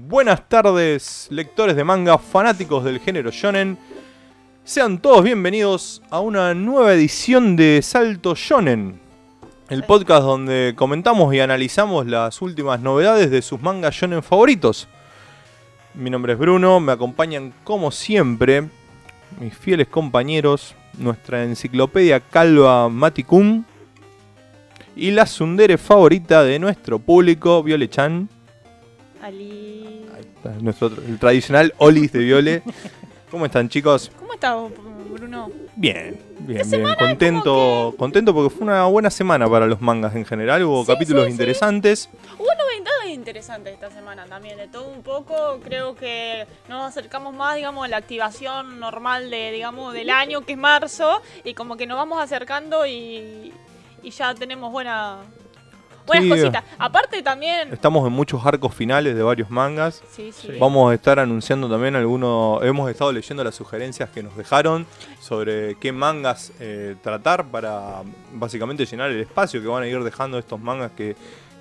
Buenas 0.00 0.48
tardes, 0.48 1.26
lectores 1.28 1.74
de 1.74 1.82
manga, 1.82 2.18
fanáticos 2.18 2.84
del 2.84 3.00
género 3.00 3.32
shonen. 3.32 3.76
Sean 4.62 4.98
todos 4.98 5.24
bienvenidos 5.24 6.02
a 6.08 6.20
una 6.20 6.54
nueva 6.54 6.94
edición 6.94 7.56
de 7.56 7.80
Salto 7.82 8.36
Shonen, 8.36 9.00
el 9.68 9.82
podcast 9.82 10.22
donde 10.22 10.74
comentamos 10.76 11.34
y 11.34 11.40
analizamos 11.40 12.06
las 12.06 12.40
últimas 12.42 12.80
novedades 12.80 13.32
de 13.32 13.42
sus 13.42 13.60
mangas 13.60 13.92
shonen 13.92 14.22
favoritos. 14.22 14.86
Mi 15.94 16.10
nombre 16.10 16.34
es 16.34 16.38
Bruno, 16.38 16.78
me 16.78 16.92
acompañan 16.92 17.52
como 17.64 17.90
siempre 17.90 18.68
mis 19.40 19.58
fieles 19.58 19.88
compañeros, 19.88 20.76
nuestra 20.96 21.42
enciclopedia 21.42 22.20
calva 22.20 22.88
Maticum 22.88 23.64
y 24.94 25.10
la 25.10 25.26
sundere 25.26 25.76
favorita 25.76 26.44
de 26.44 26.60
nuestro 26.60 27.00
público, 27.00 27.64
Viole 27.64 27.90
Chan. 27.90 28.37
Ali. 29.22 30.06
Ahí 30.14 30.20
está, 30.36 30.50
nuestro, 30.60 30.88
el 30.88 31.18
tradicional 31.18 31.74
Olis 31.78 32.12
de 32.12 32.18
Viole. 32.20 32.62
¿Cómo 33.30 33.44
están 33.44 33.68
chicos? 33.68 34.10
¿Cómo 34.18 34.32
estás, 34.32 34.56
Bruno? 35.10 35.50
Bien, 35.76 36.18
bien, 36.40 36.70
bien. 36.70 36.94
Contento, 36.98 37.94
contento 37.98 38.32
porque 38.34 38.48
fue 38.54 38.62
una 38.64 38.86
buena 38.86 39.10
semana 39.10 39.48
para 39.48 39.66
los 39.66 39.80
mangas 39.82 40.14
en 40.16 40.24
general. 40.24 40.62
Hubo 40.64 40.82
Sí, 40.84 40.92
capítulos 40.92 41.24
sí, 41.24 41.28
sí. 41.28 41.32
interesantes. 41.32 42.08
Hubo 42.38 42.46
novedades 42.46 43.14
interesantes 43.14 43.74
esta 43.74 43.90
semana 43.90 44.24
también, 44.24 44.56
de 44.56 44.68
todo 44.68 44.88
un 44.88 45.02
poco. 45.02 45.60
Creo 45.62 45.94
que 45.94 46.46
nos 46.70 46.84
acercamos 46.84 47.34
más, 47.34 47.56
digamos, 47.56 47.84
a 47.84 47.88
la 47.88 47.98
activación 47.98 48.80
normal 48.80 49.28
de, 49.30 49.50
digamos, 49.52 49.92
del 49.92 50.08
año, 50.08 50.40
que 50.42 50.52
es 50.52 50.58
marzo, 50.58 51.20
y 51.44 51.52
como 51.52 51.76
que 51.76 51.86
nos 51.86 51.98
vamos 51.98 52.22
acercando 52.22 52.86
y, 52.86 53.52
y 54.02 54.10
ya 54.10 54.34
tenemos 54.34 54.72
buena, 54.72 55.18
buenas 56.08 56.24
Sí. 56.24 56.30
cositas. 56.30 56.64
Aparte 56.78 57.22
también... 57.22 57.72
Estamos 57.72 58.04
en 58.06 58.12
muchos 58.12 58.44
arcos 58.44 58.74
finales 58.74 59.14
de 59.14 59.22
varios 59.22 59.48
mangas. 59.50 60.02
Sí, 60.10 60.32
sí. 60.32 60.48
Vamos 60.58 60.90
a 60.90 60.94
estar 60.94 61.20
anunciando 61.20 61.68
también 61.70 61.94
algunos. 61.94 62.62
Hemos 62.64 62.90
estado 62.90 63.12
leyendo 63.12 63.44
las 63.44 63.54
sugerencias 63.54 64.10
que 64.10 64.22
nos 64.24 64.36
dejaron 64.36 64.86
sobre 65.20 65.76
qué 65.76 65.92
mangas 65.92 66.52
eh, 66.58 66.96
tratar 67.02 67.44
para 67.46 68.02
básicamente 68.32 68.84
llenar 68.86 69.10
el 69.10 69.20
espacio 69.20 69.60
que 69.62 69.68
van 69.68 69.84
a 69.84 69.86
ir 69.86 70.02
dejando 70.02 70.38
estos 70.38 70.58
mangas 70.58 70.90
que, 70.96 71.14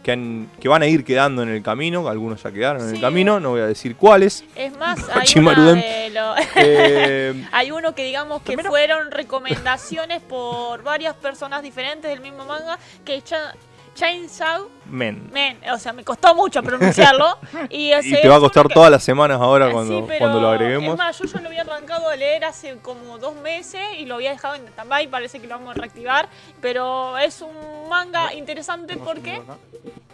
que, 0.03 0.12
han- 0.14 0.50
que 0.59 0.70
van 0.70 0.81
a 0.84 0.88
ir 0.88 1.03
quedando 1.03 1.44
en 1.44 1.50
el 1.50 1.62
camino. 1.62 2.08
Algunos 2.08 2.42
ya 2.42 2.52
quedaron 2.52 2.81
en 2.88 2.95
el 2.95 3.02
camino, 3.02 3.40
no 3.40 3.50
voy 3.52 3.62
a 3.62 3.68
decir 3.68 3.95
cuáles. 3.98 4.44
Es 4.56 4.75
más, 4.78 5.00
hay, 5.14 5.44
de 5.44 6.09
lo- 6.14 6.36
Eh, 6.56 7.45
hay 7.52 7.72
uno 7.72 7.94
que 7.94 8.03
digamos 8.06 8.42
que 8.42 8.53
Primero- 8.53 8.70
fueron 8.70 9.12
recomendaciones 9.12 10.22
por 10.22 10.81
varias 10.84 11.16
personas 11.16 11.62
diferentes 11.62 12.09
del 12.09 12.22
mismo 12.22 12.45
manga, 12.45 12.78
que 13.03 13.22
Cha- 13.22 13.53
Chainsaw 13.98 14.70
men. 14.92 15.30
Man, 15.34 15.58
o 15.73 15.80
sea, 15.80 15.92
me 15.92 16.03
costó 16.03 16.36
mucho 16.36 16.62
pronunciarlo. 16.62 17.40
y, 17.70 17.90
te 18.00 18.28
va 18.28 18.36
a 18.36 18.40
costar 18.40 18.67
que- 18.67 18.76
todas 18.76 18.92
las 18.92 19.03
semanas 19.03 19.42
ahora 19.42 19.67
Sí, 19.67 19.73
cuando, 19.73 20.06
pero 20.06 20.20
cuando 20.20 20.40
lo 20.40 20.50
agreguemos. 20.50 20.92
Es 20.92 20.98
más, 20.98 21.17
yo 21.17 21.26
ya 21.26 21.42
lo 21.42 21.48
había 21.48 21.62
arrancado 21.62 22.08
a 22.08 22.16
leer 22.16 22.45
hace 22.45 22.78
como 22.78 23.18
dos 23.18 23.36
meses 23.38 23.81
y 23.98 24.06
lo 24.06 24.16
había 24.16 24.30
dejado 24.30 24.53
en 24.53 24.68
stand-by, 24.68 25.08
parece 25.08 25.40
que 25.40 25.48
lo 25.48 25.56
vamos 25.56 25.75
a 25.75 25.80
reactivar. 25.80 26.30
Pero 26.62 27.18
es 27.18 27.42
un 27.42 27.90
manga 27.90 28.34
interesante 28.36 28.98
porque 28.98 29.42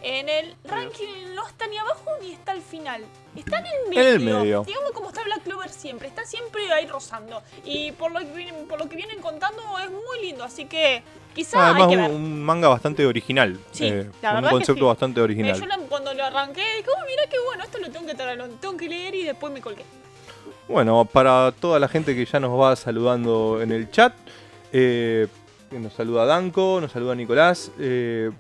en 0.01 0.29
el 0.29 0.55
ranking 0.63 1.35
no 1.35 1.45
está 1.45 1.67
ni 1.67 1.77
abajo 1.77 2.05
ni 2.21 2.31
está 2.31 2.53
al 2.53 2.61
final. 2.61 3.03
Está 3.35 3.59
en 3.59 3.65
el 3.65 3.73
En 3.73 3.89
medio. 3.89 4.09
el 4.09 4.19
medio. 4.19 4.63
Digamos 4.65 4.91
como 4.91 5.09
está 5.09 5.23
Black 5.23 5.43
Clover 5.43 5.69
siempre. 5.69 6.07
Está 6.07 6.25
siempre 6.25 6.71
ahí 6.71 6.85
rozando. 6.87 7.41
Y 7.65 7.91
por 7.93 8.11
lo 8.11 8.19
que 8.19 8.25
vienen, 8.33 8.67
por 8.67 8.79
lo 8.79 8.87
que 8.89 8.95
vienen 8.95 9.19
contando 9.21 9.61
es 9.79 9.89
muy 9.89 10.21
lindo. 10.21 10.43
Así 10.43 10.65
que 10.65 11.01
quizá 11.33 11.67
hay 11.67 11.71
Además, 11.81 11.87
que 11.89 11.95
un, 11.97 12.01
ver. 12.03 12.11
un 12.11 12.43
manga 12.43 12.67
bastante 12.67 13.05
original. 13.05 13.59
Sí, 13.71 13.87
eh, 13.87 14.09
la 14.21 14.29
un 14.29 14.35
verdad 14.35 14.49
que 14.49 14.55
concepto 14.55 14.81
sí. 14.81 14.87
bastante 14.87 15.19
Eh, 15.19 15.23
original. 15.23 15.59
yo 15.59 15.65
la- 15.65 15.77
cuando 15.89 16.13
lo 16.13 16.23
arranqué 16.23 16.61
dije, 16.77 16.89
oh, 16.95 17.05
mira 17.07 17.23
qué 17.29 17.37
bueno, 17.45 17.63
esto 17.63 17.77
lo 17.79 17.89
tengo 17.89 18.05
que, 18.05 18.15
tra- 18.15 18.35
lo 18.35 18.47
tengo 18.49 18.77
que 18.77 18.87
leer 18.89 19.15
y 19.15 19.23
después 19.23 19.51
me 19.51 19.61
colgué. 19.61 19.83
Bueno, 20.67 21.03
para 21.05 21.51
toda 21.59 21.79
la 21.79 21.87
gente 21.87 22.15
que 22.15 22.25
ya 22.25 22.39
nos 22.39 22.59
va 22.59 22.75
saludando 22.75 23.61
en 23.61 23.71
el 23.71 23.89
chat, 23.91 24.13
eh, 24.71 25.27
nos 25.71 25.93
saluda 25.93 26.25
Danko, 26.25 26.79
nos 26.79 26.91
saluda 26.91 27.15
Nicolás. 27.15 27.71
eh, 27.79 28.31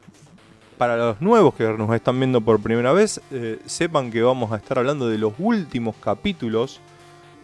para 0.73 0.97
los 0.97 1.21
nuevos 1.21 1.53
que 1.55 1.63
nos 1.63 1.93
están 1.95 2.19
viendo 2.19 2.41
por 2.41 2.61
primera 2.61 2.91
vez, 2.93 3.21
eh, 3.31 3.59
sepan 3.65 4.11
que 4.11 4.21
vamos 4.21 4.51
a 4.51 4.57
estar 4.57 4.79
hablando 4.79 5.07
de 5.07 5.17
los 5.17 5.33
últimos 5.39 5.95
capítulos 5.97 6.79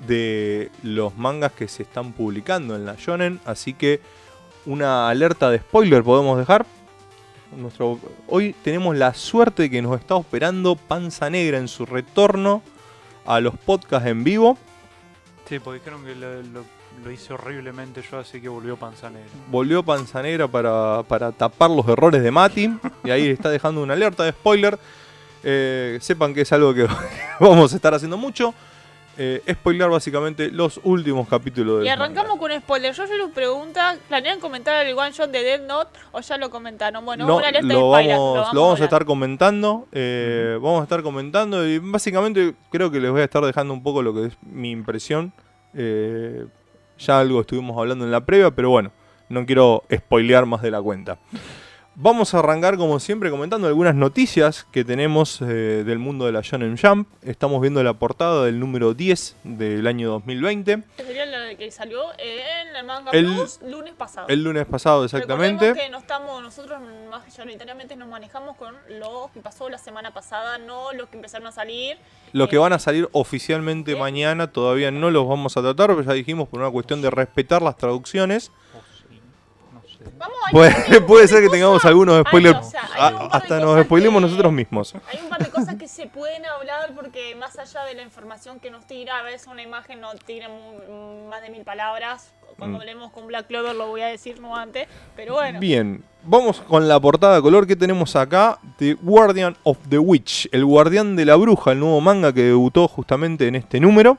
de 0.08 0.72
los 0.84 1.18
mangas 1.18 1.52
que 1.52 1.68
se 1.68 1.84
están 1.84 2.14
publicando 2.14 2.76
en 2.76 2.86
la 2.86 2.96
Shonen, 2.98 3.40
así 3.46 3.74
que 3.74 4.00
una 4.66 5.10
alerta 5.10 5.50
de 5.50 5.60
spoiler 5.60 6.04
podemos 6.04 6.38
dejar. 6.38 6.66
Hoy 8.28 8.56
tenemos 8.64 8.96
la 8.96 9.14
suerte 9.14 9.64
de 9.64 9.70
que 9.70 9.82
nos 9.82 10.00
está 10.00 10.18
esperando 10.18 10.76
Panza 10.76 11.30
Negra 11.30 11.58
en 11.58 11.68
su 11.68 11.86
retorno 11.86 12.62
a 13.26 13.40
los 13.40 13.56
podcasts 13.58 14.08
en 14.08 14.24
vivo. 14.24 14.58
Sí, 15.48 15.60
porque 15.60 15.80
dijeron 15.80 16.06
que 16.06 16.16
lo- 16.16 16.64
lo 17.04 17.12
hice 17.12 17.34
horriblemente 17.34 18.02
yo, 18.10 18.20
así 18.20 18.40
que 18.42 18.50
volvió 18.50 18.76
panza 18.78 19.10
negra. 19.10 19.30
Volvió 19.50 19.84
Panza 19.84 20.22
Negra 20.22 20.48
para, 20.48 21.04
para 21.08 21.32
tapar 21.32 21.70
los 21.70 21.88
errores 21.88 22.22
de 22.24 22.32
Mati. 22.32 22.70
Y 23.04 23.10
ahí 23.12 23.30
está 23.30 23.50
dejando 23.50 23.82
una 23.82 23.94
alerta 23.94 24.24
de 24.24 24.32
spoiler. 24.32 24.78
Eh, 25.44 25.98
sepan 26.02 26.34
que 26.34 26.42
es 26.42 26.52
algo 26.52 26.74
que 26.74 26.88
vamos 27.40 27.72
a 27.74 27.76
estar 27.76 27.94
haciendo 27.94 28.18
mucho. 28.18 28.54
Eh, 29.22 29.42
spoiler 29.52 29.90
básicamente 29.90 30.50
los 30.50 30.80
últimos 30.84 31.28
capítulos 31.28 31.80
del 31.80 31.88
Y 31.88 31.90
arrancamos 31.90 32.38
con 32.38 32.52
un 32.52 32.60
spoiler. 32.60 32.94
Yo 32.94 33.06
les 33.06 33.30
pregunta, 33.34 33.98
¿planean 34.08 34.40
comentar 34.40 34.86
el 34.86 34.98
one 34.98 35.12
shot 35.12 35.30
de 35.30 35.44
Dead 35.44 35.62
Note 35.68 36.00
o 36.14 36.22
ya 36.22 36.38
lo 36.38 36.50
comentaron? 36.50 37.04
Bueno, 37.04 37.26
No, 37.28 37.36
una 37.38 37.48
alerta 37.50 37.68
de 37.68 37.74
lo, 37.74 37.90
vamos, 37.90 38.54
lo 38.54 38.62
vamos 38.62 38.80
a 38.80 38.84
estar 38.86 39.04
comentando. 39.04 39.88
eh, 39.92 40.58
Vamos 40.62 40.80
a 40.80 40.84
estar 40.84 41.04
comentando 41.04 41.68
y 41.68 41.80
básicamente 41.80 42.54
creo 42.72 42.90
que 42.92 43.02
les 43.02 43.12
voy 43.12 43.20
a 43.20 43.26
estar 43.26 43.44
dejando 43.44 43.74
un 43.74 43.84
poco 43.84 44.02
lo 44.02 44.14
que 44.14 44.28
es 44.28 44.34
mi 44.42 44.72
impresión. 44.72 45.34
Eh, 45.74 46.46
ya 47.00 47.20
algo 47.20 47.42
estuvimos 47.42 47.78
hablando 47.78 48.06
en 48.06 48.12
la 48.12 48.26
previa, 48.26 48.52
pero 48.52 48.70
bueno, 48.70 48.92
no 49.30 49.46
quiero 49.46 49.84
spoilear 49.94 50.46
más 50.46 50.62
de 50.62 50.72
la 50.72 50.82
cuenta. 50.82 51.18
Vamos 52.02 52.34
a 52.34 52.40
arrancar 52.40 52.78
como 52.78 52.98
siempre 53.02 53.30
comentando 53.30 53.68
algunas 53.68 53.94
noticias 53.94 54.66
que 54.72 54.86
tenemos 54.86 55.42
eh, 55.42 55.84
del 55.86 56.00
mundo 56.00 56.26
de 56.26 56.32
la 56.32 56.40
Shonen 56.42 56.78
Jump. 56.78 57.10
Estamos 57.24 57.60
viendo 57.62 57.84
la 57.84 57.94
portada 57.94 58.46
del 58.46 58.58
número 58.58 58.94
10 58.94 59.36
del 59.44 59.86
año 59.86 60.10
2020. 60.12 60.82
Que 60.96 61.04
sería 61.04 61.26
la 61.26 61.54
que 61.56 61.70
salió 61.72 62.04
en 62.18 62.74
el 62.74 62.86
manga 62.86 63.12
El- 63.12 63.26
Plus 63.26 63.60
lunes 63.64 63.94
pasado. 63.96 64.28
El 64.30 64.42
lunes 64.46 64.66
pasado 64.66 65.04
exactamente. 65.04 65.74
Recordemos 65.74 65.84
que 65.84 65.90
no 65.92 65.98
estamos, 65.98 66.42
nosotros 66.42 66.80
mayoritariamente 67.10 67.98
nos 67.98 68.08
manejamos 68.08 68.56
con 68.56 68.76
lo 68.98 69.30
que 69.34 69.42
pasó 69.42 69.68
la 69.68 69.78
semana 69.78 70.14
pasada, 70.14 70.58
no 70.58 70.94
los 70.94 71.10
que 71.10 71.18
empezaron 71.18 71.48
a 71.48 71.52
salir. 71.52 71.98
Los 72.32 72.48
que 72.48 72.56
Eh, 72.56 72.60
van 72.60 72.72
a 72.72 72.80
salir 72.80 73.10
oficialmente 73.12 73.96
¿Qué? 73.96 74.00
mañana 74.00 74.48
todavía 74.54 74.90
no 74.90 75.12
los 75.12 75.28
vamos 75.28 75.58
a 75.58 75.62
tratar, 75.62 75.88
pero 75.90 76.04
ya 76.04 76.14
dijimos 76.14 76.48
por 76.48 76.62
una 76.62 76.72
cuestión 76.72 77.02
de 77.02 77.10
respetar 77.10 77.62
las 77.62 77.76
traducciones. 77.76 78.52
O 78.74 78.80
sí, 79.10 79.20
no 79.74 79.82
sé. 79.82 79.98
Vamos 80.06 80.08
a 80.08 80.09
Puede, 80.52 81.02
puede 81.08 81.28
ser 81.28 81.42
que 81.44 81.50
tengamos 81.50 81.84
algunos 81.86 82.22
spoilers. 82.28 82.60
o 82.60 82.64
sea, 82.64 82.82
de 82.82 83.28
hasta 83.32 83.60
nos 83.60 83.84
spoilemos 83.86 84.22
que- 84.22 84.28
nosotros 84.28 84.52
mismos. 84.54 84.94
Hay 85.12 85.20
un 85.24 85.30
par 85.30 85.40
de 85.44 85.50
cosas 85.50 85.76
que 85.76 85.88
se 85.88 86.08
pueden 86.08 86.46
hablar 86.46 86.92
porque 86.96 87.36
más 87.36 87.58
allá 87.60 87.84
de 87.86 87.94
la 87.96 88.02
información 88.04 88.60
que 88.60 88.72
nos 88.72 88.86
tira, 88.86 89.20
a 89.20 89.24
veces 89.24 89.48
una 89.48 89.62
imagen 89.64 90.02
no 90.02 90.10
tira 90.26 90.50
más 91.30 91.42
de 91.42 91.50
mil 91.50 91.64
palabras. 91.64 92.34
Cuando 92.58 92.78
Mm. 92.78 92.82
hablemos 92.82 93.12
con 93.12 93.28
Black 93.28 93.48
Clover 93.48 93.74
lo 93.76 93.88
voy 93.88 94.02
a 94.02 94.08
decir 94.08 94.42
no 94.42 94.56
antes, 94.56 94.88
pero 95.16 95.36
bueno. 95.36 95.60
Bien, 95.62 96.04
vamos 96.24 96.60
con 96.62 96.88
la 96.90 97.00
portada 97.00 97.36
de 97.36 97.42
color 97.42 97.66
que 97.66 97.76
tenemos 97.78 98.16
acá. 98.18 98.60
The 98.78 98.96
Guardian 98.96 99.56
of 99.64 99.78
the 99.88 99.98
Witch, 100.00 100.50
el 100.52 100.66
guardián 100.66 101.16
de 101.16 101.24
la 101.26 101.36
bruja, 101.38 101.72
el 101.72 101.80
nuevo 101.80 102.02
manga 102.02 102.34
que 102.34 102.42
debutó 102.44 102.88
justamente 102.90 103.48
en 103.48 103.56
este 103.56 103.80
número. 103.80 104.18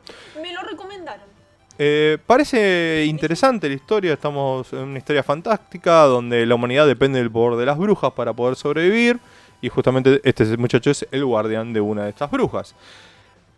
Eh, 1.83 2.19
parece 2.27 3.07
interesante 3.07 3.67
la 3.67 3.75
historia, 3.75 4.13
estamos 4.13 4.71
en 4.75 4.81
una 4.81 4.99
historia 4.99 5.23
fantástica 5.23 6.03
donde 6.03 6.45
la 6.45 6.55
humanidad 6.55 6.87
depende 6.87 7.19
del 7.21 7.31
poder 7.31 7.59
de 7.59 7.65
las 7.65 7.79
brujas 7.79 8.13
para 8.13 8.35
poder 8.35 8.55
sobrevivir 8.55 9.19
y 9.63 9.71
justamente 9.71 10.21
este 10.23 10.59
muchacho 10.59 10.91
es 10.91 11.09
el 11.11 11.25
guardián 11.25 11.73
de 11.73 11.81
una 11.81 12.05
de 12.05 12.11
estas 12.11 12.31
brujas. 12.31 12.75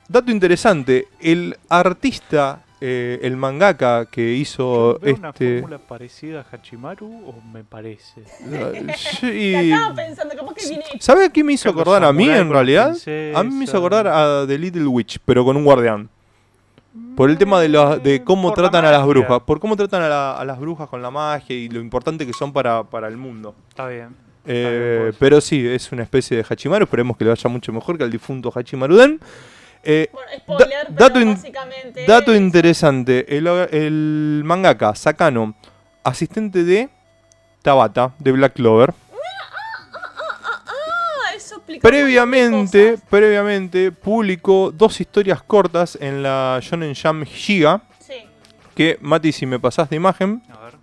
Dato 0.07 0.31
interesante, 0.31 1.09
el 1.21 1.57
artista, 1.69 2.63
eh, 2.81 3.19
el 3.23 3.37
mangaka 3.37 4.07
que 4.07 4.35
hizo 4.35 5.01
¿Veo 5.03 5.17
una 5.17 5.31
este... 5.31 5.59
fórmula 5.59 5.79
parecida 5.79 6.47
a 6.49 6.57
Hachimaru 6.57 7.25
o 7.27 7.43
me 7.53 7.65
parece? 7.65 8.23
Sí. 9.19 9.53
Estaba 9.53 9.97
pensando, 9.97 10.37
capaz 10.37 10.55
que 10.55 10.69
viene 10.69 10.85
¿Sabe 11.01 11.25
a 11.25 11.29
qué 11.29 11.43
me 11.43 11.55
hizo 11.55 11.69
acordar 11.69 12.05
a 12.05 12.13
mí 12.13 12.29
en 12.29 12.51
realidad? 12.51 12.97
A 13.35 13.43
mí 13.43 13.53
me 13.53 13.65
hizo 13.65 13.79
acordar 13.79 14.07
a 14.07 14.45
The 14.47 14.57
Little 14.57 14.87
Witch, 14.87 15.19
pero 15.25 15.45
con 15.45 15.57
un 15.57 15.65
guardián. 15.65 16.09
Por 17.17 17.31
el 17.31 17.39
tema 17.39 17.61
de, 17.61 17.69
la- 17.69 17.99
de 17.99 18.25
cómo 18.25 18.49
Por 18.49 18.59
la 18.59 18.71
tratan 18.71 18.85
a 18.87 18.91
las 18.93 19.07
brujas. 19.07 19.41
Por 19.43 19.61
cómo 19.61 19.77
tratan 19.77 20.03
a, 20.03 20.09
la- 20.09 20.37
a 20.39 20.45
las 20.45 20.59
brujas 20.59 20.89
con 20.89 21.03
la 21.03 21.11
magia 21.11 21.55
y 21.55 21.69
lo 21.69 21.81
importante 21.81 22.27
que 22.27 22.33
son 22.33 22.53
para, 22.53 22.83
para 22.85 23.09
el 23.09 23.17
mundo. 23.17 23.55
Está 23.69 23.87
bien. 23.89 24.17
Eh, 24.45 25.13
pero 25.19 25.41
sí, 25.41 25.67
es 25.69 25.93
una 25.93 26.03
especie 26.03 26.37
de 26.37 26.45
Hachimaru. 26.49 26.85
Esperemos 26.85 27.17
que 27.17 27.25
le 27.25 27.31
vaya 27.31 27.49
mucho 27.51 27.73
mejor 27.73 27.97
que 27.99 28.05
al 28.05 28.11
difunto 28.11 28.51
Hachimaruden. 28.55 29.21
Eh, 29.85 30.09
Bueno, 30.13 30.29
spoiler, 30.39 30.69
Da- 30.69 30.85
pero 30.87 31.09
dato 31.09 31.21
in- 31.21 32.07
dato 32.07 32.33
es- 32.33 32.41
interesante. 32.41 33.37
El, 33.37 33.47
el 33.47 34.43
mangaka 34.45 34.95
Sakano, 34.95 35.55
asistente 36.05 36.65
de 36.65 36.89
Tabata, 37.63 38.13
de 38.19 38.33
Black 38.33 38.55
Clover. 38.55 38.95
Ah, 40.67 41.35
eso 41.37 41.57
explicar 41.57 41.61
un 41.61 41.61
montón 41.61 41.62
de 41.62 41.62
previamente, 41.81 42.93
cosas. 42.93 43.07
previamente 43.09 43.93
publicó 43.93 44.71
dos 44.73 45.01
historias 45.01 45.43
cortas 45.43 45.97
en 46.01 46.23
la 46.23 46.59
Shonen 46.63 46.95
Jump 46.95 47.25
Giga. 47.27 47.83
Sí. 48.01 48.15
Que, 48.75 48.99
Mati, 49.01 49.33
si 49.33 49.47
me 49.47 49.59
pasás 49.59 49.89
de 49.91 49.97
imagen, 49.97 50.43
A 50.51 50.65
ver. 50.65 50.75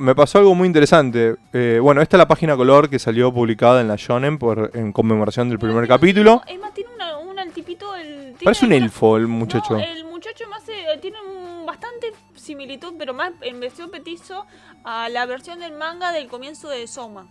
me 0.00 0.14
pasó 0.14 0.38
algo 0.38 0.54
muy 0.54 0.66
interesante. 0.66 1.36
Eh, 1.52 1.78
bueno, 1.82 2.00
esta 2.02 2.16
es 2.16 2.18
la 2.18 2.28
página 2.28 2.56
color 2.56 2.88
que 2.88 2.98
salió 2.98 3.32
publicada 3.32 3.80
en 3.80 3.88
la 3.88 3.96
Shonen 3.96 4.38
por, 4.38 4.70
en 4.74 4.92
conmemoración 4.92 5.48
del 5.48 5.58
primer 5.58 5.86
capítulo. 5.88 6.42
Emma 6.46 6.72
tiene 6.72 6.90
una, 6.94 7.18
una- 7.18 7.42
el 7.42 7.52
tipito, 7.52 7.94
el, 7.96 8.34
Parece 8.42 8.66
un 8.66 8.72
elfo 8.72 9.16
el 9.16 9.26
muchacho. 9.26 9.74
No, 9.74 9.80
el 9.80 10.04
muchacho 10.04 10.44
más 10.48 10.62
eh, 10.68 10.98
tiene 11.00 11.18
un- 11.20 11.66
bastante 11.66 12.12
similitud, 12.34 12.94
pero 12.98 13.12
más 13.14 13.32
en 13.42 13.60
versión 13.60 13.90
petizo 13.90 14.46
a 14.84 15.08
la 15.08 15.26
versión 15.26 15.58
del 15.60 15.72
manga 15.72 16.10
del 16.12 16.26
comienzo 16.28 16.68
de 16.68 16.86
Soma. 16.86 17.26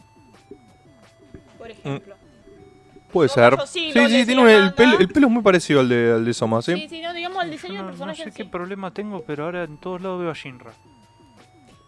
Por 1.60 1.70
ejemplo. 1.70 2.16
Puede 3.14 3.28
Yo- 3.30 3.34
ser. 3.36 3.56
sí 3.68 3.92
Sí, 3.94 4.26
tiene 4.26 4.42
un- 4.42 4.50
el, 4.50 4.74
pelo, 4.74 4.98
el 5.00 5.08
pelo 5.10 5.28
es 5.28 5.34
muy 5.34 5.44
parecido 5.44 5.80
al 5.82 5.90
de, 5.90 6.14
al 6.14 6.26
de 6.26 6.34
Soma, 6.34 6.62
¿sí? 6.64 6.74
Sí, 6.76 6.88
sí, 6.90 7.02
no, 7.02 7.14
digamos 7.14 7.44
el 7.44 7.52
diseño 7.52 7.74
Yo 7.74 7.78
del 7.78 7.86
no, 7.86 7.92
no 7.92 7.98
personaje. 7.98 8.24
sé 8.24 8.30
en 8.30 8.36
qué 8.36 8.44
sí. 8.44 8.50
problema 8.50 8.92
tengo, 8.92 9.22
pero 9.28 9.46
ahora 9.46 9.64
en 9.66 9.78
todos 9.78 10.02
lados 10.02 10.20
veo 10.22 10.32
a 10.32 10.34
Shinra. 10.34 10.72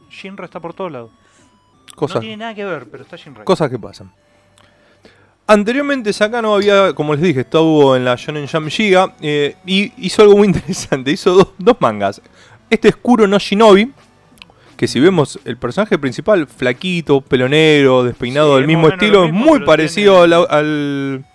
Shinra 0.09 0.45
está 0.45 0.59
por 0.59 0.73
todos 0.75 0.91
lados. 0.91 1.11
No 1.89 1.95
Cosas, 1.95 2.21
tiene 2.21 2.37
nada 2.37 2.53
que 2.53 2.63
ver, 2.65 2.87
pero 2.89 3.03
está 3.03 3.15
Shinra. 3.17 3.43
cosas 3.43 3.69
que 3.69 3.79
pasan. 3.79 4.11
Anteriormente 5.47 6.13
Sakano 6.13 6.55
había, 6.55 6.93
como 6.93 7.13
les 7.13 7.21
dije, 7.23 7.41
estuvo 7.41 7.95
en 7.95 8.05
la 8.05 8.15
Shonen 8.15 8.47
Jump 8.47 8.69
Giga 8.69 9.15
eh, 9.21 9.55
y 9.65 9.91
hizo 10.05 10.21
algo 10.21 10.37
muy 10.37 10.47
interesante. 10.47 11.11
Hizo 11.11 11.33
dos, 11.33 11.47
dos 11.57 11.75
mangas. 11.81 12.21
Este 12.69 12.87
es 12.87 12.95
Kuro 12.95 13.27
no 13.27 13.37
Shinobi, 13.37 13.91
que 14.81 14.87
si 14.87 14.99
vemos 14.99 15.39
el 15.45 15.57
personaje 15.57 15.99
principal, 15.99 16.47
flaquito, 16.47 17.21
pelo 17.21 17.47
negro, 17.47 18.03
despeinado 18.03 18.53
Sí, 18.53 18.57
del 18.61 18.67
mismo 18.67 18.87
estilo, 18.89 19.19
lo 19.19 19.25
es 19.27 19.31
muy 19.31 19.59
parecido 19.59 20.25
tiene- 20.25 20.33
al, 20.35 20.47
al- 20.49 21.25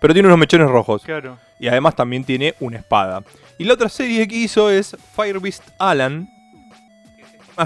Pero 0.00 0.12
tiene 0.12 0.26
unos 0.26 0.40
mechones 0.40 0.68
rojos. 0.68 1.02
Claro. 1.04 1.38
Y 1.60 1.68
además 1.68 1.94
también 1.94 2.24
tiene 2.24 2.56
una 2.58 2.78
espada. 2.78 3.22
Y 3.58 3.62
la 3.64 3.74
otra 3.74 3.88
serie 3.88 4.26
que 4.26 4.34
hizo 4.34 4.70
es 4.72 4.96
Fire 5.14 5.38
Beast 5.38 5.62
Alan. 5.78 6.28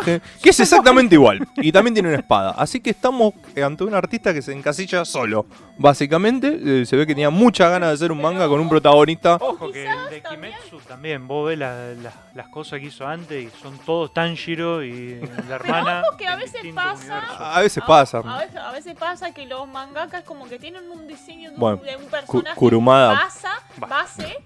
Que 0.04 0.20
es 0.50 0.60
exactamente 0.60 1.14
igual. 1.16 1.46
Y 1.56 1.72
también 1.72 1.94
tiene 1.94 2.08
una 2.10 2.18
espada. 2.18 2.50
Así 2.52 2.80
que 2.80 2.90
estamos 2.90 3.34
ante 3.62 3.84
un 3.84 3.94
artista 3.94 4.32
que 4.32 4.42
se 4.42 4.52
encasilla 4.52 5.04
solo. 5.04 5.46
Básicamente, 5.78 6.82
eh, 6.82 6.86
se 6.86 6.94
ve 6.96 7.06
que 7.06 7.14
tenía 7.14 7.30
muchas 7.30 7.70
ganas 7.70 7.88
de 7.88 7.94
hacer 7.94 8.12
un 8.12 8.20
manga 8.20 8.46
con 8.48 8.60
un 8.60 8.68
protagonista. 8.68 9.36
Ojo 9.40 9.72
que 9.72 9.84
el 9.86 10.10
de 10.10 10.20
también- 10.20 10.52
Kimetsu 10.68 10.86
también, 10.86 11.26
vos 11.26 11.48
ves 11.48 11.58
la- 11.58 11.94
la- 11.94 12.12
las 12.34 12.48
cosas 12.48 12.78
que 12.80 12.86
hizo 12.86 13.06
antes 13.06 13.44
y 13.44 13.50
son 13.62 13.78
todos 13.78 14.12
Tanjiro 14.14 14.82
y 14.84 15.20
la 15.48 15.54
hermana. 15.56 16.02
ojo 16.08 16.16
que 16.16 16.26
a 16.26 16.34
en 16.34 16.38
veces 16.40 16.52
distintos 16.62 16.84
pasa- 16.84 17.02
universos. 17.14 17.36
A 17.40 17.60
veces 17.60 17.82
pasa. 17.86 18.18
A 18.18 18.38
veces, 18.38 18.56
a 18.56 18.72
veces 18.72 18.94
pasa 18.96 19.32
que 19.32 19.46
los 19.46 19.66
mangakas 19.66 20.22
como 20.24 20.48
que 20.48 20.58
tienen 20.58 20.88
un 20.90 21.08
diseño 21.08 21.48
de 21.50 21.54
un, 21.54 21.60
Bueno, 21.60 21.82
de 21.82 21.96
un 21.96 22.04
personaje 22.04 22.56
Kurumada. 22.56 23.14
basa- 23.14 23.62
Va. 23.82 23.86
base 23.88 24.36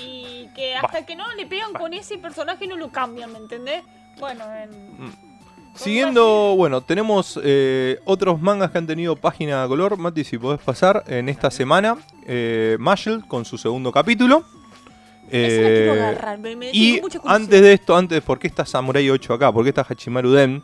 y 0.00 0.48
que 0.54 0.74
hasta 0.76 1.04
que 1.06 1.16
no 1.16 1.24
le 1.34 1.46
pegan 1.46 1.72
con 1.72 1.92
ese 1.92 2.18
personaje 2.18 2.66
no 2.66 2.76
lo 2.76 2.90
cambian, 2.90 3.32
¿me 3.32 3.38
entendés? 3.38 3.82
Bueno, 4.18 4.44
en... 4.54 5.28
Siguiendo, 5.74 6.54
bueno, 6.56 6.80
tenemos 6.80 7.38
eh, 7.42 8.00
otros 8.04 8.40
mangas 8.40 8.72
que 8.72 8.78
han 8.78 8.86
tenido 8.86 9.14
página 9.14 9.62
a 9.62 9.68
color. 9.68 9.96
Mati, 9.96 10.24
si 10.24 10.36
podés 10.36 10.60
pasar 10.60 11.04
en 11.06 11.28
esta 11.28 11.50
semana. 11.52 11.96
Eh, 12.26 12.76
Marshall 12.80 13.24
con 13.28 13.44
su 13.44 13.56
segundo 13.58 13.92
capítulo. 13.92 14.44
Eh, 15.30 15.88
agarrar, 15.92 16.38
me, 16.38 16.56
me 16.56 16.70
Y 16.72 17.00
antes 17.24 17.60
de 17.60 17.72
esto, 17.74 17.96
antes, 17.96 18.22
¿por 18.22 18.38
qué 18.38 18.48
está 18.48 18.64
Samurai 18.64 19.08
8 19.08 19.34
acá? 19.34 19.52
¿Por 19.52 19.62
qué 19.62 19.68
está 19.68 19.86
Hachimaru 19.88 20.32
Den? 20.32 20.62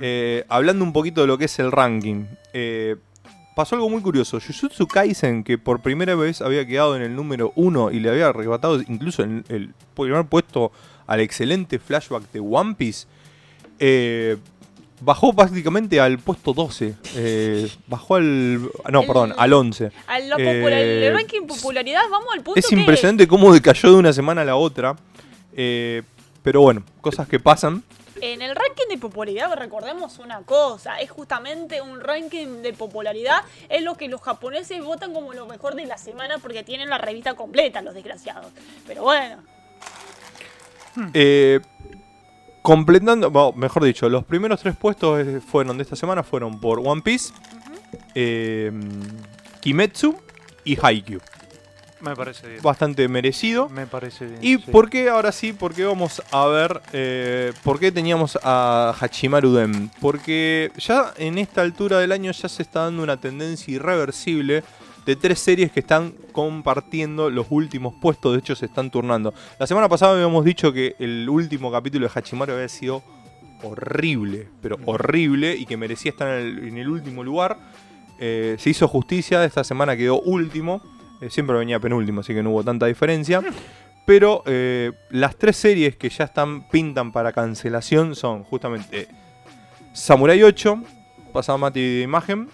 Eh, 0.00 0.44
hablando 0.48 0.84
un 0.84 0.92
poquito 0.92 1.20
de 1.20 1.26
lo 1.26 1.38
que 1.38 1.44
es 1.44 1.58
el 1.58 1.70
ranking. 1.70 2.24
eh, 2.52 2.96
pasó 3.54 3.74
algo 3.76 3.88
muy 3.88 4.02
curioso. 4.02 4.38
Jujutsu 4.40 4.86
Kaisen, 4.86 5.44
que 5.44 5.58
por 5.58 5.80
primera 5.80 6.14
vez 6.14 6.42
había 6.42 6.66
quedado 6.66 6.96
en 6.96 7.02
el 7.02 7.14
número 7.14 7.52
1 7.56 7.90
y 7.92 8.00
le 8.00 8.10
había 8.10 8.28
arrebatado 8.28 8.80
incluso 8.82 9.22
el, 9.22 9.44
el 9.48 9.74
primer 9.94 10.26
puesto 10.26 10.72
al 11.06 11.20
excelente 11.20 11.78
flashback 11.78 12.30
de 12.32 12.40
One 12.40 12.74
Piece, 12.76 13.06
eh, 13.78 14.36
bajó 15.00 15.32
prácticamente 15.34 16.00
al 16.00 16.18
puesto 16.18 16.52
12. 16.52 16.94
eh, 17.16 17.70
bajó 17.86 18.16
al... 18.16 18.62
No, 18.90 19.00
El- 19.02 19.06
perdón, 19.06 19.34
al 19.36 19.52
11. 19.52 19.90
A 20.06 20.18
la 20.20 20.36
popular- 20.36 20.72
eh, 20.72 21.06
el 21.08 21.14
ranking 21.14 21.46
popularidad, 21.46 22.02
vamos 22.10 22.28
al 22.34 22.42
punto 22.42 22.58
Es 22.58 22.66
que 22.66 22.74
impresionante 22.76 23.28
cómo 23.28 23.52
decayó 23.52 23.90
de 23.92 23.96
una 23.96 24.12
semana 24.12 24.42
a 24.42 24.44
la 24.44 24.56
otra. 24.56 24.96
eh, 25.54 26.02
pero 26.42 26.60
bueno, 26.60 26.84
cosas 27.00 27.26
que 27.28 27.40
pasan. 27.40 27.82
En 28.20 28.40
el 28.40 28.54
ranking 28.54 28.86
de 28.88 28.96
popularidad, 28.98 29.52
recordemos 29.56 30.18
una 30.20 30.40
cosa, 30.42 30.98
es 31.00 31.10
justamente 31.10 31.82
un 31.82 32.00
ranking 32.00 32.62
de 32.62 32.72
popularidad, 32.72 33.40
es 33.68 33.82
lo 33.82 33.94
que 33.96 34.08
los 34.08 34.22
japoneses 34.22 34.82
votan 34.82 35.12
como 35.12 35.34
lo 35.34 35.46
mejor 35.46 35.74
de 35.74 35.84
la 35.84 35.98
semana 35.98 36.38
porque 36.38 36.62
tienen 36.62 36.88
la 36.88 36.96
revista 36.98 37.34
completa, 37.34 37.82
los 37.82 37.94
desgraciados. 37.94 38.46
Pero 38.86 39.02
bueno, 39.02 39.42
Eh, 41.14 41.60
completando, 42.62 43.30
bueno, 43.30 43.52
mejor 43.56 43.84
dicho, 43.84 44.08
los 44.08 44.24
primeros 44.24 44.60
tres 44.60 44.76
puestos 44.76 45.20
eh, 45.20 45.40
fueron 45.40 45.76
de 45.76 45.84
esta 45.84 45.96
semana 45.96 46.22
fueron 46.22 46.58
por 46.58 46.80
One 46.80 47.02
Piece, 47.02 47.32
eh, 48.14 48.72
Kimetsu 49.60 50.16
y 50.64 50.76
Haikyuu. 50.80 51.20
Me 52.00 52.14
parece 52.14 52.46
bien. 52.48 52.62
Bastante 52.62 53.08
merecido. 53.08 53.68
Me 53.68 53.86
parece 53.86 54.26
bien. 54.26 54.38
¿Y 54.42 54.56
sí. 54.56 54.70
por 54.70 54.90
qué 54.90 55.08
ahora 55.08 55.32
sí? 55.32 55.52
Porque 55.52 55.84
vamos 55.84 56.22
a 56.30 56.46
ver 56.46 56.82
eh, 56.92 57.52
por 57.62 57.80
qué 57.80 57.90
teníamos 57.90 58.38
a 58.42 58.94
Hachimaru 59.00 59.52
Den. 59.52 59.90
Porque 60.00 60.70
ya 60.76 61.14
en 61.16 61.38
esta 61.38 61.62
altura 61.62 61.98
del 61.98 62.12
año 62.12 62.32
ya 62.32 62.48
se 62.48 62.62
está 62.62 62.82
dando 62.82 63.02
una 63.02 63.16
tendencia 63.16 63.74
irreversible 63.74 64.62
de 65.06 65.16
tres 65.16 65.38
series 65.38 65.72
que 65.72 65.80
están 65.80 66.12
compartiendo 66.32 67.30
los 67.30 67.46
últimos 67.50 67.94
puestos. 67.94 68.32
De 68.32 68.40
hecho, 68.40 68.54
se 68.56 68.66
están 68.66 68.90
turnando. 68.90 69.32
La 69.58 69.66
semana 69.66 69.88
pasada 69.88 70.14
habíamos 70.14 70.44
dicho 70.44 70.72
que 70.72 70.96
el 70.98 71.28
último 71.28 71.70
capítulo 71.70 72.06
de 72.06 72.12
Hachimaru 72.14 72.52
había 72.52 72.68
sido 72.68 73.02
horrible, 73.62 74.48
pero 74.60 74.78
horrible 74.84 75.56
y 75.56 75.64
que 75.64 75.76
merecía 75.76 76.10
estar 76.10 76.28
en 76.28 76.46
el, 76.46 76.68
en 76.68 76.78
el 76.78 76.88
último 76.88 77.24
lugar. 77.24 77.58
Eh, 78.18 78.56
se 78.58 78.70
hizo 78.70 78.88
justicia, 78.88 79.44
esta 79.44 79.64
semana 79.64 79.96
quedó 79.96 80.20
último. 80.20 80.82
Eh, 81.20 81.30
siempre 81.30 81.56
venía 81.56 81.78
penúltimo, 81.78 82.20
así 82.20 82.34
que 82.34 82.42
no 82.42 82.50
hubo 82.50 82.64
tanta 82.64 82.86
diferencia. 82.86 83.42
Pero 84.04 84.42
eh, 84.46 84.92
las 85.10 85.36
tres 85.36 85.56
series 85.56 85.96
que 85.96 86.08
ya 86.08 86.24
están 86.24 86.68
pintan 86.68 87.12
para 87.12 87.32
cancelación 87.32 88.14
son 88.14 88.44
justamente 88.44 89.08
Samurai 89.92 90.42
8, 90.42 90.82
pasaba 91.32 91.58
Mati 91.58 91.80
de 91.80 92.02
imagen. 92.02 92.48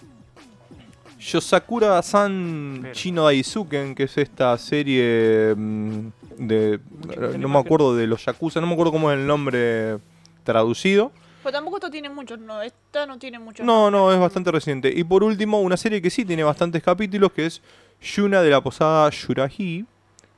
Yosakura-san. 1.22 2.88
Chino 2.92 3.24
Daisuken, 3.24 3.94
que 3.94 4.04
es 4.04 4.18
esta 4.18 4.56
serie 4.58 5.54
mm, 5.56 6.06
de... 6.38 6.80
¿Tiene 7.08 7.38
No 7.38 7.48
me 7.48 7.58
acuerdo 7.58 7.94
de 7.94 8.06
los 8.06 8.24
Yakuza, 8.24 8.60
no 8.60 8.66
me 8.66 8.72
acuerdo 8.72 8.92
cómo 8.92 9.10
es 9.10 9.18
el 9.18 9.26
nombre 9.26 9.98
traducido. 10.44 11.12
pero 11.42 11.52
tampoco 11.52 11.76
esto 11.76 11.90
tiene 11.90 12.08
muchos, 12.10 12.38
no, 12.38 12.60
esta 12.60 13.06
no 13.06 13.18
tiene 13.18 13.38
muchos. 13.38 13.64
No, 13.64 13.90
no, 13.90 14.12
es 14.12 14.18
bastante 14.18 14.50
reciente. 14.50 14.92
Y 14.94 15.04
por 15.04 15.22
último, 15.22 15.60
una 15.60 15.76
serie 15.76 16.02
que 16.02 16.10
sí 16.10 16.24
tiene 16.24 16.42
bastantes 16.42 16.82
capítulos, 16.82 17.32
que 17.32 17.46
es 17.46 17.62
Yuna 18.00 18.42
de 18.42 18.50
la 18.50 18.60
Posada 18.60 19.08
Yurahi, 19.10 19.86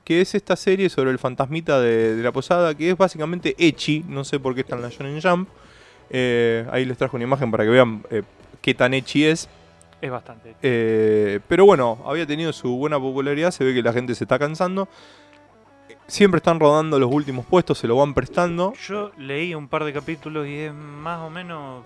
que 0.05 0.21
es 0.21 0.35
esta 0.35 0.55
serie 0.55 0.91
sobre 0.91 1.11
el 1.11 1.19
fantasmita 1.19 1.81
de, 1.81 2.15
de 2.15 2.23
la 2.23 2.31
posada, 2.31 2.75
que 2.75 2.91
es 2.91 2.97
básicamente 2.97 3.55
Echi, 3.59 4.05
no 4.07 4.23
sé 4.23 4.39
por 4.39 4.55
qué 4.55 4.61
está 4.61 4.77
en 4.77 4.83
la 4.83 4.91
Shonen 4.91 5.21
Jump. 5.21 5.49
Eh, 6.11 6.67
ahí 6.71 6.85
les 6.85 6.99
trajo 6.99 7.17
una 7.17 7.25
imagen 7.25 7.51
para 7.51 7.65
que 7.65 7.71
vean 7.71 8.05
eh, 8.11 8.23
qué 8.61 8.75
tan 8.75 8.93
Echi 8.93 9.25
es. 9.25 9.49
Es 10.05 10.11
bastante. 10.11 10.55
Eh, 10.61 11.41
pero 11.49 11.65
bueno, 11.65 11.99
había 12.05 12.27
tenido 12.27 12.53
su 12.53 12.77
buena 12.77 13.01
popularidad, 13.01 13.51
se 13.53 13.65
ve 13.65 13.73
que 13.73 13.83
la 13.83 13.91
gente 13.91 14.15
se 14.15 14.25
está 14.25 14.39
cansando. 14.39 14.87
Siempre 16.07 16.37
están 16.37 16.61
rodando 16.61 16.99
los 16.99 17.11
últimos 17.11 17.47
puestos, 17.47 17.79
se 17.79 17.89
lo 17.89 17.97
van 17.97 18.13
prestando. 18.13 18.75
Yo 18.87 19.13
leí 19.17 19.55
un 19.55 19.67
par 19.67 19.83
de 19.83 19.95
capítulos 19.95 20.47
y 20.47 20.59
es 20.59 20.75
más 20.75 21.21
o 21.21 21.31
menos 21.31 21.85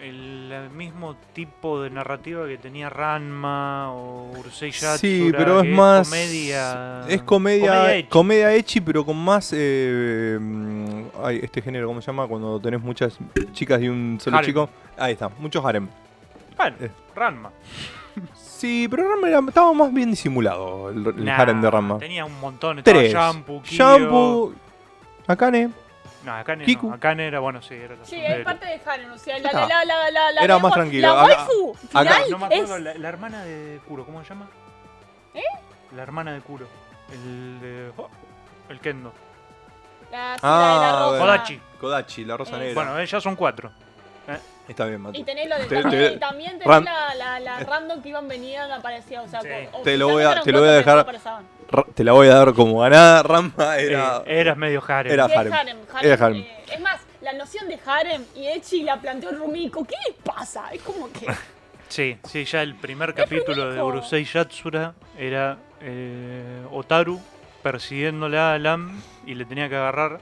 el, 0.00 0.70
mismo 0.74 1.14
tipo 1.34 1.82
de 1.82 1.90
narrativa 1.90 2.46
que 2.46 2.56
tenía 2.56 2.88
Ranma 2.88 3.92
o 3.92 4.30
Urusei 4.30 4.70
Yatsura. 4.70 4.96
Sí, 4.96 5.30
pero 5.30 5.60
es 5.60 5.68
más. 5.68 6.08
comedia. 6.08 7.02
Es 7.06 7.22
comedia. 7.22 7.94
ecchi. 7.96 8.08
Comedia 8.08 8.54
ecchi, 8.54 8.80
pero 8.80 9.04
con 9.04 9.22
más. 9.22 9.52
Eh, 9.54 10.38
mm, 10.40 11.02
ay, 11.22 11.40
este 11.42 11.60
género, 11.60 11.86
¿cómo 11.86 12.00
se 12.00 12.06
llama? 12.06 12.26
Cuando 12.26 12.58
tenés 12.58 12.80
muchas 12.80 13.18
chicas 13.52 13.82
y 13.82 13.88
un 13.88 14.18
solo 14.18 14.38
Harem. 14.38 14.48
chico. 14.48 14.70
Ahí 14.96 15.12
está, 15.12 15.28
muchos 15.28 15.62
harem. 15.62 15.86
Bueno, 16.62 16.76
Eh. 16.80 16.90
Ranma. 17.14 17.50
Sí, 18.34 18.86
pero 18.90 19.08
Ranma 19.08 19.28
era- 19.28 19.40
estaba 19.48 19.72
más 19.72 19.92
bien 19.92 20.10
disimulado 20.10 20.90
el, 20.90 21.06
el 21.06 21.24
Nah, 21.24 21.36
harem 21.40 21.60
de 21.60 21.70
Ranma. 21.70 21.98
Tenía 21.98 22.24
un 22.24 22.38
montón. 22.40 22.82
Tres. 22.82 23.12
Shampoo. 23.12 23.62
Shampoo, 23.64 24.54
Akane. 25.26 25.70
No, 26.24 26.32
Akane, 26.36 26.64
Kiku. 26.64 26.88
no. 26.88 26.94
Akane 26.94 27.26
era, 27.26 27.40
bueno, 27.40 27.60
sí, 27.62 27.74
era 27.74 27.96
la 27.96 28.04
Sí, 28.04 28.16
es 28.16 28.44
parte 28.44 28.66
de 28.66 28.80
Harem, 28.86 29.10
o 29.10 29.18
sea, 29.18 29.38
la, 29.40 29.50
la, 29.52 29.66
la, 29.84 29.84
la, 29.84 30.30
la, 30.32 30.40
Era 30.44 30.54
la- 30.54 30.60
más 30.60 30.72
tranquilo. 30.72 31.08
La 31.16 31.24
waifu 31.24 31.74
acá- 31.92 32.14
final 32.20 32.30
No 32.30 32.38
me 32.38 32.44
acuerdo, 32.46 32.76
es... 32.76 32.82
la, 32.82 32.94
la 32.94 33.08
hermana 33.08 33.42
de 33.44 33.80
Kuro, 33.88 34.04
¿cómo 34.06 34.22
se 34.22 34.28
llama? 34.28 34.46
¿Eh? 35.34 35.42
La 35.96 36.02
hermana 36.04 36.32
de 36.32 36.40
Kuro. 36.42 36.66
El 37.12 37.60
de. 37.60 37.92
oh, 37.96 38.08
el 38.68 38.78
Kendo. 38.78 39.12
La, 40.12 40.34
Ah, 40.42 40.78
la 40.80 40.86
de 40.86 40.92
la 40.92 40.98
rosa. 41.06 41.18
Kodachi. 41.18 41.60
Kodachi, 41.80 42.24
la 42.24 42.36
rosa 42.36 42.56
Eh, 42.56 42.58
negra. 42.60 42.74
Bueno, 42.74 42.98
ellas 43.00 43.22
son 43.22 43.34
cuatro. 43.34 43.72
Está 44.68 44.86
bien, 44.86 45.00
Mati. 45.00 45.18
Y 45.20 45.24
tenés 45.24 45.48
lo 45.48 45.58
de 45.58 45.64
Te- 45.66 45.82
también, 45.82 46.08
te- 46.10 46.14
y 46.14 46.18
también 46.18 46.58
tenés 46.58 46.84
la, 46.84 47.14
la, 47.16 47.40
la 47.40 47.58
random 47.60 48.00
que 48.00 48.08
iban 48.10 48.28
venían 48.28 48.70
aparecía, 48.70 49.22
o 49.22 49.28
sea, 49.28 49.40
Sí. 49.42 49.48
con- 49.72 49.82
Te 49.82 49.96
lo 49.96 50.08
voy 50.08 50.22
a- 50.22 50.40
te 50.40 50.52
lo 50.52 50.60
voy 50.60 50.68
a 50.68 50.72
dejar- 50.72 51.06
no 51.06 51.84
Te 51.94 52.04
la 52.04 52.12
voy 52.12 52.28
a 52.28 52.34
dar 52.34 52.52
como 52.54 52.78
ganada. 52.80 53.22
Rampa 53.22 53.78
era. 53.78 54.22
Eh, 54.26 54.40
eras 54.40 54.56
medio 54.56 54.82
harem. 54.86 55.12
Era 55.12 55.24
harem. 55.24 55.52
harem, 55.52 55.78
Era 56.02 56.14
harem, 56.14 56.22
harem. 56.22 56.36
eh, 56.42 56.64
es 56.74 56.80
más, 56.80 57.00
la 57.22 57.32
noción 57.32 57.66
de 57.68 57.78
harem 57.84 58.24
y 58.36 58.46
Echi 58.46 58.82
la 58.82 58.96
planteó 59.00 59.30
Rumiko. 59.32 59.84
¿Qué 59.84 59.96
les 60.06 60.16
pasa? 60.22 60.70
Es 60.72 60.82
como 60.82 61.10
que. 61.12 61.26
Sí, 61.88 62.16
sí, 62.26 62.46
ya 62.46 62.62
el 62.62 62.74
primer 62.74 63.12
capítulo 63.12 63.70
de. 63.70 63.82
Urusei 63.82 64.24
Yatsura 64.24 64.94
era 65.18 65.58
eh, 65.82 66.64
Otaru 66.70 67.20
persiguiéndola 67.62 68.54
a 68.54 68.58
Lam 68.58 69.00
y 69.26 69.34
le 69.34 69.44
tenía 69.44 69.68
que 69.68 69.76
agarrar 69.76 70.18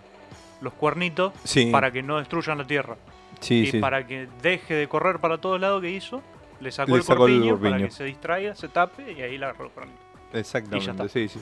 los 0.60 0.72
cuernitos 0.74 1.32
Sí, 1.44 1.70
para 1.70 1.90
que 1.92 2.02
no 2.02 2.18
destruyan 2.18 2.58
la 2.58 2.64
tierra. 2.66 2.96
Sí, 3.40 3.60
y 3.60 3.66
sí. 3.72 3.78
para 3.78 4.06
que 4.06 4.28
deje 4.42 4.74
de 4.74 4.88
correr 4.88 5.18
para 5.18 5.38
todos 5.38 5.60
lados 5.60 5.82
que 5.82 5.90
hizo, 5.90 6.22
le 6.60 6.70
sacó, 6.70 6.92
Le 6.92 6.96
el, 6.98 7.02
sacó 7.02 7.26
el 7.26 7.40
corpiño 7.40 7.58
para 7.60 7.78
que 7.78 7.90
se 7.90 8.04
distraiga, 8.04 8.54
se 8.54 8.68
tape 8.68 9.12
y 9.12 9.22
ahí 9.22 9.38
la 9.38 9.50
agarró 9.50 9.70
Exactamente, 10.32 11.08
sí, 11.08 11.28
sí. 11.28 11.40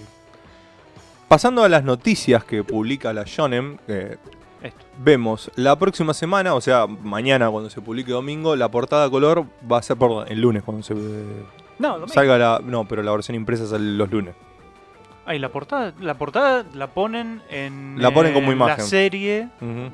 Pasando 1.28 1.62
a 1.62 1.68
las 1.68 1.84
noticias 1.84 2.42
que 2.44 2.64
publica 2.64 3.12
la 3.12 3.24
Shonen, 3.26 3.78
eh, 3.86 4.16
vemos 4.98 5.50
la 5.56 5.78
próxima 5.78 6.14
semana, 6.14 6.54
o 6.54 6.60
sea, 6.60 6.86
mañana 6.86 7.50
cuando 7.50 7.68
se 7.68 7.80
publique 7.80 8.12
domingo, 8.12 8.56
la 8.56 8.70
portada 8.70 9.10
color 9.10 9.44
va 9.70 9.78
a 9.78 9.82
ser, 9.82 9.96
perdón, 9.96 10.26
el 10.28 10.40
lunes 10.40 10.62
cuando 10.62 10.82
se 10.82 10.94
eh, 10.94 11.44
No, 11.78 11.90
domingo. 11.90 12.08
salga 12.08 12.38
la... 12.38 12.60
No, 12.64 12.86
pero 12.88 13.02
la 13.02 13.12
versión 13.12 13.34
impresa 13.34 13.66
sale 13.66 13.84
los 13.92 14.10
lunes. 14.10 14.34
Ay, 15.30 15.38
la 15.38 15.50
portada, 15.50 15.92
la 16.00 16.14
portada 16.14 16.64
la 16.72 16.86
ponen 16.86 17.42
en 17.50 17.96
La 18.00 18.10
ponen 18.10 18.32
como 18.32 18.50
eh, 18.50 18.54
imagen. 18.54 18.78
la 18.78 18.82
serie 18.82 19.48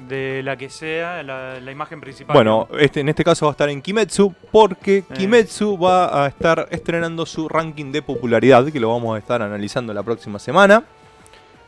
de 0.09 0.43
la 0.45 0.57
que 0.57 0.71
sea 0.71 1.25
la, 1.25 1.59
la 1.61 1.73
imagen 1.73 2.00
principal. 2.00 2.35
Bueno, 2.35 2.69
este, 2.79 3.00
en 3.00 3.09
este 3.09 3.25
caso 3.25 3.47
va 3.47 3.50
a 3.50 3.55
estar 3.55 3.69
en 3.69 3.83
Kimetsu 3.83 4.33
porque 4.53 4.99
Eh. 4.99 5.05
Kimetsu 5.12 5.76
va 5.76 6.25
a 6.25 6.29
estar 6.29 6.69
estrenando 6.71 7.26
su 7.26 7.49
ranking 7.49 7.91
de 7.91 8.00
popularidad, 8.00 8.64
que 8.71 8.79
lo 8.79 8.91
vamos 8.91 9.17
a 9.17 9.19
estar 9.19 9.43
analizando 9.43 9.93
la 9.93 10.05
próxima 10.05 10.38
semana. 10.38 10.85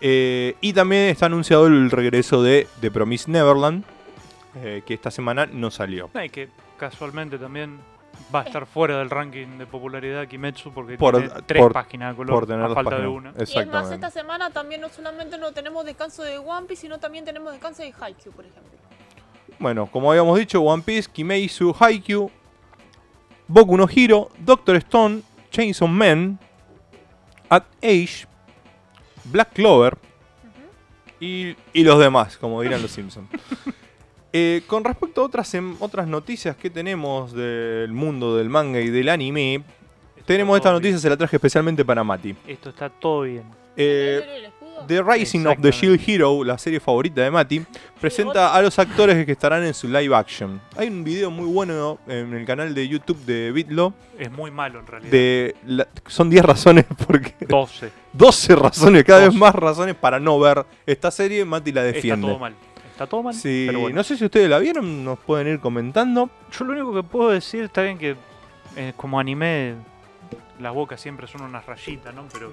Eh, 0.01 0.55
y 0.61 0.73
también 0.73 1.09
está 1.09 1.27
anunciado 1.27 1.67
el 1.67 1.91
regreso 1.91 2.43
de 2.45 2.69
The 2.81 2.91
Promise 2.93 3.31
Neverland, 3.31 3.83
que 4.87 4.95
esta 4.95 5.11
semana 5.11 5.47
no 5.47 5.71
salió. 5.73 6.09
No, 6.15 6.25
y 6.25 6.31
que 6.31 6.49
casualmente 6.79 7.37
también 7.37 7.79
va 8.35 8.41
a 8.41 8.43
estar 8.45 8.67
fuera 8.67 8.99
del 8.99 9.09
ranking 9.11 9.59
de 9.59 9.67
popularidad 9.67 10.27
Kimetsu 10.27 10.73
porque 10.73 10.99
Por- 10.99 11.17
tiene 11.19 11.31
tres 11.47 11.63
por- 11.63 11.73
páginas 11.73 12.13
de 12.13 12.17
color 12.17 12.35
Por 12.35 12.47
tener 12.47 12.65
a 12.65 12.75
falta 12.75 12.99
de 12.99 13.07
una. 13.07 13.33
Y 13.39 13.59
es 13.59 13.67
más, 13.69 13.91
esta 13.91 14.11
semana 14.11 14.51
también 14.51 14.81
no 14.81 14.89
solamente 14.89 15.39
no 15.39 15.53
tenemos 15.53 15.85
descanso 15.85 16.23
de 16.23 16.39
One 16.39 16.67
Piece, 16.67 16.83
sino 16.83 16.99
también 16.99 17.25
tenemos 17.25 17.53
descanso 17.53 17.83
de 17.83 17.93
Haikyuu, 17.99 18.33
por 18.33 18.45
ejemplo. 18.45 18.73
Bueno, 19.59 19.87
como 19.87 20.11
habíamos 20.11 20.39
dicho, 20.39 20.61
One 20.61 20.83
Piece, 20.83 21.09
Kimetsu, 21.11 21.75
Haikyuu, 21.79 22.31
Boku 23.49 23.77
no 23.77 23.87
Hero, 23.89 24.29
Doctor 24.39 24.77
Stone, 24.77 25.23
Chainsaw 25.51 25.87
Man, 25.89 26.39
At 27.49 27.63
Age, 27.83 28.27
Black 29.25 29.53
Clover 29.55 29.97
y, 31.21 31.57
y 31.73 31.85
los 31.85 31.99
demás, 31.99 32.37
como 32.37 32.61
dirán 32.61 32.83
los 32.83 32.91
Simpsons. 32.91 33.29
Eh, 34.39 34.63
con 34.67 34.85
respecto 34.85 35.23
a 35.23 35.25
otras, 35.25 35.55
em- 35.55 35.77
otras 35.81 36.07
noticias 36.07 36.57
que 36.57 36.69
tenemos 36.69 37.33
del 37.33 37.91
mundo 37.93 38.37
del 38.37 38.51
manga 38.51 38.81
y 38.81 38.91
del 38.91 39.09
anime, 39.09 39.55
Esto 40.15 40.27
tenemos 40.27 40.57
está 40.59 40.69
esta 40.69 40.73
noticia, 40.75 40.99
se 40.99 41.09
la 41.09 41.17
traje 41.17 41.37
especialmente 41.37 41.83
para 41.87 42.05
Mati. 42.05 42.35
Esto 42.47 42.69
está 42.69 42.91
todo 42.91 43.23
bien. 43.23 43.45
Eh. 43.79 44.51
The 44.87 45.03
Rising 45.03 45.47
of 45.47 45.57
the 45.63 45.71
Shield 45.71 45.99
Hero, 46.07 46.45
la 46.45 46.59
serie 46.59 46.81
favorita 46.81 47.23
de 47.23 47.31
Mati, 47.31 47.65
presenta 47.99 48.55
a 48.55 48.61
los 48.61 48.79
actores 48.79 49.25
que 49.25 49.33
estarán 49.33 49.65
en 49.65 49.73
su 49.73 49.89
live 49.89 50.15
action. 50.15 50.61
Hay 50.77 50.89
un 50.89 51.03
video 51.03 51.31
muy 51.31 51.47
bueno 51.47 51.99
en 52.07 52.35
el 52.35 52.45
canal 52.45 52.75
de 52.75 52.87
YouTube 52.87 53.19
de 53.25 53.53
Bitlo 53.53 53.95
Es 54.19 54.31
muy 54.31 54.51
malo 54.51 54.81
en 54.81 54.87
realidad. 54.87 55.11
de 55.11 55.57
la- 55.65 55.89
son 56.07 56.29
10 56.29 56.45
razones 56.45 56.85
porque 57.07 57.35
12. 57.49 57.91
12 58.13 58.55
razones, 58.55 59.03
cada 59.05 59.21
vez 59.21 59.29
12. 59.29 59.39
más 59.39 59.55
razones 59.55 59.95
para 59.95 60.21
no 60.21 60.39
ver 60.39 60.67
esta 60.85 61.11
serie, 61.11 61.43
Mati 61.47 61.73
la 61.73 61.81
Está 61.87 61.95
defiende. 61.97 62.27
todo 62.27 62.39
mal. 62.39 62.55
Está 62.97 63.07
todo 63.07 63.23
mal. 63.23 63.35
Sí, 63.35 63.65
pero 63.67 63.81
bueno. 63.81 63.97
no 63.97 64.03
sé 64.03 64.17
si 64.17 64.25
ustedes 64.25 64.49
la 64.49 64.59
vieron, 64.59 65.05
nos 65.05 65.19
pueden 65.19 65.49
ir 65.49 65.61
comentando. 65.61 66.31
Yo 66.51 66.65
lo 66.65 66.73
único 66.73 66.95
que 66.95 67.03
puedo 67.03 67.29
decir 67.29 67.65
está 67.65 67.83
bien 67.83 67.99
que 67.99 68.17
eh, 68.75 68.95
como 68.97 69.21
anime 69.21 69.75
las 70.59 70.73
bocas 70.73 70.99
siempre 70.99 71.27
son 71.27 71.43
unas 71.43 71.67
rayitas, 71.67 72.15
¿no? 72.15 72.27
Pero 72.33 72.51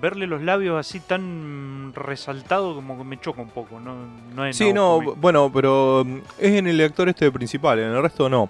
verle 0.00 0.26
los 0.26 0.40
labios 0.40 0.80
así 0.80 1.00
tan 1.00 1.92
resaltados 1.94 2.74
como 2.74 2.96
que 2.96 3.04
me 3.04 3.20
choca 3.20 3.42
un 3.42 3.50
poco, 3.50 3.78
¿no? 3.78 3.94
No 4.34 4.46
es 4.46 4.56
Sí, 4.56 4.72
no, 4.72 5.02
bueno, 5.16 5.50
pero 5.52 6.02
mm, 6.02 6.16
es 6.38 6.52
en 6.54 6.66
el 6.66 6.80
actor 6.80 7.10
este 7.10 7.30
principal, 7.30 7.78
en 7.78 7.90
el 7.90 8.00
resto 8.00 8.30
no. 8.30 8.48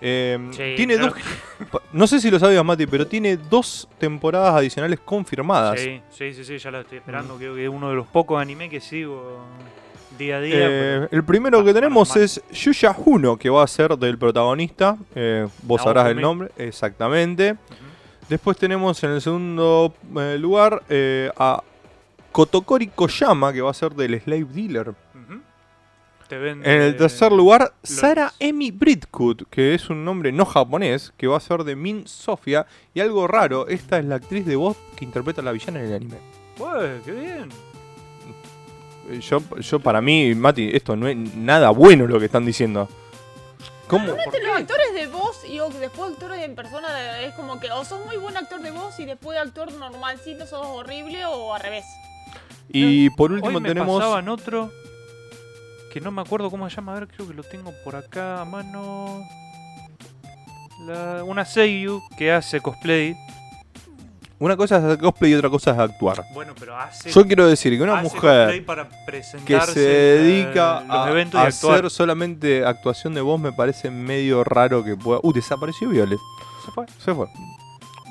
Eh, 0.00 0.38
Sí, 0.52 0.74
tiene 0.76 0.96
dos, 0.96 1.12
no 1.92 2.06
sé 2.06 2.20
si 2.20 2.30
lo 2.30 2.38
sabías, 2.38 2.64
Mati, 2.64 2.86
pero 2.86 3.04
tiene 3.08 3.36
dos 3.36 3.88
temporadas 3.98 4.54
adicionales 4.54 5.00
confirmadas. 5.00 5.80
Sí, 5.80 6.00
sí, 6.08 6.32
sí, 6.34 6.44
sí, 6.44 6.58
ya 6.58 6.70
la 6.70 6.82
estoy 6.82 6.98
esperando. 6.98 7.36
Creo 7.36 7.56
que 7.56 7.64
es 7.64 7.68
uno 7.68 7.90
de 7.90 7.96
los 7.96 8.06
pocos 8.06 8.40
anime 8.40 8.70
que 8.70 8.80
sigo 8.80 9.44
día 10.18 10.36
a 10.36 10.40
día. 10.40 10.54
Eh, 10.58 11.08
el 11.10 11.24
primero 11.24 11.64
que 11.64 11.72
tenemos 11.74 12.14
es 12.16 12.42
Yuya 12.52 12.92
Juno, 12.92 13.36
que 13.36 13.50
va 13.50 13.62
a 13.62 13.66
ser 13.66 13.96
del 13.98 14.18
protagonista. 14.18 14.96
eh, 15.14 15.46
vos 15.62 15.82
sabrás 15.82 16.08
el 16.08 16.20
nombre, 16.20 16.50
exactamente. 16.56 17.56
Después 18.28 18.56
tenemos 18.56 19.02
en 19.04 19.10
el 19.10 19.20
segundo 19.20 19.94
eh, 20.18 20.36
lugar 20.38 20.82
a 21.38 21.62
Kotokori 22.32 22.88
Koyama, 22.88 23.52
que 23.52 23.60
va 23.62 23.70
a 23.70 23.74
ser 23.74 23.92
del 23.94 24.20
Slave 24.20 24.46
Dealer. 24.52 24.88
Ujú. 24.90 25.40
Te 26.28 26.36
vende 26.38 26.74
En 26.74 26.82
el 26.82 26.96
tercer 26.96 27.30
lugar, 27.30 27.72
los- 27.82 27.90
Sara 27.90 28.32
Emi 28.40 28.72
Britkut, 28.72 29.44
que 29.48 29.74
es 29.74 29.88
un 29.90 30.04
nombre 30.04 30.32
no 30.32 30.44
japonés, 30.44 31.12
que 31.16 31.28
va 31.28 31.36
a 31.36 31.40
ser 31.40 31.62
de 31.62 31.76
Min 31.76 32.06
Sofia. 32.08 32.66
Y 32.94 33.00
algo 33.00 33.28
raro, 33.28 33.68
esta 33.68 33.98
es 34.00 34.04
la 34.04 34.16
actriz 34.16 34.44
de 34.44 34.56
voz 34.56 34.76
que 34.96 35.04
interpreta 35.04 35.40
a 35.40 35.44
la 35.44 35.52
villana 35.52 35.78
en 35.80 35.86
el 35.86 35.94
anime. 35.94 36.16
Ué, 36.58 37.00
qué 37.04 37.12
bien. 37.12 37.48
Yo, 39.20 39.40
yo 39.60 39.80
para 39.80 40.00
mí, 40.00 40.34
Mati, 40.34 40.70
esto 40.72 40.96
no 40.96 41.06
es 41.08 41.16
nada 41.16 41.70
bueno 41.70 42.06
lo 42.06 42.18
que 42.18 42.26
están 42.26 42.44
diciendo. 42.44 42.88
¿Cómo? 43.88 44.06
¿Por 44.06 44.18
Este, 44.18 44.38
qué? 44.40 44.46
los 44.46 44.56
actores 44.56 44.94
de 44.94 45.06
voz 45.06 45.44
y 45.48 45.60
o, 45.60 45.68
después 45.70 46.12
actores 46.12 46.40
en 46.42 46.56
persona 46.56 47.20
es 47.20 47.34
como 47.34 47.60
que 47.60 47.70
o 47.70 47.84
sos 47.84 48.04
muy 48.04 48.16
buen 48.16 48.36
actor 48.36 48.60
de 48.60 48.72
voz 48.72 48.98
y 48.98 49.04
después 49.04 49.38
actor 49.38 49.72
normalcito 49.74 50.44
sos 50.46 50.66
horrible 50.66 51.24
o 51.26 51.54
al 51.54 51.60
revés. 51.60 51.84
Y 52.68 53.10
por 53.10 53.30
último 53.30 53.56
Hoy 53.58 53.62
me 53.62 53.68
tenemos... 53.68 53.98
pasaban 54.00 54.28
otro 54.28 54.72
que 55.92 56.00
no 56.00 56.10
me 56.10 56.20
acuerdo 56.20 56.50
cómo 56.50 56.68
se 56.68 56.74
llama. 56.76 56.96
A 56.96 57.00
ver, 57.00 57.08
creo 57.08 57.28
que 57.28 57.34
lo 57.34 57.44
tengo 57.44 57.72
por 57.84 57.94
acá 57.94 58.40
a 58.40 58.44
mano. 58.44 59.20
La- 60.84 61.22
una 61.24 61.44
Seiyu 61.44 62.02
que 62.18 62.32
hace 62.32 62.60
cosplay. 62.60 63.16
Una 64.38 64.56
cosa 64.56 64.76
es 64.76 64.84
hacer 64.84 64.98
cosplay 64.98 65.32
y 65.32 65.34
otra 65.34 65.48
cosa 65.48 65.70
es 65.70 65.78
actuar. 65.78 66.22
Bueno, 66.34 66.52
pero 66.58 66.76
hace, 66.76 67.10
Yo 67.10 67.26
quiero 67.26 67.46
decir 67.46 67.74
que 67.76 67.82
una 67.82 68.02
mujer 68.02 68.64
para 68.66 68.86
que 69.46 69.60
se 69.62 69.80
dedica 69.80 70.80
los 70.80 70.90
a, 70.90 71.04
actuar. 71.46 71.46
hacer 71.46 71.90
solamente 71.90 72.64
actuación 72.64 73.14
de 73.14 73.22
voz 73.22 73.40
me 73.40 73.52
parece 73.52 73.90
medio 73.90 74.44
raro 74.44 74.84
que 74.84 74.94
pueda... 74.94 75.20
Uh, 75.22 75.32
desapareció 75.32 75.88
Viole. 75.88 76.18
Se 76.64 76.70
fue. 76.70 76.86
Se 76.98 77.14
fue. 77.14 77.28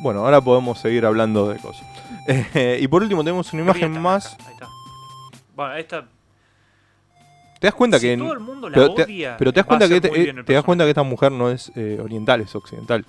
Bueno, 0.01 0.22
ahora 0.25 0.41
podemos 0.41 0.79
seguir 0.79 1.05
hablando 1.05 1.48
de 1.50 1.60
cosas. 1.60 1.86
Eh, 2.27 2.79
y 2.82 2.88
por 2.88 3.03
último 3.03 3.24
tenemos 3.24 3.53
una 3.53 3.62
imagen 3.62 4.01
más... 4.01 4.34
acá, 4.34 4.41
Ahí 4.48 4.53
está. 4.53 4.67
Bueno, 5.55 5.75
esta. 5.75 6.05
¿Te 7.60 7.67
das 7.67 7.75
cuenta 7.75 8.00
si 8.00 8.08
que... 8.08 8.17
todo 8.17 8.34
el 8.34 8.39
mundo 8.39 8.67
la 8.67 8.75
pero 8.75 8.94
te, 8.96 9.05
pero 9.38 9.53
te 9.53 9.60
das 9.60 9.65
cuenta 9.67 9.88
que, 9.88 10.01
te, 10.01 10.10
bien 10.10 10.39
el 10.39 10.46
te 10.46 10.53
das 10.53 10.63
cuenta 10.63 10.84
que 10.86 10.89
esta 10.89 11.03
mujer 11.03 11.32
no 11.32 11.51
es 11.51 11.72
eh, 11.75 12.00
oriental, 12.03 12.41
es 12.41 12.53
occidental. 12.55 13.05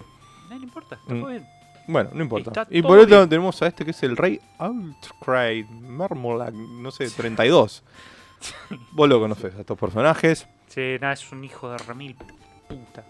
No, 0.51 0.57
no 0.59 0.63
importa, 0.63 0.97
está 0.97 1.15
Mm. 1.15 1.27
bien. 1.27 1.56
Bueno, 1.89 2.11
no 2.13 2.23
importa. 2.23 2.51
Está 2.51 2.67
Y 2.71 2.83
por 2.83 2.99
otro 2.99 3.29
tenemos 3.29 3.61
a 3.63 3.67
este 3.69 3.85
que 3.85 3.93
es 3.93 4.03
el 4.03 4.17
rey 4.17 4.41
Outcry 4.59 5.65
Marmolag, 5.65 6.53
no 6.55 6.91
sé, 6.91 7.09
32. 7.11 7.83
Vos 8.93 9.09
lo 9.09 9.21
conoces 9.21 9.55
a 9.55 9.61
estos 9.61 9.79
personajes. 9.79 10.47
Sí, 10.67 10.97
nada, 11.01 11.13
es 11.15 11.31
un 11.33 11.45
hijo 11.45 11.71
de 11.71 11.79
remil 11.79 12.17
puta. 12.69 13.05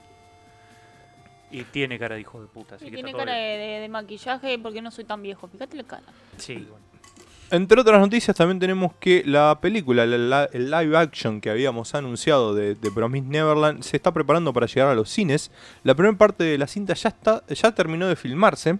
Y 1.50 1.62
tiene 1.64 1.98
cara 1.98 2.16
de 2.16 2.22
hijo 2.22 2.40
de 2.40 2.48
puta, 2.48 2.74
así 2.74 2.86
Y 2.86 2.90
que 2.90 2.94
tiene 2.96 3.10
está 3.10 3.18
todo 3.18 3.26
cara 3.26 3.38
bien. 3.38 3.58
de, 3.60 3.66
de- 3.66 3.80
de 3.80 3.88
maquillaje 3.88 4.58
porque 4.58 4.82
no 4.82 4.90
soy 4.90 5.04
tan 5.04 5.22
viejo. 5.22 5.46
Fíjate 5.48 5.76
la 5.76 5.84
cara. 5.84 6.02
Sí, 6.36 6.54
bueno. 6.56 6.84
Entre 7.50 7.80
otras 7.80 8.00
noticias 8.00 8.36
también 8.36 8.58
tenemos 8.58 8.92
que 8.98 9.22
la 9.24 9.58
película, 9.60 10.04
la- 10.04 10.18
la- 10.18 10.44
el 10.52 10.68
live 10.70 10.96
action 10.98 11.40
que 11.40 11.48
habíamos 11.50 11.94
anunciado 11.94 12.54
de, 12.54 12.74
de 12.74 12.90
Promise 12.90 13.28
Neverland 13.28 13.82
se 13.82 13.96
está 13.96 14.12
preparando 14.12 14.52
para 14.52 14.66
llegar 14.66 14.88
a 14.88 14.94
los 14.96 15.08
cines. 15.10 15.52
La 15.84 15.94
primera 15.94 16.16
parte 16.18 16.42
de 16.42 16.58
la 16.58 16.66
cinta 16.66 16.94
ya 16.94 17.08
está, 17.10 17.44
ya 17.48 17.72
terminó 17.72 18.08
de 18.08 18.16
filmarse. 18.16 18.78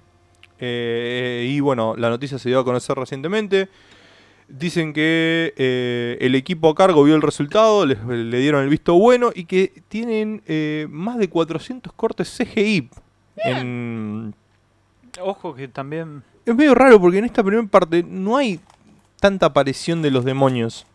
Eh, 0.59 1.47
y 1.49 1.61
bueno, 1.61 1.95
la 1.97 2.09
noticia 2.11 2.39
se 2.39 2.49
dio 2.49 2.59
a 2.59 2.65
conocer 2.65 2.97
recientemente. 2.97 3.69
Dicen 4.49 4.93
que 4.93 5.55
eh, 5.57 6.19
el 6.21 6.35
equipo 6.35 6.69
a 6.69 6.75
cargo 6.75 7.05
vio 7.05 7.15
el 7.15 7.23
resultado, 7.23 7.87
les- 7.87 8.03
le 8.05 8.39
dieron 8.39 8.65
el 8.65 8.69
visto 8.69 8.95
bueno 8.95 9.31
y 9.35 9.45
que 9.45 9.73
tienen 9.89 10.43
eh, 10.47 10.87
más 10.91 11.19
de 11.19 11.29
400 11.29 11.93
cortes 11.93 12.37
CGI. 12.37 12.89
En, 13.45 14.35
Ojo 15.21 15.55
que 15.55 15.69
también. 15.69 16.23
Es 16.47 16.55
medio 16.57 16.75
raro 16.75 16.99
porque 17.01 17.19
en 17.19 17.25
esta 17.27 17.43
primera 17.43 17.67
parte 17.69 18.03
no 18.03 18.37
hay 18.37 18.61
tanta 19.21 19.47
aparición 19.47 20.01
de 20.03 20.11
los 20.11 20.25
demonios. 20.25 20.87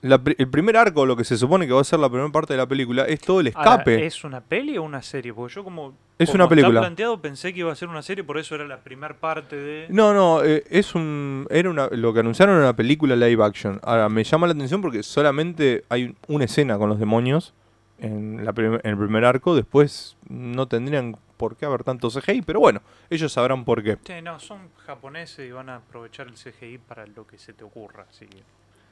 la 0.00 0.20
el 0.38 0.48
primer 0.48 0.76
arco, 0.76 1.04
lo 1.06 1.16
que 1.16 1.24
se 1.24 1.36
supone 1.36 1.66
que 1.66 1.72
va 1.72 1.80
a 1.80 1.84
ser 1.84 1.98
la 1.98 2.08
primera 2.08 2.30
parte 2.30 2.54
de 2.54 2.58
la 2.58 2.66
película, 2.66 3.04
es 3.04 3.20
todo 3.20 3.40
el 3.40 3.52
Ahora, 3.54 3.70
escape. 3.72 4.06
¿Es 4.06 4.24
una 4.24 4.40
peli 4.40 4.78
o 4.78 4.82
una 4.84 5.02
serie? 5.02 5.34
Porque 5.34 5.54
yo 5.54 5.64
como... 5.64 5.94
Es 6.18 6.30
como 6.30 6.42
una 6.44 6.48
película. 6.48 6.80
Planteado 6.80 7.20
pensé 7.20 7.52
que 7.52 7.60
iba 7.60 7.70
a 7.72 7.76
ser 7.76 7.88
una 7.88 8.02
serie, 8.02 8.24
por 8.24 8.38
eso 8.38 8.54
era 8.54 8.64
la 8.66 8.78
primera 8.78 9.14
parte 9.14 9.56
de... 9.56 9.86
No, 9.88 10.12
no, 10.14 10.42
eh, 10.44 10.64
es 10.70 10.94
un. 10.96 11.46
Era 11.50 11.70
una, 11.70 11.88
lo 11.92 12.12
que 12.14 12.20
anunciaron 12.20 12.56
era 12.56 12.64
una 12.64 12.74
película 12.76 13.14
live 13.14 13.44
action. 13.44 13.78
Ahora, 13.84 14.08
me 14.08 14.24
llama 14.24 14.46
la 14.48 14.52
atención 14.52 14.80
porque 14.82 15.02
solamente 15.04 15.84
hay 15.88 16.14
una 16.26 16.44
escena 16.44 16.76
con 16.78 16.88
los 16.88 16.98
demonios 16.98 17.54
en, 18.00 18.44
la 18.44 18.52
prim- 18.52 18.80
en 18.82 18.90
el 18.90 18.96
primer 18.98 19.24
arco. 19.24 19.54
Después 19.54 20.16
no 20.28 20.66
tendrían 20.66 21.16
por 21.38 21.56
qué 21.56 21.64
haber 21.64 21.84
tanto 21.84 22.10
CGI, 22.10 22.42
pero 22.42 22.60
bueno, 22.60 22.82
ellos 23.08 23.32
sabrán 23.32 23.64
por 23.64 23.82
qué. 23.82 23.96
Sí, 24.04 24.20
no, 24.22 24.38
son 24.38 24.68
japoneses 24.84 25.48
y 25.48 25.52
van 25.52 25.70
a 25.70 25.76
aprovechar 25.76 26.26
el 26.26 26.34
CGI 26.34 26.76
para 26.78 27.06
lo 27.06 27.26
que 27.26 27.38
se 27.38 27.54
te 27.54 27.64
ocurra. 27.64 28.04
Así 28.10 28.26
que- 28.26 28.42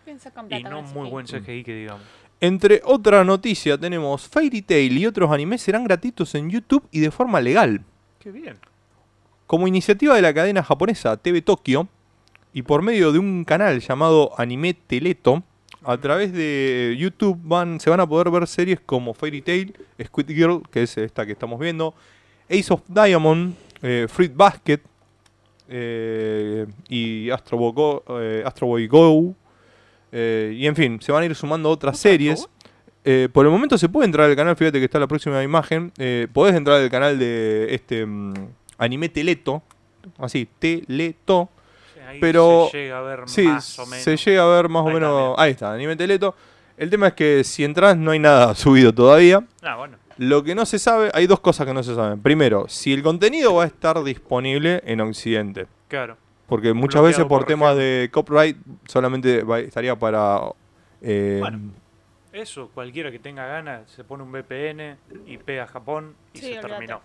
¿Quién 0.07 0.21
sacan 0.21 0.47
Y 0.51 0.63
no 0.63 0.83
muy 0.83 1.11
buen 1.11 1.27
CGI 1.27 1.65
que 1.65 1.75
digamos. 1.75 2.03
Entre 2.41 2.81
otra 2.85 3.25
noticia, 3.25 3.77
tenemos 3.77 4.29
Fairy 4.29 4.63
Tail 4.63 4.97
y 4.97 5.05
otros 5.07 5.31
animes 5.31 5.63
serán 5.63 5.85
gratuitos 5.85 6.35
en 6.37 6.49
YouTube 6.49 6.87
y 6.93 7.01
de 7.01 7.11
forma 7.11 7.41
legal. 7.41 7.83
Qué 8.21 8.31
bien. 8.31 8.57
Como 9.47 9.67
iniciativa 9.67 10.15
de 10.15 10.23
la 10.23 10.33
cadena 10.33 10.63
japonesa 10.63 11.17
TV 11.17 11.43
Tokyo 11.43 11.89
y 12.53 12.63
por 12.63 12.83
medio 12.83 13.11
de 13.11 13.19
un 13.19 13.45
canal 13.45 13.81
llamado 13.81 14.33
Anime 14.39 14.75
Teleto, 14.75 15.43
a 15.83 15.97
través 15.99 16.33
de 16.33 16.97
YouTube 16.99 17.39
van, 17.43 17.79
se 17.81 17.91
van 17.91 18.01
a 18.01 18.07
poder 18.07 18.31
ver 18.31 18.47
series 18.47 18.81
como 18.81 19.15
Fairy 19.15 19.41
Tail, 19.43 19.75
Squid 20.05 20.29
Girl, 20.29 20.63
que 20.71 20.83
es 20.83 20.97
esta 20.99 21.25
que 21.27 21.33
estamos 21.33 21.59
viendo, 21.61 21.95
Ace 22.49 22.73
of 22.73 22.81
Diamond, 22.89 23.55
eh, 23.83 24.07
Fruit 24.09 24.33
Basket 24.35 24.81
eh, 25.69 26.67
y 26.89 27.31
Astro 27.31 27.59
Boy 27.59 27.73
Go, 27.75 28.05
eh, 28.21 28.43
Astro 28.47 28.69
Boy 28.69 28.87
Go. 28.87 29.35
eh, 30.13 30.55
y 30.57 30.67
en 30.67 30.77
fin, 30.77 31.01
se 31.01 31.11
van 31.13 31.23
a 31.23 31.27
ir 31.27 31.35
sumando 31.35 31.71
otras 31.71 31.99
series. 31.99 32.49
Por 33.33 33.47
el 33.47 33.53
momento 33.53 33.79
se 33.79 33.89
puede 33.89 34.07
entrar 34.07 34.29
al 34.29 34.35
canal, 34.35 34.57
fíjate 34.57 34.79
que 34.81 34.85
está 34.87 34.99
la 34.99 35.07
próxima 35.07 35.41
imagen. 35.43 35.93
Podés 36.33 36.57
entrar 36.57 36.81
al 36.81 36.91
canal 36.91 37.17
de 37.19 37.73
este 37.73 38.05
mm, 38.05 38.35
anime 38.79 39.09
Teleto. 39.09 39.63
Así, 40.19 40.49
Teleto. 40.59 41.49
Ahí 42.09 42.19
Pero- 42.21 42.69
se 42.71 42.79
llega 42.79 42.99
a 42.99 43.03
ver 43.03 43.21
Sí, 43.27 43.43
más 43.45 43.79
o 43.79 43.87
menos. 43.87 44.03
se 44.05 44.17
llega 44.17 44.43
a 44.43 44.47
ver 44.57 44.69
más 44.69 44.83
o 44.85 44.89
Ahí 44.89 44.95
menos. 44.95 45.35
Ahí 45.39 45.51
está, 45.53 45.73
anime 45.73 45.95
Teleto. 45.97 46.35
El 46.77 46.91
tema 46.91 47.09
es 47.09 47.15
que 47.15 47.43
si 47.45 47.63
entras 47.65 47.97
no 47.97 48.11
hay 48.11 48.19
nada 48.19 48.55
subido 48.57 48.93
todavía. 48.93 49.45
Ah, 49.63 49.77
bueno. 49.77 49.97
Lo 50.19 50.43
que 50.43 50.55
no 50.55 50.65
se 50.67 50.79
sabe, 50.79 51.11
hay 51.15 51.27
dos 51.27 51.41
cosas 51.41 51.67
que 51.67 51.75
no 51.75 51.83
se 51.83 51.95
saben. 51.95 52.21
Primero, 52.23 52.67
si 52.69 52.93
el 52.93 53.03
contenido 53.03 53.55
va 53.55 53.65
a 53.65 53.67
estar 53.67 54.03
disponible 54.03 54.83
en 54.87 55.01
Occidente. 55.01 55.67
Claro. 55.89 56.17
Porque 56.47 56.73
muchas 56.73 57.01
Bloqueado 57.03 57.07
veces 57.07 57.25
por 57.25 57.41
por 57.41 57.47
temas 57.47 57.77
de 57.77 58.09
copyright 58.13 58.57
solamente 58.87 59.43
va- 59.43 59.61
estaría 59.61 59.97
para... 59.99 60.41
eh, 61.03 61.39
Bueno. 61.41 61.59
Eso, 62.33 62.71
cualquiera 62.75 63.11
que 63.11 63.19
tenga 63.19 63.47
ganas 63.47 63.91
se 63.91 64.05
pone 64.05 64.23
un 64.23 64.31
VPN 64.31 64.97
y 65.27 65.39
pega 65.39 65.65
a 65.65 65.67
Japón 65.67 66.15
y 66.35 66.39
Sí, 66.39 66.45
se 66.45 66.49
olvídate. 66.59 66.69
terminó. 66.69 67.01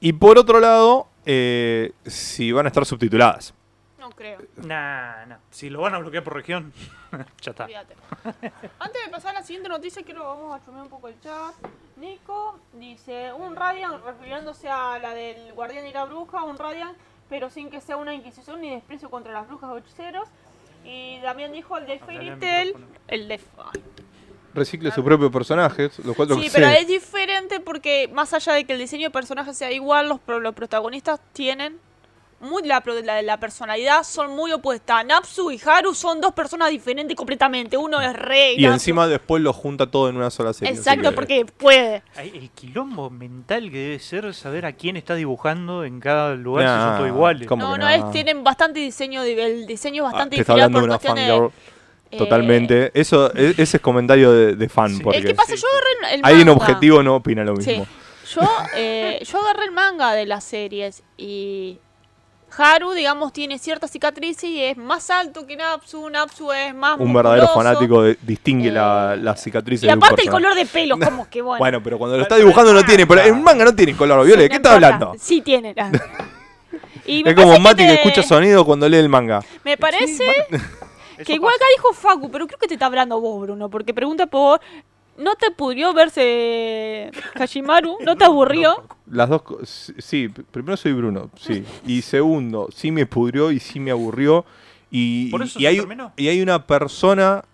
Y 0.00 0.12
por 0.12 0.38
otro 0.38 0.60
lado, 0.60 1.08
eh, 1.26 1.92
si 2.06 2.52
van 2.52 2.66
a 2.66 2.68
estar 2.68 2.86
subtituladas. 2.86 3.52
No 4.10 4.16
creo. 4.16 4.38
Nah, 4.56 5.24
nah. 5.26 5.36
Si 5.50 5.70
lo 5.70 5.80
van 5.80 5.94
a 5.94 5.98
bloquear 5.98 6.24
por 6.24 6.34
región, 6.34 6.72
ya 7.40 7.50
está. 7.52 7.64
Olvídate. 7.64 7.94
Antes 8.78 9.04
de 9.04 9.10
pasar 9.10 9.36
a 9.36 9.40
la 9.40 9.46
siguiente 9.46 9.68
noticia, 9.68 10.02
quiero 10.02 10.24
vamos 10.24 10.60
a 10.60 10.64
chumar 10.64 10.82
un 10.82 10.88
poco 10.88 11.08
el 11.08 11.20
chat. 11.20 11.54
Nico 11.96 12.58
dice, 12.72 13.32
un 13.32 13.54
Radiant, 13.56 14.02
refiriéndose 14.04 14.68
a 14.68 14.98
la 14.98 15.14
del 15.14 15.52
guardián 15.52 15.86
y 15.86 15.92
la 15.92 16.04
bruja, 16.06 16.42
un 16.44 16.58
Radiant, 16.58 16.96
pero 17.28 17.50
sin 17.50 17.70
que 17.70 17.80
sea 17.80 17.96
una 17.96 18.14
inquisición 18.14 18.60
ni 18.60 18.70
desprecio 18.70 19.10
contra 19.10 19.32
las 19.32 19.46
brujas 19.46 19.70
o 19.70 19.78
hechiceros. 19.78 20.28
Y 20.84 21.20
también 21.20 21.52
dijo 21.52 21.76
el 21.76 21.86
de 21.86 21.98
Fairy 21.98 22.28
el 22.30 22.38
Tail, 22.38 22.66
micrófono. 22.74 22.94
el 23.08 23.28
de... 23.28 23.34
ay. 23.58 23.82
Recicle 24.52 24.90
su 24.90 25.04
propio 25.04 25.30
personaje, 25.30 25.90
los 26.02 26.16
cuatro 26.16 26.34
Sí, 26.36 26.48
pero 26.52 26.66
sé. 26.66 26.80
es 26.80 26.88
diferente 26.88 27.60
porque 27.60 28.10
más 28.12 28.32
allá 28.34 28.54
de 28.54 28.64
que 28.64 28.72
el 28.72 28.80
diseño 28.80 29.04
de 29.06 29.10
personajes 29.10 29.56
sea 29.56 29.70
igual, 29.70 30.08
los, 30.08 30.18
pro- 30.18 30.40
los 30.40 30.54
protagonistas 30.56 31.20
tienen 31.32 31.78
muy 32.40 32.62
la, 32.64 32.82
la, 33.04 33.22
la 33.22 33.38
personalidad 33.38 34.02
son 34.02 34.34
muy 34.34 34.50
opuestas. 34.52 35.04
Napsu 35.04 35.50
y 35.50 35.60
Haru 35.64 35.94
son 35.94 36.20
dos 36.20 36.32
personas 36.32 36.70
diferentes 36.70 37.14
completamente. 37.16 37.76
Uno 37.76 38.00
es 38.00 38.12
rey. 38.14 38.56
Y 38.56 38.62
Natsu- 38.62 38.72
encima 38.72 39.06
después 39.06 39.42
lo 39.42 39.52
junta 39.52 39.90
todo 39.90 40.08
en 40.08 40.16
una 40.16 40.30
sola 40.30 40.52
serie. 40.52 40.74
Exacto, 40.74 41.10
que- 41.10 41.14
porque 41.14 41.44
puede. 41.44 42.02
El 42.16 42.50
quilombo 42.50 43.10
mental 43.10 43.70
que 43.70 43.78
debe 43.78 43.98
ser 43.98 44.32
saber 44.34 44.64
a 44.66 44.72
quién 44.72 44.96
está 44.96 45.14
dibujando 45.14 45.84
en 45.84 46.00
cada 46.00 46.34
lugar 46.34 46.64
si 46.64 46.68
Nah, 46.68 46.86
son 46.88 46.96
todos 46.96 47.08
iguales. 47.08 47.50
No, 47.50 47.76
no, 47.76 47.88
es, 47.88 48.10
tienen 48.10 48.42
bastante 48.42 48.80
diseño, 48.80 49.22
el 49.22 49.66
diseño 49.66 50.04
es 50.04 50.08
Ah, 50.08 50.12
bastante 50.12 50.36
te 50.36 50.40
está 50.42 50.52
inspirado 50.54 50.66
hablando 50.66 50.78
de 50.78 50.82
por 50.82 50.88
una 50.90 50.98
cuestiones... 50.98 51.28
fangirl. 51.28 51.52
eh, 52.12 52.18
Totalmente. 52.18 52.90
Eso, 52.94 53.32
e- 53.36 53.54
ese 53.58 53.76
es 53.76 53.80
comentario 53.82 54.32
de, 54.32 54.56
de 54.56 54.68
fan. 54.68 54.96
Sí. 54.96 55.02
Porque 55.02 55.18
Es 55.18 55.24
que 55.26 55.34
pasa, 55.34 55.54
sí, 55.54 55.62
yo 55.62 55.68
agarré 55.68 56.14
el, 56.14 56.20
el 56.20 56.24
alguien 56.26 56.46
manga. 56.48 56.60
objetivo 56.60 57.02
no 57.02 57.16
opina 57.16 57.44
lo 57.44 57.54
Sí. 57.56 57.70
mismo. 57.70 57.86
Yo, 58.34 58.42
eh, 58.76 59.20
yo 59.24 59.40
agarré 59.40 59.64
el 59.66 59.72
manga 59.72 60.12
de 60.12 60.24
las 60.26 60.42
series 60.44 61.02
y 61.16 61.78
Haru, 62.56 62.92
digamos, 62.92 63.32
tiene 63.32 63.58
ciertas 63.58 63.90
cicatrices 63.90 64.44
y 64.44 64.62
es 64.62 64.76
más 64.76 65.08
alto 65.10 65.46
que 65.46 65.56
Napsu. 65.56 66.08
Napsu 66.10 66.52
es 66.52 66.74
más 66.74 66.98
Un 66.98 67.12
verdadero 67.12 67.48
fanático 67.48 68.02
de- 68.02 68.18
distingue 68.22 68.70
la- 68.70 69.14
Eh, 69.14 69.16
las 69.18 69.42
cicatrices 69.42 69.84
Y 69.84 69.86
de 69.86 69.92
un 69.92 69.98
aparte 69.98 70.22
el 70.22 70.26
personaje. 70.28 70.44
color 70.54 70.58
de 70.58 70.66
pelo, 70.66 70.98
como 71.10 71.28
que 71.30 71.42
bueno. 71.42 71.58
Bueno, 71.58 71.82
pero 71.82 71.98
cuando 71.98 72.16
lo 72.16 72.22
está 72.22 72.36
dibujando 72.36 72.72
no 72.72 72.82
tiene. 72.84 73.06
Pero 73.06 73.20
el 73.22 73.36
manga 73.36 73.64
no 73.64 73.74
tiene 73.74 73.96
color, 73.96 74.20
Sí, 74.22 74.26
Viole. 74.28 74.42
no 74.44 74.48
¿Qué 74.50 74.56
estás 74.56 74.72
hablando? 74.74 75.14
Sí 75.18 75.40
tiene. 75.40 75.74
Y 77.06 77.26
Es 77.28 77.34
como 77.34 77.58
Mati 77.58 77.82
que 77.82 77.88
te- 77.88 77.94
escucha 77.94 78.22
sonido 78.22 78.64
cuando 78.64 78.88
lee 78.88 78.98
el 78.98 79.08
manga. 79.08 79.42
Me 79.64 79.76
parece 79.76 80.24
que 81.24 81.32
igual 81.34 81.52
pasa. 81.54 81.64
acá 81.64 81.64
dijo 81.76 81.92
Facu, 81.94 82.30
pero 82.30 82.46
creo 82.46 82.58
que 82.58 82.68
te 82.68 82.74
está 82.74 82.86
hablando 82.86 83.20
vos, 83.20 83.42
Bruno, 83.42 83.68
porque 83.68 83.92
pregunta 83.92 84.26
por... 84.26 84.60
¿No 85.20 85.36
te 85.36 85.50
pudrió 85.50 85.92
verse 85.92 87.10
Hashimaru? 87.36 87.98
¿No 88.00 88.16
te 88.16 88.24
aburrió? 88.24 88.84
Las 89.06 89.28
dos. 89.28 89.42
Sí, 89.98 90.28
primero 90.28 90.76
soy 90.78 90.92
Bruno, 90.94 91.30
sí. 91.36 91.62
Y 91.86 92.00
segundo, 92.02 92.68
sí 92.74 92.90
me 92.90 93.04
pudrió 93.04 93.52
y 93.52 93.60
sí 93.60 93.80
me 93.80 93.90
aburrió. 93.90 94.46
Y, 94.90 95.30
¿Por 95.30 95.42
eso 95.42 95.58
y 95.58 95.62
se 95.62 95.68
hay, 95.68 95.78
terminó? 95.78 96.12
y 96.16 96.28
hay 96.28 96.40
una 96.40 96.66
persona 96.66 97.44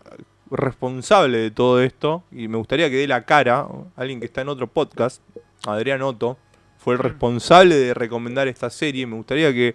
responsable 0.50 1.38
de 1.38 1.50
todo 1.50 1.82
esto, 1.82 2.22
y 2.30 2.46
me 2.46 2.56
gustaría 2.56 2.88
que 2.88 2.96
dé 2.96 3.08
la 3.08 3.24
cara, 3.24 3.66
alguien 3.96 4.20
que 4.20 4.26
está 4.26 4.42
en 4.42 4.48
otro 4.48 4.68
podcast, 4.68 5.20
Adrián 5.66 6.02
Otto, 6.02 6.38
fue 6.78 6.94
el 6.94 7.00
responsable 7.00 7.74
de 7.74 7.94
recomendar 7.94 8.46
esta 8.46 8.70
serie. 8.70 9.06
Me 9.08 9.16
gustaría 9.16 9.52
que, 9.52 9.74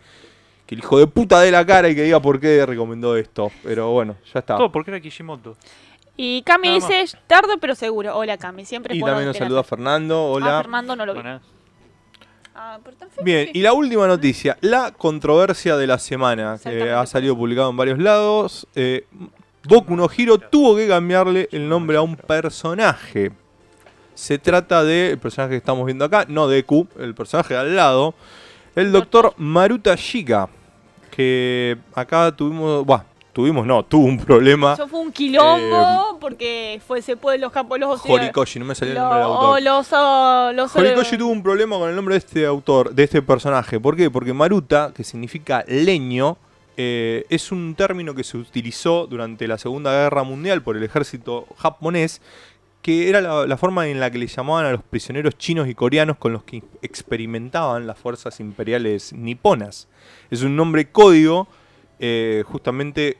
que 0.66 0.76
el 0.76 0.80
hijo 0.80 0.98
de 0.98 1.08
puta 1.08 1.42
dé 1.42 1.52
la 1.52 1.66
cara 1.66 1.90
y 1.90 1.96
que 1.96 2.04
diga 2.04 2.22
por 2.22 2.40
qué 2.40 2.66
recomendó 2.66 3.18
esto. 3.18 3.52
Pero 3.64 3.92
bueno, 3.92 4.16
ya 4.34 4.40
está. 4.40 4.56
Todo 4.56 4.72
porque 4.72 4.92
era 4.92 5.02
Kishimoto. 5.02 5.58
Y 6.24 6.44
Cami 6.44 6.76
dice, 6.76 7.06
tarde 7.26 7.56
pero 7.60 7.74
seguro. 7.74 8.16
Hola 8.16 8.38
Cami, 8.38 8.64
siempre 8.64 8.96
Y 8.96 9.00
puedo 9.00 9.12
también 9.12 9.30
nos 9.30 9.36
enterarme. 9.36 9.50
saluda 9.50 9.64
Fernando. 9.64 10.16
Ah, 10.16 10.32
Hola. 10.36 10.58
Fernando 10.62 10.96
no 10.96 11.06
lo 11.08 11.14
vi. 11.16 11.20
Ah, 12.54 12.78
pero 12.84 12.92
está 12.94 13.08
feo, 13.08 13.24
Bien, 13.24 13.50
y 13.52 13.62
la 13.64 13.74
última 13.74 14.06
noticia, 14.06 14.56
la 14.62 14.92
controversia 14.92 15.78
de 15.78 15.88
la 15.88 15.98
semana, 15.98 16.50
que 16.50 16.70
Exactamente. 16.70 16.92
ha 16.92 17.06
salido 17.08 17.36
publicado 17.36 17.72
en 17.72 17.78
varios 17.78 17.98
lados. 17.98 18.68
Eh, 18.76 19.08
Boku 19.68 19.96
no 19.96 20.08
Hiro 20.16 20.38
tuvo 20.38 20.76
que 20.76 20.88
cambiarle 20.88 21.50
el 21.52 21.68
nombre 21.68 21.98
a 21.98 22.04
un 22.04 22.16
personaje. 22.16 23.32
Se 24.14 24.38
trata 24.38 24.84
del 24.84 25.18
personaje 25.18 25.54
que 25.54 25.58
estamos 25.58 25.88
viendo 25.88 26.06
acá, 26.06 26.26
no 26.28 26.48
Deku, 26.48 26.88
el 27.00 27.16
personaje 27.16 27.56
de 27.56 27.60
al 27.62 27.76
lado, 27.76 28.14
el 28.76 28.92
doctor 28.92 29.34
Maruta 29.38 29.96
Shika, 29.96 30.50
que 31.10 31.80
acá 31.96 32.32
tuvimos, 32.32 32.86
bah, 32.86 33.06
tuvimos 33.34 33.66
no, 33.66 33.84
tuvo 33.84 34.06
un 34.06 34.18
problema. 34.18 34.74
Eso 34.74 34.88
fue 34.88 35.00
un 35.00 35.12
quilombo 35.12 36.18
porque 36.20 36.82
fue 36.86 37.02
se 37.02 37.18
puede 37.18 37.38
los 37.38 37.52
campos 37.52 37.80
los 37.80 38.02
Horikoshi, 38.06 38.60
no 38.60 38.66
me 38.66 38.76
salió 38.76 38.94
el 38.94 39.00
nombre 39.00 39.20
del 39.20 39.28
autor. 39.28 39.62
los, 39.62 39.88
oh, 39.94 40.52
los 40.54 40.76
Horikoshi 40.76 41.18
tuvo 41.18 41.32
un 41.32 41.44
problema 41.44 41.78
con 41.78 41.90
el 41.90 41.96
nombre 41.96 42.16
de 42.16 42.20
este 42.20 42.46
autor, 42.46 42.94
de 42.94 43.04
este 43.04 43.22
personaje. 43.22 43.80
¿Por 43.80 43.96
qué? 43.96 44.10
Porque 44.10 44.34
Maruta, 44.34 44.92
que 44.94 45.04
significa 45.04 45.64
leño, 45.68 46.38
eh, 46.78 47.26
es 47.30 47.52
un 47.52 47.76
término 47.76 48.14
que 48.16 48.24
se 48.24 48.38
utilizó 48.38 49.08
durante 49.08 49.48
la 49.48 49.58
Segunda 49.58 49.92
Guerra 49.92 50.24
Mundial 50.24 50.62
por 50.62 50.78
el 50.78 50.84
ejército 50.84 51.48
japonés, 51.58 52.22
que 52.82 53.10
era 53.10 53.22
la, 53.22 53.46
la 53.46 53.58
forma 53.58 53.88
en 53.88 54.00
la 54.00 54.10
que 54.10 54.18
le 54.18 54.28
llamaban 54.28 54.66
a 54.66 54.72
los 54.72 54.82
prisioneros 54.82 55.38
chinos 55.38 55.68
y 55.68 55.76
coreanos 55.76 56.18
con 56.18 56.34
los 56.34 56.44
que 56.44 56.64
experimentaban 56.82 57.86
las 57.86 57.98
fuerzas 57.98 58.40
imperiales 58.40 59.14
niponas. 59.14 59.88
Es 60.32 60.42
un 60.42 60.56
nombre 60.56 60.90
código, 60.90 61.48
eh, 62.02 62.44
justamente... 62.46 63.18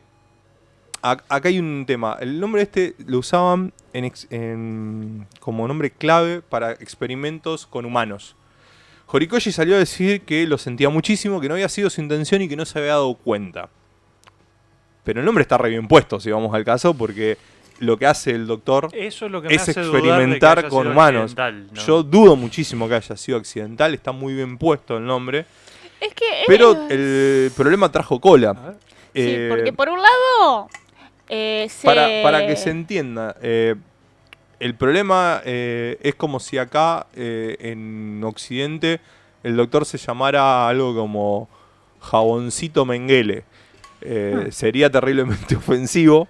ac- 1.02 1.24
Acá 1.30 1.48
hay 1.48 1.60
un 1.60 1.86
tema. 1.88 2.18
El 2.20 2.40
nombre 2.42 2.62
este 2.64 2.96
lo 3.06 3.20
usaban 3.20 3.72
en 3.94 4.06
ex- 4.06 4.28
en- 4.32 5.26
como 5.40 5.66
nombre 5.68 5.92
clave 5.92 6.42
para 6.42 6.72
experimentos 6.74 7.66
con 7.68 7.86
humanos. 7.86 8.36
Horikoshi 9.08 9.52
salió 9.52 9.76
a 9.76 9.80
decir 9.80 10.22
que 10.22 10.46
lo 10.48 10.58
sentía 10.58 10.90
muchísimo, 10.90 11.40
que 11.42 11.48
no 11.48 11.54
había 11.56 11.70
sido 11.70 11.90
su 11.90 12.02
intención 12.02 12.42
y 12.42 12.48
que 12.48 12.56
no 12.56 12.66
se 12.66 12.80
había 12.80 12.92
dado 12.92 13.14
cuenta. 13.16 13.70
Pero 15.04 15.20
el 15.20 15.26
nombre 15.26 15.42
está 15.42 15.58
re 15.58 15.70
bien 15.70 15.88
puesto, 15.88 16.20
si 16.20 16.32
vamos 16.32 16.54
al 16.54 16.64
caso, 16.64 16.94
porque 16.94 17.38
lo 17.80 17.98
que 17.98 18.06
hace 18.06 18.32
el 18.32 18.46
doctor 18.46 18.90
Eso 18.94 19.26
es 19.26 19.32
lo 19.32 19.42
que 19.42 19.48
me 19.50 19.56
es 19.56 19.64
hace 19.64 19.74
dudar 19.82 19.92
de 19.92 19.92
que 20.02 20.08
experimentar 20.08 20.70
con 20.70 20.88
humanos. 20.88 21.34
Yo 21.86 22.04
dudo 22.04 22.36
muchísimo 22.36 22.88
que 22.88 22.96
haya 22.96 23.18
sido 23.18 23.38
accidental, 23.40 23.94
está 23.96 24.12
muy 24.12 24.34
bien 24.36 24.58
puesto 24.58 24.98
el 24.98 25.06
nombre. 25.06 25.46
Es 26.02 26.14
que 26.14 26.26
Pero 26.48 26.88
el 26.90 27.52
problema 27.56 27.92
trajo 27.92 28.20
cola. 28.20 28.76
Sí, 29.14 29.22
Eh, 29.24 29.48
porque 29.50 29.72
por 29.72 29.88
un 29.90 30.00
lado 30.02 30.68
eh, 31.30 31.68
se... 31.70 31.86
Para, 31.86 32.08
para 32.24 32.46
que 32.48 32.56
se 32.56 32.72
entienda, 32.72 33.36
eh, 33.42 33.76
el 34.60 34.76
problema 34.76 35.42
eh, 35.46 35.98
es 36.02 36.16
como 36.16 36.40
si 36.40 36.58
acá 36.58 37.08
eh, 37.16 37.56
en 37.60 38.22
Occidente 38.24 39.00
el 39.44 39.56
doctor 39.56 39.86
se 39.86 39.98
llamara 39.98 40.68
algo 40.68 40.96
como 40.96 41.48
jaboncito 42.00 42.86
Mengele. 42.86 43.44
Eh, 44.02 44.46
Hmm. 44.48 44.52
Sería 44.52 44.90
terriblemente 44.90 45.56
ofensivo. 45.58 46.28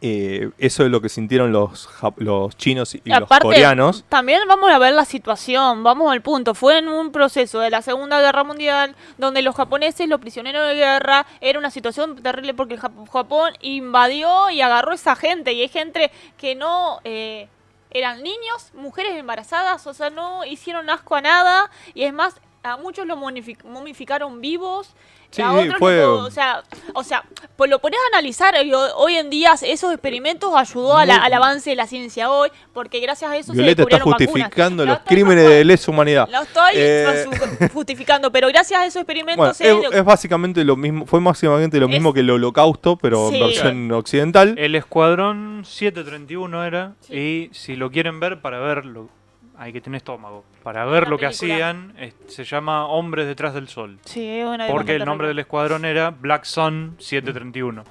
Eh, 0.00 0.50
eso 0.58 0.84
es 0.84 0.90
lo 0.90 1.00
que 1.00 1.08
sintieron 1.08 1.50
los, 1.50 1.88
los 2.16 2.56
chinos 2.56 2.94
y 2.94 3.00
los 3.04 3.28
coreanos. 3.28 4.04
También 4.08 4.42
vamos 4.46 4.70
a 4.70 4.78
ver 4.78 4.94
la 4.94 5.04
situación, 5.04 5.82
vamos 5.82 6.12
al 6.12 6.22
punto. 6.22 6.54
Fue 6.54 6.78
en 6.78 6.88
un 6.88 7.10
proceso 7.10 7.58
de 7.60 7.70
la 7.70 7.82
Segunda 7.82 8.20
Guerra 8.20 8.44
Mundial 8.44 8.94
donde 9.16 9.42
los 9.42 9.56
japoneses, 9.56 10.08
los 10.08 10.20
prisioneros 10.20 10.68
de 10.68 10.74
guerra, 10.74 11.26
era 11.40 11.58
una 11.58 11.70
situación 11.70 12.16
terrible 12.22 12.54
porque 12.54 12.76
Japón 12.76 13.52
invadió 13.60 14.50
y 14.50 14.60
agarró 14.60 14.92
a 14.92 14.94
esa 14.94 15.16
gente. 15.16 15.52
Y 15.52 15.62
hay 15.62 15.68
gente 15.68 16.10
que 16.36 16.54
no... 16.54 17.00
eh, 17.04 17.48
eran 17.90 18.22
niños, 18.22 18.70
mujeres 18.74 19.16
embarazadas, 19.16 19.86
o 19.86 19.94
sea, 19.94 20.10
no 20.10 20.44
hicieron 20.44 20.90
asco 20.90 21.16
a 21.16 21.22
nada. 21.22 21.70
Y 21.94 22.04
es 22.04 22.12
más, 22.12 22.34
a 22.62 22.76
muchos 22.76 23.06
lo 23.06 23.16
momific- 23.16 23.64
momificaron 23.64 24.40
vivos. 24.40 24.94
Sí, 25.30 25.42
a 25.42 25.52
otros 25.52 25.74
fue- 25.78 25.98
lo- 25.98 26.24
o 26.24 26.30
sea, 26.30 26.62
o 26.94 27.04
sea, 27.04 27.22
pues 27.54 27.68
lo 27.70 27.80
pones 27.80 27.98
a 28.00 28.16
analizar 28.16 28.54
y 28.64 28.72
ho- 28.72 28.96
hoy 28.96 29.14
en 29.16 29.28
día 29.28 29.52
esos 29.60 29.92
experimentos 29.92 30.54
ayudó 30.56 30.96
a 30.96 31.04
la- 31.04 31.16
al 31.16 31.32
avance 31.34 31.68
de 31.68 31.76
la 31.76 31.86
ciencia 31.86 32.30
hoy, 32.30 32.48
porque 32.72 32.98
gracias 33.00 33.30
a 33.30 33.36
eso 33.36 33.52
Violeta 33.52 33.82
se 33.82 33.82
está 33.82 33.96
descubrieron 33.96 34.10
vacunas. 34.12 34.30
justificando 34.32 34.86
Lo 34.86 34.92
los 34.94 35.02
crímenes 35.02 35.46
de 35.46 35.64
lesa 35.66 35.90
humanidad. 35.90 36.28
Lo 36.32 36.40
estoy 36.42 36.70
Eh, 36.76 37.26
ju- 37.28 37.72
justificando, 37.74 38.32
pero 38.32 38.48
gracias 38.48 38.80
a 38.80 38.86
esos 38.86 39.02
experimentos 39.02 39.58
Bueno, 39.58 39.82
es, 39.90 39.94
es 39.96 40.04
básicamente 40.04 40.64
lo 40.64 40.76
mismo, 40.76 41.04
fue 41.04 41.20
básicamente 41.20 41.78
lo 41.78 41.88
mismo 41.88 42.08
Es- 42.08 42.14
que 42.14 42.20
el 42.20 42.30
holocausto, 42.30 42.96
pero 42.96 43.28
Sí. 43.28 43.34
en 43.36 43.40
versión 43.42 43.92
occidental. 43.92 44.54
El 44.58 44.74
escuadrón 44.76 45.62
731 45.66 46.64
era, 46.64 46.94
Sí. 47.00 47.14
y 47.14 47.50
si 47.52 47.76
lo 47.76 47.90
quieren 47.90 48.18
ver, 48.18 48.40
para 48.40 48.60
verlo, 48.60 49.10
hay 49.58 49.72
que 49.72 49.80
tener 49.80 49.98
estómago. 49.98 50.44
Para 50.62 50.84
ver 50.84 51.02
Una 51.02 51.10
lo 51.10 51.18
que 51.18 51.26
hacían, 51.26 51.94
es- 51.98 52.14
se 52.28 52.44
llama 52.44 52.86
Hombres 52.86 53.26
detrás 53.26 53.54
del 53.54 53.68
sol. 53.68 53.98
Sí, 54.04 54.26
es 54.26 54.46
una 54.46 54.66
Porque 54.68 54.94
el 54.96 55.04
nombre 55.04 55.28
del 55.28 55.38
escuadrón 55.38 55.84
era 55.84 56.10
Black 56.10 56.44
Sun 56.44 56.94
731. 56.98 57.84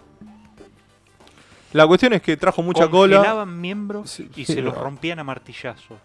La 1.73 1.85
cuestión 1.85 2.13
es 2.13 2.21
que 2.21 2.37
trajo 2.37 2.63
mucha 2.63 2.87
cola. 2.89 3.17
Congelaban 3.17 3.59
miembros 3.59 4.09
Sí, 4.09 4.29
y 4.35 4.45
sí, 4.45 4.53
se 4.53 4.61
los 4.61 4.73
no. 4.73 4.81
rompían 4.81 5.19
a 5.19 5.23
martillazo. 5.23 5.97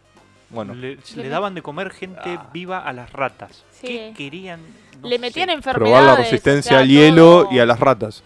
Bueno, 0.51 0.75
Le, 0.75 0.99
Le 1.17 1.29
daban 1.31 1.55
de 1.55 1.63
comer 1.63 1.91
gente 1.91 2.39
viva 2.53 2.81
a 2.81 2.93
las 2.93 3.11
ratas. 3.13 3.65
Sí. 3.71 3.87
¿Qué 3.87 4.13
querían? 4.15 4.61
No 5.01 5.09
Le 5.09 5.19
metían 5.19 5.49
sé. 5.49 5.55
enfermedades. 5.55 5.99
probar 6.03 6.19
la 6.19 6.25
resistencia 6.25 6.71
o 6.73 6.75
sea, 6.75 6.79
al 6.81 6.89
hielo 6.89 7.45
todo. 7.45 7.53
y 7.55 7.59
a 7.61 7.65
las 7.67 7.81
ratas. 7.81 8.23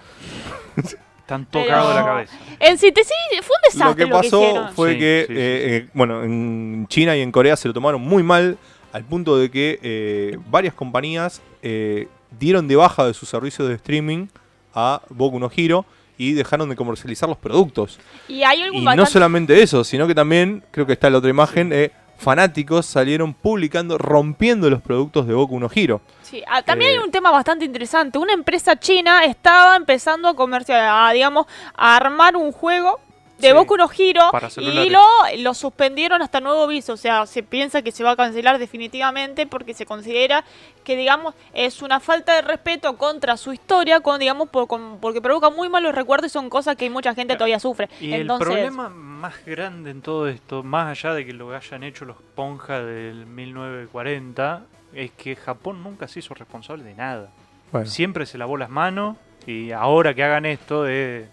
Están 1.26 1.44
Pero- 1.50 1.64
tocados 1.64 1.88
de 1.88 1.94
la 1.96 2.04
cabeza. 2.06 2.38
En 2.60 2.78
síntesis, 2.78 3.12
fue 3.42 3.56
un 3.56 3.72
desastre 3.72 3.88
Lo 3.88 3.96
que 3.96 4.06
pasó 4.06 4.68
fue 4.76 4.92
Sí, 4.92 4.98
que, 5.00 5.24
sí, 5.26 5.34
sí, 5.34 5.38
eh, 5.40 5.76
eh, 5.76 5.88
bueno, 5.92 6.22
en 6.22 6.86
China 6.88 7.16
y 7.16 7.20
en 7.20 7.32
Corea 7.32 7.56
se 7.56 7.66
lo 7.66 7.74
tomaron 7.74 8.00
muy 8.00 8.22
mal, 8.22 8.56
al 8.92 9.02
punto 9.04 9.36
de 9.36 9.50
que 9.50 9.80
eh, 9.82 10.38
varias 10.48 10.72
compañías 10.72 11.42
eh, 11.62 12.06
dieron 12.38 12.68
de 12.68 12.76
baja 12.76 13.04
de 13.04 13.12
sus 13.12 13.28
servicios 13.28 13.66
de 13.66 13.74
streaming 13.74 14.28
a 14.72 15.02
Boku 15.08 15.40
no 15.40 15.50
Hero 15.54 15.84
y 16.16 16.32
dejaron 16.34 16.68
de 16.68 16.76
comercializar 16.76 17.28
los 17.28 17.38
productos. 17.38 17.98
Y 18.28 18.44
hay 18.44 18.62
Y 18.72 18.80
no 18.84 19.04
solamente 19.04 19.60
eso, 19.60 19.82
sino 19.82 20.06
que 20.06 20.14
también, 20.14 20.62
creo 20.70 20.86
que 20.86 20.92
está 20.92 21.08
en 21.08 21.14
la 21.14 21.18
otra 21.18 21.30
imagen, 21.30 21.72
eh, 21.72 21.90
fanáticos 22.18 22.86
salieron 22.86 23.34
publicando, 23.34 23.98
rompiendo 23.98 24.68
los 24.70 24.80
productos 24.82 25.26
de 25.26 25.34
Boku 25.34 25.58
no 25.60 25.68
Hero. 25.74 26.00
Sí, 26.22 26.42
ah, 26.48 26.62
también 26.62 26.90
Eh, 26.90 26.94
hay 26.94 26.98
un 27.04 27.10
tema 27.10 27.30
bastante 27.30 27.64
interesante. 27.64 28.18
Una 28.18 28.32
empresa 28.32 28.76
china 28.76 29.24
estaba 29.24 29.76
empezando 29.76 30.28
a 30.28 30.34
comerciar, 30.34 30.80
a, 30.82 31.12
digamos, 31.12 31.46
a 31.74 31.96
armar 31.96 32.36
un 32.36 32.52
juego 32.52 33.00
de 33.38 33.48
Sí, 33.48 33.52
Boku 33.54 33.76
no 33.76 33.88
Hero 33.96 34.28
para 34.32 34.48
y 34.56 34.88
lo, 34.90 35.00
lo 35.38 35.52
suspendieron 35.54 36.22
hasta 36.22 36.40
nuevo 36.40 36.62
aviso. 36.64 36.94
O 36.94 36.96
sea, 36.96 37.26
se 37.26 37.42
piensa 37.42 37.82
que 37.82 37.92
se 37.92 38.02
va 38.02 38.12
a 38.12 38.16
cancelar 38.16 38.58
definitivamente 38.58 39.46
porque 39.46 39.74
se 39.74 39.84
considera 39.84 40.44
que, 40.84 40.96
digamos, 40.96 41.34
es 41.52 41.82
una 41.82 42.00
falta 42.00 42.34
de 42.34 42.42
respeto 42.42 42.96
contra 42.96 43.36
su 43.36 43.52
historia, 43.52 44.00
con, 44.00 44.18
digamos, 44.20 44.48
por- 44.48 44.66
con- 44.68 44.98
porque 45.00 45.20
provoca 45.20 45.50
muy 45.50 45.68
malos 45.68 45.94
recuerdos 45.94 46.30
y 46.30 46.32
son 46.32 46.48
cosas 46.48 46.76
que 46.76 46.88
mucha 46.88 47.14
gente 47.14 47.34
todavía 47.34 47.60
sufre. 47.60 47.88
Y 48.00 48.12
Entonces, 48.14 48.46
el 48.48 48.52
problema 48.54 48.88
más 48.88 49.44
grande 49.44 49.90
en 49.90 50.00
todo 50.00 50.28
esto, 50.28 50.62
más 50.62 50.86
allá 50.98 51.12
de 51.14 51.26
que 51.26 51.32
lo 51.32 51.54
hayan 51.54 51.82
hecho 51.82 52.04
los 52.04 52.16
ponjas 52.34 52.84
del 52.86 53.26
1940, 53.26 54.62
es 54.94 55.10
que 55.12 55.36
Japón 55.36 55.82
nunca 55.82 56.08
se 56.08 56.20
hizo 56.20 56.34
responsable 56.34 56.84
de 56.84 56.94
nada. 56.94 57.30
Bueno, 57.72 57.86
Siempre 57.86 58.26
se 58.26 58.38
lavó 58.38 58.56
las 58.56 58.70
manos 58.70 59.16
y 59.46 59.72
ahora 59.72 60.14
que 60.14 60.22
hagan 60.24 60.46
esto 60.46 60.86
es 60.86 61.26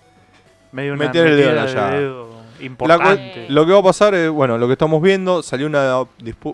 medio 0.74 0.94
una 0.94 1.06
Meter 1.06 1.28
el 1.28 1.38
dedo 1.38 1.50
en 1.50 1.56
de 1.56 2.00
dedo 2.00 2.30
La 2.60 2.66
importante. 2.66 3.46
lo 3.50 3.66
que 3.66 3.72
va 3.72 3.80
a 3.80 3.84
pasar 3.84 4.14
es, 4.16 4.30
bueno, 4.30 4.58
lo 4.58 4.68
que 4.68 4.74
estamos 4.74 5.02
viendo, 5.02 5.42
salió 5.42 5.68
una, 5.68 6.04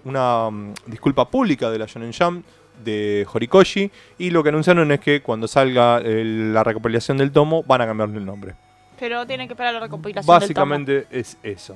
una 0.04 0.50
mm, 0.52 0.74
disculpa 0.86 1.28
pública 1.30 1.70
de 1.72 1.80
la 1.80 1.86
Shonen 1.88 2.12
Jump 2.14 2.46
de 2.84 3.28
Horikoshi 3.34 3.92
y 4.20 4.30
lo 4.30 4.42
que 4.44 4.50
anunciaron 4.50 4.90
es 4.92 5.00
que 5.02 5.22
cuando 5.22 5.48
salga 5.48 5.98
el- 5.98 6.54
la 6.54 6.64
recopilación 6.64 7.18
del 7.18 7.32
tomo 7.32 7.64
van 7.64 7.82
a 7.82 7.86
cambiarle 7.88 8.18
el 8.20 8.26
nombre. 8.26 8.54
pero 9.00 9.26
tienen 9.26 9.48
que 9.48 9.54
esperar 9.54 9.74
la 9.74 9.80
recopilación 9.82 10.26
del 10.34 10.40
Básicamente 10.42 11.08
es 11.12 11.38
eso. 11.44 11.76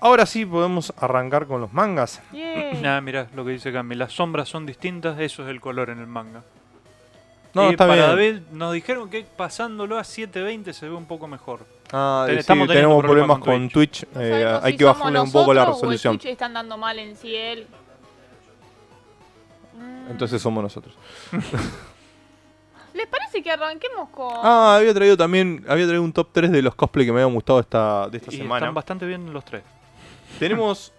Ahora 0.00 0.26
sí 0.26 0.44
podemos 0.44 0.92
arrancar 0.98 1.46
con 1.46 1.60
los 1.62 1.72
mangas. 1.72 2.20
tomo. 2.30 2.42
Yay. 2.42 2.82
Nada, 2.82 3.00
mirá 3.00 3.26
lo 3.34 3.42
que 3.44 3.52
dice 3.52 3.72
Cami, 3.72 3.94
las 3.94 4.12
sombras 4.12 4.48
son 4.48 4.66
distintas, 4.66 5.18
eso 5.18 5.42
es 5.44 5.48
el 5.48 5.60
color 5.62 5.88
en 5.88 5.98
el 6.00 6.06
manga. 6.06 6.42
No, 7.54 7.68
y 7.68 7.70
está 7.72 7.86
para 7.86 8.14
bien. 8.14 8.34
David 8.44 8.56
nos 8.56 8.72
dijeron 8.72 9.08
que 9.08 9.22
pasándolo 9.24 9.98
a 9.98 10.04
720 10.04 10.72
se 10.72 10.88
ve 10.88 10.94
un 10.94 11.06
poco 11.06 11.26
mejor. 11.28 11.64
Ah, 11.92 12.24
Ten- 12.26 12.42
sí, 12.42 12.46
tenemos 12.46 12.66
problemas 12.68 13.00
problemas 13.02 13.38
con 13.38 13.44
con 13.44 13.68
Twitch. 13.68 14.02
Eh, 14.02 14.06
sabemos 14.42 14.64
hay 14.64 14.72
si 14.72 14.78
que 14.78 14.84
bajarle 14.84 15.20
un 15.20 15.32
poco 15.32 15.54
la 15.54 15.60
nosotros 15.62 15.82
o 15.82 15.86
el 15.86 15.92
resolución. 15.92 16.18
Twitch 16.18 16.32
está 16.32 16.46
andando 16.46 16.76
mal 16.76 16.98
en 16.98 17.16
sí 17.16 17.34
él. 17.36 17.66
Mm. 19.74 20.10
Entonces 20.10 20.40
somos 20.42 20.62
nosotros. 20.62 20.94
¿Les 22.94 23.06
parece 23.08 23.42
que 23.42 23.50
arranquemos 23.50 24.08
con.? 24.10 24.32
Ah, 24.42 24.76
había 24.76 24.94
traído 24.94 25.16
también, 25.16 25.64
había 25.68 25.84
traído 25.86 26.02
un 26.04 26.12
top 26.12 26.28
3 26.32 26.52
de 26.52 26.62
los 26.62 26.74
cosplay 26.76 27.04
que 27.06 27.12
me 27.12 27.20
habían 27.22 27.34
gustado 27.34 27.58
esta, 27.58 28.08
de 28.08 28.18
esta 28.18 28.32
Y 28.32 28.36
semana. 28.38 28.58
están 28.66 28.74
bastante 28.74 29.04
bien 29.06 29.32
los 29.32 29.44
tres. 29.44 29.62
Tenemos. 30.38 30.92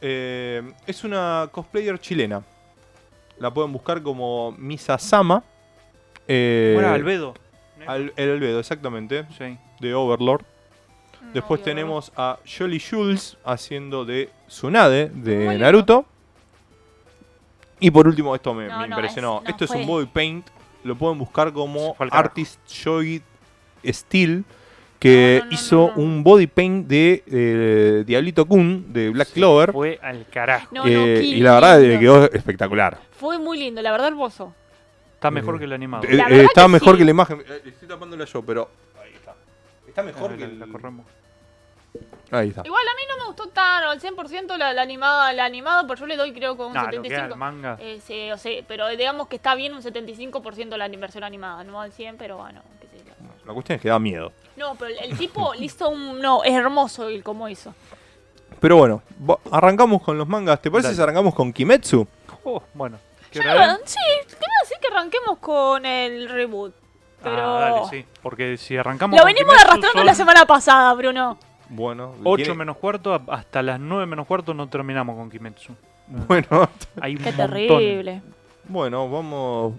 eh, 0.00 0.72
es 0.86 1.04
una 1.04 1.48
cosplayer 1.52 1.98
chilena. 2.00 2.42
La 3.38 3.52
pueden 3.52 3.72
buscar 3.72 4.02
como 4.02 4.52
Misa 4.58 4.98
Sama. 4.98 5.42
Eh, 6.32 6.72
Bueno, 6.74 6.90
Albedo. 6.90 7.34
Al- 7.86 8.12
el 8.16 8.30
Albedo, 8.30 8.60
exactamente. 8.60 9.24
Sí. 9.36 9.56
De 9.80 9.94
Overlord. 9.94 10.42
No, 11.22 11.32
Después 11.34 11.60
tenemos 11.62 12.12
a 12.16 12.38
Jolly 12.46 12.78
Jules 12.80 13.36
haciendo 13.44 14.04
de 14.04 14.30
Tsunade 14.46 15.08
de 15.12 15.34
Muy 15.36 15.48
lindo. 15.48 15.58
Naruto. 15.58 16.06
Y 17.80 17.90
por 17.90 18.06
último, 18.06 18.34
esto 18.34 18.52
me, 18.54 18.68
No, 18.68 18.78
me 18.80 18.88
no, 18.88 18.96
impresionó. 18.96 19.38
es- 19.38 19.44
no, 19.44 19.50
esto 19.50 19.64
es 19.64 19.70
un 19.72 19.86
body 19.86 20.06
paint. 20.06 20.46
Lo 20.84 20.94
pueden 20.96 21.18
buscar 21.18 21.52
como. 21.52 21.96
Artist 22.10 22.60
Joy 22.84 23.22
Steel. 23.86 24.44
Que 24.98 25.38
No, 25.38 25.44
no, 25.44 25.50
no, 25.50 25.54
hizo 25.54 25.76
no, 25.76 25.96
no. 25.96 26.02
un 26.02 26.22
body 26.22 26.46
paint 26.46 26.86
de 26.86 27.24
eh, 27.26 28.04
Diablito 28.06 28.44
Kun 28.46 28.92
de 28.92 29.08
Black 29.08 29.30
Clover. 29.32 29.72
Fue 29.72 29.98
al 30.02 30.26
carajo. 30.26 30.68
No, 30.74 30.84
no, 30.84 30.88
Eh, 30.90 31.22
y 31.24 31.40
la 31.40 31.54
verdad 31.54 31.80
lindo. 31.80 31.94
eh, 31.94 31.98
quedó 31.98 32.30
espectacular. 32.32 32.98
Fue 33.12 33.38
muy 33.38 33.58
lindo, 33.58 33.80
la 33.80 33.92
verdad, 33.92 34.08
hermoso. 34.08 34.54
Está 35.20 35.30
mejor 35.30 35.58
que 35.58 35.64
el 35.66 35.72
animado. 35.74 36.04
Eh, 36.08 36.14
La 36.14 36.24
eh, 36.30 36.30
verdad 36.30 36.48
que 36.54 36.68
mejor 36.68 36.92
sí. 36.94 36.98
que 36.98 37.04
la 37.04 37.10
imagen. 37.10 37.44
Eh, 37.46 37.62
estoy 37.66 37.86
tapándola 37.88 38.24
yo, 38.24 38.42
pero. 38.42 38.70
Ahí 39.02 39.12
está. 39.14 39.34
Está 39.86 40.02
mejor 40.02 40.30
que 40.34 40.38
la- 40.40 40.46
el. 40.46 40.58
la 40.58 40.66
corremos. 40.66 41.04
Ahí 42.30 42.48
está. 42.48 42.62
Igual 42.64 42.82
a 42.88 42.94
mí 42.96 43.02
no 43.06 43.18
me 43.18 43.26
gustó 43.26 43.48
tan 43.48 43.82
al 43.84 44.00
100% 44.00 44.56
la, 44.56 44.72
la 44.72 44.80
animada, 44.80 45.30
la 45.34 45.44
animada, 45.44 45.86
por 45.86 45.98
yo 45.98 46.06
le 46.06 46.16
doy 46.16 46.32
creo 46.32 46.56
que 46.56 46.62
un 46.62 46.68
lo 46.72 46.72
que 46.72 46.78
era 46.78 46.90
75. 47.02 47.34
el 47.34 47.38
manga. 47.38 47.76
Eh, 47.80 48.00
sí, 48.02 48.30
o 48.30 48.38
sea, 48.38 48.62
pero 48.66 48.88
digamos 48.88 49.28
que 49.28 49.36
está 49.36 49.54
bien 49.54 49.74
un 49.74 49.82
75% 49.82 50.76
la 50.78 50.88
versión 50.88 51.22
animada, 51.24 51.64
no 51.64 51.82
al 51.82 51.92
100, 51.92 52.16
pero 52.16 52.38
bueno, 52.38 52.62
qué 52.80 52.86
sé 52.86 53.04
yo. 53.04 53.12
La 53.44 53.52
cuestión 53.52 53.76
es 53.76 53.82
que 53.82 53.88
da 53.90 53.98
miedo. 53.98 54.32
No, 54.56 54.74
pero 54.76 54.90
el, 54.90 55.10
el 55.10 55.18
tipo 55.18 55.52
le 55.52 55.66
hizo 55.66 55.90
un... 55.90 56.18
No, 56.20 56.44
es 56.44 56.52
hermoso 56.54 57.08
el 57.08 57.22
cómo 57.22 57.46
hizo. 57.46 57.74
Pero 58.58 58.76
bueno, 58.76 59.02
arrancamos 59.50 60.00
con 60.00 60.16
los 60.16 60.26
mangas. 60.28 60.62
¿Te 60.62 60.70
parece 60.70 60.88
Dale. 60.88 60.96
si 60.96 61.02
arrancamos 61.02 61.34
con 61.34 61.52
Kimetsu? 61.52 62.06
Oh, 62.44 62.62
bueno. 62.72 62.98
¿Qué 63.30 63.38
es? 63.38 63.44
sí, 63.84 63.98
quiero 64.26 64.54
decir 64.62 64.76
que 64.80 64.88
arranquemos 64.88 65.38
con 65.38 65.84
el 65.86 66.28
reboot. 66.28 66.74
Pero... 67.22 67.58
Ah, 67.58 67.60
dale, 67.60 67.80
sí. 67.90 68.06
Porque 68.22 68.56
si 68.56 68.76
arrancamos 68.76 69.16
Lo 69.16 69.22
con 69.22 69.32
venimos 69.32 69.52
Kimetsu 69.52 69.66
arrastrando 69.68 69.98
son 69.98 70.06
la 70.06 70.14
semana 70.14 70.46
pasada, 70.46 70.92
Bruno. 70.94 71.38
Bueno, 71.68 72.14
8 72.24 72.36
tiene- 72.44 72.54
menos 72.58 72.76
cuarto, 72.78 73.20
hasta 73.28 73.62
las 73.62 73.78
9 73.78 74.06
menos 74.06 74.26
cuarto 74.26 74.54
no 74.54 74.68
terminamos 74.68 75.16
con 75.16 75.30
Kimetsu. 75.30 75.74
Bueno, 76.26 76.68
Hay 77.00 77.12
un 77.12 77.18
Qué 77.22 77.30
montón. 77.30 77.50
terrible. 77.50 78.22
bueno, 78.64 79.08
vamos. 79.08 79.74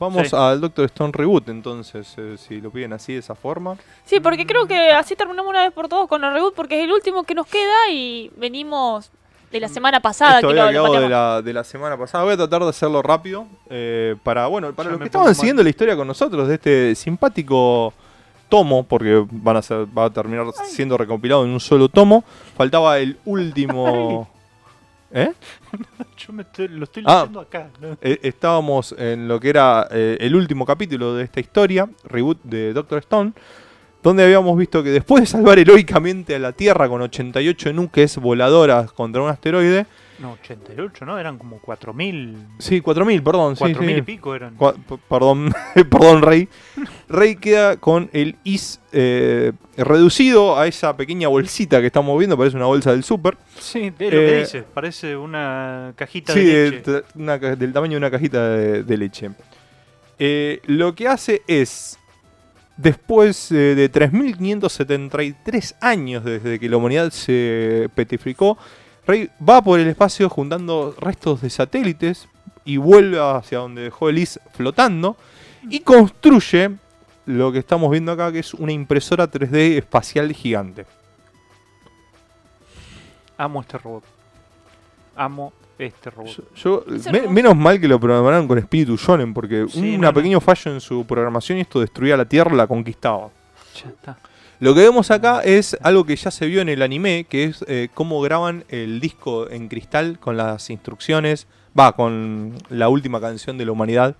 Vamos 0.00 0.28
Sí. 0.28 0.36
al 0.36 0.60
Doctor 0.60 0.84
Stone 0.84 1.10
Reboot, 1.12 1.48
entonces, 1.48 2.14
eh, 2.18 2.36
si 2.38 2.60
lo 2.60 2.70
piden 2.70 2.92
así 2.92 3.14
de 3.14 3.18
esa 3.18 3.34
forma. 3.34 3.76
Sí, 4.04 4.20
porque 4.20 4.46
creo 4.46 4.66
que 4.68 4.92
así 4.92 5.16
terminamos 5.16 5.50
una 5.50 5.62
vez 5.64 5.72
por 5.72 5.88
todos 5.88 6.06
con 6.08 6.22
el 6.22 6.32
reboot, 6.32 6.54
porque 6.54 6.78
es 6.78 6.84
el 6.84 6.92
último 6.92 7.24
que 7.24 7.34
nos 7.34 7.48
queda 7.48 7.90
y 7.90 8.30
venimos 8.36 9.10
de 9.50 9.60
la 9.60 9.68
semana 9.68 10.00
pasada 10.00 10.36
Esto 10.36 10.48
que 10.48 10.54
lo, 10.54 10.92
de 11.00 11.08
la, 11.08 11.42
de 11.42 11.52
la 11.52 11.64
semana 11.64 11.96
pasada. 11.96 12.24
Voy 12.24 12.34
a 12.34 12.36
tratar 12.36 12.62
de 12.62 12.68
hacerlo 12.68 13.02
rápido. 13.02 13.46
eh, 13.70 14.14
para, 14.22 14.46
bueno, 14.46 14.72
para 14.72 14.88
Ya 14.88 14.92
los 14.92 14.98
que 15.00 15.06
estaban 15.06 15.26
mal. 15.28 15.34
siguiendo 15.34 15.62
la 15.62 15.68
historia 15.70 15.96
con 15.96 16.06
nosotros 16.06 16.48
de 16.48 16.54
este 16.54 16.94
simpático 16.94 17.92
tomo, 18.48 18.82
porque 18.84 19.24
van 19.30 19.56
a 19.56 19.62
ser, 19.62 19.86
va 19.96 20.06
a 20.06 20.10
terminar 20.10 20.46
siendo 20.66 20.96
recopilado 20.96 21.44
en 21.44 21.50
un 21.50 21.60
solo 21.60 21.88
tomo. 21.88 22.24
Faltaba 22.56 22.98
el 22.98 23.18
último. 23.24 24.28
¿Eh? 25.10 25.32
Yo 26.18 26.32
me 26.34 26.42
estoy- 26.42 26.68
lo 26.68 26.84
estoy 26.84 27.02
Ah. 27.06 27.20
leyendo 27.20 27.40
acá. 27.40 27.68
¿no? 27.80 27.96
Eh, 28.02 28.18
estábamos 28.22 28.94
en 28.98 29.26
lo 29.28 29.40
que 29.40 29.48
era 29.48 29.88
eh, 29.90 30.18
el 30.20 30.34
último 30.36 30.66
capítulo 30.66 31.14
de 31.14 31.24
esta 31.24 31.40
historia, 31.40 31.88
reboot 32.04 32.42
de 32.42 32.74
Doctor 32.74 32.98
Stone, 32.98 33.32
donde 34.08 34.24
habíamos 34.24 34.56
visto 34.58 34.82
que 34.82 34.90
después 34.90 35.22
de 35.22 35.26
salvar 35.26 35.58
heroicamente 35.58 36.34
a 36.34 36.38
la 36.38 36.52
Tierra 36.52 36.88
con 36.88 37.00
88 37.02 37.72
nuques 37.72 38.16
voladoras 38.18 38.90
contra 38.92 39.22
un 39.22 39.28
asteroide, 39.30 39.86
No, 40.18 40.32
88, 40.32 41.04
¿no? 41.04 41.16
Eran 41.18 41.38
como 41.38 41.60
4.000. 41.60 42.34
sí, 42.58 42.80
4000, 42.80 43.22
perdón, 43.22 43.54
sí, 43.56 43.62
4.000 43.64 43.78
sí. 43.86 43.92
y 43.92 44.02
pico 44.02 44.34
eran. 44.34 44.56
Perdón, 45.08 45.54
perdón, 45.90 46.22
Rey. 46.22 46.48
Rey 47.08 47.36
queda 47.36 47.76
con 47.76 48.10
el 48.12 48.34
is 48.44 48.80
eh, 48.92 49.52
reducido 49.76 50.58
a 50.58 50.66
esa 50.66 50.96
pequeña 50.96 51.28
bolsita 51.28 51.80
que 51.80 51.86
estamos 51.86 52.18
viendo, 52.18 52.36
parece 52.36 52.56
una 52.56 52.66
bolsa 52.66 52.90
del 52.90 53.04
súper. 53.04 53.36
Sí, 53.60 53.84
es 53.84 53.92
lo 53.92 53.98
que 53.98 54.36
Eh, 54.36 54.40
dice. 54.40 54.62
Parece 54.74 55.16
una 55.16 55.92
cajita 55.96 56.32
Sí, 56.32 56.40
de 56.44 56.52
de- 56.64 56.70
leche. 56.70 56.90
de- 56.92 57.38
ca- 57.40 57.56
del 57.56 57.72
tamaño 57.72 57.92
de 57.92 57.98
una 57.98 58.10
cajita 58.10 58.48
de, 58.50 58.82
de 58.82 58.96
leche. 58.96 59.30
Eh, 60.18 60.60
lo 60.66 60.94
que 60.94 61.06
hace 61.06 61.42
es, 61.46 61.97
después 62.78 63.52
eh, 63.52 63.74
de 63.74 63.92
3.573 63.92 65.74
años 65.80 66.24
desde 66.24 66.58
que 66.58 66.68
la 66.68 66.78
humanidad 66.78 67.10
se 67.10 67.90
petrificó, 67.94 68.56
Rey 69.06 69.28
va 69.46 69.60
por 69.60 69.80
el 69.80 69.88
espacio 69.88 70.28
juntando 70.30 70.94
restos 70.98 71.42
de 71.42 71.50
satélites 71.50 72.28
y 72.64 72.76
vuelve 72.76 73.18
hacia 73.20 73.58
donde 73.58 73.82
dejó 73.82 74.08
el 74.08 74.18
Is 74.18 74.40
flotando 74.52 75.16
y 75.68 75.80
construye 75.80 76.70
lo 77.26 77.52
que 77.52 77.58
estamos 77.58 77.90
viendo 77.90 78.12
acá, 78.12 78.32
que 78.32 78.38
es 78.38 78.54
una 78.54 78.72
impresora 78.72 79.30
3D 79.30 79.76
espacial 79.76 80.32
gigante. 80.32 80.86
Amo 83.36 83.60
este 83.60 83.78
robot. 83.78 84.04
Amo 85.14 85.52
este 85.78 86.10
robot. 86.10 86.36
Yo, 86.56 86.84
yo- 86.86 86.94
Es 86.94 87.06
me- 87.10 87.18
hermoso. 87.18 87.32
menos 87.34 87.56
mal 87.56 87.80
que 87.80 87.88
lo 87.88 87.98
programaron 88.00 88.46
con 88.48 88.58
espíritu 88.58 88.96
shonen, 88.96 89.32
porque 89.34 89.66
Sí, 89.68 89.94
un 89.94 90.00
no, 90.00 90.08
no. 90.08 90.14
pequeño 90.14 90.40
fallo 90.40 90.72
en 90.72 90.80
su 90.80 91.06
programación 91.06 91.58
y 91.58 91.60
esto 91.62 91.80
destruía 91.80 92.16
la 92.16 92.24
Tierra, 92.24 92.54
la 92.54 92.66
conquistaba. 92.66 93.30
Ya 93.82 93.90
está. 93.90 94.18
Lo 94.60 94.74
que 94.74 94.80
vemos 94.80 95.10
acá 95.12 95.40
es 95.44 95.76
algo 95.82 96.04
que 96.04 96.16
ya 96.16 96.32
se 96.32 96.46
vio 96.46 96.60
en 96.60 96.68
el 96.68 96.82
anime, 96.82 97.26
que 97.28 97.44
es 97.44 97.64
eh, 97.68 97.88
cómo 97.94 98.20
graban 98.20 98.64
el 98.68 98.98
disco 98.98 99.48
en 99.48 99.68
cristal 99.68 100.18
con 100.18 100.36
las 100.36 100.68
instrucciones, 100.70 101.46
va, 101.78 101.92
con 101.92 102.54
la 102.68 102.88
última 102.88 103.20
canción 103.20 103.56
de 103.56 103.64
la 103.66 103.70
humanidad, 103.72 104.16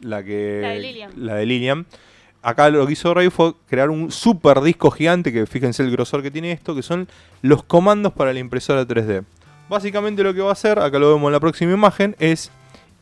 la 0.00 0.24
que 0.24 0.60
La 0.62 0.68
de 0.70 0.80
Lilian. 0.80 1.10
la 1.16 1.34
de 1.34 1.44
Lilian. 1.46 1.86
Acá 2.40 2.70
lo 2.70 2.86
que 2.86 2.94
hizo 2.94 3.12
Rey 3.12 3.28
fue 3.28 3.52
crear 3.68 3.90
un 3.90 4.10
super 4.10 4.62
disco 4.62 4.90
gigante, 4.90 5.30
que 5.32 5.44
fíjense 5.46 5.82
el 5.82 5.90
grosor 5.92 6.22
que 6.22 6.30
tiene 6.30 6.52
esto, 6.52 6.74
que 6.74 6.82
son 6.82 7.06
los 7.42 7.62
comandos 7.62 8.14
para 8.14 8.32
la 8.32 8.38
impresora 8.40 8.84
3D. 8.86 9.24
Básicamente 9.68 10.22
lo 10.22 10.34
que 10.34 10.40
va 10.40 10.50
a 10.50 10.52
hacer, 10.52 10.78
acá 10.78 10.98
lo 10.98 11.14
vemos 11.14 11.28
en 11.28 11.32
la 11.32 11.40
próxima 11.40 11.72
imagen, 11.72 12.14
es 12.18 12.50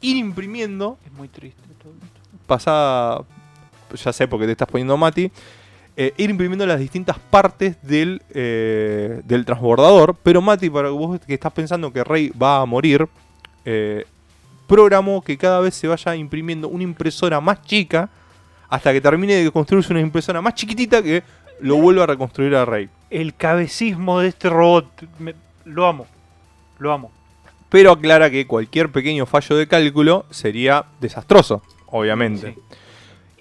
ir 0.01 0.17
imprimiendo 0.17 0.99
Es 1.05 1.13
muy 1.13 1.29
triste 1.29 1.61
todo 1.83 1.93
esto. 1.93 2.21
pasada, 2.47 3.23
ya 3.95 4.13
sé 4.13 4.29
porque 4.29 4.47
te 4.47 4.53
estás 4.53 4.69
poniendo 4.69 4.97
Mati, 4.97 5.31
eh, 5.97 6.15
ir 6.17 6.31
imprimiendo 6.31 6.65
las 6.67 6.79
distintas 6.79 7.19
partes 7.19 7.77
del, 7.83 8.23
eh, 8.31 9.21
del 9.25 9.45
transbordador. 9.45 10.15
Pero 10.23 10.41
Mati, 10.41 10.71
para 10.71 10.91
vos 10.91 11.21
que 11.21 11.35
estás 11.35 11.53
pensando 11.53 11.93
que 11.93 12.05
Rey 12.05 12.31
va 12.41 12.61
a 12.61 12.67
morir, 12.67 13.09
eh, 13.65 14.05
programó 14.67 15.21
que 15.23 15.37
cada 15.37 15.61
vez 15.61 15.75
se 15.75 15.89
vaya 15.89 16.15
imprimiendo 16.15 16.69
una 16.69 16.85
impresora 16.85 17.41
más 17.41 17.61
chica 17.63 18.09
hasta 18.69 18.93
que 18.93 19.01
termine 19.01 19.35
de 19.35 19.51
construirse 19.51 19.93
una 19.93 20.01
impresora 20.01 20.41
más 20.41 20.55
chiquitita 20.55 21.03
que 21.03 21.25
lo 21.61 21.77
vuelva 21.77 22.05
a 22.05 22.07
reconstruir 22.07 22.55
a 22.55 22.65
Rey. 22.65 22.89
El 23.11 23.35
cabecismo 23.35 24.21
de 24.21 24.29
este 24.29 24.49
robot. 24.49 24.87
me- 25.19 25.35
lo 25.65 25.87
amo. 25.87 26.07
Lo 26.81 26.93
amo. 26.93 27.13
Pero 27.69 27.93
aclara 27.93 28.31
que 28.31 28.47
cualquier 28.49 28.91
pequeño 28.91 29.27
fallo 29.27 29.57
de 29.57 29.69
cálculo 29.69 30.27
sería 30.31 30.87
desastroso, 31.01 31.63
obviamente. 31.87 32.55
Sí. 32.55 32.77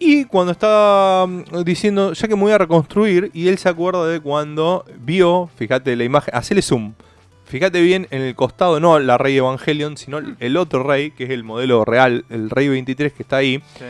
Y 0.02 0.26
cuando 0.26 0.52
está 0.52 1.26
mm, 1.28 1.64
diciendo, 1.64 2.14
ya 2.14 2.28
que 2.28 2.36
me 2.36 2.44
voy 2.44 2.52
a 2.52 2.58
reconstruir, 2.58 3.32
y 3.34 3.48
él 3.48 3.58
se 3.58 3.68
acuerda 3.68 4.08
de 4.08 4.20
cuando 4.20 4.86
vio, 5.00 5.50
fíjate 5.58 5.96
la 5.96 6.04
imagen, 6.04 6.34
hacele 6.36 6.62
zoom. 6.62 6.94
Fíjate 7.46 7.82
bien 7.82 8.08
en 8.12 8.22
el 8.22 8.36
costado, 8.36 8.80
no 8.80 9.00
la 9.00 9.18
Rey 9.18 9.36
Evangelion, 9.36 9.98
sino 9.98 10.20
el 10.40 10.58
otro 10.58 10.84
Rey, 10.84 11.10
que 11.10 11.24
es 11.24 11.32
el 11.32 11.44
modelo 11.44 11.84
real, 11.84 12.24
el 12.30 12.52
Rey 12.52 12.68
23 12.68 13.12
que 13.12 13.24
está 13.24 13.38
ahí. 13.38 13.64
Sí. 13.78 13.86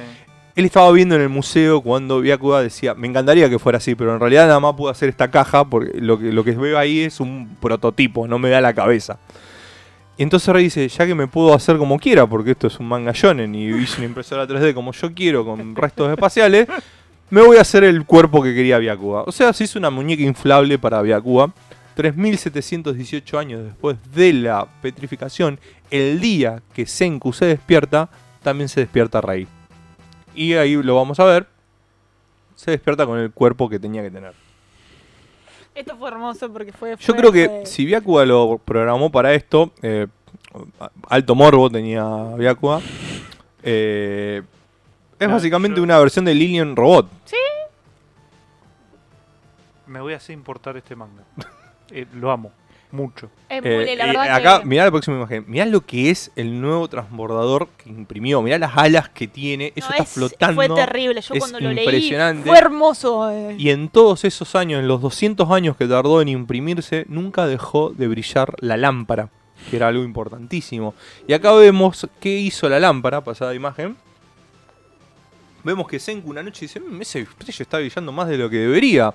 Él 0.59 0.65
estaba 0.65 0.91
viendo 0.91 1.15
en 1.15 1.21
el 1.21 1.29
museo 1.29 1.79
cuando 1.79 2.19
Byakuga 2.19 2.61
decía, 2.61 2.93
me 2.93 3.07
encantaría 3.07 3.49
que 3.49 3.57
fuera 3.59 3.77
así, 3.77 3.95
pero 3.95 4.13
en 4.13 4.19
realidad 4.19 4.45
nada 4.45 4.59
más 4.59 4.75
puedo 4.75 4.91
hacer 4.91 5.07
esta 5.07 5.31
caja 5.31 5.63
porque 5.63 6.01
lo 6.01 6.19
que, 6.19 6.33
lo 6.33 6.43
que 6.43 6.51
veo 6.51 6.77
ahí 6.77 6.99
es 6.99 7.21
un 7.21 7.55
prototipo, 7.61 8.27
no 8.27 8.39
me 8.39 8.49
da 8.49 8.59
la 8.59 8.73
cabeza. 8.73 9.19
Y 10.17 10.23
entonces 10.23 10.53
Rey 10.53 10.65
dice, 10.65 10.85
ya 10.89 11.07
que 11.07 11.15
me 11.15 11.27
puedo 11.27 11.53
hacer 11.53 11.77
como 11.77 11.97
quiera, 11.97 12.27
porque 12.27 12.51
esto 12.51 12.67
es 12.67 12.77
un 12.77 12.89
manga 12.89 13.13
shonen 13.15 13.55
y 13.55 13.67
hice 13.67 13.99
una 13.99 14.07
impresora 14.07 14.45
3D 14.45 14.73
como 14.73 14.91
yo 14.91 15.13
quiero 15.13 15.45
con 15.45 15.77
restos 15.77 16.11
espaciales, 16.11 16.67
me 17.29 17.41
voy 17.41 17.55
a 17.55 17.61
hacer 17.61 17.85
el 17.85 18.03
cuerpo 18.03 18.43
que 18.43 18.53
quería 18.53 18.79
Byakuga. 18.79 19.21
O 19.21 19.31
sea, 19.31 19.53
se 19.53 19.63
hizo 19.63 19.79
una 19.79 19.89
muñeca 19.89 20.23
inflable 20.23 20.77
para 20.77 21.01
Byakuga. 21.01 21.53
3718 21.95 23.39
años 23.39 23.63
después 23.63 23.95
de 24.13 24.33
la 24.33 24.67
petrificación, 24.81 25.57
el 25.89 26.19
día 26.19 26.61
que 26.73 26.85
Senku 26.85 27.31
se 27.31 27.45
despierta, 27.45 28.09
también 28.43 28.67
se 28.67 28.81
despierta 28.81 29.21
Rey. 29.21 29.47
Y 30.39 30.53
ahí 30.53 30.73
lo 30.81 30.95
vamos 30.95 31.19
a 31.19 31.25
ver. 31.25 31.45
Se 32.55 32.71
despierta 32.71 33.05
con 33.05 33.19
el 33.19 33.29
cuerpo 33.31 33.67
que 33.67 33.77
tenía 33.77 34.01
que 34.01 34.09
tener. 34.09 34.33
Esto 35.75 35.97
fue 35.97 36.07
hermoso 36.09 36.49
porque 36.51 36.71
fue. 36.71 36.95
Yo 36.97 37.13
creo 37.15 37.31
que 37.31 37.65
si 37.65 37.85
Byakuga 37.85 38.25
lo 38.25 38.57
programó 38.63 39.11
para 39.11 39.33
esto, 39.33 39.71
eh, 39.81 40.07
alto 41.09 41.35
morbo 41.35 41.69
tenía 41.69 42.05
Byakuga. 42.37 42.79
eh, 43.63 44.41
es 45.19 45.29
básicamente 45.29 45.77
yo- 45.77 45.83
una 45.83 45.99
versión 45.99 46.23
de 46.23 46.33
Lilian 46.33 46.73
Robot. 46.75 47.09
Me 49.87 49.99
voy 50.01 50.13
a 50.13 50.17
hacer 50.17 50.33
importar 50.33 50.77
este 50.77 50.95
manga. 50.95 51.23
Eh, 51.91 52.05
lo 52.13 52.29
amo. 52.29 52.51
Mucho. 52.91 53.29
Es 53.49 53.63
Eh, 53.63 53.75
muy- 53.75 53.95
la 53.95 54.03
y 54.05 54.07
verdad 54.07 54.35
acá, 54.35 54.59
que- 54.61 54.65
mirá 54.65 54.83
la 54.85 54.89
próxima 54.91 55.17
imagen. 55.17 55.45
Mirá 55.47 55.65
lo 55.67 55.85
que 55.85 56.09
es 56.09 56.31
el 56.35 56.59
nuevo 56.59 56.87
transbordador 56.87 57.67
que 57.77 57.87
imprimió. 57.89 58.41
Mirá 58.41 58.57
las 58.57 58.75
alas 58.75 59.09
que 59.09 59.27
tiene. 59.27 59.71
Eso 59.75 59.87
no, 59.89 59.91
está 59.93 60.03
es- 60.05 60.09
flotando. 60.09 60.55
Fue 60.55 60.69
terrible. 60.69 61.21
Yo 61.21 61.33
es 61.35 61.39
cuando 61.39 61.59
lo 61.59 61.71
leí. 61.71 61.83
impresionante. 61.85 62.49
Fue 62.49 62.57
hermoso. 62.57 63.29
eh. 63.29 63.55
Y 63.59 63.69
en 63.69 63.89
todos 63.89 64.25
esos 64.25 64.55
años, 64.55 64.79
en 64.79 64.87
los 64.87 65.01
200 65.01 65.51
años 65.51 65.77
que 65.77 65.85
tardó 65.85 66.19
en 66.21 66.29
imprimirse, 66.29 67.05
nunca 67.09 67.45
dejó 67.45 67.91
de 67.91 68.07
brillar 68.07 68.55
la 68.59 68.75
lámpara, 68.75 69.29
que 69.69 69.75
era 69.75 69.87
algo 69.89 70.03
importantísimo. 70.03 70.95
Y 71.27 71.33
acá 71.33 71.51
vemos 71.53 72.07
qué 72.19 72.39
hizo 72.39 72.67
la 72.69 72.79
lámpara, 72.79 73.23
pasada 73.23 73.53
imagen. 73.53 73.97
Vemos 75.63 75.87
que 75.87 75.99
Senku 75.99 76.29
una 76.29 76.41
noche 76.41 76.61
dice, 76.61 76.79
"Mm, 76.79 77.01
ese 77.01 77.27
brillo 77.37 77.61
está 77.63 77.77
brillando 77.77 78.11
más 78.11 78.27
de 78.29 78.37
lo 78.37 78.49
que 78.49 78.57
debería. 78.57 79.13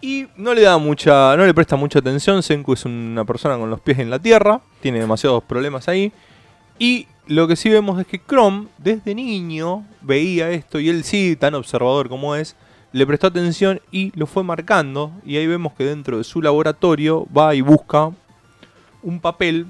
Y 0.00 0.26
no 0.36 0.52
le 0.54 0.62
da 0.62 0.78
mucha, 0.78 1.36
no 1.36 1.44
le 1.44 1.54
presta 1.54 1.76
mucha 1.76 1.98
atención. 2.00 2.42
Senku 2.42 2.74
es 2.74 2.84
una 2.84 3.24
persona 3.24 3.56
con 3.56 3.70
los 3.70 3.80
pies 3.80 3.98
en 3.98 4.10
la 4.10 4.18
tierra, 4.18 4.60
tiene 4.80 5.00
demasiados 5.00 5.42
problemas 5.44 5.88
ahí. 5.88 6.12
Y 6.78 7.06
lo 7.26 7.48
que 7.48 7.56
sí 7.56 7.70
vemos 7.70 7.98
es 8.00 8.06
que 8.06 8.20
Chrome, 8.20 8.68
desde 8.78 9.14
niño, 9.14 9.84
veía 10.02 10.50
esto 10.50 10.78
y 10.78 10.88
él 10.88 11.02
sí, 11.04 11.36
tan 11.36 11.54
observador 11.54 12.08
como 12.08 12.36
es, 12.36 12.54
le 12.92 13.06
prestó 13.06 13.26
atención 13.26 13.80
y 13.90 14.12
lo 14.18 14.26
fue 14.26 14.44
marcando. 14.44 15.12
Y 15.24 15.36
ahí 15.36 15.46
vemos 15.46 15.72
que 15.72 15.84
dentro 15.84 16.18
de 16.18 16.24
su 16.24 16.42
laboratorio 16.42 17.26
va 17.36 17.54
y 17.54 17.62
busca 17.62 18.10
un 19.02 19.20
papel, 19.20 19.66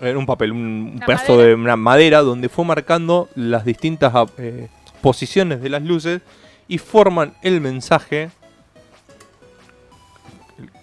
eh, 0.00 0.14
un 0.16 0.26
papel, 0.26 0.52
un, 0.52 0.92
Una 0.96 1.06
pedazo 1.06 1.32
madera. 1.34 1.48
de 1.48 1.54
una 1.54 1.76
madera 1.76 2.20
donde 2.22 2.48
fue 2.48 2.64
marcando 2.64 3.28
las 3.34 3.64
distintas 3.64 4.12
eh, 4.38 4.68
posiciones 5.00 5.62
de 5.62 5.68
las 5.68 5.82
luces 5.82 6.22
y 6.68 6.78
forman 6.78 7.34
el 7.42 7.60
mensaje, 7.60 8.30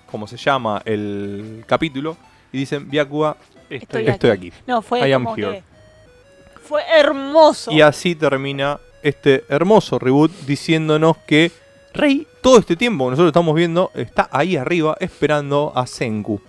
como 0.09 0.27
se 0.27 0.37
llama 0.37 0.81
el 0.85 1.63
capítulo, 1.67 2.17
y 2.51 2.59
dicen, 2.59 2.89
Byakuga, 2.89 3.37
Estoy 3.69 4.03
Estoy 4.03 4.07
estoy 4.07 4.29
aquí. 4.29 4.53
No, 4.65 4.81
fue 4.81 5.07
I 5.07 5.11
am 5.11 5.25
como 5.25 5.35
here. 5.35 5.51
que. 5.57 6.59
Fue 6.61 6.81
hermoso. 6.83 7.71
Y 7.71 7.81
así 7.81 8.15
termina 8.15 8.79
este 9.03 9.43
hermoso 9.49 9.99
reboot 9.99 10.31
diciéndonos 10.45 11.17
que 11.27 11.51
Rey, 11.93 12.27
todo 12.41 12.59
este 12.59 12.75
tiempo 12.75 13.05
que 13.05 13.11
nosotros 13.11 13.29
estamos 13.29 13.55
viendo, 13.55 13.91
está 13.95 14.29
ahí 14.31 14.55
arriba 14.55 14.95
esperando 14.99 15.71
a 15.75 15.87
Senku. 15.87 16.41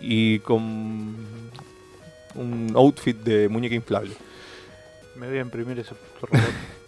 Y 0.00 0.40
con 0.40 0.60
un 2.34 2.72
outfit 2.74 3.16
de 3.16 3.48
muñeca 3.48 3.74
inflable. 3.74 4.14
Me 5.16 5.28
voy 5.28 5.38
a 5.38 5.40
imprimir 5.40 5.78
ese 5.78 5.94
robot. 6.20 6.40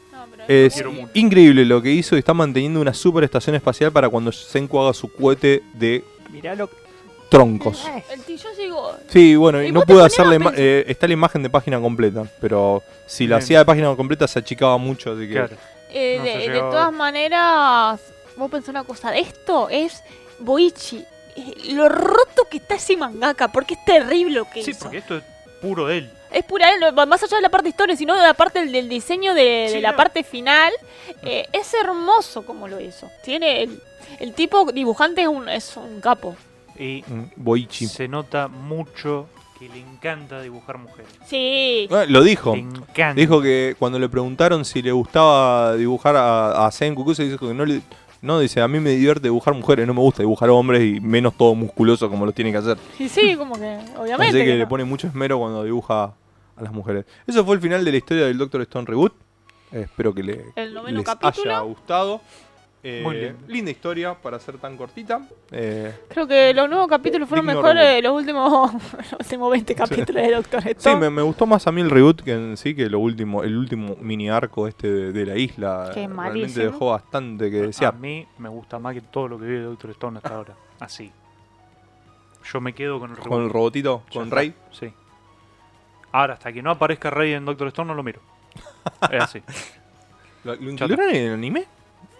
Es 0.48 0.82
increíble 1.14 1.64
lo 1.64 1.80
que 1.82 1.90
hizo 1.90 2.16
y 2.16 2.20
está 2.20 2.34
manteniendo 2.34 2.80
una 2.80 2.94
super 2.94 3.24
estación 3.24 3.56
espacial 3.56 3.90
para 3.92 4.08
cuando 4.08 4.30
Senku 4.32 4.78
haga 4.80 4.92
su 4.94 5.12
cohete 5.12 5.62
de 5.74 6.04
Mirá 6.30 6.54
lo 6.54 6.68
troncos. 7.28 7.84
Yo 8.28 8.48
digo. 8.56 8.92
Sí, 9.08 9.34
bueno, 9.36 9.62
y 9.62 9.72
no 9.72 9.80
pude 9.80 9.94
ponías 9.96 10.12
hacer 10.12 10.26
la 10.26 10.32
a 10.32 10.36
ima- 10.36 10.50
pensar- 10.50 10.60
eh, 10.64 10.84
está 10.88 11.06
la 11.08 11.12
imagen 11.14 11.42
de 11.42 11.50
página 11.50 11.80
completa, 11.80 12.24
pero 12.40 12.82
si 13.06 13.26
la 13.26 13.36
Bien. 13.36 13.44
hacía 13.44 13.58
de 13.60 13.64
página 13.64 13.94
completa 13.96 14.28
se 14.28 14.38
achicaba 14.38 14.76
mucho, 14.78 15.12
así 15.12 15.26
que 15.26 15.32
Claro. 15.34 15.56
eh, 15.90 16.16
No 16.18 16.24
de, 16.24 16.48
de 16.50 16.58
todas 16.60 16.92
maneras, 16.92 18.00
vos 18.36 18.50
pensás 18.50 18.68
una 18.70 18.84
cosa, 18.84 19.16
esto 19.16 19.68
es 19.70 20.02
Boichi. 20.38 21.04
Eh, 21.36 21.72
Lo 21.74 21.88
roto 21.88 22.46
que 22.50 22.58
está 22.58 22.76
ese 22.76 22.96
mangaka, 22.96 23.48
porque 23.48 23.74
es 23.74 23.84
terrible 23.84 24.36
lo 24.36 24.44
que 24.50 24.62
Sí, 24.62 24.70
hizo. 24.70 24.80
porque 24.84 24.98
esto 24.98 25.16
es 25.16 25.24
puro 25.60 25.86
de 25.86 25.98
él. 25.98 26.10
Es 26.32 26.44
pura, 26.44 26.68
él, 26.72 26.80
no- 26.80 27.06
más 27.06 27.22
allá 27.22 27.36
de 27.36 27.42
la 27.42 27.48
parte 27.50 27.68
historia, 27.68 27.96
sino 27.96 28.14
de 28.14 28.22
la 28.22 28.34
parte 28.34 28.60
del, 28.60 28.72
del 28.72 28.88
diseño 28.88 29.34
de, 29.34 29.78
la 29.80 29.92
no. 29.92 29.96
parte 29.96 30.22
final. 30.24 30.72
eh, 31.22 31.46
es 31.52 31.72
hermoso 31.74 32.44
como 32.44 32.68
lo 32.68 32.80
hizo. 32.80 33.08
Tiene 33.24 33.62
el, 33.62 33.80
el 34.20 34.32
tipo 34.34 34.70
dibujante 34.72 35.22
es 35.22 35.28
un, 35.28 35.48
es 35.48 35.76
un 35.76 36.00
capo. 36.00 36.36
Y 36.78 37.04
Boichi. 37.36 37.86
se 37.86 38.06
nota 38.08 38.48
mucho 38.48 39.28
que 39.58 39.68
le 39.70 39.78
encanta 39.80 40.42
dibujar 40.42 40.76
mujeres. 40.76 41.10
Sí. 41.26 41.88
Ah, 41.90 42.04
lo 42.06 42.22
dijo. 42.22 42.54
Le 42.54 42.60
encanta. 42.60 43.14
Dijo 43.14 43.40
que 43.40 43.74
cuando 43.78 43.98
le 43.98 44.08
preguntaron 44.10 44.64
si 44.66 44.82
le 44.82 44.92
gustaba 44.92 45.74
dibujar 45.76 46.14
a, 46.16 46.66
a 46.66 46.70
Zen 46.70 46.94
Kukuse, 46.94 47.24
dijo 47.24 47.48
que 47.48 47.54
no 47.54 47.64
le. 47.64 47.80
No, 48.26 48.40
dice, 48.40 48.60
a 48.60 48.66
mí 48.68 48.80
me 48.80 48.90
divierte 48.90 49.28
dibujar 49.28 49.54
mujeres, 49.54 49.86
no 49.86 49.94
me 49.94 50.00
gusta 50.00 50.22
dibujar 50.22 50.50
hombres 50.50 50.82
y 50.82 51.00
menos 51.00 51.36
todo 51.36 51.54
musculoso 51.54 52.10
como 52.10 52.26
lo 52.26 52.32
tiene 52.32 52.50
que 52.50 52.58
hacer. 52.58 52.76
Sí, 52.98 53.08
sí, 53.08 53.36
como 53.36 53.54
que, 53.54 53.78
obviamente. 53.96 54.24
Así 54.30 54.38
que, 54.38 54.44
que 54.44 54.54
le 54.54 54.64
no. 54.64 54.68
pone 54.68 54.84
mucho 54.84 55.06
esmero 55.06 55.38
cuando 55.38 55.62
dibuja 55.62 56.12
a 56.56 56.62
las 56.62 56.72
mujeres. 56.72 57.04
Eso 57.26 57.44
fue 57.44 57.54
el 57.54 57.60
final 57.60 57.84
de 57.84 57.92
la 57.92 57.96
historia 57.98 58.24
del 58.26 58.36
Doctor 58.36 58.62
Stone 58.62 58.84
Reboot. 58.86 59.12
Espero 59.70 60.12
que 60.14 60.22
le, 60.22 60.44
El 60.56 60.74
noveno 60.74 60.98
les 60.98 61.06
capítulo. 61.06 61.50
haya 61.50 61.60
gustado. 61.60 62.20
Eh, 62.88 63.00
Muy 63.02 63.16
lindo. 63.16 63.38
linda 63.48 63.70
historia 63.72 64.14
para 64.14 64.38
ser 64.38 64.58
tan 64.58 64.76
cortita. 64.76 65.20
Eh, 65.50 65.92
Creo 66.08 66.24
que 66.28 66.54
los 66.54 66.68
nuevos 66.68 66.86
capítulos 66.86 67.28
fueron 67.28 67.44
Digno 67.46 67.60
mejores 67.60 67.84
de 67.96 68.00
los 68.02 68.12
últimos, 68.12 68.72
los 69.10 69.12
últimos 69.20 69.50
20 69.50 69.74
capítulos 69.74 70.22
de 70.22 70.30
Doctor 70.32 70.62
sí, 70.62 70.68
Stone. 70.70 70.96
me, 71.00 71.10
me 71.10 71.22
gustó 71.22 71.46
más 71.46 71.66
a 71.66 71.72
mí 71.72 71.80
el 71.80 71.90
reboot 71.90 72.22
que 72.22 72.32
en 72.34 72.56
sí 72.56 72.76
que 72.76 72.88
lo 72.88 73.00
último, 73.00 73.42
el 73.42 73.56
último 73.56 73.96
mini 74.00 74.30
arco 74.30 74.68
este 74.68 74.88
de, 74.88 75.12
de 75.12 75.26
la 75.26 75.36
isla. 75.36 75.90
Que 75.92 76.04
es 76.04 76.08
Realmente 76.08 76.14
malísimo. 76.38 76.64
dejó 76.64 76.90
bastante 76.90 77.50
que 77.50 77.58
A 77.58 77.62
desear. 77.62 77.94
mí 77.96 78.24
me 78.38 78.48
gusta 78.48 78.78
más 78.78 78.94
que 78.94 79.00
todo 79.00 79.26
lo 79.26 79.38
que 79.40 79.46
vi 79.46 79.54
de 79.54 79.62
Doctor 79.62 79.90
Stone 79.90 80.18
hasta 80.18 80.34
ahora. 80.36 80.54
Así. 80.78 81.10
Yo 82.52 82.60
me 82.60 82.72
quedo 82.72 83.00
con 83.00 83.10
el 83.10 83.16
Con 83.18 83.42
el 83.42 83.50
robotito, 83.50 84.02
con 84.12 84.24
está. 84.24 84.36
Rey. 84.36 84.54
Sí. 84.70 84.92
Ahora, 86.12 86.34
hasta 86.34 86.52
que 86.52 86.62
no 86.62 86.70
aparezca 86.70 87.10
Rey 87.10 87.32
en 87.32 87.44
Doctor 87.44 87.66
Stone, 87.68 87.88
no 87.88 87.94
lo 87.94 88.04
miro. 88.04 88.20
Es 89.10 89.22
así. 89.24 89.42
¿Lo, 90.44 90.54
lo 90.54 90.70
incluyeron 90.70 91.10
en 91.10 91.16
el 91.16 91.32
anime? 91.34 91.64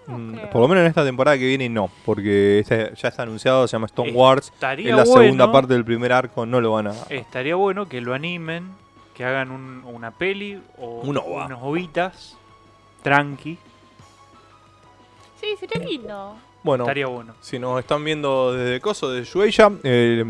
Mm, 0.07 0.37
por 0.53 0.61
lo 0.63 0.69
menos 0.69 0.83
en 0.83 0.87
esta 0.89 1.05
temporada 1.05 1.37
que 1.39 1.47
viene 1.47 1.69
no, 1.69 1.91
porque 2.05 2.61
este 2.61 2.93
ya 2.97 3.09
está 3.09 3.23
anunciado, 3.25 3.67
se 3.67 3.73
llama 3.73 3.87
Stone 3.87 4.13
Wars. 4.13 4.51
Estaría 4.55 4.91
Es 4.91 4.97
la 4.97 5.05
bueno, 5.05 5.23
segunda 5.23 5.53
parte 5.53 5.75
del 5.75 5.85
primer 5.85 6.13
arco, 6.13 6.47
no 6.47 6.61
lo 6.61 6.73
van 6.73 6.87
a... 6.89 6.93
Estaría 7.11 7.57
bueno 7.57 7.89
que 7.89 8.01
lo 8.01 8.15
animen, 8.15 8.71
que 9.15 9.25
hagan 9.25 9.51
un- 9.51 9.83
una 9.85 10.11
peli 10.13 10.61
o 10.79 11.01
Un 11.01 11.17
OVA. 11.17 11.47
unos 11.47 11.59
ovitas 11.63 12.37
tranqui. 13.03 13.59
Sí, 15.41 15.49
sería 15.59 15.85
lindo. 15.87 16.37
Bueno, 16.63 16.85
Estaría 16.85 17.07
bueno. 17.07 17.35
si 17.41 17.59
nos 17.59 17.79
están 17.79 18.05
viendo 18.05 18.53
desde 18.53 18.81
Coso, 18.81 19.11
de 19.11 19.23
Shueisha, 19.25 19.71
eh, 19.85 20.25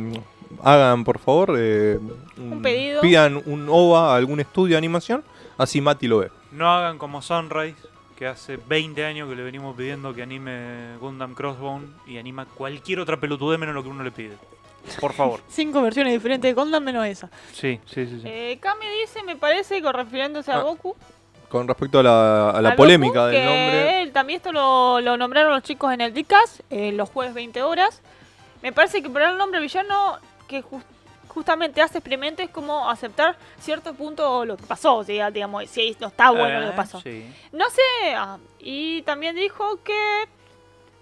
hagan 0.63 1.05
por 1.05 1.19
favor, 1.19 1.55
eh, 1.59 1.99
Un 2.37 2.61
pedido. 2.63 3.01
pidan 3.01 3.43
un 3.47 3.67
OVA 3.71 4.13
a 4.13 4.17
algún 4.17 4.41
estudio 4.41 4.75
de 4.75 4.79
animación, 4.79 5.25
así 5.57 5.81
Mati 5.81 6.07
lo 6.07 6.19
ve. 6.19 6.31
No 6.53 6.69
hagan 6.71 6.99
como 6.99 7.23
Sunrise, 7.23 7.77
que 8.17 8.27
hace 8.27 8.57
20 8.57 9.05
años 9.05 9.29
que 9.29 9.37
le 9.37 9.43
venimos 9.43 9.77
pidiendo 9.77 10.15
que 10.15 10.23
anime 10.23 10.97
Gundam 11.01 11.35
Crossbone 11.35 11.87
y 12.07 12.19
anima 12.19 12.47
cualquier 12.47 13.01
otra 13.01 13.19
pelotudez 13.21 13.59
menos 13.59 13.75
lo 13.75 13.83
que 13.83 13.89
uno 13.91 14.03
le 14.03 14.11
pide. 14.11 14.37
Por 15.01 15.13
favor. 15.13 15.41
Cinco 15.49 15.83
versiones 15.83 16.13
diferentes 16.15 16.49
de 16.49 16.55
Gundam 16.61 16.83
menos 16.83 17.07
esa. 17.07 17.29
Sí, 17.53 17.79
sí, 17.87 18.07
sí. 18.07 18.21
sí. 18.23 18.27
Eh, 18.27 18.59
Kami 18.61 18.87
dice, 19.03 19.23
me 19.23 19.37
parece, 19.37 19.83
con 19.83 19.93
refiriéndose 19.95 20.51
a 20.51 20.57
Ah, 20.57 20.63
Goku. 20.63 20.97
Con 21.49 21.69
respecto 21.69 22.01
a 22.01 22.03
la, 22.03 22.51
a 22.51 22.61
la 22.63 22.71
a 22.71 22.77
polémica 22.77 23.21
Goku, 23.21 23.33
del 23.33 23.35
que 23.41 23.45
nombre, 23.45 24.03
él- 24.03 24.13
también 24.13 24.39
esto 24.39 24.51
lo, 24.53 25.01
lo 25.01 25.17
nombraron 25.17 25.53
los 25.53 25.63
chicos 25.63 25.93
en 25.93 26.01
el 26.01 26.13
Dicas, 26.15 26.63
eh, 26.71 26.93
los 26.93 27.09
jueves 27.11 27.35
20 27.35 27.63
horas. 27.63 28.01
Me 28.63 28.73
parece 28.73 29.03
que 29.03 29.11
poner 29.11 29.31
el 29.31 29.39
nombre 29.39 29.61
villano 29.61 30.19
que 30.49 30.63
jus- 30.63 30.83
justamente 31.37 31.83
hace 31.83 31.99
experimento 31.99 32.43
es 32.43 32.49
como 32.49 32.89
aceptar 32.89 33.37
cierto 33.61 33.93
punto 33.93 34.47
lo 34.47 34.57
que 34.57 34.65
pasó, 34.65 34.97
o 34.97 35.05
sea, 35.05 35.31
digamos, 35.31 35.69
si 35.69 35.95
no 36.01 36.07
está 36.07 36.31
bueno 36.31 36.61
lo 36.61 36.67
Eh, 36.69 36.71
que 36.71 36.77
pasó. 36.77 36.99
Sí. 37.03 37.27
No 37.53 37.69
sé, 37.69 38.15
ah, 38.17 38.39
y 38.59 39.03
también 39.03 39.37
dijo 39.37 39.79
que 39.85 40.25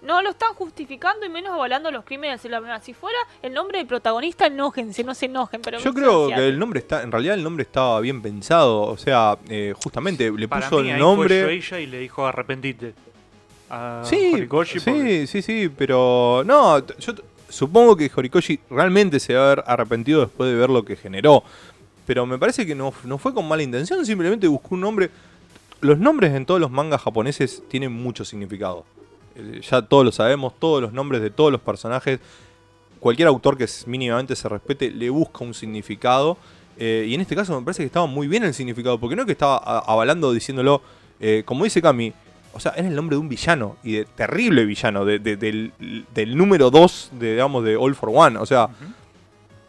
no 0.01 0.21
lo 0.21 0.31
están 0.31 0.53
justificando 0.55 1.25
y 1.25 1.29
menos 1.29 1.53
avalando 1.53 1.89
los 1.89 2.03
crímenes 2.03 2.43
de 2.43 2.49
la 2.49 2.57
primera. 2.59 2.81
Si 2.81 2.93
fuera 2.93 3.17
el 3.41 3.53
nombre 3.53 3.77
del 3.77 3.87
protagonista, 3.87 4.47
enójense, 4.47 5.05
no 5.05 5.15
se 5.15 5.27
enojen, 5.27 5.61
pero 5.61 5.79
yo 5.79 5.93
creo 5.93 6.27
que 6.27 6.47
el 6.49 6.59
nombre 6.59 6.79
está, 6.81 7.01
en 7.01 7.13
realidad 7.13 7.35
el 7.35 7.43
nombre 7.43 7.63
estaba 7.63 8.01
bien 8.01 8.21
pensado, 8.21 8.81
o 8.81 8.97
sea, 8.97 9.37
eh, 9.49 9.73
justamente 9.81 10.29
le 10.31 10.47
Para 10.49 10.67
puso 10.69 10.81
mí, 10.81 10.89
el 10.89 10.95
ahí 10.95 10.99
nombre... 10.99 11.39
Fue 11.43 11.47
Shueisha 11.53 11.79
y 11.79 11.85
le 11.85 11.99
dijo 11.99 12.27
arrepentite. 12.27 12.93
A 13.69 14.01
Sí, 14.03 14.45
porque- 14.49 14.79
sí, 14.81 15.27
sí, 15.27 15.41
sí, 15.41 15.69
pero 15.75 16.43
no, 16.45 16.85
yo 16.99 17.13
supongo 17.55 17.95
que 17.95 18.11
Horikoshi 18.13 18.59
realmente 18.69 19.19
se 19.19 19.33
va 19.33 19.41
a 19.41 19.45
haber 19.45 19.63
arrepentido 19.65 20.19
después 20.21 20.49
de 20.51 20.57
ver 20.57 20.69
lo 20.69 20.83
que 20.83 20.97
generó. 20.97 21.41
Pero 22.05 22.25
me 22.25 22.37
parece 22.37 22.65
que 22.65 22.75
no, 22.75 22.91
fue 22.91 23.33
con 23.33 23.47
mala 23.47 23.63
intención, 23.63 24.05
simplemente 24.05 24.47
buscó 24.47 24.75
un 24.75 24.81
nombre. 24.81 25.09
Los 25.79 25.97
nombres 25.97 26.33
en 26.33 26.45
todos 26.45 26.59
los 26.59 26.69
mangas 26.69 27.01
japoneses 27.01 27.63
tienen 27.69 27.93
mucho 27.93 28.25
significado. 28.25 28.83
Eh, 29.35 29.61
Ya 29.69 29.81
todos 29.81 30.03
lo 30.03 30.11
sabemos, 30.11 30.53
todos 30.59 30.81
los 30.81 30.91
nombres 30.91 31.21
de 31.21 31.29
todos 31.29 31.51
los 31.51 31.61
personajes, 31.61 32.19
cualquier 32.99 33.29
autor 33.29 33.57
que 33.57 33.67
mínimamente 33.87 34.35
se 34.35 34.49
respete 34.49 34.91
le 34.91 35.09
busca 35.09 35.43
un 35.43 35.53
significado. 35.53 36.37
eh, 36.77 37.05
y 37.07 37.13
en 37.13 37.21
este 37.21 37.37
caso 37.37 37.57
me 37.57 37.63
parece 37.65 37.83
que 37.83 37.87
estaba 37.87 38.05
muy 38.05 38.27
bien 38.27 38.43
el 38.43 38.53
significado, 38.53 38.99
porque 38.99 39.15
no 39.15 39.21
es 39.21 39.25
que 39.27 39.31
estaba 39.31 39.57
avalando 39.79 40.33
diciéndolo, 40.33 40.81
eh, 41.21 41.43
como 41.45 41.63
dice 41.63 41.81
Kami, 41.81 42.11
o 42.55 42.59
sea, 42.59 42.71
era 42.75 42.87
el 42.87 42.95
nombre 42.95 43.15
de 43.15 43.19
un 43.19 43.29
villano, 43.29 43.75
y 43.83 43.93
de 43.97 44.05
terrible 44.05 44.65
villano, 44.65 45.05
de- 45.05 45.19
de- 45.19 45.35
del, 45.37 45.73
del 46.13 46.35
número 46.37 46.71
2 46.71 47.09
de, 47.19 47.33
digamos, 47.33 47.63
de 47.63 47.75
All 47.75 47.93
for 47.95 48.09
One. 48.13 48.37
O 48.39 48.45
sea, 48.47 48.65
Ujú. 48.65 48.93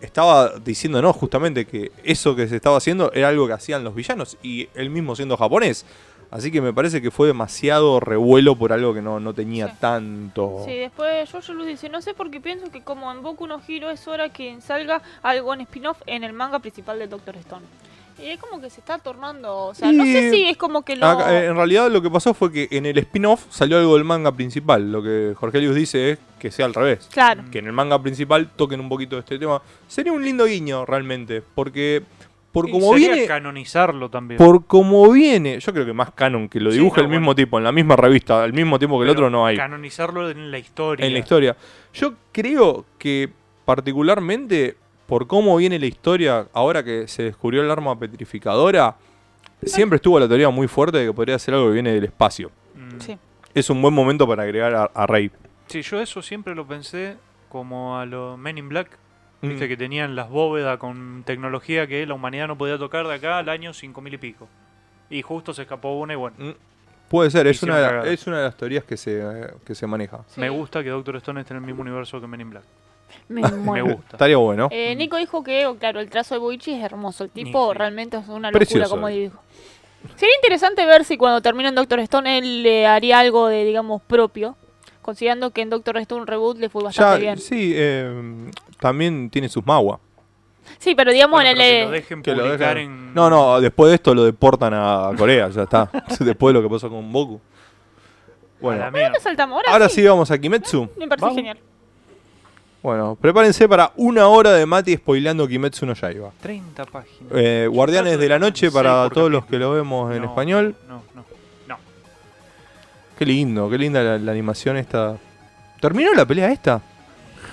estaba 0.01 0.51
diciendo, 0.65 1.01
no, 1.03 1.13
justamente 1.13 1.65
que 1.67 1.91
eso 2.05 2.37
que 2.37 2.49
se 2.49 2.57
estaba 2.57 2.77
haciendo 2.77 3.13
era 3.13 3.29
algo 3.29 3.47
que 3.47 3.55
hacían 3.55 3.83
los 3.85 3.95
villanos, 3.95 4.37
y 4.43 4.69
él 4.75 4.91
mismo 4.91 5.17
siendo 5.17 5.37
japonés. 5.37 5.85
Así 6.29 6.51
que 6.51 6.61
me 6.61 6.73
parece 6.73 7.01
que 7.01 7.13
fue 7.13 7.29
demasiado 7.29 8.01
revuelo 8.01 8.57
por 8.57 8.73
algo 8.73 8.93
que 8.93 9.01
no, 9.01 9.21
no 9.21 9.33
tenía 9.33 9.69
Sí. 9.69 9.75
tanto. 9.81 10.63
Sí, 10.65 10.75
después 10.75 11.31
Jojo 11.31 11.53
Luz 11.53 11.67
dice, 11.69 11.89
no 11.89 12.03
sé 12.03 12.15
por 12.15 12.33
qué 12.33 12.41
pienso 12.41 12.69
que 12.73 12.83
como 12.83 13.13
en 13.13 13.23
Boku 13.23 13.47
no 13.47 13.61
Hero 13.67 13.91
es 13.91 14.07
hora 14.09 14.29
que 14.33 14.61
salga 14.61 15.03
algo 15.23 15.55
en 15.55 15.61
spin-off 15.61 15.99
en 16.07 16.25
el 16.25 16.33
manga 16.33 16.59
principal 16.59 16.99
de 16.99 17.07
Doctor 17.07 17.37
Stone. 17.37 17.65
Y 18.19 18.31
es 18.31 18.41
como 18.41 18.61
que 18.63 18.71
se 18.71 18.81
está 18.81 18.99
tornando, 18.99 19.67
o 19.67 19.75
sea, 19.75 19.93
no 19.93 20.05
sé 20.05 20.31
si 20.31 20.49
es 20.49 20.57
como 20.57 20.83
que 20.83 20.97
lo... 20.97 21.07
Acá, 21.07 21.35
eh, 21.35 21.47
en 21.47 21.55
realidad 21.55 21.91
lo 21.91 22.01
que 22.01 22.11
pasó 22.11 22.33
fue 22.33 22.51
que 22.51 22.67
en 22.71 22.87
el 22.87 22.97
spin-off 22.99 23.45
salió 23.51 23.79
algo 23.79 23.95
del 23.95 24.05
manga 24.05 24.33
principal. 24.33 24.91
Lo 24.91 25.03
que 25.03 25.35
Jorge 25.37 25.59
Elius 25.59 25.75
dice 25.75 26.13
es 26.13 26.19
que 26.39 26.51
sea 26.51 26.65
al 26.65 26.73
revés. 26.73 27.09
Claro. 27.13 27.45
Que 27.51 27.59
en 27.59 27.67
el 27.67 27.73
manga 27.73 28.01
principal 28.01 28.49
toquen 28.57 28.81
un 28.81 28.89
poquito 28.89 29.17
de 29.17 29.21
este 29.21 29.39
tema. 29.39 29.61
Sería 29.87 30.13
un 30.13 30.25
lindo 30.25 30.47
guiño 30.47 30.87
realmente. 30.87 31.43
Porque 31.55 32.03
por 32.53 32.71
como 32.71 32.95
sería 32.95 33.13
viene. 33.13 33.27
canonizarlo 33.27 34.09
también. 34.09 34.39
Por 34.39 34.65
como 34.65 35.13
viene. 35.13 35.61
Yo 35.61 35.75
creo 35.75 35.85
que 35.85 35.93
más 35.93 36.13
canon 36.13 36.49
que 36.49 36.59
lo 36.59 36.71
Sí, 36.71 36.79
dibuje 36.79 37.03
no, 37.03 37.05
el 37.05 37.11
mismo 37.11 37.27
bueno. 37.27 37.37
tipo, 37.37 37.59
en 37.59 37.65
la 37.65 37.73
misma 37.73 37.97
revista, 37.97 38.43
al 38.43 38.55
mismo 38.55 38.79
tiempo 38.79 38.99
que 38.99 39.05
el 39.05 39.11
otro 39.11 39.29
no 39.29 39.45
hay. 39.45 39.59
Canonizarlo 39.59 40.31
en 40.31 40.51
la 40.51 40.59
historia. 40.59 41.05
En 41.05 41.13
la 41.13 41.19
historia. 41.19 41.55
Yo 41.93 42.15
creo 42.33 42.87
que 42.99 43.29
particularmente 43.67 44.77
por 45.07 45.27
cómo 45.27 45.57
viene 45.57 45.79
la 45.79 45.87
historia, 45.87 46.47
ahora 46.53 46.83
que 46.85 47.07
se 47.09 47.23
descubrió 47.25 47.63
el 47.63 47.71
arma 47.71 47.99
petrificadora, 47.99 48.97
siempre 49.63 49.97
estuvo 49.97 50.19
la 50.21 50.29
teoría 50.29 50.51
muy 50.51 50.69
fuerte 50.69 50.99
de 50.99 51.07
que 51.07 51.13
podría 51.13 51.39
ser 51.39 51.55
algo 51.55 51.67
que 51.69 51.75
viene 51.75 51.93
del 51.93 52.05
espacio. 52.05 52.51
Mm. 52.75 53.01
Sí. 53.01 53.19
Es 53.55 53.71
un 53.71 53.81
buen 53.81 53.95
momento 53.95 54.27
para 54.27 54.43
agregar 54.43 54.75
a, 54.75 54.85
a 54.93 55.07
Rey. 55.07 55.31
Sí, 55.69 55.83
yo 55.83 56.01
eso 56.01 56.21
siempre 56.23 56.55
lo 56.55 56.67
pensé 56.67 57.17
como 57.49 57.99
a 57.99 58.05
los 58.07 58.39
Men 58.39 58.59
in 58.59 58.69
Black. 58.69 58.99
Mm. 59.43 59.49
Viste 59.49 59.69
que 59.69 59.77
tenían 59.77 60.15
las 60.17 60.29
bóvedas 60.29 60.79
con 60.79 61.23
tecnología 61.25 61.87
que 61.87 62.07
la 62.07 62.15
humanidad 62.15 62.49
no 62.49 62.59
podía 62.59 62.79
tocar 62.79 63.07
de 63.07 63.15
acá 63.15 63.39
al 63.39 63.49
año 63.49 63.73
5000 63.73 64.15
y 64.15 64.19
pico. 64.19 64.49
Y 65.09 65.23
justo 65.23 65.55
se 65.55 65.63
escapó 65.63 65.99
una 65.99 66.13
y 66.13 66.17
bueno. 66.17 66.37
Mm. 66.39 66.51
Puede 67.09 67.31
ser, 67.31 67.47
es 67.47 67.63
una, 67.63 67.79
la- 67.79 68.07
es 68.07 68.27
una 68.27 68.39
de 68.39 68.45
las 68.45 68.57
teorías 68.57 68.83
que 68.83 68.97
se, 68.97 69.21
eh, 69.23 69.47
que 69.65 69.75
se 69.77 69.87
maneja. 69.87 70.25
Sí. 70.27 70.41
Me 70.41 70.51
gusta 70.51 70.83
que 70.83 70.89
Doctor 70.91 71.17
Stone 71.17 71.41
esté 71.41 71.55
en 71.55 71.59
el 71.61 71.65
mismo 71.65 71.83
universo 71.83 72.21
que 72.21 72.27
Men 72.27 72.41
in 72.41 72.51
Black. 72.51 72.65
Me 73.29 73.41
gusta. 73.83 74.13
Estaría 74.13 74.37
bueno. 74.37 74.69
Eh, 74.71 74.95
Nico 74.97 75.17
dijo 75.17 75.43
que, 75.43 75.69
claro, 75.79 76.01
el 76.01 76.09
trazo 76.11 76.35
de 76.35 76.39
Boichi 76.41 76.73
es 76.75 76.83
hermoso. 76.85 77.25
El 77.25 77.31
tipo 77.31 77.73
Sí. 77.73 77.79
realmente 77.79 78.17
es 78.17 78.25
una 78.29 78.49
locura 78.51 78.53
Precioso. 78.53 78.91
como 78.91 79.09
dijo. 79.09 79.41
Sería 80.15 80.35
interesante 80.37 80.87
ver 80.87 81.05
si 81.05 81.17
cuando 81.17 81.41
termine 81.41 81.69
en 81.71 81.75
Doctor 81.75 81.99
Stone 82.01 82.39
él 82.39 82.63
le 82.63 82.87
haría 82.87 83.19
algo 83.19 83.49
de, 83.49 83.65
digamos, 83.65 84.01
propio. 84.03 84.57
Considerando 85.03 85.51
que 85.51 85.63
en 85.63 85.71
Doctor 85.71 85.99
Stone 85.99 86.25
Reboot 86.27 86.59
le 86.59 86.69
fue 86.69 86.83
bastante 86.83 87.15
Ya, 87.25 87.33
bien. 87.35 87.39
sí, 87.39 87.73
eh, 87.77 88.51
también 88.81 89.31
tiene 89.31 89.49
sus 89.49 89.65
magua. 89.67 90.01
Sí, 90.79 90.95
pero 90.97 91.13
digamos 91.13 91.37
Bueno, 91.41 91.51
en 91.51 91.57
pero 91.57 91.65
el... 91.65 91.77
que 91.79 91.85
lo 91.85 91.89
eh, 91.89 91.93
dejen 92.01 92.23
Que 92.23 92.31
lo 92.35 92.43
publicar 92.45 92.77
dejan- 92.77 92.81
en. 92.85 93.15
No, 93.15 93.31
no, 93.31 93.61
después 93.61 93.89
de 93.91 93.95
esto 93.97 94.15
lo 94.15 94.25
deportan 94.25 94.75
a 94.75 95.11
Corea, 95.17 95.49
ya 95.49 95.63
está. 95.63 95.91
después 96.21 96.53
de 96.55 96.61
lo 96.61 96.69
que 96.69 96.73
pasó 96.73 96.91
con 96.91 97.11
Boku. 97.13 97.37
A 97.37 98.61
Bueno. 98.61 98.85
Ahora, 98.85 99.13
ahora 99.69 99.89
sí. 99.89 99.97
sí 100.03 100.07
vamos 100.07 100.31
a 100.31 100.39
Kimetsu. 100.39 100.89
Me 100.97 101.07
parece 101.07 101.23
Vamos. 101.25 101.37
genial. 101.37 101.59
Bueno, 102.87 103.19
prepárense 103.21 103.69
para 103.69 103.91
una 103.97 104.29
hora 104.29 104.53
de 104.53 104.65
Mati 104.65 104.95
spoileando 104.95 105.49
Kimetsu 105.49 105.85
no 105.87 105.95
Yaiba. 105.95 106.31
30 106.41 106.85
páginas. 106.85 107.33
Eh, 107.35 107.67
Guardianes 107.69 108.17
de 108.17 108.29
la 108.29 108.39
Noche 108.39 108.71
para 108.71 109.11
todos 109.11 109.29
los 109.29 109.45
que 109.45 109.59
lo 109.59 109.73
vemos 109.73 110.15
en 110.15 110.23
No, 110.23 110.29
español. 110.29 110.77
No, 110.87 111.03
no, 111.17 111.25
no. 111.67 111.79
Qué 113.19 113.27
lindo, 113.27 113.69
qué 113.69 113.77
linda 113.77 114.05
la, 114.05 114.19
la 114.19 114.31
animación 114.31 114.77
esta. 114.77 115.17
¿Terminó 115.81 116.15
la 116.15 116.25
pelea 116.25 116.53
esta? 116.53 116.81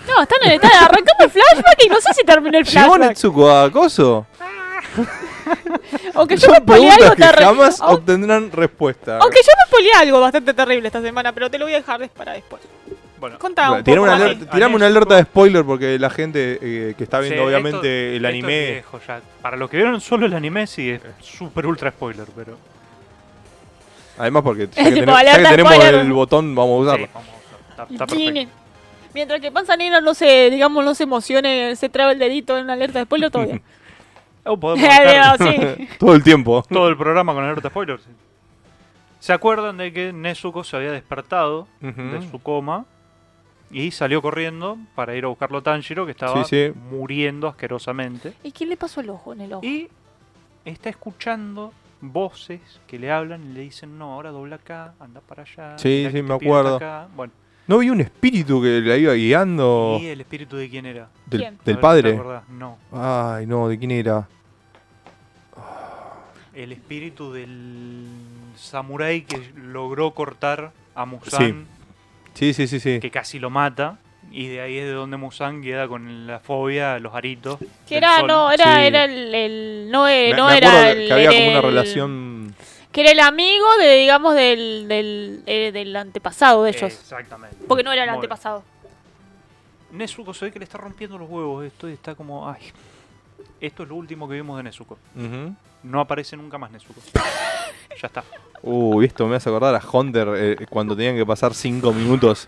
No, 0.07 0.21
están 0.21 0.37
en 0.43 0.51
están 0.51 0.71
arrancando 0.83 1.23
el 1.23 1.31
flashback 1.31 1.83
y 1.83 1.89
no 1.89 1.99
sé 1.99 2.13
si 2.13 2.23
terminó 2.23 2.59
el 2.59 2.63
¿Llegó 2.65 2.79
flashback. 2.93 3.09
Netsuko 3.09 3.49
a 3.49 3.71
Coso? 3.71 4.27
Aunque 6.13 6.37
yo 6.37 6.47
me 6.49 6.57
Son 6.57 6.65
preguntas 6.67 6.99
algo 7.01 7.15
terrible. 7.15 7.45
jamás 7.45 7.81
Aunque 7.81 7.95
obtendrán 7.95 8.51
respuesta. 8.51 9.17
aunque 9.17 9.39
yo 9.43 9.51
me 9.57 9.67
spoileé 9.67 9.93
algo 9.93 10.21
bastante 10.21 10.53
terrible 10.53 10.89
esta 10.89 11.01
semana, 11.01 11.31
pero 11.33 11.49
te 11.49 11.57
lo 11.57 11.65
voy 11.65 11.73
a 11.73 11.77
dejar 11.77 12.07
para 12.09 12.33
después. 12.33 12.61
Bueno, 13.23 13.39
Contá 13.39 13.61
un 13.63 13.69
Bueno, 13.69 13.83
tirame 13.85 14.01
poco 14.01 14.15
una, 14.15 14.25
alerta, 14.25 14.45
de- 14.45 14.51
tirame 14.51 14.75
una 14.75 14.85
Netsuko- 14.85 14.87
alerta 14.91 15.15
de 15.15 15.23
spoiler 15.23 15.63
porque 15.63 15.97
la 15.97 16.09
gente 16.09 16.59
eh, 16.61 16.93
que 16.97 17.03
está 17.05 17.19
viendo 17.21 17.41
sí, 17.43 17.47
obviamente 17.47 17.77
esto- 17.77 17.87
el 17.87 18.15
esto 18.15 18.27
es 18.27 18.33
anime... 18.33 18.71
viejo 18.71 18.99
ya. 19.07 19.21
Para 19.41 19.55
los 19.55 19.69
que 19.69 19.77
vieron 19.77 20.01
solo 20.01 20.25
el 20.25 20.33
anime, 20.33 20.67
sí, 20.67 20.89
es 20.89 21.01
super 21.21 21.65
ultra 21.65 21.89
spoiler, 21.91 22.27
pero. 22.35 22.57
Además 24.17 24.43
porque 24.43 24.67
ya 24.67 24.71
que, 24.83 24.83
tipo 24.91 24.99
tenemos- 25.05 25.15
ya 25.19 25.23
que 25.23 25.29
alerta 25.29 25.49
de 25.49 25.55
tenemos 25.55 25.73
spoiler. 25.73 25.95
el 26.01 26.11
botón 26.13 26.53
vamos 26.53 26.79
a 26.79 26.81
usarlo. 26.89 27.05
Sí, 27.05 27.11
vamos 27.13 27.29
a 27.29 27.37
usar. 27.37 27.59
Está, 27.69 27.85
Y 27.89 27.93
está 27.93 28.05
tiene- 28.07 28.33
perfecto. 28.41 28.63
Mientras 29.13 29.41
que 29.41 29.51
Panza 29.51 29.77
Negra 29.77 30.01
no 30.01 30.13
se, 30.15 30.49
digamos, 30.49 30.83
no 30.83 30.93
se 30.95 31.03
emocione, 31.03 31.75
se 31.77 31.87
trabe 31.87 32.13
el 32.13 32.19
dedito 32.19 32.57
en 32.57 32.65
una 32.65 32.73
alerta 32.73 32.99
de 32.99 33.05
spoiler, 33.05 33.31
todo 33.31 33.43
bien. 33.45 33.61
O 34.45 34.57
podemos 34.57 34.83
dejar 34.89 35.37
sí. 35.77 35.87
Todo 35.97 36.13
el 36.13 36.23
tiempo. 36.23 36.61
todo 36.69 36.89
el 36.89 36.97
programa 36.97 37.33
con 37.33 37.43
alerta 37.45 37.69
spoiler. 37.69 37.99
sí. 37.99 38.09
¿Se 39.21 39.31
acuerdan 39.31 39.77
de 39.77 39.93
que 39.93 40.11
Nezuko 40.11 40.65
se 40.65 40.75
había 40.75 40.91
despertado 40.91 41.69
Ujú. 41.81 42.01
de 42.01 42.29
su 42.29 42.39
coma 42.41 42.83
y 43.73 43.91
salió 43.91 44.21
corriendo 44.21 44.77
para 44.95 45.15
ir 45.15 45.25
a 45.25 45.27
buscarlo 45.27 45.57
a 45.57 45.61
Tanjiro, 45.63 46.05
que 46.05 46.11
estaba 46.11 46.45
Sí, 46.45 46.71
sí. 46.71 46.79
muriendo 46.91 47.47
asquerosamente? 47.47 48.33
¿Y 48.43 48.51
quién 48.51 48.69
le 48.69 48.77
pasó 48.77 49.01
el 49.01 49.09
ojo 49.09 49.33
en 49.33 49.41
el 49.41 49.53
ojo? 49.53 49.65
Y 49.65 49.89
está 50.63 50.89
escuchando 50.89 51.73
voces 51.99 52.61
que 52.87 52.99
le 52.99 53.11
hablan 53.11 53.43
y 53.49 53.53
le 53.53 53.61
dicen, 53.61 53.97
no, 53.97 54.13
ahora 54.13 54.29
dobla 54.31 54.57
acá, 54.57 54.93
anda 54.99 55.21
para 55.21 55.43
allá. 55.43 55.77
Sí, 55.77 56.07
sí, 56.11 56.21
me 56.21 56.35
acuerdo. 56.35 56.75
acá". 56.77 57.07
Bueno, 57.15 57.33
¿No 57.65 57.75
había 57.77 57.93
un 57.93 58.01
espíritu 58.01 58.61
que 58.61 58.81
la 58.81 58.97
iba 58.97 59.13
guiando 59.13 59.97
¿y 60.01 60.07
el 60.07 60.19
espíritu 60.19 60.57
de 60.57 60.69
quién 60.69 60.85
era? 60.85 61.07
del, 61.25 61.39
¿Quién? 61.39 61.59
del 61.63 61.79
padre? 61.79 62.21
No, 62.49 62.77
Ay, 62.91 63.45
no, 63.47 63.69
¿de 63.69 63.79
quién 63.79 63.91
era? 63.91 64.27
el 66.53 66.71
espíritu 66.71 67.31
del 67.33 68.05
samurái 68.55 69.23
que 69.23 69.51
logró 69.55 70.11
cortar 70.13 70.71
a 70.93 71.05
Musan, 71.05 71.65
Sí, 71.65 71.72
sí, 72.33 72.67
sí, 72.67 72.79
sí. 72.79 72.99
que 72.99 73.11
casi 73.11 73.39
lo 73.39 73.49
mata. 73.49 73.97
Y 74.31 74.47
de 74.47 74.61
ahí 74.61 74.77
es 74.79 74.85
de 74.85 74.91
donde 74.93 75.17
Musan 75.17 75.61
queda 75.61 75.87
con 75.87 76.25
la 76.25 76.39
fobia 76.39 76.95
a 76.95 76.99
los 76.99 77.13
aritos. 77.13 77.59
Que 77.87 77.97
era, 77.97 78.17
sol. 78.19 78.27
no, 78.27 78.51
era, 78.51 78.63
Sí. 78.79 78.81
era 78.87 79.03
el, 79.05 79.35
el- 79.35 79.91
no, 79.91 80.07
eh, 80.07 80.29
Me- 80.31 80.37
no 80.37 80.47
me 80.47 80.57
era 80.57 80.89
el, 80.91 81.07
que 81.07 81.13
había 81.13 81.29
como 81.29 81.47
una 81.49 81.57
el- 81.57 81.63
relación... 81.63 82.55
Que 82.91 83.01
era 83.01 83.11
el 83.11 83.19
amigo 83.19 83.65
de, 83.79 83.95
digamos, 83.95 84.33
del, 84.35 84.87
del, 84.87 85.43
eh, 85.45 85.71
del 85.71 85.95
antepasado 85.95 86.63
de 86.63 86.71
ellos. 86.71 86.83
Exactamente. 86.83 87.57
Porque 87.67 87.83
no 87.83 87.91
era 87.91 88.03
el 88.03 88.09
Muy 88.09 88.17
antepasado. 88.17 88.63
Nezuko 89.91 90.33
se 90.33 90.45
ve 90.45 90.51
que 90.51 90.59
le 90.59 90.65
está 90.65 90.77
rompiendo 90.79 91.17
los 91.17 91.29
huevos 91.29 91.63
esto 91.65 91.87
y 91.89 91.93
está 91.93 92.15
como, 92.15 92.49
ay, 92.49 92.61
esto 93.61 93.83
es 93.83 93.89
lo 93.89 93.95
último 93.95 94.27
que 94.27 94.35
vimos 94.35 94.57
de 94.57 94.63
Nezuko. 94.63 94.97
No 95.83 95.99
aparece 95.99 96.37
nunca 96.37 96.57
más 96.57 96.71
Nezuko. 96.71 97.01
ya 98.01 98.07
está. 98.07 98.23
Uy, 98.61 99.05
esto 99.05 99.27
me 99.27 99.35
hace 99.35 99.49
acordar 99.49 99.75
a 99.75 99.81
Hunter 99.91 100.27
eh, 100.35 100.65
cuando 100.69 100.95
tenían 100.95 101.15
que 101.15 101.25
pasar 101.25 101.53
5 101.53 101.91
minutos 101.93 102.47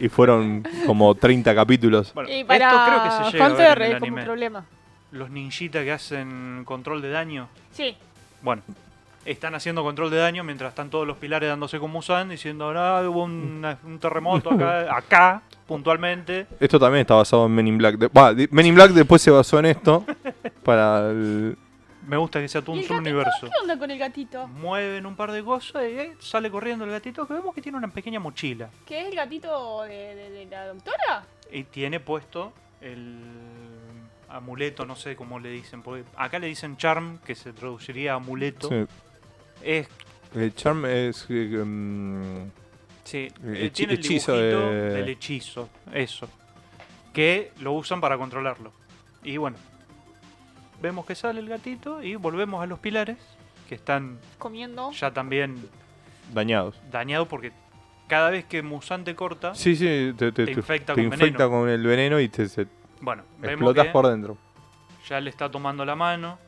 y 0.00 0.08
fueron 0.08 0.64
como 0.86 1.14
30 1.14 1.54
capítulos. 1.54 2.12
Bueno, 2.14 2.28
Y 2.28 2.40
esto 2.40 2.46
para 2.48 2.86
creo 2.86 3.02
que 3.04 3.10
se 3.26 3.32
llega 3.32 3.46
a 3.46 3.48
ver 3.50 3.82
en 3.82 3.86
el 3.88 3.92
es 3.94 4.00
como 4.00 4.16
un 4.16 4.24
problema. 4.24 4.64
Los 5.12 5.30
ninjitas 5.30 5.84
que 5.84 5.92
hacen 5.92 6.62
control 6.64 7.00
de 7.00 7.10
daño, 7.10 7.48
Sí. 7.70 7.96
bueno, 8.42 8.62
están 9.24 9.54
haciendo 9.54 9.84
control 9.84 10.10
de 10.10 10.16
daño 10.16 10.42
mientras 10.42 10.70
están 10.70 10.90
todos 10.90 11.06
los 11.06 11.16
pilares 11.18 11.48
dándose 11.48 11.78
con 11.78 11.92
Musan 11.92 12.28
diciendo, 12.30 12.64
ahora 12.64 13.08
hubo 13.08 13.22
una- 13.22 13.78
un 13.84 14.00
terremoto 14.00 14.50
acá, 14.52 14.96
acá, 14.96 15.42
puntualmente. 15.66 16.46
Esto 16.60 16.78
también 16.78 17.02
está 17.02 17.14
basado 17.14 17.46
en 17.46 17.52
Men 17.54 17.68
in 17.68 17.78
Black. 17.78 17.96
De- 17.96 18.08
bah, 18.08 18.32
Men 18.50 18.66
in 18.66 18.74
Black 18.74 18.90
después 18.92 19.20
se 19.22 19.30
basó 19.30 19.58
en 19.58 19.66
esto 19.66 20.04
para 20.64 21.10
el... 21.10 21.56
Me 22.06 22.18
gusta 22.18 22.38
que 22.38 22.48
sea 22.48 22.60
todo 22.60 22.76
¿Y 22.76 22.84
un 22.90 22.98
universo. 22.98 23.46
¿Qué 23.46 23.52
onda 23.62 23.78
con 23.78 23.90
el 23.90 23.98
gatito? 23.98 24.46
Mueven 24.48 25.06
un 25.06 25.16
par 25.16 25.32
de 25.32 25.42
cosas 25.42 25.84
y 25.84 25.98
eh, 25.98 26.12
sale 26.18 26.50
corriendo 26.50 26.84
el 26.84 26.90
gatito 26.90 27.26
que 27.26 27.32
vemos 27.32 27.54
que 27.54 27.62
tiene 27.62 27.78
una 27.78 27.88
pequeña 27.88 28.20
mochila. 28.20 28.68
¿Qué 28.84 29.00
es 29.00 29.06
el 29.08 29.16
gatito 29.16 29.82
de, 29.84 30.14
de- 30.14 30.30
de 30.30 30.46
la 30.46 30.66
doctora? 30.66 31.24
Y 31.50 31.64
tiene 31.64 32.00
puesto 32.00 32.52
el 32.82 33.16
amuleto, 34.28 34.84
no 34.84 34.96
sé 34.96 35.16
cómo 35.16 35.38
le 35.38 35.48
dicen. 35.48 35.80
Porque 35.82 36.04
acá 36.16 36.38
le 36.38 36.46
dicen 36.48 36.76
charm, 36.76 37.18
que 37.24 37.34
se 37.34 37.54
traduciría 37.54 38.12
a 38.12 38.16
amuleto. 38.16 38.68
sí. 38.68 38.84
Es, 39.62 39.88
El 40.34 40.54
charm 40.54 40.84
es... 40.84 41.24
eh, 41.30 41.62
mm, 41.64 42.50
sí, 43.04 43.28
El 43.44 43.56
eh, 43.56 43.70
tiene 43.70 43.92
el 43.94 43.98
hechizo 44.00 44.32
dibujito 44.36 44.70
de- 44.70 44.90
del 44.94 45.08
hechizo, 45.08 45.68
eso. 45.92 46.28
Que 47.12 47.52
lo 47.60 47.72
usan 47.72 48.00
para 48.00 48.18
controlarlo. 48.18 48.72
Y 49.22 49.36
bueno, 49.36 49.56
vemos 50.82 51.06
que 51.06 51.14
sale 51.14 51.40
el 51.40 51.48
gatito 51.48 52.02
y 52.02 52.16
volvemos 52.16 52.62
a 52.62 52.66
los 52.66 52.78
pilares, 52.78 53.16
que 53.68 53.74
están 53.74 54.18
Comiendo. 54.38 54.90
ya 54.92 55.12
también 55.12 55.56
dañados. 56.32 56.80
dañados 56.90 57.28
porque 57.28 57.52
cada 58.08 58.30
vez 58.30 58.44
que 58.44 58.62
Musan 58.62 59.04
te 59.04 59.14
corta, 59.14 59.54
Sí, 59.54 59.76
sí, 59.76 60.12
te, 60.16 60.30
te- 60.30 60.32
Te 60.32 60.44
te- 60.46 60.52
infecta 60.52 60.94
te 60.94 61.02
con 61.02 61.12
infecta 61.12 61.44
veneno. 61.46 61.50
con 61.50 61.68
el 61.68 61.82
veneno 61.86 62.20
y 62.20 62.28
te, 62.28 62.48
se- 62.48 62.66
bueno, 63.00 63.22
vemos 63.38 63.52
explotas 63.54 63.86
que 63.86 63.92
por 63.92 64.06
dentro. 64.08 64.36
ya 65.08 65.20
le 65.20 65.30
está 65.30 65.50
tomando 65.50 65.84
la 65.84 65.94
mano, 65.96 66.38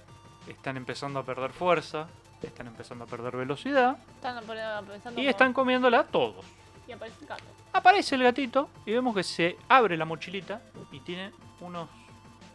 están 0.49 0.77
empezando 0.77 1.19
a 1.21 1.25
perder 1.25 1.53
fuerza, 1.53 2.09
están 2.43 2.67
empezando 2.67 3.05
a 3.05 3.07
perder 3.07 3.37
velocidad 3.37 3.97
Están 4.17 4.37
y 4.43 5.17
como- 5.17 5.29
están 5.29 5.53
comiéndola 5.53 6.05
todos. 6.05 6.45
Y 6.87 6.93
aparece 6.93 7.17
el 7.23 7.27
gato. 7.27 7.45
Aparece 7.73 8.15
el 8.15 8.23
gatito 8.23 8.69
y 8.85 8.93
vemos 8.93 9.15
que 9.15 9.23
se 9.23 9.57
abre 9.69 9.97
la 9.97 10.05
mochilita 10.05 10.61
y 10.93 11.01
tiene 11.01 11.33
unos 11.61 11.89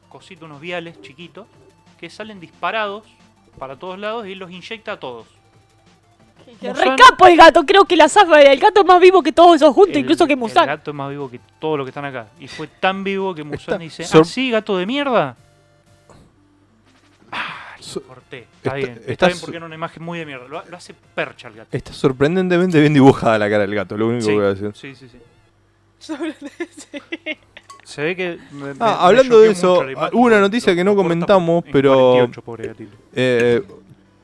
cositos, 0.09 0.43
unos 0.45 0.59
viales 0.61 1.01
chiquitos 1.01 1.47
que 1.99 2.09
salen 2.09 2.39
disparados 2.39 3.03
para 3.59 3.77
todos 3.77 3.99
lados 3.99 4.25
y 4.27 4.35
los 4.35 4.49
inyecta 4.51 4.93
a 4.93 4.99
todos. 4.99 5.27
Musan- 6.61 6.75
Recapo 6.97 7.27
el 7.27 7.37
gato, 7.37 7.63
creo 7.65 7.85
que 7.85 7.95
la 7.95 8.09
zafa 8.09 8.41
el 8.41 8.59
gato 8.59 8.81
es 8.81 8.87
más 8.87 8.99
vivo 8.99 9.21
que 9.21 9.31
todos 9.31 9.55
esos 9.57 9.73
juntos, 9.75 9.95
El- 9.95 10.01
incluso 10.01 10.25
que 10.25 10.33
El 10.33 10.39
Musan. 10.39 10.65
gato 10.65 10.89
es 10.91 10.95
más 10.95 11.09
vivo 11.09 11.29
que 11.29 11.39
todos 11.59 11.77
los 11.77 11.85
que 11.85 11.89
están 11.89 12.05
acá. 12.05 12.27
Y 12.39 12.47
fue 12.47 12.67
tan 12.67 13.03
vivo 13.03 13.35
que 13.35 13.43
Musan 13.43 13.59
Está 13.59 13.77
dice, 13.77 14.03
¿ah, 14.19 14.23
sí, 14.23 14.49
gato 14.49 14.75
de 14.77 14.85
mierda? 14.85 15.35
So- 17.81 18.01
corté. 18.03 18.39
Está, 18.57 18.69
está- 18.69 18.75
bien. 18.75 18.89
Está, 18.99 19.11
está 19.11 19.27
bien 19.27 19.39
porque 19.41 19.57
era 19.57 19.65
una 19.65 19.75
imagen 19.75 20.03
muy 20.03 20.19
de 20.19 20.25
mierda. 20.25 20.47
Lo, 20.47 20.63
lo 20.65 20.77
hace 20.77 20.93
percha 21.15 21.47
el 21.47 21.55
gato. 21.55 21.69
Está 21.75 21.93
sorprendentemente 21.93 22.79
bien 22.79 22.93
dibujada 22.93 23.37
la 23.39 23.49
cara 23.49 23.61
del 23.63 23.75
gato, 23.75 23.97
lo 23.97 24.07
único 24.07 24.21
Sí, 24.21 24.27
que 24.29 24.35
voy 24.35 24.45
a 24.45 24.53
decir. 24.53 24.71
sí, 24.73 24.95
sí, 24.95 25.07
sí. 25.09 25.17
Se 27.83 28.01
ve 28.03 28.15
que. 28.15 28.37
me- 28.51 28.73
me- 28.73 28.79
Ah, 28.79 28.97
me 29.01 29.07
hablando 29.07 29.23
choqueó 29.35 29.39
de 29.41 29.51
eso, 29.51 29.83
hubo 30.13 30.25
una 30.25 30.39
noticia 30.39 30.71
lo- 30.71 30.77
que 30.77 30.83
no 30.83 30.95
comentamos, 30.95 31.65
en 31.65 31.71
pero- 31.71 32.11
48, 32.13 32.41
pobre 32.41 32.67
gatito. 32.67 32.95
Eh, 33.13 33.61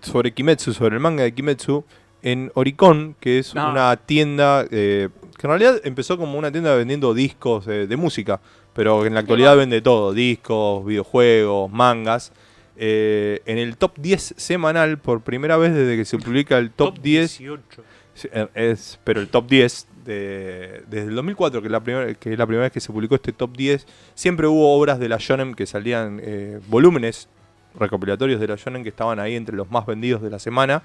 sobre 0.02 0.32
Kimetsu, 0.34 0.74
sobre 0.74 0.96
el 0.96 1.02
manga 1.02 1.24
de 1.24 1.34
Kimetsu, 1.34 1.84
en 2.22 2.52
Oricon, 2.56 3.16
que 3.20 3.40
es 3.40 3.54
No. 3.54 3.72
una 3.72 3.96
tienda 3.98 4.66
eh, 4.72 5.10
que 5.38 5.46
en 5.46 5.50
realidad 5.50 5.82
empezó 5.84 6.18
como 6.18 6.38
una 6.38 6.52
tienda 6.52 6.74
vendiendo 6.76 7.14
discos 7.14 7.68
eh, 7.68 7.88
de 7.88 7.98
música, 7.98 8.40
pero 8.74 9.06
en 9.06 9.14
la 9.14 9.20
actualidad 9.22 9.56
vende 9.58 9.82
todo, 9.82 10.14
discos, 10.14 10.86
videojuegos, 10.86 11.70
mangas. 11.72 12.32
Eh, 12.80 13.42
en 13.46 13.58
el 13.58 13.76
top 13.78 13.94
10 13.98 14.36
semanal, 14.38 14.98
por 15.00 15.22
primera 15.22 15.58
vez 15.58 15.74
desde 15.74 15.96
que 15.98 16.06
se 16.06 16.18
publica 16.18 16.58
el 16.60 16.70
top, 16.72 17.00
10, 17.00 17.40
18. 17.40 17.84
Sí, 18.14 18.28
eh, 18.32 18.48
Es, 18.54 19.00
pero 19.04 19.20
el 19.20 19.28
top 19.30 19.48
10 19.48 19.88
de- 20.06 20.84
desde 20.88 21.10
el 21.10 21.16
2004, 21.16 21.62
que 21.62 21.68
es, 21.68 21.72
la 21.72 21.80
primera, 21.82 22.14
que 22.14 22.32
es 22.34 22.38
la 22.38 22.46
primera 22.46 22.64
vez 22.66 22.72
que 22.72 22.80
se 22.80 22.92
publicó 22.94 23.16
este 23.16 23.32
top 23.34 23.56
10, 23.58 23.86
siempre 24.16 24.48
hubo 24.48 24.76
obras 24.78 25.00
de 25.00 25.10
la 25.10 25.18
Shonen 25.20 25.54
que 25.56 25.66
salían, 25.66 26.20
eh, 26.24 26.60
volúmenes 26.68 27.28
recopilatorios 27.80 28.40
de 28.40 28.48
la 28.48 28.56
Shonen 28.56 28.84
que 28.84 28.90
estaban 28.90 29.20
ahí 29.20 29.36
entre 29.36 29.56
los 29.56 29.70
más 29.72 29.86
vendidos 29.86 30.22
de 30.22 30.30
la 30.30 30.40
semana. 30.40 30.82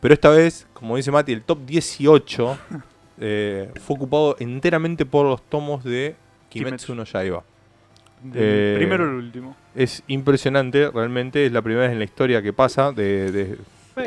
Pero 0.00 0.14
esta 0.14 0.30
vez, 0.30 0.66
como 0.72 0.96
dice 0.96 1.10
Mati, 1.10 1.32
el 1.32 1.42
top 1.42 1.58
18 1.66 2.58
eh, 3.20 3.70
fue 3.82 3.96
ocupado 3.96 4.36
enteramente 4.40 5.04
por 5.06 5.26
los 5.26 5.42
tomos 5.42 5.84
de 5.84 6.14
Kimetsu 6.48 6.86
Kimetsu. 6.88 6.94
no 6.94 7.04
Yaiba. 7.04 7.44
Eh, 8.34 8.74
primero 8.76 9.04
al 9.04 9.14
último. 9.14 9.56
Es 9.74 10.02
impresionante, 10.08 10.90
realmente 10.90 11.46
es 11.46 11.52
la 11.52 11.62
primera 11.62 11.84
vez 11.86 11.92
en 11.92 11.98
la 11.98 12.04
historia 12.04 12.42
que 12.42 12.52
pasa 12.52 12.92
de, 12.92 13.30
de- 13.30 13.58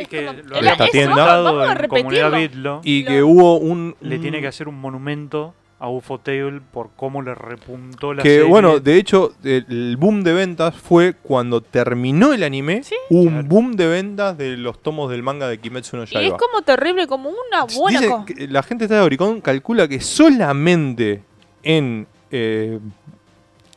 que 0.09 0.25
como- 0.25 0.33
lo 0.33 0.89
tienda- 0.91 1.75
en 1.83 1.87
comunidad. 1.87 2.31
Bitlo. 2.37 2.81
y 2.83 3.03
Lo- 3.03 3.09
que 3.09 3.23
hubo 3.23 3.57
un... 3.57 3.95
Le 4.01 4.19
tiene 4.19 4.41
que 4.41 4.47
hacer 4.47 4.67
un 4.67 4.79
monumento 4.79 5.53
a 5.79 5.89
UFO 5.89 6.17
Table 6.17 6.61
por 6.71 6.89
cómo 6.95 7.21
le 7.21 7.35
repuntó 7.35 8.13
la 8.13 8.23
que 8.23 8.29
serie. 8.37 8.47
bueno, 8.49 8.79
de 8.79 8.95
hecho, 8.97 9.33
el, 9.43 9.97
boom 9.97 10.23
de 10.23 10.31
ventas 10.33 10.75
fue 10.75 11.13
cuando 11.13 11.59
terminó 11.61 12.31
el 12.33 12.43
anime. 12.43 12.83
Sí. 12.83 12.95
un 13.09 13.27
Claro. 13.27 13.47
boom 13.47 13.75
de 13.75 13.87
ventas 13.87 14.37
de 14.37 14.55
los 14.57 14.81
tomos 14.81 15.11
del 15.11 15.23
manga 15.23 15.47
de 15.49 15.57
Kimetsu 15.59 15.97
no 15.97 16.03
Y 16.03 16.05
es 16.05 16.11
Yaiba. 16.11 16.37
como 16.37 16.61
terrible, 16.61 17.05
como 17.05 17.29
una 17.29 17.65
buena 17.65 17.99
Dice 17.99 18.11
cosa. 18.11 18.25
que 18.25 18.47
la 18.47 18.63
gente 18.63 18.85
está 18.85 18.95
de 18.95 19.01
Oricon 19.01 19.41
calcula 19.41 19.87
que 19.89 19.99
solamente 19.99 21.21
en 21.63 22.07
eh, 22.31 22.79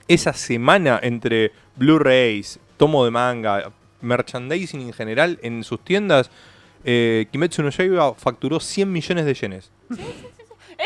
esa 0.08 0.32
semana 0.32 1.00
entre 1.02 1.50
Blu-rays, 1.76 2.58
tomo 2.76 3.04
de 3.04 3.10
manga, 3.10 3.70
merchandising 4.00 4.80
en 4.82 4.92
general 4.92 5.38
en 5.42 5.64
sus 5.64 5.82
tiendas, 5.84 6.30
eh, 6.84 7.26
Kimetsu 7.32 7.62
no 7.62 7.70
Yaiba 7.70 8.14
facturó 8.14 8.60
100 8.60 8.90
millones 8.92 9.24
de 9.24 9.34
yenes. 9.34 9.70
Es 9.90 9.98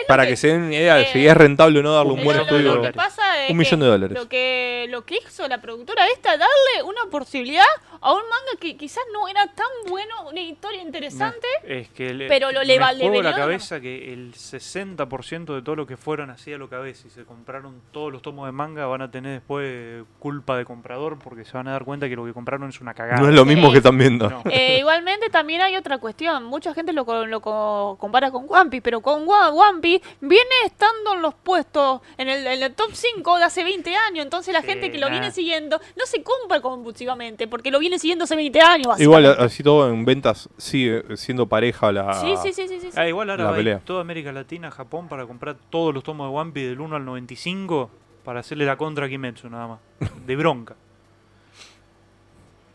lo 0.02 0.06
Para 0.06 0.26
que 0.26 0.36
se 0.36 0.48
den 0.48 0.72
idea 0.72 0.94
de 0.96 1.02
eh, 1.02 1.08
si 1.12 1.26
es 1.26 1.36
rentable 1.36 1.80
o 1.80 1.82
no 1.82 1.92
darle 1.94 2.12
un 2.12 2.22
buen 2.24 2.38
estudio. 2.40 2.62
lo 2.62 2.70
que 2.72 2.76
dólares. 2.92 2.96
pasa 2.96 3.19
es 3.44 3.50
Un 3.50 3.56
millón 3.56 3.80
de 3.80 3.86
dólares. 3.86 4.18
Lo 4.18 4.28
que, 4.28 4.86
lo 4.90 5.04
que 5.04 5.16
hizo 5.24 5.46
la 5.48 5.60
productora 5.60 6.06
esta, 6.08 6.30
darle 6.36 6.82
una 6.84 7.10
posibilidad 7.10 7.64
a 8.00 8.12
un 8.12 8.22
manga 8.22 8.58
que 8.60 8.76
quizás 8.76 9.02
no 9.12 9.28
era 9.28 9.46
tan 9.54 9.66
bueno, 9.88 10.28
una 10.30 10.40
historia 10.40 10.82
interesante. 10.82 11.46
Es 11.64 11.88
que 11.90 12.14
le, 12.14 12.28
Pero 12.28 12.52
lo 12.52 12.62
le 12.62 12.78
la 13.22 13.34
cabeza 13.34 13.80
que 13.80 14.12
el 14.12 14.32
60% 14.34 15.54
de 15.54 15.62
todo 15.62 15.76
lo 15.76 15.86
que 15.86 15.96
fueron 15.96 16.30
así 16.30 16.52
a 16.52 16.58
lo 16.58 16.68
cabeza 16.68 17.06
y 17.06 17.10
se 17.10 17.24
compraron 17.24 17.80
todos 17.92 18.12
los 18.12 18.22
tomos 18.22 18.46
de 18.46 18.52
manga 18.52 18.86
van 18.86 19.02
a 19.02 19.10
tener 19.10 19.32
después 19.32 20.04
culpa 20.18 20.56
de 20.56 20.64
comprador 20.64 21.18
porque 21.18 21.44
se 21.44 21.52
van 21.52 21.68
a 21.68 21.72
dar 21.72 21.84
cuenta 21.84 22.08
que 22.08 22.16
lo 22.16 22.24
que 22.24 22.32
compraron 22.32 22.68
es 22.68 22.80
una 22.80 22.94
cagada. 22.94 23.20
No 23.20 23.28
es 23.28 23.34
lo 23.34 23.44
mismo 23.44 23.70
que 23.70 23.78
están 23.78 23.98
viendo. 23.98 24.28
No. 24.30 24.42
Eh, 24.50 24.78
igualmente 24.78 25.28
también 25.30 25.60
hay 25.60 25.76
otra 25.76 25.98
cuestión. 25.98 26.44
Mucha 26.44 26.74
gente 26.74 26.92
lo, 26.92 27.04
co- 27.04 27.26
lo 27.26 27.40
co- 27.40 27.96
compara 28.00 28.30
con 28.30 28.46
One 28.48 28.70
Piece, 28.70 28.82
pero 28.82 29.00
con 29.00 29.24
One 29.28 29.80
Piece 29.80 30.04
viene 30.20 30.44
estando 30.64 31.14
en 31.14 31.22
los 31.22 31.34
puestos, 31.34 32.00
en 32.18 32.28
el, 32.28 32.46
en 32.46 32.62
el 32.62 32.74
top 32.74 32.90
5 32.92 33.29
de 33.38 33.44
hace 33.44 33.64
20 33.64 33.94
años. 33.94 34.24
Entonces 34.24 34.52
la 34.52 34.60
Sí, 34.60 34.66
gente 34.68 34.90
que 34.92 34.98
lo 34.98 35.06
nah. 35.06 35.12
viene 35.12 35.30
siguiendo 35.30 35.80
no 35.96 36.06
se 36.06 36.22
compra 36.22 36.60
compulsivamente, 36.60 37.46
porque 37.48 37.70
lo 37.70 37.78
viene 37.78 37.98
siguiendo 37.98 38.24
hace 38.24 38.36
20 38.36 38.60
años. 38.60 39.00
Igual, 39.00 39.26
así 39.26 39.62
todo 39.62 39.88
en 39.88 40.04
ventas 40.04 40.48
sigue 40.56 41.04
siendo 41.16 41.46
pareja 41.46 41.92
la. 41.92 42.12
Sí, 42.14 42.34
sí, 42.42 42.52
sí, 42.52 42.66
sí, 42.68 42.80
sí, 42.80 42.88
sí. 42.92 42.98
Ah, 43.00 43.08
igual 43.08 43.30
ahora 43.30 43.44
La 43.44 43.50
va 43.50 43.56
a 43.56 43.58
ir 43.60 43.64
pelea. 43.64 43.78
toda 43.84 44.00
América 44.00 44.32
Latina, 44.32 44.70
Japón 44.70 45.08
para 45.08 45.26
comprar 45.26 45.56
todos 45.70 45.94
los 45.94 46.02
tomos 46.04 46.30
de 46.30 46.36
One 46.36 46.52
Piece 46.52 46.68
del 46.70 46.80
1 46.80 46.96
al 46.96 47.04
95 47.04 47.90
para 48.24 48.40
hacerle 48.40 48.66
la 48.66 48.76
contra 48.76 49.06
a 49.06 49.08
Kimetsu 49.08 49.48
nada 49.48 49.66
más. 49.68 49.78
De 50.26 50.36
bronca. 50.36 50.76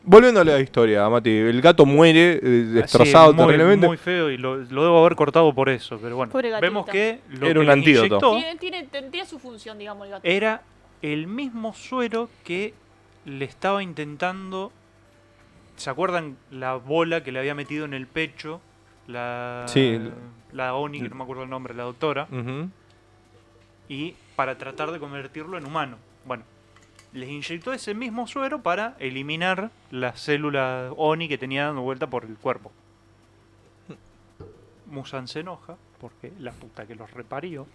Volviendo 0.08 0.40
a 0.42 0.44
la 0.44 0.60
historia, 0.60 1.10
Mati. 1.10 1.30
El 1.32 1.62
gato 1.62 1.86
muere 1.86 2.34
eh, 2.34 2.40
destrozado 2.40 3.32
Sí, 3.32 3.36
muy, 3.38 3.46
terriblemente. 3.48 3.88
muy 3.88 3.98
feo 3.98 4.30
y 4.30 4.38
lo, 4.38 4.58
lo 4.58 4.84
debo 4.84 5.00
haber 5.00 5.16
cortado 5.16 5.54
por 5.54 5.68
eso, 5.70 5.98
pero 6.02 6.16
bueno. 6.16 6.32
Vemos 6.62 6.86
que 6.86 7.22
lo 7.30 7.48
Era 7.48 7.54
que 7.56 7.60
un 7.60 7.70
antídoto. 7.72 8.06
inyectó 8.06 8.32
Tiene, 8.36 8.56
tiene, 8.58 8.84
tiene- 8.84 9.10
tiene 9.10 9.28
su 9.28 9.40
función, 9.40 9.78
digamos, 9.80 10.06
el 10.06 10.12
gato. 10.12 10.28
era 10.28 10.62
el 11.02 11.26
mismo 11.28 11.74
suero 11.74 12.30
que 12.44 12.74
le 13.26 13.46
estaba 13.46 13.82
intentando. 13.82 14.72
¿Se 15.76 15.90
acuerdan 15.90 16.38
la 16.52 16.76
bola 16.76 17.24
que 17.24 17.32
le 17.32 17.40
había 17.40 17.56
metido 17.56 17.86
en 17.86 17.94
el 17.96 18.06
pecho? 18.08 18.62
La, 19.08 19.66
Sí. 19.68 20.00
la 20.52 20.74
Oni, 20.76 21.02
que 21.02 21.10
no 21.10 21.16
me 21.16 21.24
acuerdo 21.24 21.44
el 21.44 21.50
nombre, 21.50 21.74
la 21.74 21.84
doctora. 21.84 22.28
Ujú. 22.32 22.70
y 23.88 24.16
para 24.36 24.58
tratar 24.58 24.92
de 24.92 25.00
convertirlo 25.00 25.58
en 25.60 25.66
humano. 25.66 25.98
Bueno, 26.26 26.44
les 27.16 27.30
inyectó 27.30 27.74
ese 27.74 27.94
mismo 27.96 28.28
suero 28.28 28.62
para 28.62 28.96
eliminar 29.00 29.72
las 29.90 30.20
células 30.20 30.92
ONI 30.98 31.28
que 31.28 31.38
tenía 31.38 31.66
dando 31.66 31.82
vuelta 31.82 32.08
por 32.08 32.26
el 32.26 32.36
cuerpo. 32.38 32.72
Musan 34.88 35.28
se 35.28 35.40
enoja 35.40 35.78
porque 36.00 36.32
la 36.40 36.52
puta 36.52 36.86
que 36.86 36.96
los 36.96 37.10
reparió. 37.12 37.68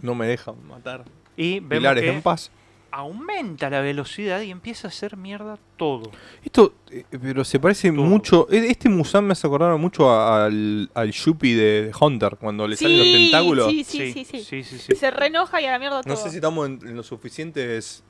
No 0.00 0.14
me 0.14 0.26
dejan 0.26 0.54
matar. 0.66 1.04
Y 1.36 1.60
vemos 1.60 1.78
Pilares 1.78 2.02
que 2.04 2.10
en 2.10 2.22
paz. 2.22 2.50
aumenta 2.90 3.70
la 3.70 3.80
velocidad 3.80 4.40
y 4.42 4.50
empieza 4.50 4.88
a 4.88 4.90
hacer 4.90 5.16
mierda 5.16 5.58
todo. 5.76 6.10
Esto, 6.44 6.74
eh, 6.90 7.04
pero 7.10 7.44
se 7.44 7.58
parece 7.58 7.90
Todo. 7.90 8.02
mucho. 8.02 8.48
e- 8.50 8.66
Este 8.70 8.88
Musan 8.88 9.24
me 9.26 9.32
hace 9.32 9.46
acordar 9.46 9.76
mucho 9.78 10.10
a- 10.10 10.44
al, 10.46 10.90
al 10.94 11.10
Yuppie 11.10 11.54
de, 11.56 11.82
de 11.86 11.92
Hunter, 11.98 12.36
cuando 12.36 12.68
le 12.68 12.76
salen 12.76 12.98
los 12.98 13.06
Sí, 13.06 13.12
tentáculos. 13.12 13.68
Sí, 13.70 13.84
sí, 13.84 14.12
sí, 14.12 14.24
sí. 14.24 14.40
sí, 14.44 14.62
sí, 14.64 14.78
sí. 14.78 14.94
Se 14.96 15.10
reenoja 15.10 15.60
y 15.60 15.66
a 15.66 15.72
la 15.72 15.78
mierda 15.78 16.02
todo. 16.02 16.12
No 16.14 16.20
sé 16.20 16.28
si 16.30 16.36
estamos 16.36 16.66
en, 16.66 16.80
en 16.86 16.96
los 16.96 17.06
suficientes 17.06 18.02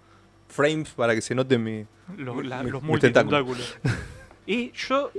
frames 0.53 0.90
para 0.90 1.14
que 1.14 1.20
se 1.22 1.34
note 1.34 1.59
mi. 1.59 1.84
Los, 2.16 2.44
la- 2.44 2.62
mi- 2.62 2.70
los 2.70 2.82
mis 2.82 2.90
multitentáculos. 2.90 3.76
y 4.46 4.70
yo 4.72 5.11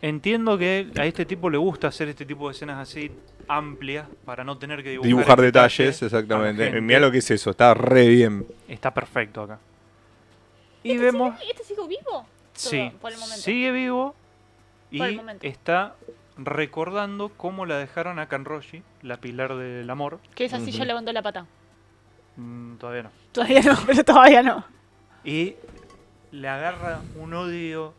entiendo 0.00 0.58
que 0.58 0.90
a 0.98 1.06
este 1.06 1.24
tipo 1.24 1.48
le 1.50 1.58
gusta 1.58 1.88
hacer 1.88 2.08
este 2.08 2.26
tipo 2.26 2.48
de 2.48 2.52
escenas 2.54 2.78
así 2.78 3.10
amplias 3.48 4.06
para 4.24 4.44
no 4.44 4.56
tener 4.58 4.82
que 4.82 4.90
dibujar, 4.90 5.08
Dibujar 5.08 5.40
detalles, 5.40 6.02
exactamente. 6.02 6.80
Mira 6.80 7.00
lo 7.00 7.10
que 7.10 7.18
es 7.18 7.30
eso, 7.30 7.50
está 7.50 7.74
re 7.74 8.08
bien. 8.08 8.46
Está 8.68 8.92
perfecto 8.92 9.42
acá. 9.42 9.58
Y 10.82 10.92
¿Este 10.92 11.04
vemos, 11.04 11.34
sigue- 11.38 11.46
¿Y 11.46 11.50
este 11.52 11.64
sigue 11.64 11.88
vivo? 11.88 12.26
sí, 12.54 12.88
Todo, 12.90 12.98
por 13.00 13.12
el 13.12 13.18
momento. 13.18 13.42
sigue 13.42 13.70
vivo 13.72 14.14
y 14.90 14.98
Por 14.98 15.06
el 15.08 15.16
momento. 15.16 15.46
está 15.46 15.94
recordando 16.36 17.28
cómo 17.36 17.66
la 17.66 17.78
dejaron 17.78 18.18
a 18.18 18.26
Kanroshi, 18.28 18.82
la 19.02 19.18
pilar 19.18 19.54
del 19.56 19.88
amor. 19.90 20.18
Que 20.34 20.44
esa 20.46 20.58
sí 20.58 20.70
Ujú. 20.70 20.78
ya 20.78 20.84
levantó 20.86 21.12
la 21.12 21.22
pata. 21.22 21.46
Mm, 22.36 22.76
todavía 22.76 23.02
no. 23.04 23.10
Todavía 23.32 23.62
no, 23.62 23.78
pero 23.86 24.04
todavía 24.04 24.42
no. 24.42 24.64
Y 25.24 25.54
le 26.30 26.48
agarra 26.48 27.00
un 27.16 27.34
odio 27.34 27.94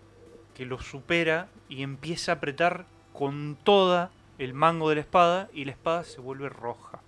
que 0.55 0.65
lo 0.65 0.79
supera 0.81 1.47
y 1.69 1.83
empieza 1.83 2.33
a 2.33 2.35
apretar 2.35 2.85
con 3.13 3.57
toda 3.63 4.09
el 4.39 4.53
mango 4.53 4.89
de 4.89 4.95
la 4.95 5.01
espada 5.01 5.49
y 5.53 5.65
la 5.65 5.71
espada 5.71 6.03
se 6.03 6.19
vuelve 6.19 6.49
roja. 6.49 6.99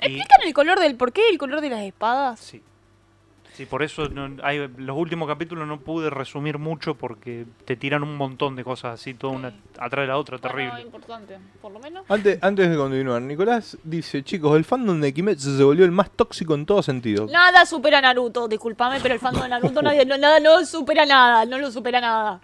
Y, 0.00 0.06
¿Explican 0.06 0.46
el 0.46 0.54
color 0.54 0.80
del 0.80 0.96
por 0.96 1.12
qué 1.12 1.28
el 1.30 1.38
color 1.38 1.60
de 1.60 1.70
las 1.70 1.82
espadas? 1.82 2.40
sí. 2.40 2.62
Sí, 3.56 3.64
por 3.64 3.82
eso 3.82 4.08
no- 4.10 4.36
hay, 4.44 4.68
los 4.76 4.96
últimos 4.98 5.26
capítulos 5.26 5.66
no 5.66 5.80
pude 5.80 6.10
resumir 6.10 6.58
mucho 6.58 6.94
porque 6.94 7.46
te 7.64 7.74
tiran 7.74 8.02
un 8.02 8.14
montón 8.14 8.54
de 8.54 8.62
cosas 8.62 9.00
así, 9.00 9.14
toda 9.14 9.32
una 9.32 9.48
atrás 9.78 10.02
de 10.02 10.06
la 10.08 10.18
otra, 10.18 10.36
Bueno, 10.36 10.54
terrible. 10.56 10.82
importante, 10.82 11.38
por 11.62 11.72
lo 11.72 11.78
menos. 11.80 12.04
Antes, 12.10 12.38
antes 12.42 12.68
de 12.68 12.76
continuar, 12.76 13.22
Nicolás 13.22 13.78
dice: 13.82 14.22
Chicos, 14.22 14.54
el 14.58 14.64
fandom 14.66 15.00
de 15.00 15.14
Kimetsu 15.14 15.56
se 15.56 15.64
volvió 15.64 15.86
el 15.86 15.90
más 15.90 16.10
tóxico 16.10 16.54
en 16.54 16.66
todo 16.66 16.82
sentido. 16.82 17.26
Nada 17.32 17.64
supera 17.64 17.96
a 17.98 18.02
Naruto, 18.02 18.46
discúlpame, 18.46 19.00
pero 19.00 19.14
el 19.14 19.20
fandom 19.20 19.44
de 19.44 19.48
Naruto 19.48 19.80
nadie, 19.80 20.04
no, 20.04 20.18
nada, 20.18 20.38
no 20.38 20.62
supera 20.66 21.06
nada, 21.06 21.46
no 21.46 21.56
lo 21.56 21.70
supera 21.70 21.98
nada. 22.00 22.42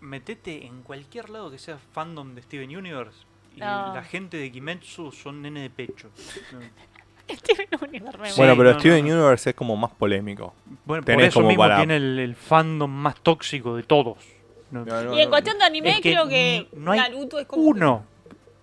Metete 0.00 0.66
en 0.66 0.82
cualquier 0.82 1.30
lado 1.30 1.50
que 1.52 1.58
sea 1.58 1.78
fandom 1.92 2.34
de 2.34 2.42
Steven 2.42 2.74
Universe 2.76 3.18
y 3.54 3.60
No. 3.60 3.94
la 3.94 4.02
gente 4.02 4.38
de 4.38 4.50
Kimetsu 4.50 5.12
son 5.12 5.42
nene 5.42 5.60
de 5.62 5.70
pecho. 5.70 6.08
Steven 7.38 7.68
Universe 7.88 8.34
bueno, 8.36 8.56
pero 8.56 8.72
no, 8.74 8.78
Steven 8.80 9.06
no. 9.06 9.14
Universe 9.14 9.50
es 9.50 9.56
como 9.56 9.76
más 9.76 9.90
polémico. 9.92 10.54
Bueno, 10.84 11.02
por 11.02 11.04
Tenés 11.06 11.28
eso 11.28 11.34
como 11.40 11.48
mismo 11.48 11.62
para- 11.64 11.76
tiene 11.78 11.96
el, 11.96 12.18
el 12.18 12.34
fandom 12.34 12.90
más 12.90 13.16
tóxico 13.20 13.76
de 13.76 13.82
todos. 13.82 14.18
No- 14.70 14.84
No, 14.84 15.14
Y 15.14 15.20
en 15.20 15.24
no, 15.24 15.30
cuestión 15.30 15.58
de 15.58 15.64
anime, 15.64 15.90
Es 15.90 16.00
que 16.00 16.12
creo 16.12 16.28
que 16.28 16.68
no 16.76 16.92
hay 16.92 17.00
Naruto 17.00 17.38
es 17.38 17.46
como. 17.46 17.62
Uno. 17.62 18.04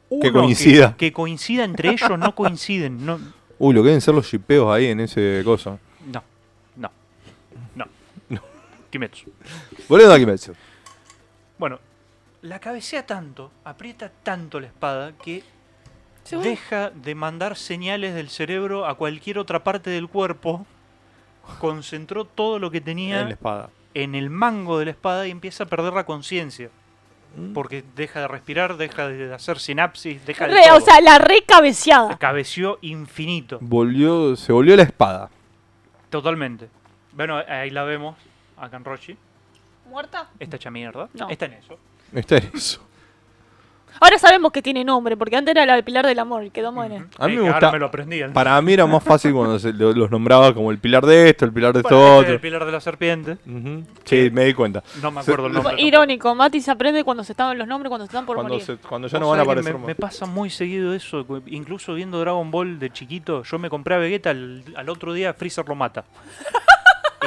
Que 0.09 0.29
uno 0.29 0.33
coincida. 0.41 0.95
Que, 0.97 1.11
coincida 1.11 1.63
entre 1.65 1.89
ellos, 1.89 2.17
no 2.17 2.33
coinciden. 2.33 3.05
No, 3.05 3.19
Uy, 3.59 3.73
lo 3.73 3.81
que 3.81 3.87
deben 3.87 4.01
ser 4.01 4.13
los 4.13 4.25
shipeos 4.25 4.73
ahí 4.73 4.85
en 4.85 5.01
ese 5.01 5.41
coso. 5.43 5.79
no, 6.11 6.23
no, 6.77 6.89
no. 7.75 7.85
No. 8.29 8.41
Kimetsu. 8.89 9.29
Volviendo 9.89 10.13
a 10.15 10.17
Kimetsu. 10.19 10.53
Bueno, 11.57 11.79
la 12.43 12.59
cabecea 12.59 13.05
tanto, 13.05 13.51
aprieta 13.65 14.09
tanto 14.23 14.59
la 14.61 14.67
espada 14.67 15.11
que 15.21 15.43
Deja 16.35 16.89
de 16.89 17.15
mandar 17.15 17.55
señales 17.55 18.13
del 18.13 18.29
cerebro 18.29 18.85
a 18.85 18.95
cualquier 18.95 19.39
otra 19.39 19.63
parte 19.63 19.89
del 19.89 20.07
cuerpo. 20.07 20.65
Concentró 21.59 22.25
todo 22.25 22.59
lo 22.59 22.69
que 22.71 22.81
tenía 22.81 23.21
En 23.21 23.25
la 23.27 23.31
espada. 23.33 23.69
en 23.93 24.15
el 24.15 24.29
mango 24.29 24.77
de 24.79 24.85
la 24.85 24.91
espada 24.91 25.27
y 25.27 25.31
empieza 25.31 25.63
a 25.63 25.67
perder 25.67 25.93
la 25.93 26.05
conciencia. 26.05 26.69
Mm. 27.35 27.53
Porque 27.53 27.83
deja 27.95 28.21
de 28.21 28.27
respirar, 28.27 28.77
deja 28.77 29.07
de 29.07 29.33
hacer 29.33 29.59
sinapsis, 29.59 30.25
deja 30.25 30.47
de 30.47 30.53
Re, 30.55 30.61
todo. 30.67 30.77
o 30.77 30.81
sea, 30.81 30.99
la 31.01 31.19
recabeceada. 31.19 32.17
Cabeció 32.17 32.79
infinito. 32.81 33.59
Volvió, 33.61 34.35
se 34.35 34.51
volvió 34.51 34.75
la 34.75 34.83
espada. 34.83 35.29
Totalmente. 36.09 36.69
Bueno, 37.13 37.37
ahí 37.47 37.69
la 37.69 37.83
vemos, 37.83 38.15
a 38.57 38.69
Kanroshi. 38.69 39.17
¿Muerta? 39.89 40.29
Está 40.39 40.57
hecha 40.57 40.69
mierda. 40.71 41.09
No. 41.13 41.29
Está 41.29 41.45
en 41.45 41.53
eso. 41.53 41.77
Está 42.13 42.37
en 42.37 42.51
eso. 42.53 42.86
Ahora 43.99 44.17
sabemos 44.19 44.51
que 44.51 44.61
tiene 44.61 44.83
nombre, 44.83 45.17
porque 45.17 45.35
antes 45.35 45.51
era 45.55 45.65
la 45.65 45.73
del 45.75 45.83
pilar 45.83 46.05
del 46.05 46.19
amor 46.19 46.43
y 46.43 46.49
quedó. 46.49 46.69
Ujú. 46.71 46.81
A 46.81 47.27
mí 47.27 47.35
me 47.35 47.41
gusta- 47.41 47.55
Ahora 47.55 47.71
me 47.71 47.79
lo 47.79 47.85
aprendían. 47.87 48.33
Para 48.33 48.61
mí 48.61 48.73
era 48.73 48.85
más 48.85 49.03
fácil 49.03 49.33
cuando 49.33 49.57
se 49.59 49.73
lo- 49.73 49.93
los 49.93 50.11
nombraba 50.11 50.53
como 50.53 50.71
el 50.71 50.77
pilar 50.79 51.05
de 51.05 51.29
esto, 51.29 51.45
el 51.45 51.53
pilar 51.53 51.73
de 51.73 51.81
Bueno, 51.81 51.97
esto 51.97 52.07
este 52.09 52.19
otro. 52.21 52.33
el 52.33 52.39
pilar 52.39 52.65
de 52.65 52.71
la 52.71 52.79
serpiente. 52.81 53.37
Ujú. 53.47 53.83
Sí, 54.05 54.29
me 54.31 54.45
di 54.45 54.53
cuenta. 54.53 54.83
No 55.01 55.11
me 55.11 55.23
Se- 55.23 55.31
acuerdo 55.31 55.47
el 55.47 55.53
nombre. 55.53 55.75
Irónico, 55.81 56.33
Mati 56.35 56.61
se 56.61 56.71
aprende 56.71 57.03
cuando 57.03 57.23
se 57.23 57.31
estaban 57.33 57.57
los 57.57 57.67
nombres, 57.67 57.89
cuando 57.89 58.05
se 58.05 58.09
están 58.09 58.25
por 58.25 58.35
Cuando, 58.35 58.53
morir. 58.53 58.65
se- 58.65 58.77
cuando 58.77 59.07
ya 59.07 59.17
Vos 59.17 59.21
no 59.21 59.29
van 59.31 59.39
a 59.39 59.43
sabés 59.43 59.47
que 59.47 59.51
aparecer 59.51 59.73
me, 59.73 59.79
más. 59.79 59.87
me 59.87 59.95
pasa 59.95 60.25
muy 60.25 60.49
seguido 60.49 60.93
eso. 60.93 61.25
cu- 61.25 61.41
Incluso 61.47 61.93
viendo 61.93 62.19
Dragon 62.19 62.51
Ball 62.51 62.79
de 62.79 62.89
chiquito, 62.91 63.43
yo 63.43 63.57
me 63.59 63.69
compré 63.69 63.95
a 63.95 63.97
Vegeta 63.97 64.29
al, 64.31 64.63
al 64.75 64.89
otro 64.89 65.13
día 65.13 65.33
Freezer 65.33 65.67
lo 65.67 65.75
mata. 65.75 66.03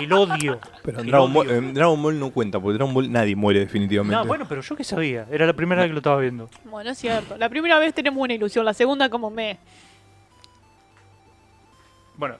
El 0.05 0.13
odio. 0.13 0.59
Pero 0.83 0.99
en 0.99 1.05
el 1.05 1.11
Dragon, 1.11 1.33
Ball, 1.33 1.47
odio. 1.47 1.57
en 1.59 1.75
Dragon 1.75 2.03
Ball 2.03 2.19
no 2.19 2.31
cuenta, 2.31 2.61
porque 2.61 2.75
Dragon 2.75 2.95
Ball 2.95 3.11
nadie 3.11 3.37
muere 3.37 3.61
definitivamente. 3.61 4.17
No, 4.17 4.25
bueno, 4.25 4.47
pero 4.49 4.61
yo 4.61 4.77
qué 4.77 4.85
sabía. 4.85 5.27
Era 5.31 5.47
la 5.47 5.53
primera 5.53 5.83
vez 5.83 5.89
que 5.91 5.95
lo 5.95 5.99
estaba 5.99 6.21
viendo. 6.21 6.49
Bueno, 6.65 6.91
es 6.91 6.99
cierto. 6.99 7.37
La 7.37 7.49
primera 7.49 7.79
vez 7.79 7.95
tenemos 7.95 8.23
una 8.23 8.35
ilusión, 8.35 8.65
la 8.65 8.75
segunda 8.75 9.09
como 9.09 9.31
me. 9.31 9.59
Bueno, 12.17 12.37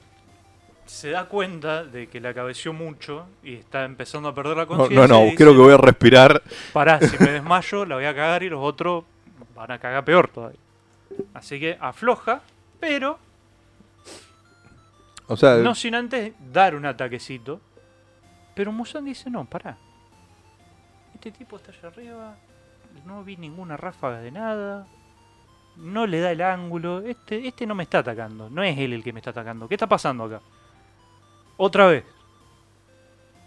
se 0.85 1.09
da 1.09 1.25
cuenta 1.25 1.83
de 1.83 2.07
que 2.07 2.19
la 2.19 2.33
cabeció 2.33 2.73
mucho 2.73 3.25
y 3.43 3.55
está 3.55 3.85
empezando 3.85 4.29
a 4.29 4.35
perder 4.35 4.57
la 4.57 4.63
no, 4.63 4.67
conciencia. 4.67 5.07
no, 5.07 5.13
no, 5.13 5.21
y 5.21 5.23
dice, 5.25 5.37
creo 5.37 5.53
que 5.53 5.59
voy 5.59 5.73
a 5.73 5.77
respirar. 5.77 6.43
Pará, 6.73 6.99
si 6.99 7.17
me 7.17 7.31
desmayo, 7.31 7.85
la 7.85 7.95
voy 7.95 8.05
a 8.05 8.13
cagar 8.13 8.43
y 8.43 8.49
los 8.49 8.59
otros 8.61 9.05
van 9.55 9.71
a 9.71 9.79
cagar 9.79 10.03
peor 10.03 10.27
todavía. 10.27 10.59
Así 11.33 11.59
que 11.59 11.77
afloja, 11.79 12.41
pero 12.79 13.17
O 15.27 15.37
sea, 15.37 15.57
no 15.57 15.75
sin 15.75 15.95
antes 15.95 16.33
dar 16.51 16.75
un 16.75 16.85
ataquecito. 16.85 17.61
Pero 18.55 18.71
Musan 18.71 19.05
dice, 19.05 19.29
no, 19.29 19.45
pará. 19.45 19.77
Este 21.13 21.31
tipo 21.31 21.55
está 21.55 21.71
allá 21.71 21.87
arriba, 21.87 22.35
no 23.05 23.23
vi 23.23 23.37
ninguna 23.37 23.77
ráfaga 23.77 24.19
de 24.19 24.31
nada. 24.31 24.87
No 25.77 26.05
le 26.05 26.19
da 26.19 26.31
el 26.31 26.41
ángulo. 26.41 26.99
Este, 26.99 27.47
este 27.47 27.65
no 27.65 27.75
me 27.75 27.83
está 27.83 27.99
atacando. 27.99 28.49
No 28.49 28.63
es 28.63 28.77
él 28.77 28.93
el 28.93 29.03
que 29.03 29.13
me 29.13 29.19
está 29.19 29.31
atacando. 29.31 29.67
¿Qué 29.67 29.75
está 29.75 29.87
pasando 29.87 30.25
acá? 30.25 30.41
Otra 31.57 31.87
vez. 31.87 32.03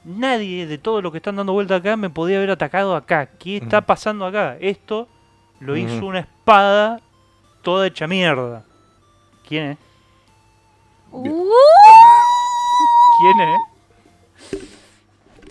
Nadie 0.05 0.67
de 0.67 0.79
todo 0.79 1.01
lo 1.03 1.11
que 1.11 1.19
están 1.19 1.37
dando 1.37 1.53
vuelta 1.53 1.77
acá 1.77 1.97
me 1.97 2.11
podía 2.11 2.39
haber 2.39 2.51
atacado 2.51 2.95
acá. 2.95 3.27
¿Qué 3.27 3.57
está 3.57 3.83
pasando 3.83 4.27
acá? 4.27 4.57
Esto 4.61 5.09
lo 5.61 5.77
hizo 5.77 6.07
una 6.07 6.21
espada 6.21 7.01
toda 7.63 7.87
hecha 7.87 8.07
mierda. 8.07 8.65
¿Quién 9.49 9.73
es? 9.73 9.79
Uh, 11.17 11.51
¿Quién 13.21 13.41
es? 13.41 13.61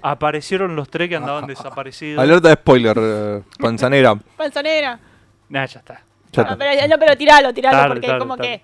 Aparecieron 0.01 0.75
los 0.75 0.89
tres 0.89 1.07
que 1.07 1.15
andaban 1.15 1.47
desaparecidos. 1.47 2.21
Alerta 2.21 2.49
de 2.49 2.55
spoiler, 2.55 2.97
eh, 2.99 3.41
panzanera. 3.57 4.15
panzanera. 4.35 4.99
Nah, 5.47 5.65
ya 5.65 5.79
está. 5.79 5.93
Ya 6.33 6.41
Ah, 6.41 6.45
está. 6.45 6.57
pero, 6.57 6.87
no, 6.89 6.99
pero 6.99 7.15
tiralo, 7.17 7.53
tiralo, 7.53 7.93
porque 7.93 8.07
dale, 8.07 8.19
como 8.19 8.35
que. 8.35 8.61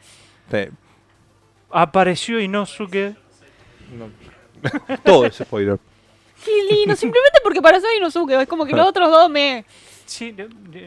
Sí. 0.52 0.68
Apareció 1.72 2.40
Inosuke. 2.42 3.16
No. 3.94 4.10
Todo 5.06 5.26
es 5.28 5.36
spoiler. 5.38 5.80
Qué 6.44 6.52
lindo, 6.76 6.96
simplemente 6.98 7.40
porque 7.44 7.62
para 7.62 7.78
eso 7.78 7.88
Inosuke. 7.98 8.32
Es 8.42 8.48
como 8.48 8.66
que 8.66 8.74
los 8.76 8.86
otros 8.88 9.10
dos 9.10 9.30
me. 9.30 9.64
Sí, 10.10 10.36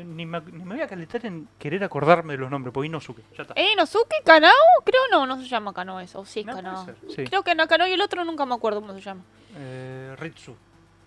ni, 0.05 0.27
me, 0.27 0.41
ni 0.41 0.65
me 0.65 0.75
voy 0.75 0.81
a 0.83 0.89
calentar 0.89 1.25
en 1.25 1.47
querer 1.57 1.85
acordarme 1.85 2.33
de 2.33 2.39
los 2.41 2.51
nombres, 2.51 2.75
porque 2.75 2.89
Inosuke. 2.89 3.23
Ya 3.37 3.43
está. 3.43 3.55
¿Eh, 3.55 3.73
Inosuke? 3.73 4.17
¿Kanao? 4.25 4.51
Creo 4.85 5.01
no, 5.13 5.27
no 5.27 5.41
se 5.41 5.47
llama 5.49 5.73
Kanao 5.73 6.01
eso. 6.01 6.25
Sí, 6.25 6.43
No, 6.43 6.55
Kanao. 6.55 6.87
sí. 7.09 7.23
Creo 7.23 7.45
que 7.45 7.55
no, 7.55 7.69
Kanao 7.69 7.87
y 7.87 7.93
el 7.93 8.01
otro 8.01 8.25
nunca 8.25 8.45
me 8.47 8.55
acuerdo 8.57 8.81
cómo 8.81 8.93
se 8.95 9.01
llama. 9.01 9.23
Eh, 9.57 10.17
Ritsu. 10.19 10.57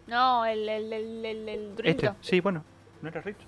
No, 0.07 0.45
el, 0.45 0.68
el, 0.70 0.93
el, 0.93 1.26
el, 1.26 1.49
el 1.49 1.74
Este, 1.84 2.09
sí, 2.22 2.39
bueno. 2.39 2.63
¿No 3.01 3.09
era 3.09 3.20
Ritsu? 3.20 3.47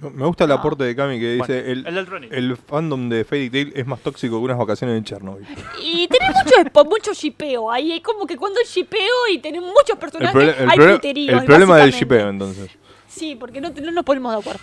Me 0.00 0.24
gusta 0.24 0.44
el 0.44 0.52
Ah. 0.52 0.54
aporte 0.54 0.84
de 0.84 0.96
Cami 0.96 1.20
que 1.20 1.32
dice: 1.32 1.62
Bueno, 1.62 1.88
el, 1.88 2.08
el 2.30 2.32
el 2.50 2.56
fandom 2.56 3.10
de 3.10 3.22
Fairy 3.22 3.50
Tail 3.50 3.72
es 3.76 3.86
más 3.86 4.00
tóxico 4.00 4.38
que 4.38 4.44
unas 4.46 4.56
vacaciones 4.56 4.96
en 4.96 5.04
Chernobyl. 5.04 5.46
Y 5.82 6.08
tenés 6.08 6.30
mucho, 6.42 6.84
mucho 6.88 7.12
shipeo 7.12 7.70
ahí. 7.70 7.92
Es 7.92 8.00
como 8.02 8.26
que 8.26 8.38
cuando 8.38 8.60
hay 8.60 8.64
shipeo 8.66 9.28
y 9.30 9.40
tenés 9.40 9.60
muchos 9.60 9.98
personajes, 9.98 10.56
el 10.58 10.70
hay 10.70 11.28
el 11.28 11.44
problema 11.44 11.76
del 11.76 11.90
shipeo, 11.92 12.30
entonces. 12.30 12.70
Sí, 13.10 13.34
porque 13.34 13.60
no, 13.60 13.70
no 13.70 13.90
nos 13.90 14.04
ponemos 14.04 14.32
de 14.32 14.38
acuerdo. 14.38 14.60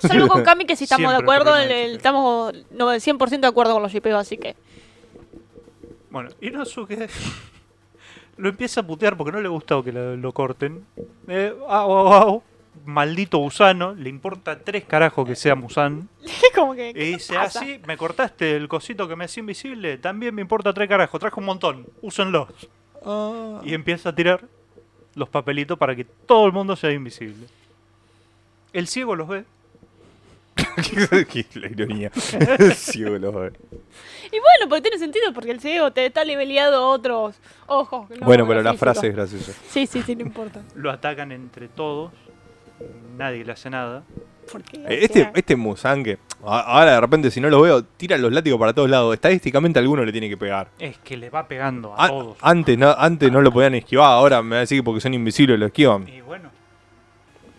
Salvo 0.00 0.26
con 0.28 0.42
Cami 0.42 0.66
que 0.66 0.74
si 0.76 0.84
estamos 0.84 1.12
de 1.12 1.18
acuerdo, 1.18 1.56
el- 1.56 1.96
estamos 1.96 2.52
no, 2.72 2.92
100% 2.92 3.40
de 3.40 3.46
acuerdo 3.46 3.74
con 3.74 3.82
los 3.82 3.92
shipeos, 3.92 4.20
así 4.20 4.36
que... 4.36 4.56
Bueno, 6.10 6.30
Inosuke 6.40 7.08
lo 8.36 8.48
empieza 8.48 8.80
a 8.80 8.86
putear 8.86 9.16
porque 9.16 9.32
no 9.32 9.40
le 9.40 9.48
gustó 9.48 9.84
que 9.84 9.92
lo, 9.92 10.16
lo 10.16 10.32
corten. 10.32 10.84
Eh, 11.28 11.54
au, 11.68 11.92
au, 11.92 12.12
au. 12.12 12.42
Maldito 12.84 13.38
gusano, 13.38 13.94
le 13.94 14.10
importa 14.10 14.58
tres 14.58 14.84
carajos 14.84 15.26
que 15.26 15.34
sea 15.34 15.54
Musan. 15.54 16.08
como 16.54 16.74
que... 16.74 16.90
Y 16.90 16.92
¿qué 16.94 17.00
te 17.00 17.06
dice, 17.06 17.34
pasa? 17.34 17.60
así, 17.60 17.80
me 17.86 17.96
cortaste 17.96 18.56
el 18.56 18.68
cosito 18.68 19.08
que 19.08 19.16
me 19.16 19.24
hacía 19.24 19.40
invisible, 19.40 19.96
también 19.98 20.34
me 20.34 20.42
importa 20.42 20.72
tres 20.74 20.88
carajos, 20.88 21.18
traje 21.20 21.38
un 21.40 21.46
montón, 21.46 21.86
úsenlos. 22.02 22.48
Y 23.64 23.72
empieza 23.72 24.08
a 24.08 24.14
tirar 24.14 24.40
los 25.14 25.28
papelitos 25.28 25.78
para 25.78 25.94
que 25.94 26.04
todo 26.04 26.44
el 26.46 26.52
mundo 26.52 26.76
sea 26.76 26.90
invisible. 26.90 27.46
El 28.76 28.86
ciego 28.88 29.16
los 29.16 29.26
ve. 29.28 29.44
Qué 31.30 31.44
la 31.54 31.66
ironía. 31.68 32.10
El 32.58 32.72
ciego 32.74 33.18
lo 33.18 33.32
ve. 33.32 33.52
Y 34.26 34.38
bueno, 34.38 34.68
porque 34.68 34.82
tiene 34.82 34.98
sentido, 34.98 35.32
porque 35.32 35.50
el 35.50 35.60
ciego 35.60 35.90
te 35.92 36.06
está 36.06 36.24
leveleado 36.24 36.76
a 36.76 36.86
otros 36.88 37.36
ojos. 37.66 38.08
no 38.10 38.26
bueno, 38.26 38.46
pero 38.46 38.62
la 38.62 38.72
físico. 38.72 38.84
frase 38.84 39.08
es 39.08 39.14
graciosa. 39.14 39.52
Sí, 39.70 39.86
sí, 39.86 40.02
sí, 40.02 40.14
no 40.16 40.22
importa. 40.22 40.62
Lo 40.74 40.90
atacan 40.90 41.32
entre 41.32 41.68
todos. 41.68 42.12
Nadie 43.16 43.44
le 43.44 43.52
hace 43.52 43.70
nada. 43.70 44.02
Porque, 44.50 44.76
Eh, 44.78 44.98
Este, 45.04 45.30
este 45.34 45.56
Musan 45.56 46.04
que 46.04 46.18
a- 46.44 46.60
ahora 46.60 46.92
de 46.92 47.00
repente 47.00 47.30
si 47.30 47.40
no 47.40 47.48
lo 47.50 47.60
veo, 47.62 47.82
tira 47.84 48.16
los 48.18 48.32
látigos 48.32 48.58
para 48.60 48.72
todos 48.72 48.88
lados. 48.90 49.14
Estadísticamente 49.14 49.78
alguno 49.78 50.04
le 50.04 50.12
tiene 50.12 50.28
que 50.28 50.36
pegar. 50.36 50.68
Es 50.78 50.98
que 50.98 51.16
le 51.16 51.30
va 51.30 51.48
pegando 51.48 51.94
a 51.98 52.04
A- 52.04 52.08
todos. 52.08 52.36
antes, 52.40 52.78
no, 52.78 52.90
antes 52.96 53.32
no 53.32 53.40
lo 53.42 53.50
podían 53.52 53.74
esquivar, 53.74 54.10
ahora 54.12 54.42
me 54.42 54.50
va 54.50 54.56
a 54.56 54.60
decir 54.60 54.78
que 54.78 54.82
porque 54.84 55.00
son 55.00 55.14
invisibles 55.14 55.58
lo 55.58 55.66
esquivan. 55.66 56.06
Y 56.08 56.20
bueno, 56.20 56.50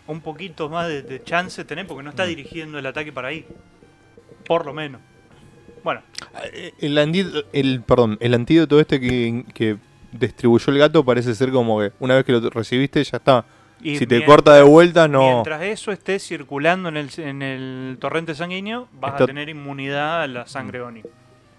un 0.07 0.21
poquito 0.21 0.69
más 0.69 0.87
de, 0.87 1.01
de 1.03 1.23
chance 1.23 1.63
tenés 1.65 1.85
porque 1.85 2.03
no 2.03 2.09
está 2.09 2.25
Mm. 2.25 2.29
dirigiendo 2.29 2.79
el 2.79 2.85
ataque 2.85 3.11
para 3.11 3.27
ahí. 3.29 3.45
Por 4.45 4.65
lo 4.65 4.73
menos. 4.73 5.01
Bueno, 5.83 6.01
Eh, 6.53 6.73
El, 6.79 6.97
antídoto- 6.97 7.45
el, 7.53 7.81
perdón, 7.81 8.17
el 8.19 8.33
antídoto 8.33 8.79
este 8.79 8.99
que, 8.99 9.45
que 9.53 9.77
distribuyó 10.11 10.71
el 10.73 10.79
gato 10.79 11.03
parece 11.03 11.33
ser 11.35 11.51
como 11.51 11.79
que 11.79 11.91
una 11.99 12.15
vez 12.15 12.25
que 12.25 12.31
lo 12.33 12.49
recibiste 12.49 13.03
ya 13.03 13.17
está. 13.17 13.45
y 13.81 13.97
si 13.97 14.07
te 14.07 14.25
corta 14.25 14.55
de 14.55 14.63
vuelta, 14.63 15.07
no. 15.07 15.21
Mientras 15.33 15.61
eso 15.61 15.91
esté 15.91 16.17
circulando 16.19 16.89
en 16.89 16.97
el, 16.97 17.09
en 17.17 17.41
el 17.43 17.97
torrente 17.99 18.33
sanguíneo, 18.33 18.87
vas 18.99 19.11
Está- 19.13 19.25
a 19.25 19.27
tener 19.27 19.49
inmunidad 19.49 20.23
a 20.23 20.27
la 20.27 20.47
sangre 20.47 20.81
Oni. 20.81 21.03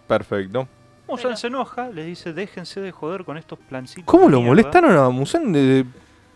Perfecto. 0.07 0.69
Musan 1.07 1.29
Pero- 1.29 1.37
se 1.37 1.47
enoja, 1.47 1.89
le 1.91 2.05
dice, 2.05 2.33
déjense 2.33 2.81
de 2.81 2.91
joder 2.93 3.25
con 3.25 3.39
estos 3.39 3.59
plancitos. 3.59 4.05
¿Cómo 4.05 4.25
lo 4.29 4.39
mierda". 4.39 4.47
molestaron 4.49 4.97
a 4.97 5.09
Musan? 5.11 5.53
de- 5.53 5.85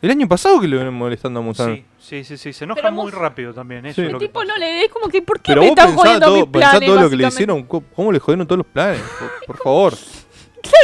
el 0.03 0.11
año 0.11 0.29
pasado 0.29 0.61
que 0.61 0.69
lo 0.69 0.77
vienen 0.77 0.93
molestando 0.95 1.41
a 1.41 1.43
Musan. 1.43 1.75
Sí, 1.77 1.85
sí, 1.99 2.25
sí, 2.25 2.37
sí, 2.37 2.53
se 2.53 2.65
enoja 2.65 2.81
Pero 2.83 2.93
muy 2.93 3.05
Mus- 3.05 3.15
rápido 3.15 3.55
también. 3.55 3.87
Eso 3.87 3.95
Sí. 3.97 4.01
es 4.03 4.07
El 4.09 4.13
lo 4.15 4.19
tipo 4.19 4.45
no 4.45 4.57
le... 4.59 4.85
Es 4.85 4.91
como 4.93 5.09
que, 5.09 5.23
¿por 5.23 5.39
qué 5.41 5.53
Pero 5.53 5.63
me 5.63 5.69
vos 5.69 5.79
están 5.79 5.87
pensá 5.91 6.03
jodiendo 6.03 6.27
todo, 6.27 6.37
mis 6.37 6.45
pensá 6.47 6.71
planes, 6.71 6.89
todo 6.89 7.01
lo 7.01 7.11
que 7.11 7.17
le 7.17 7.29
hicieron. 7.29 7.63
¿Cómo, 7.65 8.13
le 8.13 8.19
jodieron 8.19 8.47
todos 8.47 8.59
los 8.59 8.67
planes? 8.67 9.01
Por, 9.01 9.47
por 9.47 9.57
favor. 9.59 9.95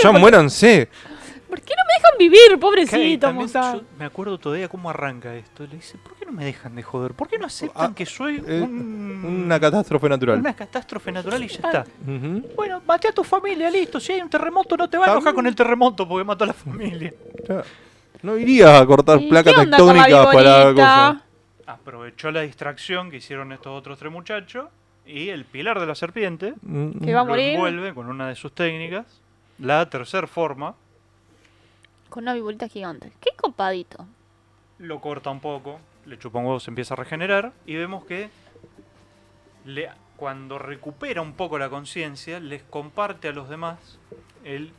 ya 0.02 0.12
muéranse. 0.12 0.88
¿Por 1.48 1.62
qué 1.62 1.72
no 1.74 1.82
me 1.86 1.94
dejan 1.94 2.18
vivir, 2.18 2.60
pobrecito, 2.60 3.32
me 3.98 4.04
acuerdo 4.04 4.36
todavía 4.38 4.68
cómo 4.68 4.90
arranca 4.90 5.34
esto. 5.34 5.66
Le 5.66 5.76
dice, 5.76 5.96
¿por 5.96 6.14
qué 6.14 6.26
no 6.26 6.32
me 6.32 6.44
dejan 6.44 6.74
de 6.76 6.82
joder? 6.82 7.14
¿Por 7.14 7.26
qué 7.26 7.38
no 7.38 7.46
aceptan 7.46 7.92
Ah, 7.92 7.94
que 7.94 8.04
soy 8.04 8.42
eh, 8.46 8.60
un- 8.60 9.24
Una 9.46 9.58
catástrofe 9.58 10.10
natural. 10.10 10.38
una 10.40 10.54
catástrofe 10.54 11.10
natural 11.10 11.42
y 11.42 11.48
ya 11.48 11.54
está? 11.56 11.86
Bueno, 12.54 12.82
maté 12.86 13.08
a 13.08 13.12
tu 13.12 13.24
familia, 13.24 13.70
listo. 13.70 13.98
Si 13.98 14.12
hay 14.12 14.20
un 14.20 14.28
terremoto, 14.28 14.76
no 14.76 14.90
te 14.90 14.98
va 14.98 15.06
a 15.06 15.12
enojar 15.12 15.32
con 15.32 15.46
el 15.46 15.54
terremoto 15.54 16.06
porque 16.06 16.22
mató 16.24 16.44
a 16.44 16.48
la 16.48 16.52
familia. 16.52 17.14
Ya. 17.48 17.62
No 18.22 18.36
irías 18.36 18.80
a 18.80 18.86
cortar 18.86 19.20
¿Y 19.20 19.28
placas 19.28 19.54
qué 19.54 19.60
onda 19.60 19.78
con 19.78 19.86
la 19.96 20.04
tectónicas 20.04 20.34
para 20.34 20.72
cosas. 20.74 21.22
Aprovechó 21.66 22.30
la 22.30 22.40
distracción 22.40 23.10
que 23.10 23.18
hicieron 23.18 23.52
estos 23.52 23.78
otros 23.78 23.98
tres 23.98 24.10
muchachos 24.10 24.68
y 25.06 25.28
el 25.28 25.44
pilar 25.44 25.80
de 25.80 25.86
la 25.86 25.94
serpiente 25.94 26.54
Mm, 26.62 27.04
Que 27.04 27.14
va 27.14 27.20
a 27.20 27.24
lo 27.24 27.30
morir 27.30 27.54
envuelve 27.54 27.94
con 27.94 28.08
una 28.08 28.28
de 28.28 28.34
sus 28.34 28.52
técnicas. 28.52 29.06
La 29.58 29.88
tercera 29.88 30.26
forma 30.26 30.74
con 32.08 32.24
una 32.24 32.34
viborita 32.34 32.68
gigante. 32.68 33.12
Qué 33.20 33.30
copadito. 33.36 34.06
lo 34.78 35.00
corta 35.00 35.30
un 35.30 35.40
poco, 35.40 35.80
le 36.06 36.18
chupa 36.18 36.38
un 36.38 36.46
huevo, 36.46 36.60
se 36.60 36.70
empieza 36.70 36.94
a 36.94 36.96
regenerar 36.96 37.52
y 37.66 37.74
vemos 37.74 38.04
que 38.04 38.30
le, 39.64 39.90
cuando 40.16 40.58
recupera 40.58 41.20
un 41.20 41.32
poco 41.34 41.58
la 41.58 41.68
conciencia, 41.68 42.40
les 42.40 42.62
comparte 42.62 43.28
a 43.28 43.32
los 43.32 43.48
demás 43.48 43.98
el 44.44 44.72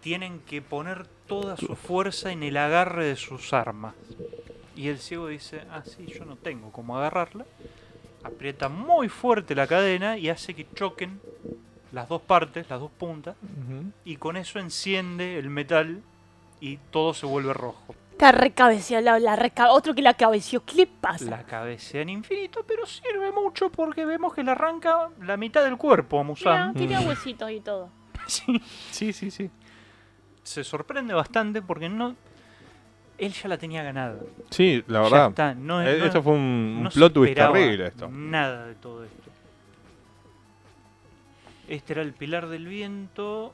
tienen 0.00 0.40
que 0.40 0.62
poner 0.62 1.06
toda 1.28 1.56
su 1.56 1.76
fuerza 1.76 2.32
en 2.32 2.42
el 2.42 2.56
agarre 2.56 3.04
de 3.06 3.16
sus 3.16 3.52
armas. 3.52 3.94
Y 4.76 4.88
el 4.88 4.98
ciego 4.98 5.28
dice, 5.28 5.62
ah, 5.70 5.82
sí, 5.84 6.06
yo 6.06 6.24
no 6.24 6.36
tengo 6.36 6.70
cómo 6.72 6.96
agarrarla. 6.98 7.44
Aprieta 8.24 8.68
muy 8.68 9.08
fuerte 9.08 9.54
la 9.54 9.66
cadena 9.66 10.16
y 10.18 10.28
hace 10.28 10.54
que 10.54 10.66
choquen 10.74 11.20
las 11.92 12.08
dos 12.08 12.20
partes, 12.22 12.68
las 12.68 12.80
dos 12.80 12.90
puntas, 12.90 13.36
y 14.04 14.16
con 14.16 14.36
eso 14.36 14.58
enciende 14.58 15.38
el 15.38 15.48
metal 15.50 16.02
y 16.60 16.76
todo 16.90 17.14
se 17.14 17.26
vuelve 17.26 17.52
rojo. 17.54 17.94
Está 18.12 18.32
recabeceado, 18.32 19.04
la, 19.04 19.18
la 19.20 19.36
reca- 19.36 19.70
otro 19.70 19.94
que 19.94 20.02
la 20.02 20.14
cabeció. 20.14 20.64
¿Qué 20.64 20.74
le 20.74 20.86
pasa? 20.88 21.24
La 21.26 21.44
cabecea 21.44 22.02
en 22.02 22.08
infinito, 22.08 22.64
pero 22.66 22.84
sirve 22.84 23.30
mucho 23.30 23.70
porque 23.70 24.04
vemos 24.04 24.34
que 24.34 24.42
le 24.42 24.50
arranca 24.50 25.08
la 25.22 25.36
mitad 25.36 25.62
del 25.64 25.76
cuerpo 25.76 26.18
a 26.18 26.24
Mira, 26.24 26.28
Musan. 26.28 26.74
tiene 26.74 26.98
Mm. 26.98 27.06
huesitos 27.08 27.50
y 27.50 27.60
todo. 27.60 27.90
Sí, 28.26 28.60
sí, 28.90 29.12
sí, 29.14 29.30
sí. 29.30 29.50
Se 30.42 30.64
sorprende 30.64 31.14
bastante 31.14 31.60
porque 31.62 31.88
no. 31.88 32.16
Él 33.18 33.32
ya 33.32 33.48
la 33.48 33.58
tenía 33.58 33.82
ganada. 33.82 34.18
Sí, 34.50 34.82
la 34.86 34.98
Ya 34.98 35.02
verdad. 35.04 35.28
está. 35.30 35.54
No, 35.54 35.82
Eh, 35.82 35.98
no- 35.98 36.04
Esto 36.04 36.22
fue 36.22 36.32
un, 36.34 36.82
no 36.84 36.90
plot 36.90 37.12
twist 37.12 37.34
terrible 37.34 37.86
esto. 37.88 38.08
Nada 38.08 38.66
de 38.66 38.74
todo 38.76 39.04
esto. 39.04 39.30
Este 41.68 41.92
era 41.92 42.02
el 42.02 42.12
pilar 42.12 42.48
del 42.48 42.66
viento 42.66 43.52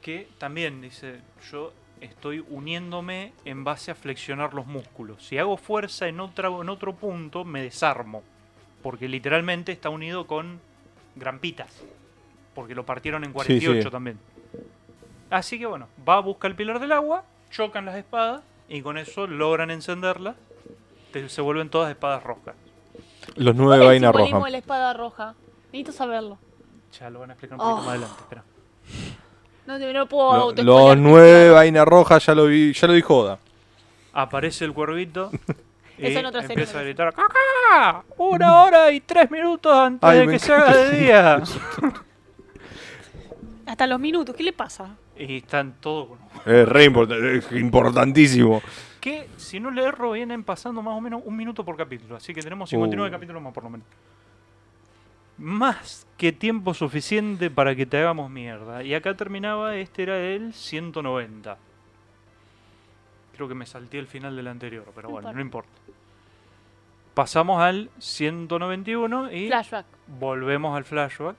que 0.00 0.28
también 0.38 0.80
dice, 0.80 1.20
yo 1.50 1.72
estoy 2.00 2.42
uniéndome 2.48 3.34
en 3.44 3.64
base 3.64 3.90
a 3.90 3.94
flexionar 3.94 4.54
los 4.54 4.66
músculos. 4.66 5.22
Si 5.26 5.36
hago 5.36 5.56
fuerza 5.58 6.08
en, 6.08 6.20
otra, 6.20 6.48
en 6.48 6.68
otro 6.70 6.94
punto, 6.94 7.44
me 7.44 7.62
desarmo. 7.62 8.22
Porque 8.82 9.08
literalmente 9.08 9.72
está 9.72 9.90
unido 9.90 10.26
con 10.26 10.58
grampitas. 11.16 11.82
Porque 12.54 12.74
lo 12.74 12.86
partieron 12.86 13.24
en 13.24 13.32
48 13.32 13.82
sí. 13.82 13.90
también. 13.90 14.18
Así 15.30 15.58
que 15.58 15.66
bueno, 15.66 15.88
va 16.08 16.16
a 16.16 16.20
buscar 16.20 16.50
el 16.50 16.56
pilar 16.56 16.80
del 16.80 16.92
agua, 16.92 17.24
chocan 17.50 17.84
las 17.86 17.96
espadas 17.96 18.42
y 18.68 18.82
con 18.82 18.98
eso 18.98 19.26
logran 19.26 19.70
encenderlas. 19.70 20.36
Se 21.28 21.40
vuelven 21.40 21.70
todas 21.70 21.90
espadas 21.90 22.22
rojas. 22.22 22.54
Los 23.36 23.54
¿Cuál 23.54 23.56
nueve 23.56 23.86
vainas 23.86 24.10
simbolismo 24.10 24.38
rojas. 24.38 24.44
de 24.46 24.50
la 24.52 24.58
espada 24.58 24.92
roja? 24.92 25.34
Necesito 25.72 25.92
saberlo. 25.92 26.38
Ya 26.98 27.10
lo 27.10 27.20
van 27.20 27.30
a 27.30 27.32
explicar 27.34 27.58
un 27.58 27.64
poquito 27.64 27.76
Oh. 27.76 27.80
más 27.80 27.88
adelante. 27.88 28.16
Espera. 28.22 28.44
No, 29.66 29.78
te- 29.78 29.92
no 29.92 30.06
puedo 30.06 30.32
Lo- 30.36 30.42
autoespoilear. 30.42 30.88
los 30.88 30.96
nueve 30.98 31.50
vainas 31.50 31.86
rojas 31.86 32.26
ya 32.26 32.34
lo 32.34 32.46
vi, 32.46 32.72
ya 32.72 32.86
lo 32.88 32.94
vi 32.94 33.00
joda. 33.02 33.38
Aparece 34.12 34.64
el 34.64 34.72
cuervito 34.72 35.30
Y 35.98 36.06
Eso 36.06 36.18
en 36.20 36.26
otra 36.26 36.40
serie 36.40 36.54
empieza 36.64 36.78
a 36.78 36.80
no 36.80 36.84
gritar 36.86 37.14
¡Caca! 37.14 38.04
Una 38.16 38.62
hora 38.64 38.90
y 38.90 39.00
tres 39.00 39.30
minutos 39.30 39.70
antes 39.72 40.08
Ay, 40.08 40.20
de 40.20 40.28
que 40.32 40.38
se 40.38 40.52
haga 40.52 40.74
de 40.74 40.98
día. 40.98 41.42
Hasta 43.66 43.86
los 43.86 44.00
minutos, 44.00 44.34
¿qué 44.34 44.42
le 44.42 44.52
pasa? 44.52 44.96
Y 45.28 45.36
están 45.38 45.74
todos 45.80 46.08
con 46.08 46.18
Es 46.52 46.68
re 46.68 46.84
importante, 46.84 47.36
es 47.36 47.52
importantísimo. 47.52 48.62
Que, 49.00 49.28
si 49.36 49.60
no 49.60 49.70
le 49.70 49.82
erro, 49.84 50.12
vienen 50.12 50.44
pasando 50.44 50.82
más 50.82 50.94
o 50.96 51.00
menos 51.00 51.22
un 51.24 51.36
minuto 51.36 51.64
por 51.64 51.76
capítulo. 51.76 52.16
Así 52.16 52.34
que 52.34 52.42
tenemos 52.42 52.68
59 52.70 53.08
Uh. 53.08 53.12
capítulos 53.12 53.42
más, 53.42 53.52
por 53.54 53.64
lo 53.64 53.70
menos. 53.70 53.86
Más 55.38 56.06
que 56.18 56.32
tiempo 56.32 56.74
suficiente 56.74 57.50
para 57.50 57.74
que 57.74 57.86
te 57.86 57.96
hagamos 57.98 58.30
mierda. 58.30 58.82
Y 58.82 58.92
acá 58.94 59.16
terminaba, 59.16 59.74
este 59.76 60.02
era 60.02 60.18
el 60.18 60.52
190. 60.52 61.56
Creo 63.34 63.48
que 63.48 63.54
me 63.54 63.64
salté 63.64 63.98
el 63.98 64.06
final 64.06 64.36
del 64.36 64.48
anterior, 64.48 64.84
pero 64.94 65.08
No 65.08 65.12
bueno, 65.14 65.28
importa. 65.30 65.36
no 65.36 65.40
importa. 65.40 65.70
Pasamos 67.14 67.60
al 67.62 67.90
191 67.98 69.32
y 69.32 69.48
Flashback. 69.48 69.86
volvemos 70.18 70.76
al 70.76 70.84
flashback. 70.84 71.36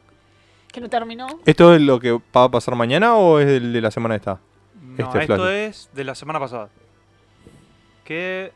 Que 0.72 0.80
no 0.82 0.90
terminó. 0.90 1.28
¿Esto 1.46 1.74
es 1.76 1.82
lo 1.82 2.00
que 2.00 2.12
va 2.14 2.44
a 2.46 2.50
pasar 2.52 2.76
mañana 2.76 3.16
o 3.16 3.40
es 3.40 3.48
el 3.48 3.74
de 3.74 3.82
la 3.82 3.92
semana 3.92 4.16
esta? 4.16 4.40
No, 4.82 5.06
Este 5.06 5.22
esto 5.22 5.50
es 5.50 5.90
de 5.94 6.04
la 6.04 6.16
semana 6.16 6.40
pasada. 6.40 6.70
Que. 8.06 8.52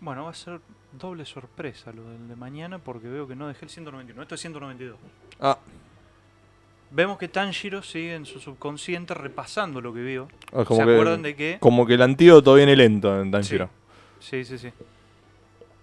Bueno, 0.00 0.24
va 0.24 0.30
a 0.30 0.34
ser 0.34 0.60
doble 0.92 1.24
sorpresa 1.24 1.92
lo 1.92 2.04
del 2.10 2.28
de 2.28 2.36
mañana 2.36 2.78
porque 2.78 3.08
veo 3.08 3.26
que 3.26 3.36
no 3.36 3.48
dejé 3.48 3.64
el 3.64 3.70
191. 3.70 4.22
Esto 4.22 4.34
es 4.34 4.40
192. 4.40 4.96
Ah, 5.40 5.58
Vemos 6.90 7.18
que 7.18 7.26
Tanjiro 7.28 7.82
sigue 7.82 8.14
en 8.14 8.26
su 8.26 8.38
subconsciente 8.38 9.12
repasando 9.12 9.80
lo 9.80 9.92
que 9.92 10.00
vio. 10.02 10.28
es 10.52 10.68
¿Se 10.68 10.82
acuerdan 10.82 11.22
de 11.22 11.34
que.? 11.34 11.58
como 11.60 11.84
que 11.84 11.94
el 11.94 12.02
antídoto 12.02 12.54
viene 12.54 12.76
lento 12.76 13.20
en 13.20 13.30
Tanjiro. 13.30 13.68
Sí, 14.20 14.44
sí, 14.44 14.56
sí. 14.56 14.70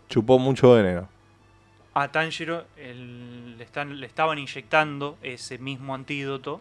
Chupó 0.09 0.39
mucho 0.39 0.73
veneno. 0.73 1.09
A 1.95 2.07
Tanjiro 2.11 2.65
el- 2.77 3.57
le, 3.57 3.63
están, 3.63 3.99
le 3.99 4.05
estaban 4.07 4.39
inyectando 4.39 5.17
ese 5.21 5.57
mismo 5.59 5.93
antídoto. 5.93 6.59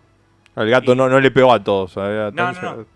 Al 0.55 0.69
gato 0.69 0.93
Y- 0.93 0.97
no, 0.97 1.09
no 1.09 1.21
le 1.21 1.31
pegó 1.31 1.53
a 1.53 1.63
todos. 1.63 1.93
¿sabes? 1.93 2.19
A 2.21 2.31
No, 2.31 2.53
no, 2.53 2.77
no. 2.77 2.87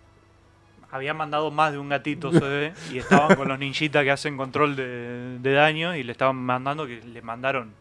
Habían 0.91 1.17
mandado 1.17 1.51
más 1.51 1.73
de 1.73 1.79
un 1.79 1.89
gatito, 1.89 2.31
se 2.33 2.41
ve, 2.41 2.73
y 2.93 2.99
estaban 2.99 3.37
con 3.37 3.49
los 3.49 3.59
ninjitas 3.59 4.03
que 4.05 4.11
hacen 4.11 4.37
control 4.37 4.77
de, 4.77 5.39
de 5.41 5.53
daño 5.53 5.95
y 5.97 6.03
le 6.03 6.13
estaban 6.13 6.37
mandando 6.37 6.87
que 6.87 7.01
le 7.03 7.21
mandaron, 7.23 7.73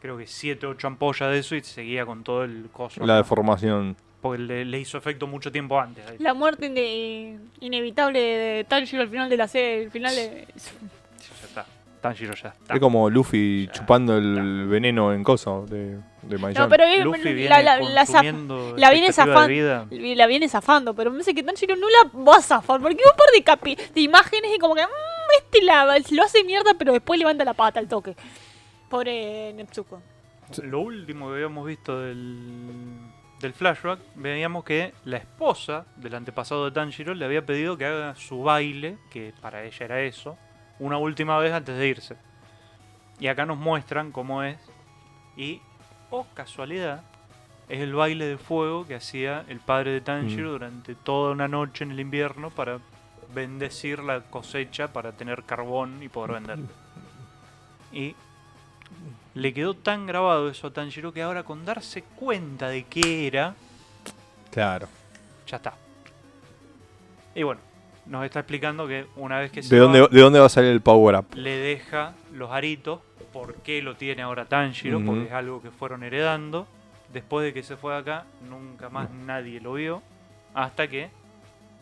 creo 0.00 0.16
que 0.16 0.26
7 0.26 0.66
8 0.66 0.86
ampollas 0.86 1.30
de 1.30 1.38
eso 1.38 1.54
y 1.56 1.60
seguía 1.62 2.06
con 2.06 2.22
todo 2.22 2.44
el 2.44 2.68
coso. 2.72 3.04
La 3.04 3.16
deformación. 3.16 3.96
Porque 4.22 4.42
le, 4.42 4.64
le 4.64 4.78
hizo 4.78 4.96
efecto 4.96 5.26
mucho 5.26 5.50
tiempo 5.50 5.78
antes. 5.80 6.04
La 6.20 6.32
muerte 6.32 6.66
ine- 6.66 7.38
inevitable 7.60 8.20
de 8.20 8.64
Tanjiro 8.64 9.02
al 9.02 9.08
final 9.08 9.28
de 9.28 9.36
la 9.36 9.48
serie. 9.48 9.82
El 9.84 9.90
final 9.90 10.14
de. 10.14 10.46
Tanjiro 12.00 12.34
ya 12.34 12.48
está. 12.48 12.74
Es 12.74 12.80
como 12.80 13.10
Luffy 13.10 13.66
Ya, 13.66 13.72
chupando 13.72 14.16
el 14.16 14.66
veneno 14.68 15.12
en 15.12 15.22
coso 15.22 15.66
de, 15.68 15.98
de 16.22 16.38
No, 16.54 16.68
pero 16.68 16.84
es- 16.84 17.04
Luffy 17.04 17.32
viene 17.34 17.48
la, 17.48 17.62
la, 17.62 17.76
la, 17.78 18.02
zaf- 18.02 18.06
consumiendo 18.06 18.74
la 18.76 18.90
viene 18.90 19.06
expectativa 19.08 19.46
de 19.46 19.62
zafan- 19.62 19.88
vida. 19.88 20.14
la 20.16 20.26
viene 20.26 20.48
zafando, 20.48 20.94
pero 20.94 21.10
me 21.10 21.16
parece 21.16 21.34
que 21.34 21.42
Tanjiro 21.42 21.76
no 21.76 21.86
la 21.88 22.10
va 22.22 22.36
a 22.36 22.42
zafar. 22.42 22.80
Porque 22.80 22.94
un 22.94 23.16
par 23.16 23.26
de, 23.34 23.42
capi 23.42 23.76
de 23.94 24.00
imágenes 24.00 24.50
y 24.54 24.58
como 24.58 24.74
que. 24.74 24.82
"Mm, 24.82 24.88
este 25.38 25.62
la, 25.62 25.84
lo 26.10 26.22
hace 26.24 26.42
mierda, 26.44 26.72
pero 26.78 26.92
después 26.92 27.18
levanta 27.18 27.44
la 27.44 27.54
pata 27.54 27.78
al 27.78 27.86
toque. 27.88 28.16
Pobre 28.88 29.52
Netsuko. 29.52 30.02
Lo 30.64 30.80
último 30.80 31.28
que 31.28 31.34
habíamos 31.34 31.64
visto 31.66 32.00
del, 32.00 32.88
del 33.40 33.52
flashback, 33.52 34.00
veíamos 34.16 34.64
que 34.64 34.92
la 35.04 35.18
esposa 35.18 35.86
del 35.96 36.14
antepasado 36.16 36.64
de 36.64 36.72
Tanjiro 36.72 37.14
le 37.14 37.24
había 37.24 37.46
pedido 37.46 37.76
que 37.76 37.84
haga 37.84 38.16
su 38.16 38.42
baile, 38.42 38.96
que 39.10 39.32
para 39.40 39.62
ella 39.64 39.84
era 39.84 40.00
eso, 40.02 40.36
una 40.80 40.98
última 40.98 41.38
vez 41.38 41.52
antes 41.52 41.76
de 41.78 41.86
irse. 41.86 42.16
Y 43.20 43.28
acá 43.28 43.46
nos 43.46 43.58
muestran 43.58 44.10
cómo 44.12 44.42
es. 44.42 44.58
Y, 45.36 45.60
oh 46.10 46.26
casualidad, 46.34 47.02
es 47.68 47.78
el 47.80 47.94
baile 47.94 48.24
de 48.26 48.36
fuego 48.38 48.84
que 48.86 48.96
hacía 48.96 49.44
el 49.48 49.60
padre 49.60 49.92
de 49.92 50.00
Tanjiro 50.00 50.48
Mm. 50.48 50.52
durante 50.52 50.94
toda 50.96 51.30
una 51.32 51.46
noche 51.46 51.84
en 51.84 51.92
el 51.92 52.00
invierno 52.00 52.50
para 52.50 52.78
bendecir 53.32 54.00
la 54.00 54.22
cosecha, 54.22 54.92
para 54.92 55.12
tener 55.12 55.44
carbón 55.44 56.02
y 56.02 56.08
poder 56.08 56.32
vender. 56.32 56.58
Y 57.92 58.16
le 59.34 59.54
quedó 59.54 59.74
tan 59.74 60.06
grabado 60.06 60.48
eso 60.48 60.66
a 60.66 60.72
Tanjiro 60.72 61.12
que 61.12 61.22
ahora 61.22 61.44
con 61.44 61.64
darse 61.64 62.02
cuenta 62.02 62.68
de 62.68 62.82
qué 62.84 63.26
era, 63.28 63.54
Claro. 64.50 64.88
ya 65.46 65.58
está. 65.58 65.74
Y 67.36 67.44
bueno, 67.44 67.60
nos 68.10 68.24
está 68.24 68.40
explicando 68.40 68.86
que 68.86 69.06
una 69.16 69.38
vez 69.38 69.50
que 69.50 69.62
se 69.62 69.74
¿De 69.74 69.80
dónde, 69.80 70.00
va, 70.02 70.08
¿De 70.08 70.20
dónde 70.20 70.38
va 70.40 70.46
a 70.46 70.50
salir 70.50 70.70
el 70.70 70.80
power 70.82 71.16
up? 71.16 71.26
le 71.34 71.56
deja 71.56 72.12
los 72.32 72.50
aritos, 72.50 73.00
por 73.32 73.54
qué 73.62 73.80
lo 73.80 73.94
tiene 73.96 74.20
ahora 74.22 74.44
Tanjiro, 74.46 74.98
Ujú. 74.98 75.06
porque 75.06 75.24
es 75.26 75.32
algo 75.32 75.62
que 75.62 75.70
fueron 75.70 76.02
heredando. 76.02 76.66
Después 77.12 77.44
de 77.44 77.54
que 77.54 77.62
se 77.62 77.76
fue 77.76 77.92
de 77.94 77.98
acá, 78.00 78.24
nunca 78.48 78.88
más 78.88 79.10
nadie 79.10 79.60
lo 79.60 79.72
vio, 79.74 80.02
hasta 80.54 80.86
que, 80.88 81.10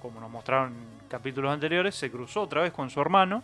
como 0.01 0.20
nos 0.20 0.31
mostraron 0.31 0.68
en 0.72 1.09
capítulos 1.09 1.53
anteriores, 1.53 1.95
se 1.95 2.11
cruzó 2.11 2.43
otra 2.43 2.62
vez 2.62 2.72
con 2.72 2.89
su 2.91 3.01
hermano, 3.01 3.43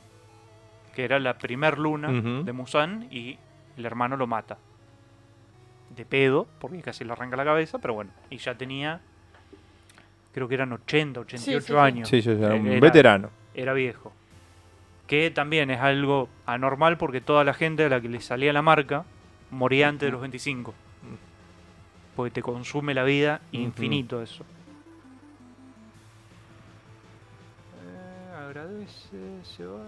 que 0.94 1.04
era 1.04 1.18
la 1.18 1.36
primer 1.38 1.78
luna 1.78 2.08
de 2.42 2.52
Musan, 2.52 3.08
y 3.10 3.38
el 3.76 3.84
hermano 3.84 4.16
lo 4.16 4.26
mata. 4.26 4.56
De 5.94 6.04
pedo, 6.04 6.46
porque 6.58 6.80
casi 6.82 7.04
le 7.04 7.12
arranca 7.12 7.36
la 7.36 7.44
cabeza, 7.44 7.78
pero 7.78 7.94
bueno, 7.94 8.10
y 8.30 8.38
ya 8.38 8.54
tenía, 8.56 9.00
creo 10.34 10.48
que 10.48 10.54
eran 10.54 10.72
80, 10.72 11.20
88 11.20 11.60
sí, 11.60 11.66
sí. 11.72 11.78
años 11.78 12.08
Sí, 12.08 12.20
sí, 12.20 12.34
sí, 12.36 12.42
era 12.42 12.54
un 12.54 12.66
Era- 12.66 12.80
veterano. 12.80 13.30
era 13.54 13.72
viejo. 13.72 14.12
Que 15.06 15.30
también 15.30 15.70
es 15.70 15.80
algo 15.80 16.28
anormal 16.46 16.98
porque 16.98 17.20
toda 17.20 17.44
la 17.44 17.54
gente 17.54 17.84
a 17.84 17.88
la 17.88 18.00
que 18.00 18.08
le 18.08 18.20
salía 18.20 18.52
la 18.52 18.62
marca 18.62 19.04
moría 19.50 19.88
antes 19.88 20.06
de 20.08 20.12
los 20.12 20.20
25. 20.20 20.74
Porque 22.16 22.30
te 22.30 22.42
consume 22.42 22.94
la 22.94 23.02
vida 23.04 23.40
infinito 23.52 24.22
eso. 24.22 24.44
Eh, 27.84 28.36
agradece, 28.46 29.42
se 29.42 29.66
va. 29.66 29.82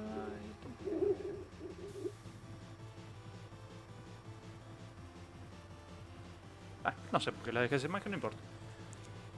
Ah, 6.84 6.94
no 7.12 7.18
sé 7.20 7.32
por 7.32 7.42
qué 7.44 7.52
la 7.52 7.60
dejé 7.62 7.76
esa 7.76 7.86
imagen, 7.86 8.12
no 8.12 8.16
importa. 8.16 8.38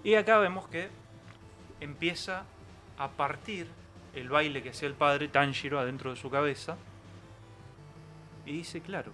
Y 0.05 0.15
acá 0.15 0.39
vemos 0.39 0.69
que 0.69 0.89
empieza 1.81 2.45
a 2.99 3.09
partir 3.09 3.67
el 4.15 4.29
baile 4.29 4.63
que 4.63 4.71
hacía 4.71 4.89
el 4.89 4.95
padre 4.95 5.29
Tanjiro 5.29 5.79
adentro 5.79 6.11
de 6.11 6.17
su 6.17 6.31
cabeza. 6.31 6.77
Y 8.47 8.53
dice, 8.53 8.81
claro, 8.81 9.13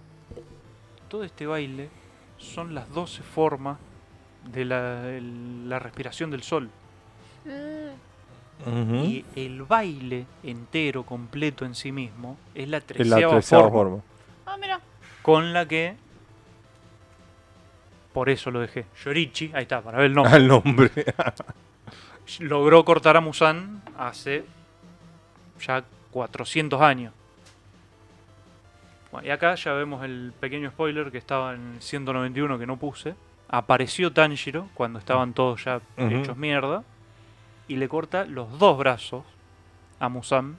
todo 1.09 1.23
este 1.23 1.45
baile 1.45 1.89
son 2.37 2.73
las 2.73 2.89
12 2.93 3.21
formas 3.23 3.77
de 4.51 4.65
la, 4.65 5.09
el- 5.09 5.67
la 5.69 5.79
respiración 5.79 6.31
del 6.31 6.43
sol. 6.43 6.69
Y 9.03 9.25
el 9.35 9.63
baile 9.63 10.25
entero, 10.43 11.03
completo 11.03 11.65
en 11.65 11.75
sí 11.75 11.91
mismo, 11.91 12.37
es 12.55 12.69
la 12.69 12.77
Es 12.77 12.83
la 12.83 12.87
treceava 12.87 13.33
treceava 13.33 13.69
forma, 13.69 14.01
forma. 14.01 14.03
Ah, 14.45 14.57
mira. 14.59 14.79
con 15.21 15.51
la 15.53 15.67
que... 15.67 15.97
Por 18.15 18.29
eso 18.29 18.49
lo 18.49 18.61
dejé. 18.61 18.85
Yorichi, 19.03 19.51
ahí 19.53 19.63
está, 19.63 19.81
para 19.81 19.97
ver 19.97 20.05
el 20.05 20.13
nombre. 20.13 20.33
Al 20.33 20.47
nombre. 20.47 20.89
logró 22.39 22.85
cortar 22.85 23.17
a 23.17 23.19
Musan 23.21 23.81
hace 23.97 24.45
ya 25.59 25.83
400 26.11 26.81
años. 26.81 27.13
Bueno, 29.11 29.27
y 29.27 29.31
acá 29.31 29.55
ya 29.55 29.73
vemos 29.73 30.01
el 30.05 30.31
pequeño 30.39 30.69
spoiler 30.69 31.11
que 31.11 31.17
estaba 31.17 31.55
en 31.55 31.73
el 31.75 31.81
191 31.81 32.57
que 32.57 32.65
no 32.65 32.77
puse. 32.77 33.15
Apareció 33.49 34.13
Tanjiro 34.13 34.69
cuando 34.75 34.97
estaban 34.97 35.33
todos 35.33 35.65
ya 35.65 35.81
hechos 35.97 36.37
mierda 36.37 36.83
y 37.67 37.75
le 37.75 37.89
corta 37.89 38.23
los 38.23 38.57
dos 38.57 38.77
brazos 38.77 39.25
a 39.99 40.07
Musan 40.07 40.55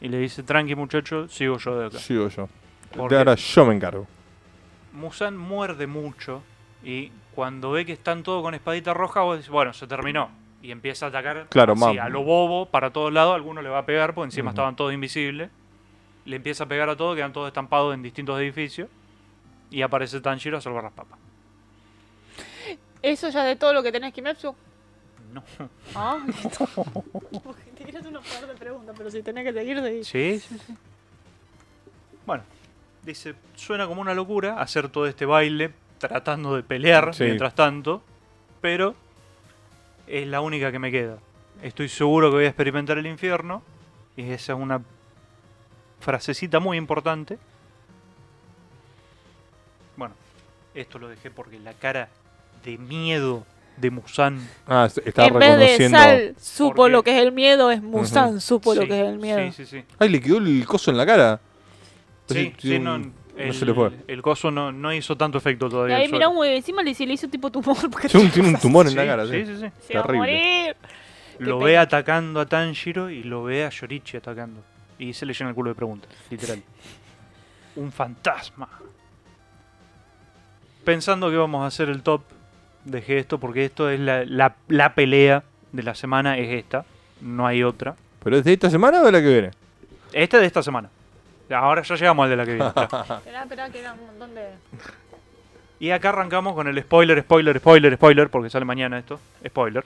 y 0.00 0.06
le 0.08 0.18
dice, 0.18 0.44
tranqui 0.44 0.76
muchacho, 0.76 1.28
sigo 1.28 1.58
yo 1.58 1.80
de 1.80 1.86
acá. 1.88 1.98
Sigo 1.98 2.28
yo. 2.28 2.48
Porque- 2.96 3.16
De 3.16 3.18
ahora 3.18 3.34
yo 3.34 3.66
me 3.66 3.74
encargo. 3.74 4.06
Musan 4.92 5.36
muerde 5.36 5.88
mucho 5.88 6.42
y 6.86 7.10
cuando 7.34 7.72
ve 7.72 7.84
que 7.84 7.92
están 7.92 8.22
todos 8.22 8.44
con 8.44 8.54
espadita 8.54 8.94
roja, 8.94 9.22
vos 9.22 9.38
decís, 9.38 9.50
bueno, 9.50 9.72
se 9.72 9.88
terminó. 9.88 10.30
Y 10.62 10.70
empieza 10.70 11.06
a 11.06 11.08
atacar 11.08 11.48
Claro, 11.48 11.72
así, 11.72 11.98
a 11.98 12.08
lo 12.08 12.22
bobo, 12.22 12.66
para 12.66 12.92
todos 12.92 13.12
lados, 13.12 13.34
alguno 13.34 13.60
le 13.60 13.68
va 13.68 13.78
a 13.78 13.86
pegar, 13.86 14.14
porque 14.14 14.26
encima 14.26 14.50
estaban 14.50 14.76
todos 14.76 14.94
invisibles. 14.94 15.50
Le 16.24 16.36
empieza 16.36 16.62
a 16.62 16.68
pegar 16.68 16.88
a 16.88 16.96
todos, 16.96 17.16
quedan 17.16 17.32
todos 17.32 17.48
estampados 17.48 17.92
en 17.92 18.04
distintos 18.04 18.38
edificios. 18.38 18.88
Y 19.68 19.82
aparece 19.82 20.20
Tanjiro 20.20 20.58
a 20.58 20.60
salvar 20.60 20.84
las 20.84 20.92
papas. 20.92 21.18
Eso 23.02 23.30
ya 23.30 23.42
de 23.42 23.56
todo 23.56 23.72
lo 23.72 23.82
que 23.82 23.90
tenés, 23.90 24.14
Kimetsu. 24.14 24.54
No. 25.32 25.42
Ah, 25.96 26.18
listo. 26.24 26.66
Porque 27.44 27.70
te 27.76 27.84
querías 27.84 28.06
una 28.06 28.20
par 28.20 28.46
de 28.46 28.54
preguntas, 28.54 28.94
pero 28.96 29.10
si 29.10 29.22
tenés 29.22 29.44
que 29.44 29.52
seguir, 29.52 29.80
seguí. 29.80 30.04
Sí, 30.04 30.38
sí, 30.38 30.58
sí. 30.64 30.76
Bueno, 32.24 32.44
dice, 33.02 33.34
suena 33.56 33.88
como 33.88 34.00
una 34.00 34.14
locura 34.14 34.60
hacer 34.60 34.88
todo 34.88 35.08
este 35.08 35.26
baile 35.26 35.72
tratando 36.08 36.54
de 36.56 36.62
pelear 36.62 37.14
Sí. 37.14 37.24
mientras 37.24 37.54
tanto, 37.54 38.02
pero 38.60 38.94
es 40.06 40.26
la 40.26 40.40
única 40.40 40.70
que 40.72 40.78
me 40.78 40.90
queda. 40.90 41.18
Estoy 41.62 41.88
seguro 41.88 42.30
que 42.30 42.36
voy 42.36 42.44
a 42.44 42.48
experimentar 42.48 42.98
el 42.98 43.06
infierno 43.06 43.62
Y 44.16 44.22
esa 44.30 44.54
es 44.54 44.58
una 44.58 44.80
frasecita 46.00 46.58
muy 46.58 46.78
importante. 46.78 47.38
Bueno, 49.96 50.14
esto 50.74 50.98
lo 50.98 51.08
dejé 51.08 51.30
porque 51.30 51.58
la 51.58 51.72
cara 51.74 52.08
de 52.64 52.78
miedo 52.78 53.44
de 53.76 53.90
Musan. 53.90 54.38
Ah, 54.66 54.88
está 55.04 55.26
en 55.26 55.34
vez 55.34 55.50
de 55.50 55.56
reconociendo. 55.56 55.98
Sal 55.98 56.34
supo 56.40 56.74
Porque- 56.76 56.92
lo 56.92 57.02
que 57.02 57.10
es 57.18 57.22
el 57.22 57.32
miedo, 57.32 57.70
es 57.70 57.82
Musan 57.82 58.40
supo 58.40 58.74
lo 58.74 58.82
Sí, 58.82 58.88
que 58.88 59.02
es 59.02 59.06
el 59.08 59.18
miedo. 59.18 59.38
Sí, 59.52 59.64
sí, 59.64 59.66
sí. 59.66 59.84
Ay, 59.98 60.08
le 60.08 60.20
quedó 60.20 60.38
el 60.38 60.64
coso 60.66 60.90
en 60.90 60.96
la 60.96 61.04
cara. 61.06 61.40
Sí, 62.28 62.34
sí, 62.46 62.68
tiene 62.68 62.84
no, 62.84 63.12
el, 63.36 63.54
se 63.54 63.64
le 63.66 63.74
fue. 63.74 63.90
el 64.08 64.22
coso 64.22 64.50
no, 64.50 64.72
no 64.72 64.92
hizo 64.92 65.16
tanto 65.16 65.38
efecto 65.38 65.66
Y 65.66 65.70
todavía. 65.70 65.96
ahí 65.96 66.08
mira 66.10 66.28
encima 66.46 66.82
le, 66.82 66.92
le 66.94 67.12
hizo 67.12 67.28
tipo 67.28 67.50
tumor 67.50 67.76
porque 67.90 68.08
Tiene 68.08 68.26
un, 68.26 68.32
tiene 68.32 68.48
un 68.50 68.56
tumor 68.60 68.86
en 68.86 68.92
Sí, 68.92 68.96
la 68.96 69.06
cara, 69.06 69.26
sí, 69.26 69.44
sí. 69.44 69.46
sí, 69.46 69.60
sí. 69.60 69.70
se 69.88 69.94
va 69.94 70.00
a 70.00 70.06
terrible. 70.06 70.18
morir. 70.18 70.76
Lo 71.38 71.58
ve 71.58 71.76
atacando 71.76 72.40
a 72.40 72.46
Tanjiro 72.46 73.10
y 73.10 73.22
lo 73.22 73.44
ve 73.44 73.64
a 73.64 73.68
Yorichi 73.70 74.16
atacando. 74.16 74.62
Y 74.98 75.12
se 75.12 75.26
le 75.26 75.34
llena 75.34 75.50
el 75.50 75.54
culo 75.54 75.70
de 75.70 75.74
preguntas, 75.74 76.10
literal. 76.30 76.62
Un 77.76 77.92
fantasma. 77.92 78.68
Pensando 80.84 81.30
que 81.30 81.36
vamos 81.36 81.62
a 81.62 81.66
hacer 81.66 81.88
el 81.88 82.02
top, 82.02 82.22
dejé 82.84 83.18
esto 83.18 83.38
porque 83.38 83.64
esto 83.64 83.90
es 83.90 83.98
la, 84.00 84.24
la- 84.24 84.54
la 84.68 84.94
pelea 84.94 85.42
de 85.72 85.82
la 85.82 85.94
semana, 85.94 86.38
es 86.38 86.48
esta. 86.52 86.84
No 87.20 87.46
hay 87.46 87.62
otra. 87.62 87.96
¿Pero 88.22 88.36
es 88.38 88.44
de 88.44 88.52
esta 88.52 88.70
semana 88.70 89.00
o 89.02 89.04
de 89.04 89.12
la 89.12 89.20
que 89.20 89.28
viene? 89.28 89.50
Este 90.12 90.38
de 90.38 90.46
esta 90.46 90.62
semana. 90.62 90.88
Ahora 91.50 91.82
ya 91.82 91.94
llegamos 91.94 92.24
al 92.24 92.30
de 92.30 92.36
la 92.36 92.44
que 92.44 92.54
viene. 92.54 92.68
Esperá, 93.18 93.42
esperá, 93.42 93.70
que 93.70 93.80
era 93.80 93.92
un 93.92 94.06
montón 94.06 94.34
de. 94.34 94.48
Y 95.78 95.90
acá 95.90 96.08
arrancamos 96.08 96.54
con 96.54 96.66
el 96.68 96.80
spoiler, 96.82 97.20
spoiler, 97.22 97.58
spoiler, 97.58 97.94
spoiler, 97.96 98.30
porque 98.30 98.50
sale 98.50 98.64
mañana 98.64 98.98
esto. 98.98 99.20
Spoiler. 99.46 99.84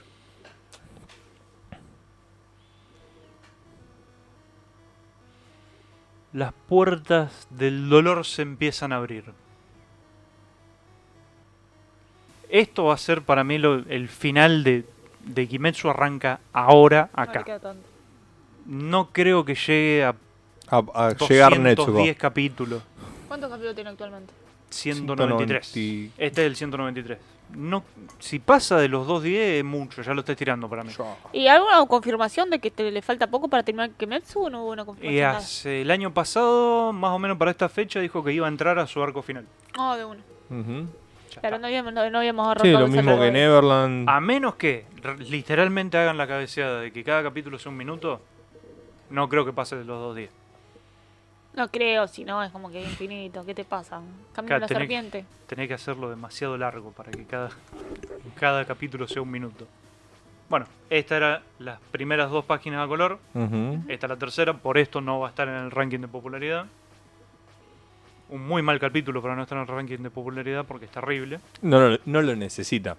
Las 6.32 6.52
puertas 6.68 7.46
del 7.50 7.88
dolor 7.88 8.24
se 8.24 8.42
empiezan 8.42 8.92
a 8.92 8.96
abrir. 8.96 9.24
Esto 12.48 12.84
va 12.84 12.94
a 12.94 12.98
ser 12.98 13.22
para 13.22 13.42
mí 13.44 13.58
lo- 13.58 13.84
el 13.88 14.08
final 14.08 14.62
de, 14.64 14.84
de 15.24 15.48
Kimetsu 15.48 15.90
arranca 15.90 16.40
ahora 16.52 17.10
acá. 17.12 17.44
No 18.66 19.08
creo 19.10 19.44
que 19.44 19.54
llegue 19.54 20.04
a 20.04 20.14
A, 20.70 20.78
a 20.94 21.14
llegar 21.28 21.58
Netsuko. 21.58 21.92
210 21.92 22.16
capítulos. 22.16 22.82
¿Cuántos 23.28 23.50
capítulos 23.50 23.74
tiene 23.74 23.90
actualmente? 23.90 24.32
193. 24.70 25.66
190. 25.66 26.24
Este 26.24 26.42
es 26.42 26.46
el 26.46 26.56
193. 26.56 27.18
No, 27.56 27.82
si 28.20 28.38
pasa 28.38 28.78
de 28.78 28.88
los 28.88 29.06
210 29.08 29.58
es 29.58 29.64
mucho, 29.64 30.02
ya 30.02 30.14
lo 30.14 30.20
está 30.20 30.36
tirando 30.36 30.68
para 30.68 30.84
mí. 30.84 30.92
¿Y 31.32 31.48
alguna 31.48 31.84
confirmación 31.86 32.48
de 32.48 32.60
que 32.60 32.70
te 32.70 32.88
le 32.90 33.02
falta 33.02 33.26
poco 33.26 33.48
para 33.48 33.64
terminar 33.64 33.90
Kimetsu 33.90 34.44
o 34.44 34.50
no 34.50 34.62
hubo 34.62 34.70
una 34.70 34.84
confirmación? 34.84 35.18
Y 35.18 35.20
hace 35.22 35.82
el 35.82 35.90
año 35.90 36.14
pasado, 36.14 36.92
más 36.92 37.10
o 37.10 37.18
menos 37.18 37.36
para 37.38 37.50
esta 37.50 37.68
fecha, 37.68 37.98
dijo 37.98 38.22
que 38.22 38.32
iba 38.32 38.46
a 38.46 38.48
entrar 38.48 38.78
a 38.78 38.86
su 38.86 39.02
arco 39.02 39.22
final. 39.22 39.46
No, 39.76 39.96
de 39.96 40.04
una. 40.04 40.20
Ujú. 40.50 40.86
Ya 41.34 41.40
Claro, 41.40 41.58
no 41.58 41.66
habíamos, 41.66 41.92
no, 41.92 42.08
no 42.10 42.18
habíamos 42.18 42.56
Sí, 42.62 42.70
lo 42.70 42.86
mismo 42.88 43.18
que 43.18 43.30
Neverland. 43.32 44.08
A 44.08 44.20
menos 44.20 44.54
que 44.54 44.86
literalmente 45.18 45.98
hagan 45.98 46.18
la 46.18 46.26
cabeceada 46.28 46.80
de 46.80 46.92
que 46.92 47.02
cada 47.02 47.22
capítulo 47.22 47.58
sea 47.58 47.70
un 47.70 47.78
minuto, 47.78 48.20
no 49.10 49.28
creo 49.28 49.44
que 49.44 49.52
pase 49.52 49.76
de 49.76 49.84
los 49.84 49.98
210. 49.98 50.39
No 51.54 51.68
creo, 51.68 52.06
si 52.06 52.24
no, 52.24 52.42
es 52.42 52.50
como 52.52 52.70
que 52.70 52.80
infinito. 52.80 53.44
¿Qué 53.44 53.54
te 53.54 53.64
pasa? 53.64 54.00
Camino 54.32 54.46
Claro, 54.48 54.60
de 54.60 54.60
la 54.60 54.66
tenés- 54.66 54.78
serpiente. 54.78 55.24
Tenés 55.46 55.68
que 55.68 55.74
hacerlo 55.74 56.08
demasiado 56.08 56.56
largo 56.56 56.92
para 56.92 57.10
que 57.10 57.24
cada, 57.24 57.50
cada 58.38 58.64
capítulo 58.64 59.08
sea 59.08 59.20
un 59.22 59.30
minuto. 59.30 59.66
Bueno, 60.48 60.66
esta 60.90 61.16
era 61.16 61.42
las 61.58 61.78
primeras 61.90 62.30
dos 62.30 62.44
páginas 62.44 62.84
a 62.84 62.88
color. 62.88 63.18
Esta 63.88 64.06
es 64.06 64.10
la 64.10 64.16
tercera, 64.16 64.52
por 64.54 64.78
esto 64.78 65.00
no 65.00 65.20
va 65.20 65.26
a 65.28 65.30
estar 65.30 65.48
en 65.48 65.54
el 65.54 65.70
ranking 65.70 65.98
de 66.00 66.08
popularidad. 66.08 66.66
Un 68.28 68.46
muy 68.46 68.62
mal 68.62 68.78
capítulo 68.78 69.20
para 69.20 69.34
no 69.34 69.42
estar 69.42 69.58
en 69.58 69.62
el 69.62 69.68
ranking 69.68 69.98
de 69.98 70.10
popularidad 70.10 70.64
porque 70.64 70.84
es 70.86 70.90
terrible. 70.92 71.40
No, 71.62 71.80
no, 71.90 71.98
no 72.04 72.22
lo 72.22 72.36
necesita. 72.36 72.96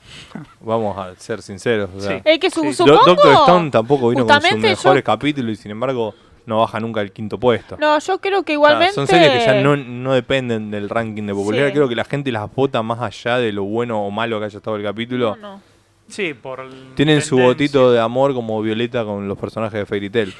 Vamos 0.60 0.96
a 0.98 1.14
ser 1.16 1.42
sinceros. 1.42 1.90
o 1.94 2.00
sea. 2.00 2.16
Sí. 2.18 2.22
Es 2.24 2.38
que 2.38 2.50
su, 2.50 2.60
Sí. 2.60 2.66
Do- 2.68 2.72
supongo... 2.74 3.04
Doctor 3.04 3.32
Stone 3.34 3.70
tampoco 3.70 4.08
vino 4.10 4.26
con 4.26 4.40
sus 4.40 4.50
yo- 4.50 4.56
mejores 4.58 5.04
capítulos 5.04 5.52
y 5.52 5.56
sin 5.56 5.70
embargo 5.72 6.14
no 6.46 6.58
baja 6.58 6.80
nunca 6.80 7.00
al 7.00 7.12
quinto 7.12 7.38
puesto. 7.38 7.76
No, 7.78 7.98
yo 7.98 8.18
creo 8.18 8.42
que 8.42 8.56
O 8.56 8.60
sea, 8.60 8.70
igualmente... 8.70 8.94
son 8.94 9.06
series 9.06 9.30
que 9.30 9.44
ya 9.44 9.62
no, 9.62 9.76
no 9.76 10.12
dependen 10.14 10.70
del 10.70 10.88
ranking 10.88 11.24
de 11.24 11.34
popularidad. 11.34 11.68
Sí. 11.68 11.74
Creo 11.74 11.88
que 11.88 11.94
la 11.94 12.04
gente 12.04 12.32
las 12.32 12.52
vota 12.54 12.82
más 12.82 13.00
allá 13.00 13.38
de 13.38 13.52
lo 13.52 13.64
bueno 13.64 14.04
o 14.04 14.10
malo 14.10 14.38
que 14.38 14.46
haya 14.46 14.56
estado 14.58 14.76
el 14.76 14.82
capítulo. 14.82 15.36
No, 15.36 15.54
no. 15.54 15.60
Sí, 16.08 16.34
por 16.34 16.60
el 16.60 16.94
Tienen 16.94 17.22
su 17.22 17.38
botito 17.38 17.90
de 17.90 18.00
amor 18.00 18.34
como 18.34 18.60
Violeta 18.60 19.04
con 19.04 19.28
los 19.28 19.38
personajes 19.38 19.78
de 19.80 19.86
Fairy 19.86 20.10
Tail. 20.10 20.34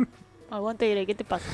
Aguante, 0.50 1.06
¿qué 1.06 1.14
te 1.14 1.24
pasa? 1.24 1.48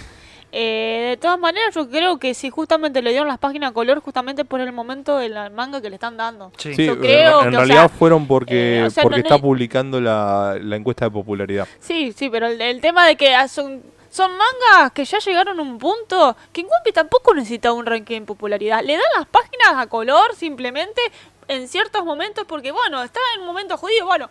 Eh, 0.56 1.06
de 1.10 1.16
todas 1.16 1.36
maneras, 1.36 1.74
yo 1.74 1.88
creo 1.90 2.16
que 2.18 2.32
si 2.32 2.48
justamente 2.48 3.02
le 3.02 3.10
dieron 3.10 3.26
las 3.26 3.38
páginas 3.38 3.72
a 3.72 3.74
color, 3.74 3.98
justamente 4.00 4.44
por 4.44 4.60
el 4.60 4.70
momento 4.70 5.18
del 5.18 5.34
manga 5.50 5.82
que 5.82 5.90
le 5.90 5.96
están 5.96 6.16
dando. 6.16 6.52
Sí. 6.58 6.74
Sí, 6.74 6.86
Yo 6.86 6.92
en- 6.92 7.00
creo 7.00 7.42
en 7.42 7.50
que, 7.50 7.56
o 7.56 7.58
realidad 7.58 7.76
sea, 7.78 7.88
fueron 7.88 8.28
porque, 8.28 8.78
eh, 8.78 8.84
o 8.84 8.90
sea, 8.90 9.02
porque 9.02 9.18
no 9.18 9.22
está 9.24 9.38
publicando 9.38 10.00
la, 10.00 10.56
la 10.60 10.76
encuesta 10.76 11.06
de 11.06 11.10
popularidad. 11.10 11.66
Sí, 11.80 12.12
sí, 12.16 12.28
pero 12.30 12.46
el, 12.46 12.60
el 12.60 12.80
tema 12.80 13.04
de 13.04 13.16
que 13.16 13.34
ah, 13.34 13.48
son, 13.48 13.82
son 14.10 14.30
mangas 14.30 14.92
que 14.92 15.04
ya 15.04 15.18
llegaron 15.18 15.58
a 15.58 15.62
un 15.62 15.76
punto 15.76 16.36
que 16.52 16.60
en 16.60 16.68
Piece 16.84 16.92
tampoco 16.94 17.34
necesita 17.34 17.72
un 17.72 17.84
ranking 17.84 18.18
en 18.18 18.26
popularidad. 18.26 18.84
Le 18.84 18.92
dan 18.92 19.02
las 19.18 19.26
páginas 19.26 19.70
a 19.74 19.88
color 19.88 20.36
simplemente 20.36 21.02
en 21.48 21.66
ciertos 21.66 22.04
momentos 22.04 22.44
porque, 22.46 22.70
bueno, 22.70 23.02
está 23.02 23.18
en 23.34 23.40
un 23.40 23.46
momento 23.48 23.76
jodido, 23.76 24.06
bueno, 24.06 24.30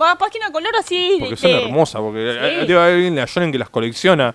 va 0.00 0.10
a 0.10 0.18
página 0.18 0.48
a 0.48 0.50
color 0.50 0.74
así. 0.76 1.18
Porque 1.20 1.36
son 1.36 1.50
eh, 1.50 1.62
hermosas, 1.66 2.00
porque 2.02 2.18
sí. 2.18 2.66
debe 2.66 2.80
haber 2.80 2.94
alguien 2.94 3.12
en 3.12 3.20
la 3.20 3.26
Shonen 3.26 3.52
que 3.52 3.58
las 3.58 3.70
colecciona. 3.70 4.34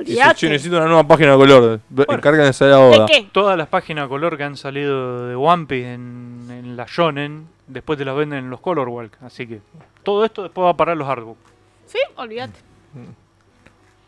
Y 0.00 0.04
dice, 0.04 0.22
che, 0.34 0.48
necesito 0.48 0.76
una 0.76 0.86
nueva 0.86 1.06
página 1.06 1.32
de 1.32 1.36
color. 1.36 1.80
Encárguense 2.08 2.64
de 2.64 2.74
¿De 2.74 3.06
qué? 3.06 3.28
Todas 3.32 3.56
las 3.56 3.68
páginas 3.68 4.06
a 4.06 4.08
color 4.08 4.36
que 4.36 4.44
han 4.44 4.56
salido 4.56 5.28
de 5.28 5.34
One 5.34 5.66
Piece 5.66 5.94
en, 5.94 6.46
en 6.50 6.76
la 6.76 6.86
Shonen, 6.88 7.48
después 7.66 7.98
te 7.98 8.04
las 8.04 8.16
venden 8.16 8.40
en 8.40 8.50
los 8.50 8.60
Color 8.60 8.88
Walk. 8.88 9.16
Así 9.22 9.46
que 9.46 9.60
todo 10.02 10.24
esto 10.24 10.42
después 10.42 10.64
va 10.64 10.70
a 10.70 10.76
parar 10.76 10.96
los 10.96 11.08
artbooks. 11.08 11.40
Sí, 11.86 11.98
olvídate. 12.16 12.58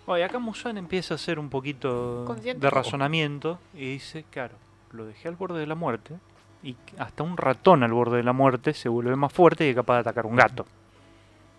Oye, 0.06 0.22
acá 0.22 0.38
Musan 0.38 0.78
empieza 0.78 1.14
a 1.14 1.16
hacer 1.16 1.38
un 1.38 1.50
poquito 1.50 2.24
Consciente. 2.26 2.60
de 2.64 2.70
razonamiento 2.70 3.58
y 3.74 3.90
dice, 3.90 4.24
claro, 4.30 4.54
lo 4.92 5.04
dejé 5.04 5.26
al 5.28 5.34
borde 5.34 5.58
de 5.58 5.66
la 5.66 5.74
muerte 5.74 6.14
y 6.62 6.76
hasta 6.98 7.24
un 7.24 7.36
ratón 7.36 7.82
al 7.82 7.92
borde 7.92 8.18
de 8.18 8.22
la 8.22 8.32
muerte 8.32 8.72
se 8.72 8.88
vuelve 8.88 9.16
más 9.16 9.32
fuerte 9.32 9.66
y 9.66 9.70
es 9.70 9.74
capaz 9.74 9.94
de 9.94 10.00
atacar 10.00 10.26
un 10.26 10.36
gato. 10.36 10.64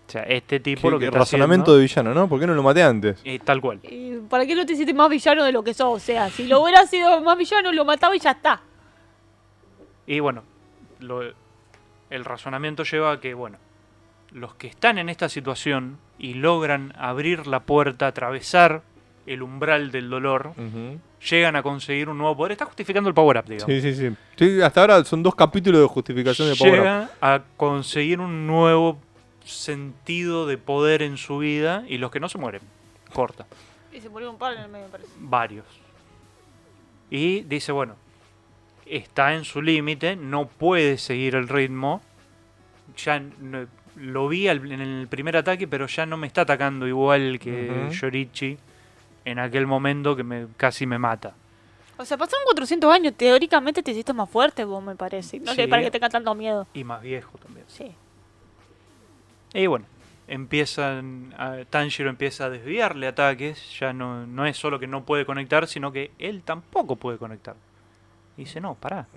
O 0.08 0.12
sea, 0.12 0.24
este 0.24 0.60
tipo 0.62 0.84
Qué- 0.84 0.92
lo 0.92 1.00
que 1.00 1.04
qué 1.04 1.08
está 1.08 1.20
razonamiento 1.20 1.72
haciendo- 1.72 1.76
de 1.76 1.82
villano, 1.82 2.14
¿no? 2.14 2.30
¿Por 2.30 2.40
qué 2.40 2.48
no 2.48 2.54
lo 2.56 2.64
maté 2.64 2.82
antes? 2.82 3.20
eh, 3.26 3.40
tal 3.44 3.60
cual. 3.60 3.80
¿Y 3.84 4.16
¿Para 4.30 4.46
qué 4.46 4.56
no 4.56 4.66
te 4.66 4.74
hiciste 4.74 4.94
más 4.94 5.10
villano 5.10 5.44
de 5.44 5.52
lo 5.52 5.64
que 5.64 5.74
sos? 5.74 5.88
O 5.96 6.00
sea, 6.00 6.30
si 6.30 6.48
lo 6.48 6.62
hubiera 6.62 6.86
sido 6.88 7.20
más 7.22 7.38
villano, 7.38 7.72
lo 7.74 7.84
mataba 7.84 8.16
y 8.16 8.20
ya 8.20 8.32
está. 8.32 8.62
Y 10.06 10.20
bueno, 10.22 10.44
lo- 11.00 11.34
el 12.10 12.24
razonamiento 12.26 12.84
lleva 12.84 13.12
a 13.12 13.20
que, 13.20 13.34
bueno, 13.34 13.58
los 14.32 14.56
que 14.56 14.68
están 14.68 14.98
en 14.98 15.10
esta 15.10 15.28
situación 15.30 15.98
y 16.18 16.36
logran 16.36 16.94
abrir 16.98 17.46
la 17.48 17.62
puerta, 17.62 18.08
atravesar 18.08 18.82
el 19.26 19.42
umbral 19.42 19.92
del 19.92 20.10
dolor, 20.10 20.54
llegan 21.30 21.58
a 21.58 21.64
conseguir 21.64 22.08
un 22.08 22.18
nuevo 22.18 22.38
poder. 22.38 22.54
Está 22.54 22.64
justificando 22.66 23.10
el 23.10 23.14
power 23.14 23.38
up, 23.40 23.46
digamos. 23.46 23.66
Sí, 23.66 23.82
sí, 23.82 23.94
sí, 23.94 24.16
Sí, 24.38 24.62
Hasta 24.62 24.80
ahora 24.82 25.04
son 25.04 25.22
dos 25.22 25.36
capítulos 25.36 25.82
de 25.82 25.88
justificación 25.88 26.48
de 26.50 26.56
Power 26.56 26.72
Up. 26.74 26.78
llega 26.80 27.10
a 27.20 27.42
conseguir 27.58 28.22
un 28.22 28.48
nuevo 28.48 28.98
sentido 29.48 30.46
de 30.46 30.58
poder 30.58 31.02
en 31.02 31.18
su 31.18 31.38
vida 31.40 31.84
y 31.88 31.98
los 31.98 32.12
que 32.12 32.20
no 32.20 32.30
se 32.30 32.38
mueren. 32.38 32.62
Corta. 33.14 33.46
Y 33.92 34.02
se 34.02 34.10
murió 34.10 34.30
un 34.30 34.38
par 34.38 34.54
en 34.54 34.60
el 34.64 34.70
medio, 34.70 34.86
me 34.86 34.92
parece. 34.92 35.10
Varios. 35.20 35.66
Y 37.10 37.42
dice, 37.42 37.72
bueno, 37.72 37.96
está 38.86 39.34
en 39.34 39.46
su 39.46 39.62
límite, 39.62 40.16
no 40.16 40.48
puede 40.48 40.98
seguir 40.98 41.36
el 41.36 41.48
ritmo. 41.48 42.02
Ya 42.98 43.20
no- 43.20 43.68
lo 43.96 44.28
vi 44.28 44.48
al- 44.48 44.72
en 44.72 44.82
el 44.82 45.08
primer 45.08 45.38
ataque, 45.38 45.68
pero 45.68 45.88
ya 45.88 46.06
no 46.06 46.18
me 46.18 46.28
está 46.28 46.42
atacando 46.42 46.88
igual 46.88 47.40
que. 47.40 47.90
Yorichi 47.92 48.58
en 49.26 49.40
aquel 49.40 49.66
momento 49.68 50.16
que 50.16 50.24
me, 50.24 50.48
casi 50.58 50.86
me 50.86 51.00
mata. 51.00 51.34
O 51.98 52.06
sea, 52.06 52.16
pasaron 52.16 52.46
400 52.46 52.94
años. 52.94 53.14
Teóricamente 53.18 53.82
te 53.82 53.90
hiciste 53.92 54.14
más 54.14 54.30
fuerte 54.30 54.64
vos, 54.66 54.84
me 54.84 54.96
parece. 54.96 55.40
No 55.40 55.54
sé, 55.56 55.64
Sí. 55.64 55.68
para 55.68 55.82
que 55.82 55.90
tenga 55.92 56.10
tanto 56.10 56.34
miedo. 56.36 56.68
Y 56.76 56.84
más 56.84 57.02
viejo 57.02 57.38
también. 57.40 57.66
Sí. 57.68 57.92
Y 59.58 59.66
bueno, 59.68 59.86
empiezan 60.28 61.34
a- 61.38 61.58
Tanjiro 61.70 62.10
empieza 62.10 62.46
a 62.46 62.50
desviarle 62.50 63.08
ataques, 63.08 63.78
ya 63.80 63.92
no, 63.94 64.26
no 64.28 64.46
es 64.46 64.56
solo 64.58 64.80
que 64.80 64.88
no 64.88 65.04
puede 65.04 65.26
conectar, 65.26 65.68
sino 65.68 65.92
que 65.92 66.12
él 66.20 66.44
tampoco 66.44 66.96
puede 66.96 67.18
conectar. 67.18 67.56
Y 68.38 68.42
dice, 68.44 68.62
no, 68.62 68.76
pará, 68.76 69.08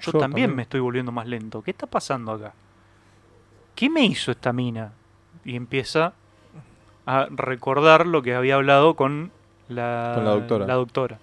yo, 0.00 0.12
Yo 0.12 0.18
también, 0.18 0.20
también. 0.22 0.56
me 0.56 0.62
estoy 0.62 0.80
volviendo 0.80 1.12
más 1.12 1.26
lento, 1.26 1.62
¿qué 1.62 1.72
está 1.72 1.86
pasando 1.86 2.32
acá? 2.32 2.54
¿Qué 3.74 3.90
me 3.90 4.04
hizo 4.04 4.30
esta 4.30 4.52
mina? 4.52 4.92
Y 5.44 5.56
empieza 5.56 6.14
a 7.04 7.26
recordar 7.30 8.06
lo 8.06 8.22
que 8.22 8.34
había 8.34 8.54
hablado 8.54 8.94
con 8.94 9.30
la, 9.68 10.12
Con 10.14 10.24
la 10.24 10.30
doctora. 10.30 10.66
la 10.66 10.74
doctora. 10.74 11.18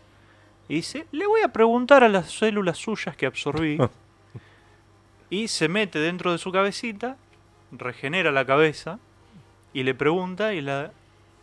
Y 0.67 0.75
dice, 0.75 1.07
le 1.11 1.25
voy 1.25 1.41
a 1.41 1.47
preguntar 1.47 2.03
a 2.03 2.09
las 2.09 2.29
células 2.31 2.77
suyas 2.77 3.15
que 3.15 3.25
absorbí. 3.25 3.79
y 5.31 5.47
se 5.47 5.67
mete 5.69 5.97
dentro 5.99 6.31
de 6.31 6.37
su 6.37 6.51
cabecita, 6.51 7.17
regenera 7.71 8.31
la 8.31 8.45
cabeza 8.45 8.99
y 9.73 9.83
le 9.83 9.93
pregunta 9.95 10.53
y 10.53 10.61
la 10.61 10.91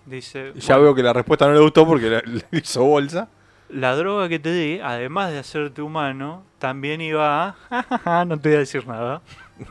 Dice, 0.07 0.53
Ya 0.55 0.77
bueno, 0.77 0.83
veo 0.85 0.95
que 0.95 1.03
la 1.03 1.13
respuesta 1.13 1.49
no 1.49 1.55
le 1.55 1.59
gustó 1.61 1.85
porque 1.85 2.09
le, 2.09 2.23
le 2.51 2.59
hizo 2.61 2.85
bolsa. 2.85 3.29
la 3.69 3.97
droga 3.97 4.29
que 4.29 4.39
te 4.39 4.51
dé, 4.51 4.81
además 4.81 5.33
de 5.33 5.39
hacerte 5.41 5.83
humano, 5.83 6.45
también 6.61 7.01
iba 7.01 7.49
a... 7.49 7.53
"Ja, 7.69 7.83
ja, 7.83 7.99
ja, 7.99 8.25
no 8.25 8.39
te 8.39 8.51
voy 8.51 8.57
a 8.57 8.61
decir 8.61 8.87
nada. 8.87 9.21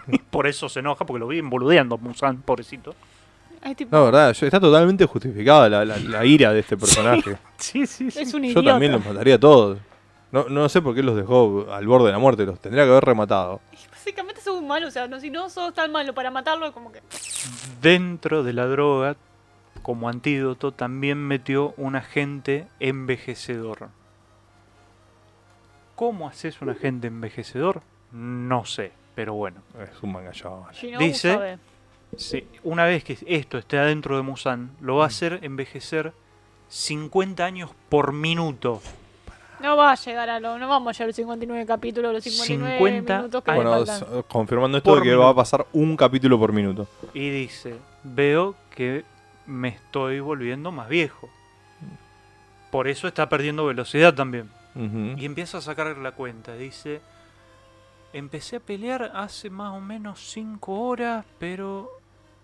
Y 0.09 0.17
por 0.29 0.45
eso 0.47 0.67
se 0.67 0.81
enoja, 0.81 1.05
porque 1.05 1.19
lo 1.21 1.27
vi 1.27 1.39
boludeando, 1.39 1.97
Musan, 1.97 2.41
pobrecito. 2.41 2.93
No, 3.89 4.05
verdad, 4.05 4.29
está 4.31 4.59
totalmente 4.59 5.05
justificada 5.05 5.69
la, 5.69 5.85
la- 5.85 5.97
la 5.97 6.25
ira 6.25 6.51
de 6.53 6.59
este 6.59 6.75
personaje. 6.77 7.37
Sí, 7.57 7.87
sí, 7.87 8.11
sí. 8.11 8.19
es 8.19 8.33
un 8.33 8.43
Yo 8.43 8.61
también 8.61 8.91
los 8.91 9.05
mataría 9.05 9.35
a 9.35 9.39
todos. 9.39 9.79
No, 10.33 10.49
no 10.49 10.67
sé 10.67 10.81
por 10.81 10.93
qué 10.93 11.01
los 11.01 11.15
dejó 11.15 11.65
al 11.71 11.87
borde 11.87 12.07
de 12.07 12.11
la 12.11 12.19
muerte, 12.19 12.45
los 12.45 12.59
tendría 12.59 12.83
que 12.83 12.91
haber 12.91 13.05
rematado. 13.05 13.61
Básicamente 14.05 14.39
sos 14.39 14.59
un 14.59 14.67
malo, 14.67 14.87
o 14.87 14.91
sea, 14.91 15.07
no, 15.07 15.19
si 15.19 15.31
no 15.31 15.49
sos 15.49 15.73
tan 15.73 15.91
malo 15.91 16.13
para 16.13 16.29
matarlo, 16.29 16.71
como 16.71 16.91
que. 16.91 17.01
Dentro 17.81 18.43
de 18.43 18.53
la 18.53 18.67
droga, 18.67 19.15
como 19.81 20.09
antídoto, 20.09 20.71
también 20.71 21.17
metió 21.17 21.73
un 21.77 21.95
agente 21.95 22.67
envejecedor. 22.79 23.89
¿Cómo 25.95 26.27
haces 26.27 26.61
un 26.61 26.69
agente 26.69 27.07
envejecedor? 27.07 27.81
No 28.11 28.63
sé, 28.65 28.91
pero 29.15 29.33
bueno. 29.33 29.63
Es 29.81 30.03
un 30.03 30.11
manga. 30.11 30.31
Shinobu 30.31 31.03
Dice- 31.03 31.33
sabe. 31.33 31.59
Sí, 32.15 32.47
una 32.63 32.85
vez 32.85 33.03
que 33.03 33.17
esto 33.25 33.57
esté 33.57 33.79
adentro 33.79 34.17
de 34.17 34.21
Musan, 34.21 34.69
lo 34.81 34.97
va 34.97 35.05
a 35.05 35.07
hacer 35.07 35.39
envejecer 35.41 36.13
50 36.67 37.43
años 37.43 37.71
por 37.89 38.13
minuto. 38.13 38.83
No 39.61 39.77
va 39.77 39.91
a 39.91 39.95
llegar 39.95 40.29
a 40.29 40.39
lo. 40.39 40.57
No 40.59 40.67
vamos 40.67 40.89
a 40.89 40.91
llegar 40.93 41.05
a 41.05 41.07
los 41.07 41.15
59 41.15 41.65
capítulos, 41.65 42.13
los 42.13 42.23
59 42.23 42.77
50 42.77 43.17
minutos 43.17 43.43
que 43.43 43.51
le 43.51 43.57
Bueno, 43.57 43.85
faltan. 43.85 44.23
confirmando 44.27 44.77
esto 44.77 44.89
Por 44.89 44.99
de 44.99 45.03
que 45.03 45.09
minuto. 45.09 45.25
va 45.25 45.31
a 45.31 45.35
pasar 45.35 45.65
un 45.73 45.95
capítulo 45.97 46.37
por 46.39 46.51
minuto. 46.53 46.87
Y 47.13 47.29
dice, 47.29 47.75
veo 48.03 48.55
que 48.75 49.03
me 49.45 49.69
estoy 49.69 50.19
volviendo 50.19 50.71
más 50.71 50.89
viejo. 50.89 51.29
Por 52.71 52.87
eso 52.87 53.07
está 53.07 53.29
perdiendo 53.29 53.65
velocidad 53.65 54.13
también. 54.13 54.49
Ujú. 54.75 55.17
Y 55.17 55.25
empieza 55.25 55.59
a 55.59 55.61
sacar 55.61 55.95
la 55.97 56.11
cuenta. 56.11 56.53
Dice, 56.55 56.99
empecé 58.11 58.57
a 58.57 58.59
pelear 58.59 59.11
hace 59.15 59.49
más 59.49 59.73
o 59.73 59.79
menos 59.79 60.19
5 60.31 60.73
horas, 60.81 61.25
pero... 61.39 61.94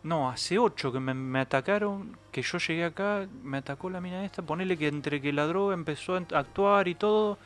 No, 0.03 0.29
hace 0.31 0.57
8 0.57 0.91
que 0.91 0.99
me, 0.99 1.13
me 1.13 1.39
atacaron, 1.41 2.17
que 2.31 2.41
yo 2.41 2.57
llegué 2.57 2.85
acá, 2.85 3.27
me 3.43 3.57
atacó 3.59 3.89
la 3.89 4.01
mina 4.01 4.25
esta, 4.25 4.41
ponele 4.41 4.75
que 4.77 4.87
entre 4.87 5.21
que 5.21 5.31
la 5.31 5.45
droga 5.45 5.75
empezó 5.75 6.15
a 6.15 6.23
actuar 6.39 6.87
y 6.87 6.95
todo, 6.95 7.37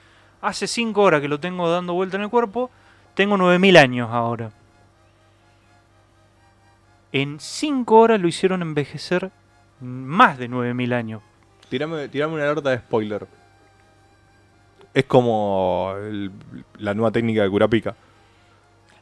hace 0.41 0.66
5 0.66 1.01
horas 1.01 1.20
que 1.22 1.28
lo 1.28 1.39
tengo 1.39 1.70
dando 1.70 1.93
vuelta 1.93 2.16
en 2.16 2.24
el 2.24 2.30
cuerpo, 2.30 2.72
tengo 3.14 3.36
9000 3.36 3.76
años 3.76 4.10
ahora. 4.10 4.51
En 7.12 7.39
5 7.39 7.97
horas 7.99 8.22
lo 8.22 8.28
hicieron 8.28 8.62
envejecer 8.62 9.32
más 9.82 10.38
de 10.38 10.47
9000 10.47 10.93
años. 10.93 11.22
Tirame, 11.70 12.08
tirame 12.08 12.36
una 12.36 12.43
alerta 12.43 12.70
de 12.70 12.78
spoiler. 12.78 13.28
Es 14.93 15.03
como 15.06 15.93
el- 15.97 16.32
la 16.78 16.93
nueva 16.93 17.12
técnica 17.12 17.41
de 17.43 17.49
Curapica. 17.49 17.95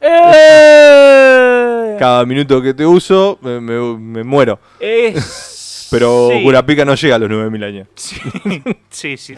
¡Eh! 0.01 1.52
Cada 1.99 2.25
minuto 2.25 2.61
que 2.61 2.73
te 2.73 2.85
uso, 2.85 3.37
me, 3.41 3.59
me- 3.59 3.97
me 3.97 4.23
muero. 4.23 4.59
Es... 4.79 5.87
Pero 5.91 6.29
sí. 6.31 6.43
Curapica 6.43 6.83
no 6.85 6.95
llega 6.95 7.15
a 7.15 7.19
los 7.19 7.29
9000 7.29 7.63
años. 7.63 7.87
Sí, 7.95 8.15
sí, 8.89 9.17
sí. 9.17 9.35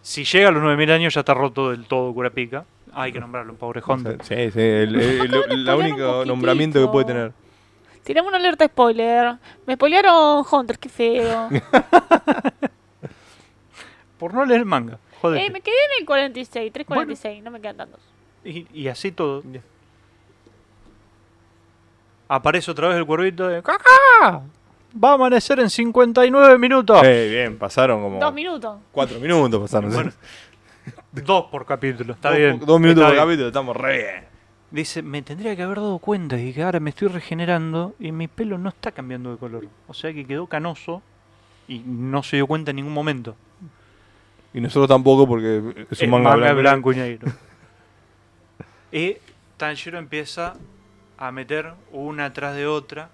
Si 0.00 0.24
llega 0.24 0.48
a 0.48 0.50
los 0.52 0.62
9000 0.62 0.90
años 0.90 1.14
ya 1.14 1.20
está 1.20 1.34
roto 1.34 1.70
del 1.70 1.84
todo 1.86 2.12
Curapica. 2.14 2.64
Hay 2.94 3.12
que 3.12 3.20
nombrarlo, 3.20 3.52
un 3.52 3.58
pobre 3.58 3.82
Hunter. 3.86 4.18
Sí, 4.22 4.34
sí, 4.50 4.60
el, 4.60 4.96
un 5.68 5.68
único 5.68 6.24
nombramiento 6.24 6.80
que 6.84 6.90
puede 6.90 7.04
tener. 7.06 7.32
Tirame 8.04 8.28
una 8.28 8.36
alerta 8.38 8.66
spoiler. 8.66 9.34
Me 9.66 9.74
spoilearon 9.74 10.44
Hunter, 10.50 10.78
qué 10.78 10.88
feo. 10.88 11.48
Por 14.18 14.34
no 14.34 14.44
leer 14.44 14.60
el 14.60 14.66
manga. 14.66 14.98
Joder. 15.20 15.40
eh, 15.42 15.50
me 15.50 15.60
quedé 15.60 15.74
en 15.96 16.00
el 16.00 16.06
46, 16.06 16.72
346, 16.72 17.42
no 17.42 17.50
me 17.50 17.60
quedan 17.60 17.76
tantos. 17.76 18.00
y, 18.44 18.66
y 18.72 18.88
así 18.88 19.12
todo. 19.12 19.42
Aparece 22.34 22.70
otra 22.70 22.88
vez 22.88 22.96
el 22.96 23.04
cuervito 23.04 23.46
de 23.46 23.62
¡Caca! 23.62 24.40
Va 25.04 25.10
a 25.10 25.12
amanecer 25.14 25.60
en 25.60 25.68
59 25.68 26.56
minutos. 26.58 26.98
Sí, 27.02 27.28
bien, 27.28 27.58
pasaron 27.58 28.00
como 28.02 28.18
Dos 28.18 28.32
minutos. 28.32 28.78
cuatro 28.90 29.20
minutos 29.20 29.60
pasaron. 29.60 29.92
Bueno, 29.92 30.12
Dos 31.12 31.44
por 31.50 31.66
capítulo, 31.66 32.14
está 32.14 32.30
dos, 32.30 32.38
bien. 32.38 32.58
dos 32.58 32.80
minutos 32.80 33.02
está 33.02 33.08
por 33.08 33.12
bien. 33.14 33.24
capítulo, 33.26 33.48
estamos 33.48 33.76
re 33.76 33.96
bien. 33.98 34.24
Dice, 34.70 35.02
me 35.02 35.20
tendría 35.20 35.54
que 35.54 35.62
haber 35.62 35.76
dado 35.76 35.98
cuenta 35.98 36.36
de 36.36 36.54
que 36.54 36.62
ahora 36.62 36.80
me 36.80 36.88
estoy 36.88 37.08
regenerando 37.08 37.94
y 38.00 38.12
mi 38.12 38.28
pelo 38.28 38.56
no 38.56 38.70
está 38.70 38.92
cambiando 38.92 39.30
de 39.32 39.36
color. 39.36 39.66
O 39.86 39.92
sea 39.92 40.14
que 40.14 40.24
quedó 40.24 40.46
canoso 40.46 41.02
y 41.68 41.80
no 41.80 42.22
se 42.22 42.36
dio 42.36 42.46
cuenta 42.46 42.70
en 42.70 42.76
ningún 42.76 42.94
momento. 42.94 43.36
Y 44.54 44.60
nosotros 44.62 44.88
tampoco 44.88 45.26
porque 45.28 45.86
es 45.90 46.00
un 46.00 46.08
manga, 46.10 46.30
manga 46.30 46.52
blanco. 46.54 46.60
blanco 46.60 46.92
y 46.92 46.96
negro. 46.96 47.32
y 48.92 49.16
Tanjiro 49.58 49.98
empieza 49.98 50.54
a 51.26 51.30
meter 51.32 51.74
una 51.92 52.26
atrás 52.26 52.54
de 52.56 52.66
otra 52.66 53.10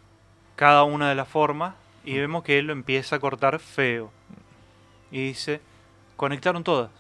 cada 0.57 0.83
una 0.85 1.09
de 1.09 1.15
las 1.15 1.29
formas 1.29 1.75
y 2.05 2.17
vemos 2.19 2.43
que 2.43 2.59
él 2.59 2.67
lo 2.67 2.73
empieza 2.73 3.17
a 3.17 3.19
cortar 3.21 3.59
feo. 3.59 4.11
Y 5.11 5.27
dice, 5.29 5.61
conectaron 6.17 6.65
todas. 6.65 6.91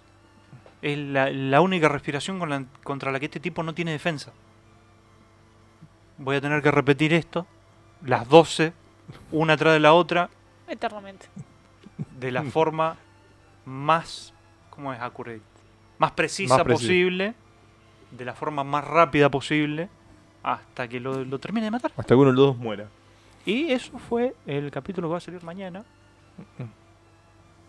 Es 0.82 0.96
la, 0.98 1.30
la 1.30 1.61
única 1.61 1.88
respiración 1.88 2.38
con 2.38 2.50
la- 2.50 2.64
contra 2.84 3.11
la 3.11 3.18
que 3.18 3.26
este 3.26 3.40
tipo 3.40 3.62
no 3.62 3.74
tiene 3.74 3.92
defensa. 3.92 4.32
Voy 6.18 6.36
a 6.36 6.40
tener 6.40 6.62
que 6.62 6.70
repetir 6.70 7.12
esto, 7.14 7.46
las 8.04 8.28
12, 8.28 8.72
una 9.32 9.54
atrás 9.54 9.72
de 9.72 9.80
la 9.80 9.92
otra, 9.92 10.28
Eternamente. 10.66 11.26
de 12.18 12.30
la 12.32 12.42
forma 12.44 12.96
más, 13.64 14.34
¿cómo 14.70 14.92
es 14.92 15.00
accurate? 15.00 15.40
Más 15.98 16.12
precisa 16.12 16.54
Más 16.56 16.64
precisa. 16.64 16.86
posible, 16.86 17.34
de 18.11 18.24
la 18.24 18.34
forma 18.34 18.62
más 18.64 18.84
rápida 18.84 19.30
posible, 19.30 19.88
hasta 20.43 20.89
que 20.89 21.01
lo, 21.01 21.24
lo 21.24 21.39
termine 21.39 21.64
de 21.66 21.70
matar. 21.70 21.91
Hasta 21.97 22.09
que 22.14 22.14
uno 22.14 22.30
de 22.30 22.36
los 22.36 22.47
dos 22.49 22.57
muera. 22.59 22.89
Y 23.47 23.70
eso 23.72 23.99
fue 23.99 24.34
el 24.47 24.70
capítulo 24.70 25.09
que 25.09 25.12
va 25.12 25.18
a 25.18 25.20
salir 25.20 25.43
mañana. 25.43 25.84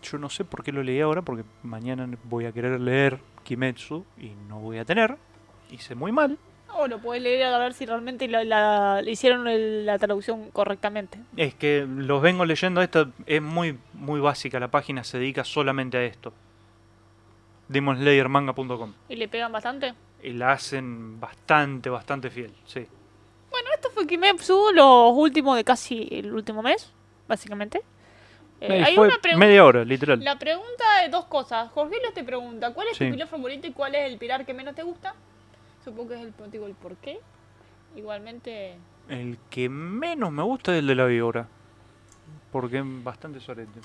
Yo 0.02 0.18
no 0.18 0.30
sé 0.30 0.44
por 0.44 0.62
qué 0.62 0.72
lo 0.72 0.82
leí 0.82 1.00
ahora, 1.00 1.22
porque 1.22 1.44
mañana 1.62 2.08
voy 2.24 2.46
a 2.46 2.52
querer 2.52 2.80
leer 2.80 3.18
Kimetsu 3.44 4.04
y 4.18 4.30
no 4.48 4.58
voy 4.60 4.78
a 4.78 4.84
tener. 4.84 5.16
Hice 5.70 5.94
muy 5.94 6.10
mal. 6.12 6.38
O 6.72 6.86
lo 6.86 6.98
puedes 7.00 7.22
leer 7.22 7.44
a 7.52 7.58
ver 7.58 7.74
si 7.74 7.84
realmente 7.84 8.28
la, 8.28 8.44
la- 8.44 9.02
le 9.02 9.10
hicieron 9.10 9.46
el- 9.48 9.84
la 9.84 9.98
traducción 9.98 10.50
correctamente. 10.52 11.18
Es 11.36 11.54
que 11.54 11.84
los 11.88 12.22
vengo 12.22 12.44
leyendo, 12.44 12.80
esto 12.80 13.10
es 13.26 13.42
muy, 13.42 13.76
muy 13.92 14.20
básica, 14.20 14.60
la 14.60 14.68
página 14.70 15.02
se 15.04 15.18
dedica 15.18 15.44
solamente 15.44 15.98
a 15.98 16.04
esto. 16.04 16.32
DemonSlayerManga.com. 17.68 18.92
¿Y 19.08 19.16
le 19.16 19.28
pegan 19.28 19.52
bastante? 19.52 19.94
Y 20.22 20.32
la 20.32 20.52
hacen 20.52 21.18
bastante, 21.20 21.88
bastante 21.90 22.30
fiel, 22.30 22.52
sí. 22.66 22.86
Bueno, 23.50 23.68
esto 23.74 23.90
fue 23.90 24.06
Kimetsu, 24.06 24.70
los 24.74 25.12
últimos 25.14 25.56
de 25.56 25.64
casi 25.64 26.08
el 26.10 26.32
último 26.32 26.62
mes, 26.62 26.92
básicamente. 27.26 27.82
Eh, 28.60 28.84
hay 28.84 28.94
fue 28.94 29.08
una 29.08 29.36
media 29.38 29.64
hora, 29.64 29.84
literal. 29.84 30.22
La 30.22 30.38
pregunta 30.38 31.04
es 31.04 31.10
dos 31.10 31.24
cosas. 31.24 31.70
Jorge 31.72 31.96
te 32.14 32.22
pregunta, 32.22 32.74
¿cuál 32.74 32.88
es 32.88 32.96
Sí. 32.98 33.06
tu 33.06 33.12
pilar 33.12 33.28
favorito 33.28 33.66
y 33.66 33.72
cuál 33.72 33.94
es 33.94 34.10
el 34.12 34.18
pilar 34.18 34.44
que 34.44 34.52
menos 34.52 34.74
te 34.74 34.82
gusta? 34.82 35.14
Supongo 35.82 36.10
que 36.10 36.14
es 36.16 36.20
el 36.20 36.34
motivo 36.38 36.66
el 36.66 36.74
por 36.74 36.96
qué. 36.96 37.18
Igualmente, 37.96 38.76
El 39.08 39.38
que 39.48 39.68
menos 39.68 40.30
me 40.30 40.42
gusta 40.42 40.72
es 40.72 40.80
el 40.80 40.86
de 40.86 40.94
la 40.94 41.06
víbora. 41.06 41.48
Porque 42.52 42.78
es 42.78 42.84
bastante 43.04 43.40
sorete. 43.40 43.80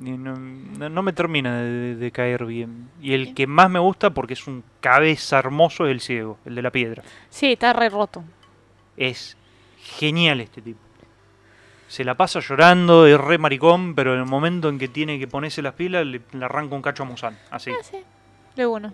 No, 0.00 0.34
no- 0.36 0.88
no 0.88 1.02
me 1.02 1.12
termina 1.12 1.60
de, 1.62 1.94
de 1.96 2.10
caer 2.10 2.44
bien. 2.44 2.90
Y 3.00 3.14
el 3.14 3.34
que 3.34 3.46
más 3.46 3.70
me 3.70 3.78
gusta, 3.78 4.10
porque 4.10 4.34
es 4.34 4.46
un 4.46 4.64
cabeza 4.80 5.38
hermoso, 5.38 5.86
es 5.86 5.92
el 5.92 6.00
ciego, 6.00 6.38
el 6.44 6.54
de 6.54 6.62
la 6.62 6.70
piedra. 6.70 7.02
sí, 7.30 7.52
está 7.52 7.72
re 7.72 7.88
roto. 7.88 8.22
Es 8.96 9.36
genial 9.78 10.40
este 10.40 10.60
tipo. 10.62 10.78
Se 11.88 12.02
la 12.02 12.16
pasa 12.16 12.40
llorando, 12.40 13.06
es 13.06 13.20
re 13.20 13.38
maricón, 13.38 13.94
pero 13.94 14.14
en 14.14 14.20
el 14.20 14.26
momento 14.26 14.68
en 14.68 14.78
que 14.78 14.88
tiene 14.88 15.18
que 15.18 15.28
ponerse 15.28 15.62
las 15.62 15.74
pilas, 15.74 16.04
le, 16.04 16.20
le 16.32 16.44
arranca 16.44 16.74
un 16.74 16.82
cacho 16.82 17.04
a 17.04 17.06
Musan. 17.06 17.38
Así. 17.50 17.70
Ah, 17.70 17.82
sí. 17.82 17.98
De 18.56 18.66
uno. 18.66 18.92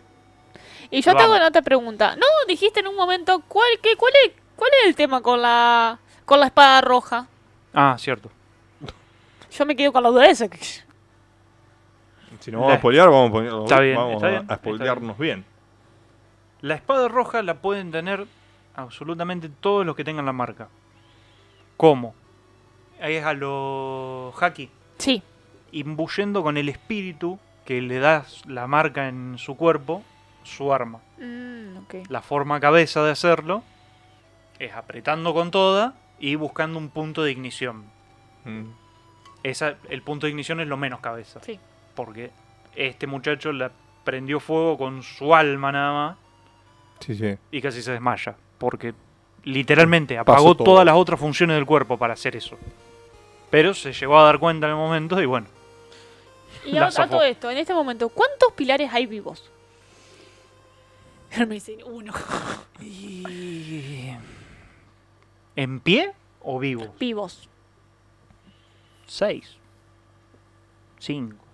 Y 0.91 1.01
yo 1.01 1.15
te 1.15 1.23
hago 1.23 1.35
otra 1.47 1.63
pregunta. 1.63 2.17
No, 2.17 2.27
dijiste 2.49 2.81
en 2.81 2.89
un 2.89 2.97
momento, 2.97 3.43
¿cuál, 3.49 3.69
qué, 3.83 3.97
cuál, 3.97 4.13
es, 4.27 4.33
¿cuál 4.57 4.71
es 4.83 4.89
el 4.89 4.95
tema 4.97 5.23
con 5.23 5.41
la, 5.41 5.99
con 6.27 6.41
la 6.41 6.47
espada 6.47 6.81
roja? 6.83 7.27
Ah, 7.73 7.97
cierto. 7.99 8.31
Yo 9.53 9.65
me 9.67 9.77
quedo 9.77 9.93
con 9.93 10.03
la 10.03 10.09
duda 10.11 10.23
de 10.25 10.31
esa. 10.31 10.49
Si 12.41 12.51
nos 12.51 12.61
vamos 12.61 12.71
La- 12.73 12.75
a 12.75 12.79
spoilear, 12.79 13.09
vamos 13.11 13.29
a, 13.29 13.33
poner- 13.33 13.63
Está 13.63 13.81
bien, 13.81 13.97
vamos 13.97 14.15
está 14.15 14.27
a- 14.27 14.31
bien, 14.31 14.41
a 14.41 14.43
está 14.43 14.57
spoilearnos 14.57 15.19
bien. 15.19 15.45
La 16.63 16.75
espada 16.75 17.09
roja 17.09 17.43
la 17.43 17.55
pueden 17.55 17.91
tener 17.91 18.27
absolutamente 18.75 19.49
todos 19.49 19.87
los 19.87 19.95
que 19.97 20.05
tengan 20.05 20.27
la 20.27 20.33
marca. 20.33 20.69
¿Cómo? 21.77 22.15
Ahí 23.01 23.15
es 23.15 23.25
a 23.25 23.33
lo 23.33 24.33
haki, 24.39 24.69
Sí. 24.99 25.23
imbuyendo 25.73 26.43
con 26.43 26.57
el 26.59 26.69
espíritu 26.69 27.39
que 27.65 27.81
le 27.81 27.99
da 27.99 28.25
la 28.47 28.67
marca 28.67 29.09
en 29.09 29.39
su 29.39 29.57
cuerpo, 29.57 30.03
su 30.45 30.73
arma. 30.73 31.01
Mm. 31.19 31.79
La 32.09 32.21
forma 32.23 32.61
cabeza 32.61 33.03
de 33.05 33.13
hacerlo 33.13 33.63
es 34.59 34.75
apretando 34.75 35.33
con 35.33 35.51
toda 35.51 35.95
y 36.19 36.35
buscando 36.35 36.79
un 36.79 36.91
punto 36.91 37.23
de 37.23 37.33
ignición. 37.33 37.85
Mm. 38.45 38.71
esa, 39.43 39.77
el 39.89 40.03
punto 40.03 40.27
de 40.27 40.31
ignición 40.31 40.61
es 40.61 40.69
lo 40.69 40.77
menos 40.77 41.01
cabeza. 41.01 41.41
Sí. 41.43 41.59
Porque 42.05 42.31
este 42.75 43.07
muchacho 43.07 43.53
la 43.53 43.71
prendió 44.05 44.41
fuego 44.41 44.79
con 44.79 45.03
su 45.03 45.35
alma 45.35 45.71
nada 45.71 45.93
más 45.93 46.17
Sí, 47.01 47.15
sí. 47.15 47.37
y 47.51 47.61
casi 47.61 47.83
se 47.83 47.93
desmaya. 47.93 48.37
Porque 48.57 48.95
literalmente 49.45 50.17
apagó 50.17 50.55
todas 50.55 50.87
las 50.87 50.95
otras 50.97 51.21
funciones 51.21 51.57
del 51.57 51.67
cuerpo 51.67 51.99
para 51.99 52.15
hacer 52.15 52.37
eso. 52.37 52.57
Pero 53.51 53.75
se 53.75 53.93
llegó 53.93 54.19
a 54.19 54.25
dar 54.25 54.39
cuenta 54.39 54.67
en 54.67 54.71
el 54.71 54.79
momento 54.79 55.21
y 55.21 55.27
bueno. 55.27 55.47
Y 56.65 56.79
a, 56.79 56.87
a 56.87 56.91
todo 56.91 57.23
esto, 57.23 57.51
en 57.51 57.59
este 57.59 57.75
momento, 57.75 58.09
¿cuántos 58.09 58.53
pilares 58.55 58.91
hay 58.95 59.05
vivos? 59.05 59.51
Él 61.33 61.47
me 61.49 61.57
dice 61.57 61.77
uno. 61.85 62.15
Y... 62.81 64.11
¿En 65.55 65.81
pie 65.81 66.13
o 66.41 66.59
vivo? 66.59 66.95
Vivos. 66.99 67.47
Seis. 69.07 69.59
Cinco. 70.99 71.50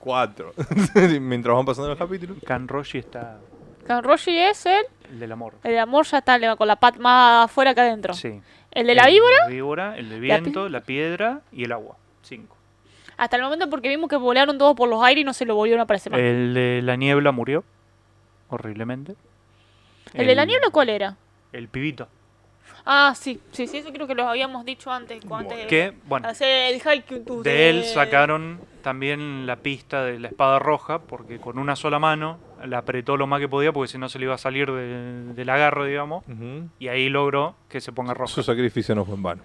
Cuatro. 0.00 0.52
Mientras 1.20 1.54
van 1.54 1.64
pasando 1.64 1.88
los 1.90 1.98
capítulos. 1.98 2.38
Kanroshi 2.44 2.98
está 2.98 3.38
Kanroshi 3.86 4.36
es 4.36 4.66
el, 4.66 4.84
el 5.12 5.20
del 5.20 5.32
amor. 5.32 5.54
el 5.62 5.72
de 5.72 5.78
amor, 5.78 6.06
ya 6.06 6.18
está, 6.18 6.38
le 6.38 6.48
va 6.48 6.56
con 6.56 6.66
la 6.66 6.76
pat 6.76 6.96
más 6.98 7.44
afuera 7.44 7.74
que 7.74 7.80
adentro. 7.82 8.14
Sí. 8.14 8.40
El 8.72 8.86
de 8.86 8.94
la 8.94 9.06
víbora, 9.06 9.36
La 9.44 9.48
víbora, 9.48 9.96
el 9.98 10.08
de 10.08 10.14
La 10.16 10.20
viento, 10.20 10.68
la 10.68 10.80
piedra 10.80 11.42
y 11.52 11.64
el 11.64 11.72
agua. 11.72 11.96
Cinco. 12.22 12.56
hasta 13.16 13.36
el 13.36 13.42
momento 13.42 13.68
porque 13.68 13.88
vimos 13.88 14.08
que 14.08 14.16
volaron 14.16 14.58
todos 14.58 14.74
por 14.76 14.88
los 14.88 15.02
aires 15.02 15.22
y 15.22 15.24
no 15.24 15.32
se 15.32 15.44
lo 15.44 15.54
volvieron 15.54 15.80
a 15.80 15.84
aparecer 15.84 16.12
más. 16.12 16.20
El 16.20 16.54
de 16.54 16.80
la 16.82 16.96
niebla 16.96 17.32
murió. 17.32 17.64
Horriblemente. 18.48 19.14
¿El 20.14 20.26
de 20.26 20.34
la 20.34 20.44
niebla 20.44 20.70
cuál 20.70 20.88
era? 20.88 21.16
El 21.52 21.68
pibito. 21.68 22.08
Ah, 22.84 23.14
sí, 23.16 23.40
sí, 23.52 23.66
sí, 23.66 23.78
eso 23.78 23.92
creo 23.92 24.06
que 24.06 24.14
lo 24.14 24.28
habíamos 24.28 24.64
dicho 24.64 24.90
antes. 24.90 25.22
antes 25.30 25.56
de 25.58 25.66
Que, 25.66 25.92
bueno, 26.06 26.28
hacer 26.28 26.74
el 26.74 26.80
Haikyuu 26.86 27.42
de 27.42 27.70
él 27.70 27.84
sacaron 27.84 28.60
también 28.82 29.46
la 29.46 29.56
pista 29.56 30.04
de 30.04 30.18
la 30.18 30.28
espada 30.28 30.58
roja, 30.58 31.00
porque 31.00 31.38
con 31.38 31.58
una 31.58 31.76
sola 31.76 31.98
mano 31.98 32.38
la 32.64 32.78
apretó 32.78 33.16
lo 33.16 33.26
más 33.26 33.40
que 33.40 33.48
podía, 33.48 33.72
porque 33.72 33.88
si 33.92 33.98
no 33.98 34.08
se 34.08 34.18
le 34.18 34.24
iba 34.24 34.34
a 34.34 34.38
salir 34.38 34.70
de- 34.72 35.34
del 35.34 35.50
agarro, 35.50 35.84
digamos. 35.84 36.24
Y 36.78 36.88
ahí 36.88 37.08
logró 37.08 37.54
que 37.68 37.80
se 37.80 37.92
ponga 37.92 38.14
roja. 38.14 38.32
Su 38.32 38.42
sacrificio 38.42 38.94
no 38.94 39.04
fue 39.04 39.14
en 39.14 39.22
vano. 39.22 39.42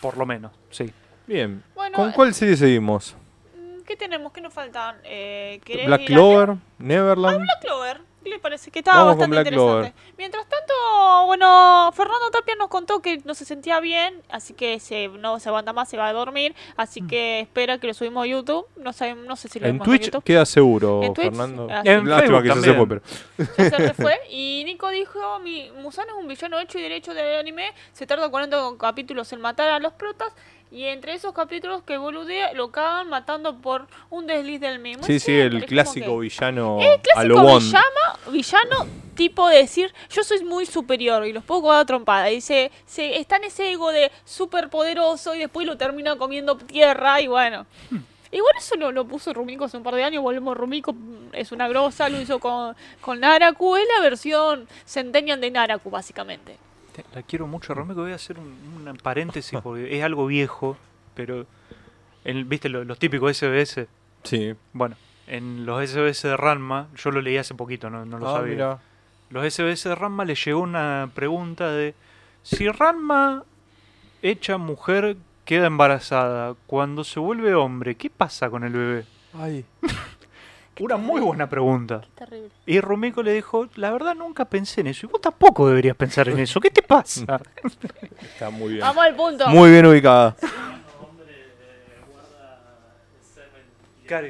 Por 0.00 0.16
lo 0.16 0.26
menos, 0.26 0.52
sí. 0.70 0.92
Bien. 1.26 1.62
Bueno, 1.74 1.96
¿Con 1.96 2.12
cuál 2.12 2.32
serie 2.34 2.56
seguimos? 2.56 3.16
Mm, 3.56 3.82
¿Qué 3.82 3.96
tenemos? 3.96 4.32
¿Qué 4.32 4.40
nos 4.40 4.52
faltan? 4.54 4.96
Eh, 5.02 5.60
¿querés 5.64 5.86
Black 5.86 6.02
a- 6.02 6.04
Clover, 6.04 6.54
Neverland. 6.78 7.38
Black 7.40 7.60
Clover. 7.62 8.00
¿Qué 8.26 8.30
les 8.30 8.40
parece? 8.40 8.72
Que 8.72 8.80
está 8.80 8.90
Vamos 8.90 9.16
bastante 9.18 9.36
interesante. 9.36 9.94
Mientras 10.18 10.48
tanto, 10.48 11.26
bueno, 11.26 11.92
Fernando 11.92 12.28
Tapia 12.32 12.56
nos 12.56 12.66
contó 12.66 13.00
que 13.00 13.18
no 13.24 13.34
se 13.34 13.44
sentía 13.44 13.78
bien, 13.78 14.20
así 14.28 14.52
que 14.52 14.80
se, 14.80 15.06
no 15.06 15.38
se 15.38 15.48
aguanta 15.48 15.72
más, 15.72 15.88
se 15.88 15.96
va 15.96 16.08
a 16.08 16.12
dormir. 16.12 16.52
Así 16.76 17.02
que 17.02 17.38
espera 17.38 17.78
que 17.78 17.86
lo 17.86 17.94
subimos 17.94 18.24
a 18.24 18.26
YouTube. 18.26 18.66
No, 18.78 18.92
sabemos, 18.92 19.26
no 19.26 19.36
sé 19.36 19.46
si 19.46 19.60
lo 19.60 19.68
En 19.68 19.78
Twitch 19.78 20.06
YouTube. 20.06 20.24
queda 20.24 20.44
seguro, 20.44 21.04
En 21.04 21.14
Twitch, 21.14 21.28
Fernando. 21.28 21.68
En 21.84 22.08
Lástima 22.08 22.42
que 22.42 22.48
ya 22.48 22.54
se 22.54 22.60
fue, 22.62 22.74
también. 22.74 22.88
pero. 22.88 23.56
Ya 23.58 23.70
se 23.70 23.78
le 23.78 23.94
fue. 23.94 24.18
Y 24.28 24.64
Nico 24.64 24.88
dijo, 24.88 25.38
mi 25.38 25.70
Musan 25.80 26.08
es 26.08 26.14
un 26.14 26.26
villano 26.26 26.58
hecho 26.58 26.80
y 26.80 26.82
derecho 26.82 27.14
del 27.14 27.38
anime, 27.38 27.74
se 27.92 28.08
tarda 28.08 28.28
40 28.28 28.72
capítulos 28.76 29.32
en 29.32 29.40
matar 29.40 29.70
a 29.70 29.78
los 29.78 29.92
protas. 29.92 30.32
Y 30.72 30.84
entre 30.84 31.14
esos 31.14 31.32
capítulos 31.32 31.82
que 31.84 31.96
boludea, 31.96 32.52
lo 32.52 32.70
cagan 32.72 33.08
matando 33.08 33.56
por 33.58 33.86
un 34.10 34.26
desliz 34.26 34.60
del 34.60 34.78
mismo. 34.80 35.04
Sí, 35.04 35.20
sí, 35.20 35.32
el 35.32 35.64
clásico 35.64 36.16
que- 36.18 36.22
villano 36.22 36.78
El 36.80 37.00
a 37.14 37.24
lo 37.24 37.34
clásico 37.36 37.42
Bond. 37.42 37.62
villano, 37.64 38.30
villano 38.32 38.86
tipo 39.14 39.48
de 39.48 39.56
decir 39.58 39.94
yo 40.10 40.22
soy 40.24 40.44
muy 40.44 40.66
superior 40.66 41.24
y 41.26 41.32
los 41.32 41.42
puedo 41.44 41.62
coger 41.62 41.78
a 41.80 41.84
trompada. 41.86 42.30
Y 42.32 42.40
se, 42.40 42.70
se 42.84 43.18
está 43.18 43.36
en 43.36 43.44
ese 43.44 43.70
ego 43.70 43.90
de 43.92 44.10
súper 44.24 44.68
poderoso 44.68 45.34
y 45.34 45.38
después 45.38 45.66
lo 45.66 45.76
termina 45.78 46.16
comiendo 46.16 46.56
tierra 46.56 47.20
y 47.20 47.28
bueno. 47.28 47.64
Igual 48.32 48.52
eso 48.58 48.74
lo, 48.76 48.90
lo 48.90 49.06
puso 49.06 49.32
Rumiko 49.32 49.64
hace 49.66 49.76
un 49.76 49.84
par 49.84 49.94
de 49.94 50.02
años, 50.02 50.20
volvemos 50.20 50.56
Rumiko, 50.56 50.92
mm, 50.92 51.28
es 51.32 51.52
una 51.52 51.68
grosa, 51.68 52.08
lo 52.08 52.20
hizo 52.20 52.40
con, 52.40 52.74
con 53.00 53.20
Naraku, 53.20 53.76
es 53.76 53.86
la 53.96 54.02
versión 54.02 54.66
Centennial 54.84 55.40
de 55.40 55.50
Naraku 55.52 55.88
básicamente. 55.90 56.58
La 57.14 57.22
quiero 57.22 57.46
mucho, 57.46 57.74
Romeo, 57.74 57.94
voy 57.96 58.12
a 58.12 58.16
hacer 58.16 58.38
un, 58.38 58.46
un 58.88 58.96
paréntesis 58.98 59.58
porque 59.62 59.96
es 59.98 60.04
algo 60.04 60.26
viejo, 60.26 60.76
pero 61.14 61.46
el- 62.24 62.44
viste 62.44 62.68
lo- 62.68 62.84
los 62.84 62.98
típicos 62.98 63.36
SBS. 63.36 63.86
Sí. 64.24 64.54
Bueno, 64.72 64.96
en 65.26 65.66
los 65.66 65.82
SBS 65.90 66.22
de 66.28 66.36
Ranma, 66.36 66.88
yo 66.96 67.10
lo 67.10 67.20
leí 67.20 67.36
hace 67.36 67.54
poquito, 67.54 67.90
no, 67.90 68.04
no 68.04 68.18
lo 68.18 68.28
Ah, 68.28 68.38
sabía. 68.38 68.52
mira. 68.54 68.78
Los 69.30 69.44
SBS 69.52 69.88
de 69.88 69.94
Ranma 69.94 70.24
le 70.24 70.34
llegó 70.34 70.60
una 70.60 71.10
pregunta 71.14 71.70
de 71.72 71.94
si 72.42 72.68
Ranma 72.68 73.42
hecha 74.22 74.56
mujer 74.56 75.16
queda 75.44 75.66
embarazada, 75.66 76.54
cuando 76.66 77.04
se 77.04 77.20
vuelve 77.20 77.54
hombre, 77.54 77.94
¿qué 77.96 78.10
pasa 78.10 78.50
con 78.50 78.64
el 78.64 78.72
bebé? 78.72 79.04
Ay. 79.34 79.64
Una 80.80 80.96
muy 80.96 81.20
buena 81.20 81.48
pregunta. 81.48 82.02
Terrible. 82.14 82.50
Y 82.66 82.80
Rumiko 82.80 83.22
le 83.22 83.32
dijo, 83.32 83.68
la 83.76 83.90
verdad 83.90 84.14
nunca 84.14 84.44
pensé 84.44 84.82
en 84.82 84.88
eso. 84.88 85.06
Y 85.06 85.08
vos 85.10 85.20
tampoco 85.20 85.68
deberías 85.68 85.96
pensar 85.96 86.28
en 86.28 86.38
eso. 86.38 86.60
¿Qué 86.60 86.70
te 86.70 86.82
pasa? 86.82 87.40
Está 88.20 88.50
muy 88.50 88.74
bien. 88.74 88.80
Vamos 88.80 89.04
al 89.04 89.16
punto. 89.16 89.48
Muy 89.48 89.70
bien 89.70 89.86
ubicada. 89.86 90.36
Claro, 94.06 94.28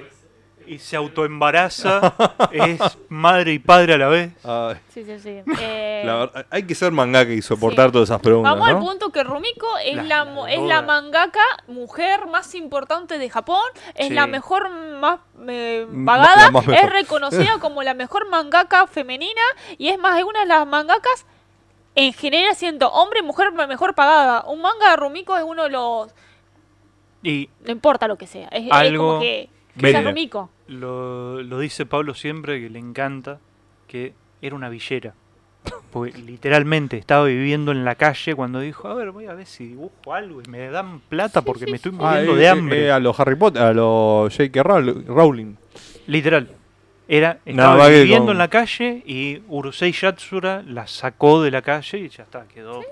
y 0.66 0.78
se 0.78 0.96
autoembaraza, 0.96 2.14
es 2.50 2.80
madre 3.08 3.52
y 3.52 3.58
padre 3.58 3.94
a 3.94 3.98
la 3.98 4.08
vez. 4.08 4.32
Ay, 4.44 4.76
Sí, 4.88 5.04
sí, 5.04 5.18
sí. 5.18 5.42
Eh, 5.60 6.02
la 6.04 6.14
verdad, 6.16 6.46
hay 6.50 6.62
que 6.64 6.74
ser 6.74 6.92
mangaka 6.92 7.32
y 7.32 7.42
soportar 7.42 7.86
Sí. 7.86 7.92
todas 7.92 8.08
esas 8.10 8.20
preguntas, 8.20 8.52
Vamos 8.52 8.68
al 8.68 8.78
punto 8.78 9.10
que 9.10 9.22
Rumiko 9.24 9.66
es 9.84 9.96
La- 9.96 10.24
la, 10.24 10.50
es 10.52 10.60
la 10.60 10.82
mangaka 10.82 11.40
mujer 11.68 12.26
más 12.26 12.54
importante 12.54 13.18
de 13.18 13.30
Japón, 13.30 13.62
es 13.94 14.08
Sí. 14.08 14.14
la 14.14 14.26
mejor 14.26 14.68
más 14.70 15.20
eh, 15.48 15.86
pagada, 16.04 16.50
más 16.50 16.66
es 16.68 16.90
reconocida 16.90 17.58
como 17.60 17.82
la 17.82 17.94
mejor 17.94 18.28
mangaka 18.28 18.86
femenina 18.86 19.42
y 19.78 19.88
es 19.88 19.98
más, 19.98 20.18
es 20.18 20.24
una 20.24 20.40
de 20.40 20.46
las 20.46 20.66
mangakas 20.66 21.26
en 21.94 22.12
general 22.12 22.54
siendo 22.54 22.88
hombre 22.90 23.20
y 23.20 23.22
mujer 23.22 23.52
mejor 23.52 23.94
pagada. 23.94 24.44
Un 24.46 24.60
manga 24.60 24.90
de 24.90 24.96
Rumiko 24.96 25.36
es 25.36 25.44
uno 25.44 25.62
de 25.64 25.70
los 25.70 26.14
Y 27.22 27.48
no 27.64 27.72
importa 27.72 28.06
lo 28.06 28.16
que 28.16 28.26
sea, 28.26 28.48
es, 28.48 28.66
es 28.66 28.72
Algo 28.72 29.06
como 29.08 29.20
que 29.20 29.48
lo, 30.68 31.42
lo 31.42 31.58
dice 31.58 31.86
Pablo 31.86 32.14
siempre, 32.14 32.60
que 32.60 32.70
le 32.70 32.78
encanta, 32.78 33.38
que 33.88 34.14
era 34.42 34.54
una 34.56 34.68
villera. 34.68 35.14
Porque 35.90 36.16
literalmente 36.18 36.96
estaba 36.96 37.24
viviendo 37.26 37.72
en 37.72 37.84
la 37.84 37.94
calle 37.94 38.34
cuando 38.34 38.60
dijo, 38.60 38.88
a 38.88 38.94
ver, 38.94 39.10
voy 39.10 39.26
a 39.26 39.34
ver 39.34 39.46
si 39.46 39.66
dibujo 39.68 40.14
algo 40.14 40.40
y 40.44 40.48
me 40.48 40.68
dan 40.70 41.00
plata 41.00 41.42
porque 41.42 41.66
me 41.66 41.76
estoy 41.76 41.92
Ah, 42.00 42.10
muriendo 42.10 42.32
eh, 42.34 42.36
de 42.38 42.44
eh, 42.44 42.48
hambre. 42.48 42.84
eh, 42.86 42.90
a 42.92 42.98
los 43.00 43.18
Harry 43.20 43.34
Potter, 43.36 43.62
a 43.62 43.72
los 43.72 44.34
J.K. 44.36 44.62
Rowl- 44.62 45.04
Rowling. 45.06 45.54
Literal. 46.06 46.48
Era, 47.08 47.38
estaba 47.44 47.86
que 47.88 48.00
viviendo 48.00 48.26
con- 48.26 48.32
en 48.32 48.38
la 48.38 48.48
calle 48.48 49.02
y 49.06 49.40
Urusei 49.48 49.92
Yatsura 49.92 50.62
la 50.66 50.86
sacó 50.88 51.40
de 51.42 51.50
la 51.53 51.62
calle 51.62 51.98
y 51.98 52.08
ya 52.08 52.24
está, 52.24 52.46
quedó. 52.48 52.82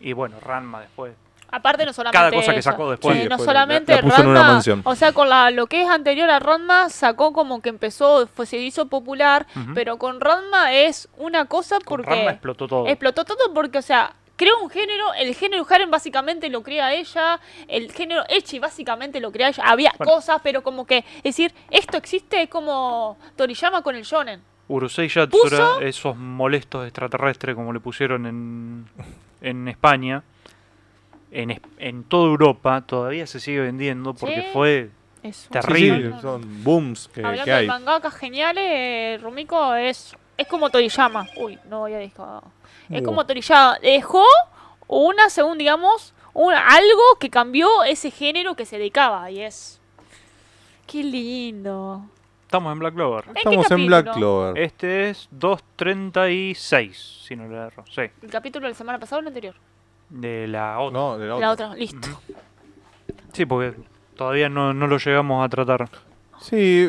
Y 0.00 0.12
bueno, 0.12 0.38
Ranma 0.40 0.80
después. 0.82 1.14
Aparte 1.52 1.84
no 1.84 1.92
solamente 1.92 2.18
Cada 2.18 2.30
cosa 2.30 2.52
que 2.52 2.58
eso, 2.60 2.70
sacó 2.70 2.90
después. 2.90 3.16
Sí, 3.16 3.22
no 3.24 3.28
después 3.30 3.44
solamente 3.46 3.92
la- 3.92 4.02
la 4.02 4.08
puso 4.08 4.20
en 4.22 4.28
una 4.28 4.40
Ranma, 4.40 4.52
mansión. 4.54 4.80
o 4.84 4.94
sea, 4.94 5.12
con 5.12 5.28
la, 5.28 5.50
lo 5.50 5.66
que 5.66 5.82
es 5.82 5.88
anterior 5.88 6.30
a 6.30 6.38
Ranma 6.38 6.88
sacó 6.90 7.32
como 7.32 7.60
que 7.60 7.68
empezó, 7.70 8.26
fue, 8.26 8.46
se 8.46 8.58
hizo 8.58 8.86
popular, 8.86 9.46
pero 9.74 9.98
con 9.98 10.20
Ranma 10.20 10.72
es 10.72 11.08
una 11.18 11.46
cosa 11.46 11.76
Con 11.76 11.84
porque 11.98 12.10
Ranma 12.10 12.30
explotó 12.32 12.68
todo. 12.68 12.86
explotó 12.86 13.24
todo 13.24 13.52
porque, 13.54 13.78
o 13.78 13.82
sea, 13.82 14.14
creó 14.36 14.58
un 14.62 14.70
género, 14.70 15.12
el 15.18 15.34
género 15.34 15.66
Harem 15.68 15.90
básicamente 15.90 16.48
lo 16.48 16.62
crea 16.62 16.94
ella, 16.94 17.38
el 17.68 17.92
género 17.92 18.22
Echi 18.28 18.58
básicamente 18.58 19.20
lo 19.20 19.30
crea 19.32 19.48
ella, 19.48 19.64
había 19.66 19.92
Bueno. 19.98 20.12
cosas, 20.14 20.40
pero 20.42 20.62
como 20.62 20.86
que, 20.86 21.04
es 21.18 21.22
decir, 21.24 21.52
esto 21.70 21.96
existe 21.98 22.42
es 22.42 22.48
como 22.48 23.18
Toriyama 23.36 23.82
con 23.82 23.96
el 23.96 24.02
shonen. 24.04 24.40
Urusei 24.68 25.08
Yatsura, 25.08 25.58
puso- 25.58 25.80
esos 25.82 26.16
molestos 26.16 26.86
extraterrestres 26.86 27.54
como 27.56 27.72
le 27.72 27.80
pusieron 27.80 28.24
en, 28.24 28.86
en 29.42 29.68
España, 29.68 30.22
en, 31.32 31.60
en 31.78 32.04
toda 32.04 32.26
Europa, 32.28 32.82
todavía 32.82 33.26
se 33.26 33.40
sigue 33.40 33.60
vendiendo 33.60 34.14
porque 34.14 34.42
Sí. 34.42 34.48
fue 34.52 34.90
Terrible. 35.50 36.08
Sí, 36.08 36.14
sí, 36.14 36.20
son 36.22 36.64
booms 36.64 37.08
que, 37.08 37.20
Hablando 37.20 37.44
que 37.44 37.50
de 37.50 37.56
hay. 37.58 37.66
mangakas 37.66 38.14
geniales, 38.14 39.20
Rumiko 39.20 39.74
es, 39.74 40.16
es 40.38 40.46
como 40.46 40.70
Toriyama. 40.70 41.26
Uy, 41.36 41.58
no 41.68 41.84
había 41.84 41.98
dejado. 41.98 42.42
Es 42.88 43.02
Uh. 43.02 43.04
como 43.04 43.26
Toriyama. 43.26 43.78
Dejó 43.82 44.24
una, 44.86 45.28
según 45.28 45.58
digamos, 45.58 46.14
un, 46.32 46.54
algo 46.54 47.02
que 47.20 47.28
cambió 47.28 47.84
ese 47.84 48.10
género 48.10 48.54
que 48.56 48.64
se 48.64 48.78
dedicaba. 48.78 49.30
Y 49.30 49.42
es. 49.42 49.78
Qué 50.86 51.04
lindo. 51.04 52.02
Estamos 52.42 52.72
en 52.72 52.78
Black 52.80 52.94
Clover. 52.94 53.24
¿En 53.28 53.36
Estamos 53.36 53.70
en 53.70 53.86
Black? 53.86 54.12
Clover. 54.14 54.58
Este 54.58 55.10
es 55.10 55.28
2.36, 55.38 56.94
si 57.26 57.36
no 57.36 57.46
le 57.46 57.56
erro. 57.56 57.84
Sí, 57.94 58.02
¿El 58.22 58.30
capítulo 58.30 58.66
de 58.66 58.70
la 58.72 58.76
semana 58.76 58.98
pasada 58.98 59.18
o 59.18 59.20
el 59.20 59.28
anterior? 59.28 59.54
De 60.10 60.46
la 60.48 60.78
otra. 60.78 60.98
No, 61.00 61.18
de 61.18 61.26
la 61.26 61.38
La 61.38 61.50
otra. 61.52 61.74
listo. 61.74 62.08
Sí, 63.32 63.46
porque 63.46 63.74
todavía 64.16 64.48
no, 64.48 64.74
no 64.74 64.86
lo 64.86 64.98
llegamos 64.98 65.44
a 65.44 65.48
tratar. 65.48 65.88
Sí, 66.40 66.88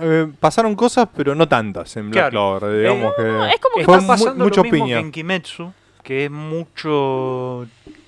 eh, 0.00 0.26
pasaron 0.40 0.74
cosas, 0.74 1.08
pero 1.16 1.34
no 1.34 1.48
tantas 1.48 1.96
en 1.96 2.10
Black 2.10 2.30
Claro. 2.30 2.58
Clover. 2.58 2.78
Digamos 2.80 3.02
No, 3.04 3.14
que 3.16 3.54
es 3.54 3.60
como 3.60 3.76
que 3.76 3.84
fue 3.84 3.94
Está 3.96 4.06
pasando 4.06 4.44
mucho 4.44 4.62
lo 4.62 4.70
mismo 4.70 4.84
piña. 4.86 4.96
que 4.96 5.00
en 5.00 5.12
Kimetsu, 5.12 5.72
que 6.02 6.24
es 6.24 6.30
mucho 6.30 7.66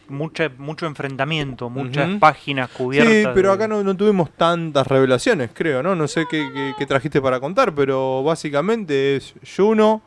mucha, 0.09 0.51
mucho 0.59 0.87
enfrentamiento, 0.87 1.70
muchas 1.70 2.19
páginas 2.19 2.69
cubiertas. 2.70 3.12
Sí, 3.15 3.24
pero 3.32 3.51
de- 3.51 3.55
acá 3.55 3.69
no, 3.69 3.85
no 3.85 3.97
tuvimos 3.97 4.31
tantas 4.32 4.85
revelaciones, 4.89 5.51
creo, 5.55 5.85
¿no? 5.85 5.95
No 5.95 6.09
sé 6.09 6.27
qué, 6.28 6.51
qué- 6.53 6.74
qué 6.77 6.85
trajiste 6.87 7.20
para 7.23 7.39
contar, 7.39 7.73
pero 7.73 8.24
básicamente 8.24 9.15
es 9.15 9.35
Juno 9.57 10.03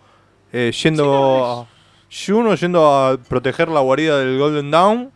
eh, 0.51 0.73
yendo, 0.83 1.45
a, 1.45 1.67
Juno 2.13 2.53
yendo 2.55 2.85
a 2.93 3.17
proteger 3.17 3.69
la 3.69 3.79
guarida 3.79 4.19
del 4.19 4.37
Golden 4.37 4.69
Dawn 4.69 5.11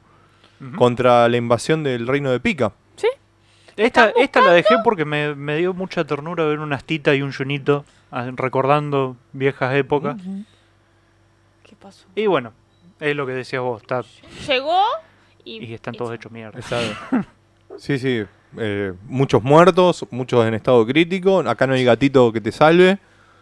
contra 0.76 1.30
la 1.30 1.38
invasión 1.38 1.84
del 1.84 2.08
reino 2.08 2.32
de 2.32 2.40
Pica. 2.40 2.72
Esta, 3.78 4.08
¿Están 4.08 4.24
esta 4.24 4.42
la 4.42 4.54
dejé 4.54 4.76
porque 4.84 5.06
me, 5.06 5.36
me 5.36 5.56
dio 5.58 5.72
mucha 5.72 6.04
ternura 6.04 6.46
ver 6.46 6.58
una 6.60 6.78
astita 6.78 7.14
y 7.14 7.22
un 7.22 7.32
yunito 7.32 7.86
ah, 8.10 8.28
recordando 8.34 9.16
viejas 9.34 9.76
épocas. 9.76 10.18
¿Qué 11.62 11.76
pasó? 11.76 12.08
Y 12.16 12.26
bueno, 12.26 12.54
es 13.00 13.16
lo 13.16 13.28
que 13.28 13.34
decías 13.34 13.62
vos, 13.62 13.84
está, 13.84 14.04
Llegó 14.48 14.82
y. 15.44 15.64
y 15.64 15.74
están 15.76 15.94
todos 15.94 16.12
hechos 16.16 16.32
mierda. 16.32 16.60
Sí, 17.78 18.00
sí. 18.00 18.26
eh, 18.58 18.94
muchos 19.04 19.44
muertos, 19.44 20.08
muchos 20.10 20.44
en 20.48 20.56
estado 20.56 20.84
crítico. 20.88 21.42
Acá 21.42 21.68
no 21.68 21.74
hay 21.74 21.84
gatito 21.84 22.34
que 22.34 22.42
te 22.42 22.52
salve. 22.52 22.98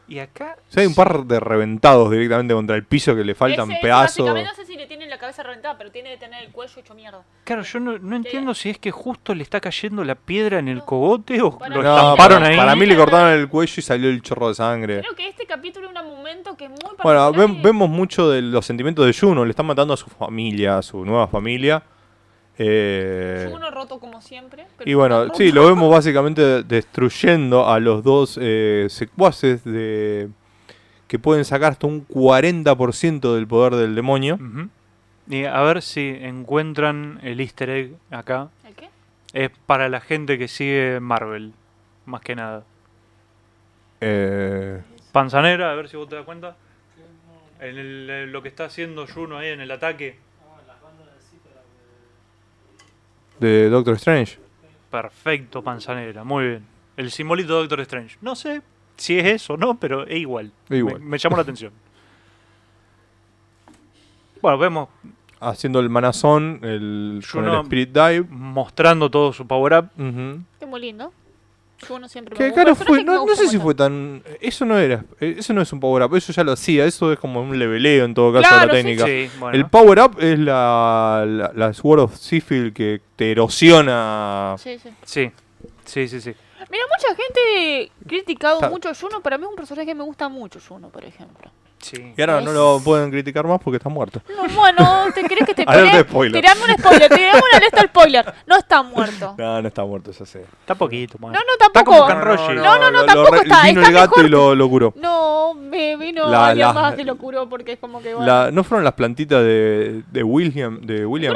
Y 0.08 0.20
acá 0.20 0.56
Sí, 0.70 0.82
hay 0.82 0.86
un 0.88 0.94
par 0.94 1.24
de 1.26 1.40
reventados 1.40 2.12
directamente 2.12 2.54
contra 2.54 2.76
el 2.76 2.84
piso 2.84 3.16
que 3.16 3.24
le 3.24 3.34
faltan 3.34 3.72
Ese, 3.72 3.82
pedazos. 3.82 4.18
básicamente, 4.26 4.50
no 4.50 4.56
sé 4.56 4.66
si 4.66 4.76
le 4.78 4.86
tiene 4.86 5.08
la 5.08 5.18
cabeza 5.18 5.42
reventada, 5.42 5.78
pero 5.78 5.92
tiene 5.92 6.12
que 6.12 6.18
tener 6.18 6.44
el 6.44 6.52
cuello 6.52 6.80
hecho 6.80 6.94
mierda. 6.94 7.24
Claro, 7.44 7.64
yo 7.64 7.80
no, 7.80 7.98
no 7.98 8.16
entiendo 8.16 8.54
si 8.54 8.70
es 8.70 8.78
que 8.78 8.92
justo 8.92 9.34
le 9.34 9.42
está 9.44 9.60
cayendo 9.60 10.04
la 10.04 10.14
piedra 10.16 10.60
en 10.60 10.68
el 10.68 10.84
cogote 10.84 11.42
o 11.42 11.58
Para 11.58 11.76
lo 11.76 11.82
No, 11.82 11.90
estamparon 11.98 12.38
para, 12.40 12.50
ahí. 12.52 12.58
para 12.58 12.76
mí 12.76 12.86
le 12.86 12.96
cortaron 12.96 13.30
el 13.34 13.48
cuello 13.50 13.74
y 13.78 13.82
salió 13.82 14.10
el 14.10 14.22
chorro 14.22 14.50
de 14.50 14.56
sangre. 14.56 15.00
Creo 15.02 15.16
que 15.16 15.28
este 15.28 15.46
capítulo 15.48 15.90
es 15.90 15.96
un 15.96 16.06
momento 16.16 16.56
que 16.56 16.66
es 16.66 16.70
muy 16.70 16.78
Bueno, 16.82 16.98
particular 16.98 17.34
ve- 17.50 17.60
y- 17.60 17.62
vemos 17.64 17.90
mucho 17.90 18.30
de 18.30 18.42
los 18.44 18.66
sentimientos 18.66 19.06
de 19.08 19.14
Juno. 19.14 19.44
Le 19.44 19.50
están 19.52 19.66
matando 19.66 19.94
a 19.94 19.98
su 19.98 20.08
familia, 20.10 20.78
a 20.78 20.82
su 20.84 21.04
nueva 21.04 21.28
familia. 21.28 21.82
Eh, 22.58 23.52
Uno 23.54 23.70
roto 23.72 24.00
como 24.00 24.22
siempre. 24.22 24.66
pero 24.78 24.90
y 24.90 24.94
bueno, 24.94 25.34
sí, 25.34 25.52
lo 25.52 25.66
vemos 25.68 25.92
básicamente 25.92 26.64
destruyendo 26.64 27.68
a 27.68 27.80
los 27.80 28.04
dos 28.04 28.40
eh, 28.42 28.88
secuaces 28.90 29.64
de 29.66 30.30
que 31.08 31.20
pueden 31.20 31.44
sacar 31.46 31.74
hasta 31.74 31.86
un 31.88 32.08
40% 32.08 33.36
del 33.36 33.46
poder 33.48 33.76
del 33.76 33.94
demonio. 33.96 34.40
Y 35.28 35.44
a 35.46 35.60
ver 35.62 35.82
si 35.82 36.08
encuentran 36.22 37.20
el 37.24 37.40
easter 37.42 37.70
egg 37.70 37.96
acá. 38.12 38.50
¿El 38.68 38.76
qué? 38.76 38.90
Es 39.34 39.52
para 39.66 39.90
la 39.90 40.00
gente 40.00 40.38
que 40.38 40.48
sigue 40.48 41.00
Marvel, 41.02 41.52
más 42.06 42.22
que 42.22 42.36
nada. 42.36 42.64
Eh, 44.02 44.82
Panzanera, 45.12 45.72
a 45.72 45.76
ver 45.76 45.90
si 45.90 45.98
vos 45.98 46.08
te 46.10 46.16
das 46.16 46.26
cuenta. 46.26 46.56
En 47.60 47.78
el- 47.78 48.10
eh, 48.10 48.28
lo 48.28 48.42
que 48.42 48.50
está 48.50 48.66
haciendo 48.66 49.08
Juno 49.08 49.38
ahí 49.38 49.50
en 49.50 49.62
el 49.62 49.72
ataque. 49.72 50.18
De 53.40 53.70
Doctor 53.70 53.96
Strange. 53.96 54.40
Perfecto, 54.90 55.62
Panzanera, 55.64 56.24
muy 56.24 56.46
bien. 56.48 56.66
El 56.98 57.12
simbolito 57.12 57.54
de 57.56 57.60
Doctor 57.62 57.82
Strange. 57.82 58.18
No 58.22 58.36
sé 58.36 58.62
si 58.98 59.18
es 59.20 59.26
eso 59.26 59.54
o 59.54 59.58
no, 59.58 59.78
pero 59.80 60.08
es 60.08 60.18
igual. 60.18 60.52
Es 60.70 60.78
igual. 60.78 61.00
Me, 61.02 61.06
me 61.12 61.18
llamó 61.18 61.36
la 61.36 61.42
atención. 61.42 61.72
Bueno, 64.42 64.58
vemos 64.58 64.90
Haciendo 65.42 65.80
el 65.82 65.90
manazón, 65.90 66.60
el, 66.64 67.24
con 67.32 67.46
el 67.46 67.62
Spirit 67.62 67.90
Dive. 67.90 68.26
mostrando 68.30 69.12
todo 69.12 69.34
su 69.34 69.46
power 69.46 69.74
up. 69.74 69.90
Ujú. 70.02 70.40
Es 70.60 70.68
muy 70.68 70.80
lindo. 70.80 71.12
Uno 71.90 72.08
siempre 72.10 72.36
Que 72.36 72.44
me 72.46 72.54
claro 72.54 72.70
gusta. 72.72 72.86
fue, 72.86 72.98
que 73.00 73.04
me 73.06 73.14
no, 73.14 73.26
no 73.26 73.36
sé 73.36 73.48
si 73.48 73.58
fue 73.60 73.76
tan. 73.76 74.24
Eso 74.42 74.66
no 74.66 74.78
era. 74.78 75.04
eh, 75.20 75.36
Eso 75.40 75.54
no 75.54 75.62
es 75.62 75.72
un 75.74 75.80
power 75.80 76.04
up, 76.04 76.16
eso 76.16 76.32
ya 76.34 76.44
lo 76.44 76.52
hacía. 76.54 76.86
Eso 76.86 77.12
es 77.14 77.20
como 77.20 77.42
un 77.42 77.58
leveleo 77.58 78.06
en 78.06 78.14
todo 78.14 78.34
caso 78.34 78.48
Claro, 78.48 78.62
de 78.62 78.68
la 78.68 78.74
sí, 78.74 78.78
técnica. 78.98 79.06
Sí, 79.06 79.40
bueno. 79.40 79.58
El 79.58 79.70
power 79.70 80.00
up 80.00 80.18
es 80.20 80.40
la, 80.40 81.24
la, 81.28 81.52
la 81.56 81.74
Sword 81.74 82.00
of 82.00 82.16
Sifil 82.18 82.74
que 82.74 83.02
te 83.16 83.32
erosiona. 83.32 84.56
Sí, 84.58 84.78
sí. 84.80 84.90
Sí, 85.04 85.32
sí, 85.86 86.08
sí, 86.08 86.22
sí. 86.22 86.34
Mira, 86.72 86.84
mucha 86.98 87.16
gente 87.16 87.92
ha 88.04 88.08
criticado 88.10 88.56
Está- 88.56 88.70
mucho 88.70 88.90
a 88.90 88.96
Juno. 88.96 89.22
Para 89.22 89.38
mí 89.38 89.44
es 89.44 89.50
un 89.50 89.56
personaje 89.56 89.86
que 89.86 89.96
me 89.96 90.04
gusta 90.04 90.30
mucho, 90.30 90.60
Juno, 90.68 90.90
por 90.90 91.06
ejemplo. 91.06 91.52
Sí. 91.86 92.14
Y 92.18 92.22
ahora 92.22 92.42
no 92.42 92.52
lo 92.52 92.82
pueden 92.84 93.12
criticar 93.12 93.46
más 93.46 93.60
porque 93.62 93.78
está 93.78 93.90
muerto. 93.90 94.22
No, 94.30 94.54
bueno, 94.56 95.06
¿te 95.14 95.24
crees 95.24 95.46
que 95.46 95.54
te 95.54 95.66
de 95.66 96.02
spoiler. 96.02 96.42
Tirame 96.42 96.62
un 96.74 96.78
spoiler, 96.80 97.10
tirame 97.10 97.38
una 97.40 97.58
alerta 97.58 97.82
spoiler. 97.84 98.34
No 98.48 98.58
está 98.58 98.84
muerto. 98.84 99.36
No, 99.38 99.62
no 99.62 99.68
está 99.68 99.84
muerto, 99.86 100.12
ya 100.12 100.26
sé. 100.26 100.42
Está 100.62 100.76
poquito, 100.76 101.18
man. 101.20 101.32
No, 101.32 101.40
no, 101.40 101.54
Está 101.54 101.70
tampoco. 101.72 101.98
como 101.98 102.08
Canroshi. 102.08 102.54
No, 102.56 102.78
no, 102.78 102.92
no, 102.92 103.02
lo- 103.02 103.06
tampoco 103.06 103.36
lo 103.36 103.42
está- 103.42 103.62
Vino 103.64 103.82
está 103.82 103.88
el 103.90 103.94
gato 103.96 104.10
mejor 104.12 104.26
y 104.26 104.30
lo, 104.30 104.56
lo 104.56 104.70
curó. 104.70 104.94
No, 104.98 105.54
me 105.54 105.96
vino 105.98 106.30
La- 106.30 106.48
alguien 106.48 106.68
la- 106.68 106.74
más 106.74 107.00
y 107.00 107.04
lo 107.04 107.18
curó 107.18 107.48
porque 107.48 107.74
es 107.74 107.80
como 107.80 108.02
que 108.02 108.14
bueno. 108.16 108.26
La- 108.26 108.52
¿No 108.52 108.64
fueron 108.64 108.84
las 108.84 108.94
plantitas 108.94 109.44
de, 109.44 110.04
de 110.12 110.24
William? 110.24 110.82
De 110.82 111.06
William? 111.06 111.34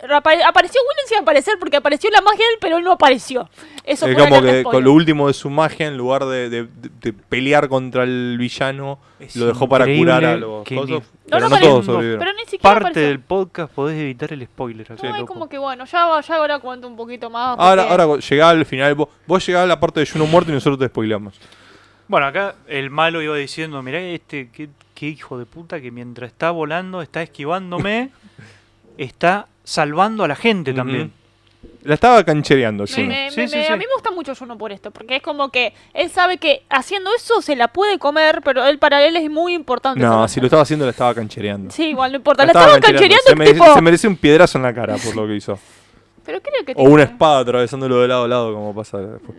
Apare- 0.00 0.42
apareció 0.44 0.80
William 0.88 1.06
sin 1.08 1.18
aparecer 1.18 1.56
porque 1.58 1.76
apareció 1.76 2.08
la 2.10 2.20
magia 2.20 2.38
de 2.46 2.52
él, 2.52 2.58
pero 2.60 2.76
él 2.76 2.84
no 2.84 2.92
apareció. 2.92 3.50
Eso 3.84 4.06
es 4.06 4.14
fue 4.14 4.28
como 4.28 4.40
que 4.42 4.62
con 4.62 4.84
lo 4.84 4.92
último 4.92 5.26
de 5.26 5.34
su 5.34 5.50
magia, 5.50 5.88
en 5.88 5.96
lugar 5.96 6.24
de, 6.26 6.48
de- 6.48 6.62
de- 6.64 6.90
de 7.00 7.12
pelear 7.12 7.68
contra 7.68 8.04
el 8.04 8.36
villano, 8.38 9.00
Es 9.18 9.34
lo 9.34 9.46
dejó 9.46 9.68
para 9.68 9.86
curar 9.86 10.24
a 10.24 10.36
los 10.36 10.62
que 10.62 10.76
cosos. 10.76 10.88
ni- 10.90 10.96
No, 10.98 11.02
Pero 11.26 11.40
no 11.40 11.40
no, 11.40 11.46
apareció. 11.46 11.70
todos 11.70 11.84
sobrevivieron. 11.86 12.18
Pero 12.20 12.32
ni 12.34 12.44
siquiera 12.44 12.62
Parte 12.62 12.78
apareció. 12.90 13.08
del 13.08 13.20
podcast 13.20 13.72
podés 13.74 13.98
evitar 14.00 14.32
el 14.32 14.44
spoiler. 14.46 14.92
acá, 14.92 15.02
No, 15.02 15.14
es 15.14 15.20
loco. 15.20 15.32
como 15.34 15.48
que 15.48 15.58
bueno, 15.58 15.84
ya, 15.84 16.06
va- 16.06 16.20
ya 16.20 16.36
ahora 16.36 16.58
cuento 16.60 16.86
un 16.86 16.96
poquito 16.96 17.28
más. 17.28 17.58
Ahora, 17.58 17.82
porque- 17.88 18.02
ahora 18.02 18.20
llegá 18.20 18.50
al 18.50 18.66
final, 18.66 18.94
vos, 18.94 19.08
vos 19.26 19.44
llegás 19.46 19.64
a 19.64 19.66
la 19.66 19.80
parte 19.80 19.98
de 20.00 20.06
Juno 20.06 20.26
muerto 20.26 20.50
y 20.52 20.54
nosotros 20.54 20.78
te 20.78 20.86
spoileamos. 20.86 21.34
Bueno, 22.06 22.26
acá 22.26 22.54
el 22.68 22.88
malo 22.90 23.20
iba 23.20 23.34
diciendo, 23.36 23.82
mirá 23.82 23.98
este, 24.00 24.48
qué, 24.52 24.68
qué 24.94 25.06
hijo 25.08 25.38
de 25.38 25.44
puta 25.44 25.80
que 25.80 25.90
mientras 25.90 26.30
está 26.30 26.50
volando, 26.52 27.02
está 27.02 27.20
esquivándome, 27.22 28.10
está 28.96 29.46
salvando 29.68 30.24
a 30.24 30.28
la 30.28 30.36
gente 30.36 30.72
también. 30.72 31.12
La 31.82 31.94
estaba 31.94 32.24
canchereando, 32.24 32.84
Me- 32.84 32.88
Juno. 32.92 33.08
me- 33.08 33.30
Sí, 33.30 33.40
me- 33.40 33.48
sí, 33.48 33.56
me- 33.56 33.66
sí. 33.66 33.72
A 33.72 33.76
mí 33.76 33.84
me 33.86 33.92
gusta 33.94 34.10
mucho 34.10 34.34
Juno 34.34 34.56
por 34.56 34.72
esto, 34.72 34.90
porque 34.90 35.16
es 35.16 35.22
como 35.22 35.50
que 35.50 35.74
él 35.92 36.08
sabe 36.10 36.38
que 36.38 36.62
haciendo 36.70 37.10
eso 37.14 37.42
se 37.42 37.54
la 37.56 37.68
puede 37.68 37.98
comer, 37.98 38.40
pero 38.44 38.64
él 38.66 38.78
para 38.78 39.04
él 39.04 39.16
es 39.16 39.28
muy 39.30 39.54
importante. 39.54 40.00
No, 40.00 40.26
si 40.28 40.40
lo 40.40 40.46
estaba 40.46 40.62
haciendo, 40.62 40.84
la 40.86 40.92
estaba 40.92 41.14
canchereando. 41.14 41.70
Sí, 41.70 41.88
igual 41.90 42.12
no 42.12 42.16
importa. 42.18 42.44
La 42.46 42.52
La 42.52 42.60
estaba 42.60 42.80
canchereando. 42.80 42.98
canchereando 43.00 43.28
Se 43.30 43.36
merece, 43.36 43.60
tipo... 43.60 43.74
se 43.74 43.82
merece 43.82 44.08
un 44.08 44.16
piedrazo 44.16 44.58
en 44.58 44.62
la 44.64 44.74
cara 44.74 44.96
por 44.96 45.14
lo 45.16 45.26
que 45.26 45.34
hizo. 45.36 45.58
Pero 46.24 46.40
creo 46.40 46.64
que... 46.64 46.72
O 46.76 46.84
una 46.84 47.02
espada 47.04 47.40
atravesándolo 47.40 48.00
de 48.00 48.08
lado 48.08 48.24
a 48.24 48.28
lado, 48.28 48.54
como 48.54 48.74
pasa 48.74 48.98
después. 48.98 49.36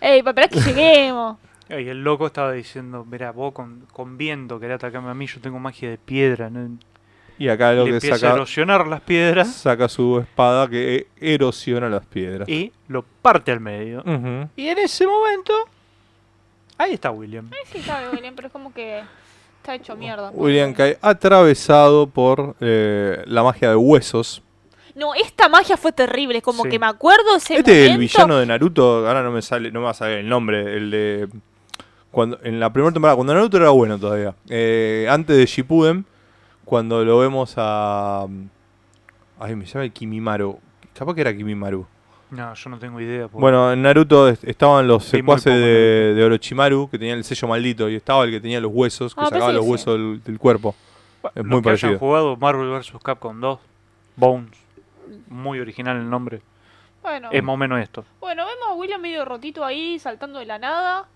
Ey, 0.00 0.22
pero 0.22 0.48
que 0.48 0.60
lleguemos. 0.60 1.38
Y 1.70 1.88
el 1.88 2.02
loco 2.04 2.26
estaba 2.26 2.52
diciendo, 2.52 3.04
mirá, 3.08 3.30
vos 3.32 3.52
con, 3.54 3.86
con 3.92 4.18
viento 4.18 4.60
querés 4.60 4.76
atacarme 4.76 5.10
a 5.10 5.14
mí, 5.14 5.26
yo 5.26 5.40
tengo 5.40 5.58
magia 5.58 5.88
de 5.90 5.98
piedra. 5.98 6.50
¿no? 6.50 6.76
Y 7.42 7.48
acá 7.48 7.72
lo 7.72 7.84
Le 7.84 7.90
que 7.90 7.94
empieza 7.96 8.14
a 8.14 8.18
saca, 8.18 8.34
erosionar 8.34 8.86
las 8.86 9.00
piedras 9.00 9.52
saca 9.52 9.88
su 9.88 10.20
espada 10.20 10.68
que 10.68 10.94
e- 11.18 11.34
erosiona 11.34 11.88
las 11.88 12.06
piedras. 12.06 12.48
y 12.48 12.70
lo 12.86 13.02
parte 13.02 13.50
al 13.50 13.58
medio. 13.58 14.02
Y 14.54 14.68
en 14.68 14.78
ese 14.78 15.06
momento, 15.06 15.52
ahí 16.78 16.94
está 16.94 17.10
William. 17.10 17.50
Ay, 17.52 17.58
sí, 17.72 17.82
sabe, 17.82 18.10
William, 18.10 18.34
pero 18.36 18.46
es 18.46 18.52
como 18.52 18.72
que 18.72 19.00
está 19.56 19.74
hecho 19.74 19.96
mierda. 19.96 20.30
William 20.32 20.72
cae 20.72 20.98
atravesado 21.02 22.06
por 22.06 22.54
eh, 22.60 23.22
la 23.26 23.42
magia 23.42 23.70
de 23.70 23.76
huesos. 23.76 24.42
No, 24.94 25.14
esta 25.14 25.48
magia 25.48 25.76
fue 25.76 25.90
terrible, 25.90 26.42
como 26.42 26.62
Sí. 26.64 26.68
que 26.68 26.78
me 26.78 26.86
acuerdo 26.86 27.34
ese 27.36 27.56
Este 27.56 27.72
es 27.72 27.76
el 27.90 27.92
momento. 27.94 28.00
villano 28.18 28.36
de 28.38 28.46
Naruto, 28.46 29.08
ahora 29.08 29.22
no 29.24 29.32
me 29.32 29.42
sale, 29.42 29.72
no 29.72 29.80
me 29.80 29.86
va 29.86 29.90
a 29.90 29.94
salir 29.94 30.18
el 30.18 30.28
nombre, 30.28 30.76
el 30.76 30.90
de 30.92 31.28
cuando 32.12 32.38
en 32.44 32.60
la 32.60 32.70
primera 32.72 32.92
temporada, 32.92 33.16
cuando 33.16 33.34
Naruto 33.34 33.56
era 33.56 33.70
bueno 33.70 33.98
todavía, 33.98 34.34
eh, 34.50 35.08
antes 35.10 35.34
de 35.36 35.46
Shippuden, 35.46 36.04
cuando 36.64 37.04
lo 37.04 37.18
vemos 37.18 37.54
a 37.56 38.26
ay 39.40 39.56
me 39.56 39.64
llama 39.66 39.84
el 39.84 39.92
Kimimaru, 39.92 40.58
capaz 40.94 41.14
que 41.14 41.20
era 41.22 41.34
Kimimaru. 41.36 41.86
No, 42.30 42.54
yo 42.54 42.70
no 42.70 42.78
tengo 42.78 42.98
idea. 43.00 43.24
porque- 43.28 43.40
Bueno, 43.40 43.72
en 43.72 43.82
Naruto 43.82 44.28
est- 44.28 44.44
estaban 44.44 44.86
los 44.88 45.04
secuaces 45.04 45.52
de, 45.52 46.14
de 46.14 46.24
Orochimaru 46.24 46.88
que 46.90 46.98
tenían 46.98 47.18
el 47.18 47.24
sello 47.24 47.46
maldito 47.48 47.90
y 47.90 47.96
estaba 47.96 48.24
el 48.24 48.30
que 48.30 48.40
tenía 48.40 48.58
los 48.60 48.72
huesos, 48.72 49.14
que 49.14 49.20
Ah, 49.20 49.26
sacaba 49.28 49.52
los 49.52 49.64
sí. 49.66 49.70
huesos 49.70 49.94
del, 49.98 50.22
del 50.24 50.38
cuerpo. 50.38 50.74
Bueno, 51.20 51.32
es 51.34 51.44
los 51.44 51.46
muy 51.46 51.62
que 51.62 51.68
hayan 51.70 51.80
parecido. 51.80 51.98
jugado 51.98 52.36
Marvel 52.36 52.70
vs. 52.70 52.92
Capcom 53.02 53.38
2, 53.38 53.58
Bones, 54.16 54.50
muy 55.28 55.60
original 55.60 55.96
el 55.98 56.08
nombre. 56.08 56.40
Bueno, 57.02 57.28
Es 57.32 57.42
más 57.42 57.54
o 57.54 57.56
menos 57.58 57.80
esto. 57.80 58.04
bueno, 58.20 58.46
vemos 58.46 58.64
a 58.70 58.74
William 58.74 59.00
medio 59.00 59.24
rotito 59.26 59.62
ahí, 59.64 59.98
saltando 59.98 60.38
de 60.38 60.46
la 60.46 60.58
nada. 60.58 61.08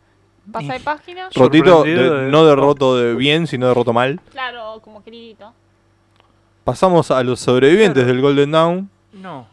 Pasa 0.52 0.72
de 0.74 0.80
página. 0.80 1.28
Rotito, 1.34 1.82
de- 1.82 1.94
de- 1.94 2.30
no 2.30 2.46
derroto 2.46 2.96
de 2.96 3.14
bien, 3.14 3.46
sino 3.46 3.66
derroto 3.68 3.92
mal. 3.92 4.20
Claro, 4.30 4.80
como 4.82 5.02
queridito. 5.02 5.52
Pasamos 6.64 7.10
a 7.10 7.22
los 7.22 7.40
sobrevivientes 7.40 8.02
Claro. 8.04 8.12
del 8.14 8.22
Golden 8.22 8.50
Dawn. 8.50 8.90
No, 9.12 9.46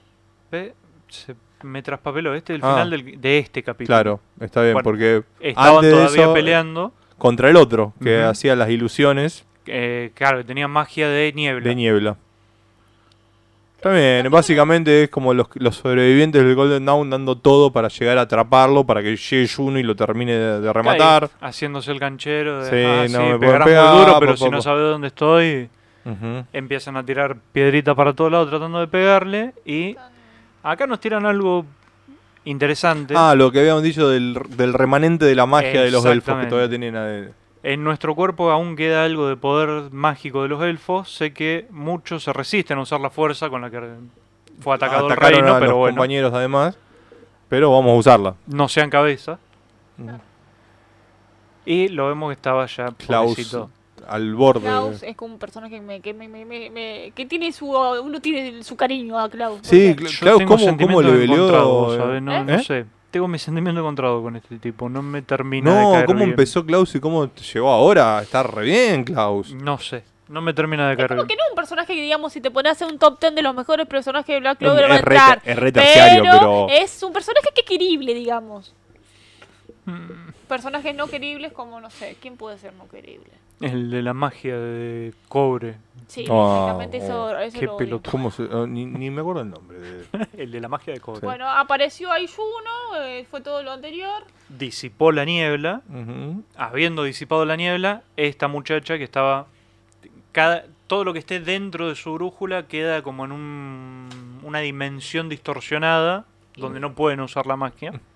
ve, 0.52 0.74
se 1.10 1.36
me 1.64 1.82
traspapeló. 1.84 2.34
Este 2.34 2.54
es 2.54 2.60
el 2.60 2.66
Ah. 2.66 2.74
final 2.74 2.90
del- 2.90 3.22
de 3.22 3.38
este 3.40 3.64
capítulo. 3.64 3.88
Claro, 3.96 4.20
está 4.40 4.62
bien, 4.62 4.74
Bueno, 4.74 4.84
porque 4.84 5.24
Estaban 5.40 5.76
Antes 5.76 5.92
de 5.92 5.98
todavía 5.98 6.24
eso- 6.24 6.34
peleando. 6.34 6.94
contra 7.18 7.50
el 7.50 7.56
otro, 7.56 7.94
que 8.02 8.20
Ujú. 8.20 8.28
hacía 8.30 8.56
las 8.56 8.70
ilusiones 8.70 9.46
eh, 9.66 10.12
claro, 10.14 10.40
que 10.40 10.44
tenía 10.44 10.68
magia 10.68 11.08
de 11.08 11.32
niebla. 11.34 11.64
de 11.70 11.76
niebla. 11.76 12.18
También, 13.84 14.32
básicamente 14.32 15.04
es 15.04 15.10
como 15.10 15.34
los, 15.34 15.48
los 15.56 15.76
sobrevivientes 15.76 16.42
del 16.44 16.56
Golden 16.56 16.86
Dawn 16.86 17.10
dando 17.10 17.38
todo 17.38 17.72
para 17.72 17.90
llegar 17.90 18.18
a 18.18 18.22
atraparlo, 18.22 18.86
para 18.86 19.04
que 19.04 19.16
llegue 19.18 19.48
Juno 19.48 19.78
y 19.78 19.84
lo 19.84 19.94
termine 19.96 20.32
de, 20.34 20.62
de 20.62 20.72
rematar. 20.74 21.30
Haciéndose 21.42 21.92
el 21.92 22.00
canchero. 22.00 22.64
De, 22.64 22.70
Sí, 22.70 23.14
"Ah, 23.16 23.20
no 23.20 23.30
me 23.38 23.40
pegar, 23.40 23.64
muy 23.66 24.00
duro, 24.06 24.20
pero 24.20 24.38
si 24.38 24.46
no 24.46 24.52
pa". 24.58 24.62
sabes 24.62 24.84
dónde 24.84 25.08
estoy. 25.08 25.70
Empiezan 26.54 26.98
a 26.98 27.06
tirar 27.06 27.38
piedritas 27.52 27.94
para 27.96 28.14
todos 28.14 28.32
lados 28.32 28.50
tratando 28.50 28.80
de 28.80 28.88
pegarle 28.88 29.54
y 29.66 29.96
acá 30.64 30.88
nos 30.88 31.00
tiran 31.00 31.26
algo 31.26 31.66
interesante. 32.46 33.14
Ah, 33.18 33.36
lo 33.36 33.52
que 33.52 33.60
habíamos 33.60 33.84
dicho 33.84 34.10
del, 34.10 34.38
del 34.58 34.74
remanente 34.74 35.26
de 35.26 35.36
la 35.36 35.46
magia 35.46 35.82
de 35.82 35.92
los 35.92 36.06
elfos 36.06 36.40
que 36.40 36.48
todavía 36.48 36.70
tenían. 36.70 36.94
eh, 36.98 37.30
En 37.64 37.84
nuestro 37.84 38.14
cuerpo 38.14 38.52
aún 38.52 38.76
queda 38.76 39.06
algo 39.06 39.28
de 39.28 39.38
poder 39.38 39.90
mágico 39.92 40.44
de 40.44 40.50
los 40.50 40.62
elfos. 40.64 41.10
Sé 41.14 41.32
que 41.34 41.66
muchos 41.70 42.24
se 42.24 42.34
resisten 42.34 42.78
a 42.78 42.82
usar 42.82 43.00
la 43.00 43.10
fuerza 43.10 43.50
con 43.50 43.62
la 43.62 43.70
que 43.72 43.80
fue 44.60 44.76
atacado 44.76 45.08
el 45.10 45.16
reino, 45.16 45.56
a 45.56 45.60
pero 45.60 45.72
los 45.72 45.80
bueno, 45.80 45.96
compañeros 45.96 46.34
además. 46.34 46.78
Pero 47.48 47.72
vamos 47.72 47.92
a 47.92 47.96
usarla. 47.96 48.36
no 48.48 48.68
sean 48.68 48.90
cabeza. 48.90 49.40
Ujú. 49.98 50.12
Y 51.66 51.88
lo 51.88 52.08
vemos 52.08 52.30
que 52.30 52.34
estaba 52.34 52.66
ya 52.66 52.88
Klaus 52.98 53.32
pobrecito. 53.32 53.70
al 54.10 54.36
borde. 54.36 54.62
Klaus 54.68 55.02
es 55.04 55.16
como 55.16 55.34
un 55.36 55.40
personaje 55.40 55.76
que, 55.76 55.82
me, 55.82 56.02
que, 56.02 56.14
me, 56.14 56.28
me- 56.28 56.44
me- 56.44 56.70
me- 56.70 57.12
que 57.16 57.26
tiene 57.26 57.52
su. 57.54 57.68
Uno 57.70 58.20
tiene 58.20 58.62
su 58.64 58.76
cariño 58.76 59.18
a 59.18 59.30
Klaus. 59.30 59.60
Sí, 59.64 59.96
Klaus, 60.20 60.44
¿cómo, 60.46 60.78
cómo 60.78 61.02
le 61.02 61.24
eh? 61.24 61.98
¿sabes? 61.98 62.22
No, 62.22 62.34
¿Eh? 62.34 62.44
no 62.44 62.54
¿Eh? 62.56 62.64
sé. 62.64 62.86
Tengo 63.14 63.28
mi 63.28 63.38
sentimiento 63.38 63.80
encontrado 63.80 64.24
con 64.24 64.36
este 64.36 64.58
tipo. 64.58 64.90
No 64.90 65.04
me 65.04 65.22
termina 65.22 65.72
de 65.72 65.82
No, 65.84 65.92
caer 65.92 66.06
¿cómo 66.08 66.18
bien. 66.18 66.32
empezó 66.32 66.66
Klaus 66.66 66.96
y 66.96 67.00
cómo 67.00 67.30
llegó 67.54 67.70
ahora? 67.70 68.24
Está 68.24 68.42
re 68.42 68.64
bien, 68.66 69.04
Klaus. 69.04 69.54
No 69.54 69.78
sé. 69.78 70.04
No 70.30 70.42
me 70.42 70.52
termina 70.52 70.88
de 70.88 70.94
Es 70.94 70.98
caer 70.98 71.10
como 71.10 71.22
bien. 71.22 71.28
que 71.28 71.36
no 71.36 71.44
es 71.44 71.50
un 71.52 71.56
personaje 71.56 71.94
que, 71.94 72.02
digamos, 72.02 72.34
si 72.34 72.42
te 72.42 72.50
pones 72.50 72.72
a 72.72 72.74
hacer 72.74 72.88
un 72.88 72.98
top 72.98 73.20
10 73.22 73.36
de 73.36 73.44
los 73.44 73.54
mejores 73.54 73.86
personajes 73.86 74.34
de 74.34 74.40
Black 74.40 74.58
Clover, 74.58 74.86
va 74.86 74.88
a 74.88 74.96
es, 74.96 75.00
entrar. 75.04 75.42
es 75.46 75.56
re 75.58 75.72
terciario, 75.72 76.24
pero. 76.32 76.68
es 76.72 77.04
un 77.04 77.14
personaje 77.14 77.50
que 77.54 77.62
es 77.62 77.68
querible, 77.68 78.16
digamos. 78.16 78.74
Mm, 79.86 80.32
Personajes 80.48 80.96
no 80.96 81.08
queribles 81.08 81.52
como, 81.52 81.80
no 81.82 81.90
sé, 81.90 82.16
¿quién 82.22 82.38
puede 82.38 82.58
ser 82.58 82.74
no 82.74 82.88
querible? 82.88 83.30
El 83.62 83.90
de 83.92 84.02
la 84.02 84.14
magia 84.14 84.58
de 84.58 85.14
cobre. 85.30 85.76
Sí, 86.08 86.26
Oh, 86.30 86.52
exactamente 86.52 86.98
eso, 86.98 87.38
eso 87.40 87.60
qué 87.60 87.66
lo 87.66 87.76
odio. 87.76 87.86
pelotudo. 87.86 88.12
¿Cómo 88.12 88.32
se- 88.32 88.44
oh, 88.44 88.68
ni, 88.68 88.86
ni 88.86 89.10
me 89.10 89.22
acuerdo 89.22 89.42
el 89.42 89.50
nombre. 89.50 89.80
de- 89.80 90.06
El 90.38 90.52
de 90.52 90.60
la 90.62 90.68
magia 90.68 90.94
de 90.94 91.00
cobre. 91.00 91.22
Bueno, 91.22 91.50
apareció 91.50 92.12
Ayuno, 92.12 92.96
eh, 93.02 93.26
fue 93.30 93.42
todo 93.42 93.64
lo 93.64 93.72
anterior. 93.72 94.24
Disipó 94.50 95.12
la 95.12 95.24
niebla. 95.26 95.82
Habiendo 96.58 97.04
disipado 97.04 97.46
la 97.46 97.56
niebla, 97.56 98.04
esta 98.18 98.48
muchacha 98.48 98.98
que 98.98 99.04
estaba. 99.04 99.48
Cada, 100.32 100.66
todo 100.88 101.04
lo 101.04 101.14
que 101.14 101.20
esté 101.20 101.40
dentro 101.40 101.88
de 101.90 101.96
su 101.96 102.14
brújula 102.14 102.68
queda 102.68 103.02
como 103.02 103.24
en 103.26 103.32
un- 103.32 104.40
una 104.44 104.60
dimensión 104.60 105.30
distorsionada 105.30 106.26
donde 106.58 106.80
no 106.80 106.94
pueden 106.96 107.20
usar 107.22 107.46
la 107.48 107.56
magia. 107.56 107.94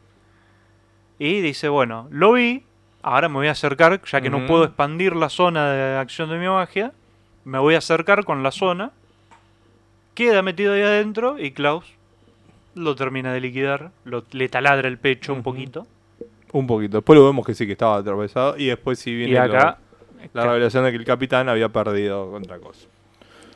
Y 1.20 1.42
dice, 1.42 1.70
bueno, 1.70 2.08
lo 2.12 2.34
vi, 2.34 2.64
ahora 3.02 3.28
me 3.30 3.36
voy 3.36 3.48
a 3.48 3.52
acercar, 3.52 4.02
ya 4.06 4.22
que 4.22 4.30
no 4.30 4.46
puedo 4.46 4.64
expandir 4.66 5.16
la 5.16 5.30
zona 5.30 5.72
de 5.72 5.98
acción 5.98 6.30
de 6.30 6.38
mi 6.38 6.48
magia, 6.48 6.92
me 7.46 7.58
voy 7.60 7.76
a 7.76 7.80
acercar 7.80 8.24
con 8.26 8.44
la 8.44 8.52
zona, 8.52 8.92
queda 10.14 10.42
metido 10.42 10.74
ahí 10.74 10.82
adentro 10.82 11.40
y 11.40 11.52
Klaus 11.52 11.86
lo 12.76 12.96
termina 12.96 13.34
de 13.34 13.42
liquidar, 13.42 13.92
lo- 14.06 14.24
le 14.32 14.50
taladra 14.50 14.88
el 14.88 14.98
pecho 15.00 15.34
un 15.34 15.42
poquito. 15.44 15.88
Un 16.54 16.68
poquito. 16.68 16.98
Después 16.98 17.18
lo 17.18 17.26
vemos 17.26 17.46
que 17.46 17.54
sí 17.56 17.66
que 17.66 17.72
estaba 17.74 17.98
atravesado. 17.98 18.56
Y 18.58 18.68
después 18.68 19.00
sí 19.00 19.14
viene 19.16 19.34
Y 19.34 19.36
acá... 19.38 19.80
lo- 20.22 20.30
la 20.34 20.46
revelación 20.48 20.84
de 20.86 20.92
que 20.92 20.98
el 20.98 21.06
capitán 21.06 21.50
había 21.50 21.70
perdido 21.70 22.30
contra 22.32 22.60
cosa. 22.60 22.88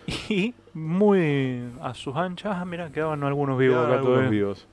Y 0.30 0.54
muy 0.74 1.62
a 1.82 1.94
sus 1.94 2.16
anchas, 2.16 2.56
ah, 2.60 2.66
mira, 2.66 2.92
quedaban 2.92 3.24
algunos 3.24 3.58
vivos 3.60 3.78
acá 3.78 3.94
algunos 3.96 4.08
todavía. 4.08 4.30
vivos. 4.30 4.68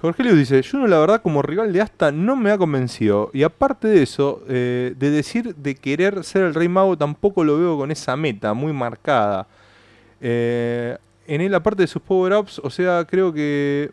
Jorgelio 0.00 0.34
dice, 0.34 0.62
Juno 0.62 0.86
la 0.86 0.98
verdad 0.98 1.22
como 1.22 1.40
rival 1.42 1.72
de 1.72 1.80
Asta 1.80 2.12
no 2.12 2.36
me 2.36 2.50
ha 2.50 2.58
convencido. 2.58 3.30
Y 3.32 3.42
aparte 3.42 3.88
de 3.88 4.02
eso, 4.02 4.42
eh, 4.48 4.94
de 4.96 5.10
decir 5.10 5.54
de 5.56 5.74
querer 5.74 6.22
ser 6.22 6.44
el 6.44 6.54
rey 6.54 6.68
mago 6.68 6.96
tampoco 6.98 7.44
lo 7.44 7.58
veo 7.58 7.78
con 7.78 7.90
esa 7.90 8.16
meta 8.16 8.52
muy 8.52 8.72
marcada. 8.72 9.46
Eh, 10.20 10.96
en 11.26 11.40
él, 11.40 11.54
aparte 11.54 11.82
de 11.82 11.86
sus 11.88 12.02
power-ups, 12.02 12.60
o 12.62 12.70
sea, 12.70 13.04
creo 13.04 13.32
que 13.32 13.90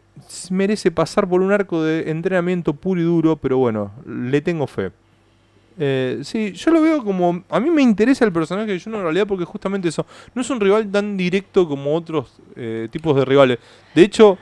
merece 0.52 0.92
pasar 0.92 1.28
por 1.28 1.42
un 1.42 1.52
arco 1.52 1.82
de 1.82 2.12
entrenamiento 2.12 2.74
puro 2.74 3.02
y 3.02 3.04
duro, 3.04 3.38
pero 3.38 3.58
bueno, 3.58 3.92
le 4.06 4.42
tengo 4.42 4.68
fe. 4.68 4.92
Eh, 5.80 6.20
sí, 6.22 6.52
yo 6.52 6.70
lo 6.70 6.82
veo 6.82 7.04
como... 7.04 7.44
A 7.50 7.60
mí 7.60 7.72
me 7.72 7.82
interesa 7.82 8.24
el 8.24 8.32
personaje 8.32 8.72
de 8.72 8.80
Juno 8.80 8.98
en 8.98 9.04
realidad 9.04 9.26
porque 9.26 9.46
justamente 9.46 9.88
eso, 9.88 10.06
no 10.36 10.44
es 10.44 10.50
un 10.52 10.60
rival 10.60 10.92
tan 10.92 11.18
directo 11.18 11.68
como 11.68 11.96
otros 11.96 12.40
tipos 12.92 13.16
de 13.16 13.26
rivales. 13.26 13.58
De 13.96 14.04
hecho, 14.04 14.38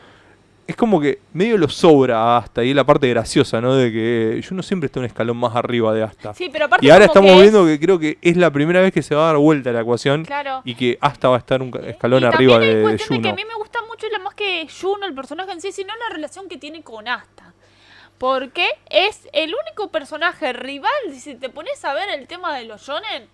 es 0.67 0.75
como 0.75 1.01
que 1.01 1.19
medio 1.33 1.57
lo 1.57 1.67
sobra 1.67 2.17
a 2.17 2.37
Asta 2.37 2.63
y 2.63 2.69
es 2.69 2.75
la 2.75 2.83
parte 2.85 3.07
graciosa, 3.09 3.59
¿no? 3.59 3.75
De 3.75 3.91
que 3.91 4.41
Juno 4.47 4.63
siempre 4.63 4.85
está 4.85 4.99
un 4.99 5.05
escalón 5.05 5.35
más 5.37 5.55
arriba 5.55 5.93
de 5.93 6.03
Asta. 6.03 6.33
Sí, 6.33 6.49
pero 6.51 6.65
aparte 6.65 6.85
y 6.85 6.89
ahora 6.89 7.05
estamos 7.05 7.31
que 7.31 7.35
es- 7.37 7.41
viendo 7.41 7.65
que 7.65 7.79
creo 7.79 7.99
que 7.99 8.17
es 8.21 8.37
la 8.37 8.51
primera 8.51 8.79
vez 8.81 8.93
que 8.93 9.01
se 9.03 9.13
va 9.15 9.23
a 9.23 9.27
dar 9.27 9.37
vuelta 9.37 9.71
la 9.71 9.81
ecuación 9.81 10.23
Claro. 10.23 10.61
y 10.63 10.75
que 10.75 10.97
Asta 11.01 11.27
va 11.29 11.35
a 11.35 11.39
estar 11.39 11.61
un 11.61 11.71
ca- 11.71 11.79
escalón 11.87 12.21
Y 12.23 12.25
arriba 12.25 12.59
de, 12.59 12.75
de 12.75 12.97
Juno. 12.99 13.21
que 13.21 13.29
a 13.29 13.33
mí 13.35 13.43
me 13.45 13.55
gusta 13.55 13.79
mucho 13.89 14.07
la 14.11 14.19
más 14.19 14.33
que 14.35 14.67
Juno, 14.81 15.05
el 15.05 15.13
personaje 15.13 15.51
en 15.51 15.61
sí, 15.61 15.71
sino 15.71 15.93
la 16.07 16.13
relación 16.15 16.47
que 16.47 16.57
tiene 16.57 16.81
con 16.83 17.07
Asta. 17.07 17.53
Porque 18.17 18.67
es 18.89 19.27
el 19.33 19.53
único 19.65 19.89
personaje 19.89 20.53
rival, 20.53 20.91
si 21.17 21.35
te 21.35 21.49
pones 21.49 21.83
a 21.83 21.93
ver 21.93 22.09
el 22.17 22.27
tema 22.27 22.55
de 22.55 22.65
los 22.65 22.81
shonen, 22.83 23.27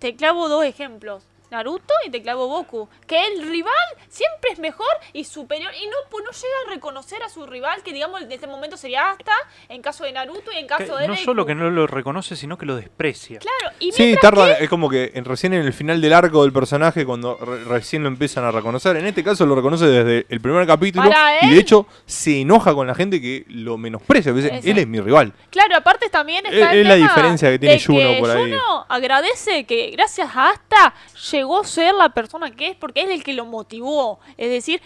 te 0.00 0.16
clavo 0.16 0.48
dos 0.48 0.64
ejemplos. 0.64 1.22
Naruto 1.50 1.94
y 2.06 2.10
te 2.10 2.22
clavo 2.22 2.46
Goku. 2.46 2.88
Que 3.06 3.24
el 3.26 3.42
rival 3.48 3.72
siempre 4.08 4.50
es 4.52 4.58
mejor 4.58 4.86
y 5.12 5.24
superior. 5.24 5.72
Y 5.80 5.86
no, 5.86 5.96
pues 6.10 6.24
no 6.24 6.30
llega 6.30 6.54
a 6.66 6.70
reconocer 6.74 7.22
a 7.22 7.28
su 7.28 7.46
rival, 7.46 7.82
que 7.82 7.92
digamos 7.92 8.22
en 8.22 8.30
este 8.32 8.46
momento 8.46 8.76
sería 8.76 9.10
Asta, 9.10 9.32
en 9.68 9.82
caso 9.82 10.04
de 10.04 10.12
Naruto 10.12 10.52
y 10.52 10.56
en 10.56 10.66
caso 10.66 10.94
Que 10.96 11.00
de 11.02 11.08
no 11.08 11.14
Deku. 11.14 11.24
solo 11.24 11.46
que 11.46 11.54
no 11.54 11.70
lo 11.70 11.86
reconoce, 11.86 12.36
sino 12.36 12.56
que 12.56 12.66
lo 12.66 12.76
desprecia. 12.76 13.38
Claro, 13.40 13.74
y 13.78 13.92
Sí, 13.92 14.16
tarda, 14.20 14.52
es 14.54 14.68
como 14.68 14.88
que 14.88 15.12
en- 15.14 15.24
recién 15.24 15.52
en 15.54 15.62
el 15.66 15.72
final 15.72 16.00
del 16.00 16.12
arco 16.12 16.42
del 16.42 16.52
personaje, 16.52 17.04
cuando 17.04 17.36
re- 17.36 17.64
recién 17.64 18.02
lo 18.02 18.08
empiezan 18.08 18.44
a 18.44 18.50
reconocer. 18.52 18.96
En 18.96 19.06
este 19.06 19.24
caso 19.24 19.44
lo 19.46 19.54
reconoce 19.54 19.86
desde 19.86 20.26
el 20.28 20.40
primer 20.40 20.66
capítulo. 20.66 21.08
Para 21.10 21.44
Y 21.44 21.50
de 21.50 21.58
hecho 21.60 21.86
se 22.06 22.40
enoja 22.42 22.74
con 22.74 22.86
la 22.86 22.94
gente 22.94 23.20
que 23.20 23.44
lo 23.48 23.76
menosprecia. 23.76 24.30
Él 24.32 24.78
es 24.78 24.86
mi 24.86 25.00
rival. 25.00 25.32
Claro, 25.50 25.76
aparte 25.76 26.08
también 26.08 26.46
está 26.46 26.68
Es- 26.68 26.72
el 26.74 26.80
es 26.82 26.86
la 26.86 26.94
diferencia 26.94 27.50
que 27.50 27.58
tiene 27.58 27.80
Juno 27.80 28.18
por 28.20 28.30
ahí. 28.30 28.42
Juno 28.50 28.86
agradece 28.88 29.64
que 29.64 29.90
gracias 29.90 30.28
a 30.36 30.50
Asta 30.50 30.94
llegó 31.32 31.39
a 31.44 31.64
ser 31.64 31.94
la 31.94 32.08
persona 32.10 32.50
que 32.50 32.68
es 32.68 32.76
porque 32.76 33.02
es 33.02 33.10
el 33.10 33.22
que 33.22 33.32
lo 33.34 33.44
motivó. 33.44 34.20
Es 34.36 34.50
decir, 34.50 34.80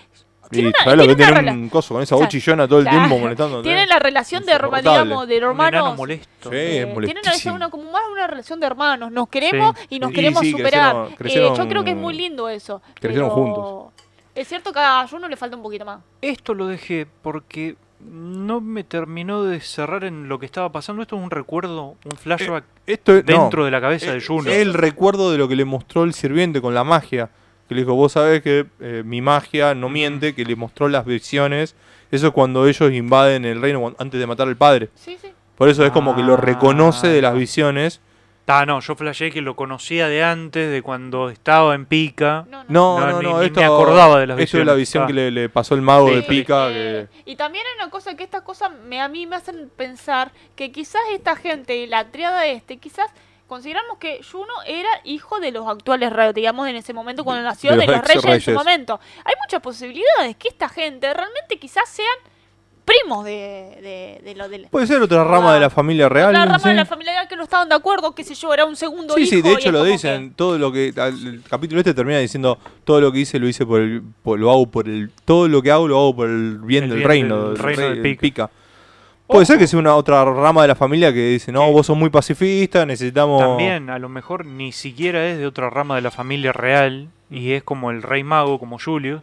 tiene 0.51 0.68
Y 0.68 0.70
una, 0.70 0.78
tiene 0.85 1.16
que 1.16 1.22
una 1.22 1.40
tiene 1.43 1.51
un 1.52 1.68
coso 1.70 1.94
con 1.94 2.02
esa 2.02 2.14
o 2.14 2.18
sea, 2.18 2.26
voz 2.26 2.32
chillona 2.32 2.68
todo 2.68 2.78
el 2.81 2.85
claro, 2.85 2.98
tiempo 2.98 3.18
molestando. 3.18 3.62
Tienen 3.62 3.89
la 3.89 3.98
relación 3.98 4.44
de 4.44 4.52
digamos, 4.52 5.26
de 5.26 5.36
hermanos. 5.39 5.97
molesto. 5.97 6.51
Sí. 6.51 6.56
eh, 6.56 6.66
es 6.66 6.74
tienen 6.82 6.94
molestísimo. 6.94 7.55
una, 7.55 7.70
como 7.70 7.90
más 7.90 8.02
una 8.12 8.26
relación 8.26 8.60
de 8.60 8.66
hermanos. 8.66 9.10
Nos 9.10 9.28
queremos 9.28 9.74
y 9.89 9.98
nos 9.98 10.10
Y 10.10 10.14
queremos 10.14 10.43
sí, 10.43 10.51
superar. 10.51 10.93
crecieron- 10.94 11.12
Eh, 11.12 11.16
crecieron- 11.16 11.56
yo 11.56 11.68
creo 11.68 11.85
que 11.85 11.90
es 11.93 11.97
muy 11.97 12.14
lindo 12.14 12.48
eso. 12.48 12.82
crecieron 13.01 13.31
pero 13.31 13.35
juntos. 13.35 13.93
Es 14.35 14.48
cierto 14.48 14.72
que 14.72 14.81
a 14.81 15.06
Juno 15.09 15.28
le 15.28 15.36
falta 15.36 15.56
un 15.56 15.62
poquito 15.62 15.85
más. 15.85 16.01
Esto 16.20 16.55
lo 16.55 16.66
dejé 16.66 17.06
porque 17.22 17.76
no 18.10 18.60
me 18.60 18.85
terminó 18.85 19.43
de 19.44 19.60
cerrar 19.60 20.05
en 20.05 20.28
lo 20.28 20.39
que 20.39 20.47
estaba 20.47 20.70
pasando. 20.70 21.02
Esto 21.02 21.16
es 21.16 21.22
un 21.22 21.31
recuerdo, 21.31 21.97
un 22.05 22.16
flashback 22.16 22.64
Esto 22.86 23.16
es, 23.16 23.24
no, 23.26 23.40
dentro 23.43 23.64
de 23.64 23.70
la 23.70 23.81
cabeza 23.81 24.12
de 24.12 24.18
Eh, 24.18 24.24
Juno. 24.26 24.51
El 24.51 24.74
recuerdo 24.74 25.32
de 25.32 25.39
lo 25.39 25.48
que 25.48 25.56
le 25.56 25.64
mostró 25.64 26.05
el 26.05 26.14
sirviente 26.14 26.60
con 26.60 26.74
la 26.74 26.85
magia. 26.85 27.31
Que 27.68 27.74
le 27.74 27.81
dijo, 27.82 27.94
vos 27.94 28.12
sabés 28.12 28.43
que 28.43 28.66
eh, 28.81 29.02
mi 29.06 29.22
magia 29.22 29.74
no 29.74 29.89
miente, 29.89 30.35
que 30.35 30.44
le 30.44 30.55
mostró 30.55 30.89
las 30.89 31.06
visiones. 31.06 31.74
Eso 32.10 32.26
es 32.28 32.32
cuando 32.35 32.66
ellos 32.68 32.93
invaden 32.93 33.44
el 33.47 33.60
reino 33.62 33.94
antes 33.98 34.20
de 34.20 34.26
matar 34.26 34.48
al 34.48 34.56
padre. 34.56 34.90
Sí, 34.94 35.16
sí. 35.20 35.28
Por 35.56 35.68
eso 35.68 35.85
es 35.85 35.90
como 35.90 36.14
que 36.14 36.22
lo 36.22 36.35
Ah. 36.35 36.39
reconoce 36.39 37.06
de 37.09 37.22
las 37.22 37.35
visiones. 37.35 38.01
Ah, 38.46 38.66
no, 38.66 38.80
yo 38.80 38.94
flashé 38.94 39.30
que 39.30 39.40
lo 39.40 39.56
conocía 39.56 40.06
de 40.08 40.22
antes, 40.22 40.70
de 40.70 40.82
cuando 40.82 41.30
estaba 41.30 41.74
en 41.74 41.86
pica. 41.86 42.44
No, 42.50 42.64
no. 42.64 42.68
No, 42.68 43.00
No, 43.00 43.06
no, 43.12 43.22
ni- 43.22 43.28
no, 43.30 43.40
ni 43.40 43.46
esto, 43.46 43.60
me 43.60 43.66
acordaba 43.66 44.20
de 44.20 44.26
las 44.26 44.38
Esto 44.38 44.58
es 44.58 44.66
la 44.66 44.74
visiones. 44.74 44.76
visión 44.76 45.04
Ah. 45.04 45.06
que 45.06 45.12
le, 45.14 45.30
le 45.30 45.48
pasó 45.48 45.74
el 45.74 45.80
mago 45.82 46.08
Sí, 46.08 46.14
de 46.16 46.22
pica. 46.24 46.68
Eh, 46.70 47.08
que- 47.24 47.30
Y 47.30 47.36
también 47.36 47.64
hay 47.66 47.82
una 47.82 47.90
cosa 47.90 48.14
que 48.16 48.22
estas 48.24 48.42
cosas 48.42 48.70
me, 48.72 49.00
a 49.00 49.08
mí 49.08 49.26
me 49.26 49.36
hacen 49.36 49.70
pensar 49.74 50.30
que 50.56 50.70
quizás 50.72 51.00
esta 51.12 51.36
gente, 51.36 51.86
la 51.86 52.10
triada 52.10 52.44
este, 52.46 52.76
quizás 52.76 53.10
consideramos 53.46 53.98
que 53.98 54.20
Juno 54.30 54.52
era 54.66 54.88
hijo 55.04 55.38
de 55.40 55.50
los 55.50 55.66
actuales 55.66 56.12
reyes, 56.12 56.34
digamos 56.34 56.68
en 56.68 56.76
ese 56.76 56.92
momento 56.92 57.24
cuando 57.24 57.42
nació, 57.42 57.70
de 57.72 57.78
de, 57.78 57.86
los 57.86 57.96
los 57.96 58.06
reyes, 58.08 58.24
en 58.26 58.40
su 58.40 58.50
momento. 58.52 59.00
Hay 59.24 59.34
muchas 59.42 59.60
posibilidades 59.62 60.36
que 60.36 60.48
esta 60.48 60.68
gente 60.68 61.12
realmente 61.14 61.58
quizás 61.58 61.88
sean 61.88 62.08
primos 62.85 63.24
de, 63.24 63.31
de, 63.82 64.20
de 64.24 64.35
lo 64.35 64.48
del... 64.48 64.66
Puede 64.70 64.86
ser 64.86 65.01
otra 65.01 65.24
rama 65.24 65.52
Ah. 65.52 65.55
de 65.55 65.61
la 65.61 65.70
familia 65.70 66.09
real. 66.09 66.32
La 66.32 66.44
rama 66.44 66.59
sí. 66.59 66.69
de 66.69 66.74
la 66.74 66.85
familia 66.85 67.27
que 67.28 67.36
no 67.36 67.44
estaban 67.44 67.69
de 67.69 67.74
acuerdo, 67.74 68.15
qué 68.15 68.24
sé 68.24 68.35
yo, 68.35 68.52
era 68.52 68.65
un 68.66 68.77
segundo 68.77 69.15
Sí, 69.15 69.23
hijo. 69.23 69.31
sí, 69.31 69.43
de 69.43 69.51
y 69.51 69.55
hecho 69.55 69.73
lo 69.73 69.82
dicen. 69.85 70.35
Todo 70.35 70.59
lo 70.59 70.70
que. 70.73 70.93
al- 70.97 71.27
El 71.27 71.43
capítulo 71.48 71.81
este 71.81 71.94
termina 71.94 72.19
diciendo: 72.19 72.59
Todo 72.85 73.01
lo 73.01 73.11
que 73.12 73.20
hice 73.20 73.39
lo 73.39 73.48
hice 73.48 73.65
por 73.65 73.81
el. 73.81 74.02
por- 74.23 74.39
lo 74.39 74.51
hago 74.51 74.66
por 74.66 74.89
el. 74.89 75.11
Todo 75.24 75.48
lo 75.48 75.62
que 75.62 75.70
hago 75.70 75.89
lo 75.89 75.97
hago 75.97 76.16
por 76.16 76.28
el 76.28 76.59
bien 76.59 76.85
El 76.85 76.90
del 76.90 76.98
bien 76.98 77.09
reino. 77.09 77.48
del 77.51 77.59
reino 77.59 77.89
rey- 77.90 77.98
del 78.01 78.16
Pica. 78.19 78.51
Puede 79.27 79.39
Ojo. 79.40 79.47
ser 79.47 79.59
que 79.59 79.66
sea 79.66 79.78
una 79.78 79.94
otra 79.97 80.23
rama 80.27 80.61
de 80.62 80.69
la 80.69 80.74
familia 80.74 81.11
que 81.12 81.27
dice: 81.31 81.51
No, 81.51 81.66
Sí. 81.69 81.73
vos 81.73 81.86
sos 81.86 81.97
muy 81.97 82.11
pacifista, 82.11 82.85
necesitamos. 82.85 83.40
También, 83.40 83.89
a 83.89 83.98
lo 83.98 84.11
mejor 84.11 84.44
ni 84.44 84.70
siquiera 84.73 85.27
es 85.27 85.39
de 85.39 85.47
otra 85.47 85.70
rama 85.70 85.94
de 85.97 86.02
la 86.02 86.11
familia 86.11 86.52
real 86.52 87.09
y 87.31 87.52
es 87.52 87.62
como 87.62 87.90
el 87.90 88.02
rey 88.02 88.23
mago, 88.24 88.59
como 88.59 88.78
Julius. 88.78 89.23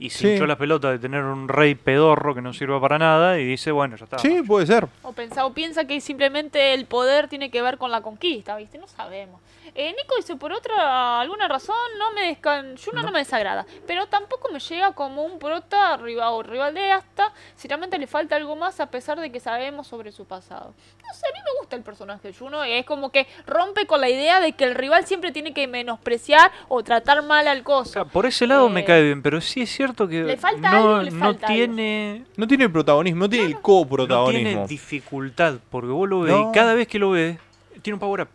Y 0.00 0.10
se 0.10 0.18
Sí. 0.18 0.28
hinchó 0.32 0.46
las 0.46 0.56
pelotas 0.58 0.92
de 0.92 0.98
tener 1.00 1.24
un 1.24 1.48
rey 1.48 1.74
pedorro 1.74 2.34
que 2.34 2.40
no 2.40 2.52
sirva 2.52 2.80
para 2.80 2.98
nada 2.98 3.38
y 3.38 3.44
dice, 3.44 3.72
bueno, 3.72 3.96
ya 3.96 4.04
está. 4.04 4.18
Sí, 4.18 4.42
puede 4.46 4.66
ser. 4.66 4.86
O, 5.02 5.12
pensa, 5.12 5.44
o 5.44 5.52
piensa 5.52 5.86
que 5.86 6.00
simplemente 6.00 6.72
el 6.74 6.86
poder 6.86 7.26
tiene 7.28 7.50
que 7.50 7.62
ver 7.62 7.78
con 7.78 7.90
la 7.90 8.00
conquista, 8.00 8.56
¿viste? 8.56 8.78
No 8.78 8.86
sabemos. 8.86 9.40
Eh, 9.74 9.94
Nico 9.96 10.14
dice, 10.16 10.36
por 10.36 10.52
otra 10.52 11.20
alguna 11.20 11.48
razón, 11.48 11.76
no 11.98 12.12
me 12.12 12.22
descan... 12.28 12.76
Yuno 12.76 13.02
no. 13.02 13.10
me 13.10 13.18
desagrada, 13.20 13.66
pero 13.86 14.06
tampoco 14.06 14.50
me 14.52 14.60
llega 14.60 14.92
como 14.92 15.22
un 15.24 15.38
prota 15.38 15.96
rival, 15.96 16.28
o 16.32 16.42
rival 16.42 16.74
de 16.74 16.90
Asta, 16.92 17.32
si 17.56 17.68
realmente 17.68 17.98
le 17.98 18.06
falta 18.06 18.36
algo 18.36 18.56
más 18.56 18.80
a 18.80 18.90
pesar 18.90 19.20
de 19.20 19.30
que 19.32 19.40
sabemos 19.40 19.86
sobre 19.86 20.12
su 20.12 20.24
pasado. 20.24 20.74
No 21.06 21.14
sé, 21.14 21.26
a 21.26 21.32
mí 21.32 21.38
me 21.44 21.58
gusta 21.60 21.76
el 21.76 21.82
personaje 21.82 22.28
de 22.28 22.34
Juno, 22.34 22.64
y 22.66 22.72
es 22.72 22.84
como 22.86 23.10
que 23.10 23.26
rompe 23.46 23.86
con 23.86 24.00
la 24.00 24.08
idea 24.10 24.40
de 24.40 24.52
que 24.52 24.64
el 24.64 24.74
rival 24.74 25.06
siempre 25.06 25.32
tiene 25.32 25.52
que 25.54 25.66
menospreciar 25.66 26.50
o 26.68 26.82
tratar 26.82 27.22
mal 27.22 27.48
al 27.48 27.62
coso. 27.62 28.06
por 28.08 28.26
ese 28.26 28.46
lado 28.46 28.68
me 28.68 28.80
Eh, 28.80 28.84
cae 28.84 29.02
bien, 29.02 29.22
pero 29.22 29.40
sí 29.40 29.62
es 29.62 29.70
cierto 29.70 30.06
que 30.08 30.22
le 30.22 30.36
falta 30.36 30.70
no, 30.70 30.76
algo, 30.76 31.02
le 31.02 31.10
no 31.10 31.18
falta 31.18 31.46
algo. 31.46 31.56
tiene 31.56 32.24
No 32.36 32.46
tiene 32.46 32.68
protagonismo, 32.68 33.20
no 33.24 33.28
tiene 33.28 33.46
el 33.46 33.52
no 33.52 33.62
coprotagonismo. 33.62 34.48
tiene 34.48 34.66
dificultad, 34.66 35.54
porque 35.70 35.88
vos 35.88 36.08
lo 36.08 36.20
ves 36.20 36.32
No. 36.32 36.50
y 36.50 36.54
cada 36.54 36.74
vez 36.74 36.88
que 36.88 36.98
lo 36.98 37.10
ves 37.10 37.38
tiene 37.82 37.94
un 37.94 38.00
power 38.00 38.22
up. 38.22 38.28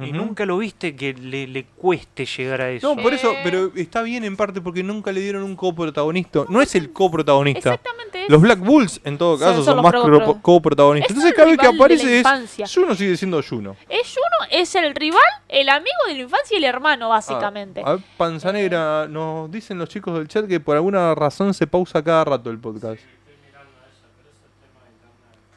Y 0.00 0.12
nunca 0.12 0.46
lo 0.46 0.58
viste 0.58 0.94
que 0.94 1.12
le, 1.12 1.48
le 1.48 1.64
cueste 1.64 2.24
llegar 2.24 2.60
a 2.60 2.70
eso. 2.70 2.94
No, 2.94 3.02
por 3.02 3.12
eso, 3.12 3.32
pero 3.42 3.72
está 3.74 4.02
bien 4.02 4.22
en 4.22 4.36
parte 4.36 4.60
porque 4.60 4.84
nunca 4.84 5.10
le 5.10 5.20
dieron 5.20 5.42
un 5.42 5.56
coprotagonista. 5.56 6.44
No 6.48 6.62
es 6.62 6.76
el 6.76 6.92
coprotagonista. 6.92 7.74
Exactamente 7.74 8.24
eso. 8.24 8.32
Los 8.32 8.40
Black 8.40 8.60
Bulls, 8.60 9.00
en 9.02 9.18
todo 9.18 9.36
caso, 9.36 9.56
son 9.56 9.64
son, 9.64 9.76
los 9.76 9.84
más 9.84 10.36
coprotagonistas. 10.40 11.10
Es 11.10 11.16
Entonces, 11.16 11.34
cada 11.34 11.48
vez 11.48 11.58
que 11.58 11.66
aparece 11.66 12.12
es. 12.12 12.18
infancia. 12.18 12.66
Juno 12.72 12.94
sigue 12.94 13.16
siendo 13.16 13.42
Juno. 13.42 13.74
Es 13.88 14.14
Juno, 14.14 14.48
es 14.52 14.74
el 14.76 14.94
rival, 14.94 15.20
el 15.48 15.68
amigo 15.68 15.96
de 16.06 16.14
la 16.14 16.20
infancia 16.20 16.54
y 16.54 16.58
el 16.58 16.64
hermano, 16.64 17.08
básicamente. 17.08 17.82
Ah, 17.84 17.90
a 17.90 17.94
ver, 17.96 18.04
Panza 18.16 18.52
Negra, 18.52 19.08
nos 19.08 19.50
dicen 19.50 19.78
los 19.78 19.88
chicos 19.88 20.16
del 20.16 20.28
chat 20.28 20.46
que 20.46 20.60
por 20.60 20.76
alguna 20.76 21.12
razón 21.16 21.54
se 21.54 21.66
pausa 21.66 22.04
cada 22.04 22.24
rato 22.24 22.50
el 22.50 22.58
podcast. 22.58 23.02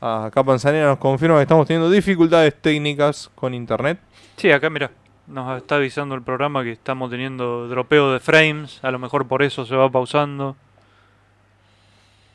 Ah, 0.04 0.26
acá 0.26 0.44
Panza 0.44 0.72
Negra 0.72 0.88
nos 0.88 0.98
confirma 0.98 1.36
que 1.36 1.44
estamos 1.44 1.68
teniendo 1.68 1.88
dificultades 1.88 2.60
técnicas 2.60 3.30
con 3.36 3.54
internet. 3.54 4.00
Sí, 4.42 4.52
acá 4.52 4.70
mira, 4.70 4.90
nos 5.28 5.58
está 5.62 5.76
avisando 5.76 6.16
el 6.16 6.24
programa 6.24 6.64
que 6.64 6.72
estamos 6.72 7.10
teniendo 7.12 7.68
dropeo 7.68 8.12
de 8.12 8.20
frames, 8.20 8.80
a 8.82 8.90
lo 8.92 8.98
mejor 9.00 9.28
por 9.28 9.44
eso 9.44 9.66
se 9.66 9.76
va 9.76 9.90
pausando. 9.90 10.56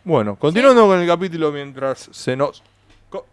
Bueno, 0.05 0.37
continuando 0.37 0.87
con 0.87 1.01
el 1.01 1.07
capítulo 1.07 1.51
mientras 1.51 2.09
se 2.13 2.37
nos... 2.37 2.63
co- 3.11 3.27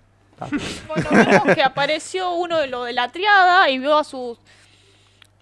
Bueno, 0.87 1.07
vemos 1.11 1.55
que 1.55 1.61
apareció 1.61 2.33
uno 2.33 2.57
de 2.57 2.67
los 2.67 2.85
de 2.87 2.93
la 2.93 3.09
triada 3.11 3.69
y 3.69 3.77
vio 3.77 3.95
a 3.95 4.03
sus. 4.03 4.39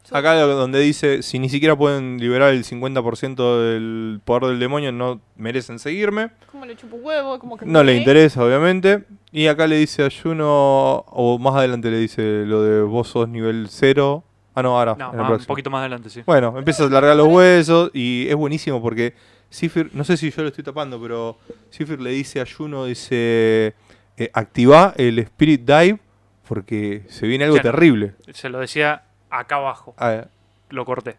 su- 0.04 0.16
Acá 0.16 0.36
lo- 0.36 0.48
donde 0.56 0.80
dice, 0.82 1.24
si 1.24 1.40
ni 1.40 1.48
siquiera 1.48 1.78
pueden 1.78 2.18
liberar 2.20 2.50
el 2.54 2.66
50% 2.66 3.62
del 3.62 4.20
poder 4.26 4.44
del 4.50 4.60
demonio, 4.60 4.92
no 4.92 5.22
merecen 5.38 5.80
seguirme. 5.80 6.32
Como 6.52 6.66
le 6.66 6.76
chupa 6.76 6.98
un 6.98 7.06
huevo, 7.06 7.40
como 7.40 7.56
que. 7.58 7.66
No 7.66 7.82
le 7.82 7.96
interesa, 7.96 8.44
obviamente. 8.44 9.06
Y 9.32 9.48
acá 9.48 9.66
le 9.68 9.78
dice 9.78 10.04
a 10.06 10.10
Juno, 10.10 10.46
o 11.08 11.40
más 11.40 11.56
adelante 11.56 11.90
le 11.90 11.98
dice 12.00 12.44
lo 12.46 12.64
de 12.64 12.82
vos 12.82 13.08
sos 13.08 13.30
nivel 13.30 13.68
0. 13.70 14.24
Ah, 14.54 14.62
no, 14.62 14.78
ahora. 14.78 14.96
No, 15.00 15.14
en 15.14 15.20
el 15.20 15.26
más- 15.26 15.40
un 15.42 15.46
poquito 15.46 15.70
más 15.70 15.80
adelante, 15.80 16.10
sí. 16.10 16.22
Bueno, 16.26 16.54
empieza 16.58 16.84
a 16.84 16.90
largar 16.90 17.16
los 17.16 17.28
huesos 17.28 17.92
y 17.94 18.28
es 18.28 18.36
buenísimo 18.36 18.82
porque 18.82 19.14
Sifir, 19.50 19.90
no 19.94 20.04
sé 20.04 20.18
si 20.18 20.32
yo 20.32 20.42
lo 20.44 20.50
estoy 20.50 20.64
tapando, 20.64 21.02
pero 21.02 21.38
Sifir 21.70 22.02
le 22.02 22.10
dice 22.12 22.42
a 22.42 22.46
Juno, 22.46 22.86
dice, 22.86 23.74
eh, 24.18 24.30
activa 24.34 24.94
el 24.98 25.20
Spirit 25.20 25.62
Dive 25.62 26.00
porque 26.48 27.04
se 27.08 27.26
viene 27.28 27.46
algo 27.46 27.60
terrible. 27.62 28.14
Se 28.34 28.50
lo 28.50 28.60
decía 28.60 29.04
acá 29.30 29.56
abajo, 29.56 29.94
Ah, 29.98 30.26
lo 30.70 30.84
corté. 30.86 31.16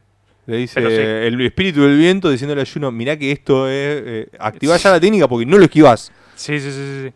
le 0.46 0.56
dice 0.58 0.80
sí. 0.80 0.86
el 1.26 1.40
espíritu 1.40 1.82
del 1.82 1.96
viento 1.96 2.28
diciéndole 2.30 2.60
a 2.62 2.66
Juno, 2.66 2.90
mirá 2.92 3.16
que 3.18 3.32
esto 3.32 3.66
es... 3.68 4.02
Eh, 4.04 4.28
activá 4.38 4.76
ya 4.76 4.90
la 4.90 5.00
técnica 5.00 5.26
porque 5.28 5.46
no 5.46 5.56
lo 5.56 5.64
esquivás. 5.64 6.12
Sí, 6.34 6.58
sí, 6.60 6.70
sí, 6.70 7.02
sí. 7.08 7.14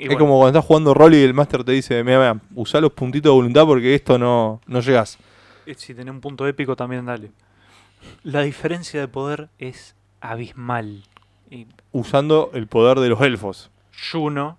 Y 0.00 0.04
es 0.04 0.08
bueno, 0.08 0.18
como 0.20 0.38
cuando 0.38 0.58
estás 0.58 0.66
jugando 0.66 0.94
rol 0.94 1.14
y 1.14 1.22
el 1.22 1.34
máster 1.34 1.62
te 1.64 1.72
dice, 1.72 2.02
mira, 2.02 2.18
mira, 2.18 2.40
usá 2.54 2.80
los 2.80 2.92
puntitos 2.92 3.30
de 3.30 3.34
voluntad 3.34 3.66
porque 3.66 3.94
esto 3.94 4.18
no, 4.18 4.60
no 4.66 4.80
llegas. 4.80 5.18
eh, 5.66 5.74
si 5.76 5.94
tenés 5.94 6.12
un 6.12 6.20
punto 6.20 6.46
épico 6.46 6.74
también 6.76 7.04
dale. 7.06 7.30
La 8.22 8.40
diferencia 8.42 8.98
de 9.00 9.08
poder 9.08 9.48
es 9.58 9.94
abismal. 10.20 11.04
Y 11.50 11.66
Usando 11.92 12.50
el 12.54 12.66
poder 12.66 12.98
de 13.00 13.08
los 13.08 13.20
elfos. 13.20 13.70
Juno 14.10 14.56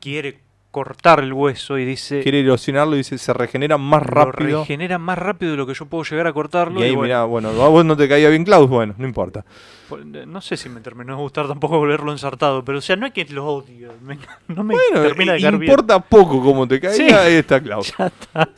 quiere 0.00 0.40
cortar 0.70 1.20
el 1.20 1.32
hueso 1.32 1.78
y 1.78 1.84
dice 1.84 2.20
Quiere 2.22 2.40
erosionarlo 2.40 2.94
y 2.94 2.98
dice, 2.98 3.18
se 3.18 3.32
regenera 3.32 3.76
más 3.76 4.02
rápido. 4.04 4.60
regenera 4.60 4.98
más 4.98 5.18
rápido 5.18 5.52
de 5.52 5.56
lo 5.58 5.66
que 5.66 5.74
yo 5.74 5.86
puedo 5.86 6.04
llegar 6.04 6.26
a 6.28 6.32
cortarlo. 6.32 6.80
Y 6.80 6.84
ahí, 6.84 6.90
bueno, 6.90 7.02
mirá, 7.02 7.24
bueno, 7.24 7.48
a 7.48 7.68
vos 7.68 7.84
no 7.84 7.96
te 7.96 8.08
caía 8.08 8.28
bien 8.28 8.44
Klaus, 8.44 8.68
bueno, 8.68 8.94
no 8.96 9.06
importa. 9.06 9.44
pues, 9.88 10.02
eh, 10.14 10.24
no 10.26 10.40
sé 10.40 10.56
si 10.56 10.68
me 10.68 10.80
terminó 10.80 11.16
de 11.16 11.22
gustar 11.22 11.48
tampoco 11.48 11.78
volverlo 11.78 12.12
ensartado, 12.12 12.64
pero 12.64 12.78
o 12.78 12.80
sea, 12.80 12.94
no 12.96 13.06
es 13.06 13.12
que 13.12 13.24
lo 13.26 13.46
odio, 13.46 13.92
me- 14.02 14.18
no 14.48 14.62
me 14.62 14.74
Bueno, 14.74 15.02
termina 15.08 15.32
de 15.32 15.40
caer 15.40 15.58
bien. 15.58 15.70
importa 15.72 15.98
poco 16.00 16.40
cómo 16.42 16.68
te 16.68 16.78
caía, 16.78 16.94
Sí. 16.94 17.02
ahí 17.10 17.34
está 17.34 17.60
Klaus. 17.60 17.92
Ya 17.98 18.06
está. 18.06 18.48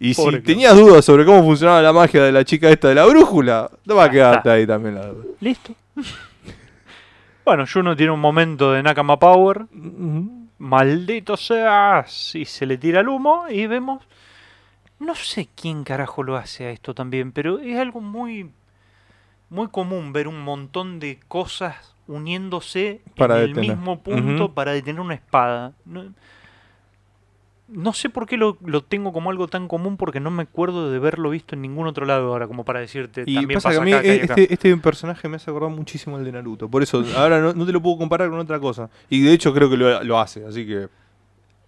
Y 0.00 0.14
si 0.14 0.26
Klaus. 0.26 0.42
tenías 0.42 0.74
dudas 0.76 1.04
sobre 1.04 1.24
cómo 1.24 1.42
funcionaba 1.44 1.80
la 1.82 1.92
magia 1.92 2.22
de 2.24 2.32
la 2.32 2.44
chica 2.44 2.68
esta 2.70 2.88
de 2.88 2.94
la 2.96 3.04
brújula, 3.04 3.70
te 3.86 3.92
va 3.94 4.04
a 4.04 4.10
quedarte 4.10 4.50
ahí 4.50 4.66
también 4.66 4.94
la 4.96 5.06
duda. 5.06 5.24
Listo. 5.40 5.72
bueno, 7.44 7.64
Juno 7.72 7.94
tiene 7.94 8.10
un 8.12 8.20
momento 8.20 8.72
de 8.72 8.82
Nakama 8.82 9.18
Power. 9.18 9.66
Ujú. 9.72 10.45
Maldito 10.58 11.36
seas. 11.36 12.34
Y 12.34 12.44
se 12.44 12.66
le 12.66 12.78
tira 12.78 13.00
el 13.00 13.08
humo 13.08 13.46
y 13.48 13.66
vemos. 13.66 14.02
No 14.98 15.14
sé 15.14 15.48
quién 15.54 15.84
carajo 15.84 16.22
lo 16.22 16.36
hace 16.36 16.66
a 16.66 16.70
esto 16.70 16.94
también, 16.94 17.32
pero 17.32 17.58
es 17.58 17.78
algo 17.78 18.00
muy. 18.00 18.50
Muy 19.48 19.68
común 19.68 20.12
ver 20.12 20.26
un 20.26 20.40
montón 20.40 20.98
de 20.98 21.20
cosas 21.28 21.94
uniéndose 22.08 23.00
Para 23.16 23.42
en 23.42 23.50
el 23.50 23.54
mismo 23.54 24.00
punto 24.00 24.52
para 24.52 24.72
detener 24.72 25.00
una 25.00 25.14
espada. 25.14 25.72
No, 25.84 26.12
no 27.68 27.92
sé 27.92 28.10
por 28.10 28.26
qué 28.26 28.36
lo, 28.36 28.56
lo 28.64 28.82
tengo 28.84 29.12
como 29.12 29.30
algo 29.30 29.48
tan 29.48 29.66
común 29.66 29.96
porque 29.96 30.20
no 30.20 30.30
me 30.30 30.44
acuerdo 30.44 30.90
de 30.90 30.98
haberlo 30.98 31.30
visto 31.30 31.54
en 31.56 31.62
ningún 31.62 31.86
otro 31.88 32.06
lado 32.06 32.28
ahora 32.28 32.46
como 32.46 32.64
para 32.64 32.78
decirte 32.80 33.24
Y 33.26 33.34
también 33.34 33.56
pasa 33.60 33.70
pasa 33.70 33.80
que 33.80 33.82
a 33.82 33.84
mí 33.84 33.92
acá, 33.92 34.00
acá 34.00 34.06
y 34.08 34.18
eh, 34.18 34.22
acá". 34.24 34.34
este, 34.40 34.54
este 34.54 34.76
personaje 34.76 35.28
me 35.28 35.36
hace 35.36 35.50
acordar 35.50 35.70
muchísimo 35.70 36.16
al 36.16 36.24
de 36.24 36.32
Naruto. 36.32 36.68
Por 36.68 36.82
eso, 36.82 37.04
ahora 37.16 37.40
no, 37.40 37.52
no 37.52 37.66
te 37.66 37.72
lo 37.72 37.82
puedo 37.82 37.98
comparar 37.98 38.30
con 38.30 38.38
otra 38.38 38.60
cosa. 38.60 38.88
Y 39.10 39.22
de 39.22 39.32
hecho 39.32 39.52
creo 39.52 39.68
que 39.68 39.76
lo, 39.76 40.02
lo 40.04 40.18
hace, 40.20 40.44
así 40.46 40.64
que... 40.66 40.88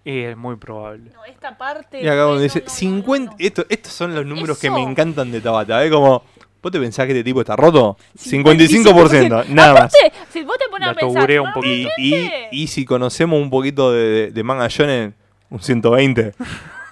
Es 0.04 0.36
muy 0.36 0.56
probable. 0.56 1.10
No, 1.12 1.24
esta 1.24 1.58
parte. 1.58 2.00
Y 2.02 2.06
acá 2.06 2.20
donde 2.22 2.44
dice 2.44 2.60
no, 2.60 2.64
no, 2.66 2.70
50... 2.70 3.30
no. 3.32 3.36
Esto, 3.38 3.66
estos 3.68 3.92
son 3.92 4.14
los 4.14 4.24
números 4.24 4.58
que 4.58 4.70
me 4.70 4.80
encantan 4.82 5.30
de 5.30 5.40
Tabata. 5.40 5.84
¿eh? 5.84 5.90
Como, 5.90 6.22
¿vos 6.62 6.72
te 6.72 6.78
pensás 6.80 7.04
que 7.06 7.12
este 7.12 7.24
tipo 7.24 7.40
está 7.40 7.56
roto? 7.56 7.96
55%. 8.16 8.84
55%, 8.84 9.48
nada 9.48 9.74
más. 9.74 9.92
Aparte, 9.94 10.12
si 10.30 10.44
vos 10.44 10.56
te 10.56 10.68
pones 10.70 10.88
a 10.88 10.94
pensar. 10.94 11.30
un 11.40 11.48
Y, 11.48 11.52
poquito. 11.52 11.90
y, 11.98 12.30
y 12.52 12.66
si 12.68 12.84
conocemos 12.86 13.38
un 13.42 13.50
poquito 13.50 13.92
de, 13.92 14.00
de, 14.08 14.30
de 14.30 14.42
manga 14.44 14.68
shonen, 14.68 15.14
un 15.50 15.60
120, 15.60 16.34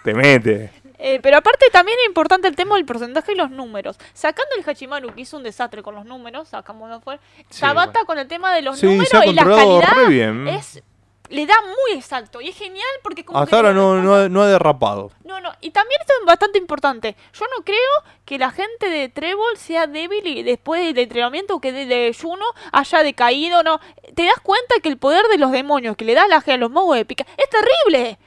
te 0.05 0.15
mete. 0.15 0.73
Eh, 0.99 1.21
pero 1.23 1.37
aparte 1.37 1.67
también 1.71 1.99
es 2.01 2.07
importante 2.07 2.49
el 2.49 2.57
tema 2.57 2.77
del 2.77 2.87
porcentaje 2.87 3.33
y 3.33 3.37
los 3.37 3.51
números. 3.51 3.99
Sacando 4.15 4.51
el 4.57 4.69
Hachimaru, 4.69 5.15
que 5.15 5.21
hizo 5.21 5.37
un 5.37 5.43
desastre 5.43 5.83
con 5.83 5.95
los 5.95 6.07
números, 6.07 6.49
sacámoslo 6.49 7.01
fuera. 7.01 7.21
Sí, 7.51 7.61
Tabata 7.61 7.93
bueno. 7.93 8.07
con 8.07 8.19
el 8.19 8.29
tema 8.29 8.55
de 8.55 8.63
los 8.63 8.79
Sí, 8.79 8.87
números 8.87 9.11
y 9.27 9.33
la 9.35 9.45
calidad 9.45 10.09
bien. 10.09 10.49
es 10.49 10.83
le 11.29 11.47
da 11.47 11.55
muy 11.63 11.99
exacto 11.99 12.41
y 12.41 12.49
es 12.49 12.57
genial 12.57 12.87
porque 13.03 13.25
como 13.25 13.39
Hasta 13.39 13.51
que 13.51 13.57
ahora 13.57 13.73
no, 13.73 14.01
no, 14.03 14.15
ha, 14.15 14.29
no 14.29 14.43
ha 14.43 14.47
derrapado. 14.47 15.11
No, 15.25 15.41
no, 15.41 15.51
y 15.61 15.71
también 15.71 16.01
esto 16.01 16.13
es 16.21 16.27
bastante 16.27 16.59
importante. 16.59 17.17
Yo 17.33 17.45
no 17.57 17.65
creo 17.65 17.77
que 18.25 18.39
la 18.39 18.51
gente 18.51 18.89
de 18.89 19.09
Trébol 19.09 19.57
sea 19.57 19.87
débil 19.87 20.27
y 20.27 20.43
después 20.43 20.85
del 20.85 20.99
entrenamiento 20.99 21.61
que 21.61 21.73
de, 21.73 21.87
de 21.87 22.17
Juno 22.21 22.45
haya 22.73 23.03
decaído, 23.03 23.63
no. 23.63 23.81
Te 24.15 24.25
das 24.25 24.41
cuenta 24.43 24.77
que 24.83 24.89
el 24.89 24.99
poder 24.99 25.27
de 25.29 25.39
los 25.39 25.51
demonios 25.51 25.97
que 25.97 26.05
le 26.05 26.15
da 26.15 26.27
la 26.29 26.37
a 26.47 26.57
los 26.57 26.71
magos 26.71 26.97
épicas 26.97 27.27
es 27.37 27.49
terrible. 27.51 28.19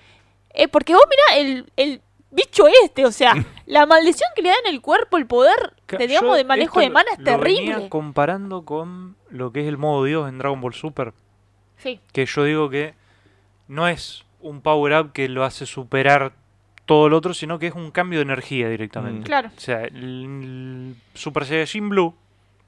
Eh, 0.53 0.67
porque 0.67 0.93
vos 0.93 1.03
mirá 1.09 1.41
el, 1.41 1.71
el 1.75 2.01
bicho 2.31 2.65
este, 2.83 3.05
o 3.05 3.11
sea, 3.11 3.33
la 3.65 3.85
maldición 3.85 4.29
que 4.35 4.41
le 4.41 4.49
da 4.49 4.55
en 4.65 4.73
el 4.73 4.81
cuerpo, 4.81 5.17
el 5.17 5.25
poder, 5.25 5.73
de, 5.87 6.07
digamos, 6.07 6.31
yo 6.31 6.35
de 6.35 6.43
manejo 6.43 6.79
de 6.79 6.89
mana 6.89 7.09
es 7.13 7.19
lo 7.19 7.37
venía 7.37 7.37
terrible. 7.65 7.89
comparando 7.89 8.63
con 8.65 9.15
lo 9.29 9.51
que 9.51 9.61
es 9.61 9.67
el 9.67 9.77
modo 9.77 10.03
Dios 10.05 10.27
en 10.29 10.37
Dragon 10.37 10.59
Ball 10.61 10.73
Super. 10.73 11.13
Sí, 11.77 11.99
Que 12.11 12.25
yo 12.25 12.43
digo 12.43 12.69
que 12.69 12.93
no 13.67 13.87
es 13.87 14.25
un 14.41 14.61
power 14.61 14.93
up 14.99 15.11
que 15.13 15.29
lo 15.29 15.43
hace 15.45 15.65
superar 15.65 16.33
todo 16.85 17.07
lo 17.07 17.17
otro, 17.17 17.33
sino 17.33 17.59
que 17.59 17.67
es 17.67 17.73
un 17.75 17.91
cambio 17.91 18.19
de 18.19 18.23
energía 18.23 18.67
directamente. 18.67 19.21
Mm. 19.21 19.23
claro. 19.23 19.51
O 19.55 19.59
sea, 19.59 19.83
el, 19.83 19.95
el 19.95 20.95
Super 21.13 21.45
Saiyajin 21.45 21.87
Blue 21.89 22.15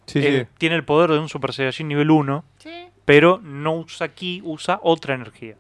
Sí, 0.06 0.20
eh, 0.20 0.46
sí. 0.48 0.56
tiene 0.58 0.76
el 0.76 0.84
poder 0.84 1.12
de 1.12 1.20
un 1.20 1.30
Super 1.30 1.54
Saiyajin 1.54 1.88
nivel 1.88 2.10
1, 2.12 2.44
Sí, 2.60 2.70
pero 3.06 3.40
no 3.44 3.76
usa 3.76 4.10
ki, 4.10 4.42
usa 4.44 4.80
otra 4.84 5.16
energía. 5.16 5.56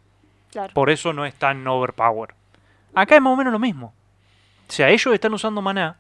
Claro. 0.51 0.73
Por 0.73 0.89
eso 0.89 1.13
no 1.13 1.25
es 1.25 1.33
tan 1.35 1.65
overpower. 1.67 2.33
Acá 2.93 3.15
es 3.15 3.21
más 3.21 3.33
o 3.33 3.35
menos 3.35 3.53
lo 3.53 3.59
mismo. 3.59 3.93
O 4.67 4.71
sea, 4.71 4.89
ellos 4.89 5.13
están 5.13 5.33
usando 5.33 5.61
maná 5.61 5.97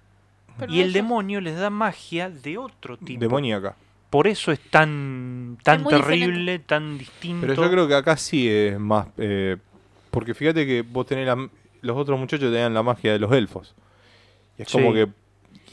Pero 0.57 0.71
y 0.71 0.81
el 0.81 0.89
eso- 0.89 0.93
demonio 0.95 1.41
les 1.41 1.57
da 1.57 1.69
magia 1.69 2.29
de 2.29 2.57
otro 2.57 2.97
tipo. 2.97 3.19
Demoníaca. 3.19 3.75
Por 4.09 4.27
eso 4.27 4.51
es 4.51 4.59
tan, 4.69 5.57
tan 5.63 5.83
muy 5.83 5.93
terrible, 5.93 6.59
tan 6.59 6.97
distinto. 6.97 7.47
Pero 7.47 7.53
yo 7.63 7.71
creo 7.71 7.87
que 7.87 7.95
acá 7.95 8.17
sí 8.17 8.49
es 8.49 8.77
más. 8.77 9.07
eh, 9.17 9.55
porque 10.09 10.33
fíjate 10.33 10.65
que 10.65 10.81
vos 10.81 11.05
tenés 11.05 11.25
la- 11.25 11.49
los 11.81 11.97
otros 11.97 12.19
muchachos 12.19 12.51
tenían 12.51 12.73
la 12.73 12.83
magia 12.83 13.13
de 13.13 13.19
los 13.19 13.31
elfos. 13.31 13.73
Y 14.57 14.63
es 14.63 14.71
como 14.71 14.93
que. 14.93 15.07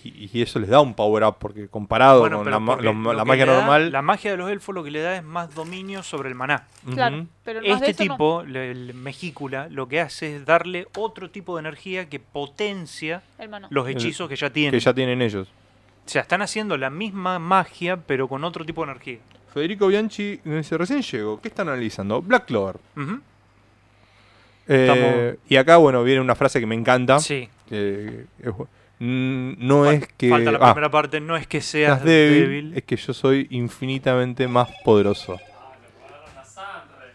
Y- 0.04 0.30
y 0.32 0.42
eso 0.42 0.58
les 0.58 0.68
da 0.70 0.80
un 0.80 0.94
power 0.94 1.24
up, 1.24 1.36
porque 1.38 1.68
comparado 1.68 2.20
Bueno, 2.20 2.36
con 2.38 2.44
pero 2.44 2.56
la, 2.56 2.60
ma- 2.60 2.72
porque 2.72 2.86
los- 2.86 2.96
lo 2.96 3.12
la 3.12 3.22
que 3.22 3.28
magia 3.28 3.46
da- 3.46 3.56
normal. 3.58 3.92
La 3.92 4.02
magia 4.02 4.30
de 4.30 4.36
los 4.36 4.50
elfos 4.50 4.74
lo 4.74 4.84
que 4.84 4.90
le 4.90 5.00
da 5.00 5.16
es 5.16 5.24
más 5.24 5.54
dominio 5.54 6.02
sobre 6.02 6.28
el 6.28 6.34
maná. 6.34 6.66
Claro, 6.92 7.18
ujú, 7.18 7.26
pero 7.44 7.60
más 7.68 7.80
de 7.80 7.90
Este 7.90 8.04
no. 8.06 8.14
tipo, 8.14 8.40
el 8.42 8.94
Mejicula, 8.94 9.68
lo 9.70 9.88
que 9.88 10.00
hace 10.00 10.36
es 10.36 10.44
darle 10.46 10.86
otro 10.96 11.30
tipo 11.30 11.56
de 11.56 11.60
energía 11.60 12.08
que 12.08 12.18
potencia 12.20 13.22
los 13.70 13.86
El- 13.88 13.96
hechizos 13.96 14.28
que 14.28 14.36
ya 14.36 14.50
tienen. 14.50 14.72
que 14.72 14.80
ya 14.80 14.92
tienen 14.94 15.20
ellos. 15.22 15.48
O 16.06 16.08
sea, 16.10 16.22
están 16.22 16.40
haciendo 16.42 16.76
la 16.76 16.90
misma 16.90 17.38
magia, 17.38 17.96
pero 17.98 18.28
con 18.28 18.42
otro 18.44 18.64
tipo 18.64 18.84
de 18.84 18.92
energía. 18.92 19.18
Federico 19.52 19.86
Bianchi 19.88 20.40
dice, 20.44 20.78
recién 20.78 21.02
llego, 21.02 21.40
¿qué 21.40 21.48
están 21.48 21.68
analizando? 21.68 22.22
Black 22.22 22.46
Clover. 22.46 22.76
Eh, 24.70 25.38
y 25.48 25.56
acá, 25.56 25.78
bueno, 25.78 26.02
viene 26.04 26.20
una 26.20 26.34
frase 26.34 26.60
que 26.60 26.66
me 26.66 26.74
encanta. 26.74 27.18
Sí. 27.20 27.48
que 27.68 28.24
Mm, 28.44 28.62
no 29.00 29.84
Fal- 29.84 29.94
es 29.94 30.08
que... 30.16 30.28
Falta 30.30 30.52
la 30.52 30.58
ah, 30.60 30.74
primera 30.74 30.90
parte, 30.90 31.20
no 31.20 31.36
es 31.36 31.46
que 31.46 31.60
seas 31.60 31.98
seas 31.98 32.04
débil, 32.04 32.40
débil. 32.40 32.72
es 32.76 32.82
que 32.84 32.96
yo 32.96 33.12
soy 33.14 33.46
infinitamente 33.50 34.48
más 34.48 34.68
poderoso. 34.84 35.38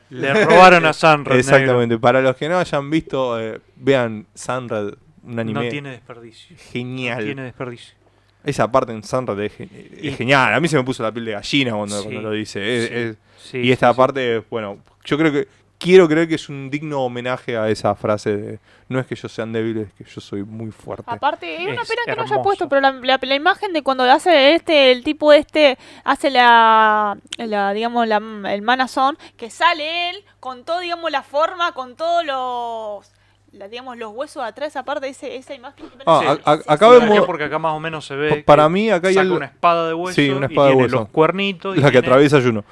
Le 0.10 0.46
robaron 0.46 0.86
a 0.86 0.94
Sunred. 0.94 1.38
Exactamente. 1.38 1.98
Para 1.98 2.22
los 2.22 2.36
que 2.36 2.48
no 2.48 2.60
hayan 2.60 2.90
visto, 2.90 3.40
eh, 3.40 3.60
vean 3.76 4.28
Sunred, 4.36 4.94
un 5.24 5.40
anime 5.40 5.64
No 5.64 5.70
tiene 5.70 5.90
desperdicio. 5.92 6.56
genial. 6.72 7.20
No 7.20 7.26
tiene 7.26 7.42
desperdicio. 7.44 7.96
Esa 8.44 8.72
parte 8.72 8.92
en 8.92 9.04
Sunred 9.04 9.40
es, 9.40 9.54
gen- 9.54 9.70
es 9.74 10.04
Y- 10.04 10.12
genial. 10.12 10.54
A 10.54 10.60
mí 10.60 10.68
se 10.68 10.76
me 10.78 10.84
puso 10.84 11.02
la 11.02 11.12
piel 11.12 11.26
de 11.26 11.32
gallina 11.32 11.74
cuando, 11.74 11.98
Sí, 11.98 12.04
cuando 12.04 12.22
lo 12.22 12.32
dice. 12.32 12.78
Es- 12.84 12.88
sí, 12.90 12.94
es- 12.96 13.18
Sí, 13.44 13.58
y 13.58 13.72
esta 13.74 13.94
parte, 13.94 14.42
bueno, 14.50 14.78
yo 15.04 15.18
creo 15.18 15.32
que 15.32 15.48
quiero 15.84 16.08
creer 16.08 16.28
que 16.28 16.36
es 16.36 16.50
un 16.50 16.70
digno 16.70 17.02
homenaje 17.04 17.58
a 17.58 17.70
esa 17.70 17.94
frase 17.96 18.38
de 18.38 18.60
no 18.90 19.00
es 19.00 19.06
que 19.08 19.14
ellos 19.16 19.32
sean 19.32 19.52
débiles, 19.52 19.88
es 19.88 19.94
que 19.94 20.04
yo 20.04 20.22
soy 20.22 20.44
muy 20.44 20.72
fuerte. 20.72 21.04
Aparte, 21.08 21.56
es 21.56 21.62
una 21.68 21.84
pena 21.84 22.02
que 22.06 22.16
no 22.16 22.24
haya 22.24 22.42
puesto, 22.42 22.70
pero 22.70 22.82
la, 22.82 22.92
la- 22.92 23.20
la 23.22 23.36
imagen 23.36 23.74
de 23.74 23.82
cuando 23.84 24.04
hace 24.04 24.54
este, 24.56 24.92
el 24.92 25.04
tipo 25.04 25.34
este, 25.34 25.78
hace 26.04 26.30
la, 26.30 27.18
la 27.38 27.74
digamos, 27.74 28.08
la, 28.08 28.18
el 28.54 28.62
manazón, 28.62 29.18
que 29.38 29.50
sale 29.50 30.10
él 30.12 30.18
con 30.40 30.64
todo, 30.64 30.80
digamos, 30.80 31.12
la 31.12 31.24
forma, 31.24 31.72
con 31.74 31.96
todos 31.96 32.24
los, 32.26 33.12
la- 33.52 33.68
digamos, 33.68 33.98
los 33.98 34.12
huesos 34.14 34.44
de 34.44 34.50
atrás, 34.50 34.76
aparte 34.76 35.08
ese, 35.08 35.36
esa 35.38 35.54
imagen. 35.56 35.90
que 35.90 35.98
Ah, 36.06 36.22
parece- 36.26 36.42
a- 36.46 36.52
a- 36.52 36.58
sí, 36.58 36.64
acá 36.68 36.86
sí, 36.88 36.92
vemos- 37.00 37.18
sí. 37.18 37.24
Porque 37.26 37.44
acá 37.46 37.60
más 37.60 37.74
o 37.74 37.80
menos 37.80 38.06
se 38.06 38.16
ve. 38.16 38.30
Pa- 38.44 38.46
para 38.56 38.64
que 38.66 38.70
mí 38.70 38.90
acá 38.92 39.08
hay 39.08 39.14
saca 39.16 39.22
algo- 39.24 39.38
una 39.38 39.46
espada 39.48 39.88
de 39.88 39.94
hueso. 39.96 40.16
Sí, 40.16 40.30
una 40.30 40.46
y 40.48 40.50
espada 40.52 40.68
de 40.68 40.74
tiene 40.74 40.84
hueso. 40.86 40.96
los 41.00 41.10
cuernitos. 41.10 41.76
y 41.78 41.80
la 41.80 41.88
que 41.88 41.92
tiene- 41.94 42.08
atraviesa 42.08 42.42
Juno. 42.42 42.64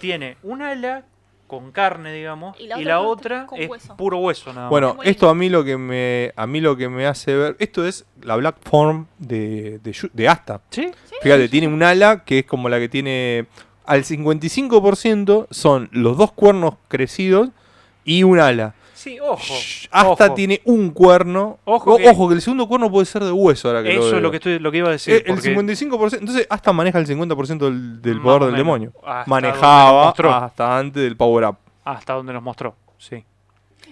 Tiene 0.00 0.36
un 0.42 0.62
ala 0.62 1.04
con 1.46 1.72
carne, 1.72 2.12
digamos, 2.12 2.58
Y 2.58 2.64
y 2.64 2.84
la 2.84 3.00
otra 3.00 3.46
es 3.56 3.68
hueso. 3.68 3.96
puro 3.96 4.18
hueso 4.18 4.50
nada 4.52 4.62
más. 4.62 4.70
Bueno, 4.70 4.96
esto 5.04 5.28
a 5.28 5.34
mí 5.34 5.48
lo 5.48 5.62
que 5.64 5.76
me 5.76 6.32
a 6.36 6.46
mí 6.46 6.60
lo 6.60 6.76
que 6.76 6.88
me 6.88 7.06
hace 7.06 7.34
ver, 7.34 7.56
esto 7.58 7.86
es 7.86 8.06
la 8.22 8.36
Black 8.36 8.56
Form 8.62 9.06
de 9.18 9.78
de, 9.80 9.96
de 10.12 10.28
Asta. 10.28 10.60
¿Sí? 10.70 10.90
Fíjate, 11.22 11.48
tiene 11.48 11.68
un 11.68 11.82
ala 11.82 12.24
que 12.24 12.40
es 12.40 12.44
como 12.46 12.68
la 12.68 12.78
que 12.78 12.88
tiene 12.88 13.46
al 13.86 14.04
55% 14.04 15.46
son 15.50 15.88
los 15.92 16.16
dos 16.16 16.32
cuernos 16.32 16.74
crecidos 16.88 17.50
y 18.04 18.22
un 18.22 18.38
ala. 18.40 18.74
Sí, 19.04 19.20
ojo. 19.20 19.36
Shh, 19.38 19.86
Asta 19.90 20.26
ojo. 20.26 20.34
tiene 20.34 20.62
un 20.64 20.90
cuerno. 20.90 21.58
Ojo 21.64 21.92
O- 21.94 21.96
que- 21.98 22.08
ojo 22.08 22.28
que 22.28 22.34
el 22.36 22.40
segundo 22.42 22.66
cuerno 22.66 22.90
puede 22.90 23.04
ser 23.04 23.22
de 23.22 23.30
hueso 23.32 23.68
ahora 23.68 23.82
que 23.82 23.92
Eso 23.92 24.00
veo. 24.06 24.16
es 24.16 24.22
lo 24.22 24.30
que, 24.30 24.36
estoy, 24.38 24.58
lo 24.58 24.72
que 24.72 24.78
iba 24.78 24.88
a 24.88 24.92
decir. 24.92 25.14
Eh, 25.14 25.16
el 25.26 25.34
porque 25.34 25.54
55%, 25.54 26.18
entonces 26.20 26.46
Asta 26.48 26.72
maneja 26.72 26.98
el 26.98 27.06
50% 27.06 27.66
del, 28.00 28.20
poder 28.20 28.40
del 28.40 28.52
menos. 28.52 28.56
demonio. 28.56 28.92
Hasta 29.04 29.28
Manejaba 29.30 30.08
hasta 30.08 30.78
antes 30.78 31.02
del 31.02 31.16
power 31.16 31.44
up. 31.44 31.56
Hasta 31.84 32.14
donde 32.14 32.32
nos 32.32 32.42
mostró, 32.42 32.74
sí. 32.98 33.22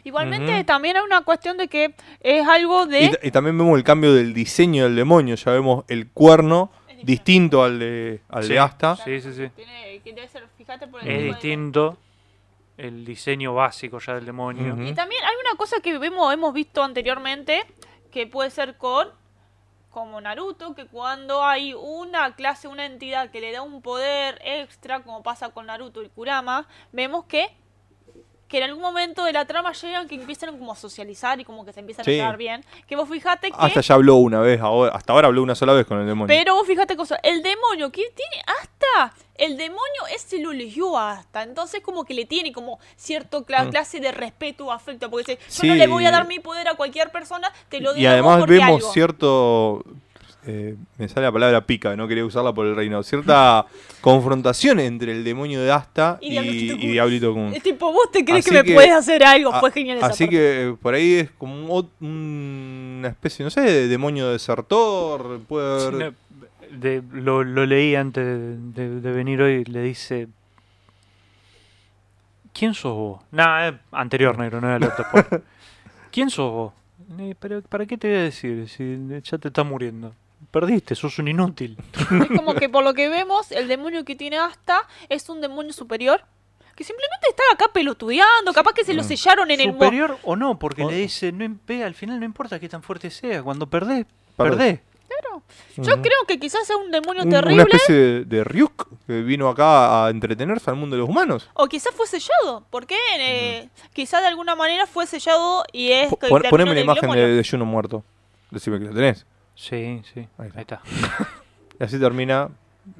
Igualmente 0.05 0.65
también 0.65 0.97
hay 0.97 1.03
una 1.03 1.21
cuestión 1.21 1.57
de 1.59 1.69
que 1.69 1.95
es 2.21 2.47
algo 2.49 2.87
de... 2.87 3.03
Y, 3.05 3.11
ta- 3.11 3.19
y 3.23 3.31
también 3.31 3.57
vemos 3.57 3.77
el 3.79 3.85
cambio 3.85 4.13
del 4.15 4.35
diseño 4.35 4.85
del 4.85 4.97
demonio. 4.97 5.37
Ya 5.37 5.53
vemos 5.53 5.85
el 5.89 6.09
cuerno 6.09 6.71
Es 6.89 7.05
distinto 7.07 7.63
al 7.63 7.79
de, 7.79 8.21
al 8.29 8.43
de 8.43 8.49
Sí. 8.49 8.57
Asta. 8.57 8.97
Sí, 8.97 9.21
sí, 9.21 9.33
sí. 9.33 9.49
Tiene, 9.55 10.01
que 10.03 10.13
debe 10.13 10.27
ser, 10.29 10.43
fíjate 10.59 10.87
por 10.89 11.03
el 11.03 11.09
Es 11.09 11.19
de- 11.19 11.25
distinto 11.27 11.97
el 12.83 13.05
diseño 13.05 13.55
básico 13.55 13.99
ya 14.01 14.15
del 14.15 14.27
demonio. 14.27 14.75
Y 14.85 14.93
también 14.93 15.23
hay 15.25 15.35
una 15.47 15.57
cosa 15.57 15.81
que 15.81 15.99
vemos, 15.99 16.33
hemos 16.33 16.53
visto 16.53 16.83
anteriormente, 16.83 17.65
que 18.11 18.27
puede 18.27 18.51
ser 18.51 18.77
con, 18.77 19.09
como 19.91 20.21
Naruto, 20.21 20.75
que 20.75 20.87
cuando 20.87 21.45
hay 21.45 21.75
una 21.75 22.35
clase, 22.35 22.67
una 22.67 22.85
entidad 22.87 23.31
que 23.31 23.41
le 23.41 23.53
da 23.53 23.63
un 23.63 23.83
poder 23.83 24.41
extra, 24.45 25.01
como 25.03 25.23
pasa 25.23 25.51
con 25.51 25.67
Naruto 25.67 26.03
y 26.03 26.09
Kurama, 26.09 26.67
vemos 26.93 27.25
que 27.27 27.57
que 28.49 28.59
en 28.59 28.65
algún 28.65 28.83
momento 28.83 29.25
de 29.25 29.33
la 29.33 29.47
trama 29.47 29.73
llegan 29.73 30.07
que 30.07 30.15
empiezan 30.15 30.59
como 30.59 30.73
a 30.73 30.77
socializar 30.77 31.41
y 31.41 31.45
como 31.47 31.65
que 31.65 31.73
se 31.73 31.81
empiezan 31.81 32.05
Sí. 32.05 32.11
a 32.11 32.15
llevar 32.17 32.37
bien. 32.37 32.63
Que 32.87 32.97
vos 32.97 33.09
fijate 33.09 33.51
que... 33.51 33.57
Hasta 33.59 33.81
ya 33.81 33.95
habló 33.95 34.17
una 34.17 34.41
vez, 34.41 34.61
ahora, 34.61 34.93
hasta 34.95 35.15
ahora 35.15 35.29
habló 35.29 35.43
una 35.43 35.55
sola 35.55 35.73
vez 35.73 35.87
con 35.87 35.99
el 36.01 36.07
demonio. 36.07 36.27
Pero 36.27 36.57
vos 36.57 36.67
fíjate 36.67 36.95
cosa, 36.95 37.19
el 37.23 37.43
demonio 37.43 37.91
que 37.91 38.03
tiene 38.11 38.45
hasta, 38.61 39.15
el 39.45 39.57
demonio 39.57 40.03
es 40.15 40.23
se 40.23 40.39
lo 40.41 40.53
eligió 40.53 40.97
hasta, 40.99 41.43
entonces 41.43 41.81
como 41.83 42.05
que 42.05 42.15
le 42.15 42.25
tiene 42.27 42.53
como 42.53 42.79
cierto 42.97 43.41
Mm. 43.43 43.71
clase 43.71 44.01
de 44.01 44.13
respeto 44.13 44.67
o 44.67 44.73
afecto, 44.73 45.11
porque 45.11 45.33
dice, 45.33 45.43
yo 45.49 45.61
Sí. 45.63 45.67
no 45.69 45.75
le 45.75 45.87
voy 45.87 46.07
a 46.07 46.11
dar 46.11 46.27
mi 46.27 46.39
poder 46.39 46.69
a 46.69 46.75
cualquier 46.75 47.11
persona, 47.11 47.53
te 47.69 47.81
lo 47.81 47.93
doy 47.93 48.03
y 48.03 48.07
además 48.07 48.39
porque 48.41 48.55
vemos 48.55 48.81
algo. 48.83 48.93
cierto. 48.93 49.85
eh, 50.45 50.75
me 50.99 51.09
sale 51.09 51.27
la 51.27 51.31
palabra 51.33 51.65
pica, 51.65 51.95
no 51.95 52.09
quería 52.09 52.25
usarla 52.25 52.53
por 52.53 52.67
el 52.67 52.75
reino. 52.75 53.01
Cierta 53.05 53.65
confrontación 54.01 54.81
entre 54.81 55.13
el 55.13 55.23
demonio 55.23 55.61
de 55.63 55.71
Asta 55.71 56.19
Y 56.21 56.37
y, 56.37 56.89
Diablito 56.91 57.33
Kun. 57.33 57.55
Es 57.55 57.63
tipo, 57.63 57.93
vos 57.93 58.11
te 58.11 58.25
crees 58.25 58.45
Así 58.45 58.51
que 58.51 58.57
me 58.63 58.65
que- 58.65 58.75
puedes 58.75 58.91
hacer 58.91 59.23
algo, 59.23 59.55
A- 59.55 59.61
fue 59.61 59.71
genial 59.71 59.99
esa 59.99 60.07
Así 60.09 60.25
parte. 60.25 60.37
que 60.37 60.63
eh, 60.71 60.75
por 60.83 60.95
ahí 60.95 61.13
es 61.15 61.31
como 61.39 61.89
una 62.01 63.09
especie, 63.09 63.45
no 63.45 63.51
sé, 63.51 63.61
de 63.61 63.87
demonio 63.87 64.31
desertor. 64.33 65.41
Puede 65.49 65.87
haber- 65.87 65.95
No, 66.13 66.15
de- 66.73 67.03
lo, 67.13 67.45
lo 67.45 67.65
leí 67.67 67.95
antes 67.95 68.25
de, 68.25 68.57
de- 68.89 69.01
de 69.01 69.13
venir 69.13 69.41
hoy. 69.43 69.65
Le 69.65 69.83
dice: 69.83 70.29
¿Quién 72.53 72.75
sos 72.75 72.95
vos? 72.95 73.21
Nah, 73.31 73.69
es 73.69 73.75
anterior, 73.93 74.37
negro, 74.39 74.61
no 74.61 74.69
era 74.69 74.77
el 74.77 74.85
otro. 74.85 75.05
¿Quién 76.11 76.29
sos 76.31 76.53
vos? 76.53 76.73
"Eh, 77.19 77.35
pero, 77.39 77.63
¿Para 77.63 77.87
qué 77.87 77.97
te 77.97 78.09
voy 78.09 78.17
a 78.19 78.23
decir 78.23 78.69
si 78.69 78.99
ya 79.23 79.39
te 79.39 79.49
estás 79.49 79.65
muriendo? 79.67 80.15
Perdiste, 80.51 80.95
sos 80.95 81.19
un 81.19 81.29
inútil. 81.29 81.79
Es 81.93 82.37
como 82.37 82.55
que 82.55 82.69
por 82.69 82.83
lo 82.85 82.95
que 82.95 83.09
vemos, 83.09 83.53
el 83.53 83.69
demonio 83.69 84.05
que 84.05 84.17
tiene 84.17 84.39
hasta 84.39 84.83
es 85.09 85.29
un 85.29 85.41
demonio 85.41 85.73
superior. 85.73 86.23
Que 86.75 86.85
simplemente 86.85 87.27
está 87.29 87.43
acá 87.53 87.67
pelotudeando, 87.73 88.53
capaz 88.55 88.73
que 88.73 88.83
se 88.85 88.95
lo 88.95 89.03
Mm. 89.03 89.07
sellaron 89.07 89.51
en 89.51 89.61
el 89.61 89.73
Superior 89.73 90.19
o 90.25 90.37
no, 90.37 90.59
porque 90.59 90.83
O- 90.85 90.91
le 90.91 90.97
dice: 90.97 91.31
no, 91.31 91.45
al 91.85 91.95
final 91.95 92.19
no 92.19 92.25
importa 92.27 92.59
qué 92.59 92.69
tan 92.69 92.83
fuerte 92.83 93.11
sea, 93.11 93.43
cuando 93.43 93.67
perdés, 93.69 94.07
Perdés. 94.37 94.57
perdés. 94.57 94.81
Yo 95.77 95.95
Ujú. 95.95 96.03
creo 96.03 96.19
que 96.29 96.39
quizás 96.39 96.67
sea 96.67 96.77
un 96.77 96.91
demonio 96.91 97.23
Un- 97.25 97.31
terrible. 97.31 97.55
Una 97.55 97.63
especie 97.65 97.95
de, 97.95 98.25
de 98.25 98.45
Ryuk 98.45 98.89
que 99.07 99.23
vino 99.23 99.49
acá 99.49 100.07
a 100.07 100.11
entretenerse 100.11 100.69
al 100.71 100.77
mundo 100.77 100.97
de 100.97 101.01
los 101.01 101.09
humanos. 101.09 101.49
O 101.55 101.67
quizás 101.67 101.95
fue 101.95 102.07
sellado, 102.07 102.65
porque 102.71 102.97
eh, 103.19 103.69
quizás 103.93 104.21
de 104.23 104.29
alguna 104.29 104.55
manera 104.55 104.87
fue 104.87 105.07
sellado 105.07 105.65
y 105.73 105.93
es 105.93 106.09
Po- 106.11 106.19
que 106.19 106.29
poneme 106.51 106.75
la 106.75 106.81
imagen 106.81 107.11
de, 107.11 107.29
de 107.37 107.45
Juno 107.49 107.65
muerto. 107.65 108.05
Decime 108.51 108.79
que 108.79 108.85
la 108.87 108.93
tenés. 108.93 109.27
Sí, 109.55 110.03
sí, 110.13 110.21
Ahí 110.39 110.49
ahí 110.55 110.61
está. 110.63 110.81
está. 110.85 111.29
Y 111.81 111.85
así 111.85 111.99
termina 111.99 112.49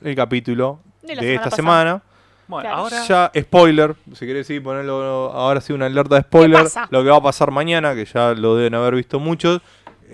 el 0.03 0.15
capítulo 0.17 0.81
De 1.03 1.15
de, 1.15 1.35
esta 1.35 1.45
pasada. 1.45 1.57
semana. 1.57 2.03
Bueno, 2.49 2.69
Claro. 2.69 2.77
ahora. 2.83 3.05
Ya, 3.07 3.31
spoiler, 3.41 3.95
si 4.15 4.27
querés 4.27 4.47
sí, 4.47 4.61
ponerlo 4.61 5.31
ahora 5.33 5.61
sí 5.61 5.73
una 5.73 5.87
alerta 5.87 6.17
de 6.17 6.23
spoiler. 6.23 6.65
pasa? 6.65 6.89
Lo 6.91 7.03
que 7.05 7.11
va 7.11 7.17
a 7.17 7.23
pasar 7.23 7.51
mañana, 7.51 7.95
que 7.95 8.05
ya 8.05 8.33
lo 8.35 8.57
deben 8.57 8.75
haber 8.75 8.97
visto 8.97 9.21
muchos. 9.21 9.61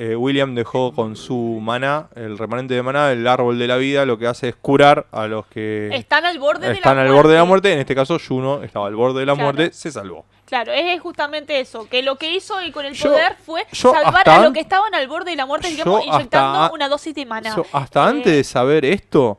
Eh, 0.01 0.15
William 0.15 0.55
dejó 0.55 0.93
con 0.95 1.17
su 1.17 1.59
maná, 1.61 2.09
el 2.15 2.39
remanente 2.39 2.73
de 2.75 2.83
maná, 2.85 3.11
el 3.11 3.27
árbol 3.27 3.59
de 3.59 3.67
la 3.67 3.77
vida, 3.77 4.07
lo 4.07 4.17
que 4.17 4.29
hace 4.29 4.51
es 4.51 4.55
curar 4.55 5.07
a 5.11 5.27
los 5.27 5.47
que 5.49 5.91
Están 5.93 6.25
al 6.25 6.39
borde 6.39 6.69
de 6.69 6.75
están 6.75 6.95
la 6.97 7.03
al 7.03 7.09
muerte. 7.09 7.17
borde 7.23 7.33
de 7.33 7.39
la 7.39 7.45
muerte. 7.45 7.73
En 7.73 7.79
este 7.81 7.95
caso, 7.97 8.17
Juno 8.19 8.63
estaba 8.63 8.87
al 8.87 8.95
borde 8.95 9.21
de 9.21 9.27
la 9.27 9.35
Claro. 9.35 9.53
muerte, 9.53 9.73
se 9.75 9.91
salvó. 9.91 10.25
Claro, 10.47 10.73
es 10.73 11.01
justamente 11.01 11.59
eso, 11.61 11.89
que 11.89 12.03
lo 12.03 12.17
que 12.17 12.33
hizo 12.33 12.63
y 12.63 12.71
con 12.71 12.87
el 12.87 12.95
Yo- 12.95 13.11
poder 13.11 13.37
fue 13.45 13.67
salvar 13.73 14.27
a 14.29 14.39
los 14.45 14.53
que 14.53 14.61
estaban 14.61 14.95
al 14.95 15.07
borde 15.09 15.33
de 15.33 15.37
la 15.37 15.47
muerte, 15.47 15.69
digamos, 15.69 16.07
inyectando 16.07 16.73
una 16.73 16.89
dosis 16.89 17.15
de 17.15 17.27
maná. 17.27 17.57
Hasta 17.73 18.05
Eh, 18.07 18.09
antes 18.09 18.33
de 18.33 18.45
saber 18.45 18.85
esto, 18.85 19.39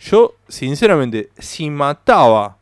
yo, 0.00 0.34
sinceramente, 0.48 1.30
si 1.38 1.70
mataba 1.70 2.56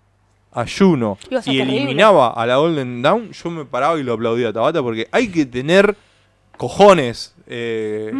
a 0.53 0.65
Juno 0.67 1.17
y 1.23 1.29
terrible. 1.41 1.63
eliminaba 1.63 2.29
a 2.33 2.45
la 2.47 2.57
Golden 2.57 3.03
Dawn, 3.03 3.31
yo 3.33 3.51
me 3.51 3.65
paraba 3.65 3.99
y 3.99 4.03
lo 4.03 4.13
aplaudía 4.13 4.49
a 4.49 4.53
Tabata 4.53 4.83
porque 4.83 5.09
hay 5.11 5.29
que 5.33 5.47
tener 5.47 5.97
cojones 6.61 7.35
eh, 7.47 8.13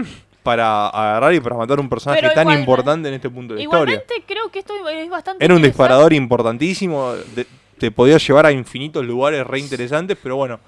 para 0.43 0.89
agarrar 0.89 1.35
y 1.35 1.41
para 1.41 1.57
matar 1.57 1.77
a 1.77 1.83
un 1.83 1.91
personaje 1.91 2.23
Pero 2.23 2.33
tan 2.33 2.47
igual- 2.47 2.59
importante 2.61 3.09
en 3.11 3.15
este 3.17 3.29
punto 3.29 3.53
de 3.53 3.59
la 3.59 3.65
historia. 3.65 3.83
Igualmente 4.01 4.15
creo 4.27 4.49
que 4.51 4.61
esto 4.61 4.73
es 4.89 5.11
bastante 5.11 5.45
Era 5.45 5.55
un 5.55 5.61
disparador 5.61 6.15
importantísimo, 6.15 7.13
de- 7.37 7.47
te 7.79 7.91
podía 7.91 8.17
llevar 8.17 8.47
a 8.47 8.53
infinitos 8.53 9.05
lugares 9.05 9.47
re 9.47 9.59
interesantes, 9.59 10.17
pero 10.23 10.37
bueno, 10.37 10.59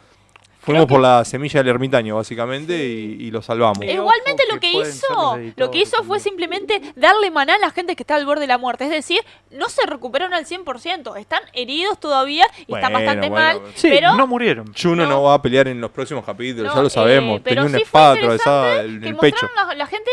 fuimos 0.63 0.87
que- 0.87 0.91
por 0.91 1.01
la 1.01 1.25
semilla 1.25 1.61
del 1.61 1.69
ermitaño, 1.69 2.17
básicamente, 2.17 2.75
y, 2.85 3.17
y 3.21 3.31
lo 3.31 3.43
salvamos. 3.43 3.79
Eh, 3.83 3.93
Igualmente 3.93 4.45
lo 4.53 4.59
que 4.59 4.73
hizo, 4.73 5.39
lo 5.57 5.71
que 5.71 5.79
hizo 5.79 6.03
fue 6.05 6.19
simplemente 6.21 6.81
darle 6.97 7.31
maná 7.31 7.55
a 7.55 7.59
la 7.59 7.71
gente 7.71 7.95
que 7.97 8.03
está 8.03 8.15
al 8.17 8.25
borde 8.25 8.43
de 8.43 8.47
la 8.47 8.59
muerte. 8.59 8.85
Es 8.85 8.91
decir, 8.91 9.21
no 9.51 9.69
se 9.69 9.85
recuperaron 9.87 10.33
al 10.35 10.47
100%. 10.47 11.17
Están 11.19 11.43
heridos 11.53 11.99
todavía 12.01 12.47
y 12.67 12.75
están 12.75 12.93
bastante 12.93 13.29
bueno. 13.29 13.61
mal. 13.61 13.73
Sí, 13.75 13.89
pero 13.91 14.15
no 14.15 14.27
murieron. 14.27 14.73
Juno 14.81 15.05
no. 15.05 15.11
No. 15.11 15.23
va 15.25 15.35
a 15.35 15.43
pelear 15.43 15.69
en 15.69 15.81
los 15.81 15.91
próximos 15.91 16.25
capítulos, 16.25 16.69
No, 16.71 16.77
ya 16.77 16.83
lo 16.83 16.91
sabemos. 16.91 17.39
eh, 17.39 17.43
pero 17.45 17.63
Tenía 17.63 17.69
una 17.69 17.79
sí 17.79 17.85
fue 17.85 18.01
espada 18.01 18.13
atravesada 18.15 18.85
interesante 18.85 18.95
en 18.97 19.01
que 19.03 19.09
el 19.09 19.17
pecho. 19.17 19.47
mostraron 19.47 19.69
la, 19.69 19.75
la 19.75 19.87
gente 19.87 20.11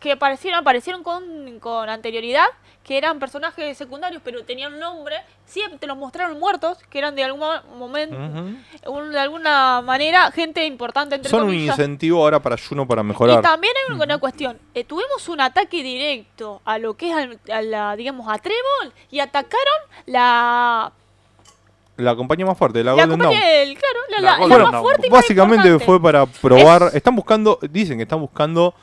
que 0.00 0.12
aparecieron, 0.12 0.60
aparecieron 0.60 1.02
con, 1.02 1.58
con 1.58 1.88
anterioridad, 1.88 2.46
que 2.86 2.96
eran 2.96 3.18
personajes 3.18 3.76
secundarios, 3.76 4.22
pero 4.24 4.44
tenían 4.44 4.74
un 4.74 4.78
nombre, 4.78 5.16
siempre 5.44 5.76
te 5.76 5.88
los 5.88 5.96
mostraron 5.96 6.38
muertos, 6.38 6.78
que 6.88 6.98
eran 6.98 7.16
de 7.16 7.24
algún 7.24 7.40
momento, 7.76 8.16
de 9.10 9.18
alguna 9.18 9.82
manera, 9.82 10.30
gente 10.30 10.64
importante 10.64 11.16
entre 11.16 11.28
Son 11.28 11.42
un 11.42 11.54
incentivo 11.54 12.22
ahora 12.22 12.40
para 12.40 12.56
Juno 12.56 12.86
para 12.86 13.02
Y 13.02 13.06
mejorar. 13.06 13.42
también 13.42 13.72
hay 13.88 13.96
una, 13.96 14.18
cuestión. 14.18 14.56
eh, 14.72 14.84
tuvimos 14.84 15.28
un 15.28 15.40
ataque 15.40 15.82
directo 15.82 16.62
a 16.64 16.78
lo 16.78 16.94
que 16.96 17.10
es, 17.10 17.16
al- 17.16 17.40
a 17.52 17.60
la, 17.62 17.96
digamos, 17.96 18.28
a 18.32 18.38
Trébol 18.38 18.92
y 19.10 19.18
atacaron 19.18 19.80
la... 20.06 20.92
La 21.96 22.14
compañía 22.14 22.46
más 22.46 22.56
fuerte, 22.58 22.84
la, 22.84 22.94
La 22.94 23.06
Golden 23.06 23.18
Dawn. 23.18 23.34
claro, 23.34 23.98
la, 24.10 24.20
La 24.20 24.20
la- 24.20 24.30
la 24.38 24.46
Golden 24.46 24.70
más 24.70 24.80
fuerte 24.82 25.06
y 25.06 25.10
Básicamente 25.10 25.78
fue 25.80 26.00
para 26.00 26.24
probar. 26.26 26.82
Es- 26.84 26.94
Están 26.96 27.16
buscando, 27.16 27.58
dicen 27.68 27.96
que 27.96 28.02
están 28.04 28.20
buscando 28.20 28.74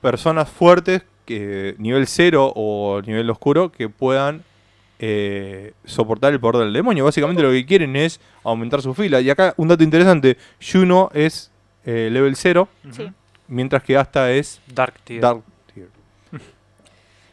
personas 0.00 0.48
fuertes, 0.48 1.02
que 1.24 1.74
nivel 1.78 2.06
cero 2.06 2.52
o 2.54 3.00
nivel 3.02 3.28
oscuro, 3.30 3.70
que 3.72 3.88
puedan 3.88 4.44
eh, 4.98 5.72
soportar 5.84 6.32
el 6.32 6.40
poder 6.40 6.64
del 6.64 6.72
demonio. 6.72 7.04
Básicamente 7.04 7.42
lo 7.42 7.50
que 7.50 7.66
quieren 7.66 7.96
es 7.96 8.20
aumentar 8.42 8.80
su 8.82 8.94
fila. 8.94 9.20
Y 9.20 9.30
acá 9.30 9.54
un 9.56 9.68
dato 9.68 9.82
interesante: 9.82 10.36
Juno 10.60 11.10
es 11.12 11.50
eh, 11.84 12.08
level 12.10 12.36
0, 12.36 12.68
Sí. 12.92 13.10
mientras 13.48 13.82
que 13.82 13.96
Asta 13.96 14.30
es 14.30 14.60
Dark 14.66 14.94
Tier. 15.04 15.20
Dark 15.20 15.42
Tier. 15.72 15.88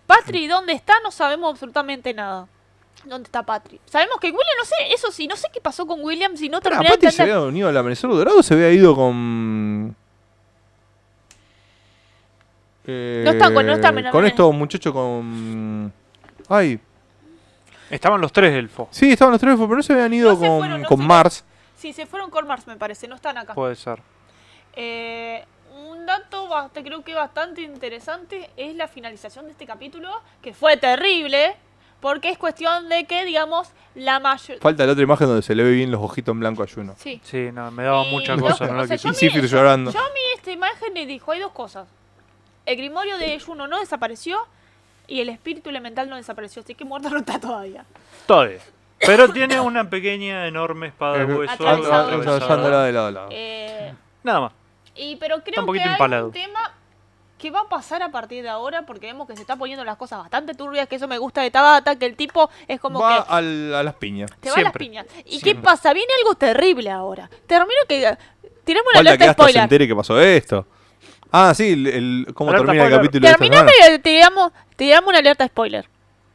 Patri, 0.07 0.47
¿dónde 0.47 0.73
está? 0.73 0.93
No 1.03 1.11
sabemos 1.11 1.51
absolutamente 1.51 2.13
nada. 2.13 2.47
¿Dónde 3.05 3.25
está 3.25 3.43
Patri? 3.43 3.79
Sabemos 3.85 4.17
que 4.19 4.27
William, 4.27 4.57
no 4.59 4.65
sé, 4.65 4.93
eso 4.93 5.11
sí, 5.11 5.25
no 5.25 5.35
sé 5.35 5.47
qué 5.51 5.59
pasó 5.59 5.87
con 5.87 6.01
William, 6.03 6.37
si 6.37 6.49
no 6.49 6.59
Pará, 6.61 6.77
terminé 6.77 6.91
de 6.97 6.97
Patty 6.97 7.15
se 7.15 7.21
había 7.23 7.41
unido 7.41 7.67
al 7.67 7.75
Amanecer 7.77 8.09
Dorado 8.11 8.39
o 8.39 8.43
se 8.43 8.53
había 8.53 8.71
ido 8.71 8.95
con. 8.95 9.95
Eh, 12.91 13.21
No 13.25 13.31
está 13.31 13.53
con- 13.53 13.65
no 13.65 13.73
está 13.73 13.89
en- 13.89 14.09
con 14.11 14.25
estos 14.25 14.53
muchachos 14.53 14.93
con. 14.93 15.91
Ay, 16.49 16.79
Estaban 17.89 18.21
los 18.21 18.31
tres 18.31 18.53
elfos. 18.53 18.87
sí, 18.91 19.11
estaban 19.11 19.33
los 19.33 19.41
tres, 19.41 19.55
pero 19.59 19.75
no 19.75 19.83
se 19.83 19.93
habían 19.93 20.13
ido 20.13 20.31
No 20.33 20.39
con, 20.39 20.57
fueron, 20.59 20.81
no 20.81 20.87
con 20.87 21.05
Mars. 21.05 21.43
Sí, 21.75 21.91
se 21.93 22.05
fueron 22.05 22.29
con 22.29 22.47
Mars, 22.47 22.65
me 22.67 22.75
parece, 22.77 23.07
no 23.07 23.15
están 23.15 23.37
acá. 23.37 23.53
Puede 23.53 23.75
ser. 23.75 23.99
Eh, 24.73 25.43
un 25.75 26.05
dato 26.05 26.47
bast- 26.47 26.71
creo 26.83 27.03
que 27.03 27.13
bastante 27.13 27.61
interesante 27.61 28.49
es 28.55 28.75
la 28.75 28.87
finalización 28.87 29.45
de 29.45 29.51
este 29.51 29.65
capítulo, 29.65 30.09
que 30.41 30.53
fue 30.53 30.77
terrible, 30.77 31.55
porque 31.99 32.29
es 32.29 32.37
cuestión 32.37 32.87
de 32.89 33.05
que, 33.05 33.25
digamos, 33.25 33.69
la 33.95 34.19
mayor... 34.19 34.57
Falta 34.59 34.85
la 34.85 34.93
otra 34.93 35.03
imagen 35.03 35.27
donde 35.27 35.41
se 35.43 35.53
le 35.53 35.63
ve 35.63 35.71
bien 35.71 35.91
los 35.91 36.01
ojitos 36.01 36.33
en 36.33 36.39
blanco 36.39 36.63
a 36.63 36.67
Juno. 36.73 36.95
Sí. 36.97 37.19
Sí, 37.23 37.49
no, 37.53 37.69
me 37.71 37.83
daba 37.83 38.05
Y 38.05 38.11
mucha 38.11 38.35
no, 38.35 38.41
cosa. 38.43 38.65
o 38.65 38.73
no 38.73 38.87
sea, 38.87 38.95
Y 39.21 39.47
llorando. 39.47 39.91
Yo 39.91 39.99
a 39.99 40.03
mí 40.09 40.19
esta 40.35 40.51
imagen 40.51 40.93
le 40.93 41.05
dijo, 41.05 41.31
hay 41.31 41.39
dos 41.39 41.51
cosas. 41.51 41.87
El 42.65 42.75
grimorio 42.77 43.17
de 43.17 43.39
Juno 43.39 43.67
no 43.67 43.79
desapareció 43.79 44.39
y 45.07 45.19
el 45.21 45.29
espíritu 45.29 45.69
elemental 45.69 46.09
no 46.09 46.15
desapareció, 46.15 46.61
así 46.61 46.75
que 46.75 46.85
muerto 46.85 47.09
no 47.09 47.17
está 47.19 47.39
todavía. 47.39 47.85
Todavía. 48.25 48.59
Pero 48.99 49.29
tiene 49.33 49.59
una 49.59 49.89
pequeña, 49.89 50.45
enorme 50.47 50.87
espada 50.87 51.17
de 51.17 51.23
Eh, 51.23 51.35
hueso. 51.35 51.53
Atravesado. 51.53 52.17
atravesándola 52.19 52.83
de 52.83 52.91
lado 52.91 53.07
a 53.07 53.11
lado. 53.11 53.29
Eh, 53.31 53.93
Nada 54.23 54.39
más. 54.41 54.51
y 54.95 55.15
pero 55.15 55.37
un 55.37 55.41
creo 55.41 55.61
que 55.61 55.65
poquito 55.65 55.85
hay 55.85 55.91
empalado. 55.93 56.27
un 56.27 56.31
tema 56.33 56.71
que 57.39 57.49
va 57.49 57.61
a 57.61 57.67
pasar 57.67 58.03
a 58.03 58.09
partir 58.11 58.43
de 58.43 58.49
ahora 58.49 58.83
porque 58.83 59.07
vemos 59.07 59.27
que 59.27 59.35
se 59.35 59.41
está 59.41 59.55
poniendo 59.55 59.83
las 59.83 59.97
cosas 59.97 60.19
bastante 60.19 60.53
turbias, 60.53 60.87
que 60.87 60.97
eso 60.97 61.07
me 61.07 61.17
gusta 61.17 61.41
de 61.41 61.49
Tabata, 61.49 61.95
que 61.97 62.05
el 62.05 62.15
tipo 62.15 62.51
es 62.67 62.79
como 62.79 62.99
Va 62.99 63.25
que 63.25 63.33
al- 63.33 63.73
a 63.73 63.81
las 63.81 63.95
piñas. 63.95 64.29
te 64.39 64.51
va 64.51 64.57
a 64.57 64.61
las 64.61 64.73
piñas. 64.73 65.07
¿Y 65.25 65.41
qué 65.41 65.55
pasa? 65.55 65.91
Viene 65.93 66.13
algo 66.19 66.35
terrible 66.35 66.91
ahora. 66.91 67.27
Termino 67.47 67.81
que 67.89 68.15
tiramos 68.63 68.93
una 68.93 69.01
que 69.01 69.07
alerta 69.09 69.31
hasta 69.31 69.43
se 69.43 69.49
spoiler. 69.49 69.63
entere 69.63 69.87
que 69.87 69.95
pasó 69.95 70.21
esto. 70.21 70.67
Ah, 71.31 71.53
sí, 71.55 71.71
el, 71.73 71.87
el- 71.87 72.27
cómo 72.33 72.49
Alerta 72.51 72.65
termina 72.67 72.85
el 72.87 72.91
capítulo 72.91 73.21
de 73.21 73.27
esta 73.31 73.37
Terminando 73.39 73.71
semana. 73.71 73.95
y 73.95 73.99
te 73.99 74.17
damos, 74.19 74.51
te 74.75 74.87
damos 74.89 75.09
una 75.09 75.19
alerta 75.19 75.47
spoiler. 75.47 75.85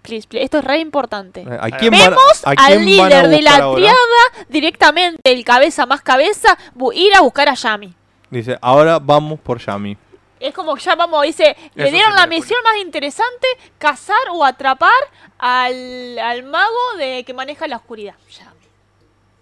Please, 0.02 0.26
please. 0.28 0.44
Esto 0.44 0.58
es 0.58 0.64
re 0.64 0.78
importante. 0.78 1.40
Eh, 1.42 1.58
¿A 1.60 1.70
quién 1.70 1.90
van, 1.90 2.00
Vemos 2.10 2.46
a 2.46 2.50
al 2.50 2.56
quién 2.56 2.68
van 2.68 2.78
a 2.78 3.22
líder 3.22 3.28
de 3.28 3.42
la 3.42 3.56
ahora? 3.56 3.76
triada 3.80 4.46
directamente, 4.48 5.32
el 5.32 5.44
cabeza 5.44 5.84
más 5.84 6.00
cabeza, 6.00 6.56
ir 6.94 7.14
a 7.14 7.20
buscar 7.20 7.48
a 7.48 7.54
Yami. 7.54 7.92
Dice, 8.30 8.56
ahora 8.62 8.98
vamos 9.00 9.38
por 9.40 9.58
Yami. 9.58 9.96
Es 10.38 10.54
como 10.54 10.74
que 10.74 10.82
ya 10.82 10.94
vamos, 10.94 11.22
dice, 11.24 11.56
le 11.74 11.90
dieron 11.90 12.12
sí 12.12 12.16
la 12.18 12.26
misión 12.26 12.58
más 12.62 12.76
interesante, 12.82 13.46
cazar 13.78 14.16
o 14.32 14.44
atrapar 14.44 14.90
al, 15.38 16.18
al 16.18 16.42
mago 16.44 16.96
de 16.98 17.24
que 17.24 17.34
maneja 17.34 17.66
la 17.66 17.76
oscuridad. 17.76 18.14
Yami. 18.30 18.50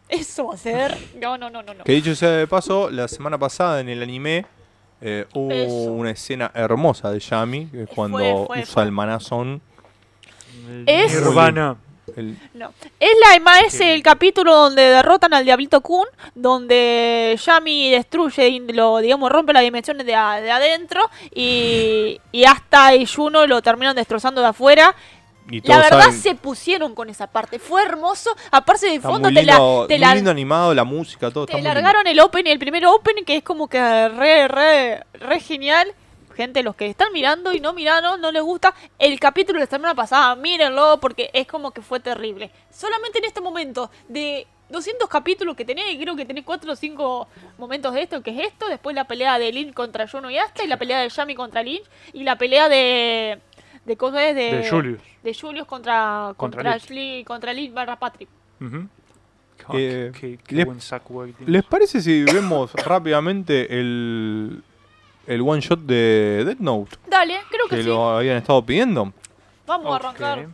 Eso 0.09 0.47
va 0.48 0.55
a 0.55 0.59
ser... 0.59 0.97
No, 1.20 1.36
no, 1.39 1.51
no, 1.51 1.62
no. 1.62 1.74
no. 1.74 1.85
Que 1.85 1.93
dicho 1.93 2.14
sea 2.14 2.31
de 2.31 2.47
paso, 2.47 2.90
la 2.90 3.09
semana 3.09 3.39
pasada 3.39 3.81
en 3.81 3.89
el 3.89 4.02
anime 4.02 4.47
eh, 5.06 5.26
hubo 5.35 5.52
Eso. 5.52 5.93
una 5.93 6.10
escena 6.10 6.51
hermosa 6.55 7.10
de 7.10 7.20
Yami, 7.20 7.66
que 7.66 7.82
es 7.82 7.86
Fue, 7.89 7.94
cuando 7.94 8.18
fue, 8.47 8.60
usa 8.62 8.66
fue. 8.66 8.82
el 8.85 8.90
manazón. 8.93 9.60
Es- 10.86 11.12
Nirvana. 11.14 11.76
el- 12.16 12.36
No. 12.55 12.72
Es 13.01 13.10
la 13.43 13.59
es 13.60 13.81
el 13.81 14.02
capítulo 14.02 14.55
donde 14.55 14.82
derrotan 14.82 15.35
al 15.35 15.44
Diablito 15.44 15.81
Kun, 15.81 16.06
donde 16.35 17.39
Yami 17.44 17.90
destruye, 17.90 18.48
y 18.48 18.60
lo, 18.72 18.98
digamos, 18.98 19.31
rompe 19.31 19.52
las 19.52 19.62
dimensiones 19.62 20.06
de, 20.06 20.14
a- 20.14 20.40
de 20.40 20.51
adentro 20.51 21.02
y, 21.35 22.20
y 22.32 22.44
hasta 22.44 22.94
y 22.94 23.05
Juno 23.06 23.47
lo 23.47 23.60
terminan 23.62 23.97
destrozando 23.97 24.40
de 24.40 24.48
afuera. 24.48 24.94
Y 25.50 25.60
La 25.68 25.76
verdad 25.78 26.00
saben- 26.04 26.20
se 26.20 26.34
pusieron 26.34 26.94
con 26.94 27.08
esa 27.10 27.26
parte, 27.26 27.58
fue 27.58 27.82
hermoso. 27.82 28.30
Aparte 28.50 28.86
de 28.86 28.94
está 28.96 29.08
fondo 29.08 29.28
muy 29.30 29.34
te, 29.34 29.42
la- 29.44 29.56
te 29.88 29.94
muy 29.94 29.98
la- 29.98 30.14
lindo 30.14 30.30
animado, 30.30 30.74
la 30.74 30.84
música, 30.84 31.30
todo 31.30 31.46
te 31.46 31.52
está 31.52 31.58
muy 31.58 31.64
lindo. 31.66 31.74
largaron 31.74 32.06
el 32.06 32.18
open, 32.20 32.46
el 32.46 32.58
primer 32.58 32.86
open, 32.86 33.24
que 33.24 33.36
es 33.36 33.42
como 33.42 33.68
que 33.68 33.78
re, 34.08 34.48
re, 34.48 35.04
re 35.14 35.40
genial. 35.40 35.92
Gente, 36.34 36.64
los 36.64 36.74
que 36.74 36.86
están 36.86 37.12
mirando 37.12 37.52
y 37.52 37.60
no 37.60 37.72
miraron, 37.74 38.20
no 38.20 38.32
les 38.32 38.42
gusta 38.42 38.74
el 38.98 39.20
capítulo 39.20 39.60
de 39.60 39.66
la 39.66 39.70
semana 39.70 39.94
pasada, 39.94 40.34
mírenlo 40.34 40.98
porque 41.00 41.30
es 41.32 41.46
como 41.46 41.70
que 41.70 41.80
fue 41.80 42.00
terrible. 42.00 42.50
Solamente 42.72 43.18
en 43.18 43.24
este 43.26 43.40
momento 43.40 43.88
de 44.08 44.44
200 44.68 45.08
capítulos 45.08 45.54
que 45.54 45.64
tenés, 45.64 45.92
y 45.92 45.98
creo 45.98 46.16
que 46.16 46.24
tenés 46.24 46.42
4 46.44 46.72
o 46.72 46.74
5 46.74 47.28
momentos 47.56 47.94
de 47.94 48.02
esto, 48.02 48.20
que 48.20 48.30
es 48.32 48.48
esto, 48.48 48.66
después 48.66 48.96
la 48.96 49.04
pelea 49.04 49.38
de 49.38 49.52
Lin 49.52 49.72
contra 49.72 50.08
Juno 50.08 50.28
y 50.28 50.38
Asta, 50.38 50.64
y 50.64 50.66
la 50.66 50.76
pelea 50.76 50.98
de 51.02 51.08
Yami 51.08 51.36
contra 51.36 51.62
Lin, 51.62 51.82
y 52.12 52.24
la 52.24 52.36
pelea 52.36 52.68
de... 52.68 53.38
de 53.85 53.97
cosas 53.97 54.35
de... 54.35 54.56
De 54.56 54.69
Julius. 54.70 55.01
De 55.23 55.35
Julius 55.35 55.66
contra... 55.66 56.32
Contra 56.36 56.62
contra, 56.62 57.24
contra 57.27 57.52
Lin 57.52 57.74
barra 57.74 57.97
Patrick. 57.98 58.28
Eh, 59.73 60.12
qué, 60.19 60.39
qué 60.47 60.55
le- 60.55 60.65
buen 60.65 60.81
saco. 60.81 61.24
que 61.24 61.32
tiene. 61.32 61.52
¿Les 61.52 61.65
parece 61.65 62.01
si 62.01 62.23
vemos 62.24 62.73
rápidamente 62.86 63.78
el, 63.81 64.62
el 65.27 65.40
one 65.40 65.61
shot 65.61 65.81
de 65.81 66.43
Death 66.47 66.59
Note? 66.59 66.97
Dale, 67.09 67.39
creo 67.51 67.66
que, 67.69 67.77
Que 67.77 67.82
sí. 67.82 67.89
lo 67.89 68.16
habían 68.16 68.36
estado 68.36 68.65
pidiendo. 68.65 69.12
Vamos 69.66 69.93
a 69.93 69.97
arrancar. 69.97 70.48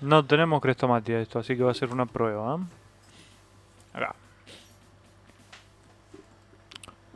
No 0.00 0.24
tenemos 0.24 0.60
crestomatía 0.60 1.20
esto, 1.20 1.38
así 1.38 1.56
que 1.56 1.62
va 1.62 1.70
a 1.72 1.74
ser 1.74 1.90
una 1.90 2.06
prueba. 2.06 2.56
¿eh? 2.56 3.96
Acá. 3.96 4.14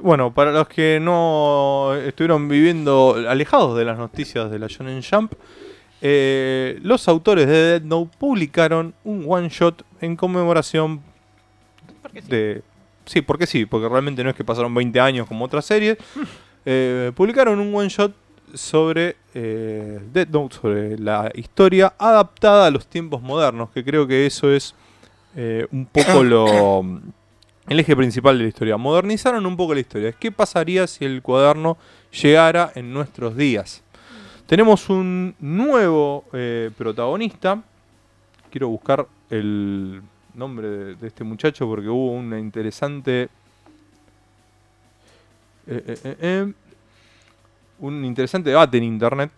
Bueno, 0.03 0.35
para 0.35 0.51
los 0.51 0.69
que 0.69 0.99
no 1.01 1.95
estuvieron 1.95 2.49
viviendo 2.49 3.15
alejados 3.29 3.77
de 3.77 3.85
las 3.85 3.97
noticias 3.97 4.51
de 4.51 4.59
la 4.59 4.67
Shonen 4.67 5.01
Jump, 5.01 5.35
eh, 6.01 6.81
los 6.83 7.07
autores 7.07 7.47
de 7.47 7.53
Death 7.53 7.85
Note 7.85 8.11
publicaron 8.19 8.95
un 9.05 9.25
one 9.29 9.49
shot 9.49 9.85
en 10.01 10.17
conmemoración 10.17 11.01
Porque 12.03 12.23
sí. 12.23 12.29
de... 12.29 12.63
Sí, 13.05 13.21
porque 13.21 13.47
sí, 13.47 13.65
porque 13.65 13.89
realmente 13.89 14.25
no 14.25 14.31
es 14.31 14.37
que 14.37 14.45
pasaron 14.45 14.75
20 14.75 14.99
años 15.01 15.29
como 15.29 15.45
otras 15.45 15.65
series. 15.65 15.97
Eh, 16.65 17.11
publicaron 17.17 17.59
un 17.59 17.75
one 17.75 17.89
shot 17.89 18.15
sobre 18.55 19.17
eh, 19.35 19.99
Death 20.13 20.29
Note, 20.29 20.55
sobre 20.55 20.97
la 20.97 21.29
historia 21.35 21.93
adaptada 21.99 22.67
a 22.67 22.71
los 22.71 22.87
tiempos 22.87 23.21
modernos, 23.21 23.71
que 23.71 23.83
creo 23.83 24.07
que 24.07 24.27
eso 24.27 24.49
es 24.49 24.73
eh, 25.35 25.67
un 25.73 25.87
poco 25.87 26.23
lo 26.23 26.85
el 27.69 27.81
eje 27.81 27.97
principal 27.97 28.37
de 28.37 28.45
la 28.45 28.49
historia. 28.49 28.77
Modernizaron 28.77 29.47
un 29.47 29.57
poco 29.57 29.75
la 29.75 29.81
historia. 29.81 30.13
¿Qué 30.13 30.33
pasaría 30.33 30.87
si 30.87 31.05
el 31.05 31.23
cuaderno 31.23 31.79
llegara 32.11 32.73
en 32.75 32.93
nuestros 32.93 33.37
días? 33.37 33.83
Tenemos 34.47 34.91
un 34.91 35.35
nuevo 35.39 36.25
eh, 36.33 36.71
protagonista. 36.77 37.63
Quiero 38.51 38.69
buscar 38.69 39.07
el 39.31 40.03
nombre 40.35 40.69
de, 40.69 40.95
de 40.97 41.07
este 41.07 41.25
muchacho 41.25 41.67
porque 41.67 41.89
hubo 41.89 42.13
una 42.13 42.39
interesante... 42.39 43.23
eh, 45.67 45.85
eh, 45.87 45.99
eh, 46.05 46.17
eh, 46.21 46.53
un 47.79 48.05
interesante 48.05 48.51
debate 48.51 48.77
en 48.79 48.85
internet. 48.85 49.31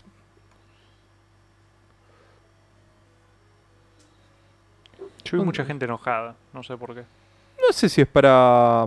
Yo 5.24 5.38
vi 5.38 5.44
mucha 5.44 5.64
gente 5.64 5.84
enojada, 5.86 6.34
no 6.52 6.62
sé 6.62 6.76
por 6.76 6.94
qué. 6.94 7.04
No 7.66 7.72
sé 7.72 7.88
si 7.88 8.00
es 8.00 8.06
para... 8.08 8.82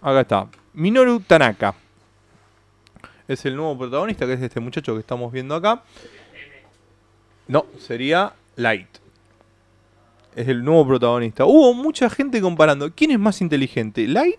Acá 0.00 0.20
está. 0.20 0.46
Minoru 0.72 1.20
Tanaka. 1.20 1.74
Es 3.26 3.44
el 3.46 3.56
nuevo 3.56 3.78
protagonista, 3.78 4.26
que 4.26 4.34
es 4.34 4.42
este 4.42 4.60
muchacho 4.60 4.94
que 4.94 5.00
estamos 5.00 5.32
viendo 5.32 5.54
acá. 5.54 5.82
No, 7.48 7.66
sería 7.78 8.32
Light. 8.56 8.88
Es 10.34 10.48
el 10.48 10.64
nuevo 10.64 10.86
protagonista. 10.86 11.44
Hubo 11.44 11.72
mucha 11.74 12.10
gente 12.10 12.40
comparando. 12.40 12.90
¿Quién 12.92 13.12
es 13.12 13.18
más 13.18 13.40
inteligente, 13.40 14.06
Light 14.06 14.36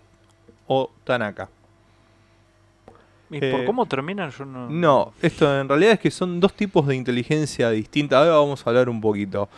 o 0.66 0.90
Tanaka? 1.04 1.48
¿Y 3.30 3.38
Eh, 3.44 3.50
por 3.50 3.64
cómo 3.64 3.86
terminan? 3.86 4.30
Yo 4.30 4.44
no. 4.44 4.68
No, 4.68 5.12
esto 5.22 5.60
en 5.60 5.68
realidad 5.68 5.92
es 5.92 6.00
que 6.00 6.10
son 6.10 6.38
dos 6.38 6.52
tipos 6.54 6.86
de 6.86 6.94
inteligencia 6.94 7.70
distinta. 7.70 8.18
Ahora 8.18 8.32
vamos 8.32 8.64
a 8.64 8.70
hablar 8.70 8.88
un 8.88 9.00
poquito. 9.00 9.48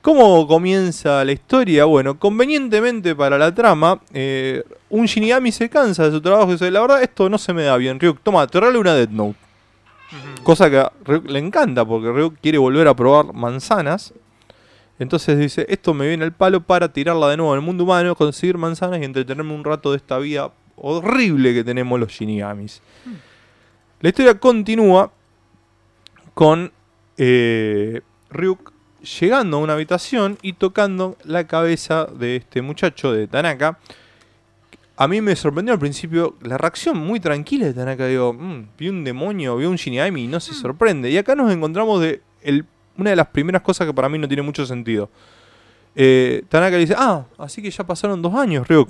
¿Cómo 0.00 0.46
comienza 0.46 1.24
la 1.24 1.32
historia? 1.32 1.84
Bueno, 1.84 2.18
convenientemente 2.18 3.16
para 3.16 3.36
la 3.36 3.52
trama, 3.52 4.00
eh, 4.14 4.62
un 4.88 5.06
Shinigami 5.06 5.50
se 5.50 5.68
cansa 5.68 6.04
de 6.04 6.12
su 6.12 6.20
trabajo 6.20 6.50
y 6.50 6.52
dice, 6.52 6.70
la 6.70 6.80
verdad, 6.80 7.02
esto 7.02 7.28
no 7.28 7.36
se 7.36 7.52
me 7.52 7.64
da 7.64 7.76
bien, 7.76 7.98
Ryuk, 7.98 8.20
toma, 8.22 8.46
te 8.46 8.60
regalo 8.60 8.80
una 8.80 8.94
Death 8.94 9.10
Note. 9.10 9.36
Cosa 10.44 10.70
que 10.70 10.78
a 10.78 10.92
Ryuk 11.04 11.28
le 11.28 11.40
encanta, 11.40 11.84
porque 11.84 12.12
Ryuk 12.12 12.36
quiere 12.40 12.58
volver 12.58 12.86
a 12.86 12.94
probar 12.94 13.34
manzanas. 13.34 14.14
Entonces 15.00 15.36
dice, 15.38 15.66
esto 15.68 15.92
me 15.94 16.08
viene 16.08 16.24
al 16.24 16.32
palo 16.32 16.60
para 16.60 16.92
tirarla 16.92 17.28
de 17.28 17.36
nuevo 17.36 17.52
en 17.52 17.60
el 17.60 17.66
mundo 17.66 17.84
humano, 17.84 18.14
conseguir 18.14 18.56
manzanas 18.56 19.00
y 19.00 19.04
entretenerme 19.04 19.52
un 19.52 19.64
rato 19.64 19.90
de 19.90 19.96
esta 19.96 20.18
vida 20.18 20.50
horrible 20.76 21.52
que 21.52 21.64
tenemos 21.64 21.98
los 21.98 22.12
Shinigamis. 22.12 22.80
La 24.00 24.08
historia 24.08 24.38
continúa 24.38 25.10
con 26.34 26.72
eh, 27.16 28.00
Ryuk 28.30 28.72
llegando 29.20 29.56
a 29.56 29.60
una 29.60 29.72
habitación 29.74 30.38
y 30.42 30.54
tocando 30.54 31.16
la 31.24 31.46
cabeza 31.46 32.06
de 32.06 32.36
este 32.36 32.62
muchacho 32.62 33.12
de 33.12 33.26
Tanaka. 33.26 33.78
A 34.96 35.06
mí 35.06 35.20
me 35.20 35.36
sorprendió 35.36 35.72
al 35.72 35.78
principio 35.78 36.36
la 36.42 36.58
reacción 36.58 36.98
muy 36.98 37.20
tranquila 37.20 37.66
de 37.66 37.74
Tanaka. 37.74 38.06
Digo, 38.06 38.32
"Mm, 38.32 38.68
vi 38.76 38.88
un 38.88 39.04
demonio, 39.04 39.56
vi 39.56 39.64
un 39.66 39.76
Shinigami 39.76 40.24
y 40.24 40.26
no 40.26 40.40
se 40.40 40.52
sorprende. 40.54 41.10
Y 41.10 41.16
acá 41.16 41.34
nos 41.36 41.52
encontramos 41.52 42.00
de 42.00 42.20
el- 42.42 42.66
una 42.96 43.10
de 43.10 43.16
las 43.16 43.28
primeras 43.28 43.62
cosas 43.62 43.86
que 43.86 43.94
para 43.94 44.08
mí 44.08 44.18
no 44.18 44.26
tiene 44.26 44.42
mucho 44.42 44.66
sentido. 44.66 45.08
Eh, 45.94 46.42
Tanaka 46.48 46.72
le 46.76 46.80
dice, 46.80 46.94
ah, 46.98 47.24
así 47.38 47.62
que 47.62 47.70
ya 47.70 47.84
pasaron 47.86 48.20
dos 48.22 48.34
años, 48.34 48.66
Ryuk. 48.66 48.88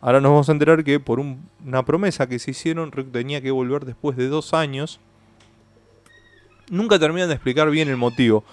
Ahora 0.00 0.20
nos 0.20 0.30
vamos 0.30 0.48
a 0.48 0.52
enterar 0.52 0.82
que 0.84 0.98
por 1.00 1.20
un- 1.20 1.48
una 1.66 1.84
promesa 1.84 2.26
que 2.28 2.38
se 2.38 2.52
hicieron, 2.52 2.90
Ryuk 2.92 3.12
tenía 3.12 3.40
que 3.42 3.50
volver 3.50 3.84
después 3.84 4.16
de 4.16 4.28
dos 4.28 4.54
años. 4.54 5.00
Nunca 6.70 6.98
terminan 6.98 7.28
de 7.28 7.34
explicar 7.34 7.70
bien 7.70 7.88
el 7.88 7.96
motivo. 7.96 8.44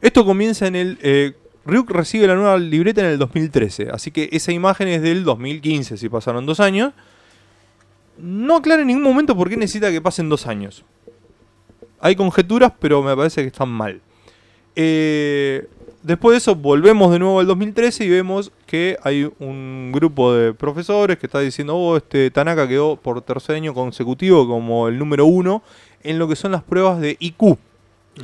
Esto 0.00 0.24
comienza 0.24 0.66
en 0.66 0.76
el... 0.76 0.98
eh, 1.02 1.34
Ryuk 1.66 1.90
recibe 1.90 2.26
la 2.26 2.34
nueva 2.34 2.56
libreta 2.58 3.02
en 3.02 3.08
el 3.08 3.18
2013, 3.18 3.90
así 3.92 4.10
que 4.10 4.30
esa 4.32 4.50
imagen 4.50 4.88
es 4.88 5.02
del 5.02 5.24
2015, 5.24 5.98
si 5.98 6.08
pasaron 6.08 6.46
dos 6.46 6.58
años. 6.58 6.92
No 8.16 8.56
aclara 8.56 8.82
en 8.82 8.88
ningún 8.88 9.02
momento 9.02 9.36
por 9.36 9.48
qué 9.48 9.56
necesita 9.56 9.90
que 9.90 10.00
pasen 10.00 10.28
dos 10.28 10.46
años. 10.46 10.84
Hay 12.00 12.16
conjeturas, 12.16 12.72
pero 12.78 13.02
me 13.02 13.14
parece 13.14 13.42
que 13.42 13.48
están 13.48 13.68
mal. 13.68 14.00
Eh, 14.74 15.66
después 16.02 16.32
de 16.34 16.38
eso, 16.38 16.54
volvemos 16.54 17.12
de 17.12 17.18
nuevo 17.18 17.40
al 17.40 17.46
2013 17.46 18.04
y 18.04 18.08
vemos 18.08 18.52
que 18.66 18.96
hay 19.02 19.30
un 19.38 19.90
grupo 19.92 20.32
de 20.32 20.54
profesores 20.54 21.18
que 21.18 21.26
está 21.26 21.40
diciendo, 21.40 21.76
oh, 21.76 21.96
este 21.98 22.30
Tanaka 22.30 22.66
quedó 22.66 22.96
por 22.96 23.20
tercer 23.22 23.56
año 23.56 23.74
consecutivo 23.74 24.48
como 24.48 24.88
el 24.88 24.98
número 24.98 25.26
uno 25.26 25.62
en 26.02 26.18
lo 26.18 26.26
que 26.26 26.36
son 26.36 26.52
las 26.52 26.62
pruebas 26.62 27.00
de 27.00 27.16
IQ. 27.20 27.58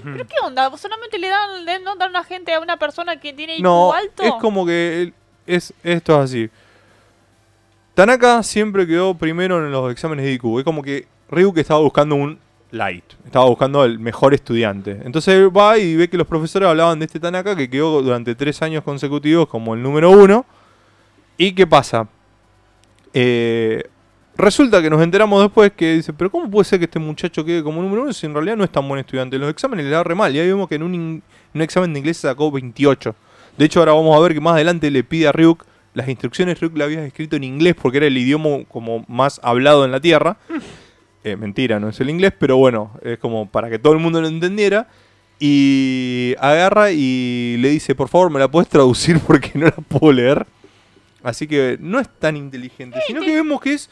¿Pero 0.03 0.27
qué 0.27 0.35
onda? 0.43 0.77
¿Solamente 0.77 1.19
le 1.19 1.29
dan, 1.29 1.65
le 1.65 1.79
dan 1.79 2.11
una 2.11 2.25
gente 2.25 2.53
a 2.55 2.61
una 2.61 2.77
persona 2.79 3.19
que 3.19 3.33
tiene 3.33 3.55
IQ 3.57 3.63
No, 3.63 3.93
alto? 3.93 4.23
es 4.23 4.33
como 4.41 4.65
que 4.67 5.13
es, 5.47 5.73
esto 5.83 6.15
es 6.15 6.31
así. 6.31 6.51
Tanaka 7.95 8.43
siempre 8.43 8.87
quedó 8.87 9.15
primero 9.15 9.65
en 9.65 9.71
los 9.73 9.91
exámenes 9.91 10.25
de 10.25 10.33
IQ. 10.33 10.59
Es 10.59 10.65
como 10.65 10.83
que 10.83 11.07
Ryuk 11.31 11.57
estaba 11.59 11.81
buscando 11.81 12.15
un 12.15 12.39
light. 12.71 13.05
Estaba 13.25 13.47
buscando 13.47 13.85
el 13.85 13.99
mejor 13.99 14.35
estudiante. 14.35 15.01
Entonces 15.05 15.35
él 15.35 15.57
va 15.57 15.79
y 15.79 15.97
ve 15.97 16.09
que 16.09 16.19
los 16.19 16.27
profesores 16.27 16.69
hablaban 16.69 16.99
de 16.99 17.07
este 17.07 17.19
Tanaka 17.21 17.57
que 17.57 17.71
quedó 17.71 18.03
durante 18.03 18.35
tres 18.35 18.61
años 18.63 18.85
consecutivos 18.85 19.49
como 19.49 19.75
el 19.75 19.83
número 19.83 20.11
uno. 20.11 20.45
¿Y 21.39 21.53
qué 21.53 21.67
pasa? 21.67 22.07
Eh, 23.15 23.85
resulta 24.37 24.83
que 24.83 24.91
nos 24.91 25.03
enteramos 25.03 25.43
después 25.43 25.73
que 25.73 25.95
dice, 25.95 26.13
pero 26.13 26.31
¿cómo 26.31 26.51
puede 26.51 26.65
ser 26.65 26.79
que 26.79 26.85
este 26.87 26.99
muchacho 26.99 27.45
quede 27.45 27.63
como 27.63 27.83
número 27.83 28.03
uno 28.03 28.13
si 28.13 28.27
en 28.27 28.35
realidad 28.35 28.57
no 28.57 28.65
es 28.65 28.71
tan 28.71 28.87
buen 28.89 29.01
estudiante? 29.01 29.39
Los 29.39 29.51
exámenes 29.51 29.85
le 29.87 29.91
da 29.93 30.03
re 30.05 30.15
mal. 30.15 30.35
Y 30.35 30.39
ahí 30.39 30.47
vemos 30.49 30.69
que 30.69 30.75
en 30.77 30.83
un, 30.83 30.95
in- 30.95 31.23
un 31.55 31.63
examen 31.63 31.93
de 31.93 31.99
inglés 32.01 32.19
sacó 32.19 32.51
28. 32.51 33.15
De 33.57 33.65
hecho, 33.65 33.81
ahora 33.81 33.93
vamos 33.93 34.17
a 34.17 34.21
ver 34.21 34.35
que 34.35 34.41
más 34.41 34.55
adelante 34.55 34.91
le 34.91 35.03
pide 35.05 35.29
a 35.29 35.33
Ryuk 35.33 35.65
las 35.95 36.09
instrucciones. 36.09 36.61
Ryuk 36.61 36.77
le 36.77 36.85
había 36.85 37.05
escrito 37.05 37.37
en 37.37 37.45
inglés 37.45 37.75
porque 37.81 37.99
era 37.99 38.07
el 38.07 38.19
idioma 38.19 38.65
como 38.69 39.05
más 39.09 39.41
hablado 39.43 39.85
en 39.85 39.93
la 39.93 40.01
Tierra. 40.01 40.37
Eh, 41.25 41.37
mentira, 41.37 41.81
no 41.81 41.89
es 41.89 41.99
el 42.01 42.11
inglés, 42.11 42.33
pero 42.39 42.57
bueno, 42.57 42.93
es 43.03 43.19
como 43.19 43.49
para 43.51 43.69
que 43.71 43.79
todo 43.79 43.93
el 43.95 43.99
mundo 43.99 44.21
lo 44.21 44.29
entendiera. 44.29 44.89
Y 45.39 46.35
agarra 46.39 46.91
y 46.93 47.57
le 47.59 47.69
dice, 47.71 47.95
por 47.95 48.09
favor, 48.09 48.31
¿me 48.31 48.39
la 48.39 48.49
puedes 48.49 48.69
traducir 48.69 49.19
porque 49.27 49.53
no 49.55 49.67
la 49.67 49.73
puedo 49.73 50.13
leer? 50.13 50.47
Así 51.23 51.47
que 51.47 51.77
no 51.81 51.99
es 51.99 52.09
tan 52.19 52.37
inteligente, 52.37 52.99
sino 53.07 53.21
que 53.21 53.35
vemos 53.35 53.61
que 53.61 53.73
es, 53.75 53.91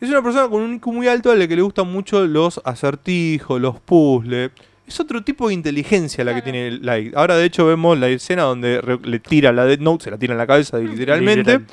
es 0.00 0.08
una 0.10 0.22
persona 0.22 0.48
con 0.48 0.62
un 0.62 0.74
IQ 0.74 0.86
muy 0.88 1.08
alto 1.08 1.30
a 1.30 1.34
la 1.36 1.46
que 1.48 1.56
le 1.56 1.62
gustan 1.62 1.90
mucho 1.90 2.26
los 2.26 2.60
acertijos, 2.64 3.60
los 3.60 3.80
puzzles. 3.80 4.50
Es 4.86 5.00
otro 5.00 5.22
tipo 5.24 5.48
de 5.48 5.54
inteligencia 5.54 6.22
la 6.24 6.32
que 6.34 6.42
Claro. 6.42 6.52
tiene 6.52 6.70
Light. 6.78 7.16
Ahora, 7.16 7.36
de 7.36 7.44
hecho, 7.46 7.66
vemos 7.66 7.98
la 7.98 8.08
escena 8.08 8.42
donde 8.42 8.80
le 9.02 9.18
tira 9.18 9.52
la 9.52 9.64
Death 9.64 9.80
Note, 9.80 10.04
se 10.04 10.10
la 10.10 10.18
tira 10.18 10.32
en 10.34 10.38
la 10.38 10.46
cabeza 10.46 10.78
literalmente. 10.78 11.52
Literal. 11.58 11.66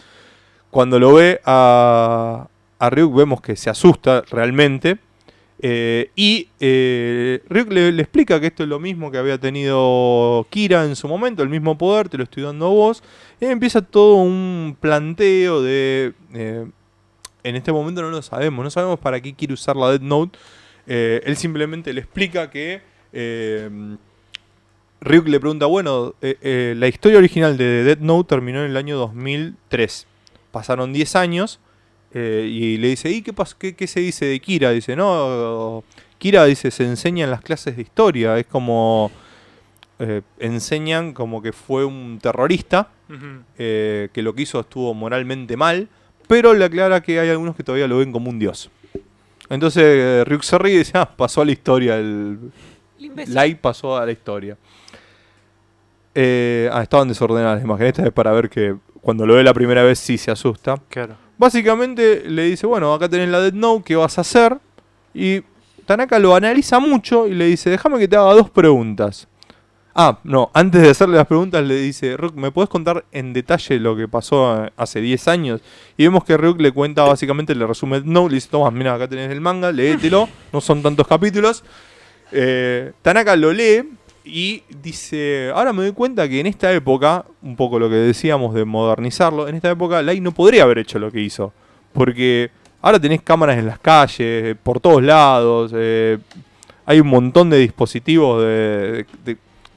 Cuando 0.72 1.00
lo 1.00 1.14
ve 1.14 1.40
a, 1.46 2.48
a 2.80 2.90
Ryuk, 2.90 3.14
vemos 3.16 3.42
que 3.42 3.56
se 3.56 3.70
asusta 3.70 4.24
realmente. 4.32 4.98
Eh, 5.66 6.10
y 6.16 6.48
eh, 6.60 7.42
Ryuk 7.48 7.72
le, 7.72 7.92
le 7.92 8.02
explica 8.02 8.40
que 8.42 8.48
esto 8.48 8.64
es 8.64 8.70
lo 8.70 8.80
mismo 8.80 9.12
que 9.12 9.18
había 9.20 9.38
tenido 9.38 10.46
Kira 10.50 10.84
en 10.84 10.96
su 10.96 11.08
momento, 11.08 11.42
el 11.44 11.48
mismo 11.50 11.78
poder, 11.78 12.10
te 12.10 12.18
lo 12.18 12.24
estoy 12.24 12.44
dando 12.44 12.66
a 12.66 12.70
vos. 12.70 13.04
Y 13.40 13.46
empieza 13.46 13.82
todo 13.84 14.16
un 14.16 14.76
planteo 14.80 15.62
de... 15.62 16.14
eh, 16.34 16.66
en 17.44 17.56
este 17.56 17.72
momento 17.72 18.02
no 18.02 18.10
lo 18.10 18.22
sabemos, 18.22 18.64
no 18.64 18.70
sabemos 18.70 19.00
para 19.00 19.20
qué 19.22 19.34
quiere 19.34 19.54
usar 19.54 19.76
la 19.76 19.90
Death 19.92 20.02
Note. 20.02 20.40
Eh, 20.88 21.22
él 21.26 21.38
simplemente 21.38 21.94
le 21.94 22.02
explica 22.02 22.50
que... 22.50 22.82
eh, 23.12 23.70
Ryuk 25.02 25.28
le 25.28 25.40
pregunta, 25.40 25.66
bueno, 25.66 26.16
eh, 26.22 26.76
la 26.78 26.88
historia 26.88 27.18
original 27.18 27.58
de 27.58 27.84
Death 27.84 28.00
Note 28.00 28.30
terminó 28.30 28.60
en 28.64 28.72
el 28.72 28.78
año 28.78 28.98
2003. 28.98 30.08
Pasaron 30.52 30.94
10 30.94 31.16
años 31.18 31.60
y 32.14 32.78
le 32.78 32.88
dice, 32.88 33.10
¿y 33.10 33.22
qué, 33.22 33.34
qué, 33.60 33.76
qué 33.76 33.88
se 33.88 34.00
dice 34.00 34.26
de 34.26 34.40
Kira? 34.40 34.70
Dice, 34.72 34.96
no, 34.96 35.84
Kira 36.20 36.46
dice, 36.46 36.72
se 36.72 36.86
enseña 36.86 37.26
en 37.26 37.32
las 37.32 37.42
clases 37.42 37.76
de 37.76 37.82
historia. 37.82 38.38
Es 38.38 38.46
como, 38.46 39.12
eh, 40.00 40.22
enseñan 40.40 41.14
como 41.14 41.42
que 41.42 41.52
fue 41.52 41.86
un 41.86 42.20
terrorista, 42.22 42.90
eh, 43.58 44.10
que 44.14 44.22
lo 44.22 44.34
que 44.34 44.44
hizo 44.44 44.60
estuvo 44.60 44.94
moralmente 44.94 45.58
mal, 45.58 45.90
pero 46.28 46.54
le 46.54 46.66
aclara 46.66 47.02
que 47.02 47.20
hay 47.20 47.30
algunos 47.30 47.56
que 47.56 47.64
todavía 47.64 47.88
lo 47.88 47.98
ven 47.98 48.12
como 48.12 48.30
un 48.30 48.40
dios. 48.40 48.70
Entonces 49.50 49.84
eh, 49.86 50.24
Ryuk 50.26 50.44
se 50.44 50.58
ríe 50.58 50.76
y 50.76 50.78
dice, 50.80 50.94
ah, 50.96 51.10
pasó 51.16 51.42
a 51.42 51.46
la 51.46 51.52
historia 51.52 51.98
el, 51.98 52.40
El. 53.00 53.34
Light 53.34 53.60
pasó 53.60 53.98
a 53.98 54.06
la 54.06 54.12
historia. 54.12 54.58
Eh, 56.16 56.70
ah, 56.72 56.84
estaban 56.84 57.08
desordenadas 57.08 57.56
las 57.56 57.64
imágenes. 57.64 57.90
Esta 57.90 58.08
es 58.08 58.14
para 58.14 58.32
ver 58.32 58.50
que 58.50 58.76
cuando 59.02 59.26
lo 59.26 59.36
ve 59.36 59.44
la 59.44 59.54
primera 59.54 59.84
vez 59.84 60.00
sí 60.00 60.18
se 60.18 60.32
asusta. 60.32 60.76
Claro. 60.90 61.16
Básicamente 61.38 62.24
le 62.26 62.44
dice, 62.44 62.66
bueno, 62.66 62.94
acá 62.94 63.10
tenés 63.10 63.30
la 63.30 63.40
Dead 63.42 63.54
Note, 63.54 63.84
¿qué 63.84 63.96
vas 63.96 64.18
a 64.18 64.22
hacer? 64.22 64.58
Y 65.14 65.42
Tanaka 65.86 66.20
lo 66.20 66.36
analiza 66.36 66.80
mucho 66.80 67.28
y 67.28 67.34
le 67.34 67.46
dice, 67.46 67.70
déjame 67.70 68.00
que 68.00 68.08
te 68.08 68.16
haga 68.16 68.34
dos 68.34 68.50
preguntas. 68.50 69.28
Ah, 69.96 70.18
no, 70.24 70.50
antes 70.56 70.82
de 70.82 70.90
hacerle 70.90 71.18
las 71.18 71.28
preguntas 71.28 71.64
le 71.64 71.76
dice, 71.76 72.18
Ryuk, 72.18 72.34
¿me 72.34 72.50
puedes 72.50 72.68
contar 72.68 73.06
en 73.12 73.32
detalle 73.32 73.80
lo 73.80 73.96
que 73.96 74.08
pasó 74.08 74.66
eh, 74.66 74.72
hace 74.76 75.02
10 75.02 75.28
años? 75.28 75.62
Y 75.98 76.04
vemos 76.06 76.24
que 76.24 76.36
Ryuk 76.36 76.60
le 76.62 76.72
cuenta 76.72 77.04
básicamente, 77.04 77.54
le 77.54 77.68
resume 77.68 78.02
Note, 78.04 78.30
le 78.30 78.36
dice, 78.36 78.48
toma, 78.50 78.72
mira, 78.72 78.96
acá 78.96 79.08
tenés 79.08 79.30
el 79.30 79.40
manga, 79.40 79.72
léetelo, 79.72 80.28
no 80.52 80.62
son 80.62 80.82
tantos 80.82 81.08
capítulos. 81.08 81.64
Eh, 82.32 82.92
Tanaka 83.04 83.36
lo 83.36 83.54
lee 83.54 83.84
y 84.26 84.64
dice, 84.82 85.52
ahora 85.54 85.72
me 85.74 85.84
doy 85.84 85.92
cuenta 85.92 86.28
que 86.28 86.40
en 86.40 86.48
esta 86.48 86.72
época, 86.74 87.24
un 87.44 87.56
poco 87.56 87.78
lo 87.78 87.88
que 87.88 87.96
decíamos 87.96 88.56
de 88.56 88.66
modernizarlo, 88.66 89.48
en 89.48 89.56
esta 89.56 89.70
época 89.70 90.02
Light 90.02 90.24
no 90.24 90.32
podría 90.32 90.64
haber 90.64 90.80
hecho 90.80 90.98
lo 90.98 91.12
que 91.12 91.20
hizo. 91.22 91.54
Porque 91.94 92.50
ahora 92.82 93.00
tenés 93.00 93.22
cámaras 93.22 93.60
en 93.60 93.68
las 93.68 93.78
calles, 93.78 94.56
por 94.64 94.80
todos 94.80 95.04
lados, 95.04 95.72
eh, 95.76 96.18
hay 96.88 97.00
un 97.00 97.08
montón 97.08 97.52
de 97.52 97.60
dispositivos 97.60 98.42
de- 98.42 99.06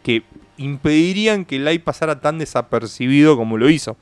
que 0.06 0.22
impedirían 0.56 1.44
que 1.44 1.58
Light 1.58 1.82
pasara 1.82 2.20
tan 2.20 2.38
desapercibido 2.38 3.36
como 3.36 3.58
lo 3.58 3.68
hizo. 3.68 3.96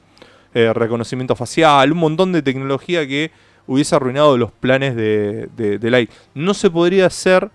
Eh, 0.53 0.71
reconocimiento 0.75 1.35
facial, 1.35 1.93
un 1.93 1.99
montón 1.99 2.31
de 2.31 2.43
tecnología 2.43 3.09
que 3.09 3.31
hubiese 3.67 3.97
arruinado 3.97 4.37
los 4.37 4.53
planes 4.53 4.97
de, 4.97 5.49
de, 5.57 5.91
Light. 5.91 6.11
No 6.35 6.53
se 6.53 6.71
podría 6.71 7.07
hacer 7.07 7.51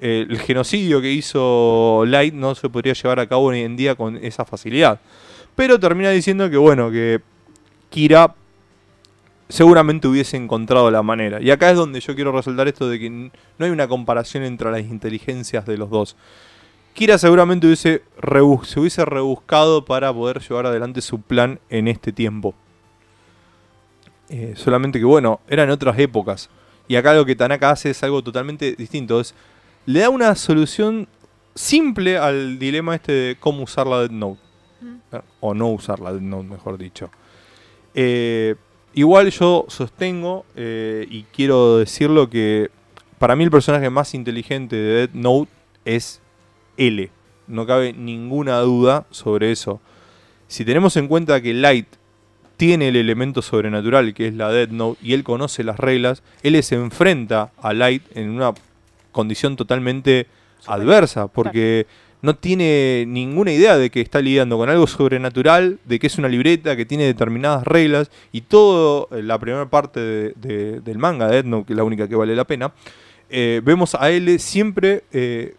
eh, 0.00 0.26
el 0.28 0.40
genocidio 0.40 1.00
que 1.00 1.12
hizo 1.12 2.02
Light, 2.04 2.34
no 2.34 2.56
se 2.56 2.68
podría 2.68 2.94
llevar 2.94 3.20
a 3.20 3.28
cabo 3.28 3.44
hoy 3.44 3.60
en 3.60 3.76
día 3.76 3.94
con 3.94 4.16
esa 4.16 4.44
facilidad. 4.44 5.00
Pero 5.54 5.78
termina 5.78 6.10
diciendo 6.10 6.50
que, 6.50 6.56
bueno, 6.56 6.90
que 6.90 7.20
Kira 7.88 8.34
seguramente 9.48 10.08
hubiese 10.08 10.36
encontrado 10.36 10.90
la 10.90 11.04
manera. 11.04 11.40
Y 11.40 11.52
acá 11.52 11.70
es 11.70 11.76
donde 11.76 12.00
yo 12.00 12.16
quiero 12.16 12.32
resaltar 12.32 12.66
esto 12.66 12.88
de 12.88 12.98
que 12.98 13.10
no 13.10 13.30
hay 13.60 13.70
una 13.70 13.86
comparación 13.86 14.42
entre 14.42 14.72
las 14.72 14.80
inteligencias 14.80 15.64
de 15.66 15.76
los 15.76 15.88
dos. 15.88 16.16
Kira 16.94 17.18
seguramente 17.18 17.66
hubiese 17.66 18.02
se 18.64 18.80
hubiese 18.80 19.04
rebuscado 19.04 19.84
para 19.84 20.12
poder 20.12 20.40
llevar 20.40 20.66
adelante 20.66 21.00
su 21.00 21.20
plan 21.20 21.58
en 21.70 21.88
este 21.88 22.12
tiempo. 22.12 22.54
Eh, 24.28 24.54
solamente 24.56 24.98
que 24.98 25.04
bueno, 25.04 25.40
eran 25.48 25.70
otras 25.70 25.98
épocas. 25.98 26.48
Y 26.88 26.96
acá 26.96 27.14
lo 27.14 27.26
que 27.26 27.36
Tanaka 27.36 27.70
hace 27.70 27.90
es 27.90 28.02
algo 28.02 28.22
totalmente 28.22 28.74
distinto. 28.76 29.20
Es, 29.20 29.34
le 29.86 30.00
da 30.00 30.10
una 30.10 30.34
solución 30.34 31.06
simple 31.54 32.16
al 32.18 32.58
dilema 32.58 32.94
este 32.94 33.12
de 33.12 33.36
cómo 33.38 33.62
usar 33.62 33.86
la 33.86 34.00
Death 34.00 34.10
Note. 34.10 34.40
Mm. 34.80 35.16
O 35.40 35.54
no 35.54 35.68
usar 35.68 36.00
la 36.00 36.12
Death 36.12 36.22
Note, 36.22 36.48
mejor 36.48 36.78
dicho. 36.78 37.10
Eh, 37.94 38.54
igual 38.94 39.30
yo 39.30 39.66
sostengo 39.68 40.46
eh, 40.56 41.06
y 41.10 41.24
quiero 41.24 41.76
decirlo 41.76 42.30
que 42.30 42.70
para 43.18 43.36
mí 43.36 43.44
el 43.44 43.50
personaje 43.50 43.90
más 43.90 44.14
inteligente 44.14 44.76
de 44.76 44.94
Death 44.94 45.14
Note 45.14 45.50
es 45.84 46.21
L. 46.88 47.10
No 47.48 47.66
cabe 47.66 47.92
ninguna 47.92 48.58
duda 48.60 49.06
sobre 49.10 49.50
eso. 49.52 49.80
Si 50.48 50.64
tenemos 50.64 50.96
en 50.96 51.08
cuenta 51.08 51.40
que 51.40 51.54
Light 51.54 51.86
tiene 52.56 52.88
el 52.88 52.96
elemento 52.96 53.42
sobrenatural 53.42 54.14
que 54.14 54.28
es 54.28 54.34
la 54.34 54.50
Death 54.50 54.70
Note 54.70 54.98
y 55.02 55.14
él 55.14 55.24
conoce 55.24 55.64
las 55.64 55.78
reglas, 55.78 56.22
él 56.42 56.62
se 56.62 56.76
enfrenta 56.76 57.50
a 57.60 57.72
Light 57.72 58.02
en 58.16 58.30
una 58.30 58.52
condición 59.10 59.56
totalmente 59.56 60.26
adversa 60.66 61.26
porque 61.26 61.86
no 62.20 62.36
tiene 62.36 63.04
ninguna 63.08 63.50
idea 63.52 63.76
de 63.76 63.90
que 63.90 64.00
está 64.00 64.20
lidiando 64.20 64.56
con 64.56 64.70
algo 64.70 64.86
sobrenatural, 64.86 65.80
de 65.84 65.98
que 65.98 66.06
es 66.06 66.18
una 66.18 66.28
libreta 66.28 66.76
que 66.76 66.86
tiene 66.86 67.04
determinadas 67.04 67.64
reglas 67.66 68.12
y 68.30 68.42
todo 68.42 69.08
eh, 69.10 69.22
la 69.24 69.38
primera 69.40 69.68
parte 69.68 69.98
de- 69.98 70.32
de- 70.36 70.80
del 70.80 70.98
manga 70.98 71.26
de 71.26 71.34
Death 71.36 71.46
Note, 71.46 71.66
que 71.66 71.72
es 71.72 71.76
la 71.76 71.84
única 71.84 72.06
que 72.06 72.14
vale 72.14 72.36
la 72.36 72.44
pena, 72.44 72.72
eh, 73.28 73.60
vemos 73.64 73.96
a 73.96 74.08
L 74.10 74.38
siempre 74.38 75.02
eh, 75.12 75.56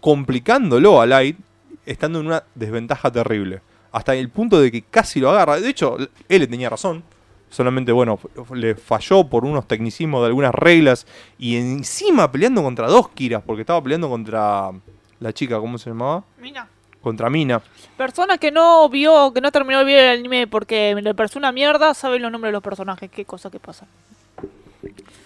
complicándolo 0.00 1.00
a 1.00 1.06
Light, 1.06 1.38
estando 1.86 2.20
en 2.20 2.26
una 2.26 2.44
desventaja 2.54 3.10
terrible. 3.10 3.60
Hasta 3.92 4.14
el 4.14 4.28
punto 4.28 4.60
de 4.60 4.72
que 4.72 4.82
casi 4.82 5.20
lo 5.20 5.30
agarra. 5.30 5.60
De 5.60 5.68
hecho, 5.68 5.96
L 6.28 6.46
tenía 6.46 6.68
razón. 6.68 7.04
Solamente, 7.48 7.92
bueno, 7.92 8.18
le 8.52 8.74
falló 8.74 9.28
por 9.28 9.44
unos 9.44 9.68
tecnicismos 9.68 10.22
de 10.22 10.26
algunas 10.26 10.52
reglas. 10.54 11.06
Y 11.38 11.56
encima 11.56 12.32
peleando 12.32 12.62
contra 12.62 12.88
dos 12.88 13.10
Kiras, 13.10 13.42
porque 13.46 13.60
estaba 13.60 13.80
peleando 13.82 14.08
contra 14.08 14.72
la 15.20 15.32
chica, 15.32 15.60
¿cómo 15.60 15.78
se 15.78 15.90
llamaba? 15.90 16.24
Mira. 16.40 16.68
Contra 17.00 17.30
Mina. 17.30 17.62
Persona 17.96 18.38
que 18.38 18.50
no 18.50 18.88
vio, 18.88 19.32
que 19.32 19.40
no 19.40 19.52
terminó 19.52 19.78
de 19.80 19.84
ver 19.84 20.04
el 20.04 20.20
anime 20.20 20.46
porque 20.46 20.96
le 21.00 21.14
pareció 21.14 21.38
una 21.38 21.52
mierda, 21.52 21.94
sabe 21.94 22.18
los 22.18 22.32
nombres 22.32 22.48
de 22.48 22.54
los 22.54 22.62
personajes, 22.62 23.10
qué 23.10 23.24
cosa 23.24 23.50
que 23.50 23.60
pasa. 23.60 23.86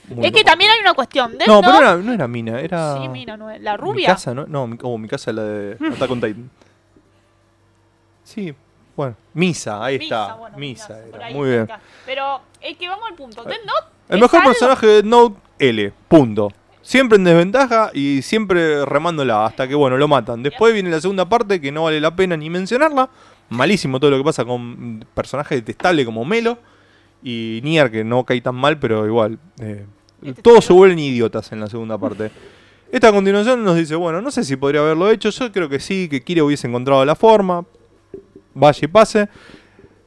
Muy 0.08 0.26
es 0.26 0.32
que 0.32 0.42
también 0.44 0.70
hay 0.70 0.80
una 0.80 0.94
cuestión. 0.94 1.36
Death 1.36 1.46
No, 1.48 1.60
pero 1.60 1.78
era- 1.78 1.96
no 1.96 2.12
era 2.12 2.26
Mina, 2.28 2.60
era. 2.60 2.96
Sí, 3.00 3.08
mira, 3.08 3.36
no 3.36 3.50
es- 3.50 3.60
la 3.60 3.72
Mi 3.72 3.78
rubia. 3.78 4.06
casa, 4.08 4.34
¿no? 4.34 4.46
No, 4.46 4.66
mi, 4.66 4.78
oh, 4.82 4.96
mi 4.98 5.08
casa 5.08 5.30
es 5.30 5.36
la 5.36 5.42
de 5.42 5.72
Attack 5.94 6.10
on 6.10 6.20
Titan. 6.20 6.50
Sí, 8.24 8.54
bueno. 8.96 9.16
Misa, 9.34 9.84
ahí 9.84 9.96
está. 9.96 10.34
bueno, 10.34 10.58
Misa 10.58 10.94
Misa, 10.94 11.04
por 11.10 11.16
era. 11.20 11.26
ahí 11.26 11.34
Muy 11.34 11.48
bien. 11.48 11.60
cerca. 11.66 11.80
Pero 12.06 12.40
es 12.60 12.76
que 12.76 12.88
vamos 12.88 13.04
al 13.08 13.14
punto. 13.14 13.42
Death 13.44 13.64
Note 13.64 13.86
El 14.08 14.16
es 14.16 14.22
mejor 14.22 14.40
algo- 14.40 14.50
personaje 14.50 14.86
de 14.86 15.02
Note, 15.02 15.36
L. 15.58 15.92
Punto. 16.08 16.52
Siempre 16.82 17.16
en 17.16 17.24
desventaja 17.24 17.90
y 17.92 18.22
siempre 18.22 18.84
remándola 18.86 19.44
hasta 19.44 19.68
que, 19.68 19.74
bueno, 19.74 19.96
lo 19.98 20.08
matan. 20.08 20.42
Después 20.42 20.72
viene 20.72 20.90
la 20.90 21.00
segunda 21.00 21.28
parte 21.28 21.60
que 21.60 21.70
no 21.70 21.84
vale 21.84 22.00
la 22.00 22.14
pena 22.16 22.36
ni 22.36 22.48
mencionarla. 22.48 23.10
Malísimo 23.50 24.00
todo 24.00 24.10
lo 24.10 24.18
que 24.18 24.24
pasa 24.24 24.44
con 24.44 25.04
personajes 25.14 25.58
detestables 25.58 26.04
como 26.06 26.24
Melo 26.24 26.58
y 27.22 27.60
Nier, 27.62 27.90
que 27.90 28.04
no 28.04 28.24
cae 28.24 28.40
tan 28.40 28.54
mal, 28.54 28.78
pero 28.78 29.06
igual. 29.06 29.38
eh, 29.60 29.86
Este 30.22 30.42
todos 30.42 30.64
se 30.64 30.72
vuelven 30.72 30.98
idiotas 30.98 31.52
en 31.52 31.60
la 31.60 31.66
segunda 31.68 31.98
parte. 31.98 32.30
Esta 32.90 33.12
continuación 33.12 33.62
nos 33.64 33.76
dice, 33.76 33.94
bueno, 33.96 34.22
no 34.22 34.30
sé 34.30 34.44
si 34.44 34.56
podría 34.56 34.80
haberlo 34.80 35.10
hecho. 35.10 35.30
Yo 35.30 35.52
creo 35.52 35.68
que 35.68 35.78
sí, 35.78 36.08
que 36.08 36.22
Kira 36.22 36.42
hubiese 36.44 36.66
encontrado 36.66 37.04
la 37.04 37.14
forma. 37.14 37.64
Vaya 38.54 38.80
y 38.82 38.88
pase. 38.88 39.28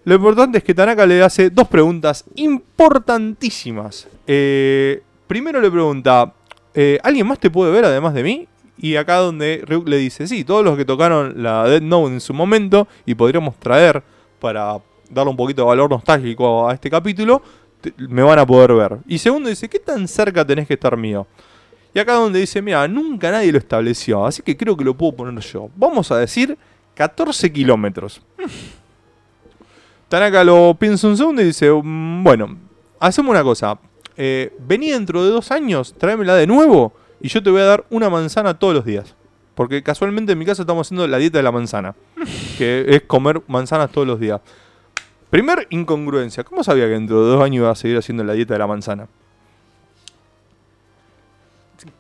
Lo 0.03 0.15
importante 0.15 0.57
es 0.57 0.63
que 0.63 0.73
Tanaka 0.73 1.05
le 1.05 1.21
hace 1.21 1.51
dos 1.51 1.67
preguntas 1.67 2.25
importantísimas. 2.35 4.07
Eh, 4.25 5.03
primero 5.27 5.61
le 5.61 5.69
pregunta, 5.69 6.33
eh, 6.73 6.97
¿alguien 7.03 7.27
más 7.27 7.39
te 7.39 7.51
puede 7.51 7.71
ver 7.71 7.85
además 7.85 8.15
de 8.15 8.23
mí? 8.23 8.47
Y 8.79 8.95
acá 8.95 9.17
donde 9.17 9.63
Ryuk 9.63 9.87
le 9.87 9.97
dice, 9.97 10.27
sí, 10.27 10.43
todos 10.43 10.65
los 10.65 10.75
que 10.75 10.85
tocaron 10.85 11.43
la 11.43 11.65
Dead 11.65 11.83
Note 11.83 12.13
en 12.13 12.19
su 12.19 12.33
momento 12.33 12.87
y 13.05 13.13
podríamos 13.13 13.57
traer 13.57 14.01
para 14.39 14.79
darle 15.11 15.31
un 15.31 15.37
poquito 15.37 15.61
de 15.61 15.67
valor 15.67 15.89
nostálgico 15.89 16.67
a 16.67 16.73
este 16.73 16.89
capítulo, 16.89 17.41
me 17.97 18.21
van 18.23 18.39
a 18.39 18.45
poder 18.45 18.73
ver. 18.73 18.97
Y 19.07 19.17
segundo 19.17 19.49
dice, 19.49 19.67
¿qué 19.69 19.79
tan 19.79 20.07
cerca 20.07 20.45
tenés 20.45 20.67
que 20.67 20.75
estar 20.75 20.95
mío? 20.97 21.27
Y 21.93 21.99
acá 21.99 22.13
donde 22.13 22.39
dice, 22.39 22.61
mira, 22.61 22.87
nunca 22.87 23.31
nadie 23.31 23.51
lo 23.51 23.57
estableció, 23.57 24.25
así 24.25 24.41
que 24.41 24.55
creo 24.55 24.77
que 24.77 24.83
lo 24.83 24.93
puedo 24.93 25.13
poner 25.13 25.43
yo. 25.43 25.69
Vamos 25.75 26.11
a 26.11 26.17
decir 26.17 26.57
14 26.95 27.51
kilómetros. 27.51 28.21
Tanaka 30.07 30.43
lo 30.43 30.75
piensa 30.77 31.07
un 31.07 31.15
segundo 31.17 31.41
y 31.41 31.45
dice, 31.45 31.71
"Mm, 31.71 32.23
bueno, 32.23 32.57
hacemos 32.99 33.31
una 33.31 33.43
cosa. 33.43 33.79
Eh, 34.17 34.53
vení 34.59 34.91
dentro 34.91 35.23
de 35.23 35.31
dos 35.31 35.51
años, 35.51 35.93
tráemela 35.97 36.35
de 36.35 36.47
nuevo 36.47 36.93
y 37.21 37.29
yo 37.29 37.41
te 37.41 37.49
voy 37.49 37.61
a 37.61 37.65
dar 37.65 37.85
una 37.89 38.09
manzana 38.09 38.57
todos 38.57 38.73
los 38.73 38.85
días. 38.85 39.15
Porque 39.55 39.83
casualmente 39.83 40.31
en 40.33 40.39
mi 40.39 40.45
casa 40.45 40.63
estamos 40.63 40.87
haciendo 40.87 41.07
la 41.07 41.17
dieta 41.17 41.37
de 41.37 41.43
la 41.43 41.51
manzana, 41.51 41.95
que 42.57 42.85
es 42.87 43.01
comer 43.03 43.41
manzanas 43.47 43.91
todos 43.91 44.07
los 44.07 44.19
días. 44.19 44.41
Primer 45.31 45.65
incongruencia, 45.69 46.43
¿cómo 46.43 46.61
sabía 46.61 46.83
que 46.85 46.91
dentro 46.91 47.23
de 47.23 47.31
dos 47.31 47.41
años 47.41 47.61
iba 47.63 47.71
a 47.71 47.75
seguir 47.75 47.97
haciendo 47.97 48.21
la 48.25 48.33
dieta 48.33 48.53
de 48.53 48.59
la 48.59 48.67
manzana? 48.67 49.07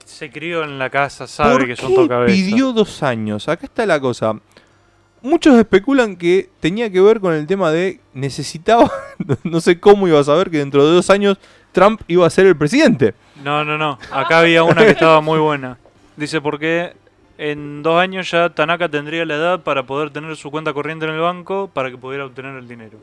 Se 0.05 0.29
crió 0.29 0.63
en 0.65 0.77
la 0.77 0.89
casa, 0.89 1.25
sabe 1.27 1.53
¿Por 1.53 1.65
que 1.65 1.75
son 1.77 1.89
qué 1.89 1.95
tocabezas. 1.95 2.37
pidió 2.37 2.73
dos 2.73 3.01
años? 3.01 3.47
Acá 3.47 3.65
está 3.65 3.85
la 3.85 4.01
cosa. 4.01 4.35
Muchos 5.21 5.55
especulan 5.57 6.17
que 6.17 6.49
tenía 6.59 6.91
que 6.91 6.99
ver 6.99 7.21
con 7.21 7.33
el 7.33 7.47
tema 7.47 7.71
de 7.71 8.01
necesitaba, 8.13 8.91
no 9.45 9.61
sé 9.61 9.79
cómo 9.79 10.09
iba 10.09 10.19
a 10.19 10.23
saber 10.25 10.51
que 10.51 10.57
dentro 10.57 10.85
de 10.85 10.93
dos 10.93 11.09
años 11.09 11.37
Trump 11.71 12.01
iba 12.09 12.27
a 12.27 12.29
ser 12.29 12.47
el 12.47 12.57
presidente. 12.57 13.13
No, 13.45 13.63
no, 13.63 13.77
no. 13.77 13.97
Acá 14.11 14.39
había 14.39 14.63
una 14.63 14.83
que 14.83 14.91
estaba 14.91 15.21
muy 15.21 15.39
buena. 15.39 15.77
Dice, 16.17 16.41
porque 16.41 16.93
en 17.37 17.81
dos 17.83 17.99
años 17.99 18.29
ya 18.31 18.49
Tanaka 18.49 18.89
tendría 18.89 19.25
la 19.25 19.35
edad 19.35 19.59
para 19.61 19.83
poder 19.85 20.09
tener 20.11 20.35
su 20.35 20.51
cuenta 20.51 20.73
corriente 20.73 21.05
en 21.05 21.11
el 21.13 21.19
banco 21.19 21.69
para 21.73 21.89
que 21.89 21.97
pudiera 21.97 22.25
obtener 22.25 22.55
el 22.57 22.67
dinero. 22.67 22.97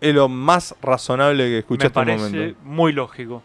Es 0.00 0.14
lo 0.14 0.28
más 0.28 0.74
razonable 0.82 1.44
que 1.44 1.58
escuché 1.58 1.84
Me 1.84 1.86
hasta 1.86 2.00
el 2.00 2.06
parece 2.06 2.24
momento. 2.36 2.58
muy 2.64 2.92
lógico. 2.92 3.42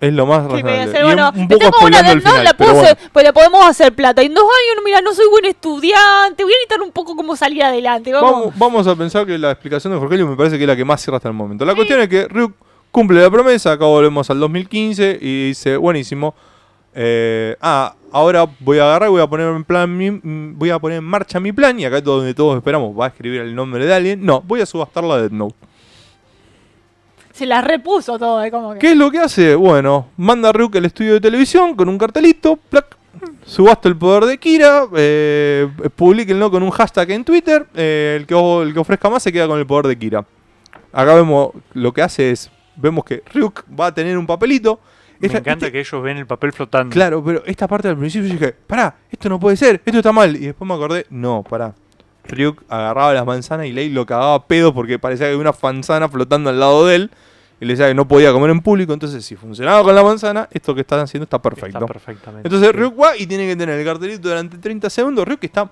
Es 0.00 0.12
lo 0.12 0.26
más 0.26 0.44
Sí, 0.44 0.62
razonable. 0.62 1.00
Y 1.00 1.02
bueno, 1.02 1.30
un, 1.34 1.40
un 1.40 1.48
poco 1.48 1.58
tengo 1.58 1.86
una 1.86 2.02
de 2.02 2.10
el 2.12 2.16
no, 2.18 2.30
final, 2.30 2.44
la 2.44 2.52
bueno. 2.56 2.96
pues 3.12 3.24
le 3.26 3.32
podemos 3.32 3.66
hacer 3.66 3.92
plata. 3.94 4.22
En 4.22 4.32
dos 4.32 4.44
años, 4.44 4.82
mira, 4.84 5.00
no 5.00 5.12
soy 5.12 5.26
buen 5.28 5.44
estudiante, 5.44 6.44
voy 6.44 6.52
a 6.52 6.56
necesitar 6.56 6.80
un 6.82 6.92
poco 6.92 7.16
cómo 7.16 7.34
salir 7.34 7.64
adelante. 7.64 8.12
Vamos. 8.12 8.32
Vamos, 8.32 8.54
vamos 8.58 8.86
a 8.86 8.94
pensar 8.94 9.26
que 9.26 9.36
la 9.38 9.50
explicación 9.50 9.92
de 9.92 9.98
Jorgelio 9.98 10.28
me 10.28 10.36
parece 10.36 10.56
que 10.56 10.62
es 10.64 10.68
la 10.68 10.76
que 10.76 10.84
más 10.84 11.02
cierra 11.02 11.16
hasta 11.16 11.28
el 11.28 11.34
momento. 11.34 11.64
La 11.64 11.74
cuestión 11.74 12.00
es 12.00 12.08
que 12.08 12.28
Ryuk 12.28 12.52
cumple 12.92 13.20
la 13.20 13.28
promesa, 13.30 13.72
acá 13.72 13.86
volvemos 13.86 14.30
al 14.30 14.38
2015 14.38 15.18
y 15.20 15.48
dice, 15.48 15.76
buenísimo. 15.76 16.32
eh, 16.94 17.56
ah, 17.60 17.94
ahora 18.12 18.46
voy 18.60 18.78
a 18.78 18.84
agarrar 18.84 19.08
y 19.08 19.12
voy 19.12 19.22
a 19.22 19.26
poner 19.26 19.48
en 19.48 19.64
plan 19.64 19.96
mi- 19.96 20.20
voy 20.54 20.70
a 20.70 20.78
poner 20.78 20.98
en 20.98 21.04
marcha 21.04 21.38
mi 21.40 21.52
plan 21.52 21.78
y 21.78 21.84
acá 21.84 21.98
es 21.98 22.04
donde 22.04 22.34
todos 22.34 22.56
esperamos, 22.56 22.98
va 22.98 23.06
a 23.06 23.08
escribir 23.08 23.40
el 23.42 23.54
nombre 23.54 23.84
de 23.86 23.94
alguien. 23.94 24.24
No, 24.24 24.40
voy 24.42 24.60
a 24.60 24.66
subastar 24.66 25.04
la 25.04 25.18
Death 25.18 25.32
Note. 25.32 25.54
Se 27.32 27.46
la 27.46 27.60
repuso 27.60 28.18
todo, 28.18 28.42
eh, 28.42 28.50
como 28.50 28.72
que. 28.72 28.78
¿Qué 28.80 28.90
es 28.92 28.96
lo 28.96 29.10
que 29.10 29.18
hace? 29.18 29.54
Bueno, 29.54 30.08
manda 30.16 30.48
a 30.48 30.52
Ryuk 30.52 30.74
al 30.76 30.86
estudio 30.86 31.14
de 31.14 31.20
televisión 31.20 31.76
con 31.76 31.88
un 31.88 31.96
cartelito, 31.96 32.56
plac, 32.56 32.96
subasta 33.44 33.88
el 33.88 33.96
poder 33.96 34.24
de 34.24 34.38
Kira, 34.38 34.86
eh, 34.96 35.68
publiquenlo 35.94 36.50
con 36.50 36.64
un 36.64 36.70
hashtag 36.70 37.12
en 37.12 37.24
Twitter, 37.24 37.64
eh, 37.74 38.16
el, 38.18 38.26
que, 38.26 38.34
el 38.34 38.74
que 38.74 38.80
ofrezca 38.80 39.08
más 39.08 39.22
se 39.22 39.32
queda 39.32 39.46
con 39.46 39.58
el 39.58 39.66
poder 39.66 39.86
de 39.86 39.96
Kira. 39.96 40.24
Acá 40.92 41.14
vemos, 41.14 41.50
lo 41.74 41.92
que 41.92 42.02
hace 42.02 42.32
es, 42.32 42.50
vemos 42.74 43.04
que 43.04 43.22
Ryuk 43.32 43.64
va 43.78 43.86
a 43.86 43.94
tener 43.94 44.18
un 44.18 44.26
papelito. 44.26 44.80
Me 45.20 45.26
Esta- 45.26 45.38
encanta 45.38 45.66
este- 45.66 45.72
que 45.72 45.80
ellos 45.80 46.02
ven 46.02 46.16
el 46.16 46.26
papel 46.26 46.52
flotando. 46.52 46.92
Claro, 46.92 47.22
pero 47.24 47.42
esta 47.44 47.66
parte 47.66 47.88
al 47.88 47.96
principio 47.96 48.28
yo 48.28 48.34
dije, 48.34 48.54
pará, 48.66 48.94
esto 49.10 49.28
no 49.28 49.40
puede 49.40 49.56
ser, 49.56 49.80
esto 49.84 49.98
está 49.98 50.12
mal. 50.12 50.36
Y 50.36 50.46
después 50.46 50.66
me 50.68 50.74
acordé, 50.74 51.06
no, 51.10 51.42
pará. 51.42 51.74
Ryuk 52.24 52.62
agarraba 52.68 53.14
las 53.14 53.24
manzanas 53.26 53.66
y 53.66 53.72
Lei 53.72 53.88
lo 53.88 54.04
cagaba 54.06 54.34
a 54.34 54.46
pedo 54.46 54.74
porque 54.74 54.98
parecía 54.98 55.26
que 55.26 55.32
había 55.32 55.40
una 55.40 55.54
manzana 55.62 56.08
flotando 56.08 56.50
al 56.50 56.60
lado 56.60 56.86
de 56.86 56.94
él. 56.96 57.10
Y 57.60 57.64
le 57.64 57.72
decía 57.72 57.88
que 57.88 57.94
no 57.94 58.06
podía 58.06 58.32
comer 58.32 58.50
en 58.50 58.60
público. 58.60 58.92
Entonces, 58.92 59.24
si 59.24 59.34
funcionaba 59.34 59.82
con 59.82 59.92
la 59.94 60.04
manzana, 60.04 60.48
esto 60.52 60.74
que 60.76 60.82
están 60.82 61.00
haciendo 61.00 61.24
está 61.24 61.40
perfecto. 61.42 61.78
Está 61.78 61.86
perfectamente. 61.86 62.46
Entonces. 62.46 62.72
Ryuk 62.72 63.00
va 63.02 63.16
y 63.16 63.26
tiene 63.26 63.48
que 63.48 63.56
tener 63.56 63.76
el 63.80 63.84
cartelito 63.84 64.28
durante 64.28 64.58
30 64.58 64.88
segundos. 64.90 65.26
Ryuk 65.26 65.42
está 65.42 65.68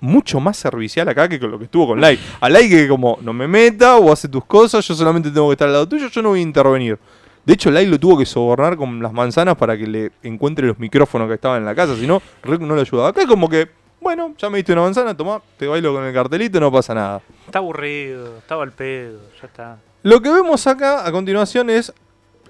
mucho 0.00 0.40
más 0.40 0.56
servicial 0.56 1.08
acá 1.08 1.28
que 1.28 1.38
con 1.38 1.50
lo 1.52 1.58
que 1.58 1.66
estuvo 1.66 1.86
con 1.86 2.00
Lai. 2.00 2.18
A 2.40 2.48
Lai 2.48 2.68
que 2.68 2.88
como 2.88 3.18
no 3.22 3.32
me 3.32 3.46
meta 3.46 3.98
o 3.98 4.10
hace 4.12 4.26
tus 4.26 4.44
cosas, 4.46 4.84
yo 4.88 4.94
solamente 4.96 5.30
tengo 5.30 5.46
que 5.48 5.52
estar 5.52 5.68
al 5.68 5.74
lado 5.74 5.88
tuyo, 5.88 6.08
yo 6.08 6.22
no 6.22 6.30
voy 6.30 6.40
a 6.40 6.42
intervenir. 6.42 6.98
De 7.44 7.54
hecho, 7.54 7.70
Lai 7.70 7.86
lo 7.86 7.98
tuvo 7.98 8.18
que 8.18 8.26
sobornar 8.26 8.76
con 8.76 9.02
las 9.02 9.12
manzanas 9.12 9.56
para 9.56 9.76
que 9.76 9.86
le 9.86 10.12
encuentre 10.22 10.66
los 10.66 10.78
micrófonos 10.78 11.28
que 11.28 11.34
estaban 11.34 11.58
en 11.58 11.64
la 11.64 11.74
casa, 11.74 11.96
si 11.96 12.06
no, 12.06 12.22
Ryuk 12.42 12.60
no 12.60 12.74
le 12.76 12.82
ayudaba. 12.82 13.08
Acá 13.08 13.22
es 13.22 13.26
como 13.26 13.48
que, 13.48 13.68
bueno, 14.00 14.34
ya 14.38 14.48
me 14.48 14.58
diste 14.58 14.72
una 14.72 14.82
manzana, 14.82 15.16
tomá, 15.16 15.42
te 15.56 15.66
bailo 15.66 15.92
con 15.92 16.04
el 16.04 16.14
cartelito, 16.14 16.60
no 16.60 16.70
pasa 16.70 16.94
nada. 16.94 17.20
Está 17.46 17.58
aburrido, 17.58 18.38
estaba 18.38 18.62
al 18.62 18.72
pedo, 18.72 19.20
ya 19.40 19.46
está. 19.46 19.78
Lo 20.04 20.20
que 20.20 20.30
vemos 20.30 20.66
acá 20.66 21.06
a 21.06 21.10
continuación 21.10 21.70
es 21.70 21.92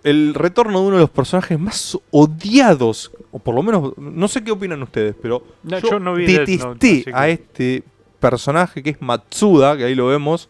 el 0.05 0.35
retorno 0.35 0.81
de 0.81 0.86
uno 0.86 0.97
de 0.97 1.02
los 1.02 1.10
personajes 1.10 1.59
más 1.59 1.98
odiados, 2.10 3.12
o 3.31 3.39
por 3.39 3.55
lo 3.55 3.62
menos, 3.62 3.97
no 3.97 4.28
sé 4.28 4.43
qué 4.43 4.51
opinan 4.51 4.82
ustedes, 4.82 5.14
pero 5.20 5.43
No, 5.62 5.78
yo, 5.78 5.90
yo 5.90 5.98
no 6.01 6.14
vi 6.14 6.27
Death 6.27 6.47
detesté 6.47 6.66
Note, 6.66 7.05
a 7.14 7.28
este 7.28 7.82
personaje 8.19 8.82
que 8.82 8.90
es 8.90 9.01
Matsuda, 9.02 9.77
que 9.77 9.85
ahí 9.85 9.94
lo 9.94 10.06
vemos, 10.06 10.48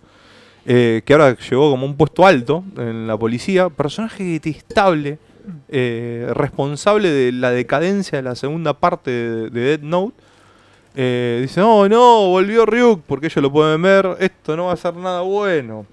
eh, 0.67 1.03
que 1.05 1.13
ahora 1.13 1.37
llegó 1.37 1.71
como 1.71 1.87
un 1.87 1.97
puesto 1.97 2.25
alto 2.27 2.65
en 2.77 3.07
la 3.07 3.17
policía, 3.17 3.69
personaje 3.69 4.23
detestable, 4.25 5.19
eh, 5.69 6.31
responsable 6.35 7.11
de 7.11 7.33
la 7.33 7.51
decadencia 7.51 8.19
de 8.19 8.23
la 8.23 8.35
segunda 8.37 8.75
parte 8.75 9.11
de, 9.11 9.51
de 9.51 9.61
Dead 9.61 9.81
Note. 9.81 10.15
eh, 10.95 11.39
dice, 11.43 11.61
no, 11.61 11.89
no, 11.89 12.29
volvió 12.29 12.67
Ryuk, 12.67 13.03
porque 13.07 13.27
ellos 13.27 13.43
lo 13.43 13.51
pueden 13.51 13.83
ver, 13.83 14.17
esto 14.21 14.57
no 14.57 14.67
va 14.67 14.73
a 14.75 14.77
ser 14.77 14.95
nada 14.95 15.23
bueno. 15.23 15.87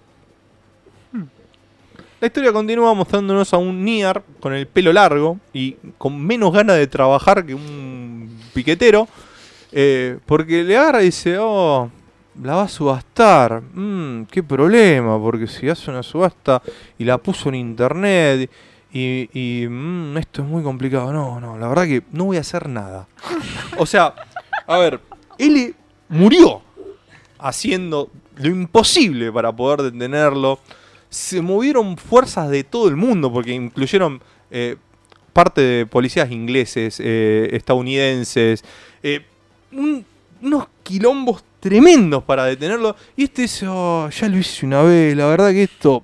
La 2.21 2.27
historia 2.27 2.51
continúa 2.51 2.93
mostrándonos 2.93 3.53
a 3.53 3.57
un 3.57 3.85
Niar 3.85 4.21
con 4.41 4.53
el 4.53 4.67
pelo 4.67 4.91
largo 4.91 5.37
y 5.53 5.77
con 5.97 6.21
menos 6.21 6.51
ganas 6.51 6.75
de 6.75 6.85
trabajar 6.85 7.45
que 7.45 7.55
un 7.55 8.37
piquetero. 8.53 9.07
eh, 9.71 10.17
porque 10.25 10.63
le 10.63 10.77
agarra 10.77 11.01
y 11.01 11.05
dice, 11.05 11.37
oh, 11.39 11.89
la 12.43 12.55
va 12.55 12.63
a 12.63 12.67
subastar. 12.67 13.61
Mm, 13.73 14.23
qué 14.25 14.43
problema, 14.43 15.19
porque 15.21 15.47
si 15.47 15.69
hace 15.69 15.89
una 15.91 16.03
subasta 16.03 16.61
y 16.97 17.03
la 17.05 17.17
puso 17.17 17.49
en 17.49 17.55
internet 17.55 18.49
y, 18.91 19.29
y, 19.33 19.67
mm, 19.67 20.17
esto 20.17 20.41
es 20.41 20.47
muy 20.47 20.63
complicado. 20.63 21.11
No, 21.13 21.39
no, 21.39 21.57
la 21.57 21.67
verdad 21.67 21.85
que 21.85 22.03
no 22.11 22.25
voy 22.25 22.37
a 22.37 22.41
hacer 22.41 22.67
nada. 22.69 23.07
O 23.77 23.85
sea, 23.85 24.13
a 24.67 24.77
ver, 24.77 24.99
él 25.37 25.75
murió 26.09 26.61
haciendo 27.37 28.09
lo 28.37 28.47
imposible 28.49 29.31
para 29.31 29.51
poder 29.51 29.91
detenerlo. 29.91 30.59
Se 31.09 31.41
movieron 31.41 31.97
fuerzas 31.97 32.49
de 32.49 32.63
todo 32.63 32.87
el 32.87 32.95
mundo, 32.95 33.31
porque 33.31 33.51
incluyeron 33.53 34.21
eh, 34.51 34.75
parte 35.33 35.61
de 35.61 35.85
policías 35.85 36.31
ingleses, 36.31 36.99
eh, 37.03 37.49
estadounidenses, 37.53 38.63
eh, 39.03 39.25
un- 39.71 40.05
unos 40.41 40.67
quilombos 40.83 41.43
tremendos 41.59 42.23
para 42.23 42.45
detenerlo. 42.45 42.95
Y 43.15 43.25
este 43.25 43.43
dice, 43.43 43.67
"Oh, 43.67 44.09
ya 44.09 44.27
lo 44.27 44.37
hice 44.37 44.65
una 44.65 44.81
vez, 44.83 45.15
la 45.15 45.25
verdad 45.27 45.51
que 45.51 45.63
esto... 45.63 46.03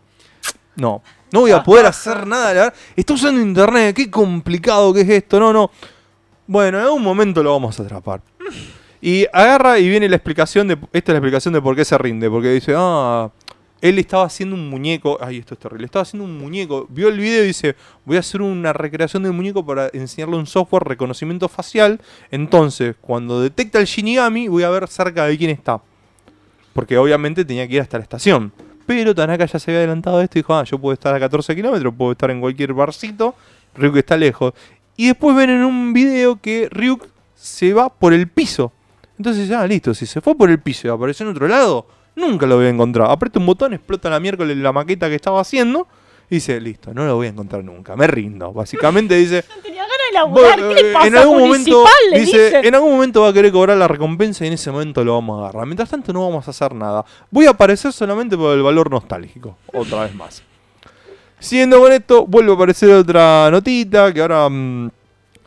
No, 0.76 1.02
no 1.32 1.41
voy 1.41 1.52
a 1.52 1.64
poder 1.64 1.86
hacer 1.86 2.27
nada, 2.27 2.53
la 2.53 2.61
verdad. 2.64 2.73
Está 2.95 3.14
usando 3.14 3.41
internet, 3.41 3.95
qué 3.95 4.11
complicado 4.11 4.94
que 4.94 5.02
es 5.02 5.10
esto, 5.10 5.40
no, 5.40 5.53
no. 5.53 5.72
Bueno, 6.48 6.77
en 6.80 6.86
algún 6.86 7.02
momento 7.02 7.41
lo 7.41 7.52
vamos 7.52 7.80
a 7.80 7.84
atrapar. 7.84 8.22
Y 9.02 9.26
agarra 9.32 9.80
y 9.80 9.90
viene 9.90 10.10
la 10.10 10.15
explicación 10.15 10.68
de. 10.68 10.73
Esta 10.94 11.11
es 11.11 11.14
la 11.14 11.18
explicación 11.18 11.53
de 11.53 11.61
por 11.61 11.76
qué 11.76 11.86
se 11.86 11.98
rinde. 11.98 12.30
Porque 12.30 12.49
dice, 12.49 12.73
ah, 12.76 13.30
él 13.89 13.99
estaba 13.99 14.23
haciendo 14.23 14.55
un 14.55 14.67
muñeco. 14.67 15.19
Ay, 15.21 15.37
esto 15.37 15.53
es 15.53 15.59
terrible. 15.59 15.85
Estaba 15.85 16.01
haciendo 16.01 16.25
un 16.25 16.35
muñeco. 16.39 16.87
Vio 16.89 17.07
el 17.07 17.19
video 17.19 17.43
y 17.43 17.47
dice, 17.47 17.75
voy 18.03 18.17
a 18.17 18.21
hacer 18.21 18.41
una 18.41 18.73
recreación 18.73 19.21
del 19.21 19.33
muñeco 19.33 19.63
para 19.63 19.91
enseñarle 19.93 20.37
un 20.37 20.47
software 20.47 20.83
reconocimiento 20.83 21.47
facial. 21.47 22.01
Entonces, 22.31 22.95
cuando 22.99 23.41
detecta 23.41 23.77
el 23.79 23.85
Shinigami, 23.85 24.47
voy 24.47 24.63
a 24.63 24.71
ver 24.71 24.87
cerca 24.87 25.25
de 25.25 25.37
quién 25.37 25.51
está. 25.51 25.81
Porque 26.73 26.97
obviamente 26.97 27.45
tenía 27.45 27.67
que 27.67 27.75
ir 27.75 27.81
hasta 27.81 27.99
la 27.99 28.03
estación. 28.03 28.51
Pero 28.87 29.13
Tanaka 29.13 29.45
ya 29.45 29.59
se 29.59 29.69
había 29.69 29.81
adelantado 29.81 30.17
a 30.17 30.23
esto 30.23 30.39
y 30.39 30.41
dijo, 30.41 30.55
ah, 30.55 30.63
yo 30.63 30.79
puedo 30.79 30.93
estar 30.93 31.13
a 31.13 31.19
14 31.19 31.55
kilómetros, 31.55 31.93
puedo 31.95 32.13
estar 32.13 32.31
en 32.31 32.41
cualquier 32.41 32.73
barcito. 32.73 33.35
Ryuk 33.75 33.97
está 33.97 34.17
lejos. 34.17 34.53
Y 34.97 35.07
después 35.07 35.35
ven 35.35 35.51
en 35.51 35.63
un 35.63 35.93
video 35.93 36.41
que 36.41 36.69
Ryuk 36.71 37.05
se 37.35 37.71
va 37.71 37.89
por 37.89 38.13
el 38.13 38.27
piso. 38.29 38.71
Entonces 39.19 39.47
ya, 39.47 39.65
listo, 39.67 39.93
si 39.93 40.07
se 40.07 40.21
fue 40.21 40.35
por 40.35 40.49
el 40.49 40.59
piso 40.59 40.87
y 40.87 40.89
apareció 40.89 41.23
en 41.23 41.33
otro 41.33 41.47
lado, 41.47 41.85
nunca 42.15 42.45
lo 42.45 42.57
voy 42.57 42.65
a 42.65 42.69
encontrar. 42.69 43.09
Aprieta 43.09 43.39
un 43.39 43.45
botón, 43.45 43.73
explota 43.73 44.09
la 44.09 44.19
miércoles 44.19 44.57
la 44.57 44.71
maqueta 44.71 45.07
que 45.09 45.15
estaba 45.15 45.41
haciendo. 45.41 45.87
Y 46.29 46.35
dice, 46.35 46.59
listo, 46.59 46.91
no 46.91 47.05
lo 47.05 47.15
voy 47.17 47.27
a 47.27 47.29
encontrar 47.29 47.63
nunca, 47.63 47.95
me 47.95 48.07
rindo. 48.07 48.51
Básicamente 48.51 49.15
dice, 49.15 49.43
No 49.55 49.61
tenía 49.61 49.81
ganas 49.83 49.97
de 50.09 50.13
laburar. 50.13 50.59
"Bueno, 50.59 50.75
¿Qué 50.75 50.81
le 50.83 50.89
eh, 50.89 50.93
pasa? 50.93 51.07
en 51.07 51.17
algún 51.17 51.37
momento, 51.39 51.71
Municipal, 51.71 51.93
le 52.11 52.19
dice, 52.19 52.45
dicen. 52.45 52.65
en 52.65 52.75
algún 52.75 52.91
momento 52.93 53.21
va 53.21 53.29
a 53.29 53.33
querer 53.33 53.51
cobrar 53.51 53.77
la 53.77 53.87
recompensa 53.87 54.43
y 54.43 54.47
en 54.47 54.53
ese 54.53 54.71
momento 54.71 55.03
lo 55.03 55.13
vamos 55.13 55.37
a 55.37 55.43
agarrar. 55.49 55.67
Mientras 55.67 55.87
tanto 55.89 56.11
no 56.13 56.21
vamos 56.27 56.47
a 56.47 56.51
hacer 56.51 56.73
nada. 56.73 57.05
Voy 57.29 57.45
a 57.45 57.51
aparecer 57.51 57.93
solamente 57.93 58.35
por 58.35 58.55
el 58.55 58.63
valor 58.63 58.89
nostálgico, 58.89 59.57
otra 59.71 60.01
vez 60.01 60.15
más. 60.15 60.41
Siguiendo 61.37 61.79
con 61.79 61.91
esto, 61.91 62.25
vuelve 62.25 62.51
a 62.51 62.55
aparecer 62.55 62.89
otra 62.91 63.49
notita 63.51 64.11
que 64.11 64.21
ahora 64.21 64.49
mm, 64.49 64.89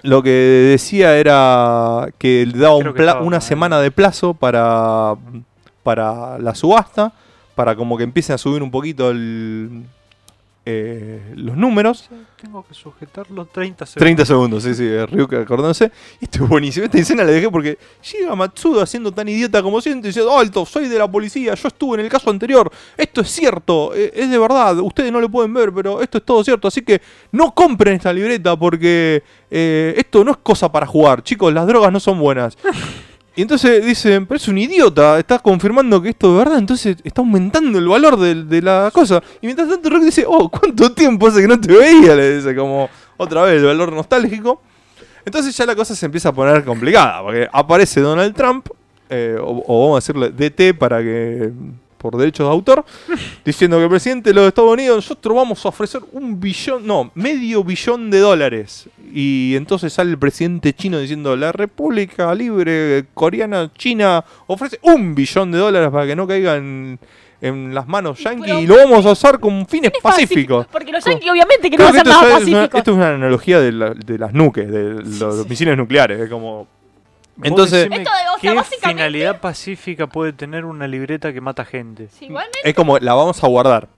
lo 0.03 0.23
que 0.23 0.31
decía 0.31 1.17
era 1.17 2.09
que 2.19 2.47
le 2.47 2.57
daba 2.57 2.77
un 2.77 2.95
una 3.27 3.41
semana 3.41 3.81
de 3.81 3.91
plazo 3.91 4.33
para, 4.35 5.17
para 5.89 6.39
la 6.39 6.55
subasta, 6.55 7.11
para 7.55 7.75
como 7.75 7.97
que 7.97 8.05
empiecen 8.05 8.35
a 8.35 8.39
subir 8.39 8.63
un 8.63 8.71
poquito 8.71 9.09
el, 9.09 9.85
eh, 10.67 11.33
los 11.35 11.57
números. 11.57 12.11
Tengo 12.39 12.63
que 12.63 12.75
sujetarlo 12.75 13.47
30 13.47 13.87
segundos. 13.87 14.01
30 14.05 14.25
segundos, 14.27 14.63
sí, 14.65 14.75
sí, 14.75 15.07
Ryuk 15.07 15.33
acordándose. 15.33 15.91
Y 16.21 16.27
esto 16.27 16.45
es 16.45 16.51
buenísimo. 16.51 16.85
Esta 16.85 16.99
escena 16.99 17.25
la 17.25 17.31
dejé 17.31 17.49
porque 17.51 17.79
llega 18.13 18.37
Matsuda 18.37 18.85
siendo 18.85 19.13
tan 19.13 19.31
idiota 19.31 19.63
como 19.63 19.81
siempre 19.81 20.11
y 20.11 20.13
dice: 20.13 20.29
Alto, 20.31 20.67
soy 20.67 20.89
de 20.89 20.99
la 20.99 21.11
policía, 21.11 21.55
yo 21.55 21.69
estuve 21.69 21.95
en 21.95 22.05
el 22.05 22.11
caso 22.11 22.29
anterior. 22.29 22.71
Esto 22.99 23.23
es 23.23 23.31
cierto, 23.31 23.95
eh, 23.95 24.13
es 24.15 24.29
de 24.29 24.39
verdad. 24.39 24.79
Ustedes 24.81 25.11
no 25.11 25.23
lo 25.23 25.31
pueden 25.31 25.55
ver, 25.55 25.73
pero 25.73 26.03
esto 26.03 26.19
es 26.19 26.25
todo 26.27 26.45
cierto. 26.45 26.69
Así 26.69 26.83
que 26.83 27.01
no 27.33 27.55
compren 27.55 27.95
esta 27.95 28.13
libreta 28.13 28.59
porque 28.59 29.23
eh, 29.51 29.95
esto 29.97 30.23
no 30.23 30.33
es 30.33 30.37
cosa 30.37 30.71
para 30.71 30.87
jugar. 30.87 31.23
Chicos, 31.23 31.51
las 31.51 31.67
drogas 31.67 31.91
no 31.91 31.99
son 31.99 32.19
buenas. 32.19 32.59
Y 33.39 33.43
entonces 33.43 33.87
dicen, 33.87 34.27
pero 34.27 34.37
es 34.37 34.49
un 34.49 34.59
idiota, 34.59 35.17
estás 35.17 35.41
confirmando 35.41 36.03
que 36.03 36.09
esto 36.09 36.33
es 36.33 36.39
verdad, 36.45 36.59
entonces 36.59 36.97
está 37.05 37.21
aumentando 37.21 37.79
el 37.79 37.87
valor 37.87 38.19
de, 38.19 38.43
de 38.43 38.61
la 38.61 38.91
cosa. 38.93 39.23
Y 39.41 39.47
mientras 39.47 39.69
tanto 39.69 39.89
Rock 39.89 40.03
dice, 40.03 40.25
oh, 40.27 40.49
¿cuánto 40.51 40.91
tiempo 40.93 41.29
hace 41.29 41.43
que 41.43 41.47
no 41.47 41.61
te 41.61 41.73
veía? 41.73 42.17
Le 42.17 42.39
dice 42.39 42.57
como 42.57 42.91
otra 43.17 43.45
vez 43.45 43.61
el 43.61 43.67
valor 43.67 43.93
nostálgico. 43.93 44.61
Entonces 45.25 45.57
ya 45.57 45.65
la 45.67 45.77
cosa 45.77 45.95
se 45.95 46.05
empieza 46.05 46.31
a 46.31 46.33
poner 46.33 46.65
complicada, 46.65 47.23
porque 47.23 47.49
aparece 47.53 48.01
Donald 48.01 48.35
Trump, 48.35 48.71
eh, 49.09 49.39
o, 49.41 49.63
o 49.69 49.83
vamos 49.83 49.99
a 49.99 50.01
decirle 50.01 50.31
DT 50.31 50.77
para 50.77 51.01
que 51.01 51.53
por 51.99 52.17
derechos 52.17 52.47
de 52.47 52.53
autor, 52.53 52.85
diciendo 53.45 53.77
que 53.77 53.85
el 53.85 53.91
presidente 53.91 54.31
de 54.31 54.35
los 54.35 54.47
Estados 54.49 54.73
Unidos, 54.73 54.97
nosotros 54.97 55.37
vamos 55.37 55.65
a 55.67 55.69
ofrecer 55.69 56.01
un 56.13 56.41
billón, 56.41 56.87
no, 56.87 57.11
medio 57.15 57.63
billón 57.65 58.11
de 58.11 58.21
dólares. 58.21 58.89
Y 59.13 59.55
entonces 59.57 59.93
sale 59.93 60.11
el 60.11 60.19
presidente 60.19 60.73
chino 60.73 60.99
diciendo, 60.99 61.35
la 61.37 61.51
República 61.53 62.35
Libre 62.35 63.07
Coreana 63.15 63.71
China 63.77 64.25
ofrece 64.47 64.79
un 64.83 65.15
billón 65.15 65.51
de 65.51 65.59
dólares 65.59 65.91
para 65.91 66.07
que 66.07 66.15
no 66.17 66.27
caigan 66.27 66.99
en 67.41 67.73
las 67.73 67.87
manos 67.87 68.19
yanquis 68.19 68.53
y 68.63 68.67
lo 68.67 68.75
vamos 68.77 69.07
a 69.07 69.13
usar 69.13 69.39
con 69.39 69.65
fines 69.67 69.93
Es 69.97 70.03
pacífico, 70.03 70.59
pacíficos. 70.59 70.67
Porque 70.73 70.91
los 70.93 71.05
yankees 71.05 71.31
obviamente 71.31 71.71
que 71.71 71.77
no 71.77 71.85
que 71.85 71.89
hacen 71.91 71.99
esto, 72.01 72.11
nada 72.11 72.23
ya 72.23 72.29
es 72.29 72.35
una, 72.35 72.39
pacífico. 72.59 72.79
esto 72.79 72.91
es 72.91 72.97
una 72.97 73.09
analogía 73.15 73.61
de, 73.61 73.73
la- 73.73 73.95
de 73.95 74.19
las 74.19 74.33
nuques, 74.35 74.71
de 74.71 74.95
los 75.05 75.49
misiles 75.49 75.77
nucleares. 75.77 76.21
Es 76.21 76.29
como. 76.29 76.67
Entonces, 77.43 77.85
decime 77.89 77.97
Esto 77.99 78.11
de- 78.11 78.29
o 78.29 78.33
sea, 78.33 78.51
¿qué 78.51 78.57
básicamente- 78.57 78.89
finalidad 79.03 79.41
pacífica 79.41 80.07
puede 80.07 80.33
tener 80.33 80.65
una 80.65 80.87
libreta 80.89 81.33
que 81.33 81.41
mata 81.41 81.65
gente? 81.65 82.09
Sí, 82.09 82.27
igualmente, 82.27 82.59
es 82.65 82.75
como 82.75 82.99
la 82.99 83.15
vamos 83.15 83.43
a 83.43 83.47
guardar. 83.47 83.89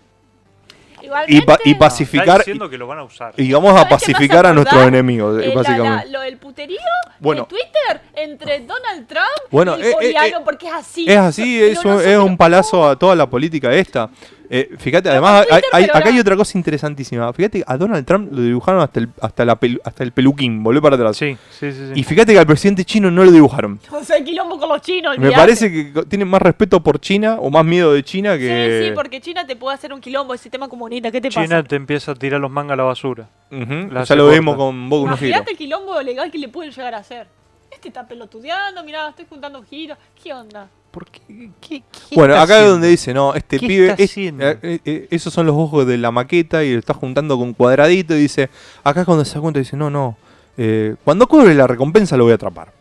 igualmente 1.03 1.35
Y, 1.35 1.41
pa- 1.47 1.59
y 1.65 1.71
Está 1.71 1.79
pacificar. 1.79 2.39
diciendo 2.39 2.69
que 2.69 2.77
lo 2.77 2.87
van 2.87 2.99
a 2.99 3.05
usar. 3.05 3.33
Y 3.39 3.51
vamos 3.53 3.71
a 3.71 3.73
¿Sabes 3.73 3.85
qué 3.87 3.89
me 3.91 3.97
hace 3.97 4.13
pacificar 4.13 4.47
a 4.47 4.53
nuestros 4.53 4.87
enemigos, 4.87 5.43
eh, 5.43 5.49
la- 5.49 5.55
básicamente. 5.55 6.07
la- 6.07 6.13
lo 6.13 6.21
del 6.21 6.37
puterío 6.37 6.79
Bueno. 7.19 7.43
en 7.43 7.49
Twitter 7.49 8.01
entre 8.17 8.61
Donald 8.61 9.07
Trump 9.09 9.27
Bueno, 9.51 9.79
y 9.79 9.81
eh, 9.81 9.85
el 9.85 9.89
eh, 9.89 9.93
coreano, 9.95 10.39
eh, 10.39 10.43
porque 10.45 10.67
es 10.69 10.75
así. 10.75 11.07
Es 11.09 11.17
así, 11.17 11.57
Pero 11.59 11.73
es 11.73 11.79
un, 11.79 11.91
nosotros- 11.93 12.13
es 12.13 12.19
un 12.19 12.37
palazo 12.37 12.87
a 12.89 12.97
toda 12.99 13.17
la 13.17 13.29
política 13.29 13.73
esta. 13.73 14.11
Eh, 14.53 14.69
fíjate, 14.79 15.09
Pero 15.09 15.25
además, 15.25 15.47
hay- 15.49 15.61
Twitter, 15.63 15.71
hay- 15.73 15.85
acá 16.01 16.09
hay 16.09 16.19
otra 16.19 16.35
cosa 16.37 16.59
interesantísima. 16.59 17.33
Fíjate, 17.33 17.63
a 17.65 17.77
Donald 17.77 18.05
Trump 18.05 18.33
lo 18.33 18.43
dibujaron 18.43 18.81
hasta 18.83 18.99
el, 18.99 19.09
hasta 19.23 19.45
la 19.45 19.59
pelu- 19.61 19.81
hasta 19.85 20.03
el 20.03 20.11
peluquín, 20.11 20.63
volvió 20.65 20.83
para 20.83 20.97
atrás. 20.97 21.17
Sí, 21.17 21.37
sí, 21.51 21.71
sí. 21.71 21.79
sí. 21.87 21.93
Y 21.95 22.03
fíjate 22.03 22.33
que 22.33 22.39
al 22.41 22.47
presidente 22.47 22.85
chino 22.85 23.13
no 23.13 23.25
lo 23.25 23.31
dibujaron. 23.31 23.79
O 23.93 24.03
sea, 24.03 24.17
el 24.17 24.25
quilombo 24.25 24.59
con 24.59 24.69
los 24.69 24.81
chinos. 24.83 25.17
Me 25.19 25.31
parece 25.31 25.71
que 25.71 26.03
tienen 26.09 26.27
más 26.27 26.43
respeto 26.43 26.83
por 26.83 26.99
China 27.01 27.37
o 27.39 27.49
más 27.49 27.65
miedo 27.65 27.93
de 27.93 28.03
China 28.03 28.37
que. 28.37 28.81
Sí, 28.83 28.89
sí, 28.89 28.95
porque 28.95 29.21
China 29.21 29.47
te 29.47 29.55
puede 29.55 29.77
hacer 29.77 29.93
un 29.93 30.01
quilombo, 30.01 30.33
el 30.33 30.39
sistema 30.41 30.69
comunista. 30.69 31.13
¿Qué 31.13 31.21
te 31.21 31.29
China 31.29 31.47
pasa? 31.59 31.63
te 31.63 31.77
empieza 31.77 32.11
a 32.11 32.15
tirar 32.17 32.41
los 32.41 32.51
mangas 32.51 32.73
a 32.75 32.77
la 32.77 32.83
basura. 32.85 33.29
La 33.51 33.59
Ya 33.59 34.01
hace 34.01 34.17
lo 34.17 34.25
corta. 34.25 34.39
vimos 34.41 34.57
con 34.57 34.89
Boku 34.91 35.07
no. 35.07 35.13
Imagínate 35.13 35.53
el 35.53 35.57
quilombo 35.59 36.03
legal 36.03 36.29
que 36.31 36.39
le 36.39 36.49
pueden 36.49 36.73
llegar 36.73 36.95
a 36.95 36.99
hacer. 36.99 37.29
Este 37.71 37.87
está 37.87 38.05
pelotudeando, 38.07 38.83
mirá, 38.83 39.09
estoy 39.11 39.27
juntando 39.29 39.63
giros. 39.63 39.97
¿Qué 40.21 40.33
onda? 40.35 40.69
¿Por 40.91 41.07
qué? 41.07 41.21
¿Qué- 41.61 41.83
qué 42.09 42.15
Bueno, 42.17 42.35
acá 42.37 42.61
es 42.63 42.69
donde 42.69 42.89
dice, 42.89 43.15
no, 43.15 43.35
este 43.35 43.59
¿Qué 43.61 43.67
pibe, 43.69 43.95
es- 43.97 44.17
eh, 44.17 44.33
eh, 44.63 44.79
eh, 44.85 45.07
esos 45.11 45.33
son 45.33 45.47
los 45.47 45.55
ojos 45.57 45.87
de 45.87 45.97
la 45.99 46.11
maqueta 46.11 46.65
y 46.65 46.73
lo 46.73 46.79
está 46.81 46.95
juntando 46.95 47.39
con 47.39 47.55
cuadradito 47.55 48.15
y 48.17 48.21
dice, 48.23 48.51
acá 48.83 49.01
es 49.01 49.07
cuando 49.07 49.25
se 49.25 49.35
da 49.37 49.41
cuenta 49.41 49.61
dice, 49.61 49.77
no, 49.77 49.89
no, 49.89 50.17
eh, 50.59 50.97
cuando 51.05 51.27
cobre 51.29 51.55
la 51.55 51.67
recompensa 51.69 52.17
lo 52.17 52.25
voy 52.25 52.33
a 52.33 52.35
atrapar. 52.37 52.73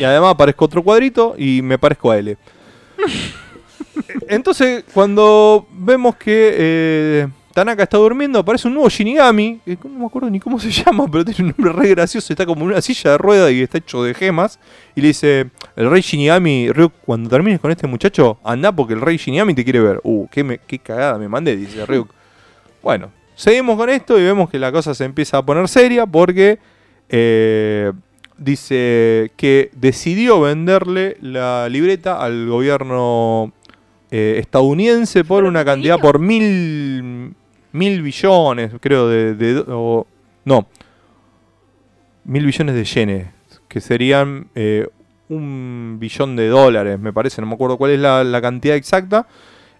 y 0.00 0.04
además 0.04 0.30
aparezco 0.32 0.64
otro 0.64 0.82
cuadrito 0.82 1.34
y 1.36 1.60
me 1.62 1.78
parezco 1.78 2.10
a 2.10 2.18
L. 2.18 2.36
Entonces, 4.28 4.84
cuando 4.94 5.66
vemos 5.70 6.16
que 6.16 7.28
Tanaka 7.58 7.82
está 7.82 7.98
durmiendo, 7.98 8.38
aparece 8.38 8.68
un 8.68 8.74
nuevo 8.74 8.88
Shinigami, 8.88 9.58
que 9.64 9.76
no 9.82 9.98
me 9.98 10.06
acuerdo 10.06 10.30
ni 10.30 10.38
cómo 10.38 10.60
se 10.60 10.70
llama, 10.84 11.06
pero 11.10 11.24
tiene 11.24 11.50
un 11.50 11.54
nombre 11.58 11.72
re 11.72 11.88
gracioso, 11.90 12.32
está 12.32 12.46
como 12.46 12.60
en 12.62 12.68
una 12.68 12.80
silla 12.80 13.10
de 13.10 13.18
rueda 13.18 13.50
y 13.50 13.62
está 13.62 13.78
hecho 13.78 14.04
de 14.04 14.14
gemas. 14.14 14.60
Y 14.94 15.00
le 15.00 15.08
dice, 15.08 15.50
el 15.74 15.90
rey 15.90 16.00
Shinigami, 16.00 16.70
Ryuk, 16.70 16.92
cuando 17.04 17.28
termines 17.28 17.58
con 17.58 17.72
este 17.72 17.88
muchacho, 17.88 18.38
anda 18.44 18.70
porque 18.70 18.94
el 18.94 19.00
rey 19.00 19.16
Shinigami 19.16 19.54
te 19.54 19.64
quiere 19.64 19.80
ver. 19.80 20.00
Uh, 20.04 20.28
qué, 20.28 20.44
me- 20.44 20.58
qué 20.58 20.78
cagada 20.78 21.18
me 21.18 21.28
mandé, 21.28 21.56
dice 21.56 21.84
Ryuk. 21.84 22.08
Bueno, 22.80 23.10
seguimos 23.34 23.76
con 23.76 23.90
esto 23.90 24.16
y 24.20 24.22
vemos 24.22 24.48
que 24.50 24.58
la 24.60 24.70
cosa 24.70 24.94
se 24.94 25.04
empieza 25.04 25.38
a 25.38 25.42
poner 25.44 25.66
seria 25.68 26.06
porque 26.06 26.60
eh, 27.08 27.92
dice 28.36 29.32
que 29.36 29.70
decidió 29.74 30.40
venderle 30.42 31.16
la 31.20 31.68
libreta 31.68 32.22
al 32.22 32.46
gobierno 32.48 33.52
eh, 34.12 34.36
estadounidense 34.38 35.24
por 35.24 35.44
una 35.44 35.60
¿qué 35.60 35.64
cantidad 35.66 35.98
por 35.98 36.18
mil, 36.18 37.34
mil 37.72 38.02
billones, 38.02 38.72
creo, 38.80 39.08
de, 39.08 39.64
No. 40.44 40.66
Mil 42.24 42.44
billones 42.44 42.74
de 42.74 42.84
yenes, 42.84 43.26
que 43.68 43.80
serían 43.80 44.48
eh, 44.54 44.86
un 45.28 45.96
billón 45.98 46.36
de 46.36 46.48
dólares, 46.48 46.98
me 46.98 47.12
parece, 47.12 47.40
no 47.40 47.46
me 47.46 47.54
acuerdo 47.54 47.78
cuál 47.78 47.92
es 47.92 48.00
la, 48.00 48.40
cantidad 48.42 48.76
exacta. 48.76 49.26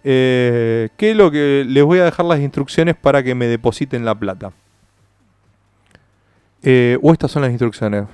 Eh, 0.05 0.89
que 0.97 1.15
lo 1.15 1.31
que 1.31 1.65
les 1.67 1.85
voy 1.85 1.99
a 1.99 2.05
dejar 2.05 2.25
las 2.25 2.41
instrucciones 2.41 2.95
para 2.95 3.23
que 3.23 3.35
me 3.35 3.47
depositen 3.47 4.05
la 4.05 4.15
plata. 4.15 4.53
Eh, 6.63 6.99
o 7.03 7.13
estas 7.13 7.31
son 7.31 7.43
las 7.43 7.51
instrucciones. 7.51 8.05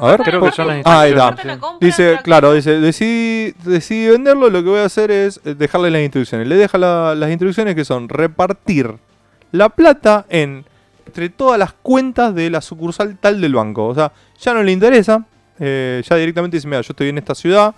A 0.00 0.06
ver, 0.12 0.20
creo 0.22 0.40
que 0.42 0.52
son 0.52 0.66
las 0.66 0.82
Ah, 0.84 1.00
ahí 1.00 1.10
está. 1.10 1.30
Reparten 1.30 1.46
la 1.48 1.58
compra, 1.58 1.86
Dice, 1.86 2.18
claro, 2.24 2.52
dice, 2.54 2.80
decidí, 2.80 3.54
decidí 3.64 4.08
venderlo, 4.08 4.48
lo 4.50 4.62
que 4.62 4.68
voy 4.70 4.78
a 4.80 4.84
hacer 4.84 5.10
es 5.10 5.40
eh, 5.44 5.54
dejarle 5.54 5.90
las 5.90 6.00
instrucciones. 6.02 6.48
Le 6.48 6.56
deja 6.56 6.78
la- 6.78 7.14
las 7.14 7.30
instrucciones 7.30 7.74
que 7.74 7.84
son 7.84 8.08
repartir 8.08 8.94
la 9.52 9.68
plata 9.68 10.24
en, 10.30 10.64
entre 11.06 11.28
todas 11.28 11.58
las 11.58 11.72
cuentas 11.74 12.34
de 12.34 12.50
la 12.50 12.60
sucursal 12.60 13.16
tal 13.18 13.40
del 13.40 13.54
banco. 13.54 13.86
O 13.86 13.94
sea, 13.94 14.10
ya 14.40 14.54
no 14.54 14.62
le 14.62 14.72
interesa, 14.72 15.24
eh, 15.60 16.02
ya 16.08 16.16
directamente 16.16 16.56
dice, 16.56 16.66
mira, 16.66 16.80
yo 16.80 16.90
estoy 16.92 17.10
en 17.10 17.18
esta 17.18 17.34
ciudad, 17.34 17.74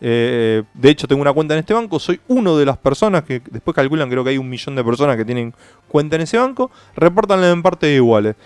eh, 0.00 0.62
de 0.74 0.90
hecho 0.90 1.08
tengo 1.08 1.20
una 1.20 1.32
cuenta 1.32 1.54
en 1.54 1.60
este 1.60 1.74
banco, 1.74 1.98
soy 1.98 2.20
uno 2.28 2.56
de 2.56 2.64
las 2.66 2.76
personas 2.78 3.24
que 3.24 3.42
después 3.50 3.74
calculan, 3.74 4.08
creo 4.08 4.22
que 4.22 4.30
hay 4.30 4.38
un 4.38 4.48
millón 4.48 4.76
de 4.76 4.84
personas 4.84 5.16
que 5.16 5.24
tienen 5.24 5.52
cuenta 5.88 6.14
en 6.16 6.22
ese 6.22 6.38
banco, 6.38 6.70
reportanle 6.94 7.50
en 7.50 7.62
partes 7.62 7.94
iguales. 7.94 8.36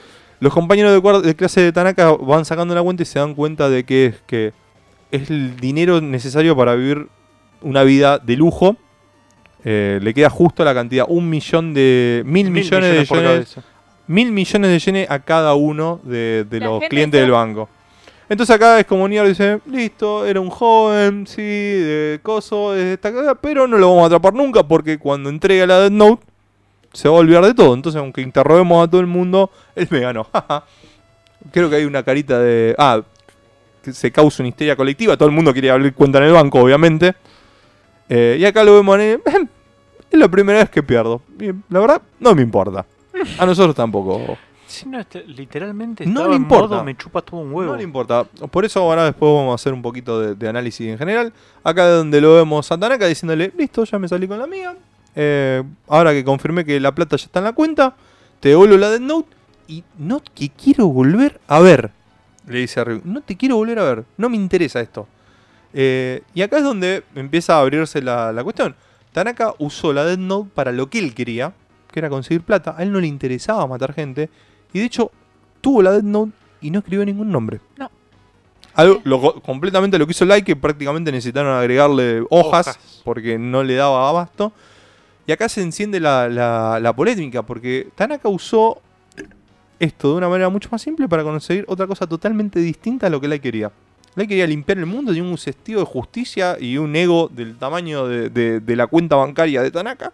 Los 0.43 0.53
compañeros 0.53 1.23
de, 1.23 1.37
clase 1.37 1.61
de 1.61 1.71
Tanaka 1.71 2.17
van 2.17 2.45
sacando 2.45 2.75
la 2.75 2.83
cuenta 2.83 3.05
y 3.05 3.07
se 3.07 3.21
dan 3.21 3.33
cuenta 3.33 3.71
de 3.71 3.85
que 3.85 4.07
es 4.07 4.23
que 4.27 4.53
es 5.13 5.31
el 5.31 5.57
dinero 5.57 6.01
necesario 6.01 6.57
para 6.57 6.75
vivir 6.75 7.07
una 7.61 7.85
vida 7.85 8.19
de 8.19 8.37
lujo. 8.37 8.77
Eh, 9.65 10.01
le 10.03 10.13
queda 10.13 10.29
justo 10.31 10.65
la 10.65 10.75
cantidad, 10.75 11.05
un 11.09 11.31
millón 11.31 11.73
de. 11.73 12.25
mil, 12.27 12.51
millones, 12.51 12.91
de 12.91 13.05
yenes. 13.05 13.57
Mil 14.09 14.33
millones 14.33 14.71
de 14.73 14.79
yenes 14.81 15.11
a 15.13 15.21
cada 15.21 15.55
uno 15.55 16.01
de, 16.03 16.45
los 16.51 16.81
clientes 16.89 17.21
está- 17.21 17.21
del 17.21 17.31
banco. 17.31 17.69
Entonces 18.29 18.57
acá 18.57 18.81
es 18.81 18.87
como 18.87 19.07
Nier 19.07 19.29
dice, 19.29 19.61
listo, 19.67 20.27
era 20.27 20.41
un 20.41 20.51
joven, 20.51 21.25
sí, 21.25 21.41
de 21.41 22.19
coso, 22.21 22.73
de 22.73 22.95
esta 22.95 23.13
cosa, 23.13 23.37
pero 23.37 23.69
no 23.69 23.79
lo 23.79 23.91
vamos 23.91 24.03
a 24.03 24.07
atrapar 24.07 24.35
nunca 24.35 24.67
porque 24.67 24.99
cuando 24.99 25.31
entrega 25.31 25.69
la 25.69 25.79
Death 25.79 25.93
Note 25.93 26.32
se 26.93 27.09
va 27.09 27.17
a 27.17 27.19
olvidar 27.21 27.45
de 27.45 27.55
todo. 27.55 27.75
Entonces 27.75 27.99
aunque 28.01 28.21
interroguemos 28.21 28.87
a 28.87 28.91
todo 28.91 29.01
el 29.01 29.07
mundo, 29.07 29.51
él 29.75 29.89
me 29.91 30.01
ganó. 30.01 30.27
Creo 31.53 31.69
que 31.71 31.77
hay 31.77 31.85
una 31.85 32.03
carita 32.03 32.39
de... 32.39 32.75
Ah, 32.79 33.01
que 33.83 33.93
se 33.93 34.13
causa 34.13 34.43
una 34.43 34.51
histeria 34.51 34.77
colectiva, 34.77 35.17
todo 35.17 35.29
el 35.29 35.35
mundo 35.35 35.53
quiere 35.53 35.71
abrir 35.71 35.93
cuenta 35.93 36.19
en 36.19 36.25
el 36.25 36.33
banco, 36.33 36.61
obviamente. 36.61 37.15
Eh, 38.09 38.37
y 38.39 38.45
acá 38.45 38.63
lo 38.65 38.75
vemos 38.75 38.99
en... 38.99 39.21
Es 40.11 40.19
la 40.19 40.29
primera 40.29 40.59
vez 40.59 40.69
que 40.69 40.83
pierdo. 40.83 41.23
Y 41.41 41.47
la 41.71 41.81
verdad, 41.81 42.03
no 42.21 42.35
me 42.35 42.43
importa. 42.43 42.85
A 43.39 43.47
nosotros 43.47 43.75
tampoco. 43.75 44.37
Sí, 44.67 44.87
no, 44.87 45.01
este- 45.01 45.25
literalmente 45.25 46.05
No 46.05 46.29
le 46.29 46.37
importa. 46.37 46.75
modo 46.77 46.85
me 46.85 46.95
chupa 46.95 47.23
todo 47.23 47.41
un 47.41 47.51
huevo. 47.53 47.73
No 47.73 47.79
le 47.79 47.83
importa. 47.83 48.25
Por 48.25 48.65
eso 48.67 48.81
ahora 48.81 49.07
después 49.07 49.33
vamos 49.33 49.53
a 49.53 49.55
hacer 49.55 49.73
un 49.73 49.81
poquito 49.81 50.21
de, 50.21 50.35
de 50.35 50.49
análisis 50.49 50.87
en 50.87 50.99
general. 50.99 51.33
Acá 51.65 51.89
donde 51.89 52.21
lo 52.21 52.35
vemos 52.35 52.71
a 52.71 52.79
Tanaka 52.79 53.07
diciéndole, 53.07 53.53
listo, 53.57 53.85
ya 53.85 53.99
me 53.99 54.07
salí 54.07 54.29
con 54.29 54.39
la 54.39 54.47
mía. 54.47 54.77
Eh, 55.15 55.63
ahora 55.89 56.13
que 56.13 56.25
confirmé 56.25 56.65
que 56.65 56.81
la 56.81 56.95
plata 56.95 57.17
ya 57.17 57.25
está 57.27 57.39
en 57.41 57.45
la 57.47 57.53
cuenta, 57.53 57.95
te 58.41 58.51
devuelvo 58.51 58.77
la 58.77 58.91
Death 58.91 59.01
Note. 59.03 59.29
Y 59.69 59.85
no 59.99 60.21
que 60.35 60.51
quiero 60.51 60.89
volver 60.89 61.41
a 61.49 61.61
ver. 61.61 61.91
Le 62.47 62.59
dice 62.59 62.81
a 62.81 62.85
Ryu. 62.85 63.01
No 63.05 63.21
te 63.23 63.37
quiero 63.37 63.57
volver 63.57 63.79
a 63.79 63.85
ver. 63.85 64.05
No 64.17 64.29
me 64.29 64.37
interesa 64.37 64.81
esto. 64.81 65.07
Eh, 65.73 66.23
y 66.35 66.43
acá 66.43 66.59
es 66.59 66.65
donde 66.65 67.05
empieza 67.15 67.57
a 67.57 67.61
abrirse 67.61 68.03
la, 68.03 68.33
la 68.33 68.43
cuestión. 68.45 68.75
Tanaka 69.13 69.55
usó 69.59 69.93
la 69.93 70.05
Death 70.05 70.19
Note 70.19 70.51
para 70.55 70.73
lo 70.73 70.91
que 70.91 70.99
él 70.99 71.15
quería, 71.15 71.53
que 71.91 72.01
era 72.01 72.11
conseguir 72.11 72.43
plata. 72.43 72.75
A 72.77 72.83
él 72.83 72.93
no 72.93 73.01
le 73.01 73.07
interesaba 73.07 73.67
matar 73.67 73.95
gente. 73.95 74.29
Y 74.73 74.81
de 74.81 74.85
hecho, 74.87 75.11
tuvo 75.61 75.83
la 75.83 75.93
Death 75.93 76.03
Note 76.05 76.33
y 76.61 76.71
no 76.71 76.81
escribió 76.81 77.05
ningún 77.07 77.31
nombre. 77.31 77.61
No. 77.77 77.91
Algo, 78.75 79.01
lo 79.05 79.21
co- 79.21 79.41
completamente 79.43 79.99
lo 79.99 80.07
que 80.07 80.13
hizo 80.13 80.25
Like, 80.25 80.47
que 80.47 80.57
prácticamente 80.57 81.13
necesitaron 81.13 81.55
agregarle 81.55 82.21
hojas, 82.31 82.69
Hojas. 82.69 83.01
porque 83.05 83.39
no 83.39 83.63
le 83.63 83.75
daba 83.75 84.09
abasto. 84.09 84.53
Y 85.27 85.33
acá 85.33 85.49
se 85.49 85.63
enciende 85.63 86.01
la, 86.01 86.29
la- 86.29 86.81
la 86.81 86.93
polémica, 86.95 87.43
porque 87.43 87.89
Tanaka 87.95 88.29
usó 88.29 88.81
esto 89.79 90.11
de 90.13 90.17
una 90.19 90.29
manera 90.29 90.49
mucho 90.49 90.69
más 90.73 90.83
simple 90.83 91.09
para 91.09 91.23
conseguir 91.23 91.65
otra 91.69 91.87
cosa 91.87 92.07
totalmente 92.07 92.61
distinta 92.61 93.07
a 93.07 93.11
lo 93.11 93.21
que 93.21 93.29
Lai 93.29 93.41
quería. 93.41 93.71
Lai 94.15 94.27
quería 94.27 94.47
limpiar 94.47 94.79
el 94.79 94.87
mundo, 94.87 95.13
tenía 95.13 95.29
un 95.29 95.39
sentido 95.39 95.81
de 95.81 95.87
justicia 95.87 96.57
y 96.61 96.77
un 96.77 96.95
ego 96.95 97.29
del 97.33 97.57
tamaño 97.57 98.07
de, 98.07 98.31
de- 98.31 98.61
de 98.61 98.77
la 98.77 98.87
cuenta 98.87 99.17
bancaria 99.17 99.63
de 99.63 99.71
Tanaka. 99.71 100.13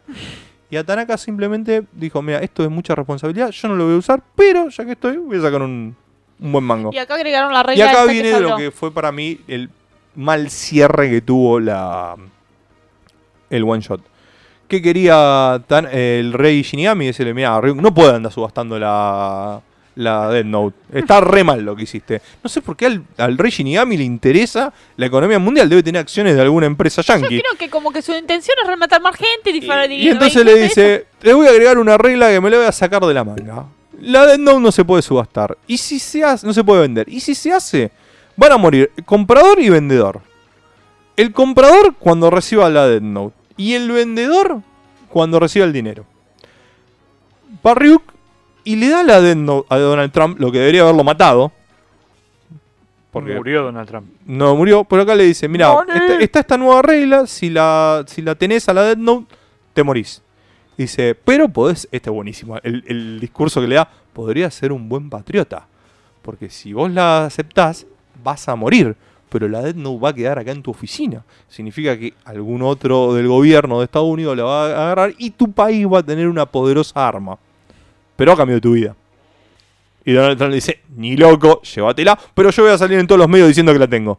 Y 0.71 0.77
a 0.77 0.85
Tanaka 0.85 1.17
simplemente 1.17 1.85
dijo, 1.93 2.21
mira, 2.23 2.39
esto 2.41 2.63
es 2.63 2.71
mucha 2.71 2.95
responsabilidad, 2.95 3.51
yo 3.51 3.69
no 3.69 3.75
lo 3.77 3.87
voy 3.87 3.95
a 3.95 3.99
usar, 3.99 4.23
pero 4.37 4.69
ya 4.69 4.85
que 4.85 4.93
estoy, 4.93 5.17
voy 5.17 5.39
a 5.39 5.43
sacar 5.43 5.63
un, 5.63 5.97
un 6.41 6.53
buen 6.53 6.65
mango. 6.65 6.91
Y 6.93 6.99
acá 6.99 7.15
agregaron 7.15 7.53
la 7.53 7.61
Y 7.61 7.65
regla 7.65 7.91
acá 7.91 8.01
esta 8.01 8.07
que 8.07 8.13
viene 8.13 8.33
se 8.33 8.41
lo 8.41 8.57
que 8.57 8.71
fue 8.71 8.93
para 8.93 9.11
mí 9.11 9.41
el 9.49 9.71
mal 10.15 10.51
cierre 10.51 11.09
que 11.11 11.21
tuvo 11.23 11.59
la 11.61 12.15
el 13.51 13.65
one 13.65 13.81
shot. 13.81 14.01
Que 14.69 14.83
quería 14.83 15.63
tan- 15.67 15.87
el 15.91 16.33
rey 16.35 16.63
Shinigami 16.63 17.07
decirle, 17.07 17.33
mira, 17.35 17.59
no 17.61 17.95
puede 17.95 18.15
andar 18.15 18.31
subastando 18.31 18.79
la, 18.79 19.61
la 19.95 20.29
Death 20.29 20.45
Note. 20.45 20.77
Está 20.93 21.21
re 21.23 21.43
mal 21.43 21.63
lo 21.63 21.75
que 21.75 21.85
hiciste. 21.85 22.21
No 22.45 22.51
sé 22.51 22.61
por 22.61 22.77
qué 22.77 22.85
al, 22.87 23.03
al 23.17 23.39
rey 23.39 23.51
Shinigami 23.51 23.97
le 23.97 24.05
interesa 24.05 24.71
la 24.99 25.07
economía 25.07 25.39
mundial. 25.39 25.71
Debe 25.71 25.83
tener 25.83 26.01
acciones 26.01 26.35
de 26.37 26.43
alguna 26.43 26.67
empresa 26.67 27.01
Yo 27.01 27.15
yankee. 27.15 27.41
creo 27.41 27.57
que 27.59 27.71
como 27.71 27.91
que 27.91 28.03
su 28.03 28.13
intención 28.13 28.59
es 28.63 28.69
rematar 28.69 29.01
más 29.01 29.17
gente 29.17 29.51
y, 29.51 29.59
Y, 29.95 30.07
y 30.07 30.09
entonces 30.11 30.45
le 30.45 30.55
dice, 30.63 31.07
le 31.23 31.33
voy 31.33 31.47
a 31.47 31.51
agregar 31.51 31.79
una 31.79 31.97
regla 31.97 32.29
que 32.29 32.41
me 32.41 32.51
la 32.51 32.59
voy 32.59 32.67
a 32.67 32.73
sacar 32.73 33.03
de 33.07 33.15
la 33.15 33.25
manga. 33.25 33.65
La 34.03 34.27
Death 34.27 34.39
Note 34.39 34.61
no 34.61 34.71
se 34.71 34.85
puede 34.85 35.01
subastar. 35.03 35.57
Y 35.67 35.79
si 35.79 35.99
se 35.99 36.23
hace, 36.23 36.47
no 36.47 36.53
se 36.53 36.63
puede 36.63 36.83
vender. 36.83 37.09
Y 37.09 37.21
si 37.21 37.35
se 37.35 37.53
hace, 37.53 37.91
van 38.37 38.53
a 38.53 38.59
morir 38.59 38.93
comprador 39.07 39.59
y 39.61 39.71
vendedor. 39.71 40.21
El 41.17 41.33
comprador 41.33 41.95
cuando 41.99 42.31
reciba 42.31 42.69
la 42.69 42.87
Death 42.87 43.03
Note. 43.03 43.38
Y 43.59 43.75
el 43.75 43.91
vendedor 43.91 44.63
cuando 45.11 45.39
reciba 45.39 45.67
el 45.67 45.73
dinero. 45.73 46.07
Va 47.67 47.75
Ryuk 47.75 48.03
y 48.65 48.77
le 48.77 48.89
da 48.89 49.03
la 49.03 49.35
Note 49.35 49.67
a 49.71 49.79
Donald 49.79 50.13
Trump, 50.13 50.39
lo 50.39 50.51
que 50.51 50.59
debería 50.59 50.83
haberlo 50.83 51.05
matado. 51.05 51.53
Porque 53.11 53.35
Murió 53.35 53.65
Donald 53.65 53.89
Trump. 53.89 54.07
no 54.27 54.55
murió, 54.55 54.85
pero 54.85 55.03
acá 55.03 55.15
le 55.15 55.25
dice, 55.25 55.49
mira, 55.49 55.75
está 56.21 56.41
esta 56.41 56.59
nueva 56.59 56.83
regla, 56.83 57.27
si 57.27 57.49
la, 57.49 58.05
si 58.07 58.21
la 58.21 58.35
tenés 58.35 58.69
a 58.69 58.75
la 58.75 58.83
Death 58.83 58.99
Note, 58.99 59.35
te 59.73 59.83
morís. 59.83 60.23
Dice, 60.77 61.15
pero 61.15 61.49
podés, 61.49 61.89
este 61.91 62.11
es 62.11 62.15
buenísimo, 62.15 62.59
el, 62.63 62.85
el 62.87 63.19
discurso 63.19 63.61
que 63.61 63.67
le 63.67 63.77
da, 63.77 63.91
podría 64.13 64.51
ser 64.51 64.73
un 64.73 64.89
buen 64.89 65.09
patriota. 65.09 65.67
Porque 66.21 66.51
si 66.51 66.75
vos 66.75 66.91
la 66.91 67.25
aceptás, 67.25 67.87
vas 68.23 68.49
a 68.49 68.55
morir. 68.55 68.95
Pero 69.29 69.49
la 69.49 69.61
Death 69.63 69.77
Note 69.77 70.01
va 70.03 70.09
a 70.11 70.13
quedar 70.15 70.39
acá 70.39 70.53
en 70.53 70.63
tu 70.63 70.71
oficina. 70.71 71.23
Significa 71.49 71.99
que 71.99 72.15
algún 72.25 72.63
otro 72.63 73.13
del 73.15 73.29
gobierno 73.29 73.79
de 73.79 73.85
Estados 73.85 74.09
Unidos 74.09 74.37
la 74.37 74.45
va 74.45 74.63
a 74.67 74.67
agarrar 74.85 75.15
y 75.19 75.31
tu 75.31 75.53
país 75.53 75.87
va 75.87 75.99
a 75.99 76.03
tener 76.03 76.29
una 76.29 76.47
poderosa 76.47 77.07
arma. 77.07 77.37
Pero 78.17 78.33
a 78.33 78.37
cambio 78.37 78.57
de 78.57 78.61
tu 78.61 78.73
vida. 78.73 78.97
Y 80.05 80.13
Donald 80.13 80.39
Trump 80.39 80.51
le 80.51 80.55
dice, 80.57 80.81
ni 80.97 81.17
loco, 81.17 81.61
llévatela, 81.63 82.19
pero 82.35 82.51
yo 82.51 82.63
voy 82.63 82.73
a 82.73 82.79
salir 82.79 82.99
en 82.99 83.07
todos 83.07 83.19
los 83.19 83.29
medios 83.29 83.49
diciendo 83.49 83.73
que 83.73 83.79
la 83.79 83.87
tengo. 83.87 84.19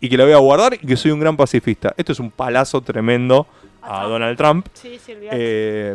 Y 0.00 0.08
que 0.08 0.16
la 0.16 0.24
voy 0.24 0.32
a 0.32 0.38
guardar 0.38 0.74
y 0.74 0.78
que 0.78 0.96
soy 0.96 1.12
un 1.12 1.20
gran 1.20 1.36
pacifista. 1.36 1.94
Esto 1.96 2.10
es 2.12 2.18
un 2.18 2.30
palazo 2.32 2.80
tremendo 2.80 3.46
a 3.80 4.04
Donald 4.04 4.36
Trump. 4.36 4.66
Sí, 4.74 4.98
sí. 5.04 5.12
Eh, 5.30 5.94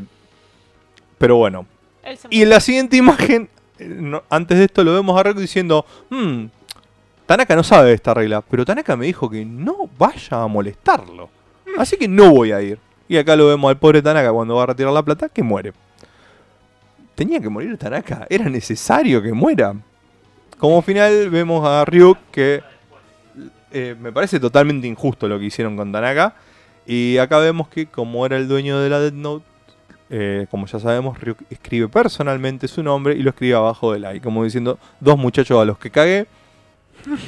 pero 1.18 1.36
bueno. 1.36 1.66
Y 2.30 2.42
en 2.44 2.50
la 2.50 2.60
siguiente 2.62 2.96
imagen, 2.96 3.50
eh, 3.78 3.86
no- 3.86 4.24
antes 4.30 4.58
de 4.58 4.64
esto 4.66 4.84
lo 4.84 4.94
vemos 4.94 5.20
a 5.20 5.24
Reku 5.24 5.42
diciendo, 5.42 5.86
"Hmm, 6.10 6.46
Tanaka 7.28 7.58
no 7.58 7.64
sabe 7.64 7.90
de 7.90 7.96
esta 7.96 8.14
regla, 8.14 8.42
pero 8.42 8.66
Tanaka 8.66 8.96
me 8.96 9.06
dijo 9.06 9.30
que 9.30 9.44
no 9.44 9.90
vaya 10.00 10.42
a 10.42 10.48
molestarlo. 10.48 11.30
Así 11.78 11.98
que 11.98 12.08
no 12.08 12.32
voy 12.32 12.54
a 12.54 12.62
ir. 12.62 12.80
Y 13.10 13.18
acá 13.18 13.36
lo 13.36 13.48
vemos 13.48 13.70
al 13.70 13.78
pobre 13.78 14.02
Tanaka 14.02 14.32
cuando 14.32 14.56
va 14.56 14.64
a 14.64 14.68
retirar 14.68 14.94
la 14.94 15.04
plata, 15.04 15.28
que 15.28 15.44
muere. 15.44 15.74
Tenía 17.16 17.42
que 17.42 17.50
morir 17.50 17.78
Tanaka, 17.78 18.26
era 18.30 18.50
necesario 18.50 19.22
que 19.22 19.34
muera. 19.34 19.76
Como 20.58 20.82
final 20.82 21.30
vemos 21.30 21.68
a 21.68 21.84
Ryuk 21.84 22.18
que 22.32 22.64
eh, 23.72 23.96
me 24.00 24.14
parece 24.14 24.40
totalmente 24.40 24.88
injusto 24.88 25.28
lo 25.28 25.38
que 25.38 25.46
hicieron 25.46 25.76
con 25.76 25.92
Tanaka. 25.92 26.34
Y 26.86 27.18
acá 27.18 27.40
vemos 27.40 27.68
que 27.68 27.88
como 27.88 28.26
era 28.26 28.38
el 28.38 28.48
dueño 28.48 28.80
de 28.80 28.90
la 28.90 29.02
Death 29.02 29.14
Note, 29.14 29.46
eh, 30.10 30.48
como 30.50 30.66
ya 30.66 30.80
sabemos, 30.80 31.20
Ryuk 31.20 31.40
escribe 31.50 31.90
personalmente 31.90 32.70
su 32.70 32.82
nombre 32.84 33.16
y 33.16 33.22
lo 33.22 33.32
escribe 33.32 33.56
abajo 33.56 33.92
del 33.92 34.04
like, 34.04 34.22
como 34.22 34.46
diciendo, 34.46 34.80
dos 35.02 35.18
muchachos 35.18 35.62
a 35.62 35.66
los 35.66 35.78
que 35.78 35.92
cagué. 35.92 36.28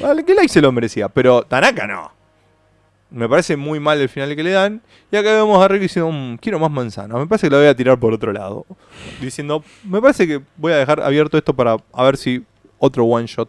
Vale, 0.00 0.24
que 0.24 0.34
like 0.34 0.48
se 0.48 0.60
lo 0.60 0.72
merecía, 0.72 1.08
pero 1.08 1.42
Tanaka 1.42 1.86
no. 1.86 2.12
Me 3.10 3.28
parece 3.28 3.56
muy 3.56 3.80
mal 3.80 4.00
el 4.00 4.08
final 4.08 4.36
que 4.36 4.42
le 4.44 4.50
dan. 4.52 4.80
Y 5.10 5.16
acá 5.16 5.32
vemos 5.32 5.60
a 5.62 5.66
Ryuk 5.66 5.80
diciendo, 5.82 6.12
"Mm, 6.12 6.36
quiero 6.36 6.58
más 6.60 6.70
manzana. 6.70 7.16
Me 7.16 7.26
parece 7.26 7.48
que 7.48 7.50
la 7.50 7.58
voy 7.58 7.66
a 7.66 7.74
tirar 7.74 7.98
por 7.98 8.12
otro 8.12 8.32
lado. 8.32 8.64
Diciendo, 9.20 9.64
me 9.84 10.00
parece 10.00 10.28
que 10.28 10.40
voy 10.56 10.72
a 10.72 10.76
dejar 10.76 11.00
abierto 11.00 11.36
esto 11.36 11.52
para 11.54 11.76
a 11.92 12.04
ver 12.04 12.16
si 12.16 12.44
otro 12.78 13.04
one 13.04 13.26
shot 13.26 13.48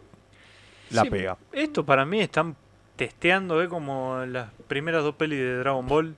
la 0.90 1.04
Sí, 1.04 1.10
pega. 1.12 1.38
Esto 1.52 1.86
para 1.86 2.06
mí 2.06 2.20
están 2.22 2.56
testeando, 2.96 3.62
¿eh? 3.62 3.68
Como 3.70 4.26
las 4.26 4.50
primeras 4.68 5.04
dos 5.04 5.14
pelis 5.16 5.38
de 5.40 5.58
Dragon 5.58 5.86
Ball. 5.88 6.16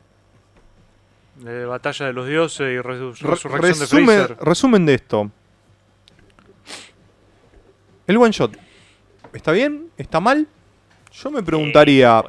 De 1.36 1.66
Batalla 1.66 2.06
de 2.06 2.14
los 2.14 2.28
Dioses 2.28 2.62
y 2.72 2.78
Resu- 2.78 3.18
Re- 3.20 3.30
Resurrección 3.32 3.80
de 3.80 3.88
Freezer. 3.88 4.38
resumen 4.40 4.86
de 4.86 4.94
esto. 4.94 5.32
El 8.08 8.18
one 8.18 8.32
shot. 8.32 8.56
¿Está 9.34 9.52
bien? 9.52 9.90
¿Está 9.98 10.20
mal? 10.20 10.48
Yo 11.12 11.32
me 11.32 11.44
preguntaría. 11.44 12.24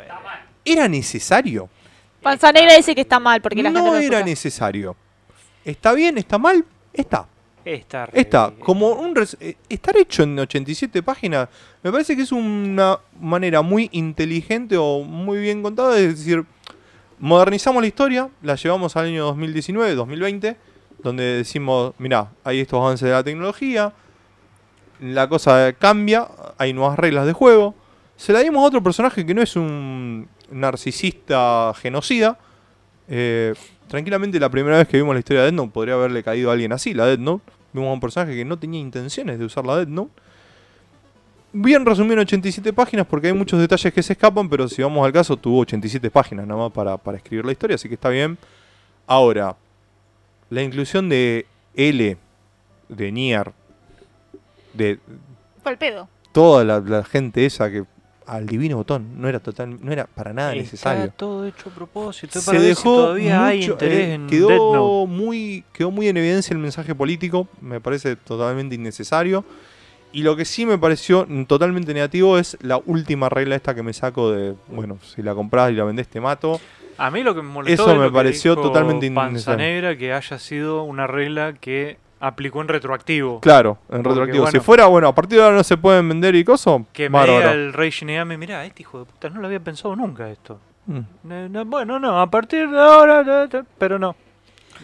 ¿era 0.64 0.88
necesario? 0.88 1.68
Panza 2.22 2.50
Negra 2.52 2.74
dice 2.74 2.94
que 2.94 3.02
está 3.02 3.20
mal 3.20 3.42
porque 3.42 3.62
la 3.62 3.68
gente 3.70 3.80
No 3.80 3.86
no 3.88 3.96
era 3.96 4.02
escucha. 4.04 4.24
necesario. 4.24 4.96
¿Está 5.64 5.92
bien? 5.92 6.16
¿Está 6.18 6.38
mal? 6.38 6.64
Está. 6.92 7.26
Está 7.64 8.08
Está. 8.12 8.52
Como 8.60 8.88
un 8.92 9.14
res- 9.14 9.36
eh, 9.40 9.56
estar 9.68 9.96
hecho 9.96 10.22
en 10.22 10.38
87 10.38 11.02
páginas, 11.02 11.48
me 11.82 11.90
parece 11.90 12.14
que 12.14 12.22
es 12.22 12.32
una 12.32 12.98
manera 13.20 13.62
muy 13.62 13.88
inteligente 13.92 14.76
o 14.78 15.00
muy 15.02 15.38
bien 15.38 15.62
contada 15.62 15.94
de 15.94 16.08
decir, 16.08 16.44
modernizamos 17.18 17.82
la 17.82 17.86
historia, 17.86 18.28
la 18.42 18.54
llevamos 18.56 18.96
al 18.96 19.06
año 19.06 19.24
2019, 19.24 19.94
2020, 19.94 20.56
donde 21.02 21.24
decimos, 21.38 21.94
mirá, 21.98 22.30
hay 22.44 22.60
estos 22.60 22.78
avances 22.80 23.06
de 23.08 23.12
la 23.14 23.24
tecnología, 23.24 23.92
la 25.00 25.28
cosa 25.28 25.72
cambia, 25.72 26.28
hay 26.58 26.72
nuevas 26.72 26.98
reglas 26.98 27.26
de 27.26 27.32
juego. 27.32 27.74
Se 28.16 28.32
la 28.32 28.40
dimos 28.40 28.62
a 28.62 28.66
otro 28.66 28.82
personaje 28.82 29.26
que 29.26 29.34
no 29.34 29.42
es 29.42 29.56
un 29.56 30.28
narcisista 30.50 31.72
genocida. 31.74 32.38
Eh, 33.08 33.54
tranquilamente 33.88 34.38
la 34.40 34.48
primera 34.48 34.78
vez 34.78 34.88
que 34.88 34.96
vimos 34.96 35.14
la 35.14 35.18
historia 35.18 35.42
de 35.42 35.46
Death 35.46 35.56
Note 35.56 35.72
podría 35.72 35.94
haberle 35.94 36.22
caído 36.22 36.50
a 36.50 36.52
alguien 36.52 36.72
así, 36.72 36.94
la 36.94 37.06
Death 37.06 37.20
Note. 37.20 37.44
Vimos 37.72 37.90
a 37.90 37.92
un 37.92 38.00
personaje 38.00 38.34
que 38.34 38.44
no 38.44 38.58
tenía 38.58 38.80
intenciones 38.80 39.38
de 39.38 39.44
usar 39.44 39.64
la 39.64 39.76
Death 39.76 39.88
Note. 39.88 40.12
Bien 41.52 41.84
resumido 41.86 42.14
en 42.14 42.20
87 42.20 42.72
páginas 42.72 43.06
porque 43.06 43.28
hay 43.28 43.32
muchos 43.32 43.60
detalles 43.60 43.92
que 43.92 44.02
se 44.02 44.14
escapan, 44.14 44.48
pero 44.48 44.68
si 44.68 44.82
vamos 44.82 45.04
al 45.04 45.12
caso, 45.12 45.36
tuvo 45.36 45.60
87 45.60 46.10
páginas 46.10 46.46
nada 46.46 46.60
más 46.62 46.72
para, 46.72 46.96
para 46.96 47.16
escribir 47.16 47.44
la 47.44 47.52
historia, 47.52 47.76
así 47.76 47.88
que 47.88 47.94
está 47.94 48.08
bien. 48.08 48.36
Ahora, 49.06 49.56
la 50.50 50.62
inclusión 50.62 51.08
de 51.08 51.46
L, 51.74 52.16
de 52.88 53.12
Nier, 53.12 53.52
de 54.74 54.98
el 55.64 55.78
pedo. 55.78 56.08
toda 56.32 56.62
la, 56.64 56.80
la 56.80 57.04
gente 57.04 57.46
esa 57.46 57.70
que 57.70 57.84
al 58.26 58.46
divino 58.46 58.76
botón 58.78 59.20
no 59.20 59.28
era 59.28 59.38
total, 59.40 59.78
no 59.82 59.92
era 59.92 60.06
para 60.06 60.32
nada 60.32 60.50
Está 60.52 60.62
necesario. 60.62 61.12
todo 61.16 61.46
hecho 61.46 61.68
a 61.68 61.72
propósito. 61.74 62.40
Se 62.40 62.46
para 62.46 62.58
ver 62.58 62.74
si 62.74 62.82
dejó 62.82 62.96
todavía 62.96 63.46
hay 63.46 63.58
mucho, 63.60 63.72
interés 63.72 63.98
eh, 63.98 64.14
en 64.14 64.26
Death 64.28 64.40
Note. 64.40 64.54
quedó 64.54 65.06
muy 65.06 65.64
quedó 65.72 65.90
muy 65.90 66.08
en 66.08 66.16
evidencia 66.16 66.54
el 66.54 66.60
mensaje 66.60 66.94
político, 66.94 67.48
me 67.60 67.80
parece 67.80 68.16
totalmente 68.16 68.74
innecesario. 68.74 69.44
Y 70.12 70.22
lo 70.22 70.36
que 70.36 70.44
sí 70.44 70.64
me 70.64 70.78
pareció 70.78 71.26
totalmente 71.48 71.92
negativo 71.92 72.38
es 72.38 72.56
la 72.62 72.80
última 72.86 73.28
regla 73.28 73.56
esta 73.56 73.74
que 73.74 73.82
me 73.82 73.92
saco 73.92 74.30
de, 74.30 74.54
bueno, 74.68 74.98
si 75.02 75.22
la 75.22 75.34
compras 75.34 75.72
y 75.72 75.74
la 75.74 75.82
vendés 75.84 76.06
te 76.08 76.20
mato. 76.20 76.60
A 76.96 77.10
mí 77.10 77.24
lo 77.24 77.34
que 77.34 77.42
me 77.42 77.48
molestó 77.48 77.82
Eso 77.82 77.90
de 77.92 77.98
me 77.98 78.04
lo 78.04 78.10
que 78.10 78.14
pareció 78.14 78.52
dijo 78.52 78.62
totalmente 78.68 79.10
Panza 79.10 79.30
innecesario. 79.30 79.66
Negra 79.66 79.98
que 79.98 80.12
haya 80.12 80.38
sido 80.38 80.84
una 80.84 81.08
regla 81.08 81.54
que 81.54 81.98
aplicó 82.26 82.60
en 82.60 82.68
retroactivo. 82.68 83.40
Claro, 83.40 83.78
en 83.90 84.02
Porque, 84.02 84.20
retroactivo. 84.20 84.46
si 84.48 84.60
fuera, 84.60 84.86
bueno, 84.86 85.08
a 85.08 85.14
partir 85.14 85.38
de 85.38 85.44
ahora 85.44 85.56
no 85.56 85.64
se 85.64 85.76
pueden 85.76 86.08
vender 86.08 86.34
y 86.34 86.44
cosas, 86.44 86.82
Que 86.92 87.08
me 87.10 87.22
diga 87.24 87.52
el 87.52 87.72
Rey 87.72 87.90
Shinigami, 87.90 88.36
mirá, 88.36 88.64
este 88.64 88.82
hijo 88.82 89.00
de 89.00 89.04
puta 89.06 89.28
no 89.30 89.40
lo 89.40 89.46
había 89.46 89.60
pensado 89.60 89.94
nunca 89.96 90.28
esto. 90.30 90.58
Mm. 90.86 91.00
No, 91.22 91.48
no, 91.48 91.64
bueno, 91.64 91.98
no, 91.98 92.20
a 92.20 92.30
partir 92.30 92.68
de 92.68 92.78
ahora, 92.78 93.48
pero 93.78 93.98
no. 93.98 94.14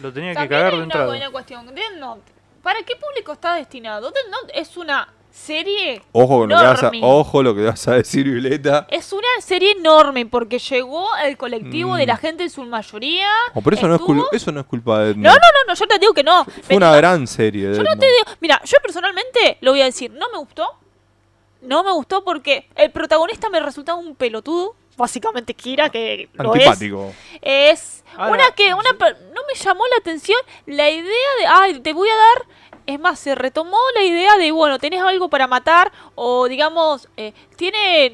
Lo 0.01 0.11
tenía 0.11 0.31
que 0.31 0.47
cagar 0.47 0.65
hay 0.65 0.71
de 0.71 0.75
una 0.77 0.83
entrada. 0.85 1.05
buena 1.07 1.29
cuestión. 1.29 1.65
Death 1.67 1.99
Note, 1.99 2.31
¿para 2.63 2.79
qué 2.83 2.95
público 2.95 3.33
está 3.33 3.55
destinado? 3.55 4.09
Death 4.11 4.29
Note 4.31 4.59
es 4.59 4.77
una 4.77 5.07
serie 5.31 6.01
Ojo 6.11 6.39
con 6.39 6.49
lo 6.49 6.57
que 6.57 6.63
vas 6.63 6.83
a, 6.83 6.91
ojo 7.01 7.41
lo 7.43 7.55
que 7.55 7.61
vas 7.63 7.87
a 7.87 7.93
decir, 7.93 8.25
Violeta. 8.29 8.85
Es 8.89 9.11
una 9.13 9.27
serie 9.41 9.71
enorme 9.71 10.25
porque 10.25 10.59
llegó 10.59 11.07
el 11.23 11.37
colectivo 11.37 11.95
de 11.95 12.03
Mm. 12.05 12.07
la 12.07 12.17
gente 12.17 12.43
en 12.43 12.49
su 12.49 12.63
mayoría. 12.63 13.27
Oh, 13.53 13.61
pero 13.61 13.75
eso 13.77 13.87
no, 13.87 13.95
es 13.95 14.01
eso 14.33 14.51
no 14.51 14.59
es 14.59 14.65
culpa 14.65 14.99
de 14.99 15.15
No, 15.15 15.29
no, 15.29 15.35
no, 15.35 15.63
no, 15.69 15.73
yo 15.73 15.87
te 15.87 15.99
digo 15.99 16.13
que 16.13 16.23
no. 16.23 16.43
Fue 16.45 16.53
Pero 16.67 16.77
una 16.77 16.91
no- 16.91 16.97
gran 16.97 17.27
serie. 17.27 17.73
Yo 17.73 17.81
no 17.83 17.97
te 17.97 18.05
digo. 18.05 18.37
Mira, 18.41 18.61
yo 18.65 18.77
personalmente 18.83 19.57
lo 19.61 19.71
voy 19.71 19.81
a 19.81 19.85
decir, 19.85 20.11
no 20.11 20.27
me 20.31 20.37
gustó. 20.37 20.67
No 21.61 21.83
me 21.83 21.91
gustó 21.91 22.23
porque 22.23 22.67
el 22.75 22.91
protagonista 22.91 23.49
me 23.49 23.59
resultaba 23.59 23.97
un 23.97 24.15
pelotudo. 24.15 24.75
Básicamente 24.97 25.53
Kira, 25.53 25.89
que 25.89 26.27
lo 26.33 26.53
es. 26.53 26.67
Antipático. 26.67 27.13
Es 27.41 28.03
Ahora, 28.17 28.33
una 28.33 28.51
que 28.51 28.73
una 28.73 28.91
no 28.91 29.41
me 29.47 29.55
llamó 29.59 29.83
la 29.87 29.95
atención 29.99 30.37
la 30.65 30.89
idea 30.89 31.05
de, 31.39 31.47
ay, 31.47 31.79
te 31.79 31.93
voy 31.93 32.09
a 32.09 32.15
dar. 32.15 32.45
Es 32.85 32.99
más, 32.99 33.19
se 33.19 33.35
retomó 33.35 33.77
la 33.95 34.03
idea 34.03 34.37
de, 34.37 34.51
bueno, 34.51 34.79
tenés 34.79 35.01
algo 35.01 35.29
para 35.29 35.47
matar 35.47 35.91
o 36.15 36.47
digamos, 36.47 37.07
eh, 37.17 37.33
tiene 37.55 38.09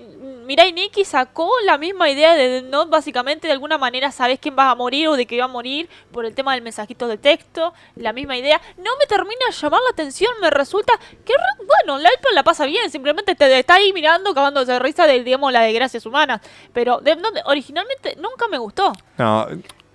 Mirai 0.46 0.72
Nikki 0.72 1.04
sacó 1.06 1.50
la 1.66 1.78
misma 1.78 2.10
idea 2.10 2.36
de 2.36 2.62
Note, 2.62 2.90
básicamente 2.90 3.48
de 3.48 3.54
alguna 3.54 3.78
manera 3.78 4.12
sabes 4.12 4.40
quién 4.40 4.56
va 4.58 4.70
a 4.70 4.76
morir 4.76 5.08
o 5.10 5.16
de 5.16 5.26
qué 5.26 5.40
va 5.40 5.46
a 5.46 5.50
morir 5.50 5.90
por 6.12 6.26
el 6.26 6.34
tema 6.36 6.54
del 6.54 6.62
mensajito 6.62 7.08
de 7.08 7.18
texto, 7.18 7.74
la 7.96 8.14
misma 8.14 8.38
idea. 8.38 8.62
No 8.78 8.92
me 9.00 9.06
termina 9.08 9.46
de 9.50 9.56
llamar 9.56 9.82
la 9.84 9.90
atención, 9.92 10.32
me 10.42 10.50
resulta 10.50 10.94
que, 11.26 11.34
bueno, 11.66 11.98
la 12.00 12.10
la 12.34 12.44
pasa 12.44 12.66
bien, 12.66 12.90
simplemente 12.92 13.36
te 13.36 13.60
está 13.60 13.76
ahí 13.76 13.92
mirando, 13.94 14.34
cagándose 14.34 14.72
de 14.74 14.80
risa 14.80 15.08
de, 15.08 15.24
digamos, 15.24 15.52
las 15.52 15.64
desgracias 15.64 16.06
humanas. 16.06 16.42
Pero 16.74 17.00
Death 17.00 17.20
Note 17.20 17.42
originalmente 17.46 18.16
nunca 18.18 18.48
me 18.48 18.58
gustó. 18.58 18.94
No, 19.18 19.48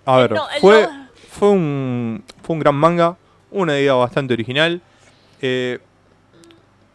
a 0.07 0.17
ver, 0.17 0.33
No, 0.33 0.49
el 0.51 0.61
fue, 0.61 0.83
no- 0.83 1.09
fue, 1.31 1.49
un, 1.49 2.25
fue 2.43 2.55
un 2.55 2.61
gran 2.61 2.75
manga, 2.75 3.17
una 3.53 3.79
idea 3.79 3.95
bastante 3.95 4.35
original. 4.35 4.81
eh, 5.41 5.79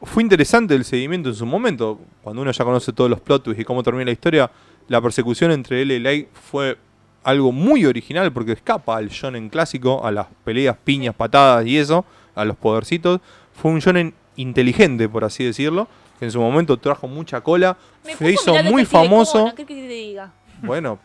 fue 0.04 0.22
interesante 0.22 0.76
el 0.76 0.86
seguimiento 0.86 1.30
en 1.30 1.36
su 1.36 1.46
momento, 1.46 2.00
cuando 2.22 2.44
uno 2.44 2.52
ya 2.52 2.64
conoce 2.64 2.94
todos 2.94 3.10
los 3.10 3.20
plot 3.20 3.44
twists 3.44 3.62
y 3.62 3.66
cómo 3.66 3.82
termina 3.82 4.06
la 4.06 4.12
historia. 4.12 4.52
La 4.88 5.02
persecución 5.02 5.52
entre 5.52 5.82
él 5.82 5.92
y 5.92 6.00
Light 6.00 6.28
fue 6.34 6.78
algo 7.24 7.52
muy 7.52 7.86
original 7.86 8.32
porque 8.32 8.54
escapa 8.54 8.96
al 8.96 9.10
shonen 9.10 9.50
clásico, 9.50 10.06
a 10.06 10.12
las 10.12 10.28
peleas, 10.44 10.78
piñas, 10.84 11.16
patadas 11.16 11.66
y 11.66 11.78
eso, 11.78 12.06
a 12.36 12.46
los 12.46 12.56
podercitos. 12.56 13.20
Fue 13.54 13.72
un 13.72 13.80
shonen 13.80 14.14
inteligente, 14.36 15.10
por 15.10 15.26
así 15.26 15.44
decirlo, 15.44 15.88
que 16.20 16.26
en 16.26 16.32
su 16.32 16.40
momento 16.40 16.78
trajo 16.78 17.08
mucha 17.08 17.42
cola, 17.42 17.76
Me 18.06 18.16
se 18.16 18.32
hizo 18.32 18.54
muy 18.64 18.86
famoso. 18.86 19.40
Conan, 19.40 19.56
¿qué 19.56 19.66
querés 19.66 19.82
que 19.82 19.88
te 19.88 19.94
diga? 19.94 20.32
Bueno, 20.62 21.00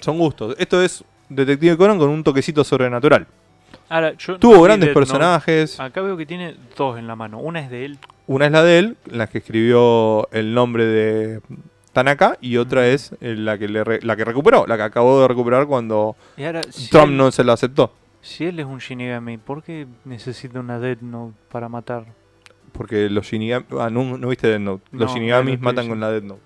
son 0.00 0.18
gustos. 0.18 0.54
Esto 0.58 0.82
es 0.82 1.04
Detective 1.28 1.76
Conan 1.76 1.98
con 1.98 2.10
un 2.10 2.22
toquecito 2.22 2.62
sobrenatural. 2.64 3.26
Ahora, 3.88 4.14
yo 4.14 4.32
no 4.34 4.38
Tuvo 4.38 4.62
grandes 4.62 4.88
Death 4.88 4.96
Note. 4.96 5.06
personajes. 5.06 5.80
Acá 5.80 6.00
veo 6.02 6.16
que 6.16 6.26
tiene 6.26 6.56
dos 6.76 6.98
en 6.98 7.06
la 7.06 7.16
mano. 7.16 7.38
Una 7.38 7.60
es 7.60 7.70
de 7.70 7.84
él. 7.84 7.98
Una 8.26 8.46
es 8.46 8.52
la 8.52 8.62
de 8.62 8.78
él, 8.78 8.96
la 9.06 9.26
que 9.26 9.38
escribió 9.38 10.28
el 10.32 10.54
nombre 10.54 10.84
de 10.86 11.40
Tanaka, 11.92 12.38
y 12.40 12.56
otra 12.56 12.86
es 12.88 13.12
eh, 13.20 13.34
la 13.36 13.58
que, 13.58 13.68
le 13.68 13.84
re- 13.84 14.00
la 14.02 14.16
que 14.16 14.24
recuperó, 14.24 14.66
la 14.66 14.76
que 14.76 14.82
acabó 14.82 15.20
de 15.22 15.28
recuperar 15.28 15.66
cuando 15.66 16.16
ahora, 16.38 16.62
si 16.70 16.88
Trump 16.90 17.10
él, 17.10 17.16
no 17.16 17.30
se 17.30 17.44
la 17.44 17.52
aceptó. 17.52 17.92
si 18.20 18.46
él 18.46 18.58
es 18.58 18.66
un 18.66 18.78
Shinigami, 18.78 19.36
¿por 19.38 19.62
qué 19.62 19.86
necesita 20.04 20.58
una 20.60 20.78
Death 20.78 21.02
Note 21.02 21.34
para 21.52 21.68
matar? 21.68 22.06
Porque 22.72 23.08
los 23.10 23.26
Shinigami. 23.26 23.66
Ah, 23.78 23.90
no, 23.90 24.18
no 24.18 24.28
viste 24.28 24.48
Death 24.48 24.60
Note. 24.60 24.82
Los 24.90 25.10
No, 25.10 25.14
Shinigamis 25.14 25.60
matan 25.60 25.86
con 25.88 26.00
la 26.00 26.10
Death 26.10 26.24
Note. 26.24 26.40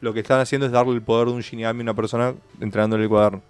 Lo 0.00 0.12
que 0.12 0.20
están 0.20 0.38
haciendo 0.40 0.66
es 0.66 0.72
darle 0.72 0.92
el 0.92 1.02
poder 1.02 1.26
de 1.28 1.32
un 1.34 1.40
Shinigami 1.40 1.80
a 1.80 1.82
una 1.82 1.94
persona 1.94 2.34
entregándole 2.60 3.02
el 3.04 3.08
cuaderno. 3.08 3.42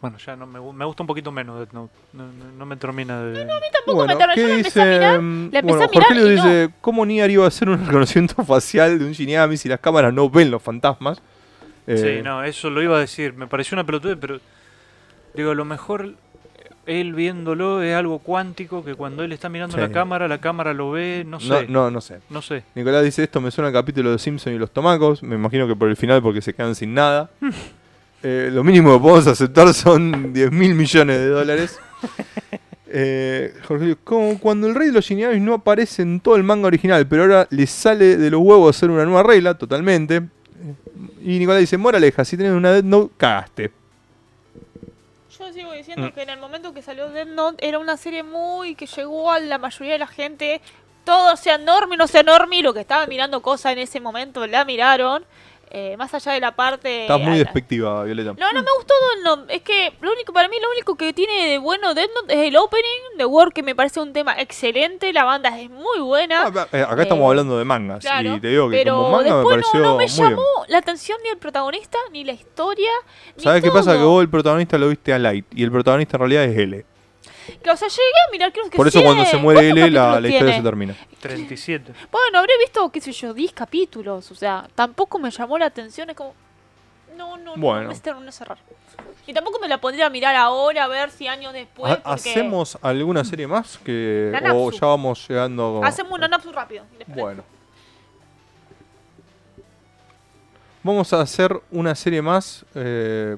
Bueno, 0.00 0.18
ya 0.18 0.36
no 0.36 0.46
me, 0.46 0.60
me 0.60 0.84
gusta 0.84 1.02
un 1.02 1.06
poquito 1.06 1.32
menos 1.32 1.58
Death 1.58 1.72
Note. 1.72 1.92
No, 2.12 2.24
no- 2.26 2.52
no 2.58 2.66
me 2.66 2.76
termina 2.76 3.22
de... 3.22 3.46
Tampoco 3.46 4.06
me 4.06 4.12
yo 4.12 4.18
la 4.26 4.34
empecé 4.34 4.82
a 4.82 4.84
mirar, 4.86 5.20
mm, 5.22 5.50
la 5.52 5.58
empecé 5.60 5.62
bueno, 5.78 5.84
a 5.84 5.88
mirar 5.88 6.04
Jorgelio 6.08 6.26
y 6.26 6.30
dice, 6.36 6.70
¿cómo 6.80 7.06
Nier 7.06 7.30
iba 7.30 7.44
a 7.44 7.48
hacer 7.48 7.68
un 7.68 7.78
reconocimiento 7.86 8.44
facial 8.44 8.98
de 8.98 9.04
un 9.06 9.12
Shinigami 9.12 9.56
si 9.56 9.68
las 9.68 9.80
cámaras 9.80 10.12
no 10.12 10.28
ven 10.28 10.50
los 10.50 10.62
fantasmas? 10.62 11.20
Eh, 11.86 11.96
Sí, 12.18 12.22
no, 12.22 12.44
eso 12.44 12.68
lo 12.68 12.82
iba 12.82 12.96
a 12.96 13.00
decir. 13.00 13.32
Me 13.34 13.46
pareció 13.46 13.74
una 13.74 13.84
pelotude, 13.84 14.16
pero... 14.16 14.38
Digo, 15.34 15.50
a 15.50 15.54
lo 15.54 15.64
mejor 15.64 16.14
él 16.86 17.14
viéndolo 17.14 17.82
es 17.82 17.94
algo 17.96 18.20
cuántico 18.20 18.84
que 18.84 18.94
cuando 18.94 19.22
él 19.24 19.32
está 19.32 19.48
mirando 19.48 19.74
Sí. 19.76 19.80
la 19.80 19.90
cámara, 19.90 20.28
la 20.28 20.38
cámara 20.40 20.72
lo 20.72 20.90
ve, 20.92 21.24
no 21.26 21.38
no, 21.38 21.40
sé. 21.40 21.66
no, 21.68 21.90
no 21.90 22.00
sé. 22.00 22.20
No 22.30 22.42
sé. 22.42 22.62
Nicolás 22.74 23.02
dice 23.02 23.24
esto, 23.24 23.40
me 23.40 23.50
suena 23.50 23.68
al 23.68 23.74
capítulo 23.74 24.12
de 24.12 24.18
Simpson 24.18 24.52
y 24.54 24.58
los 24.58 24.70
tomacos. 24.70 25.22
Me 25.22 25.34
imagino 25.36 25.66
que 25.66 25.74
por 25.74 25.88
el 25.88 25.96
final 25.96 26.22
porque 26.22 26.40
se 26.42 26.54
quedan 26.54 26.74
sin 26.74 26.92
nada. 26.94 27.30
Eh, 28.22 28.50
lo 28.52 28.64
mínimo 28.64 28.94
que 28.94 29.00
podemos 29.00 29.26
aceptar 29.26 29.72
son 29.74 30.32
10 30.32 30.50
mil 30.52 30.74
millones 30.74 31.18
de 31.18 31.28
dólares. 31.28 31.78
Eh, 32.88 33.52
Jorge, 33.66 33.96
como 34.04 34.38
cuando 34.38 34.68
el 34.68 34.74
rey 34.74 34.86
de 34.86 34.92
los 34.94 35.04
Shinigamis 35.04 35.42
no 35.42 35.54
aparece 35.54 36.02
en 36.02 36.20
todo 36.20 36.36
el 36.36 36.44
manga 36.44 36.68
original, 36.68 37.06
pero 37.06 37.22
ahora 37.22 37.46
le 37.50 37.66
sale 37.66 38.16
de 38.16 38.30
los 38.30 38.40
huevos 38.40 38.74
hacer 38.74 38.90
una 38.90 39.04
nueva 39.04 39.24
regla, 39.24 39.54
totalmente. 39.54 40.22
Y 41.20 41.38
Nicolás 41.40 41.60
dice, 41.60 41.76
moraleja, 41.76 42.24
si 42.24 42.36
tienes 42.36 42.54
una 42.54 42.70
Death 42.72 42.84
Note, 42.84 43.12
cagaste. 43.18 43.72
Yo 45.38 45.52
sigo 45.52 45.72
diciendo 45.72 46.06
Mm. 46.08 46.12
que 46.12 46.22
en 46.22 46.30
el 46.30 46.38
momento 46.38 46.72
que 46.72 46.80
salió 46.80 47.10
Death 47.10 47.28
Note 47.28 47.68
era 47.68 47.78
una 47.80 47.96
serie 47.96 48.22
muy 48.22 48.74
que 48.76 48.86
llegó 48.86 49.30
a 49.32 49.40
la 49.40 49.58
mayoría 49.58 49.94
de 49.94 49.98
la 49.98 50.06
gente. 50.06 50.60
Todo 51.04 51.36
sea 51.36 51.58
normie, 51.58 51.96
no 51.98 52.06
sea 52.06 52.22
normie, 52.22 52.62
lo 52.62 52.72
que 52.72 52.80
estaban 52.80 53.08
mirando 53.08 53.42
cosas 53.42 53.72
en 53.72 53.78
ese 53.80 54.00
momento 54.00 54.46
la 54.46 54.64
miraron. 54.64 55.24
Eh, 55.78 55.94
más 55.98 56.14
allá 56.14 56.32
de 56.32 56.40
la 56.40 56.56
parte. 56.56 57.02
Estás 57.02 57.20
muy 57.20 57.36
despectiva, 57.38 58.02
Violeta. 58.04 58.32
No, 58.38 58.52
no 58.52 58.62
me 58.62 58.68
gustó 58.78 58.94
Death 58.94 59.24
Note. 59.24 59.54
Es 59.54 59.60
que 59.62 59.92
lo 60.00 60.10
único, 60.12 60.32
para 60.32 60.48
mí, 60.48 60.56
lo 60.62 60.70
único 60.70 60.96
que 60.96 61.12
tiene 61.12 61.48
de 61.48 61.58
bueno 61.58 61.92
Death 61.92 62.10
Note 62.14 62.32
es 62.32 62.48
el 62.48 62.56
opening 62.56 63.18
de 63.18 63.26
War, 63.26 63.52
que 63.52 63.62
me 63.62 63.74
parece 63.74 64.00
un 64.00 64.12
tema 64.14 64.34
excelente. 64.40 65.12
La 65.12 65.24
banda 65.24 65.58
es 65.60 65.68
muy 65.68 66.00
buena. 66.00 66.44
Ah, 66.46 66.66
eh, 66.72 66.82
acá 66.82 67.02
estamos 67.02 67.24
Eh, 67.24 67.28
hablando 67.28 67.58
de 67.58 67.64
mangas. 67.64 68.00
Claro, 68.00 68.36
y 68.36 68.40
te 68.40 68.48
digo 68.48 68.70
que 68.70 68.76
pero 68.78 68.96
como 68.96 69.10
manga 69.18 69.30
me 69.30 69.36
después 69.36 69.56
pareció 69.56 69.80
no, 69.80 69.90
no 69.92 69.96
me 69.98 70.08
llamó 70.08 70.28
bien. 70.30 70.42
la 70.68 70.78
atención 70.78 71.18
ni 71.22 71.28
el 71.28 71.36
protagonista, 71.38 71.98
ni 72.10 72.24
la 72.24 72.32
historia. 72.32 72.90
¿Sabes 73.36 73.62
qué 73.62 73.70
pasa? 73.70 73.92
Que 73.98 74.02
vos 74.04 74.22
el 74.22 74.30
protagonista 74.30 74.78
lo 74.78 74.88
viste 74.88 75.12
a 75.12 75.18
Light 75.18 75.44
y 75.54 75.62
el 75.62 75.70
protagonista 75.70 76.16
en 76.16 76.20
realidad 76.20 76.44
es 76.44 76.56
L. 76.56 76.86
Que, 77.62 77.70
o 77.70 77.76
sea, 77.76 77.88
llegué 77.88 78.02
a 78.28 78.30
mirar, 78.32 78.52
creo 78.52 78.68
que 78.70 78.76
Por 78.76 78.88
eso 78.88 79.02
cuando 79.02 79.24
se 79.24 79.30
100. 79.30 79.42
muere 79.42 79.60
¿Cuántos 79.60 79.78
L, 79.84 79.90
la, 79.90 80.20
la 80.20 80.28
historia 80.28 80.38
tiene? 80.38 80.56
se 80.56 80.62
termina. 80.62 80.96
37. 81.20 81.92
Bueno, 82.10 82.38
habré 82.38 82.58
visto, 82.58 82.90
qué 82.90 83.00
sé 83.00 83.12
yo, 83.12 83.32
10 83.34 83.52
capítulos. 83.52 84.30
O 84.30 84.34
sea, 84.34 84.68
tampoco 84.74 85.18
me 85.18 85.30
llamó 85.30 85.58
la 85.58 85.66
atención. 85.66 86.10
Es 86.10 86.16
como. 86.16 86.34
No, 87.16 87.36
no, 87.38 87.54
Bueno. 87.56 87.84
no 87.84 87.88
me 87.88 87.98
terminó 88.00 88.30
cerrar. 88.32 88.58
Y 89.26 89.32
tampoco 89.32 89.58
me 89.58 89.68
la 89.68 89.80
pondría 89.80 90.06
a 90.06 90.10
mirar 90.10 90.36
ahora, 90.36 90.84
a 90.84 90.88
ver 90.88 91.10
si 91.10 91.26
años 91.26 91.52
después. 91.52 91.96
Porque- 91.96 92.08
¿Hacemos 92.08 92.78
alguna 92.82 93.24
serie 93.24 93.46
más? 93.46 93.78
que. 93.78 94.32
¿O 94.54 94.70
ya 94.70 94.86
vamos 94.86 95.26
llegando? 95.28 95.80
Hacemos 95.82 96.12
una 96.12 96.28
napsu 96.28 96.52
rápido. 96.52 96.84
después- 96.98 97.16
Bueno. 97.18 97.42
Vamos 100.82 101.12
a 101.12 101.20
hacer 101.20 101.60
una 101.72 101.94
serie 101.94 102.22
más 102.22 102.64
eh, 102.74 103.36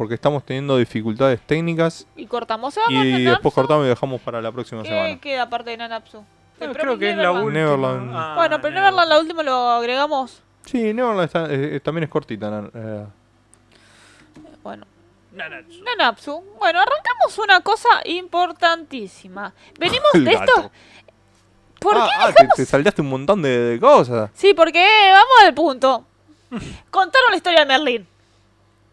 porque 0.00 0.14
estamos 0.14 0.42
teniendo 0.46 0.78
dificultades 0.78 1.42
técnicas 1.46 2.06
Y 2.16 2.24
cortamos. 2.24 2.72
¿Se 2.72 2.80
va 2.80 2.86
con 2.86 2.94
y 2.94 3.22
después 3.22 3.52
cortamos 3.54 3.84
y 3.84 3.90
dejamos 3.90 4.18
para 4.22 4.40
la 4.40 4.50
próxima 4.50 4.82
¿Qué 4.82 4.88
semana. 4.88 5.20
queda 5.20 5.42
aparte 5.42 5.68
de 5.68 5.76
Nanapsu? 5.76 6.20
No, 6.58 6.66
Ah, 6.66 6.72
creo 6.72 6.98
que 6.98 7.10
es 7.10 7.16
la 7.18 7.24
Neverland. 7.24 7.44
última. 7.44 7.60
Neverland. 7.60 8.10
Ah, 8.14 8.34
Bueno, 8.34 8.60
pero 8.62 8.74
Neverland, 8.76 9.08
la 9.10 9.18
última 9.20 9.42
lo 9.42 9.52
agregamos. 9.68 10.42
Sí, 10.64 10.94
Neverland 10.94 11.24
está- 11.26 11.52
eh, 11.52 11.76
eh, 11.76 11.80
también 11.80 12.04
es 12.04 12.08
cortita. 12.08 12.62
eh. 12.74 13.04
Bueno, 14.62 14.86
Nanatsu. 15.34 15.84
Nanapsu. 15.84 16.44
Bueno, 16.58 16.80
arrancamos 16.80 17.36
una 17.38 17.60
cosa 17.60 17.88
importantísima. 18.06 19.52
Venimos 19.78 20.08
de 20.14 20.30
esto. 20.32 20.38
gato. 20.56 20.70
¿Por 21.78 21.94
ah, 21.98 22.06
qué 22.06 22.10
ah, 22.20 22.32
te, 22.32 22.48
te 22.56 22.64
saltaste 22.64 23.02
un 23.02 23.10
montón 23.10 23.42
de, 23.42 23.50
de 23.50 23.78
cosas. 23.78 24.30
Sí, 24.32 24.54
porque 24.54 24.82
vamos 25.12 25.34
al 25.44 25.52
punto. 25.52 26.06
Contaron 26.90 27.32
la 27.32 27.36
historia 27.36 27.60
de 27.60 27.66
Merlín. 27.66 28.06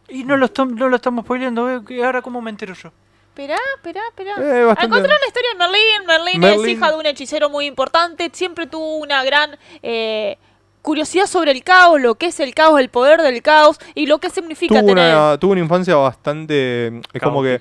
Y 0.10 0.24
no 0.24 0.38
lo, 0.38 0.48
estam- 0.48 0.76
no 0.76 0.88
lo 0.90 0.96
estamos 0.96 1.26
spoileando, 1.26 1.70
¿eh? 1.70 1.82
¿Y 1.90 2.02
ahora 2.02 2.22
cómo 2.22 2.42
me 2.42 2.50
entero 2.50 2.74
yo? 2.74 2.92
Esperá, 3.30 3.58
esperá, 3.76 4.02
esperá. 4.10 4.32
Eh, 4.40 4.62
Encontraron 4.82 5.18
la 5.22 5.28
historia 5.28 5.50
de 5.52 5.58
Merlín. 5.60 6.06
Merlín, 6.08 6.44
es 6.44 6.68
hija 6.68 6.92
de 6.92 6.98
un 6.98 7.06
hechicero 7.06 7.50
muy 7.50 7.66
importante. 7.66 8.30
Siempre 8.34 8.66
tuvo 8.66 8.98
una 8.98 9.24
gran 9.24 9.58
eh, 9.84 10.38
curiosidad 10.82 11.28
sobre 11.28 11.52
el 11.52 11.64
caos, 11.64 12.02
lo 12.02 12.16
que 12.16 12.28
es 12.28 12.40
el 12.40 12.56
caos, 12.56 12.80
el 12.80 12.90
poder 12.90 13.22
del 13.22 13.42
caos 13.44 13.78
y 13.94 14.08
lo 14.08 14.18
que 14.18 14.30
significa 14.32 14.80
Tuvo 14.80 14.88
tener. 14.96 15.16
una, 15.16 15.38
tuvo 15.38 15.52
una 15.52 15.62
infancia 15.62 15.96
bastante. 15.96 16.88
Es 17.14 17.22
como 17.22 17.44
que 17.44 17.60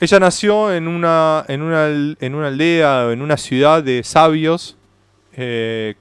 ella 0.00 0.20
nació 0.20 0.72
en 0.74 0.88
una, 0.88 1.44
en 1.48 1.62
una, 1.62 1.84
al- 1.86 2.18
en 2.20 2.34
una 2.34 2.48
aldea, 2.48 3.12
en 3.12 3.22
una 3.22 3.36
ciudad 3.38 3.82
de 3.82 4.02
sabios. 4.04 4.75
Eh, 5.38 5.94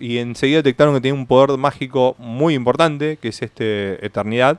y 0.00 0.16
enseguida 0.16 0.58
detectaron 0.58 0.94
que 0.94 1.02
tenía 1.02 1.14
un 1.14 1.26
poder 1.26 1.58
mágico 1.58 2.16
muy 2.18 2.54
importante, 2.54 3.18
que 3.20 3.28
es 3.28 3.42
este 3.42 4.04
Eternidad. 4.04 4.58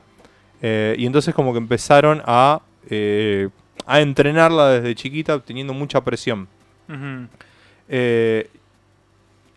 Eh, 0.62 0.94
y 0.98 1.06
entonces 1.06 1.34
como 1.34 1.52
que 1.52 1.58
empezaron 1.58 2.22
a, 2.24 2.60
eh, 2.88 3.48
a 3.86 4.00
entrenarla 4.00 4.68
desde 4.70 4.94
chiquita, 4.94 5.40
teniendo 5.40 5.74
mucha 5.74 6.02
presión. 6.02 6.48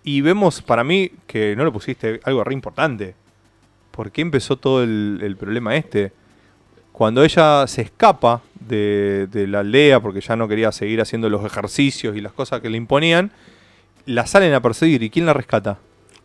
Y 0.05 0.21
vemos 0.21 0.61
para 0.61 0.83
mí 0.83 1.11
que 1.27 1.55
no 1.55 1.63
lo 1.63 1.71
pusiste 1.71 2.19
algo 2.23 2.43
re 2.43 2.53
importante. 2.53 3.15
¿Por 3.91 4.11
qué 4.11 4.21
empezó 4.21 4.57
todo 4.57 4.83
el, 4.83 5.19
el 5.21 5.37
problema 5.37 5.75
este? 5.75 6.11
Cuando 6.91 7.23
ella 7.23 7.65
se 7.67 7.83
escapa 7.83 8.41
de, 8.59 9.27
de 9.31 9.47
la 9.47 9.59
aldea 9.59 9.99
porque 9.99 10.19
ya 10.19 10.35
no 10.35 10.47
quería 10.47 10.71
seguir 10.71 10.99
haciendo 10.99 11.29
los 11.29 11.45
ejercicios 11.45 12.17
y 12.17 12.21
las 12.21 12.33
cosas 12.33 12.59
que 12.59 12.69
le 12.69 12.77
imponían, 12.77 13.31
la 14.05 14.25
salen 14.27 14.53
a 14.53 14.61
perseguir. 14.61 15.03
¿Y 15.03 15.09
quién 15.09 15.25
la 15.25 15.34
rescata? 15.34 15.77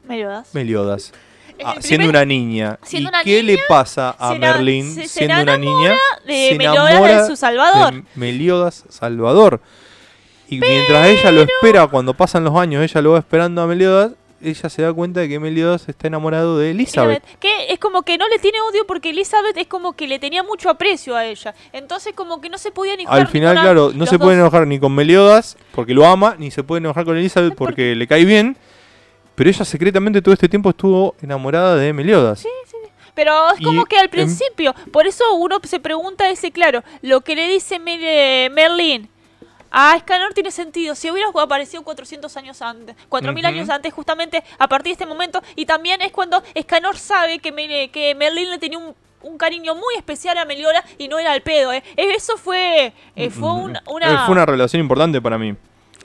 Meliodas. 0.07 0.49
Meliodas. 0.55 1.13
Ah, 1.65 1.75
siendo 1.81 2.07
primer- 2.07 2.11
una 2.11 2.25
niña. 2.25 2.79
siendo 2.85 3.09
¿Y 3.09 3.13
una 3.13 3.25
qué 3.25 3.43
le 3.43 3.59
pasa 3.69 4.11
a 4.11 4.29
se 4.31 4.35
ena- 4.37 4.53
Merlín 4.53 4.95
se- 4.95 5.03
se 5.03 5.09
siendo 5.09 5.43
una 5.43 5.57
niña? 5.59 5.97
de 6.25 6.49
Se 6.51 6.55
Meliodas 6.55 6.91
enamora 6.93 7.23
de 7.23 7.27
su 7.29 7.35
Salvador. 7.37 7.95
de 7.95 8.03
Meliodas 8.15 8.85
Salvador. 8.89 9.61
Y 10.49 10.61
mientras 10.61 11.07
ella 11.09 11.31
lo 11.33 11.43
espera, 11.43 11.87
cuando 11.89 12.15
pasan 12.15 12.45
los 12.45 12.57
años, 12.57 12.83
ella 12.83 13.03
lo 13.03 13.11
va 13.13 13.19
esperando 13.19 13.61
a 13.61 13.67
Meliodas, 13.67 14.13
ella 14.43 14.69
se 14.69 14.83
da 14.83 14.93
cuenta 14.93 15.21
de 15.21 15.29
que 15.29 15.39
Meliodas 15.41 15.89
está 15.89 16.07
enamorado 16.07 16.59
de 16.59 16.71
Elizabeth. 16.71 17.23
Elizabeth, 17.23 17.39
Que 17.41 17.73
es 17.73 17.79
como 17.79 18.03
que 18.03 18.19
no 18.19 18.29
le 18.29 18.39
tiene 18.39 18.61
odio 18.61 18.87
porque 18.87 19.11
Elizabeth 19.11 19.57
es 19.57 19.67
como 19.67 19.95
que 19.95 20.07
le 20.07 20.19
tenía 20.19 20.43
mucho 20.43 20.71
aprecio 20.71 21.17
a 21.17 21.25
ella. 21.25 21.55
Entonces 21.73 22.13
como 22.15 22.41
que 22.41 22.49
no 22.49 22.59
se 22.59 22.71
podía 22.71 22.97
ni 22.97 23.05
Al 23.07 23.27
final, 23.29 23.57
claro, 23.59 23.93
no 23.95 24.07
se 24.07 24.17
dos. 24.17 24.25
puede 24.27 24.39
enojar 24.39 24.67
ni 24.67 24.79
con 24.79 24.95
Meliodas, 24.95 25.57
porque 25.73 25.95
lo 25.95 26.07
ama, 26.07 26.37
ni 26.39 26.51
se 26.51 26.63
puede 26.63 26.79
enojar 26.81 27.05
con 27.05 27.17
Elizabeth 27.17 27.55
porque 27.55 27.95
le 27.95 28.07
cae 28.07 28.25
bien. 28.25 28.57
Pero 29.35 29.51
ella 29.51 29.65
secretamente 29.65 30.21
todo 30.21 30.35
este 30.35 30.49
tiempo 30.49 30.71
estuvo 30.71 31.15
enamorada 31.23 31.77
de 31.77 31.93
Meliodas. 31.93 32.45
Pero 33.15 33.51
es 33.53 33.61
Y 33.61 33.65
como 33.65 33.85
que 33.85 33.99
al 33.99 34.09
principio, 34.11 34.75
por 34.93 35.07
eso 35.09 35.25
uno 35.35 35.59
se 35.65 35.81
pregunta 35.81 36.31
ese, 36.31 36.53
claro, 36.53 36.85
lo 37.03 37.21
que 37.23 37.35
le 37.35 37.49
dice 37.49 37.81
Mel- 37.81 39.09
eh, 39.71 39.75
Merlin 39.75 39.93
a 39.93 39.97
Escanor 39.97 40.35
tiene 40.35 40.51
sentido. 40.51 40.95
Si 40.95 41.11
hubiera 41.11 41.29
aparecido 41.29 41.83
400 41.83 42.37
años 42.37 42.61
antes, 42.63 42.97
4000 43.09 43.45
Ujú. 43.45 43.55
años 43.55 43.69
antes, 43.71 43.93
justamente 43.93 44.43
a 44.59 44.69
partir 44.69 44.91
de 44.91 44.93
este 44.93 45.07
momento, 45.07 45.43
y 45.57 45.67
también 45.67 46.01
es 46.03 46.13
cuando 46.13 46.43
Escanor 46.55 46.97
sabe 46.97 47.39
que, 47.39 47.53
Merlin 48.15 48.51
le 48.51 48.59
tenía 48.59 48.79
un, 48.79 48.95
un 49.23 49.39
cariño 49.39 49.75
muy 49.75 49.95
especial 49.97 50.39
a 50.39 50.45
Meliodas 50.45 50.85
y 50.99 51.09
no 51.09 51.19
era 51.19 51.33
al 51.33 51.43
pedo. 51.43 51.73
¿eh? 51.73 51.83
Eso 51.97 52.37
fue, 52.37 52.93
eh, 53.17 53.31
fue 53.31 53.53
un- 53.53 53.77
Eh, 53.77 53.81
una... 53.87 54.27
Fue 54.27 54.33
una 54.33 54.47
relación 54.47 54.81
importante 54.81 55.21
para 55.21 55.39
mí. 55.39 55.55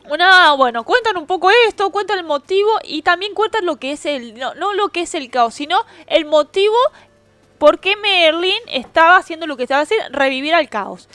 Una, 0.10 0.52
bueno, 0.54 0.84
cuentan 0.84 1.16
un 1.16 1.26
poco 1.26 1.50
esto, 1.68 1.90
cuentan 1.90 2.18
el 2.20 2.26
motivo 2.26 2.70
y 2.84 3.04
también 3.04 3.34
cuentan 3.34 3.66
lo 3.66 3.78
que 3.78 3.94
es 3.94 4.06
el, 4.06 4.38
no, 4.38 4.54
no 4.56 4.74
lo 4.74 4.90
que 4.90 5.02
es 5.04 5.16
el 5.16 5.30
caos, 5.30 5.54
sino 5.54 5.78
el 6.08 6.26
motivo 6.26 6.76
por 7.58 7.80
qué 7.80 7.96
Merlin 7.96 8.60
estaba 8.68 9.16
haciendo 9.16 9.48
lo 9.48 9.56
que 9.56 9.64
estaba 9.64 9.82
haciendo, 9.84 10.06
revivir 10.12 10.54
al 10.56 10.68
caos. 10.68 11.08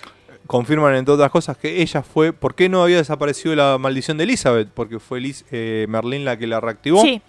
Confirman 0.48 0.96
entre 0.96 1.14
otras 1.14 1.30
cosas 1.30 1.56
que 1.56 1.80
ella 1.80 2.02
fue, 2.02 2.32
¿por 2.32 2.56
qué 2.56 2.68
no 2.68 2.82
había 2.82 2.96
desaparecido 2.96 3.54
la 3.54 3.78
maldición 3.78 4.16
de 4.18 4.24
Elizabeth? 4.24 4.68
Porque 4.74 4.98
fue 4.98 5.20
Liz- 5.20 5.44
eh, 5.52 5.86
Merlín 5.88 6.24
la 6.24 6.36
que 6.36 6.48
la 6.48 6.58
reactivó. 6.60 7.02
Sí, 7.02 7.22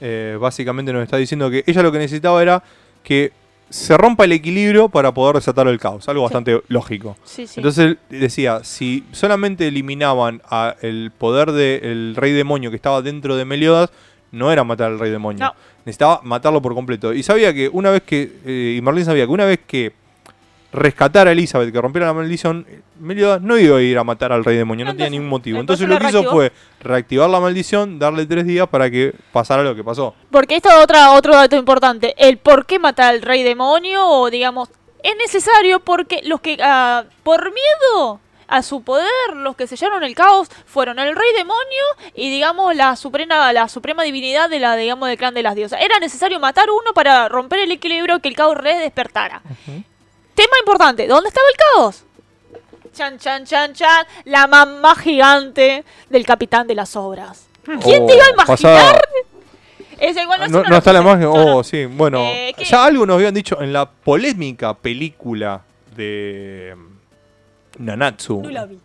Eh, 0.00 0.36
básicamente 0.40 0.92
nos 0.92 1.02
está 1.02 1.16
diciendo 1.16 1.50
que 1.50 1.64
ella 1.66 1.82
lo 1.82 1.90
que 1.90 1.98
necesitaba 1.98 2.40
era 2.40 2.62
que 3.02 3.32
se 3.70 3.96
rompa 3.96 4.24
el 4.24 4.32
equilibrio 4.32 4.88
para 4.88 5.12
poder 5.12 5.34
desatar 5.36 5.66
el 5.68 5.78
caos, 5.78 6.08
algo 6.08 6.22
bastante 6.22 6.62
lógico. 6.68 7.16
sí, 7.24 7.46
sí. 7.46 7.54
Entonces 7.60 7.96
decía, 8.08 8.60
si 8.64 9.04
solamente 9.12 9.66
eliminaban 9.68 10.40
a 10.48 10.76
el 10.82 11.10
poder 11.16 11.52
del 11.52 12.14
rey 12.16 12.32
demonio 12.32 12.70
que 12.70 12.76
estaba 12.76 13.02
dentro 13.02 13.36
de 13.36 13.44
Meliodas, 13.44 13.90
no 14.30 14.52
era 14.52 14.62
matar 14.64 14.92
al 14.92 14.98
rey 14.98 15.10
demonio. 15.10 15.44
No. 15.46 15.52
Necesitaba 15.84 16.20
matarlo 16.22 16.62
por 16.62 16.74
completo. 16.74 17.12
Y 17.12 17.22
sabía 17.22 17.52
que 17.52 17.68
una 17.72 17.90
vez 17.90 18.02
que, 18.02 18.32
eh, 18.46 18.76
y 18.78 18.82
Merlín 18.82 19.04
sabía 19.04 19.24
que 19.26 19.32
una 19.32 19.44
vez 19.46 19.60
que 19.66 19.92
rescatara 20.72 21.30
a 21.30 21.32
Elizabeth, 21.32 21.72
que 21.72 21.80
rompiera 21.80 22.06
la 22.06 22.14
maldición, 22.14 22.66
Meliodas 23.00 23.40
no 23.40 23.56
iba 23.56 23.78
a 23.78 23.80
ir 23.80 23.96
a 23.98 24.04
matar 24.04 24.32
al 24.32 24.44
rey 24.44 24.56
demonio, 24.56 24.84
no, 24.84 24.92
No, 24.92 24.96
tenía 24.96 25.10
ningún 25.10 25.28
motivo. 25.28 25.60
entonces 25.60 25.84
Entonces, 25.84 26.12
lo 26.12 26.20
que 26.20 26.24
hizo 26.24 26.30
fue 26.30 26.52
reactivar 26.80 27.30
la 27.30 27.40
maldición, 27.40 27.98
darle 27.98 28.26
tres 28.26 28.46
días 28.46 28.68
para 28.68 28.90
que 28.90 29.14
pasara 29.32 29.62
lo 29.62 29.74
que 29.74 29.82
pasó. 29.84 30.14
Porque 30.30 30.56
esto 30.56 30.68
es 30.68 30.76
otra, 30.76 31.12
otro 31.12 31.34
dato 31.34 31.56
importante, 31.56 32.14
el 32.18 32.38
por 32.38 32.66
qué 32.66 32.78
matar 32.78 33.14
al 33.14 33.22
rey 33.22 33.42
demonio, 33.42 34.06
o 34.06 34.30
digamos, 34.30 34.68
es 35.02 35.16
necesario 35.16 35.80
porque 35.80 36.20
los 36.24 36.40
que, 36.40 36.58
ah, 36.60 37.04
por 37.22 37.52
miedo 37.52 38.20
a 38.48 38.62
su 38.62 38.82
poder, 38.82 39.36
los 39.36 39.54
que 39.56 39.66
sellaron 39.66 40.02
el 40.02 40.14
caos 40.14 40.48
fueron 40.66 40.98
el 40.98 41.14
rey 41.14 41.28
demonio 41.36 41.84
y 42.14 42.30
digamos 42.30 42.74
la 42.74 42.96
suprema, 42.96 43.52
la 43.52 43.68
suprema 43.68 44.02
divinidad 44.02 44.48
de 44.48 44.58
la, 44.58 44.74
digamos, 44.74 45.08
del 45.08 45.18
clan 45.18 45.34
de 45.34 45.42
las 45.42 45.54
diosas. 45.54 45.80
Era 45.82 45.98
necesario 45.98 46.40
matar 46.40 46.68
uno 46.70 46.92
para 46.94 47.28
romper 47.28 47.60
el 47.60 47.70
equilibrio 47.72 48.20
que 48.20 48.28
el 48.28 48.34
caos 48.34 48.56
re 48.56 48.78
despertara. 48.78 49.42
Tema 50.38 50.56
importante, 50.60 51.08
¿dónde 51.08 51.30
estaba 51.30 51.46
el 51.50 51.56
caos? 51.56 52.04
Chan, 52.92 53.18
chan, 53.18 53.44
chan, 53.44 53.72
chan, 53.74 54.06
la 54.24 54.46
mamá 54.46 54.94
gigante 54.94 55.84
del 56.08 56.24
capitán 56.24 56.68
de 56.68 56.76
las 56.76 56.94
obras. 56.94 57.48
¿Quién 57.64 58.06
te 58.06 58.14
iba 58.14 58.22
a 58.22 58.28
Oh, 58.28 58.34
imaginar? 58.44 59.00
igual 60.00 60.50
no, 60.52 60.76
está 60.76 60.92
la 60.92 61.00
imagen. 61.00 61.26
Oh, 61.28 61.64
sí. 61.64 61.86
Bueno, 61.86 62.20
Eh, 62.22 62.54
ya 62.64 62.84
algo 62.84 63.04
nos 63.04 63.16
habían 63.16 63.34
dicho 63.34 63.60
en 63.60 63.72
la 63.72 63.90
polémica 63.90 64.74
película 64.74 65.62
de 65.96 66.76
mm, 66.76 67.84
Nanatsu. 67.84 68.40
No 68.42 68.50
la 68.50 68.66
vi. 68.66 68.78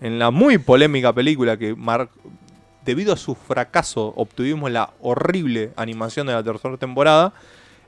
En 0.00 0.18
la 0.18 0.32
muy 0.32 0.58
polémica 0.58 1.12
película 1.12 1.56
que 1.56 1.76
mar- 1.76 2.08
debido 2.84 3.12
a 3.12 3.16
su 3.16 3.36
fracaso 3.36 4.12
obtuvimos 4.16 4.68
la 4.72 4.90
horrible 5.00 5.70
animación 5.76 6.26
de 6.26 6.32
la 6.32 6.42
tercera 6.42 6.76
temporada. 6.76 7.32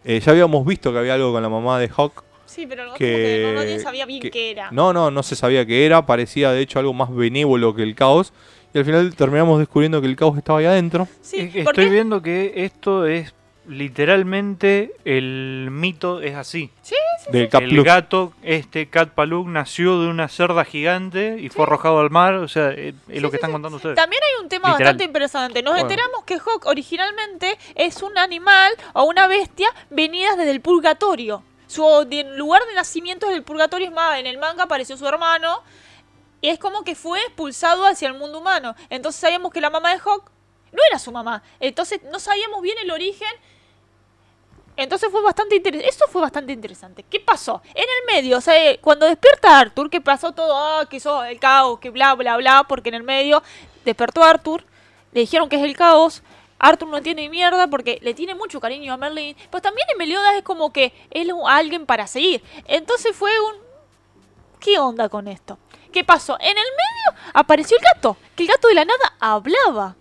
eh, 0.05 0.21
ya 0.21 0.31
habíamos 0.31 0.65
visto 0.65 0.93
que 0.93 0.99
había 1.01 1.15
algo 1.15 1.33
con 1.33 1.43
la 1.43 1.49
mamá 1.49 1.81
de 1.81 1.89
Hawk. 1.89 2.23
Sí, 2.55 2.67
pero 2.67 2.93
Que, 2.95 2.99
que 2.99 3.43
no, 3.55 3.61
nadie 3.61 3.79
sabía 3.81 4.07
bien 4.07 4.21
que- 4.21 4.31
qué 4.31 4.51
era. 4.53 4.71
No, 4.71 4.93
no, 4.93 5.11
no 5.11 5.23
se 5.23 5.35
sabía 5.37 5.67
qué 5.67 5.85
era. 5.87 6.07
Parecía 6.07 6.53
de 6.53 6.61
hecho 6.61 6.79
algo 6.79 6.93
más 6.95 7.15
benévolo 7.15 7.75
que 7.75 7.83
el 7.83 7.95
caos. 7.95 8.33
Y 8.73 8.79
al 8.79 8.85
final 8.85 9.15
terminamos 9.15 9.59
descubriendo 9.59 10.01
que 10.01 10.07
el 10.07 10.17
caos 10.17 10.37
estaba 10.37 10.59
ahí 10.61 10.65
adentro. 10.67 11.07
Sí, 11.23 11.47
porque 11.47 11.61
Estoy 11.61 11.89
viendo 11.91 12.23
que 12.23 12.53
esto 12.65 13.07
es 13.07 13.35
literalmente 13.99 14.93
el 15.05 15.69
mito 15.71 16.21
es 16.21 16.35
así. 16.35 16.71
Del 17.31 17.49
Cap 17.49 17.63
el 17.63 17.83
gato, 17.83 18.33
este 18.43 18.87
Cat 18.89 19.11
Paluk, 19.11 19.47
nació 19.49 20.01
de 20.03 20.09
una 20.09 20.29
cerda 20.29 20.65
gigante 20.65 21.37
y 21.41 21.49
fue 21.49 21.65
arrojado 21.65 22.01
al 22.01 22.11
mar. 22.11 22.35
O 22.35 22.49
sea, 22.49 22.71
es, 22.73 22.95
es 23.09 23.23
lo 23.23 23.31
que 23.31 23.37
están 23.37 23.53
contando 23.53 23.77
ustedes. 23.77 23.97
también 23.97 24.21
hay 24.23 24.43
un 24.43 24.49
tema 24.49 24.69
Literal. 24.69 24.81
bastante 24.85 25.05
interesante. 25.05 25.63
Nos 25.63 25.73
Bueno. 25.75 25.89
enteramos 25.89 26.25
que 26.25 26.35
Hawk 26.35 26.67
originalmente 26.67 27.57
es 27.75 28.03
un 28.03 28.19
animal 28.19 28.73
o 28.93 29.05
una 29.05 29.27
bestia 29.29 29.69
venida 29.91 30.37
desde 30.37 30.51
el 30.51 30.61
purgatorio. 30.61 31.43
Su 31.67 31.83
lugar 32.37 32.67
de 32.67 32.75
nacimiento 32.75 33.29
es 33.29 33.37
el 33.37 33.43
purgatorio, 33.43 33.89
es 33.89 33.93
más, 33.93 34.19
en 34.19 34.27
el 34.27 34.39
manga 34.39 34.65
apareció 34.65 34.97
su 34.97 35.07
hermano. 35.07 35.63
Y 36.41 36.49
es 36.49 36.59
como 36.59 36.85
que 36.85 36.95
fue 36.95 37.21
expulsado 37.21 37.87
hacia 37.87 38.09
el 38.09 38.15
mundo 38.15 38.39
humano. 38.39 38.75
Entonces 38.91 39.21
sabíamos 39.21 39.53
que 39.53 39.63
la 39.63 39.71
mamá 39.71 39.93
de 39.95 40.01
Hawk 40.01 40.31
no 40.73 40.79
era 40.91 40.99
su 40.99 41.11
mamá. 41.11 41.43
Entonces 41.59 42.03
no 42.11 42.19
sabíamos 42.19 42.61
bien 42.61 42.77
el 42.83 42.91
origen. 42.91 43.29
Entonces 44.77 45.09
fue 45.11 45.23
bastante 45.23 45.57
interesante. 45.57 45.89
Eso 45.89 46.07
fue 46.09 46.21
bastante 46.21 46.53
interesante. 46.53 47.05
¿Qué 47.05 47.21
pasó? 47.21 47.63
En 47.75 47.85
el 47.85 48.15
medio, 48.15 48.39
o 48.39 48.41
sea, 48.41 48.63
eh, 48.63 48.79
cuando 48.81 49.07
despierta 49.07 49.59
Arthur, 49.59 49.89
que 49.89 50.01
pasó 50.01 50.33
todo, 50.33 50.55
ah, 50.57 50.87
que 50.89 50.97
hizo 50.97 51.25
el 51.25 51.39
caos, 51.39 51.79
que 51.79 51.91
bla, 51.91 52.15
bla, 52.15 52.37
bla, 52.37 52.65
porque 52.69 52.89
en 52.89 52.97
el 52.97 53.05
medio 53.05 53.43
despertó 53.85 54.23
Arthur, 54.23 54.65
le 55.13 55.21
dijeron 55.21 55.49
que 55.49 55.57
es 55.57 55.63
el 55.63 55.77
caos. 55.77 56.23
Arthur 56.59 56.89
no 56.89 56.97
entiende 56.97 57.23
ni 57.23 57.29
mierda 57.29 57.67
porque 57.69 57.99
le 58.03 58.15
tiene 58.15 58.35
mucho 58.35 58.61
cariño 58.61 58.93
a 58.93 58.97
Merlin. 58.97 59.37
Pues 59.51 59.63
también 59.63 59.87
en 59.93 59.99
Meliodas 59.99 60.35
es 60.37 60.43
como 60.43 60.73
que 60.73 60.93
él 61.11 61.29
es 61.31 61.37
alguien 61.47 61.85
para 61.87 62.07
seguir. 62.07 62.43
Entonces 62.67 63.15
fue 63.17 63.31
un. 63.41 63.63
¿Qué 64.61 64.79
onda 64.79 65.09
con 65.09 65.29
esto? 65.29 65.59
¿Qué 65.93 66.05
pasó? 66.05 66.37
En 66.41 66.49
el 66.49 66.55
medio 66.57 67.21
apareció 67.35 67.77
el 67.77 67.85
gato. 67.95 68.17
Que 68.35 68.45
el 68.45 68.49
gato 68.49 68.69
de 68.69 68.75
la 68.75 68.85
nada 68.85 69.15
hablaba. 69.21 69.97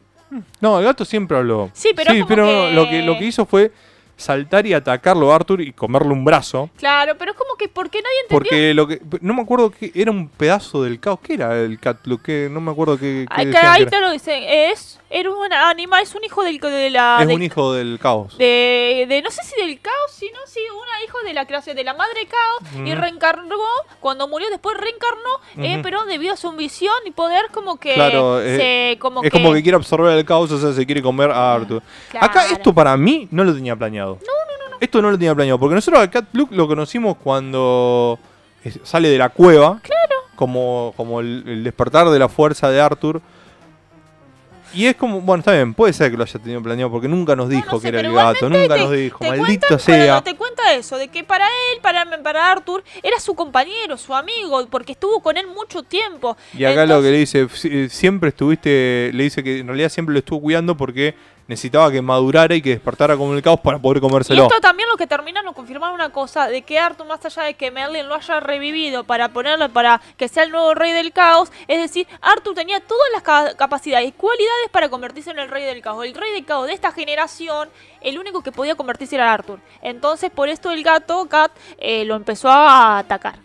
No, 0.62 0.80
el 0.80 0.86
gato 0.86 1.06
siempre 1.06 1.38
habló. 1.38 1.70
Sí, 1.74 1.90
pero 1.96 2.12
que- 2.12 2.72
Lo, 2.74 2.90
que, 2.90 3.02
lo 3.04 3.18
que 3.18 3.26
hizo 3.26 3.46
fue 3.46 3.72
saltar 4.18 4.66
y 4.66 4.74
atacarlo 4.74 5.32
a 5.32 5.36
Arthur 5.36 5.62
y 5.62 5.74
comerle 5.74 6.10
un 6.10 6.24
brazo. 6.24 6.70
Claro, 6.78 7.16
pero 7.18 7.32
es 7.32 7.38
como 7.38 7.56
que 7.56 7.68
porque 7.68 8.00
nadie 8.02 8.18
entendió. 8.24 8.38
Porque 8.40 8.74
lo 8.74 8.88
que. 8.88 9.02
No 9.22 9.34
me 9.34 9.42
acuerdo 9.42 9.72
que 9.72 9.92
era 9.96 10.12
un 10.12 10.30
pedazo 10.30 10.84
del 10.84 11.00
caos. 11.00 11.20
¿Qué 11.22 11.34
era 11.34 11.60
el 11.60 11.80
cat? 11.80 11.98
Lo 12.06 12.22
que 12.22 12.48
no 12.52 12.62
me 12.62 12.72
acuerdo 12.72 12.98
qué. 12.98 13.26
qué 13.28 13.34
Ay, 13.34 13.46
que 13.46 13.52
decían 13.52 13.76
que 13.76 13.82
ahí 13.84 13.86
te 13.86 14.02
lo 14.02 14.12
dicen. 14.12 14.44
Es. 14.48 15.00
Era 15.10 15.30
un 15.30 15.54
animal, 15.54 16.02
es 16.02 16.16
un 16.16 16.24
hijo 16.24 16.44
del, 16.44 16.60
de 16.60 16.90
la. 16.90 17.20
Es 17.22 17.28
un 17.28 17.44
hijo 17.44 17.74
del 17.74 18.00
caos. 18.00 18.36
de, 18.38 19.06
de- 19.08 19.22
no 19.22 19.30
sé 19.30 19.44
si 19.44 19.62
del 19.62 19.80
caos, 19.80 20.12
sino 20.12 20.40
sí, 20.48 20.60
un 20.72 21.06
hijo 21.06 21.20
de 21.24 21.34
la 21.34 21.46
creación 21.46 21.76
de 21.76 21.84
la 21.84 21.94
madre 21.94 22.28
caos 22.28 22.88
y 22.88 22.96
reencarnó, 22.96 23.56
cuando 24.00 24.28
murió 24.28 24.50
después 24.50 24.76
reencarnó, 24.78 25.30
eh, 25.58 25.80
pero 25.84 26.06
debido 26.06 26.34
a 26.34 26.38
su 26.38 26.52
visión 26.54 26.94
y 27.06 27.12
poder 27.12 27.50
como 27.52 27.78
que 27.78 27.94
Claro, 27.94 28.42
eh, 28.42 28.98
como 29.00 29.22
es 29.22 29.30
que, 29.30 29.38
como 29.40 29.54
que 29.54 29.62
quiere 29.62 29.76
absorber 29.76 30.18
el 30.18 30.26
caos, 30.26 30.52
o 30.52 30.60
sea, 30.60 30.74
se 30.74 30.86
quiere 30.86 31.02
comer 31.02 31.30
a 31.30 31.54
Arthur. 31.54 31.84
Acá 32.20 32.48
esto 32.48 32.74
para 32.74 32.98
mí 32.98 33.28
no 33.32 33.44
lo 33.44 33.54
tenía 33.54 33.76
planeado. 33.76 34.03
No, 34.12 34.16
no, 34.16 34.70
no. 34.72 34.78
Esto 34.80 35.02
no 35.02 35.12
lo 35.12 35.18
tenía 35.18 35.34
planeado, 35.36 35.60
porque 35.60 35.76
nosotros 35.76 36.02
a 36.04 36.10
Cat 36.12 36.26
Luke 36.34 36.54
lo 36.56 36.68
conocimos 36.68 37.18
cuando 37.24 38.20
es- 38.64 38.80
sale 38.84 39.10
de 39.10 39.18
la 39.18 39.30
cueva. 39.30 39.80
Claro. 39.82 40.00
Como, 40.36 40.94
como 40.98 41.20
el, 41.20 41.44
el 41.48 41.64
despertar 41.64 42.10
de 42.10 42.20
la 42.20 42.28
fuerza 42.28 42.70
de 42.70 42.82
Arthur. 42.82 43.22
Y 44.76 44.88
es 44.88 44.96
como, 44.96 45.22
bueno, 45.22 45.42
está 45.42 45.52
bien, 45.52 45.76
puede 45.76 45.94
ser 45.94 46.10
que 46.10 46.18
lo 46.18 46.24
haya 46.24 46.40
tenido 46.40 46.60
planeado, 46.64 46.90
porque 46.90 47.08
nunca 47.08 47.36
nos 47.36 47.46
No, 47.48 47.56
dijo 47.56 47.74
no 47.74 47.78
sé, 47.78 47.82
que 47.84 47.88
era 47.90 48.00
el 48.00 48.06
pero 48.08 48.16
gato, 48.16 48.50
nunca 48.50 48.74
te- 48.74 48.82
nos 48.82 48.92
dijo, 48.92 49.20
te 49.20 49.28
maldito 49.30 49.68
cuentan- 49.68 49.80
sea. 49.80 49.98
bueno, 50.06 50.24
te 50.24 50.36
cuenta 50.36 50.74
eso, 50.74 50.98
de 50.98 51.10
que 51.10 51.24
para 51.24 51.46
él, 51.46 51.80
para, 51.84 52.24
para 52.24 52.52
Arthur, 52.52 52.84
era 53.04 53.20
su 53.20 53.36
compañero, 53.36 53.98
su 53.98 54.16
amigo, 54.16 54.66
porque 54.72 54.94
estuvo 54.94 55.20
con 55.22 55.38
él 55.38 55.46
mucho 55.46 55.84
tiempo. 55.84 56.36
Y 56.58 56.66
acá 56.66 56.88
lo 56.88 57.04
que 57.04 57.12
le 57.12 57.18
dice, 57.20 57.48
"Si- 57.54 57.88
siempre 57.88 58.30
estuviste, 58.30 59.12
le 59.14 59.24
dice 59.26 59.44
que 59.44 59.60
en 59.60 59.68
realidad 59.68 59.90
siempre 59.90 60.14
lo 60.14 60.20
estuvo 60.20 60.42
cuidando 60.42 60.76
porque 60.76 61.14
necesitaba 61.48 61.92
que 61.92 62.02
madurara 62.02 62.56
y 62.56 62.62
que 62.62 62.70
despertara 62.72 63.18
como 63.18 63.34
el 63.34 63.42
caos 63.42 63.60
para 63.60 63.80
poder 63.80 63.98
Y 63.98 64.02
comérselo. 64.02 64.44
esto 64.44 64.60
también 64.62 64.88
lo 64.90 64.96
que 64.98 65.08
termina 65.08 65.42
nos 65.42 65.54
confirma 65.54 65.92
una 65.92 66.10
cosa, 66.10 66.48
de 66.48 66.62
que 66.62 66.80
Arthur, 66.80 67.06
más 67.08 67.24
allá 67.26 67.44
de 67.44 67.54
que 67.56 67.70
Merlin 67.72 68.08
lo 68.08 68.16
haya 68.16 68.40
revivido 68.40 69.04
para 69.04 69.30
ponerlo 69.30 69.70
para 69.70 70.02
que 70.18 70.28
sea 70.28 70.44
el 70.44 70.52
nuevo 70.52 70.74
rey 70.74 70.92
del 70.94 71.12
caos, 71.12 71.52
es 71.68 71.80
decir, 71.82 72.08
Arthur 72.22 72.54
tenía 72.56 72.80
todas 72.80 73.08
las 73.14 73.24
ca- 73.24 73.56
capacidades 73.56 74.08
y 74.08 74.12
cualidades 74.14 74.70
para 74.72 74.90
convertirse 74.90 75.32
en 75.32 75.40
el 75.40 75.50
rey 75.50 75.64
del 75.66 75.82
caos. 75.82 76.06
El 76.06 76.14
rey 76.14 76.32
del 76.34 76.46
caos 76.46 76.68
de 76.68 76.74
esta 76.74 76.92
generación, 76.92 77.70
el 78.02 78.18
único 78.20 78.42
que 78.42 78.52
podía 78.52 78.76
convertirse 78.76 79.16
era 79.16 79.34
Arthur. 79.34 79.60
Entonces, 79.82 80.32
por 80.32 80.50
esto 80.50 80.72
el 80.72 80.84
gato, 80.84 81.28
Cat, 81.28 81.52
eh, 81.78 82.06
lo 82.06 82.16
empezó 82.16 82.50
a 82.50 82.98
atacar. 83.00 83.36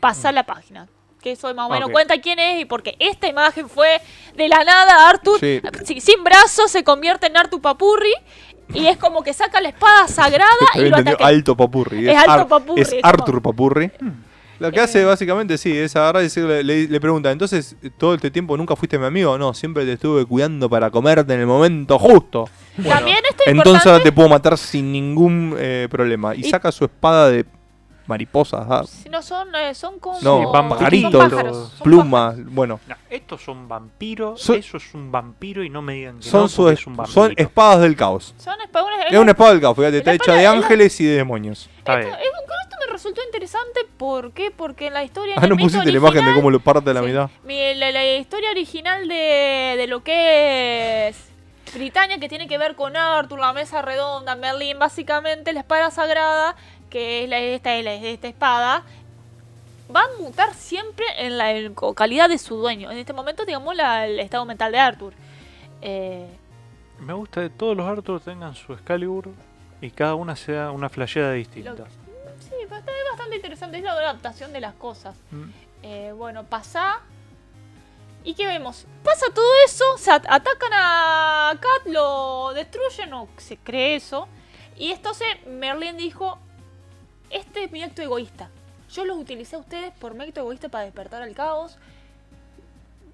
Pasa 0.00 0.30
la 0.32 0.44
página. 0.44 0.86
Que 1.26 1.32
eso 1.32 1.52
más 1.56 1.66
o 1.68 1.72
menos 1.72 1.86
Ok. 1.88 1.92
cuenta 1.92 2.20
quién 2.20 2.38
es 2.38 2.60
y 2.60 2.66
porque 2.66 2.94
esta 3.00 3.26
imagen 3.26 3.68
fue 3.68 4.00
de 4.36 4.48
la 4.48 4.62
nada 4.62 5.08
Arthur 5.08 5.40
Sí. 5.40 6.00
sin 6.00 6.22
brazos 6.22 6.70
se 6.70 6.84
convierte 6.84 7.26
en 7.26 7.36
Arthur 7.36 7.60
Papurri 7.60 8.12
y 8.72 8.86
es 8.86 8.96
como 8.96 9.24
que 9.24 9.32
saca 9.34 9.60
la 9.60 9.70
espada 9.70 10.06
sagrada 10.06 10.46
y 10.76 10.82
lo 10.88 10.96
ataca. 10.98 11.26
Alto 11.26 11.56
Papurri. 11.56 12.08
Es 12.08 12.16
Alto 12.16 12.46
Papurri, 12.46 12.80
Es 12.82 12.92
es 12.92 13.00
Arthur 13.02 13.42
Papurri. 13.42 13.90
Hmm. 14.00 14.10
Lo 14.60 14.70
que 14.70 14.78
hace 14.78 15.04
básicamente, 15.04 15.58
sí, 15.58 15.76
es 15.76 15.96
agarrar 15.96 16.22
y 16.22 16.26
decirle- 16.26 16.62
le, 16.62 16.86
le 16.86 17.00
pregunta, 17.00 17.32
entonces, 17.32 17.74
¿todo 17.98 18.14
este 18.14 18.30
tiempo 18.30 18.56
nunca 18.56 18.76
fuiste 18.76 18.96
mi 18.96 19.06
amigo? 19.06 19.36
No, 19.36 19.52
siempre 19.52 19.84
te 19.84 19.94
estuve 19.94 20.24
cuidando 20.26 20.70
para 20.70 20.90
comerte 20.92 21.34
en 21.34 21.40
el 21.40 21.46
momento 21.46 21.98
justo. 21.98 22.48
También 22.76 23.18
esto 23.28 23.42
es 23.44 23.48
Entonces 23.52 23.84
ahora 23.84 23.98
importante. 23.98 24.02
te 24.04 24.12
puedo 24.12 24.28
matar 24.28 24.56
sin 24.56 24.92
ningún 24.92 25.56
eh, 25.58 25.88
problema. 25.90 26.36
Y, 26.36 26.40
Y- 26.46 26.50
saca 26.50 26.70
su 26.70 26.84
espada 26.84 27.28
de 27.30 27.44
mariposas, 28.08 28.66
ah, 28.68 28.84
Si 28.86 29.08
no 29.08 29.22
son, 29.22 29.54
eh, 29.54 29.74
son 29.74 29.98
como. 29.98 30.18
no, 30.20 30.38
Sí, 30.40 30.44
van 30.52 30.68
pajaritos, 30.68 31.12
son 31.12 31.30
pájaros, 31.30 31.68
son 31.70 31.84
plumas, 31.84 32.36
bueno. 32.44 32.80
No, 32.86 32.94
estos 33.10 33.42
son 33.42 33.68
vampiros, 33.68 34.40
Son- 34.40 34.56
eso 34.56 34.76
es 34.76 34.94
un 34.94 35.10
vampiro 35.12 35.62
y 35.64 35.70
no 35.70 35.82
me 35.82 35.94
digan 35.94 36.18
que 36.20 36.28
Son, 36.28 36.42
no, 36.42 36.48
su 36.48 36.62
porque 36.62 36.74
es- 36.74 36.80
es 36.80 36.86
un 36.86 36.96
vampiro. 36.96 37.14
son 37.22 37.34
espadas 37.36 37.80
del 37.80 37.96
caos. 37.96 38.32
pájaros. 38.36 38.44
Son 38.44 38.60
espadas. 38.60 38.90
Es 39.10 39.18
una 39.18 39.30
espada 39.32 39.50
del 39.52 39.60
caos, 39.60 39.76
fíjate, 39.76 39.98
está 39.98 40.12
hecha 40.14 40.32
de 40.34 40.42
la- 40.44 40.50
ángeles 40.52 41.00
y 41.00 41.04
de 41.04 41.16
demonios. 41.16 41.68
Está 41.78 42.00
Esto, 42.00 42.08
bien. 42.16 42.20
es- 42.20 42.30
con 42.46 42.56
esto 42.62 42.76
me 42.86 42.92
resultó 42.92 43.20
interesante. 43.24 43.80
¿Por 43.96 44.32
qué? 44.32 44.50
Porque 44.50 44.86
en 44.88 44.94
la 44.94 45.04
historia. 45.04 45.34
en 45.36 45.44
Ah, 45.44 45.46
no 45.46 45.56
pusiste 45.56 45.90
la 45.90 45.98
imagen 45.98 46.24
de 46.24 46.34
cómo 46.34 46.50
lo 46.50 46.60
parte 46.60 46.90
a 46.90 46.94
la 46.94 47.00
Sí. 47.00 47.06
mitad. 47.06 47.30
Mi- 47.44 47.74
la, 47.74 47.90
la 47.90 48.04
historia 48.16 48.50
original 48.50 49.06
de, 49.08 49.74
de 49.76 49.86
lo 49.86 50.02
que 50.02 51.08
es 51.08 51.16
Britannia, 51.74 52.18
que 52.18 52.28
tiene 52.28 52.46
que 52.48 52.56
ver 52.58 52.74
con 52.76 52.96
Arthur, 52.96 53.38
la 53.40 53.52
mesa 53.52 53.82
redonda, 53.82 54.34
Merlin, 54.36 54.78
básicamente 54.78 55.52
la 55.52 55.60
espada 55.60 55.90
sagrada, 55.90 56.54
que 56.90 57.24
es 57.24 57.28
la, 57.30 57.38
esta, 57.38 58.28
espada, 58.28 58.82
va 59.94 60.00
a 60.02 60.20
mutar 60.20 60.54
siempre 60.54 61.04
en 61.18 61.38
la 61.38 61.52
en 61.52 61.74
calidad 61.94 62.28
de 62.28 62.38
su 62.38 62.56
dueño. 62.56 62.90
En 62.90 62.98
este 62.98 63.12
momento, 63.12 63.44
digamos, 63.44 63.74
la- 63.76 64.06
el 64.06 64.18
estado 64.20 64.44
mental 64.44 64.72
de 64.72 64.78
Arthur. 64.78 65.12
Eh, 65.82 66.26
Me 67.00 67.12
gusta 67.12 67.42
que 67.42 67.50
todos 67.50 67.76
los 67.76 67.86
Arthur 67.86 68.20
tengan 68.20 68.54
su 68.54 68.72
Excalibur 68.72 69.28
y 69.80 69.90
cada 69.90 70.14
una 70.14 70.34
sea 70.36 70.70
una 70.70 70.88
flasheada 70.88 71.32
distinta. 71.32 71.70
Lo- 71.72 71.76
sí, 72.40 72.54
bast- 72.68 72.88
es 72.88 73.10
bastante 73.10 73.36
interesante, 73.36 73.78
es 73.78 73.84
la 73.84 73.92
adaptación 73.92 74.52
de 74.52 74.60
las 74.60 74.74
cosas. 74.74 75.14
Mm. 75.30 75.44
Eh, 75.82 76.12
bueno, 76.16 76.44
pasa. 76.44 77.00
¿Y 78.24 78.34
qué 78.34 78.46
vemos? 78.46 78.86
Pasa 79.04 79.26
todo 79.32 79.44
eso, 79.64 79.84
se 79.98 80.10
at- 80.10 80.26
atacan 80.28 80.72
a 80.72 81.52
Kat, 81.60 81.92
lo 81.92 82.52
destruyen 82.54 83.12
o 83.12 83.28
se 83.36 83.56
cree 83.56 83.94
eso. 83.94 84.26
Y 84.76 84.90
entonces 84.90 85.28
Merlin 85.46 85.96
dijo, 85.96 86.38
este 87.36 87.64
es 87.64 87.72
mi 87.72 87.82
acto 87.82 88.02
egoísta. 88.02 88.50
Yo 88.92 89.04
los 89.04 89.16
utilicé 89.18 89.56
a 89.56 89.58
ustedes 89.58 89.92
por 89.98 90.14
mi 90.14 90.24
acto 90.24 90.40
egoísta 90.40 90.68
para 90.68 90.84
despertar 90.84 91.22
al 91.22 91.34
caos. 91.34 91.76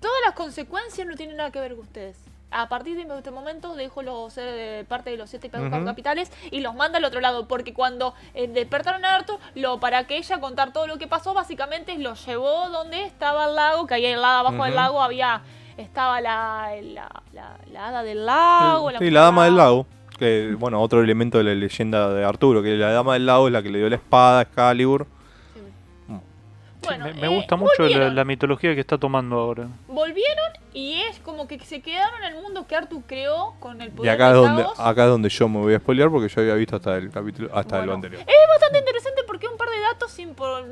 Todas 0.01 0.17
las 0.27 0.35
consecuencias 0.35 1.07
no 1.07 1.15
tienen 1.17 1.37
nada 1.37 1.51
que 1.51 1.61
ver 1.61 1.73
con 1.75 1.85
ustedes. 1.85 2.17
A 2.55 2.69
partir 2.69 2.97
de 2.97 3.17
este 3.17 3.31
momento 3.31 3.75
dejo 3.77 4.03
los 4.03 4.31
ser 4.35 4.49
eh, 4.49 4.85
parte 4.87 5.09
de 5.11 5.17
los 5.17 5.31
siete 5.31 5.49
pecados 5.49 5.71
capitales 5.87 6.31
y 6.51 6.61
los 6.61 6.75
manda 6.75 6.99
al 6.99 7.05
otro 7.07 7.21
lado. 7.21 7.49
Porque 7.49 7.73
cuando 7.73 8.15
eh, 8.35 8.47
despertaron 8.47 9.05
a 9.07 9.15
Arthur, 9.15 9.39
lo, 9.55 9.81
para 9.81 10.07
que 10.07 10.19
ella 10.19 10.39
contar 10.39 10.73
todo 10.73 10.87
lo 10.87 10.99
que 10.99 11.07
pasó, 11.07 11.33
básicamente 11.33 11.97
lo 11.97 12.13
llevó 12.15 12.69
donde 12.69 13.05
estaba 13.05 13.47
el 13.47 13.55
lago, 13.55 13.87
que 13.87 13.95
ahí 13.95 14.07
al 14.13 14.21
lado, 14.21 14.41
abajo 14.49 14.65
del 14.65 14.75
lago 14.75 15.03
había 15.03 15.41
estaba 15.79 16.21
la, 16.21 16.73
la, 16.83 17.23
la- 17.33 17.57
la 17.73 17.89
hada 17.89 18.03
del 18.03 18.27
lago. 18.27 18.91
Sí, 18.91 18.95
mujer 18.99 19.13
la 19.15 19.21
dama 19.23 19.45
del 19.47 19.57
lago. 19.57 19.87
Que, 20.23 20.55
bueno, 20.57 20.81
otro 20.81 21.03
elemento 21.03 21.39
de 21.39 21.43
la 21.43 21.53
leyenda 21.53 22.09
de 22.15 22.25
Arturo, 22.25 22.63
que 22.63 22.77
la 22.77 22.93
dama 22.93 23.15
del 23.15 23.27
lago 23.27 23.49
es 23.49 23.53
la 23.53 23.61
que 23.61 23.71
le 23.71 23.81
dio 23.81 23.91
la 23.91 23.97
espada 23.97 24.39
a 24.39 24.43
Excalibur. 24.43 25.05
Sí. 25.53 25.61
Mm. 26.07 26.19
Bueno, 26.81 27.05
me, 27.07 27.15
me 27.15 27.27
eh, 27.27 27.37
gusta 27.37 27.57
mucho 27.57 27.89
la, 27.89 28.25
mitología 28.25 28.73
que 28.73 28.81
está 28.81 28.99
tomando 28.99 29.37
ahora. 29.37 29.67
Volvieron 29.89 30.47
y 30.73 31.01
es 31.01 31.19
como 31.19 31.49
que 31.49 31.59
se 31.59 31.81
quedaron 31.81 32.23
en 32.23 32.37
el 32.37 32.41
mundo 32.41 32.69
que 32.69 32.77
Arthur 32.77 33.03
creó 33.05 33.55
con 33.59 33.81
el 33.81 33.89
Y 33.89 33.91
poder 33.91 34.13
acá 34.13 34.29
es, 34.29 34.35
del 34.35 34.43
donde, 34.43 34.67
acá 34.79 35.03
es 35.03 35.09
donde 35.09 35.29
yo 35.29 35.49
me 35.49 35.59
voy 35.59 35.75
a 35.75 35.79
spoilear 35.79 36.09
porque 36.09 36.29
yo 36.29 36.41
había 36.41 36.55
visto 36.55 36.77
hasta 36.77 36.97
el 36.99 37.11
capítulo 37.11 37.51
hasta 37.53 37.79
Bueno, 37.79 37.87
lo 37.87 37.95
anterior. 37.97 38.21
Es 38.21 38.49
bastante 38.49 38.79
interesante 38.79 39.23
porque 39.27 39.49
un 39.49 39.57
par 39.57 39.71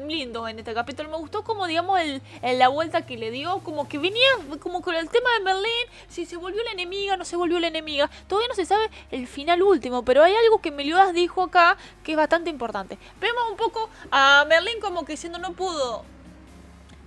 lindos 0.06 0.48
en 0.48 0.58
este 0.58 0.74
capítulo. 0.74 1.08
Me 1.10 1.16
gustó 1.16 1.42
como, 1.44 1.66
digamos, 1.66 2.00
el- 2.00 2.22
la 2.58 2.68
vuelta 2.68 3.06
que 3.06 3.16
le 3.16 3.30
dio. 3.30 3.58
Como 3.60 3.88
que 3.88 3.98
venía 3.98 4.28
como 4.60 4.82
con 4.82 4.94
el 4.94 5.08
tema 5.08 5.28
de 5.38 5.44
Merlín. 5.44 5.70
Si 6.08 6.26
se 6.26 6.36
volvió 6.36 6.62
la 6.64 6.72
enemiga, 6.72 7.16
no 7.16 7.24
se 7.24 7.36
volvió 7.36 7.58
la 7.60 7.68
enemiga. 7.68 8.10
Todavía 8.26 8.48
no 8.48 8.54
se 8.54 8.66
sabe 8.66 8.90
el 9.10 9.26
final 9.26 9.62
último. 9.62 10.04
Pero 10.04 10.22
hay 10.22 10.34
algo 10.34 10.60
que 10.60 10.70
Meliodas 10.70 11.12
dijo 11.14 11.42
acá 11.42 11.76
que 12.02 12.12
es 12.12 12.16
bastante 12.16 12.50
importante. 12.50 12.98
Vemos 13.20 13.42
un 13.50 13.56
poco 13.56 13.88
a 14.10 14.44
Merlín 14.48 14.80
como 14.80 15.04
que 15.04 15.12
diciendo 15.12 15.38
no 15.38 15.52
pudo. 15.52 16.04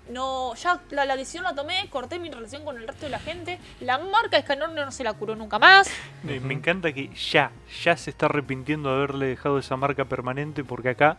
No, 0.09 0.53
ya 0.55 0.81
la, 0.89 1.05
la 1.05 1.15
decisión 1.15 1.45
la 1.45 1.55
tomé, 1.55 1.89
corté 1.89 2.19
mi 2.19 2.29
relación 2.29 2.65
con 2.65 2.75
el 2.75 2.85
resto 2.85 3.05
de 3.05 3.09
la 3.09 3.19
gente. 3.19 3.57
La 3.79 3.97
marca 3.97 4.31
de 4.31 4.37
Escanor 4.39 4.69
no 4.71 4.91
se 4.91 5.01
la 5.05 5.13
curó 5.13 5.33
nunca 5.35 5.59
más. 5.59 5.89
Me, 6.23 6.41
me 6.41 6.53
encanta 6.53 6.91
que 6.91 7.07
ya, 7.15 7.51
ya 7.83 7.95
se 7.95 8.09
está 8.09 8.25
arrepintiendo 8.25 8.89
de 8.89 8.95
haberle 8.97 9.27
dejado 9.27 9.57
esa 9.59 9.77
marca 9.77 10.03
permanente 10.03 10.65
porque 10.65 10.89
acá 10.89 11.17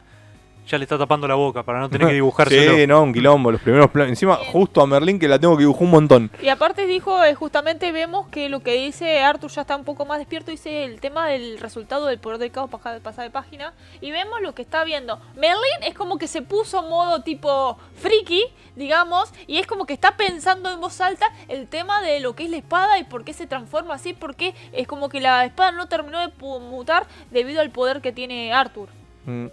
Ya 0.66 0.78
le 0.78 0.84
está 0.84 0.96
tapando 0.96 1.28
la 1.28 1.34
boca 1.34 1.62
para 1.62 1.80
no 1.80 1.90
tener 1.90 2.08
que 2.08 2.14
dibujárselo. 2.14 2.76
Sí, 2.76 2.86
no, 2.86 3.02
un 3.02 3.12
quilombo, 3.12 3.52
los 3.52 3.60
primeros 3.60 3.90
planos. 3.90 4.10
Encima, 4.10 4.36
justo 4.36 4.80
a 4.80 4.86
Merlín 4.86 5.18
que 5.18 5.28
la 5.28 5.38
tengo 5.38 5.56
que 5.56 5.62
dibujar 5.62 5.82
un 5.82 5.90
montón. 5.90 6.30
Y 6.42 6.48
aparte 6.48 6.86
dijo, 6.86 7.22
eh, 7.22 7.34
justamente 7.34 7.92
vemos 7.92 8.28
que 8.28 8.48
lo 8.48 8.60
que 8.60 8.74
dice 8.74 9.22
Arthur 9.22 9.50
ya 9.50 9.62
está 9.62 9.76
un 9.76 9.84
poco 9.84 10.06
más 10.06 10.18
despierto, 10.18 10.50
dice 10.50 10.84
el 10.84 11.00
tema 11.00 11.28
del 11.28 11.58
resultado 11.58 12.06
del 12.06 12.18
poder 12.18 12.38
del 12.38 12.50
caos 12.50 12.70
pasar, 12.70 13.00
pasar 13.00 13.24
de 13.24 13.30
página. 13.30 13.74
Y 14.00 14.10
vemos 14.10 14.40
lo 14.40 14.54
que 14.54 14.62
está 14.62 14.84
viendo. 14.84 15.18
Merlin 15.36 15.82
es 15.86 15.94
como 15.94 16.18
que 16.18 16.26
se 16.26 16.42
puso 16.42 16.82
modo 16.82 17.22
tipo 17.22 17.78
friki, 17.96 18.44
digamos, 18.76 19.32
y 19.46 19.58
es 19.58 19.66
como 19.66 19.86
que 19.86 19.92
está 19.92 20.16
pensando 20.16 20.70
en 20.70 20.80
voz 20.80 21.00
alta 21.00 21.26
el 21.48 21.68
tema 21.68 22.00
de 22.02 22.20
lo 22.20 22.34
que 22.34 22.44
es 22.44 22.50
la 22.50 22.56
espada 22.56 22.98
y 22.98 23.04
por 23.04 23.24
qué 23.24 23.32
se 23.32 23.46
transforma 23.46 23.94
así, 23.94 24.12
porque 24.12 24.54
es 24.72 24.86
como 24.86 25.08
que 25.08 25.20
la 25.20 25.44
espada 25.44 25.72
no 25.72 25.88
terminó 25.88 26.20
de 26.20 26.32
mutar 26.60 27.06
debido 27.30 27.60
al 27.60 27.70
poder 27.70 28.00
que 28.00 28.12
tiene 28.12 28.52
Arthur. 28.52 28.88
Mm, 29.26 29.46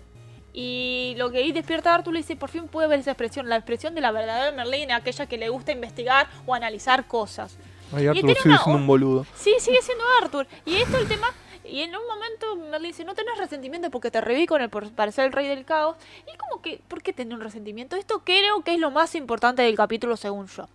Y 0.53 1.13
lo 1.17 1.31
que 1.31 1.37
ahí 1.39 1.51
despierta 1.51 1.91
a 1.91 1.95
Arthur 1.95 2.13
le 2.13 2.19
dice, 2.19 2.35
por 2.35 2.49
fin 2.49 2.67
puede 2.67 2.87
ver 2.87 2.99
esa 2.99 3.11
expresión, 3.11 3.47
la 3.47 3.55
expresión 3.55 3.95
de 3.95 4.01
la 4.01 4.11
verdadera 4.11 4.51
Merlin, 4.51 4.91
aquella 4.91 5.25
que 5.25 5.37
le 5.37 5.49
gusta 5.49 5.71
investigar 5.71 6.27
o 6.45 6.53
analizar 6.53 7.07
cosas. 7.07 7.57
Ay, 7.93 8.03
Y 8.03 8.07
Arthur 8.07 8.21
sigue 8.21 8.49
una- 8.49 8.57
siendo 8.63 8.77
un 8.79 8.87
boludo. 8.87 9.25
Sí, 9.35 9.53
sigue 9.59 9.81
siendo 9.81 10.03
Arthur. 10.21 10.47
Y 10.65 10.75
esto 10.77 10.97
es 10.97 11.03
el 11.03 11.07
tema. 11.07 11.27
Y 11.63 11.81
en 11.81 11.95
un 11.95 12.05
momento 12.07 12.55
Merlin 12.57 12.91
dice, 12.91 13.05
no 13.05 13.13
tenés 13.13 13.37
resentimiento 13.37 13.89
porque 13.91 14.11
te 14.11 14.19
reví 14.19 14.45
con 14.45 14.61
el 14.61 14.69
por 14.69 14.91
parecer 14.91 15.25
el 15.25 15.31
rey 15.31 15.47
del 15.47 15.63
caos. 15.63 15.95
Y 16.33 16.35
como 16.37 16.61
que, 16.61 16.81
¿por 16.87 17.01
qué 17.01 17.13
tener 17.13 17.33
un 17.35 17.41
resentimiento? 17.41 17.95
Esto 17.95 18.23
creo 18.25 18.61
que 18.63 18.73
es 18.73 18.79
lo 18.79 18.91
más 18.91 19.15
importante 19.15 19.61
del 19.61 19.75
capítulo 19.77 20.17
según 20.17 20.47
yo. 20.47 20.67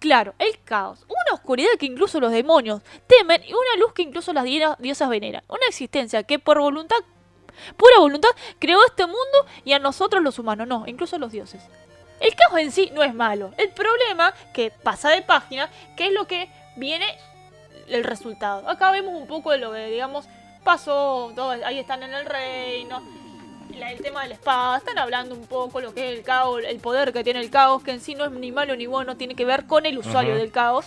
Claro, 0.00 0.34
el 0.40 0.58
caos, 0.64 1.04
una 1.06 1.34
oscuridad 1.34 1.70
que 1.78 1.86
incluso 1.86 2.18
los 2.18 2.32
demonios 2.32 2.82
temen 3.06 3.40
y 3.44 3.52
una 3.52 3.76
luz 3.78 3.92
que 3.92 4.02
incluso 4.02 4.32
las 4.32 4.44
diosas 4.44 5.08
veneran. 5.08 5.44
Una 5.48 5.66
existencia 5.68 6.24
que 6.24 6.40
por 6.40 6.58
voluntad, 6.58 6.96
pura 7.76 7.98
voluntad, 7.98 8.30
creó 8.58 8.84
este 8.86 9.06
mundo 9.06 9.46
y 9.64 9.72
a 9.72 9.78
nosotros 9.78 10.22
los 10.22 10.38
humanos, 10.38 10.66
no, 10.66 10.84
incluso 10.86 11.18
los 11.18 11.32
dioses. 11.32 11.62
El 12.20 12.34
caos 12.36 12.60
en 12.60 12.70
sí 12.70 12.90
no 12.94 13.02
es 13.02 13.14
malo. 13.14 13.52
El 13.58 13.70
problema 13.70 14.32
que 14.52 14.70
pasa 14.70 15.10
de 15.10 15.22
página, 15.22 15.68
que 15.96 16.06
es 16.06 16.12
lo 16.12 16.26
que 16.26 16.48
viene 16.76 17.06
el 17.88 18.04
resultado. 18.04 18.68
Acá 18.68 18.92
vemos 18.92 19.14
un 19.14 19.26
poco 19.26 19.50
de 19.50 19.58
lo 19.58 19.72
que, 19.72 19.86
digamos, 19.86 20.26
pasó, 20.62 21.32
todo, 21.34 21.50
ahí 21.50 21.78
están 21.78 22.02
en 22.04 22.14
el 22.14 22.24
reino, 22.24 23.02
el 23.74 24.00
tema 24.00 24.22
de 24.22 24.28
la 24.28 24.34
espada, 24.34 24.78
están 24.78 24.98
hablando 24.98 25.34
un 25.34 25.46
poco 25.46 25.80
lo 25.80 25.94
que 25.94 26.08
es 26.08 26.18
el 26.18 26.24
caos, 26.24 26.62
el 26.66 26.78
poder 26.78 27.12
que 27.12 27.24
tiene 27.24 27.40
el 27.40 27.50
caos, 27.50 27.82
que 27.82 27.90
en 27.90 28.00
sí 28.00 28.14
no 28.14 28.24
es 28.24 28.30
ni 28.30 28.52
malo 28.52 28.76
ni 28.76 28.86
bueno, 28.86 29.16
tiene 29.16 29.34
que 29.34 29.44
ver 29.44 29.66
con 29.66 29.86
el 29.86 29.98
usuario 29.98 30.36
del 30.36 30.52
caos. 30.52 30.86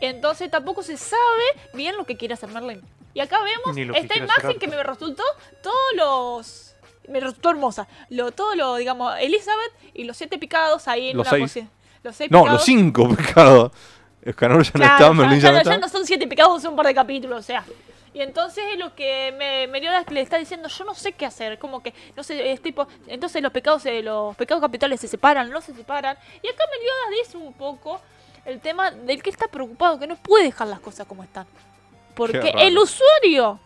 Entonces 0.00 0.50
tampoco 0.50 0.82
se 0.82 0.96
sabe 0.96 1.44
bien 1.72 1.96
lo 1.96 2.04
que 2.04 2.16
quiere 2.16 2.34
hacer 2.34 2.50
Merlin. 2.50 2.82
Y 3.16 3.20
acá 3.20 3.38
vemos 3.42 3.74
esta 3.96 4.18
imagen 4.18 4.58
que 4.58 4.68
me 4.68 4.82
resultó 4.82 5.22
todos 5.62 5.76
los... 5.96 6.74
Me 7.08 7.18
resultó 7.18 7.48
hermosa. 7.50 7.88
Lo, 8.10 8.30
todo 8.32 8.54
lo, 8.54 8.76
digamos, 8.76 9.14
Elizabeth 9.18 9.72
y 9.94 10.04
los 10.04 10.18
siete 10.18 10.36
picados 10.38 10.86
ahí 10.86 11.08
en 11.10 11.16
Los 11.16 11.26
una 11.32 11.48
seis. 11.48 11.64
Los 12.02 12.14
seis 12.14 12.30
No, 12.30 12.40
picados. 12.40 12.58
los 12.60 12.64
cinco 12.66 13.08
pecados. 13.16 13.72
Escanor 14.20 14.62
ya 14.64 14.70
no 14.74 14.84
está, 14.84 14.98
ya- 14.98 15.12
Merlín 15.14 15.40
ya, 15.40 15.42
ya 15.44 15.48
no 15.48 15.54
no- 15.54 15.58
está. 15.60 15.70
ya 15.70 15.78
no 15.78 15.88
son 15.88 16.04
siete 16.04 16.26
pecados, 16.26 16.60
son 16.60 16.72
un 16.72 16.76
par 16.76 16.86
de 16.86 16.94
capítulos, 16.94 17.38
o 17.38 17.42
sea. 17.42 17.64
Y 18.12 18.20
entonces 18.20 18.64
es 18.72 18.78
lo 18.78 18.94
que 18.94 19.32
me, 19.38 19.66
Meliodas 19.68 20.04
le 20.10 20.20
está 20.20 20.36
diciendo, 20.36 20.68
yo 20.68 20.84
no 20.84 20.94
sé 20.94 21.12
qué 21.12 21.24
hacer, 21.24 21.58
como 21.58 21.82
que, 21.82 21.94
no 22.16 22.22
sé, 22.22 22.50
es 22.52 22.60
tipo, 22.60 22.86
entonces 23.06 23.40
los 23.42 23.52
pecados, 23.52 23.86
eh, 23.86 24.02
los 24.02 24.34
pecados 24.36 24.60
capitales 24.60 25.00
se 25.00 25.08
separan, 25.08 25.48
no 25.50 25.60
se 25.62 25.72
separan. 25.74 26.18
Y 26.42 26.48
acá 26.48 26.64
Meliodas 26.70 27.24
dice 27.24 27.36
un 27.38 27.52
poco 27.54 28.00
el 28.44 28.60
tema 28.60 28.90
del 28.90 29.22
que 29.22 29.30
está 29.30 29.48
preocupado, 29.48 29.98
que 29.98 30.06
no 30.06 30.16
puede 30.16 30.44
dejar 30.44 30.66
las 30.68 30.80
cosas 30.80 31.06
como 31.06 31.22
están. 31.22 31.46
Porque 32.16 32.52
el 32.56 32.78
usuario 32.78 33.60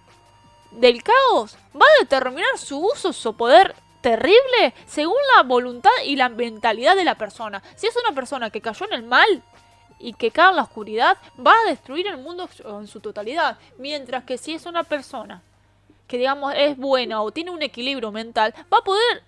del 0.73 1.03
caos 1.03 1.57
va 1.75 1.87
a 1.87 2.01
determinar 2.01 2.59
su 2.59 2.79
uso, 2.79 3.13
su 3.13 3.35
poder 3.37 3.75
terrible, 4.01 4.75
según 4.87 5.17
la 5.37 5.43
voluntad 5.43 5.91
y 6.05 6.17
la 6.17 6.29
mentalidad 6.29 6.97
de 6.97 7.05
la 7.05 7.17
persona. 7.17 7.63
Si 7.77 7.87
es 7.87 7.97
una 7.97 8.15
persona 8.15 8.51
que 8.51 8.61
cayó 8.61 8.87
en 8.87 8.95
el 8.95 9.03
mal 9.05 9.43
y 9.99 10.15
que 10.15 10.31
cae 10.31 10.51
en 10.51 10.57
la 10.57 10.63
oscuridad, 10.63 11.19
va 11.45 11.53
a 11.53 11.69
destruir 11.69 12.07
el 12.07 12.19
mundo 12.19 12.49
en 12.65 12.87
su 12.87 13.01
totalidad. 13.01 13.59
Mientras 13.79 14.25
que 14.25 14.39
si 14.39 14.55
es 14.55 14.67
una 14.67 14.83
persona 14.85 15.43
que 16.09 16.19
digamos 16.19 16.53
es 16.57 16.77
buena 16.77 17.23
o 17.23 17.31
tiene 17.31 17.51
un 17.51 17.63
equilibrio 17.63 18.11
mental, 18.11 18.53
va 18.73 18.79
a 18.79 18.85
poder 18.85 19.23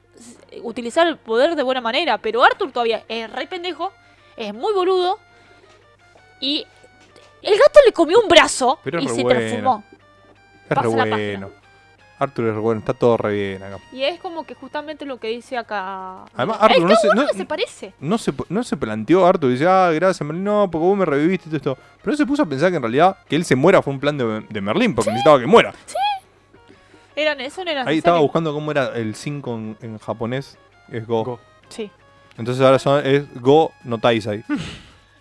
utilizar 0.63 1.07
el 1.07 1.17
poder 1.17 1.55
de 1.55 1.63
buena 1.63 1.81
manera. 1.81 2.19
Pero 2.19 2.43
Arthur 2.43 2.73
todavía 2.73 3.05
es 3.09 3.31
re 3.31 3.47
pendejo, 3.47 3.93
es 4.37 4.53
muy 4.53 4.73
boludo 4.73 5.19
y 6.41 6.67
el 7.43 7.59
gato 7.59 7.81
le 7.85 7.93
comió 7.93 8.21
un 8.21 8.29
brazo 8.29 8.79
Pero 8.85 9.01
y 9.01 9.09
se 9.09 9.23
bueno. 9.23 9.29
transformó. 9.41 9.85
Es 10.65 10.69
re 10.71 10.75
Pasa 10.77 10.89
la 10.89 10.97
página. 10.97 11.17
bueno. 11.17 11.51
Arthur 12.19 12.47
es 12.47 12.55
re 12.55 12.61
bueno, 12.61 12.79
está 12.79 12.95
todo 12.95 13.17
re 13.17 13.33
bien 13.33 13.63
acá. 13.65 13.79
Y 13.91 14.05
es 14.05 14.21
como 14.21 14.45
que 14.47 14.55
justamente 14.55 15.05
lo 15.05 15.19
que 15.19 15.27
dice 15.29 15.57
acá. 15.59 16.25
Además, 16.37 16.59
Arthur 16.61 16.83
no 16.89 16.95
se, 16.97 17.09
no, 17.17 17.29
se 17.29 17.45
parece. 17.45 17.95
no 17.99 18.17
se, 18.17 18.33
no 18.49 18.63
se 18.63 18.77
planteó 18.77 19.27
Arthur 19.27 19.51
y 19.51 19.55
dice, 19.55 19.67
ah, 19.67 19.91
gracias 19.93 20.25
Merlín, 20.25 20.45
no, 20.45 20.69
porque 20.71 20.87
vos 20.87 20.97
me 20.97 21.05
reviviste 21.05 21.49
y 21.49 21.59
todo 21.59 21.73
esto. 21.73 21.79
Pero 22.01 22.13
no 22.13 22.17
se 22.17 22.25
puso 22.27 22.43
a 22.45 22.47
pensar 22.47 22.71
que 22.71 22.77
en 22.77 22.83
realidad 22.83 23.17
que 23.29 23.35
él 23.35 23.45
se 23.45 23.57
muera 23.57 23.83
fue 23.83 23.93
un 23.93 23.99
plan 23.99 24.17
de, 24.17 24.45
de 24.49 24.61
Merlín, 24.61 24.95
porque 24.95 25.11
necesitaba 25.11 25.41
que 25.41 25.47
muera. 25.47 25.75
Eran, 27.17 27.41
eso 27.41 27.65
no 27.65 27.71
era 27.71 27.83
Ahí 27.87 27.99
estaba 27.99 28.21
buscando 28.21 28.53
cómo 28.55 28.71
era 28.71 28.95
el 28.97 29.15
5 29.15 29.55
en, 29.55 29.77
en 29.83 29.99
japonés. 29.99 30.57
Es 30.91 31.07
Go. 31.07 31.25
Go. 31.25 31.41
Sí. 31.69 31.91
Entonces 32.39 32.65
ahora 32.65 32.79
son- 32.79 33.05
es 33.05 33.25
Go 33.41 33.73
no 33.85 33.99
Taisai. 33.99 34.45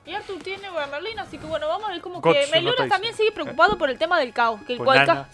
Y 0.06 0.14
Arthur 0.14 0.40
tiene 0.44 0.51
a 0.82 0.88
Merlin, 0.88 1.20
así 1.20 1.38
que 1.38 1.46
bueno, 1.46 1.68
vamos 1.68 1.88
a 1.88 1.92
ver 1.92 2.02
como 2.02 2.22
Gotsu 2.22 2.40
que 2.40 2.46
no 2.48 2.52
Meliodas 2.52 2.78
también 2.90 3.14
sigue 3.16 3.32
preocupado 3.32 3.78
por 3.78 3.90
el 3.90 3.98
tema 3.98 4.20
del 4.20 4.34
caos. 4.34 4.62
Que 4.68 4.74
el, 4.74 4.80
cual 4.80 5.00
Ah. 5.00 5.06
Claro. 5.06 5.28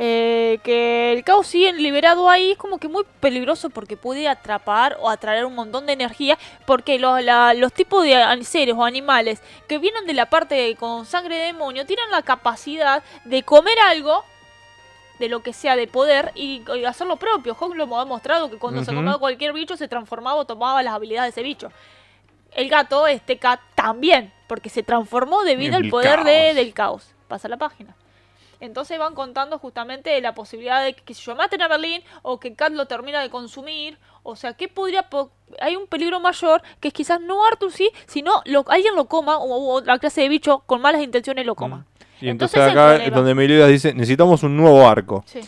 eh, 0.00 0.58
que 0.64 1.12
el 1.12 1.22
caos 1.22 1.46
sigue 1.46 1.72
liberado 1.74 2.28
ahí 2.28 2.50
es 2.50 2.58
como 2.58 2.78
que 2.78 2.88
muy 2.88 3.04
peligroso 3.20 3.70
porque 3.70 3.96
puede 3.96 4.26
atrapar 4.26 4.96
o 5.00 5.08
atraer 5.08 5.44
un 5.44 5.54
montón 5.54 5.86
de 5.86 5.92
energía 5.92 6.36
porque 6.66 6.98
los, 6.98 7.22
la- 7.22 7.54
los 7.54 7.72
tipos 7.72 8.02
de 8.02 8.16
seres 8.42 8.74
o 8.76 8.84
animales 8.84 9.40
que 9.68 9.78
vienen 9.78 10.04
de 10.06 10.14
la 10.14 10.26
parte 10.26 10.74
con 10.80 11.06
sangre 11.06 11.36
de 11.36 11.42
demonio 11.46 11.86
tienen 11.86 12.10
la 12.10 12.22
capacidad 12.22 13.04
de 13.24 13.44
comer 13.44 13.78
algo 13.88 14.24
de 15.20 15.28
lo 15.28 15.44
que 15.44 15.52
sea 15.52 15.76
de 15.76 15.86
poder 15.86 16.32
y, 16.34 16.62
y 16.76 16.84
hacer 16.84 17.06
lo 17.06 17.16
propio. 17.16 17.54
Hawk 17.58 17.74
lo 17.76 17.96
ha 17.96 18.00
demostrado 18.04 18.50
que 18.50 18.58
cuando 18.58 18.82
se 18.84 18.90
Ujú. 18.90 18.98
comía 18.98 19.16
cualquier 19.16 19.52
bicho 19.52 19.76
se 19.76 19.86
transformaba 19.88 20.36
o 20.40 20.44
tomaba 20.44 20.82
las 20.82 20.92
habilidades 20.92 21.34
de 21.34 21.40
ese 21.40 21.46
bicho. 21.46 21.70
El 22.56 22.68
gato, 22.68 23.06
este 23.06 23.38
cat, 23.38 23.60
también, 23.74 24.32
porque 24.48 24.68
se 24.68 24.82
transformó 24.82 25.42
debido 25.44 25.76
El 25.76 25.84
al 25.84 25.90
poder 25.90 26.24
de- 26.24 26.54
del 26.54 26.72
caos. 26.74 27.14
Pasa 27.28 27.48
la 27.48 27.56
página. 27.56 27.94
Entonces 28.58 28.98
van 28.98 29.14
contando 29.14 29.58
justamente 29.58 30.08
de 30.10 30.20
la 30.22 30.34
posibilidad 30.34 30.82
de 30.82 30.94
que, 30.94 31.02
que 31.02 31.12
si 31.14 31.22
yo 31.22 31.36
maten 31.36 31.60
a 31.60 31.68
Berlín 31.68 32.02
o 32.22 32.40
que 32.40 32.54
Kat 32.54 32.72
lo 32.72 32.86
termina 32.86 33.20
de 33.20 33.28
consumir. 33.28 33.98
O 34.22 34.34
sea, 34.34 34.54
¿qué 34.54 34.66
podría...? 34.68 35.10
po- 35.10 35.30
Hay 35.60 35.76
un 35.76 35.86
peligro 35.86 36.20
mayor 36.20 36.62
que 36.80 36.88
es 36.88 36.94
quizás 36.94 37.20
no 37.20 37.44
Arthur 37.44 37.70
sí, 37.70 37.90
sino 38.06 38.40
lo, 38.46 38.64
alguien 38.68 38.94
lo 38.96 39.04
coma 39.04 39.36
o, 39.36 39.44
o 39.44 39.72
otra 39.74 39.98
clase 39.98 40.22
de 40.22 40.30
bicho 40.30 40.60
con 40.64 40.80
malas 40.80 41.02
intenciones 41.02 41.44
lo 41.44 41.54
coma. 41.54 41.84
Y 42.18 42.30
Entonces 42.30 42.58
acá 42.62 42.96
es 42.96 43.12
donde 43.12 43.34
Meliodas 43.34 43.68
dice, 43.68 43.92
necesitamos 43.92 44.42
un 44.42 44.56
nuevo 44.56 44.88
arco. 44.88 45.22
Sí. 45.26 45.40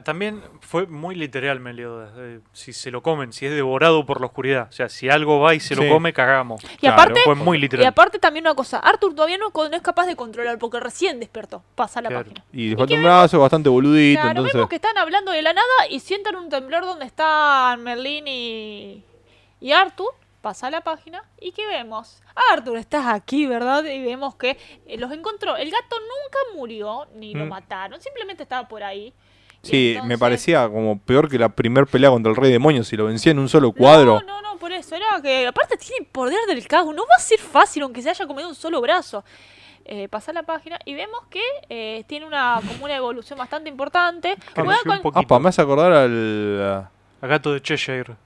También 0.00 0.42
fue 0.60 0.86
muy 0.86 1.14
literal 1.14 1.60
Meliodas. 1.60 2.10
eh, 2.16 2.40
si 2.52 2.72
se 2.72 2.90
lo 2.90 3.02
comen, 3.02 3.32
si 3.32 3.46
es 3.46 3.52
devorado 3.52 4.06
por 4.06 4.20
la 4.20 4.26
oscuridad. 4.26 4.68
O 4.70 4.72
sea, 4.72 4.88
si 4.88 5.08
algo 5.10 5.40
va 5.40 5.54
y 5.54 5.60
se 5.60 5.74
Sí. 5.74 5.82
lo 5.84 5.88
come, 5.92 6.12
cagamos. 6.12 6.62
Y 6.64 6.76
Claro, 6.78 6.94
aparte... 6.94 7.20
Fue 7.24 7.34
muy 7.34 7.58
Y 7.58 7.60
literal. 7.60 7.86
aparte 7.86 8.18
también 8.18 8.44
una 8.46 8.54
cosa, 8.54 8.78
Arthur 8.78 9.14
todavía 9.14 9.38
no, 9.38 9.50
no 9.54 9.76
es 9.76 9.82
capaz 9.82 10.06
de 10.06 10.16
controlar 10.16 10.58
porque 10.58 10.80
recién 10.80 11.20
despertó. 11.20 11.62
Pasa 11.74 12.00
la 12.00 12.08
Claro. 12.08 12.24
página. 12.24 12.44
Y 12.52 12.68
le 12.68 12.72
¿Y 12.72 12.76
falta 12.76 12.94
un 12.94 13.02
brazo, 13.02 13.40
bastante 13.40 13.68
boludito, 13.68 14.16
Claro, 14.20 14.30
entonces... 14.30 14.54
vemos 14.54 14.68
que 14.68 14.76
están 14.76 14.96
hablando 14.98 15.32
de 15.32 15.42
la 15.42 15.52
nada 15.52 15.88
y 15.90 16.00
sienten 16.00 16.36
un 16.36 16.48
temblor 16.48 16.84
donde 16.84 17.04
están 17.06 17.82
Merlín 17.82 18.26
y, 18.28 19.04
y 19.60 19.72
Arthur. 19.72 20.14
Pasa 20.40 20.68
la 20.72 20.80
página 20.80 21.22
y 21.40 21.52
¿qué 21.52 21.64
vemos? 21.68 22.20
Arthur, 22.52 22.76
estás 22.76 23.06
aquí, 23.06 23.46
¿verdad? 23.46 23.84
Y 23.84 24.02
vemos 24.02 24.34
que 24.34 24.58
eh, 24.86 24.98
los 24.98 25.12
encontró. 25.12 25.56
El 25.56 25.70
gato 25.70 25.94
nunca 26.00 26.38
murió, 26.58 27.06
ni 27.14 27.32
lo 27.32 27.44
Mm. 27.44 27.48
mataron, 27.48 28.00
simplemente 28.00 28.42
estaba 28.42 28.66
por 28.66 28.82
ahí. 28.82 29.14
Sí, 29.62 29.96
me 30.04 30.18
parecía 30.18 30.68
como 30.68 30.98
peor 30.98 31.28
que 31.28 31.38
la 31.38 31.48
primer 31.48 31.86
pelea 31.86 32.10
contra 32.10 32.30
el 32.30 32.36
Rey 32.36 32.50
Demonio 32.50 32.82
si 32.82 32.96
lo 32.96 33.06
vencía 33.06 33.32
en 33.32 33.38
un 33.38 33.48
solo 33.48 33.72
cuadro. 33.72 34.20
No, 34.20 34.26
no, 34.26 34.42
no, 34.42 34.58
por 34.58 34.72
eso. 34.72 34.96
Era 34.96 35.20
que 35.22 35.46
aparte 35.46 35.76
tiene 35.76 36.06
poder 36.10 36.38
del 36.48 36.66
caos. 36.66 36.94
No 36.94 37.02
va 37.02 37.14
a 37.16 37.20
ser 37.20 37.38
fácil 37.38 37.84
aunque 37.84 38.02
se 38.02 38.10
haya 38.10 38.26
comido 38.26 38.48
un 38.48 38.54
solo 38.54 38.80
brazo. 38.80 39.24
Eh, 39.84 40.08
pasa 40.08 40.32
la 40.32 40.44
página 40.44 40.78
y 40.84 40.94
vemos 40.94 41.20
que 41.28 41.42
eh, 41.68 42.04
tiene 42.06 42.26
una 42.26 42.60
como 42.66 42.84
una 42.84 42.96
evolución 42.96 43.38
bastante 43.38 43.68
importante. 43.68 44.36
Juega 44.54 45.00
con-. 45.00 45.12
Apa, 45.14 45.38
me 45.38 45.48
hace 45.48 45.62
acordar 45.62 45.92
al... 45.92 46.88
A 47.20 47.26
gato 47.26 47.52
de 47.52 47.62
Cheshire. 47.62 48.16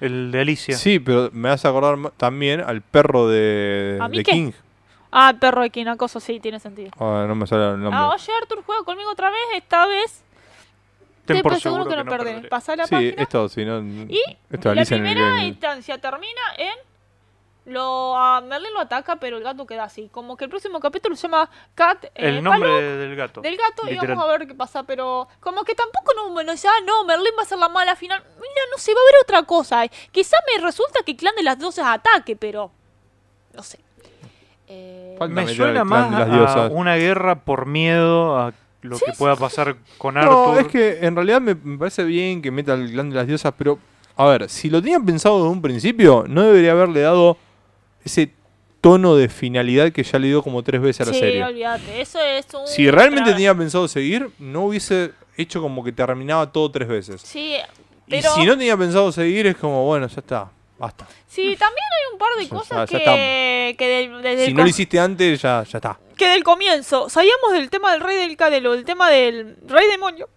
El 0.00 0.32
de 0.32 0.40
Alicia. 0.40 0.76
Sí, 0.78 0.98
pero 0.98 1.28
me 1.32 1.50
hace 1.50 1.68
acordar 1.68 2.12
también 2.16 2.60
al 2.60 2.80
perro 2.80 3.28
de, 3.28 3.98
¿A 4.00 4.08
mí 4.08 4.16
de 4.16 4.24
qué? 4.24 4.32
King. 4.32 4.52
Ah, 5.12 5.34
perro 5.38 5.60
de 5.60 5.68
Quinacoso, 5.68 6.20
sí, 6.20 6.40
tiene 6.40 6.58
sentido. 6.58 6.90
Ah, 6.98 7.26
no 7.28 7.34
me 7.34 7.46
sale 7.46 7.74
el 7.74 7.82
nombre. 7.82 7.98
Ah, 7.98 8.08
oye, 8.08 8.32
Arthur 8.40 8.62
juega 8.64 8.82
conmigo 8.84 9.10
otra 9.10 9.28
vez. 9.28 9.40
Esta 9.56 9.86
vez 9.86 10.24
Ten 11.26 11.36
te 11.38 11.42
por 11.42 11.60
seguro 11.60 11.86
que 11.86 11.96
no 11.96 12.04
perdés. 12.04 12.26
perderé. 12.34 12.48
Pasa 12.48 12.74
la 12.76 12.86
sí, 12.86 12.90
página. 12.94 13.22
esto 13.22 13.48
sí, 13.48 13.64
no... 13.64 13.78
Y 14.08 14.20
esto 14.50 14.74
la 14.74 14.84
primera 14.84 15.20
en 15.28 15.38
el- 15.38 15.46
instancia 15.48 15.98
termina 16.00 16.40
en 16.58 16.74
Lo, 17.66 18.16
a 18.16 18.40
Merlin 18.40 18.72
lo 18.72 18.80
ataca, 18.80 19.16
pero 19.16 19.36
el 19.36 19.44
gato 19.44 19.66
queda 19.66 19.84
así. 19.84 20.08
Como 20.10 20.36
que 20.36 20.44
el 20.44 20.50
próximo 20.50 20.80
capítulo 20.80 21.14
se 21.14 21.22
llama 21.28 21.48
Cat 21.74 22.04
eh, 22.06 22.10
El 22.16 22.42
nombre 22.42 22.68
Palo 22.68 22.80
del 22.80 23.14
gato. 23.16 23.40
del 23.42 23.56
gato 23.56 23.88
y 23.88 23.94
vamos 23.96 24.24
a 24.24 24.26
ver 24.38 24.46
qué 24.48 24.54
pasa. 24.54 24.82
Pero 24.82 25.28
como 25.40 25.62
que 25.62 25.74
tampoco 25.74 26.12
no, 26.16 26.30
bueno, 26.30 26.52
ya 26.54 26.70
no, 26.86 27.04
Merlin 27.04 27.32
va 27.38 27.42
a 27.42 27.46
ser 27.46 27.58
la 27.58 27.68
mala 27.68 27.94
final. 27.94 28.20
Mira, 28.36 28.62
no 28.72 28.78
sé, 28.78 28.92
va 28.92 28.98
a 29.00 29.02
haber 29.02 29.14
otra 29.22 29.42
cosa. 29.44 29.84
eh. 29.84 29.90
Quizá 30.10 30.36
me 30.56 30.62
resulta 30.64 31.00
que 31.04 31.14
Clan 31.14 31.34
de 31.36 31.42
las 31.44 31.58
Diosas 31.58 31.86
ataque, 31.86 32.34
pero 32.34 32.72
no 33.54 33.62
sé. 33.62 33.78
Eh, 34.66 35.16
Me 35.28 35.46
suena 35.48 35.84
más 35.84 36.10
de 36.28 36.36
las 36.38 36.56
a 36.56 36.68
una 36.68 36.96
guerra 36.96 37.36
por 37.40 37.66
miedo 37.66 38.38
a 38.38 38.52
lo 38.82 38.96
Sí, 38.96 39.04
que 39.06 39.12
pueda 39.12 39.36
pasar 39.36 39.76
con 39.98 40.14
No, 40.14 40.20
Arthur. 40.54 40.60
es 40.60 40.68
que 40.68 41.06
en 41.06 41.14
realidad 41.14 41.40
me, 41.40 41.54
me 41.54 41.78
parece 41.78 42.04
bien 42.04 42.40
que 42.42 42.50
meta 42.50 42.74
el 42.74 42.90
clan 42.92 43.10
de 43.10 43.16
las 43.16 43.26
diosas, 43.26 43.52
pero 43.56 43.78
a 44.16 44.26
ver, 44.26 44.48
si 44.50 44.68
lo 44.70 44.82
tenían 44.82 45.04
pensado 45.06 45.38
desde 45.38 45.50
un 45.50 45.62
principio, 45.62 46.24
no 46.28 46.42
debería 46.42 46.72
haberle 46.72 47.00
dado 47.00 47.36
ese 48.04 48.32
tono 48.80 49.14
de 49.16 49.28
finalidad 49.28 49.92
que 49.92 50.02
ya 50.02 50.18
le 50.18 50.28
dio 50.28 50.42
como 50.42 50.62
tres 50.62 50.80
veces 50.80 51.06
a 51.06 51.10
la 51.10 51.14
sí, 51.14 51.20
serie. 51.20 51.44
olvídate. 51.44 52.00
Eso 52.00 52.18
es 52.20 52.46
un. 52.54 52.66
Si 52.66 52.90
realmente 52.90 53.30
tenía 53.32 53.54
pensado 53.54 53.86
seguir, 53.88 54.30
no 54.38 54.64
hubiese 54.64 55.12
hecho 55.36 55.60
como 55.62 55.84
que 55.84 55.92
terminaba 55.92 56.50
todo 56.50 56.70
tres 56.70 56.88
veces. 56.88 57.20
Sí, 57.22 57.56
Y 58.06 58.22
si 58.22 58.44
no 58.44 58.56
tenía 58.56 58.76
pensado 58.76 59.12
seguir, 59.12 59.46
es 59.46 59.56
como, 59.56 59.84
bueno, 59.84 60.06
ya 60.06 60.20
está, 60.20 60.50
basta. 60.80 61.06
Sí, 61.28 61.56
también 61.56 61.84
hay 61.96 62.12
un 62.12 62.18
par 62.18 62.28
de 62.36 62.44
Ya- 62.44 62.50
cosas 62.50 62.90
ya 62.90 62.98
que, 62.98 63.76
que 63.78 63.86
del, 63.88 64.22
desde 64.22 64.44
Si 64.46 64.50
el 64.50 64.56
no 64.56 64.62
lo 64.64 64.68
hiciste 64.68 64.98
antes, 64.98 65.40
ya, 65.40 65.62
ya 65.62 65.78
está. 65.78 66.00
que 66.16 66.26
del 66.28 66.42
comienzo 66.42 67.08
sabíamos 67.08 67.52
del 67.52 67.70
tema 67.70 67.92
del 67.92 68.00
rey 68.00 68.16
del 68.16 68.36
Cadelo, 68.36 68.74
el 68.74 68.84
tema 68.84 69.08
del 69.10 69.56
rey 69.68 69.88
demonio. 69.88 70.28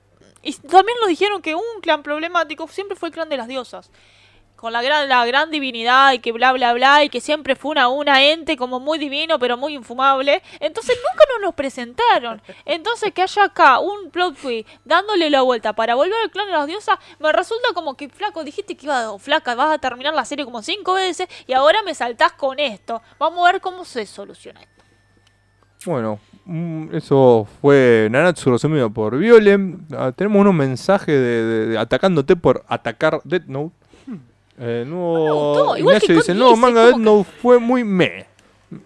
Y 0.43 0.53
también 0.53 0.97
nos 0.99 1.07
dijeron 1.07 1.41
que 1.41 1.55
un 1.55 1.63
clan 1.81 2.03
problemático 2.03 2.67
siempre 2.67 2.95
fue 2.97 3.07
el 3.09 3.13
clan 3.15 3.29
de 3.29 3.37
las 3.37 3.47
diosas. 3.47 3.89
Con 4.63 4.71
la 4.71 4.81
gran, 4.81 5.09
la 5.09 5.25
gran 5.25 5.51
divinidad 5.51 6.13
y 6.13 6.19
que 6.19 6.31
bla 6.31 6.53
bla 6.53 6.71
bla 6.71 7.03
y 7.03 7.09
que 7.09 7.19
siempre 7.19 7.57
fue 7.57 7.71
una, 7.71 7.89
una 7.89 8.23
ente 8.23 8.55
como 8.55 8.79
muy 8.79 8.97
divino 8.97 9.37
pero 9.37 9.57
muy 9.57 9.73
infumable. 9.75 10.41
Entonces 10.61 10.95
nunca 10.95 11.25
nos 11.33 11.41
los 11.41 11.53
presentaron. 11.53 12.41
Entonces 12.63 13.11
que 13.11 13.23
haya 13.23 13.43
acá 13.43 13.79
un 13.79 14.09
plot 14.09 14.37
twist 14.37 14.69
dándole 14.85 15.29
la 15.29 15.41
vuelta 15.41 15.73
para 15.73 15.95
volver 15.95 16.15
al 16.23 16.31
clan 16.31 16.45
de 16.45 16.53
las 16.53 16.65
diosas 16.65 16.97
me 17.19 17.33
resulta 17.33 17.73
como 17.73 17.97
que 17.97 18.07
flaco, 18.07 18.45
dijiste 18.45 18.77
que 18.77 18.85
iba 18.85 19.19
flaca, 19.19 19.53
vas 19.53 19.73
a 19.73 19.79
terminar 19.79 20.13
la 20.13 20.23
serie 20.23 20.45
como 20.45 20.61
cinco 20.61 20.93
veces 20.93 21.27
y 21.45 21.51
ahora 21.51 21.83
me 21.83 21.93
saltás 21.93 22.31
con 22.31 22.57
esto. 22.57 23.01
Vamos 23.19 23.45
a 23.45 23.51
ver 23.51 23.59
cómo 23.59 23.83
se 23.83 24.05
soluciona 24.05 24.61
esto. 24.61 24.85
Bueno, 25.85 26.19
mm, 26.45 26.95
eso 26.95 27.45
fue 27.61 28.07
Nanatsu 28.09 28.49
resumido 28.49 28.89
por 28.89 29.17
Viole. 29.17 29.59
Ah, 29.91 30.13
tenemos 30.15 30.39
unos 30.39 30.53
mensajes 30.53 31.07
de 31.07 31.77
atacándote 31.77 32.37
por 32.37 32.63
atacar 32.69 33.19
Death 33.25 33.47
Note. 33.47 33.83
Eh, 34.59 34.85
nuevo 34.87 35.53
gustó, 35.55 35.77
igual 35.77 35.99
que 35.99 36.05
Ignacio 36.05 36.15
dice, 36.15 36.33
Geass, 36.33 36.59
manga 36.59 36.85
Death 36.85 36.97
Note 36.97 37.29
fue 37.41 37.59
muy 37.59 37.83
meh. 37.83 38.25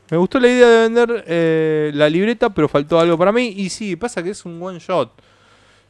Me 0.09 0.17
gustó 0.17 0.39
la 0.39 0.47
idea 0.47 0.67
de 0.67 0.81
vender 0.89 1.23
eh, 1.27 1.91
la 1.93 2.09
libreta, 2.09 2.49
pero 2.49 2.67
faltó 2.67 2.99
algo 2.99 3.17
para 3.17 3.31
mí. 3.31 3.53
Y 3.55 3.69
sí, 3.69 3.95
pasa 3.95 4.21
que 4.23 4.31
es 4.31 4.43
un 4.45 4.61
one 4.61 4.79
shot. 4.79 5.11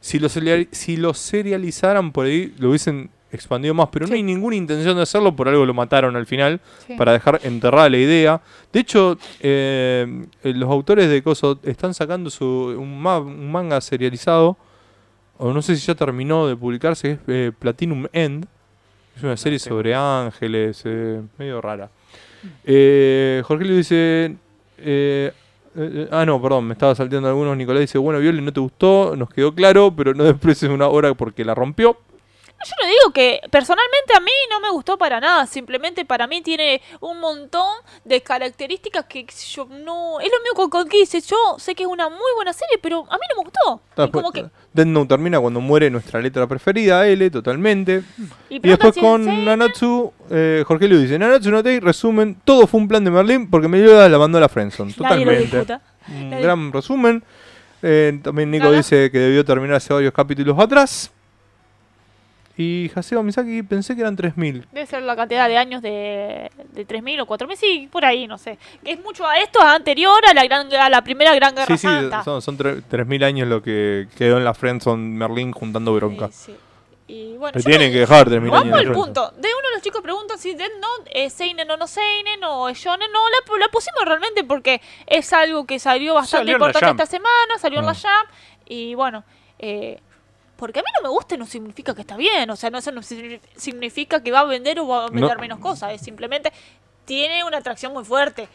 Si 0.00 0.18
lo, 0.20 0.28
si 0.28 0.96
lo 0.96 1.12
serializaran 1.14 2.12
por 2.12 2.26
ahí, 2.26 2.54
lo 2.58 2.68
hubiesen 2.68 3.10
expandido 3.30 3.74
más, 3.74 3.88
pero 3.92 4.06
no 4.06 4.14
hay 4.14 4.22
ninguna 4.22 4.56
intención 4.56 4.96
de 4.96 5.02
hacerlo, 5.02 5.34
por 5.36 5.48
algo 5.48 5.66
lo 5.66 5.74
mataron 5.74 6.16
al 6.16 6.24
final 6.26 6.60
para 6.96 7.12
dejar 7.12 7.40
enterrada 7.42 7.90
la 7.90 7.98
idea. 7.98 8.40
De 8.72 8.80
hecho, 8.80 9.18
eh, 9.40 10.24
eh, 10.44 10.52
los 10.54 10.70
autores 10.70 11.10
de 11.10 11.22
Coso 11.22 11.58
están 11.64 11.92
sacando 11.92 12.30
su, 12.30 12.46
un, 12.78 13.00
ma- 13.02 13.18
un 13.18 13.50
manga 13.52 13.80
serializado, 13.80 14.56
o 15.36 15.52
no 15.52 15.60
sé 15.60 15.76
si 15.76 15.86
ya 15.86 15.94
terminó 15.94 16.46
de 16.46 16.56
publicarse, 16.56 17.12
es 17.12 17.18
eh, 17.26 17.52
Platinum 17.58 18.06
End. 18.12 18.46
Es 19.18 19.24
una 19.24 19.36
serie 19.36 19.58
sobre 19.58 19.96
ángeles, 19.96 20.80
eh, 20.84 21.20
medio 21.38 21.60
rara. 21.60 21.90
Eh, 22.64 23.42
Jorge 23.44 23.64
le 23.64 23.74
dice... 23.74 24.36
eh, 24.78 25.32
eh, 25.74 26.08
ah, 26.12 26.24
no, 26.24 26.40
perdón, 26.40 26.68
me 26.68 26.74
estaba 26.74 26.94
salteando 26.94 27.28
algunos. 27.28 27.56
Nicolás 27.56 27.80
dice, 27.80 27.98
bueno, 27.98 28.20
Viole, 28.20 28.40
no 28.40 28.52
te 28.52 28.60
gustó, 28.60 29.16
nos 29.16 29.28
quedó 29.28 29.52
claro, 29.52 29.92
pero 29.96 30.14
no 30.14 30.22
desprecies 30.32 30.70
una 30.70 30.86
hora 30.86 31.12
porque 31.14 31.44
la 31.44 31.56
rompió. 31.56 31.98
Yo 32.64 32.74
no 32.82 32.88
digo 32.88 33.12
que 33.12 33.40
personalmente 33.50 34.14
a 34.16 34.20
mí 34.20 34.32
no 34.50 34.60
me 34.60 34.70
gustó 34.70 34.98
para 34.98 35.20
nada, 35.20 35.46
simplemente 35.46 36.04
para 36.04 36.26
mí 36.26 36.42
tiene 36.42 36.82
un 37.00 37.20
montón 37.20 37.68
de 38.04 38.20
características 38.20 39.04
que 39.04 39.24
yo 39.50 39.66
no... 39.66 40.18
Es 40.20 40.28
lo 40.28 40.42
mismo 40.42 40.68
con 40.68 40.88
Geass, 40.90 41.24
yo 41.26 41.56
sé 41.58 41.76
que 41.76 41.84
es 41.84 41.88
una 41.88 42.08
muy 42.08 42.32
buena 42.34 42.52
serie, 42.52 42.78
pero 42.82 43.06
a 43.08 43.14
mí 43.14 43.20
no 43.30 43.42
me 43.42 43.44
gustó. 43.44 43.80
Y 44.04 44.10
como 44.10 44.32
que... 44.32 44.46
Death 44.72 44.86
Note 44.86 45.08
termina 45.08 45.40
cuando 45.40 45.60
muere 45.60 45.88
nuestra 45.88 46.20
letra 46.20 46.46
preferida, 46.48 47.06
L, 47.06 47.30
totalmente. 47.30 48.02
Y, 48.48 48.58
después 48.58 48.94
si 48.94 49.00
con 49.00 49.44
Nanatsu, 49.44 50.12
eh, 50.30 50.64
Jorge 50.66 50.88
Lu 50.88 50.98
dice, 50.98 51.18
Nanatsu 51.18 51.50
no 51.50 51.62
te 51.62 51.78
resumen, 51.80 52.40
todo 52.44 52.66
fue 52.66 52.80
un 52.80 52.88
plan 52.88 53.04
de 53.04 53.10
Merlin 53.10 53.48
porque 53.48 53.68
Meliodas 53.68 54.10
la 54.10 54.18
mandó 54.18 54.38
a 54.38 54.40
la 54.40 54.48
Friendzone. 54.48 54.92
Totalmente. 54.92 55.78
Un 56.08 56.30
gran 56.30 56.72
resumen. 56.72 57.22
Eh, 57.82 58.18
también 58.22 58.50
Nico 58.50 58.64
Nada. 58.64 58.76
dice 58.76 59.10
que 59.10 59.18
debió 59.18 59.44
terminar 59.44 59.76
hace 59.76 59.94
varios 59.94 60.12
capítulos 60.12 60.58
atrás. 60.58 61.12
Y 62.60 62.90
Haseo 62.92 63.22
Misaki 63.22 63.62
pensé 63.62 63.94
que 63.94 64.00
eran 64.00 64.16
3000. 64.16 64.66
Debe 64.72 64.84
ser 64.84 65.02
la 65.02 65.14
cantidad 65.14 65.46
de 65.46 65.56
años 65.56 65.80
de, 65.80 66.50
de 66.72 66.86
3.000 66.86 67.20
o 67.22 67.26
4.000, 67.26 67.54
sí, 67.56 67.88
por 67.90 68.04
ahí, 68.04 68.26
no 68.26 68.36
sé. 68.36 68.58
Que 68.84 68.90
es 68.92 69.00
mucho 69.00 69.24
a 69.24 69.36
esto, 69.38 69.60
es 69.60 69.64
anterior 69.64 70.20
a 70.28 70.34
la, 70.34 70.42
gran, 70.44 70.72
a 70.74 70.88
la 70.90 71.02
primera 71.02 71.32
Gran 71.36 71.54
Guerra 71.54 71.66
Sí, 71.68 71.78
sí, 71.78 71.86
Santa. 71.86 72.24
son, 72.24 72.42
son 72.42 72.58
tre- 72.58 72.82
3000 72.88 73.22
años 73.22 73.46
lo 73.48 73.62
que 73.62 74.08
quedó 74.16 74.38
en 74.38 74.44
la 74.44 74.54
Friendzone 74.54 75.02
Merlin 75.16 75.52
juntando 75.52 75.94
bronca. 75.94 76.30
Sí, 76.32 76.46
sí. 76.52 76.56
Y 77.10 77.36
bueno, 77.36 77.58
tienen 77.64 77.88
no- 77.88 77.92
que 77.94 78.00
dejar 78.00 78.28
3000 78.28 78.52
años. 78.52 78.64
Vamos 78.70 78.86
al 78.86 78.92
punto. 78.92 79.30
De 79.36 79.48
uno 79.48 79.68
de 79.68 79.74
los 79.74 79.82
chicos 79.82 80.02
pregunta 80.02 80.36
si 80.36 80.54
Death 80.54 80.72
Note 80.80 81.10
es 81.24 81.32
Seinen 81.32 81.70
o 81.70 81.76
no 81.76 81.86
Seinen 81.86 82.42
o 82.44 82.68
es 82.68 82.76
Shonen. 82.76 83.10
No, 83.12 83.20
la, 83.30 83.56
la 83.60 83.68
pusimos 83.68 84.04
realmente 84.04 84.42
porque 84.42 84.82
es 85.06 85.32
algo 85.32 85.64
que 85.64 85.78
salió 85.78 86.14
bastante 86.14 86.38
Salió 86.50 86.54
importante 86.56 87.02
esta 87.02 87.06
semana, 87.06 87.56
salió 87.60 87.78
en 87.78 87.86
la 87.86 87.92
Ah. 87.92 87.94
Jam. 87.94 88.26
Y 88.66 88.94
bueno, 88.94 89.22
eh, 89.60 90.00
porque 90.58 90.80
a 90.80 90.82
mí 90.82 90.88
no 91.00 91.08
me 91.08 91.14
guste 91.14 91.38
no 91.38 91.46
significa 91.46 91.94
que 91.94 92.00
está 92.02 92.16
bien. 92.16 92.50
O 92.50 92.56
sea, 92.56 92.68
no, 92.68 92.78
eso 92.78 92.90
no 92.92 93.00
signi- 93.00 93.40
significa 93.56 94.22
que 94.22 94.30
va 94.32 94.40
a 94.40 94.44
vender 94.44 94.78
o 94.80 94.88
va 94.88 95.04
a 95.06 95.08
vender 95.08 95.34
No. 95.36 95.40
menos 95.40 95.58
cosas. 95.60 95.92
Es 95.92 96.00
simplemente 96.02 96.52
tiene 97.04 97.44
una 97.44 97.58
atracción 97.58 97.92
muy 97.92 98.04
fuerte. 98.04 98.48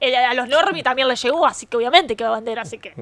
Eh, 0.00 0.16
a 0.16 0.32
los 0.34 0.48
Normie 0.48 0.82
también 0.84 1.08
le 1.08 1.16
llegó, 1.16 1.44
así 1.46 1.66
que 1.66 1.76
obviamente 1.76 2.14
que 2.16 2.24
va 2.24 2.30
a 2.30 2.34
vender. 2.36 2.58
Así 2.60 2.78
que. 2.78 2.94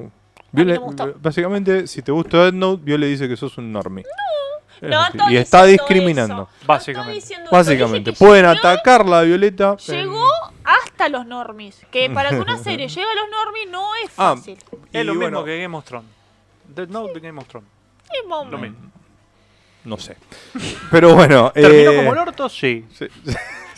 Viole- 0.51 0.77
gustó. 0.79 1.13
básicamente, 1.21 1.87
si 1.87 2.01
te 2.01 2.11
gusta 2.11 2.37
Death 2.45 2.53
Note, 2.55 2.81
Viole 2.83 3.05
dice 3.07 3.27
que 3.27 3.37
sos 3.37 3.57
un 3.57 3.71
normie. 3.71 4.03
No 4.81 5.05
estoy 5.07 5.33
y 5.33 5.37
está 5.37 5.65
discriminando. 5.65 6.49
eso. 6.51 6.65
Básicamente. 6.67 7.35
Básicamente, 7.51 8.13
pueden 8.13 8.45
llegó- 8.45 8.67
atacarla 8.67 9.19
a 9.19 9.21
Violeta. 9.23 9.75
Llegó 9.77 10.27
hasta 10.63 11.09
los 11.09 11.25
normies. 11.25 11.81
Que 11.91 12.09
para 12.09 12.29
que 12.29 12.39
una 12.39 12.57
serie 12.57 12.87
llegue 12.87 13.01
a 13.09 13.15
los 13.15 13.29
normies 13.29 13.69
no 13.69 13.95
es 14.03 14.11
Ah, 14.17 14.35
fácil. 14.35 14.57
Es 14.93 15.05
lo 15.05 15.13
bueno, 15.15 15.29
mismo 15.39 15.43
que 15.45 15.61
Game 15.61 15.75
of 15.77 15.83
Thrones. 15.85 16.09
Death 16.67 16.89
Note 16.89 17.13
de 17.13 17.19
Game 17.19 17.39
of 17.41 17.47
Thrones. 17.47 17.69
Lo 18.49 18.57
mismo. 18.57 18.77
No 19.85 19.97
sé. 19.97 20.17
Pero 20.91 21.15
bueno. 21.15 21.51
¿Terminó 21.55 21.91
eh, 21.91 21.95
como 21.97 22.13
el 22.13 22.19
orto? 22.19 22.49
Sí. 22.49 22.85
sí, 22.93 23.07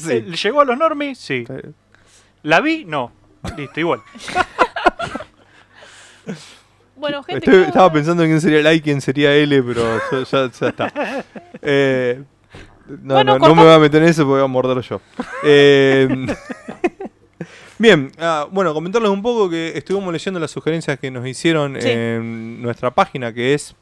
¿Llegó 0.43 0.61
a 0.61 0.65
los 0.65 0.77
normies? 0.77 1.17
Sí. 1.19 1.45
sí. 1.47 1.69
¿La 2.43 2.61
vi? 2.61 2.85
No. 2.85 3.11
Listo, 3.57 3.79
igual. 3.79 4.01
Bueno, 6.95 7.23
gente. 7.23 7.45
Estoy- 7.45 7.61
¿qué- 7.63 7.67
estaba 7.69 7.91
pensando 7.93 8.23
en 8.23 8.29
quién 8.29 8.41
sería 8.41 8.61
la 8.61 8.73
y 8.73 8.81
quién 8.81 8.99
sería 8.99 9.33
L, 9.33 9.63
pero 9.63 9.99
ya, 10.11 10.23
ya- 10.47 10.51
ya 10.51 10.67
está. 10.67 10.93
Eh, 11.61 12.21
no, 12.87 13.13
Bueno, 13.15 13.39
no, 13.39 13.47
no 13.47 13.55
me 13.55 13.63
voy 13.63 13.71
a 13.73 13.79
meter 13.79 14.03
en 14.03 14.09
eso 14.09 14.23
porque 14.23 14.41
voy 14.41 14.43
a 14.43 14.47
morder 14.47 14.81
yo. 14.81 14.99
Eh, 15.43 16.07
Bien, 17.77 18.11
ah, 18.19 18.45
bueno, 18.51 18.73
comentarles 18.73 19.09
un 19.09 19.21
poco 19.21 19.49
que 19.49 19.77
estuvimos 19.77 20.11
leyendo 20.11 20.37
las 20.41 20.51
sugerencias 20.51 20.99
que 20.99 21.09
nos 21.09 21.25
hicieron 21.25 21.79
Sí. 21.81 21.87
en 21.89 22.61
nuestra 22.61 22.91
página, 22.93 23.31
que 23.33 23.53
es 23.53 23.73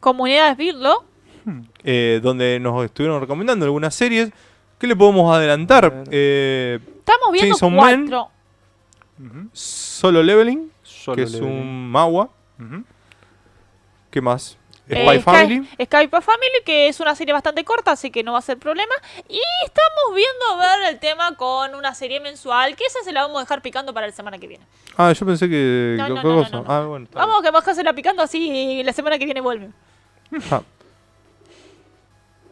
Comunidades 0.00 0.56
Birlo. 0.56 1.04
eh, 1.84 2.20
donde 2.22 2.58
nos 2.60 2.84
estuvieron 2.84 3.20
recomendando 3.20 3.64
algunas 3.64 3.94
series. 3.94 4.30
¿Qué 4.78 4.86
le 4.86 4.94
podemos 4.94 5.34
adelantar? 5.34 6.04
Eh, 6.10 6.78
Estamos 6.98 7.32
viendo 7.32 7.70
Man. 7.70 8.06
cuatro. 8.08 8.28
Solo 9.52 10.22
Leveling, 10.22 10.70
Solo 10.82 11.16
que 11.16 11.22
es 11.22 11.34
un 11.34 11.90
Mawa. 11.90 12.28
Ujú. 12.60 12.84
¿Qué 14.10 14.20
más? 14.20 14.56
Eh, 14.90 15.02
Spy 15.04 15.16
Sky- 15.16 15.22
Family. 15.22 15.68
Skype 15.84 16.20
Family, 16.22 16.62
que 16.64 16.88
es 16.88 16.98
una 17.00 17.14
serie 17.14 17.32
bastante 17.34 17.64
corta, 17.64 17.92
así 17.92 18.10
que 18.10 18.22
no 18.22 18.32
va 18.32 18.38
a 18.38 18.42
ser 18.42 18.58
problema. 18.58 18.94
Y 19.28 19.40
estamos 19.66 20.14
viendo 20.14 20.56
ver 20.58 20.92
el 20.94 20.98
tema 20.98 21.34
con 21.36 21.74
una 21.74 21.94
serie 21.94 22.20
mensual, 22.20 22.74
que 22.76 22.84
esa 22.84 23.00
se 23.04 23.12
la 23.12 23.22
vamos 23.22 23.36
a 23.38 23.40
dejar 23.40 23.60
picando 23.62 23.92
para 23.92 24.06
la 24.06 24.12
semana 24.12 24.38
que 24.38 24.46
viene. 24.46 24.64
Ah, 24.96 25.12
yo 25.12 25.26
pensé 25.26 25.48
que. 25.48 25.96
No, 25.98 26.06
¿qué 26.06 26.14
no, 26.14 26.22
cosa? 26.22 26.50
no, 26.50 26.58
no, 26.58 26.64
no. 26.64 26.72
Ah, 26.72 26.86
bueno. 26.86 27.04
está 27.04 27.18
Vamos 27.18 27.40
a 27.40 27.42
que 27.42 27.50
bajársela 27.50 27.92
picando 27.92 28.22
así 28.22 28.50
y 28.50 28.82
la 28.82 28.92
semana 28.92 29.18
que 29.18 29.24
viene 29.26 29.40
vuelve. 29.40 29.70
bien. 30.30 30.42
Ah. 30.50 30.62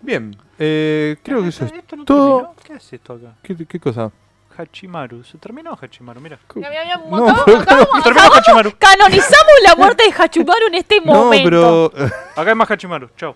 Bien, 0.02 0.36
eh, 0.58 1.16
creo 1.22 1.42
que 1.42 1.48
eso 1.48 1.64
es 1.64 1.72
¿Esto 1.72 1.96
no 1.96 2.04
todo. 2.04 2.36
terminó? 2.38 2.56
¿Qué 2.64 2.72
hace 2.74 2.96
esto 2.96 3.14
acá? 3.14 3.34
¿Qué, 3.42 3.56
qué 3.66 3.80
cosa? 3.80 4.12
Hachimaru. 4.56 5.24
¿Se 5.24 5.38
terminó 5.38 5.76
Hachimaru? 5.80 6.20
Mira. 6.20 6.38
Ya, 6.54 6.72
ya, 6.72 6.84
ya, 6.84 6.96
No, 6.98 7.16
acabamos- 7.28 7.42
pero- 7.44 7.58
acabamos- 7.60 7.88
Terminó 8.04 8.20
acabamos- 8.24 8.38
Hachimaru. 8.38 8.72
Canonizamos 8.78 9.52
la 9.64 9.74
muerte 9.76 10.04
de 10.04 10.12
Hachumaru 10.12 10.66
en 10.68 10.74
este 10.74 11.00
No, 11.04 11.14
momento. 11.14 11.44
pero. 11.92 11.92
Acá 12.36 12.50
hay 12.50 12.54
más 12.54 12.70
Hachimaru. 12.70 13.10
Chao. 13.16 13.34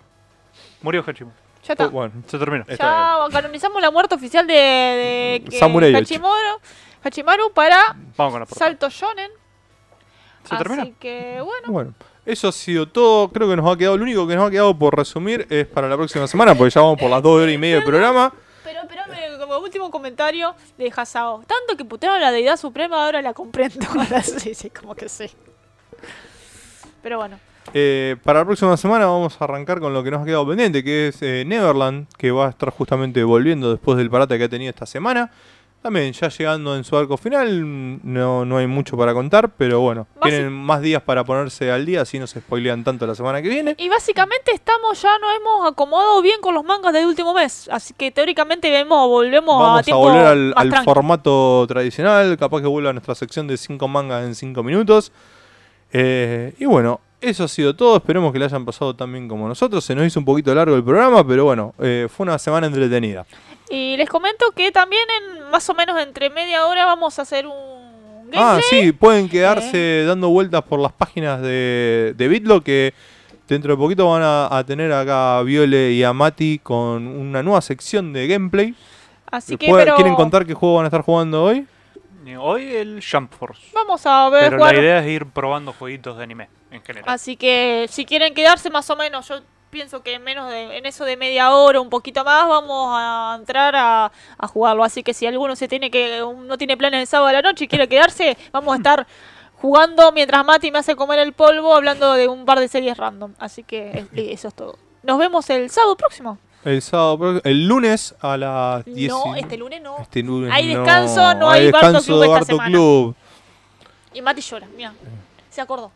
Murió 0.82 1.04
Hachimaru. 1.06 1.36
Ya 1.64 1.74
está. 1.74 1.86
Oh, 1.86 1.90
bueno, 1.90 2.12
Se 2.26 2.38
terminó. 2.38 2.64
está 2.66 3.18
Ya 3.28 3.32
canonizamos 3.32 3.82
la 3.82 3.90
muerte 3.90 4.14
oficial 4.14 4.46
de, 4.46 4.54
de 4.54 5.44
que- 5.50 5.58
Samurai 5.58 5.90
ocho. 5.94 5.98
Hachimaru, 6.02 6.60
Hachimaru 7.04 7.52
para 7.52 7.96
Vamos 8.16 8.32
con 8.32 8.40
la 8.40 8.46
portada. 8.46 8.66
Salto 8.70 8.88
Shonen. 8.88 9.30
¿Se 10.44 10.54
Así 10.54 10.64
terminó? 10.64 10.90
que 10.98 11.38
bueno. 11.44 11.66
Bueno, 11.68 11.94
eso 12.24 12.48
ha 12.48 12.52
sido 12.52 12.88
todo. 12.88 13.28
Creo 13.28 13.46
que 13.48 13.56
nos 13.56 13.70
ha 13.70 13.76
quedado. 13.76 13.98
Lo 13.98 14.04
único 14.04 14.26
que 14.26 14.34
nos 14.36 14.48
ha 14.48 14.50
quedado 14.50 14.76
por 14.78 14.96
resumir 14.96 15.46
es 15.50 15.66
para 15.66 15.86
la 15.86 15.96
próxima 15.96 16.26
semana, 16.26 16.54
porque 16.54 16.70
ya 16.70 16.80
vamos 16.80 16.98
por 16.98 17.10
las 17.10 17.22
dos 17.22 17.40
horas 17.42 17.52
y 17.54 17.58
media 17.58 17.76
del 17.76 17.84
programa. 17.84 18.32
Último 19.60 19.90
comentario 19.90 20.54
de 20.78 20.92
Hasao. 20.94 21.42
Tanto 21.46 21.76
que 21.76 21.84
putearon 21.84 22.18
a 22.18 22.20
la 22.20 22.32
deidad 22.32 22.56
suprema, 22.56 23.04
ahora 23.04 23.22
la 23.22 23.34
comprendo. 23.34 23.86
Ahora 23.98 24.22
sí, 24.22 24.54
sí, 24.54 24.70
como 24.70 24.94
que 24.94 25.08
sí. 25.08 25.30
Pero 27.02 27.18
bueno. 27.18 27.38
Eh, 27.72 28.16
para 28.24 28.40
la 28.40 28.44
próxima 28.44 28.76
semana 28.76 29.06
vamos 29.06 29.40
a 29.40 29.44
arrancar 29.44 29.80
con 29.80 29.92
lo 29.92 30.02
que 30.02 30.10
nos 30.10 30.22
ha 30.22 30.24
quedado 30.24 30.46
pendiente, 30.46 30.82
que 30.82 31.08
es 31.08 31.22
eh, 31.22 31.44
Neverland, 31.46 32.08
que 32.16 32.30
va 32.30 32.46
a 32.46 32.50
estar 32.50 32.70
justamente 32.70 33.22
volviendo 33.22 33.70
después 33.70 33.96
del 33.96 34.10
parate 34.10 34.38
que 34.38 34.44
ha 34.44 34.48
tenido 34.48 34.70
esta 34.70 34.86
semana. 34.86 35.30
También 35.82 36.12
ya 36.12 36.28
llegando 36.28 36.76
en 36.76 36.84
su 36.84 36.94
arco 36.94 37.16
final, 37.16 38.00
no, 38.02 38.44
no 38.44 38.58
hay 38.58 38.66
mucho 38.66 38.98
para 38.98 39.14
contar, 39.14 39.48
pero 39.56 39.80
bueno, 39.80 40.06
tienen 40.20 40.52
más 40.52 40.82
días 40.82 41.00
para 41.00 41.24
ponerse 41.24 41.72
al 41.72 41.86
día, 41.86 42.02
así 42.02 42.18
no 42.18 42.26
se 42.26 42.40
spoilean 42.40 42.84
tanto 42.84 43.06
la 43.06 43.14
semana 43.14 43.40
que 43.40 43.48
viene. 43.48 43.74
Y 43.78 43.88
básicamente 43.88 44.52
estamos, 44.52 45.00
ya 45.00 45.18
nos 45.18 45.34
hemos 45.34 45.72
acomodado 45.72 46.20
bien 46.20 46.38
con 46.42 46.54
los 46.54 46.64
mangas 46.64 46.92
del 46.92 47.06
último 47.06 47.32
mes. 47.32 47.66
Así 47.72 47.94
que 47.94 48.10
teóricamente 48.10 48.70
vemos, 48.70 49.08
volvemos 49.08 49.54
a 49.54 49.58
Vamos 49.58 49.80
a 49.80 49.82
tiempo 49.82 50.00
volver 50.00 50.26
al, 50.26 50.48
más 50.48 50.54
al 50.58 50.68
tranqui. 50.68 50.84
formato 50.84 51.64
tradicional, 51.66 52.36
capaz 52.36 52.60
que 52.60 52.66
vuelva 52.66 52.90
a 52.90 52.92
nuestra 52.92 53.14
sección 53.14 53.46
de 53.46 53.56
5 53.56 53.88
mangas 53.88 54.26
en 54.26 54.34
5 54.34 54.62
minutos. 54.62 55.12
Eh, 55.94 56.52
y 56.58 56.66
bueno, 56.66 57.00
eso 57.22 57.44
ha 57.44 57.48
sido 57.48 57.74
todo, 57.74 57.96
esperemos 57.96 58.32
que 58.32 58.38
le 58.38 58.44
hayan 58.44 58.64
pasado 58.64 58.94
tan 58.94 59.12
bien 59.12 59.28
como 59.28 59.48
nosotros. 59.48 59.84
Se 59.84 59.94
nos 59.94 60.06
hizo 60.06 60.20
un 60.20 60.24
poquito 60.24 60.54
largo 60.54 60.76
el 60.76 60.84
programa, 60.84 61.26
pero 61.26 61.44
bueno, 61.44 61.74
eh, 61.78 62.06
fue 62.10 62.24
una 62.24 62.38
semana 62.38 62.66
entretenida. 62.66 63.24
Y 63.70 63.96
les 63.96 64.08
comento 64.08 64.50
que 64.52 64.72
también 64.72 65.02
en 65.38 65.50
más 65.50 65.68
o 65.70 65.74
menos 65.74 65.98
entre 66.00 66.28
media 66.30 66.66
hora 66.66 66.84
vamos 66.86 67.18
a 67.18 67.22
hacer 67.22 67.46
un 67.46 68.30
gameplay. 68.30 68.42
Ah, 68.42 68.60
sí, 68.68 68.92
pueden 68.92 69.28
quedarse 69.28 70.04
dando 70.06 70.28
vueltas 70.28 70.62
por 70.62 70.80
las 70.80 70.92
páginas 70.92 71.40
de, 71.40 72.14
de 72.16 72.28
Bitlo 72.28 72.62
que 72.62 72.92
dentro 73.48 73.72
de 73.72 73.76
poquito 73.78 74.08
van 74.10 74.22
a, 74.22 74.56
a 74.58 74.64
tener 74.64 74.92
acá 74.92 75.38
a 75.38 75.42
Viole 75.42 75.92
y 75.92 76.02
a 76.04 76.12
Mati 76.12 76.60
con 76.62 77.06
una 77.06 77.42
nueva 77.42 77.60
sección 77.60 78.12
de 78.12 78.26
gameplay. 78.26 78.74
Así 79.30 79.56
que 79.56 79.68
¿Puede- 79.68 79.84
pero 79.84 79.96
¿Quieren 79.96 80.14
contar 80.16 80.44
qué 80.46 80.54
juego 80.54 80.76
van 80.76 80.84
a 80.84 80.88
estar 80.88 81.02
jugando 81.02 81.44
hoy? 81.44 81.66
Y 82.26 82.34
Hoy 82.36 82.74
el 82.74 83.02
Jump 83.08 83.32
Force. 83.32 83.62
vamos 83.72 84.04
a 84.04 84.28
ver 84.28 84.44
Pero 84.44 84.58
jugar. 84.58 84.74
la 84.74 84.80
idea 84.80 84.98
es 85.00 85.06
ir 85.08 85.26
probando 85.26 85.72
jueguitos 85.72 86.16
de 86.18 86.22
anime 86.24 86.48
en 86.70 86.82
general. 86.82 87.08
Así 87.08 87.36
que 87.36 87.86
si 87.88 88.04
quieren 88.04 88.34
quedarse 88.34 88.68
más 88.70 88.88
o 88.90 88.96
menos, 88.96 89.26
yo 89.28 89.40
pienso 89.70 90.02
que 90.02 90.14
en 90.14 90.22
menos 90.24 90.50
de, 90.50 90.76
en 90.78 90.86
eso 90.86 91.04
de 91.04 91.16
media 91.16 91.54
hora, 91.54 91.80
un 91.80 91.88
poquito 91.90 92.24
más, 92.24 92.48
vamos 92.48 92.88
a 92.92 93.36
entrar 93.38 93.74
a, 93.76 94.12
a 94.38 94.46
jugarlo. 94.48 94.84
Así 94.84 95.02
que 95.02 95.14
si 95.14 95.26
alguno 95.26 95.56
se 95.56 95.68
tiene 95.68 95.90
que, 95.90 96.20
no 96.20 96.58
tiene 96.58 96.76
planes 96.76 97.00
el 97.00 97.06
sábado 97.06 97.28
a 97.28 97.32
la 97.32 97.42
noche 97.42 97.64
y 97.64 97.68
quiere 97.68 97.88
quedarse, 97.88 98.36
vamos 98.52 98.74
a 98.74 98.76
estar 98.76 99.06
jugando 99.60 100.10
mientras 100.12 100.44
Mati 100.44 100.70
me 100.70 100.78
hace 100.78 100.96
comer 100.96 101.18
el 101.20 101.32
polvo, 101.32 101.74
hablando 101.74 102.12
de 102.14 102.28
un 102.28 102.44
par 102.44 102.58
de 102.60 102.68
series 102.68 102.96
random. 102.96 103.34
Así 103.38 103.62
que 103.62 104.06
es- 104.14 104.30
eso 104.40 104.48
es 104.48 104.54
todo. 104.54 104.76
Nos 105.02 105.18
vemos 105.18 105.48
el 105.50 105.70
sábado 105.70 105.96
próximo. 105.96 106.38
El 106.64 106.82
sábado, 106.82 107.40
el 107.44 107.66
lunes 107.66 108.14
a 108.20 108.36
las 108.36 108.84
10. 108.84 109.10
No, 109.10 109.34
este 109.34 109.56
lunes 109.56 109.80
no. 109.80 109.96
Este 110.00 110.22
lunes 110.22 110.50
Hay 110.52 110.66
descanso, 110.68 111.32
no 111.34 111.48
hay 111.48 111.64
descanso 111.64 111.92
Barto 111.94 112.04
Club 112.06 112.20
de 112.20 112.26
esta 112.26 112.44
semana. 112.44 112.68
Club. 112.70 113.14
Y 114.12 114.20
Mati 114.22 114.40
llora, 114.42 114.66
mira. 114.76 114.92
Se 115.48 115.60
acordó. 115.60 115.90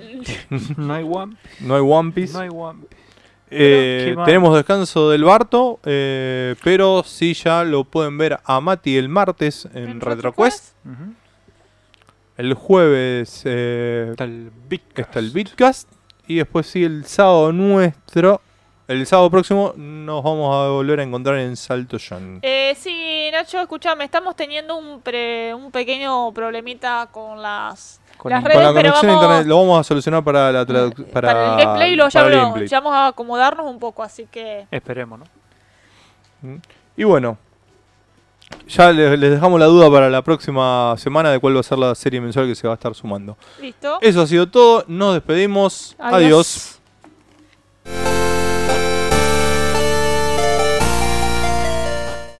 no 0.76 0.94
hay 0.94 1.04
One 1.08 1.36
No 1.60 1.74
hay 1.76 1.82
One 1.84 2.12
Piece. 2.12 2.32
No 2.32 2.40
hay 2.40 2.48
One 2.52 2.80
Piece. 2.88 3.00
Eh, 3.52 4.14
tenemos 4.24 4.54
descanso 4.54 5.10
del 5.10 5.24
Barto, 5.24 5.80
eh, 5.84 6.54
pero 6.62 7.02
sí 7.04 7.34
ya 7.34 7.64
lo 7.64 7.82
pueden 7.84 8.16
ver 8.16 8.38
a 8.44 8.60
Mati 8.60 8.96
el 8.96 9.08
martes 9.08 9.68
en, 9.74 10.00
RetroQuest. 10.00 10.74
El 12.36 12.54
jueves 12.54 13.42
eh, 13.44 14.08
Está 14.12 14.24
el 14.24 14.50
Big 14.68 14.82
está 14.94 15.18
el 15.18 15.30
Bitcast. 15.30 15.88
Y 16.26 16.36
después 16.36 16.66
sí, 16.66 16.84
el 16.84 17.04
sábado 17.06 17.52
nuestro. 17.52 18.40
El 18.86 19.04
sábado 19.06 19.30
próximo 19.30 19.72
nos 19.76 20.22
vamos 20.24 20.54
a 20.54 20.68
volver 20.70 21.00
a 21.00 21.02
encontrar 21.02 21.38
en 21.38 21.56
Salto 21.56 21.96
John. 21.98 22.38
Eh, 22.42 22.74
sí, 22.78 23.28
Nacho, 23.32 23.60
escúchame, 23.60 24.04
estamos 24.04 24.34
teniendo 24.34 24.76
un, 24.76 25.00
pre- 25.00 25.54
un 25.54 25.70
pequeño 25.70 26.32
problemita 26.32 27.08
con 27.12 27.40
las, 27.40 27.99
Con 28.20 28.30
las 28.32 28.44
redes, 28.44 28.56
Con 28.56 28.64
la 28.64 28.72
pero 28.74 28.92
conexión 28.92 29.10
a 29.10 29.14
internet 29.14 29.46
lo 29.46 29.56
vamos 29.60 29.80
a 29.80 29.84
solucionar 29.84 30.22
para 30.22 30.52
la 30.52 30.66
para, 30.66 30.90
para, 31.10 31.52
el 31.54 31.64
gameplay 31.64 31.96
lo, 31.96 32.08
ya, 32.10 32.22
lo- 32.24 32.36
gameplay. 32.36 32.68
ya 32.68 32.80
vamos 32.80 32.94
a 32.94 33.06
acomodarnos 33.08 33.66
un 33.66 33.78
poco, 33.78 34.02
así 34.02 34.26
que 34.30 34.66
Esperemos, 34.70 35.20
¿no? 36.42 36.58
Y 36.96 37.04
bueno, 37.04 37.38
ya 38.68 38.92
les, 38.92 39.18
les 39.18 39.30
dejamos 39.30 39.58
la 39.58 39.66
duda 39.66 39.90
para 39.90 40.10
la 40.10 40.20
próxima 40.22 40.94
semana 40.98 41.30
de 41.30 41.38
cuál 41.38 41.56
va 41.56 41.60
a 41.60 41.62
ser 41.62 41.78
la 41.78 41.94
serie 41.94 42.20
mensual 42.20 42.46
que 42.46 42.54
se 42.54 42.66
va 42.66 42.74
a 42.74 42.76
estar 42.76 42.94
sumando. 42.94 43.38
listo. 43.60 43.98
Eso 44.02 44.20
ha 44.20 44.26
sido 44.26 44.46
todo, 44.48 44.84
nos 44.86 45.14
despedimos, 45.14 45.96
adiós. 45.98 46.78